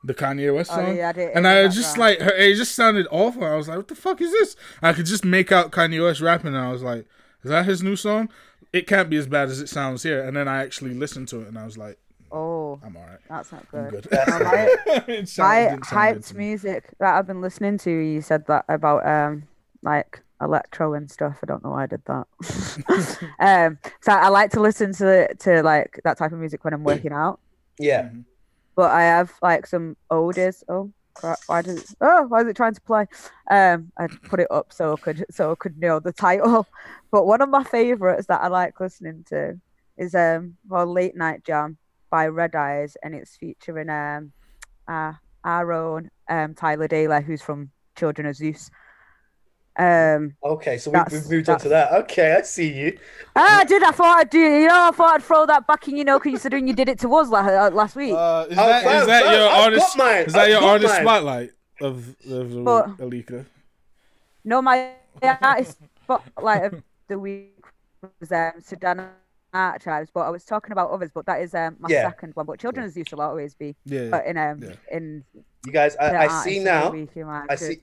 the 0.02 0.14
Kanye 0.14 0.54
West 0.54 0.70
oh, 0.72 0.76
song, 0.76 0.86
oh, 0.86 0.92
yeah, 0.92 1.12
I 1.14 1.20
and 1.20 1.46
I 1.46 1.68
just 1.68 1.98
like 1.98 2.18
it 2.20 2.54
just 2.54 2.74
sounded 2.74 3.06
awful. 3.10 3.44
I 3.44 3.54
was 3.56 3.68
like, 3.68 3.76
"What 3.76 3.88
the 3.88 3.94
fuck 3.94 4.20
is 4.20 4.32
this?" 4.32 4.56
I 4.82 4.92
could 4.92 5.06
just 5.06 5.24
make 5.24 5.52
out 5.52 5.72
Kanye 5.72 6.02
West 6.02 6.20
rapping, 6.20 6.54
and 6.54 6.58
I 6.58 6.72
was 6.72 6.82
like, 6.82 7.06
"Is 7.42 7.50
that 7.50 7.66
his 7.66 7.82
new 7.82 7.96
song?" 7.96 8.30
It 8.72 8.86
can't 8.86 9.10
be 9.10 9.16
as 9.16 9.26
bad 9.26 9.48
as 9.48 9.60
it 9.60 9.68
sounds 9.68 10.02
here. 10.02 10.24
And 10.26 10.36
then 10.36 10.46
I 10.48 10.62
actually 10.62 10.94
listened 10.94 11.28
to 11.28 11.42
it, 11.42 11.48
and 11.48 11.58
I 11.58 11.64
was 11.64 11.76
like, 11.76 11.98
"Oh, 12.32 12.80
I'm 12.82 12.96
alright. 12.96 13.18
That's 13.28 13.52
not 13.52 13.70
good." 13.70 13.90
good. 13.90 14.08
my, 14.26 14.68
my 14.88 15.22
hyped 15.82 16.34
music 16.34 16.94
that 16.98 17.16
I've 17.16 17.26
been 17.26 17.42
listening 17.42 17.76
to, 17.78 17.90
you 17.90 18.22
said 18.22 18.46
that 18.46 18.64
about 18.68 19.06
um 19.06 19.48
like 19.82 20.22
electro 20.40 20.94
and 20.94 21.10
stuff. 21.10 21.40
I 21.42 21.46
don't 21.46 21.62
know 21.62 21.72
why 21.72 21.82
I 21.82 21.86
did 21.86 22.02
that. 22.06 22.26
um, 23.38 23.78
so 24.00 24.12
I 24.12 24.28
like 24.28 24.50
to 24.52 24.60
listen 24.60 24.94
to 24.94 25.34
to 25.34 25.62
like 25.62 26.00
that 26.04 26.16
type 26.16 26.32
of 26.32 26.38
music 26.38 26.64
when 26.64 26.72
I'm 26.72 26.84
working 26.84 27.12
out. 27.12 27.38
Yeah. 27.78 28.04
Mm-hmm 28.04 28.20
but 28.80 28.92
I 28.92 29.02
have 29.02 29.30
like 29.42 29.66
some 29.66 29.94
oldies. 30.10 30.62
Oh, 30.66 30.90
why 31.48 31.60
does 31.60 31.82
it? 31.82 31.96
Oh, 32.00 32.22
why 32.22 32.40
is 32.40 32.46
it 32.46 32.56
trying 32.56 32.72
to 32.72 32.80
play? 32.80 33.04
Um, 33.50 33.92
I 33.98 34.06
put 34.06 34.40
it 34.40 34.46
up 34.50 34.72
so 34.72 34.94
I 34.94 34.96
could 34.96 35.26
so 35.30 35.52
I 35.52 35.54
could 35.54 35.76
know 35.76 36.00
the 36.00 36.14
title. 36.14 36.66
But 37.10 37.26
one 37.26 37.42
of 37.42 37.50
my 37.50 37.62
favorites 37.62 38.26
that 38.28 38.40
I 38.40 38.46
like 38.46 38.80
listening 38.80 39.24
to 39.28 39.60
is 39.98 40.14
um, 40.14 40.56
well, 40.66 40.86
Late 40.86 41.14
Night 41.14 41.44
Jam 41.44 41.76
by 42.08 42.28
Red 42.28 42.54
Eyes, 42.54 42.96
and 43.02 43.14
it's 43.14 43.36
featuring 43.36 43.90
um, 43.90 44.32
uh, 44.88 45.12
our 45.44 45.70
own 45.74 46.10
um 46.30 46.54
Tyler 46.54 46.88
Daley, 46.88 47.22
who's 47.22 47.42
from 47.42 47.72
Children 47.98 48.28
of 48.28 48.36
Zeus. 48.36 48.70
Um, 49.80 50.36
okay, 50.44 50.76
so 50.76 50.90
we, 50.90 50.98
have 50.98 51.30
moved 51.30 51.48
on 51.48 51.58
to 51.60 51.70
that. 51.70 51.92
Okay, 52.02 52.34
I 52.34 52.42
see 52.42 52.70
you. 52.70 52.98
Ah, 53.34 53.60
I 53.60 53.64
did. 53.64 53.82
I 53.82 53.90
thought 53.92 54.18
I'd 54.18 54.28
do. 54.28 54.38
You 54.38 54.68
know, 54.68 54.88
I 54.88 54.90
thought 54.90 55.14
I'd 55.14 55.22
throw 55.22 55.46
that 55.46 55.66
back 55.66 55.88
in. 55.88 55.96
You 55.96 56.04
know, 56.04 56.20
considering 56.20 56.68
you 56.68 56.74
did 56.74 56.90
it 56.90 56.98
to 57.00 57.14
us 57.14 57.30
last, 57.30 57.48
uh, 57.48 57.74
last 57.74 57.96
week. 57.96 58.12
Uh, 58.12 58.44
is, 58.50 58.56
that, 58.56 58.84
oh, 58.84 59.00
is 59.00 59.06
that 59.06 59.34
your 59.34 59.48
I've 59.48 59.62
artist? 59.62 60.28
Is 60.28 60.32
that 60.34 60.42
I've 60.42 60.48
your 60.50 60.62
artist 60.62 60.94
mine. 60.94 61.02
spotlight 61.02 61.50
of, 61.80 62.08
of 62.30 62.50
the 62.50 62.62
but, 62.62 62.98
Alika? 62.98 63.46
No, 64.44 64.60
my 64.60 64.90
artist 65.40 65.78
spotlight 66.04 66.74
of 66.74 66.82
the 67.08 67.18
week 67.18 67.64
was 68.20 68.32
um, 68.32 68.52
Sudan 68.62 69.08
archives, 69.54 70.10
but 70.12 70.20
I 70.20 70.30
was 70.30 70.44
talking 70.44 70.72
about 70.72 70.90
others. 70.90 71.10
But 71.14 71.24
that 71.24 71.40
is 71.40 71.54
um, 71.54 71.76
my 71.78 71.88
yeah. 71.88 72.02
second 72.02 72.36
one. 72.36 72.44
But 72.44 72.58
Children 72.58 72.84
yeah. 72.84 72.90
Zeus 72.90 73.12
will 73.12 73.22
always 73.22 73.54
be. 73.54 73.74
Yeah. 73.86 74.08
But 74.10 74.26
in 74.26 74.36
um 74.36 74.62
yeah. 74.62 74.74
in 74.92 75.24
you 75.66 75.72
guys, 75.72 75.94
I, 75.96 76.26
I 76.26 76.42
see 76.42 76.58
now. 76.58 76.92
I 77.48 77.54
see. 77.54 77.80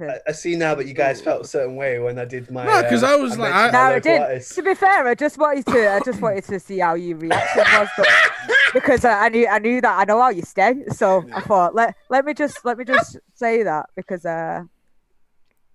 I, 0.00 0.18
I, 0.28 0.32
see 0.32 0.54
now 0.54 0.76
that 0.76 0.86
you 0.86 0.94
guys 0.94 1.20
felt 1.20 1.44
a 1.44 1.46
certain 1.46 1.74
way 1.74 1.98
when 1.98 2.20
I 2.20 2.24
did 2.24 2.48
my. 2.52 2.64
No, 2.64 2.82
because 2.82 3.02
uh, 3.02 3.08
I 3.08 3.16
was 3.16 3.32
I 3.32 3.36
like, 3.36 3.52
I, 3.52 3.70
no, 3.72 3.78
I 3.96 3.98
did. 3.98 4.42
To 4.42 4.62
be 4.62 4.74
fair, 4.74 5.08
I 5.08 5.14
just 5.16 5.36
wanted 5.36 5.66
to, 5.66 5.92
I 5.92 6.00
just 6.04 6.20
wanted 6.20 6.44
to 6.44 6.60
see 6.60 6.78
how 6.78 6.94
your 6.94 7.18
reaction 7.18 7.64
was, 7.72 7.88
but 7.96 8.06
because 8.72 9.04
I, 9.04 9.28
knew, 9.28 9.48
I 9.48 9.58
knew 9.58 9.80
that 9.80 9.98
I 9.98 10.04
know 10.04 10.22
how 10.22 10.28
you 10.30 10.42
stay, 10.42 10.84
so 10.92 11.24
I 11.34 11.40
thought 11.40 11.74
let 11.74 11.96
let 12.10 12.24
me 12.24 12.32
just 12.32 12.64
let 12.64 12.78
me 12.78 12.84
just 12.84 13.18
say 13.34 13.64
that 13.64 13.86
because 13.96 14.24
uh. 14.24 14.62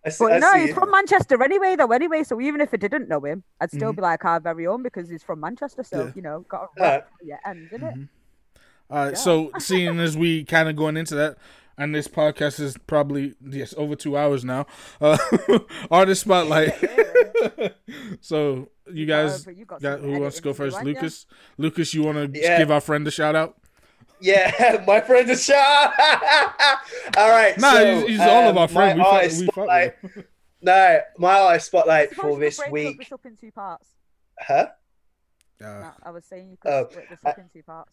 See, 0.10 0.26
but 0.26 0.40
no, 0.40 0.54
he's 0.54 0.74
from 0.74 0.90
Manchester 0.90 1.44
anyway, 1.44 1.76
though. 1.76 1.92
Anyway, 1.92 2.24
so 2.24 2.42
even 2.42 2.60
if 2.60 2.74
I 2.74 2.78
didn't 2.78 3.08
know 3.08 3.20
him, 3.20 3.44
I'd 3.60 3.70
still 3.70 3.92
mm-hmm. 3.92 3.98
be 3.98 4.02
like 4.02 4.26
our 4.26 4.40
very 4.40 4.66
own 4.66 4.82
because 4.82 5.10
he's 5.10 5.22
from 5.22 5.42
Manchester. 5.42 5.84
So 5.84 6.06
yeah. 6.06 6.12
you 6.16 6.22
know, 6.24 6.40
got 6.50 6.70
a 6.76 6.82
right. 6.82 7.04
yeah, 7.24 7.38
end, 7.46 7.68
isn't 7.72 7.84
it? 7.86 7.94
Mm-hmm. 7.94 8.02
All 8.02 8.21
right. 8.92 9.12
Yeah. 9.12 9.18
So 9.18 9.52
seeing 9.60 10.00
as 10.00 10.18
we 10.18 10.44
kind 10.44 10.70
of 10.70 10.76
going 10.76 10.98
into 10.98 11.16
that, 11.16 11.38
and 11.78 11.96
this 11.96 12.08
podcast 12.08 12.60
is 12.60 12.78
probably 12.88 13.36
yes 13.42 13.74
over 13.78 13.96
two 13.96 14.18
hours 14.18 14.44
now. 14.46 14.66
Uh, 15.00 15.18
artist 15.92 16.22
spotlight. 16.22 16.74
so 18.22 18.70
you 18.92 19.06
guys, 19.06 19.48
uh, 19.48 19.52
you 19.52 19.66
got 19.66 19.82
got, 19.82 20.00
who 20.00 20.20
wants 20.20 20.38
to 20.38 20.42
go 20.42 20.54
first? 20.54 20.84
Lucas. 20.84 21.26
Lucas, 21.58 21.94
you 21.94 22.04
want 22.04 22.34
to 22.34 22.40
yeah. 22.40 22.58
give 22.58 22.72
our 22.72 22.82
friend 22.82 23.08
a 23.08 23.12
shout 23.12 23.36
out? 23.36 23.58
Yeah, 24.20 24.84
my 24.86 25.02
friend 25.02 25.28
a 25.32 25.36
shout. 25.36 25.94
all 27.18 27.30
right. 27.30 27.58
Nah, 27.58 27.72
so, 27.72 27.96
he's, 27.96 28.08
he's 28.10 28.20
um, 28.20 28.30
all 28.30 28.50
of 28.50 28.58
our 28.58 28.68
friends. 28.68 28.98
We, 28.98 29.04
fuck, 29.04 29.22
we 29.24 29.30
spotlight. 29.30 29.96
no, 30.62 31.00
my 31.18 31.40
eye 31.40 31.58
spotlight 31.58 32.14
for 32.14 32.38
this 32.38 32.62
week. 32.70 33.00
This 33.00 33.12
up 33.12 33.26
in 33.26 33.36
two 33.36 33.52
parts. 33.52 33.88
Huh? 34.40 34.68
Uh, 35.64 35.66
no, 35.66 35.92
I 36.04 36.12
was 36.12 36.26
saying 36.26 36.52
you 36.52 36.58
could 36.58 36.72
oh, 36.72 36.88
split 36.90 37.10
this 37.10 37.20
up 37.26 37.38
uh, 37.38 37.42
in 37.42 37.50
two 37.50 37.64
parts. 37.64 37.92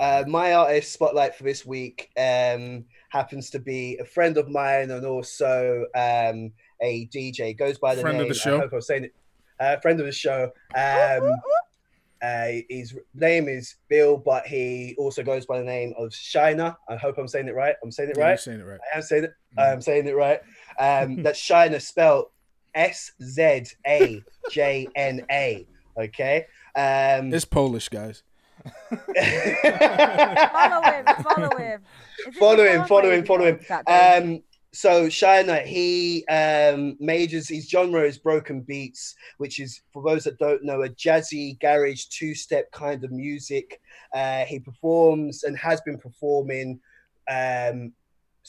Uh, 0.00 0.24
my 0.26 0.54
artist 0.54 0.92
spotlight 0.92 1.34
for 1.34 1.44
this 1.44 1.64
week 1.64 2.10
um, 2.18 2.84
happens 3.08 3.50
to 3.50 3.58
be 3.58 3.98
a 3.98 4.04
friend 4.04 4.36
of 4.36 4.48
mine 4.48 4.90
and 4.90 5.06
also 5.06 5.86
um, 5.94 6.52
a 6.80 7.06
DJ. 7.06 7.56
Goes 7.56 7.78
by 7.78 7.94
the 7.94 8.02
friend 8.02 8.18
name. 8.18 8.22
Of 8.22 8.28
the 8.28 8.34
show. 8.34 8.56
I 8.56 8.60
hope 8.60 8.72
I'm 8.72 8.80
saying 8.80 9.04
it. 9.04 9.14
Uh, 9.58 9.76
friend 9.80 10.00
of 10.00 10.06
the 10.06 10.12
show. 10.12 10.50
Um, 10.74 11.34
uh, 12.22 12.48
his 12.68 12.96
name 13.14 13.48
is 13.48 13.76
Bill, 13.88 14.16
but 14.16 14.46
he 14.46 14.94
also 14.98 15.22
goes 15.22 15.46
by 15.46 15.58
the 15.58 15.64
name 15.64 15.94
of 15.96 16.10
Szajna. 16.10 16.76
I 16.88 16.96
hope 16.96 17.18
I'm 17.18 17.28
saying 17.28 17.48
it 17.48 17.54
right. 17.54 17.76
I'm 17.82 17.90
saying 17.90 18.10
it 18.10 18.18
yeah, 18.18 18.24
right. 18.24 18.40
saying 18.40 18.60
it 18.60 18.64
right. 18.64 18.80
I 18.92 18.96
am 18.96 19.02
saying 19.02 19.24
it. 19.24 19.34
Mm. 19.58 19.72
I'm 19.72 19.80
saying 19.80 20.06
it 20.06 20.16
right. 20.16 20.40
Um, 20.78 21.22
that's 21.22 21.40
Szajna 21.48 21.80
spelled 21.80 22.26
S 22.74 23.12
Z 23.22 23.64
A 23.86 24.22
J 24.50 24.88
N 24.94 25.24
A. 25.30 25.66
Okay. 25.98 26.46
Um, 26.76 27.32
it's 27.32 27.44
Polish, 27.44 27.88
guys 27.88 28.22
follow 30.52 30.82
him, 30.82 31.04
follow 31.22 31.56
him. 31.56 31.80
Follow 32.38 32.64
him, 32.64 32.84
follow 32.84 33.10
him, 33.10 33.24
follow 33.24 33.44
him. 33.46 33.60
Um, 33.86 34.42
so 34.72 35.06
Szajna, 35.06 35.64
he 35.64 36.24
um, 36.26 36.96
majors 37.00 37.48
his 37.48 37.68
genre 37.68 38.02
is 38.02 38.18
broken 38.18 38.60
beats, 38.60 39.14
which 39.38 39.58
is 39.58 39.80
for 39.92 40.02
those 40.02 40.24
that 40.24 40.38
don't 40.38 40.64
know, 40.64 40.82
a 40.82 40.88
jazzy 40.88 41.58
garage 41.60 42.04
two-step 42.04 42.70
kind 42.70 43.02
of 43.02 43.10
music. 43.10 43.80
Uh, 44.14 44.44
he 44.44 44.60
performs 44.60 45.42
and 45.42 45.58
has 45.58 45.80
been 45.80 45.98
performing 45.98 46.78
um, 47.28 47.92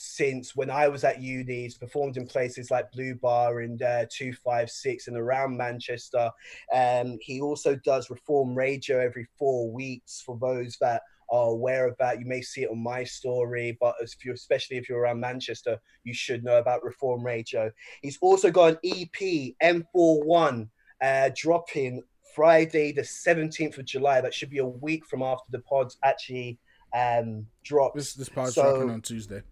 since 0.04 0.56
when 0.56 0.68
I 0.68 0.88
was 0.88 1.04
at 1.04 1.22
uni. 1.22 1.62
He's 1.62 1.78
performed 1.78 2.16
in 2.16 2.26
places 2.26 2.72
like 2.72 2.90
Blue 2.90 3.14
Bar 3.14 3.60
and 3.60 3.80
uh, 3.80 4.06
256 4.10 5.06
and 5.06 5.16
around 5.16 5.56
Manchester. 5.56 6.28
Um, 6.74 7.18
he 7.20 7.40
also 7.40 7.76
does 7.76 8.10
Reform 8.10 8.56
Radio 8.56 8.98
every 8.98 9.28
four 9.38 9.70
weeks 9.70 10.20
for 10.20 10.36
those 10.40 10.76
that 10.80 11.02
are 11.30 11.50
aware 11.50 11.86
of 11.86 11.96
that. 11.98 12.18
You 12.18 12.26
may 12.26 12.42
see 12.42 12.62
it 12.62 12.70
on 12.70 12.82
my 12.82 13.04
story, 13.04 13.78
but 13.80 13.94
if 14.00 14.24
you 14.24 14.32
especially 14.32 14.76
if 14.76 14.88
you're 14.88 14.98
around 14.98 15.20
Manchester, 15.20 15.78
you 16.02 16.14
should 16.14 16.42
know 16.42 16.58
about 16.58 16.82
Reform 16.82 17.24
Radio. 17.24 17.70
He's 18.02 18.18
also 18.20 18.50
got 18.50 18.72
an 18.72 18.78
EP, 18.84 19.54
M41, 19.62 20.68
uh, 21.00 21.30
dropping 21.36 22.02
Friday, 22.34 22.90
the 22.90 23.02
17th 23.02 23.78
of 23.78 23.84
July. 23.84 24.20
That 24.20 24.34
should 24.34 24.50
be 24.50 24.58
a 24.58 24.66
week 24.66 25.06
from 25.06 25.22
after 25.22 25.50
the 25.52 25.60
pods 25.60 25.96
actually 26.02 26.58
um, 26.92 27.46
drops. 27.62 27.94
This 27.94 28.14
this 28.14 28.28
pod's 28.28 28.54
so, 28.54 28.62
dropping 28.62 28.90
on 28.90 29.00
Tuesday. 29.00 29.42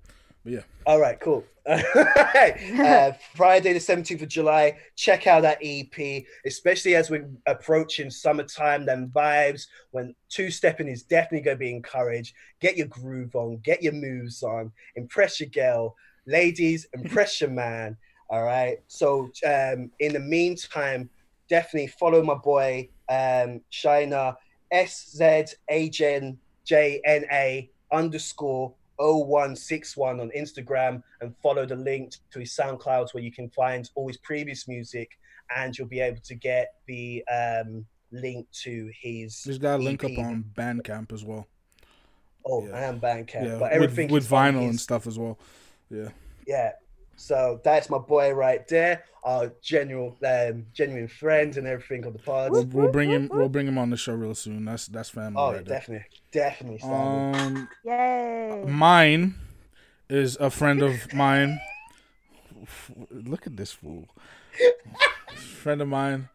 But 0.45 0.53
yeah. 0.53 0.63
All 0.87 0.99
right, 0.99 1.21
cool. 1.21 1.45
uh, 1.67 3.13
Friday 3.35 3.73
the 3.73 3.79
17th 3.79 4.23
of 4.23 4.29
July. 4.29 4.79
Check 4.97 5.27
out 5.27 5.43
that 5.43 5.59
EP, 5.63 6.25
especially 6.47 6.95
as 6.95 7.11
we're 7.11 7.29
approaching 7.47 8.11
summertime, 8.11 8.87
then 8.87 9.09
vibes 9.15 9.67
when 9.91 10.15
two 10.29 10.51
stepping 10.51 10.89
is 10.89 11.03
definitely 11.03 11.43
going 11.43 11.57
to 11.57 11.61
be 11.61 11.75
encouraged. 11.75 12.35
Get 12.61 12.77
your 12.77 12.87
groove 12.87 13.35
on, 13.37 13.59
get 13.59 13.83
your 13.83 13.93
moves 13.93 14.43
on, 14.43 14.73
impress 14.97 15.41
your 15.41 15.51
girl. 15.51 15.95
Ladies, 16.27 16.87
impress 16.93 17.41
your 17.41 17.51
man. 17.51 17.97
All 18.31 18.45
right. 18.45 18.79
So, 18.87 19.31
um, 19.47 19.91
in 19.99 20.13
the 20.13 20.21
meantime, 20.21 21.11
definitely 21.49 21.89
follow 21.89 22.23
my 22.23 22.35
boy, 22.35 22.89
um, 23.09 23.61
Szajna, 23.73 24.37
S 24.71 25.11
Z 25.17 25.45
A 25.69 25.89
J 25.91 27.01
N 27.05 27.25
A 27.33 27.69
underscore 27.93 28.73
0161 29.01 30.21
on 30.21 30.31
Instagram 30.37 31.03
and 31.21 31.35
follow 31.43 31.65
the 31.67 31.77
link 31.77 32.15
to 32.33 32.41
his 32.41 32.53
SoundCloud 32.53 33.13
where 33.15 33.23
you 33.23 33.33
can 33.33 33.49
find 33.51 33.89
all 33.95 34.09
his 34.09 34.19
previous 34.19 34.69
music 34.69 35.19
and 35.57 35.77
you'll 35.77 35.89
be 35.89 36.01
able 36.01 36.21
to 36.21 36.35
get 36.35 36.75
the 36.87 37.25
um, 37.33 37.85
link 38.13 38.47
to 38.63 38.91
his. 39.01 39.43
He's 39.43 39.59
got 39.59 39.81
a 39.81 39.83
link 39.83 40.05
up 40.05 40.17
on 40.19 40.45
Bandcamp 40.57 41.13
as 41.13 41.25
well. 41.25 41.47
Oh, 42.47 42.67
yeah. 42.67 42.91
and 42.91 43.01
Bandcamp, 43.01 43.45
yeah. 43.45 43.59
but 43.59 43.73
everything 43.73 44.11
with, 44.11 44.25
with 44.25 44.31
vinyl 44.31 44.63
his... 44.63 44.71
and 44.71 44.81
stuff 44.81 45.07
as 45.07 45.19
well. 45.19 45.39
Yeah. 45.91 46.09
Yeah. 46.47 46.73
So 47.21 47.61
that's 47.63 47.91
my 47.91 47.99
boy 47.99 48.33
right 48.33 48.67
there, 48.67 49.05
our 49.23 49.53
genuine, 49.61 50.15
um, 50.27 50.65
genuine 50.73 51.07
friend 51.07 51.55
and 51.59 51.67
everything 51.67 52.07
on 52.07 52.15
the 52.15 52.19
pod. 52.19 52.51
We'll, 52.51 52.65
we'll, 52.65 52.91
bring 52.91 53.11
him. 53.11 53.31
We'll 53.31 53.51
bring 53.51 53.69
him 53.69 53.77
on 53.77 53.91
the 53.91 53.99
show 53.99 54.15
real 54.15 54.35
soon. 54.35 54.65
That's 54.65 54.87
that's 54.87 55.11
family. 55.11 55.35
Oh, 55.37 55.53
right 55.53 55.63
definitely, 55.63 56.07
there. 56.33 56.49
definitely. 56.49 56.81
Um, 56.83 57.69
Yay! 57.85 58.65
Mine 58.67 59.35
is 60.09 60.39
a 60.41 60.49
friend 60.49 60.81
of 60.81 61.13
mine. 61.13 61.61
Look 63.11 63.47
at 63.47 63.55
this 63.55 63.73
fool. 63.73 64.09
friend 65.37 65.83
of 65.83 65.89
mine. 65.89 66.31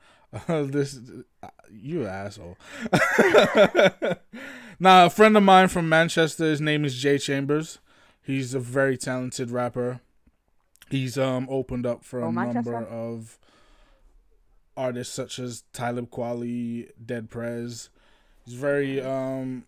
Uh, 0.48 0.64
this 0.68 1.00
uh, 1.42 1.48
you 1.74 2.06
asshole. 2.06 2.60
now, 4.80 5.08
a 5.08 5.10
friend 5.10 5.36
of 5.36 5.42
mine 5.42 5.68
from 5.68 5.90
Manchester. 5.90 6.46
His 6.46 6.62
name 6.62 6.86
is 6.86 6.96
Jay 6.96 7.18
Chambers. 7.18 7.80
He's 8.22 8.54
a 8.54 8.60
very 8.60 8.98
talented 8.98 9.50
rapper. 9.50 10.02
He's 10.90 11.18
um 11.18 11.48
opened 11.50 11.86
up 11.86 12.04
for 12.04 12.24
oh, 12.24 12.28
a 12.28 12.32
Manchester. 12.32 12.72
number 12.72 12.88
of 12.88 13.38
artists 14.78 15.14
such 15.14 15.40
as 15.40 15.64
Talib 15.74 16.10
Kweli, 16.10 16.90
Dead 17.04 17.30
Prez. 17.30 17.90
He's 18.46 18.56
very 18.56 19.02
um 19.02 19.66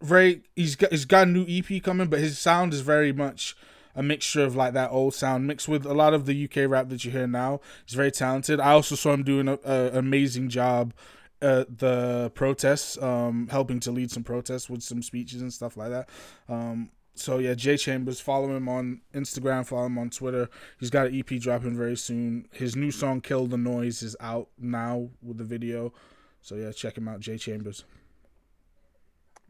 very 0.00 0.42
he's 0.56 0.76
got 0.76 0.90
he's 0.90 1.04
got 1.04 1.28
a 1.28 1.30
new 1.30 1.46
EP 1.48 1.82
coming, 1.82 2.08
but 2.08 2.20
his 2.20 2.38
sound 2.38 2.72
is 2.72 2.80
very 2.80 3.12
much 3.12 3.56
a 3.94 4.02
mixture 4.02 4.44
of 4.44 4.56
like 4.56 4.72
that 4.72 4.90
old 4.90 5.14
sound 5.14 5.46
mixed 5.46 5.68
with 5.68 5.84
a 5.84 5.94
lot 5.94 6.14
of 6.14 6.26
the 6.26 6.44
UK 6.44 6.70
rap 6.70 6.88
that 6.88 7.04
you 7.04 7.10
hear 7.10 7.26
now. 7.26 7.60
He's 7.84 7.94
very 7.94 8.10
talented. 8.10 8.60
I 8.60 8.72
also 8.72 8.94
saw 8.94 9.12
him 9.12 9.24
doing 9.24 9.48
an 9.48 9.58
amazing 9.64 10.48
job 10.48 10.94
at 11.42 11.78
the 11.78 12.30
protests, 12.34 13.00
um, 13.02 13.48
helping 13.50 13.80
to 13.80 13.90
lead 13.90 14.10
some 14.10 14.22
protests 14.22 14.68
with 14.68 14.82
some 14.82 15.02
speeches 15.02 15.40
and 15.42 15.52
stuff 15.52 15.76
like 15.76 15.90
that. 15.90 16.08
Um, 16.48 16.90
so 17.14 17.38
yeah, 17.38 17.54
Jay 17.54 17.76
Chambers, 17.76 18.20
follow 18.20 18.56
him 18.56 18.68
on 18.68 19.00
Instagram, 19.14 19.66
follow 19.66 19.86
him 19.86 19.98
on 19.98 20.10
Twitter. 20.10 20.48
He's 20.78 20.90
got 20.90 21.08
an 21.08 21.18
EP 21.18 21.40
dropping 21.40 21.76
very 21.76 21.96
soon. 21.96 22.48
His 22.52 22.76
new 22.76 22.90
song 22.90 23.20
"Kill 23.20 23.46
the 23.46 23.58
Noise" 23.58 24.02
is 24.02 24.16
out 24.20 24.48
now 24.58 25.10
with 25.22 25.38
the 25.38 25.44
video. 25.44 25.92
So 26.40 26.54
yeah, 26.54 26.72
check 26.72 26.96
him 26.96 27.08
out, 27.08 27.20
Jay 27.20 27.36
Chambers. 27.36 27.84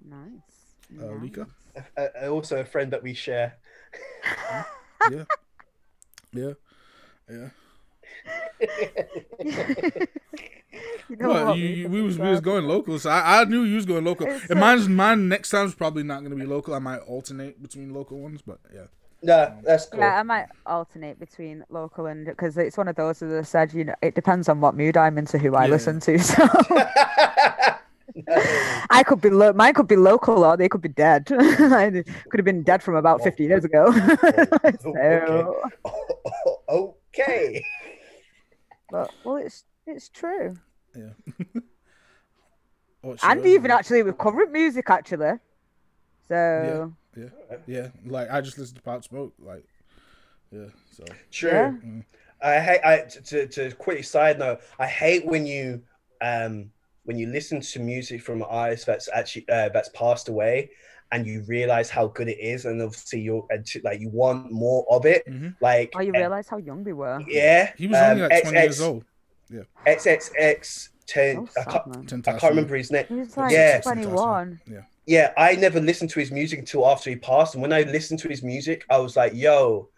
Nice. 0.05 1.01
Uh, 1.01 1.13
Lika. 1.15 1.47
Uh, 1.97 2.29
also 2.29 2.61
a 2.61 2.65
friend 2.65 2.93
that 2.93 3.03
we 3.03 3.15
share. 3.15 3.59
yeah. 5.11 5.25
Yeah. 6.33 6.53
Yeah. 7.31 7.51
you 11.17 11.17
know 11.17 11.29
well, 11.29 11.57
you, 11.57 11.67
you, 11.67 11.89
we 11.89 12.03
was 12.03 12.19
we 12.19 12.29
was 12.29 12.41
going 12.41 12.67
local, 12.67 12.99
so 12.99 13.11
I, 13.11 13.41
I 13.41 13.45
knew 13.45 13.65
you 13.65 13.77
was 13.77 13.87
going 13.87 14.05
local. 14.05 14.27
It's 14.27 14.49
and 14.51 14.61
mine's 14.61 14.89
mine 14.89 15.29
next 15.29 15.51
time's 15.51 15.75
probably 15.75 16.03
not 16.03 16.21
going 16.21 16.31
to 16.31 16.37
be 16.37 16.47
local. 16.47 16.75
I 16.75 16.79
might 16.79 17.01
alternate 17.01 17.61
between 17.61 17.93
local 17.93 18.21
ones, 18.21 18.43
but 18.43 18.61
yeah. 18.73 18.87
Yeah, 19.23 19.57
that's 19.63 19.87
cool. 19.87 20.01
Yeah, 20.01 20.19
I 20.19 20.23
might 20.23 20.47
alternate 20.65 21.21
between 21.21 21.63
local 21.69 22.07
and 22.07 22.25
because 22.25 22.57
it's 22.57 22.79
one 22.79 22.89
of 22.89 22.97
those 22.97 23.21
as 23.21 23.33
I 23.33 23.43
said, 23.43 23.75
you 23.75 23.85
know, 23.85 23.95
it 24.01 24.15
depends 24.15 24.49
on 24.49 24.61
what 24.61 24.75
mood 24.75 24.97
I'm 24.97 25.19
into, 25.19 25.37
who 25.37 25.55
I 25.55 25.65
yeah. 25.65 25.71
listen 25.71 26.01
to. 26.01 26.19
So 28.13 28.27
I 28.91 29.05
could 29.07 29.21
be 29.21 29.31
lo- 29.31 29.53
mine 29.53 29.73
could 29.75 29.87
be 29.87 29.97
local 29.97 30.45
or 30.45 30.57
they 30.57 30.69
could 30.69 30.81
be 30.81 30.89
dead. 30.89 31.29
I 31.31 32.03
could 32.29 32.39
have 32.39 32.45
been 32.45 32.63
dead 32.63 32.83
from 32.83 32.97
about 32.97 33.23
50 33.23 33.45
years 33.45 33.65
ago. 33.65 33.93
Oh, 33.95 34.77
so... 34.81 35.61
okay. 36.69 36.83
okay. 37.21 37.65
But 38.91 39.11
well, 39.25 39.37
it's 39.37 39.65
it's 39.87 40.09
true. 40.09 40.57
Yeah. 40.95 41.61
and 43.23 43.47
even 43.47 43.71
actually 43.71 44.03
with 44.03 44.19
current 44.19 44.53
music, 44.53 44.89
actually. 44.91 45.39
So. 46.29 46.93
Yeah, 47.17 47.25
yeah, 47.25 47.57
yeah. 47.67 47.89
Like 48.07 48.31
I 48.31 48.41
just 48.41 48.59
listened 48.59 48.77
to 48.77 48.83
Pop 48.83 49.05
Smoke. 49.05 49.35
Like, 49.39 49.65
yeah. 50.51 50.67
So. 50.93 51.05
True. 51.31 51.51
Yeah. 51.51 51.71
Mm. 51.85 52.05
I 52.43 52.61
hate. 52.61 52.81
I 52.85 52.99
to 53.27 53.47
to 53.47 53.73
quickly 53.73 54.03
side 54.03 54.39
note. 54.39 54.61
I 54.79 54.87
hate 54.87 55.27
when 55.27 55.47
you 55.47 55.83
um 56.21 56.71
when 57.05 57.19
you 57.19 57.27
listen 57.27 57.61
to 57.61 57.81
music 57.81 58.23
from 58.23 58.43
an 58.43 58.49
artist 58.49 58.87
that's 58.87 59.09
actually 59.13 59.49
uh, 59.49 59.69
that's 59.71 59.89
passed 59.91 60.29
away 60.29 60.71
and 61.13 61.27
you 61.27 61.43
realize 61.49 61.91
how 61.91 62.07
good 62.07 62.29
it 62.29 62.39
is 62.39 62.67
and 62.67 62.81
obviously 62.81 63.21
you're 63.21 63.47
like 63.83 64.01
you 64.01 64.09
want 64.11 64.51
more 64.53 64.87
of 64.91 65.07
it 65.07 65.27
mm-hmm. 65.27 65.49
like 65.61 65.93
oh 65.97 66.01
you 66.01 66.13
realize 66.13 66.49
how 66.49 66.57
young 66.57 66.85
they 66.85 66.93
were 66.93 67.21
yeah 67.27 67.73
he 67.77 67.87
was 67.87 67.99
um, 67.99 68.11
only 68.11 68.23
like 68.23 68.43
20 68.43 68.57
X, 68.57 68.65
years 68.65 68.81
old 68.81 69.05
yeah 69.51 69.63
xxx 69.87 70.89
10 71.07 71.37
oh, 71.39 71.49
I, 71.59 71.65
can't, 71.65 72.29
I 72.29 72.33
can't 72.33 72.51
remember 72.51 72.77
his 72.77 72.91
name 72.91 73.05
he 73.09 73.15
was 73.17 73.37
like 73.37 73.53
yeah 73.53 73.81
21 73.81 74.61
yeah 74.67 74.83
yeah 75.07 75.33
i 75.37 75.57
never 75.57 75.81
listened 75.81 76.11
to 76.11 76.21
his 76.21 76.31
music 76.31 76.61
until 76.61 76.87
after 76.87 77.11
he 77.11 77.17
passed 77.17 77.55
and 77.55 77.63
when 77.63 77.73
i 77.73 77.83
listened 77.83 78.21
to 78.21 78.29
his 78.29 78.43
music 78.43 78.85
i 78.91 78.99
was 78.99 79.17
like 79.17 79.33
yo 79.35 79.89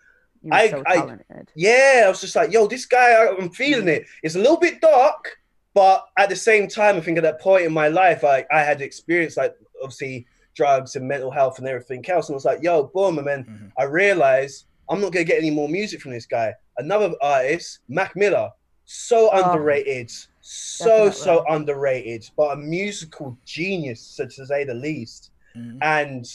I, 0.51 0.71
so 0.71 0.83
I, 0.87 1.19
yeah, 1.55 2.03
I 2.05 2.09
was 2.09 2.21
just 2.21 2.35
like, 2.35 2.53
yo, 2.53 2.67
this 2.67 2.87
guy, 2.87 3.29
I'm 3.29 3.51
feeling 3.51 3.87
mm. 3.87 3.97
it. 3.99 4.07
It's 4.23 4.35
a 4.35 4.39
little 4.39 4.57
bit 4.57 4.81
dark, 4.81 5.39
but 5.75 6.05
at 6.19 6.29
the 6.29 6.37
same 6.37 6.67
time, 6.67 6.97
I 6.97 7.01
think 7.01 7.19
at 7.19 7.23
that 7.23 7.41
point 7.41 7.65
in 7.65 7.73
my 7.73 7.89
life, 7.89 8.25
I, 8.25 8.45
I 8.51 8.61
had 8.61 8.81
experienced 8.81 9.37
like 9.37 9.55
obviously 9.81 10.27
drugs 10.55 10.97
and 10.97 11.07
mental 11.07 11.31
health 11.31 11.59
and 11.59 11.69
everything 11.69 12.09
else. 12.09 12.29
And 12.29 12.35
I 12.35 12.37
was 12.37 12.45
like, 12.45 12.63
yo, 12.63 12.85
boom. 12.85 13.19
And 13.19 13.27
then 13.27 13.45
mm-hmm. 13.45 13.67
I 13.79 13.85
realized 13.85 14.67
I'm 14.89 15.01
not 15.01 15.13
going 15.13 15.25
to 15.25 15.33
get 15.33 15.39
any 15.39 15.51
more 15.51 15.69
music 15.69 16.01
from 16.01 16.13
this 16.13 16.27
guy. 16.27 16.55
Another 16.79 17.13
artist, 17.23 17.81
Mac 17.89 18.17
Miller, 18.17 18.51
so 18.85 19.31
oh, 19.33 19.51
underrated. 19.51 20.11
So, 20.41 20.87
definitely. 20.87 21.13
so 21.13 21.45
underrated, 21.49 22.31
but 22.37 22.53
a 22.53 22.57
musical 22.57 23.39
genius, 23.45 24.17
to 24.17 24.29
say 24.31 24.65
the 24.65 24.75
least. 24.75 25.31
Mm-hmm. 25.57 25.79
And 25.83 26.27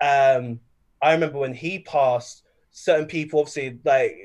um, 0.00 0.60
I 1.02 1.12
remember 1.12 1.38
when 1.38 1.54
he 1.54 1.80
passed, 1.80 2.42
certain 2.70 3.06
people 3.06 3.40
obviously 3.40 3.78
like 3.84 4.16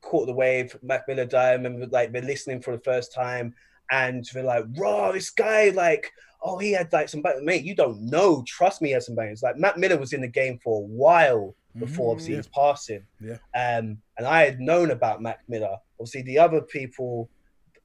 caught 0.00 0.26
the 0.26 0.32
wave. 0.32 0.76
Mac 0.82 1.06
Miller 1.08 1.26
died. 1.26 1.50
I 1.50 1.52
remember 1.52 1.86
like 1.86 2.12
been 2.12 2.26
listening 2.26 2.62
for 2.62 2.76
the 2.76 2.82
first 2.82 3.12
time 3.12 3.54
and 3.90 4.24
they're 4.32 4.42
like, 4.42 4.64
raw, 4.76 5.12
this 5.12 5.30
guy, 5.30 5.70
like, 5.70 6.10
oh, 6.42 6.58
he 6.58 6.72
had 6.72 6.92
like 6.92 7.08
some 7.08 7.22
bangers. 7.22 7.44
Mate, 7.44 7.64
you 7.64 7.74
don't 7.74 8.00
know. 8.02 8.42
Trust 8.46 8.82
me, 8.82 8.88
he 8.88 8.94
had 8.94 9.02
some 9.02 9.14
bangers. 9.14 9.42
Like 9.42 9.56
Mac 9.56 9.76
Miller 9.76 9.98
was 9.98 10.12
in 10.12 10.20
the 10.20 10.28
game 10.28 10.58
for 10.62 10.80
a 10.82 10.86
while 10.86 11.54
before 11.78 12.08
mm, 12.08 12.10
obviously 12.12 12.34
yeah. 12.34 12.38
his 12.38 12.48
passing. 12.48 13.06
Yeah. 13.20 13.38
Um, 13.54 13.98
and 14.16 14.26
I 14.26 14.44
had 14.44 14.60
known 14.60 14.90
about 14.90 15.22
Mac 15.22 15.40
Miller. 15.48 15.76
Obviously, 15.98 16.22
the 16.22 16.38
other 16.38 16.60
people, 16.60 17.28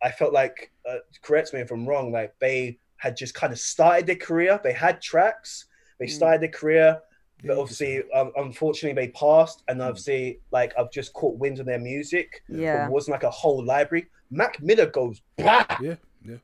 I 0.02 0.11
felt 0.11 0.34
like, 0.34 0.72
uh, 0.90 0.98
correct 1.22 1.53
me 1.53 1.61
if 1.61 1.72
I'm 1.72 1.88
wrong, 1.88 2.11
like 2.11 2.34
they 2.40 2.78
had 2.98 3.18
just 3.18 3.34
kind 3.34 3.53
of 3.53 3.60
started 3.60 4.06
their 4.06 4.16
career. 4.16 4.60
They 4.64 4.74
had 4.74 5.02
tracks. 5.02 5.66
They 5.99 6.06
mm. 6.06 6.11
started 6.11 6.41
their 6.41 6.49
career. 6.49 6.99
But 7.44 7.57
obviously, 7.57 8.03
um, 8.14 8.34
unfortunately, 8.36 9.02
they 9.02 9.11
passed, 9.14 9.64
and 9.70 9.80
mm. 9.80 9.88
obviously, 9.88 10.41
like 10.52 10.74
I've 10.78 10.91
just 10.91 11.14
caught 11.14 11.38
wind 11.38 11.60
of 11.60 11.66
their 11.66 11.80
music. 11.80 12.44
Yeah, 12.49 12.86
it 12.86 12.91
wasn't 12.91 13.14
like 13.14 13.24
a 13.24 13.30
whole 13.30 13.64
library. 13.64 14.07
Mac 14.30 14.61
Miller 14.61 14.88
goes 14.88 15.22
back. 15.38 15.80
Yeah, 15.82 15.95
yeah. 16.24 16.36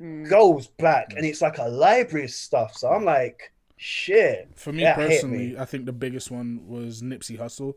Mm. 0.00 0.28
Goes 0.28 0.68
back, 0.68 1.14
and 1.16 1.26
it's 1.26 1.42
like 1.42 1.58
a 1.58 1.68
library 1.68 2.26
of 2.26 2.30
stuff. 2.30 2.76
So 2.76 2.88
I'm 2.88 3.04
like, 3.04 3.52
shit. 3.76 4.50
For 4.54 4.72
me 4.72 4.84
personally, 4.94 5.48
me. 5.48 5.58
I 5.58 5.64
think 5.64 5.86
the 5.86 5.92
biggest 5.92 6.30
one 6.30 6.66
was 6.66 7.02
Nipsey 7.02 7.38
Hussle 7.38 7.74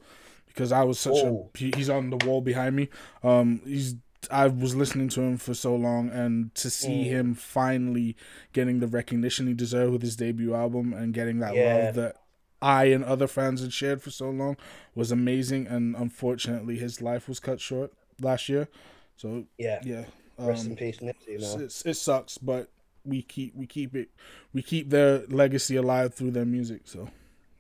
because 0.48 0.72
I 0.72 0.84
was 0.84 1.00
such 1.00 1.18
oh. 1.18 1.50
a 1.54 1.58
he's 1.58 1.90
on 1.90 2.10
the 2.10 2.26
wall 2.26 2.42
behind 2.42 2.76
me. 2.76 2.90
Um, 3.24 3.62
he's 3.66 3.96
I 4.30 4.48
was 4.48 4.76
listening 4.76 5.10
to 5.10 5.22
him 5.22 5.38
for 5.38 5.54
so 5.54 5.76
long, 5.76 6.10
and 6.10 6.54
to 6.56 6.70
see 6.70 7.04
mm. 7.04 7.06
him 7.06 7.34
finally 7.34 8.18
getting 8.54 8.80
the 8.80 8.88
recognition 8.88 9.48
he 9.48 9.54
deserved 9.54 9.94
with 9.94 10.02
his 10.02 10.16
debut 10.16 10.54
album 10.54 10.94
and 10.94 11.14
getting 11.14 11.40
that 11.40 11.56
yeah. 11.56 11.86
love 11.86 11.96
that 11.96 12.16
I 12.62 12.86
and 12.86 13.04
other 13.04 13.28
fans 13.28 13.62
had 13.62 13.72
shared 13.72 14.02
for 14.02 14.12
so 14.12 14.30
long 14.30 14.58
was 14.94 15.12
amazing. 15.12 15.68
And 15.68 15.96
unfortunately, 15.96 16.78
his 16.78 17.02
life 17.02 17.30
was 17.30 17.40
cut 17.40 17.62
short 17.62 17.94
last 18.20 18.50
year. 18.50 18.68
So 19.16 19.46
yeah, 19.58 19.80
yeah. 19.84 20.06
Um, 20.38 20.48
Rest 20.48 20.66
in 20.66 20.72
um, 20.72 20.78
peace, 20.78 20.98
Nipsey. 20.98 21.28
You 21.28 21.40
know? 21.40 21.60
it 21.60 21.96
sucks, 21.96 22.38
but 22.38 22.70
we 23.06 23.22
keep 23.22 23.56
we 23.56 23.66
keep 23.66 23.96
it 23.96 24.10
we 24.54 24.62
keep 24.62 24.90
their 24.90 25.24
legacy 25.28 25.76
alive 25.76 26.14
through 26.14 26.32
their 26.32 26.46
music. 26.46 26.82
So 26.86 27.10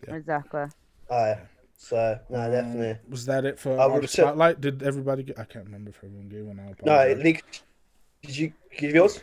yeah. 0.07 0.15
exactly. 0.15 0.65
Uh, 1.09 1.35
So 1.77 2.19
no, 2.29 2.41
um, 2.41 2.51
definitely. 2.51 2.97
Was 3.09 3.25
that 3.25 3.45
it 3.45 3.57
for 3.57 3.79
our 3.79 4.05
spotlight? 4.05 4.59
Did 4.59 4.83
everybody 4.83 5.23
get? 5.23 5.39
I 5.39 5.45
can't 5.45 5.65
remember 5.65 5.91
if 5.91 6.03
everyone 6.03 6.27
gave 6.27 6.45
one. 6.45 6.75
No, 6.85 7.13
Lee, 7.23 7.39
did 8.21 8.37
you 8.37 8.53
give 8.77 8.93
yours? 8.93 9.21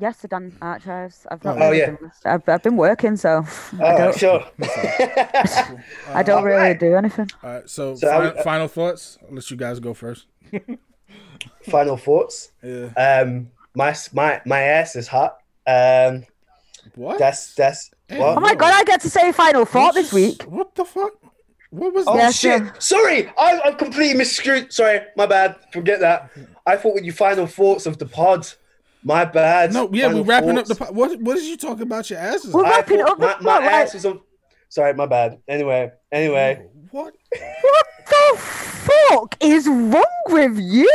Yes, 0.00 0.20
I've 0.22 0.30
done 0.30 0.56
archives. 0.62 1.26
I've 1.28 1.42
not. 1.42 1.56
Oh, 1.56 1.70
really 1.70 1.78
yeah. 1.78 1.96
I've, 2.24 2.48
I've 2.48 2.62
been 2.62 2.76
working, 2.76 3.16
so. 3.16 3.44
Oh, 3.80 3.84
I 3.84 3.98
don't, 3.98 4.16
sure. 4.16 4.44
I 6.14 6.22
don't 6.24 6.44
really 6.44 6.56
right. 6.56 6.78
do 6.78 6.94
anything. 6.94 7.28
All 7.42 7.50
right. 7.50 7.68
So, 7.68 7.96
so 7.96 8.08
final, 8.08 8.38
uh, 8.38 8.42
final 8.44 8.68
thoughts. 8.68 9.18
I'll 9.26 9.34
let 9.34 9.50
you 9.50 9.56
guys 9.56 9.80
go 9.80 9.92
first. 9.94 10.26
final 11.62 11.96
thoughts. 11.96 12.52
Yeah. 12.62 12.90
Um, 12.96 13.50
my 13.74 13.96
my 14.12 14.40
my 14.46 14.60
ass 14.60 14.94
is 14.94 15.08
hot. 15.08 15.38
Um, 15.68 16.24
what? 16.94 17.18
That's 17.18 17.54
that's. 17.54 17.90
Hey, 18.08 18.18
what? 18.18 18.38
Oh 18.38 18.40
my 18.40 18.54
god! 18.54 18.72
I 18.74 18.84
get 18.84 19.02
to 19.02 19.10
say 19.10 19.32
final 19.32 19.66
thought 19.66 19.94
this 19.94 20.12
week. 20.12 20.42
What 20.44 20.74
the 20.74 20.84
fuck? 20.84 21.12
What 21.70 21.92
was? 21.92 22.06
Oh 22.06 22.16
that? 22.16 22.34
shit! 22.34 22.62
Sorry, 22.82 23.28
I, 23.38 23.60
I'm 23.66 23.76
completely 23.76 24.16
miscrewed. 24.16 24.72
Sorry, 24.72 25.00
my 25.16 25.26
bad. 25.26 25.56
Forget 25.72 26.00
that. 26.00 26.30
I 26.66 26.76
thought 26.76 26.94
with 26.94 27.04
your 27.04 27.14
final 27.14 27.46
thoughts 27.46 27.84
of 27.84 27.98
the 27.98 28.06
pod. 28.06 28.48
My 29.04 29.26
bad. 29.26 29.74
No, 29.74 29.90
yeah, 29.92 30.12
we're 30.12 30.22
wrapping 30.22 30.56
thoughts. 30.56 30.70
up 30.70 30.78
the. 30.78 30.84
Pod. 30.86 30.96
What? 30.96 31.20
What 31.20 31.36
is 31.36 31.44
you 31.44 31.58
talking 31.58 31.82
about 31.82 32.08
your 32.08 32.18
asses? 32.18 32.52
We're 32.52 32.62
wrapping 32.62 33.02
up 33.02 33.18
my, 33.18 33.38
my 33.40 33.58
ass 33.58 33.94
is 33.94 34.06
on. 34.06 34.20
Sorry, 34.70 34.94
my 34.94 35.06
bad. 35.06 35.38
Anyway, 35.46 35.90
anyway. 36.10 36.66
What? 36.90 37.14
What 37.60 37.86
the 38.06 38.38
fuck 38.38 39.36
is 39.40 39.68
wrong 39.68 40.04
with 40.28 40.58
you? 40.58 40.90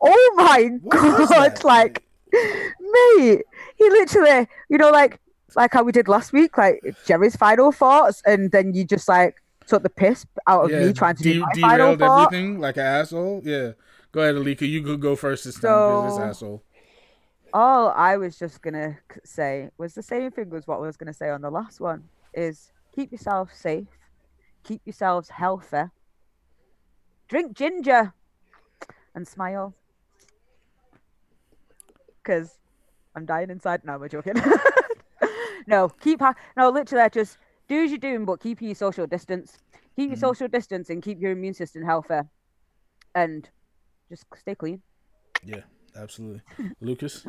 Oh 0.00 0.34
my 0.36 0.70
what 0.82 1.28
god! 1.28 1.64
Like, 1.64 2.04
mate, 2.32 3.42
he 3.84 3.90
literally, 3.90 4.48
you 4.68 4.78
know, 4.78 4.90
like, 4.90 5.20
like 5.56 5.72
how 5.72 5.82
we 5.82 5.92
did 5.92 6.08
last 6.08 6.32
week, 6.32 6.56
like 6.58 6.80
Jerry's 7.06 7.36
final 7.36 7.72
thoughts, 7.72 8.22
and 8.26 8.50
then 8.50 8.74
you 8.74 8.84
just 8.84 9.08
like 9.08 9.36
took 9.66 9.82
the 9.82 9.90
piss 9.90 10.26
out 10.46 10.64
of 10.64 10.70
yeah, 10.70 10.86
me 10.86 10.92
trying 10.92 11.16
to 11.16 11.22
de- 11.22 11.34
do 11.34 11.40
my 11.40 11.52
final 11.60 11.96
thought. 11.96 12.32
everything 12.32 12.60
like 12.60 12.76
an 12.76 12.86
asshole. 12.86 13.40
Yeah, 13.44 13.72
go 14.12 14.20
ahead, 14.20 14.34
Alika. 14.34 14.68
You 14.68 14.82
could 14.82 15.00
go 15.00 15.16
first 15.16 15.44
this 15.44 15.54
time 15.60 15.70
because 15.70 16.16
this 16.16 16.24
asshole 16.24 16.62
all 17.54 17.90
I 17.90 18.16
was 18.16 18.36
just 18.36 18.60
gonna 18.60 18.98
say 19.24 19.70
was 19.78 19.94
the 19.94 20.02
same 20.02 20.32
thing 20.32 20.52
as 20.54 20.66
what 20.66 20.78
I 20.78 20.80
was 20.80 20.96
gonna 20.96 21.14
say 21.14 21.30
on 21.30 21.40
the 21.40 21.50
last 21.50 21.80
one: 21.80 22.08
is 22.34 22.72
keep 22.94 23.12
yourself 23.12 23.54
safe, 23.54 23.86
keep 24.64 24.82
yourselves 24.84 25.28
healthy, 25.30 25.84
drink 27.28 27.56
ginger, 27.56 28.12
and 29.14 29.26
smile. 29.26 29.72
Because 32.16 32.58
I'm 33.14 33.26
dying 33.26 33.50
inside. 33.50 33.84
No, 33.84 33.98
we're 33.98 34.08
joking. 34.08 34.34
no, 35.66 35.88
keep 35.88 36.20
ha- 36.20 36.34
no, 36.56 36.70
literally, 36.70 37.08
just 37.10 37.38
do 37.68 37.84
as 37.84 37.90
you're 37.90 37.98
doing, 37.98 38.24
but 38.24 38.40
keep 38.40 38.60
your 38.60 38.74
social 38.74 39.06
distance. 39.06 39.58
Keep 39.96 40.10
your 40.10 40.16
mm. 40.16 40.20
social 40.20 40.48
distance 40.48 40.90
and 40.90 41.02
keep 41.02 41.20
your 41.20 41.32
immune 41.32 41.54
system 41.54 41.84
healthy, 41.84 42.20
and 43.14 43.48
just 44.08 44.24
stay 44.36 44.54
clean. 44.54 44.82
Yeah, 45.44 45.62
absolutely, 45.96 46.42
Lucas. 46.80 47.26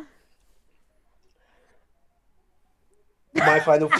my 3.36 3.60
final. 3.60 3.92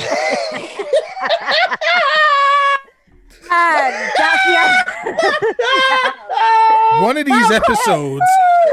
one 7.02 7.18
of 7.18 7.26
these 7.26 7.52
episodes, 7.52 8.24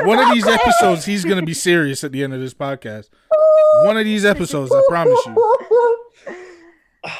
one 0.00 0.18
of 0.18 0.32
these 0.34 0.46
episodes, 0.46 1.04
he's 1.04 1.24
gonna 1.24 1.42
be 1.42 1.54
serious 1.54 2.04
at 2.04 2.12
the 2.12 2.22
end 2.22 2.34
of 2.34 2.40
this 2.40 2.54
podcast. 2.54 3.08
One 3.84 3.96
of 3.96 4.04
these 4.04 4.24
episodes, 4.24 4.72
I 4.72 4.82
promise 4.88 5.18
you. 5.26 5.98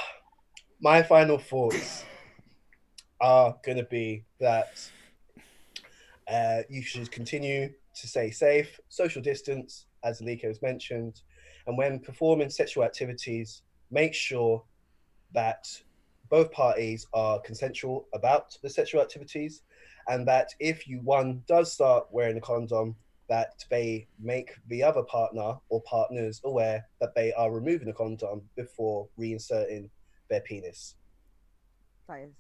My 0.80 1.02
final 1.02 1.38
thoughts 1.38 2.04
are 3.20 3.56
gonna 3.64 3.84
be 3.84 4.24
that 4.40 4.88
uh, 6.28 6.62
you 6.68 6.82
should 6.82 7.10
continue 7.10 7.72
to 7.94 8.06
stay 8.08 8.30
safe, 8.30 8.80
social 8.88 9.22
distance, 9.22 9.86
as 10.04 10.20
Alika 10.20 10.44
has 10.44 10.62
mentioned, 10.62 11.20
and 11.66 11.76
when 11.76 11.98
performing 12.00 12.50
sexual 12.50 12.84
activities, 12.84 13.62
make 13.90 14.14
sure 14.14 14.62
that 15.34 15.66
both 16.28 16.50
parties 16.50 17.06
are 17.12 17.38
consensual 17.40 18.08
about 18.14 18.56
the 18.62 18.70
sexual 18.70 19.02
activities 19.02 19.62
and 20.08 20.26
that 20.28 20.48
if 20.60 20.86
you 20.86 21.00
one 21.00 21.42
does 21.46 21.72
start 21.72 22.06
wearing 22.10 22.36
a 22.36 22.40
condom 22.40 22.96
that 23.28 23.64
they 23.70 24.06
make 24.20 24.52
the 24.68 24.82
other 24.82 25.02
partner 25.04 25.54
or 25.68 25.80
partners 25.82 26.40
aware 26.44 26.86
that 27.00 27.14
they 27.14 27.32
are 27.32 27.50
removing 27.50 27.86
the 27.86 27.92
condom 27.92 28.42
before 28.56 29.08
reinserting 29.18 29.88
their 30.28 30.40
penis. 30.40 30.96
That 32.08 32.20
is. 32.20 32.34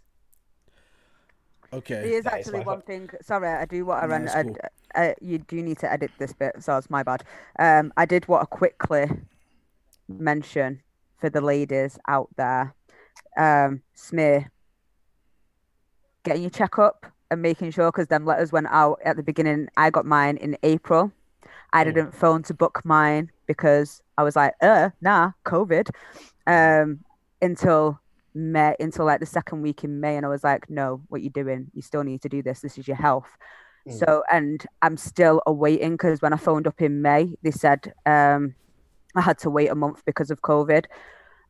Okay. 1.72 2.02
There 2.02 2.18
is 2.18 2.26
actually 2.26 2.60
is 2.60 2.66
one 2.66 2.82
thing. 2.82 3.08
Sorry, 3.22 3.48
I 3.48 3.64
do 3.64 3.86
want 3.86 4.02
to 4.02 4.08
run. 4.08 4.28
Cool. 4.28 4.56
Uh, 4.94 5.12
you 5.22 5.38
do 5.38 5.62
need 5.62 5.78
to 5.78 5.90
edit 5.90 6.10
this 6.18 6.34
bit, 6.34 6.62
so 6.62 6.76
it's 6.76 6.90
my 6.90 7.02
bad. 7.02 7.24
Um, 7.58 7.92
I 7.96 8.04
did 8.04 8.28
want 8.28 8.42
to 8.42 8.46
quickly 8.46 9.06
mention 10.08 10.82
for 11.16 11.30
the 11.30 11.40
ladies 11.40 11.98
out 12.06 12.28
there. 12.36 12.74
Um, 13.38 13.82
smear, 13.94 14.50
getting 16.24 16.42
your 16.42 16.50
checkup 16.50 17.06
and 17.32 17.42
making 17.42 17.70
sure 17.70 17.90
because 17.90 18.08
them 18.08 18.24
letters 18.24 18.52
went 18.52 18.68
out 18.70 19.00
at 19.04 19.16
the 19.16 19.22
beginning. 19.22 19.68
I 19.76 19.90
got 19.90 20.06
mine 20.06 20.36
in 20.36 20.56
April. 20.62 21.10
I 21.72 21.82
mm. 21.82 21.86
didn't 21.86 22.14
phone 22.14 22.42
to 22.44 22.54
book 22.54 22.82
mine 22.84 23.30
because 23.46 24.02
I 24.18 24.22
was 24.22 24.36
like, 24.36 24.54
uh, 24.60 24.90
nah, 25.00 25.32
COVID. 25.44 25.88
Um, 26.46 27.00
until 27.40 27.98
May 28.34 28.74
until 28.80 29.04
like 29.04 29.20
the 29.20 29.26
second 29.26 29.62
week 29.62 29.84
in 29.84 30.00
May, 30.00 30.16
and 30.16 30.24
I 30.24 30.28
was 30.28 30.44
like, 30.44 30.70
no, 30.70 31.02
what 31.08 31.22
you 31.22 31.30
doing? 31.30 31.70
You 31.74 31.82
still 31.82 32.04
need 32.04 32.22
to 32.22 32.28
do 32.28 32.42
this. 32.42 32.60
This 32.60 32.78
is 32.78 32.86
your 32.86 32.96
health. 32.96 33.28
Mm. 33.88 33.98
So, 33.98 34.22
and 34.30 34.64
I'm 34.80 34.96
still 34.96 35.42
awaiting 35.46 35.92
because 35.92 36.22
when 36.22 36.32
I 36.32 36.36
phoned 36.36 36.66
up 36.66 36.80
in 36.80 37.02
May, 37.02 37.34
they 37.42 37.50
said 37.50 37.92
um, 38.06 38.54
I 39.14 39.20
had 39.20 39.38
to 39.38 39.50
wait 39.50 39.68
a 39.68 39.74
month 39.74 40.02
because 40.04 40.30
of 40.30 40.40
COVID. 40.42 40.86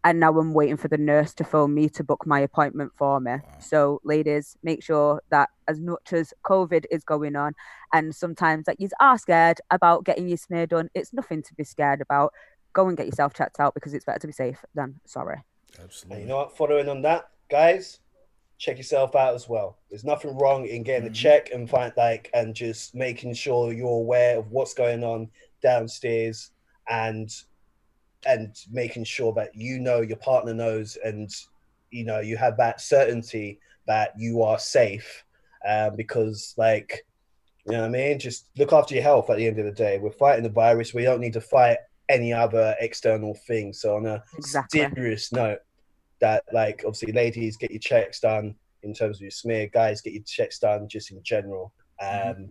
And 0.04 0.18
now 0.18 0.36
I'm 0.36 0.52
waiting 0.52 0.76
for 0.76 0.88
the 0.88 0.98
nurse 0.98 1.32
to 1.34 1.44
phone 1.44 1.74
me 1.74 1.88
to 1.90 2.02
book 2.02 2.26
my 2.26 2.40
appointment 2.40 2.92
for 2.96 3.20
me. 3.20 3.32
Wow. 3.32 3.42
So, 3.60 4.00
ladies, 4.02 4.56
make 4.62 4.82
sure 4.82 5.22
that 5.30 5.50
as 5.68 5.80
much 5.80 6.12
as 6.12 6.34
COVID 6.44 6.86
is 6.90 7.04
going 7.04 7.36
on, 7.36 7.54
and 7.92 8.14
sometimes 8.14 8.66
that 8.66 8.80
you 8.80 8.88
are 8.98 9.16
scared 9.16 9.60
about 9.70 10.04
getting 10.04 10.28
your 10.28 10.38
smear 10.38 10.66
done, 10.66 10.90
it's 10.94 11.12
nothing 11.12 11.42
to 11.42 11.54
be 11.54 11.64
scared 11.64 12.00
about. 12.00 12.32
Go 12.72 12.88
and 12.88 12.96
get 12.96 13.06
yourself 13.06 13.34
checked 13.34 13.60
out 13.60 13.74
because 13.74 13.94
it's 13.94 14.04
better 14.04 14.18
to 14.18 14.26
be 14.26 14.32
safe 14.32 14.64
than 14.74 14.98
sorry. 15.04 15.42
Absolutely. 15.80 16.16
And 16.16 16.22
you 16.22 16.28
know 16.28 16.38
what? 16.38 16.56
Following 16.56 16.88
on 16.88 17.02
that, 17.02 17.28
guys, 17.48 18.00
check 18.58 18.78
yourself 18.78 19.14
out 19.14 19.34
as 19.34 19.48
well. 19.48 19.78
There's 19.90 20.04
nothing 20.04 20.36
wrong 20.36 20.66
in 20.66 20.82
getting 20.82 21.04
mm-hmm. 21.04 21.12
a 21.12 21.14
check 21.14 21.50
and 21.52 21.68
find 21.68 21.92
like 21.96 22.30
and 22.32 22.54
just 22.54 22.94
making 22.94 23.34
sure 23.34 23.72
you're 23.72 23.88
aware 23.88 24.38
of 24.38 24.50
what's 24.50 24.74
going 24.74 25.04
on 25.04 25.28
downstairs 25.62 26.50
and 26.88 27.30
and 28.26 28.56
making 28.70 29.04
sure 29.04 29.32
that 29.34 29.54
you 29.54 29.78
know 29.78 30.00
your 30.00 30.16
partner 30.16 30.54
knows 30.54 30.96
and 31.04 31.30
you 31.90 32.04
know 32.04 32.20
you 32.20 32.36
have 32.36 32.56
that 32.56 32.80
certainty 32.80 33.58
that 33.86 34.12
you 34.16 34.42
are 34.42 34.58
safe 34.58 35.24
um, 35.68 35.96
because 35.96 36.54
like 36.56 37.04
you 37.66 37.72
know 37.72 37.80
what 37.80 37.86
I 37.86 37.90
mean 37.90 38.18
just 38.18 38.48
look 38.56 38.72
after 38.72 38.94
your 38.94 39.02
health 39.02 39.30
at 39.30 39.36
the 39.36 39.46
end 39.46 39.58
of 39.58 39.64
the 39.64 39.72
day 39.72 39.98
we're 39.98 40.12
fighting 40.12 40.42
the 40.42 40.50
virus 40.50 40.94
we 40.94 41.02
don't 41.02 41.20
need 41.20 41.34
to 41.34 41.40
fight 41.40 41.78
any 42.08 42.32
other 42.32 42.74
external 42.80 43.34
thing 43.46 43.72
so 43.72 43.96
on 43.96 44.06
a 44.06 44.22
exactly. 44.36 44.80
serious 44.80 45.32
note 45.32 45.60
that 46.20 46.44
like 46.52 46.82
obviously 46.86 47.12
ladies 47.12 47.56
get 47.56 47.70
your 47.70 47.80
checks 47.80 48.20
done 48.20 48.54
in 48.82 48.92
terms 48.92 49.18
of 49.18 49.22
your 49.22 49.30
smear 49.30 49.68
guys 49.68 50.00
get 50.00 50.12
your 50.12 50.22
checks 50.24 50.58
done 50.58 50.88
just 50.88 51.10
in 51.10 51.22
general 51.22 51.72
mm-hmm. 52.00 52.28
um, 52.28 52.34
mm-hmm. 52.34 52.44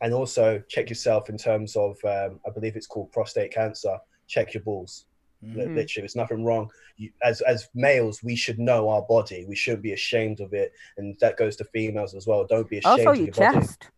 and 0.00 0.14
also 0.14 0.62
check 0.68 0.88
yourself 0.88 1.28
in 1.28 1.36
terms 1.36 1.76
of 1.76 1.96
um, 2.04 2.40
i 2.46 2.50
believe 2.50 2.76
it's 2.76 2.86
called 2.86 3.10
prostate 3.12 3.52
cancer 3.52 3.98
check 4.26 4.54
your 4.54 4.62
balls 4.62 5.06
mm-hmm. 5.44 5.58
literally 5.58 5.86
there's 5.96 6.16
nothing 6.16 6.44
wrong 6.44 6.70
you, 6.96 7.10
as 7.22 7.40
as 7.42 7.68
males 7.74 8.22
we 8.22 8.36
should 8.36 8.58
know 8.58 8.88
our 8.88 9.02
body 9.02 9.44
we 9.48 9.56
shouldn't 9.56 9.82
be 9.82 9.92
ashamed 9.92 10.40
of 10.40 10.52
it 10.52 10.72
and 10.96 11.16
that 11.20 11.36
goes 11.36 11.56
to 11.56 11.64
females 11.64 12.14
as 12.14 12.26
well 12.26 12.46
don't 12.46 12.68
be 12.68 12.78
ashamed 12.78 13.06
also 13.06 13.12
your, 13.12 13.26
your 13.26 13.34
chest 13.34 13.90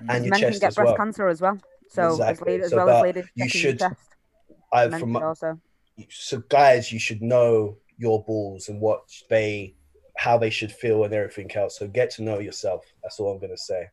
body. 0.00 0.06
and 0.08 0.24
your 0.24 0.30
men 0.30 0.40
chest 0.40 0.60
can 0.60 0.68
get 0.68 0.74
breast 0.74 0.86
well. 0.86 0.96
cancer 0.96 1.28
as 1.28 1.40
well 1.40 1.58
so 1.88 2.10
exactly. 2.10 2.54
as, 2.54 2.58
late, 2.58 2.64
as 2.64 2.70
so, 2.70 2.76
well 2.76 2.88
as 2.90 3.02
ladies 3.02 3.24
you 3.34 3.48
should 3.48 3.82
I, 4.72 4.88
from 4.88 5.16
also 5.16 5.60
so 6.08 6.38
guys 6.48 6.92
you 6.92 6.98
should 6.98 7.20
know 7.20 7.76
your 7.98 8.24
balls 8.24 8.68
and 8.68 8.80
what 8.80 9.02
they 9.28 9.74
how 10.20 10.36
they 10.36 10.50
should 10.50 10.70
feel 10.70 11.04
and 11.04 11.14
everything 11.14 11.50
else. 11.56 11.78
So 11.78 11.88
get 11.88 12.10
to 12.12 12.22
know 12.22 12.40
yourself. 12.40 12.84
That's 13.02 13.18
all 13.18 13.32
I'm 13.32 13.38
gonna 13.38 13.56
say. 13.56 13.88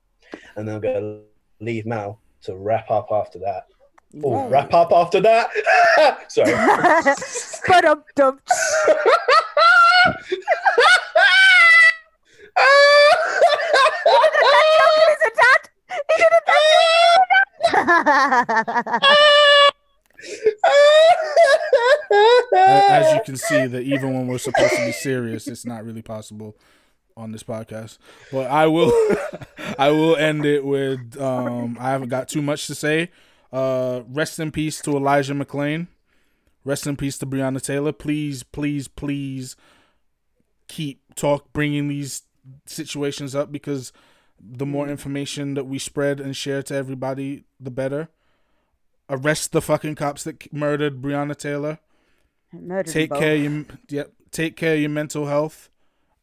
And 0.57 0.67
then 0.67 0.75
I'm 0.75 0.81
gonna 0.81 1.21
leave 1.61 1.85
Mal 1.85 2.19
to 2.41 2.57
wrap 2.57 2.91
up 2.91 3.07
after 3.11 3.39
that. 3.39 3.67
Oh, 4.23 4.47
wrap 4.49 4.73
up 4.73 4.91
after 4.91 5.19
that. 5.21 5.49
Sorry. 6.31 6.51
but 7.67 7.85
um 7.85 8.03
dum. 8.15 8.39
He 15.89 16.17
did 16.17 16.31
a 16.31 16.41
As 22.55 23.13
you 23.13 23.21
can 23.25 23.37
see, 23.37 23.67
that 23.67 23.83
even 23.83 24.13
when 24.13 24.27
we're 24.27 24.37
supposed 24.37 24.75
to 24.75 24.85
be 24.85 24.91
serious, 24.91 25.47
it's 25.47 25.65
not 25.65 25.85
really 25.85 26.01
possible. 26.01 26.55
on 27.15 27.31
this 27.31 27.43
podcast. 27.43 27.97
But 28.31 28.49
I 28.49 28.67
will 28.67 28.91
I 29.79 29.89
will 29.89 30.15
end 30.15 30.45
it 30.45 30.63
with 30.63 31.19
um 31.19 31.77
I 31.79 31.89
haven't 31.91 32.09
got 32.09 32.29
too 32.29 32.41
much 32.41 32.67
to 32.67 32.75
say. 32.75 33.11
Uh 33.51 34.01
rest 34.07 34.39
in 34.39 34.51
peace 34.51 34.81
to 34.81 34.91
Elijah 34.97 35.33
McClain. 35.33 35.87
Rest 36.63 36.85
in 36.85 36.97
peace 36.97 37.17
to 37.19 37.25
Breonna 37.25 37.61
Taylor. 37.61 37.93
Please, 37.93 38.43
please, 38.43 38.87
please 38.87 39.55
keep 40.67 41.01
talk 41.15 41.53
bringing 41.53 41.87
these 41.87 42.23
situations 42.65 43.33
up 43.33 43.51
because 43.51 43.93
the 44.39 44.65
more 44.65 44.87
information 44.87 45.53
that 45.53 45.65
we 45.65 45.79
spread 45.79 46.19
and 46.19 46.35
share 46.35 46.61
to 46.63 46.75
everybody, 46.75 47.45
the 47.59 47.71
better. 47.71 48.09
Arrest 49.09 49.53
the 49.53 49.61
fucking 49.61 49.95
cops 49.95 50.23
that 50.25 50.51
murdered 50.53 51.01
Breonna 51.01 51.35
Taylor. 51.35 51.79
Murdered 52.51 52.91
take 52.91 53.11
care 53.11 53.35
of 53.35 53.41
your 53.41 53.65
yep. 53.89 54.11
Take 54.31 54.57
care 54.57 54.73
of 54.73 54.81
your 54.81 54.89
mental 54.89 55.27
health, 55.27 55.69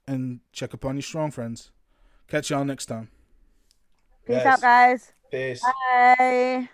and 0.06 0.40
check 0.52 0.74
upon 0.74 0.96
your 0.96 1.02
strong 1.02 1.30
friends. 1.30 1.70
Catch 2.28 2.50
y'all 2.50 2.64
next 2.64 2.86
time. 2.86 3.08
Peace 4.26 4.44
out, 4.44 4.60
guys. 4.60 5.12
Peace. 5.30 5.62
Bye. 5.88 6.68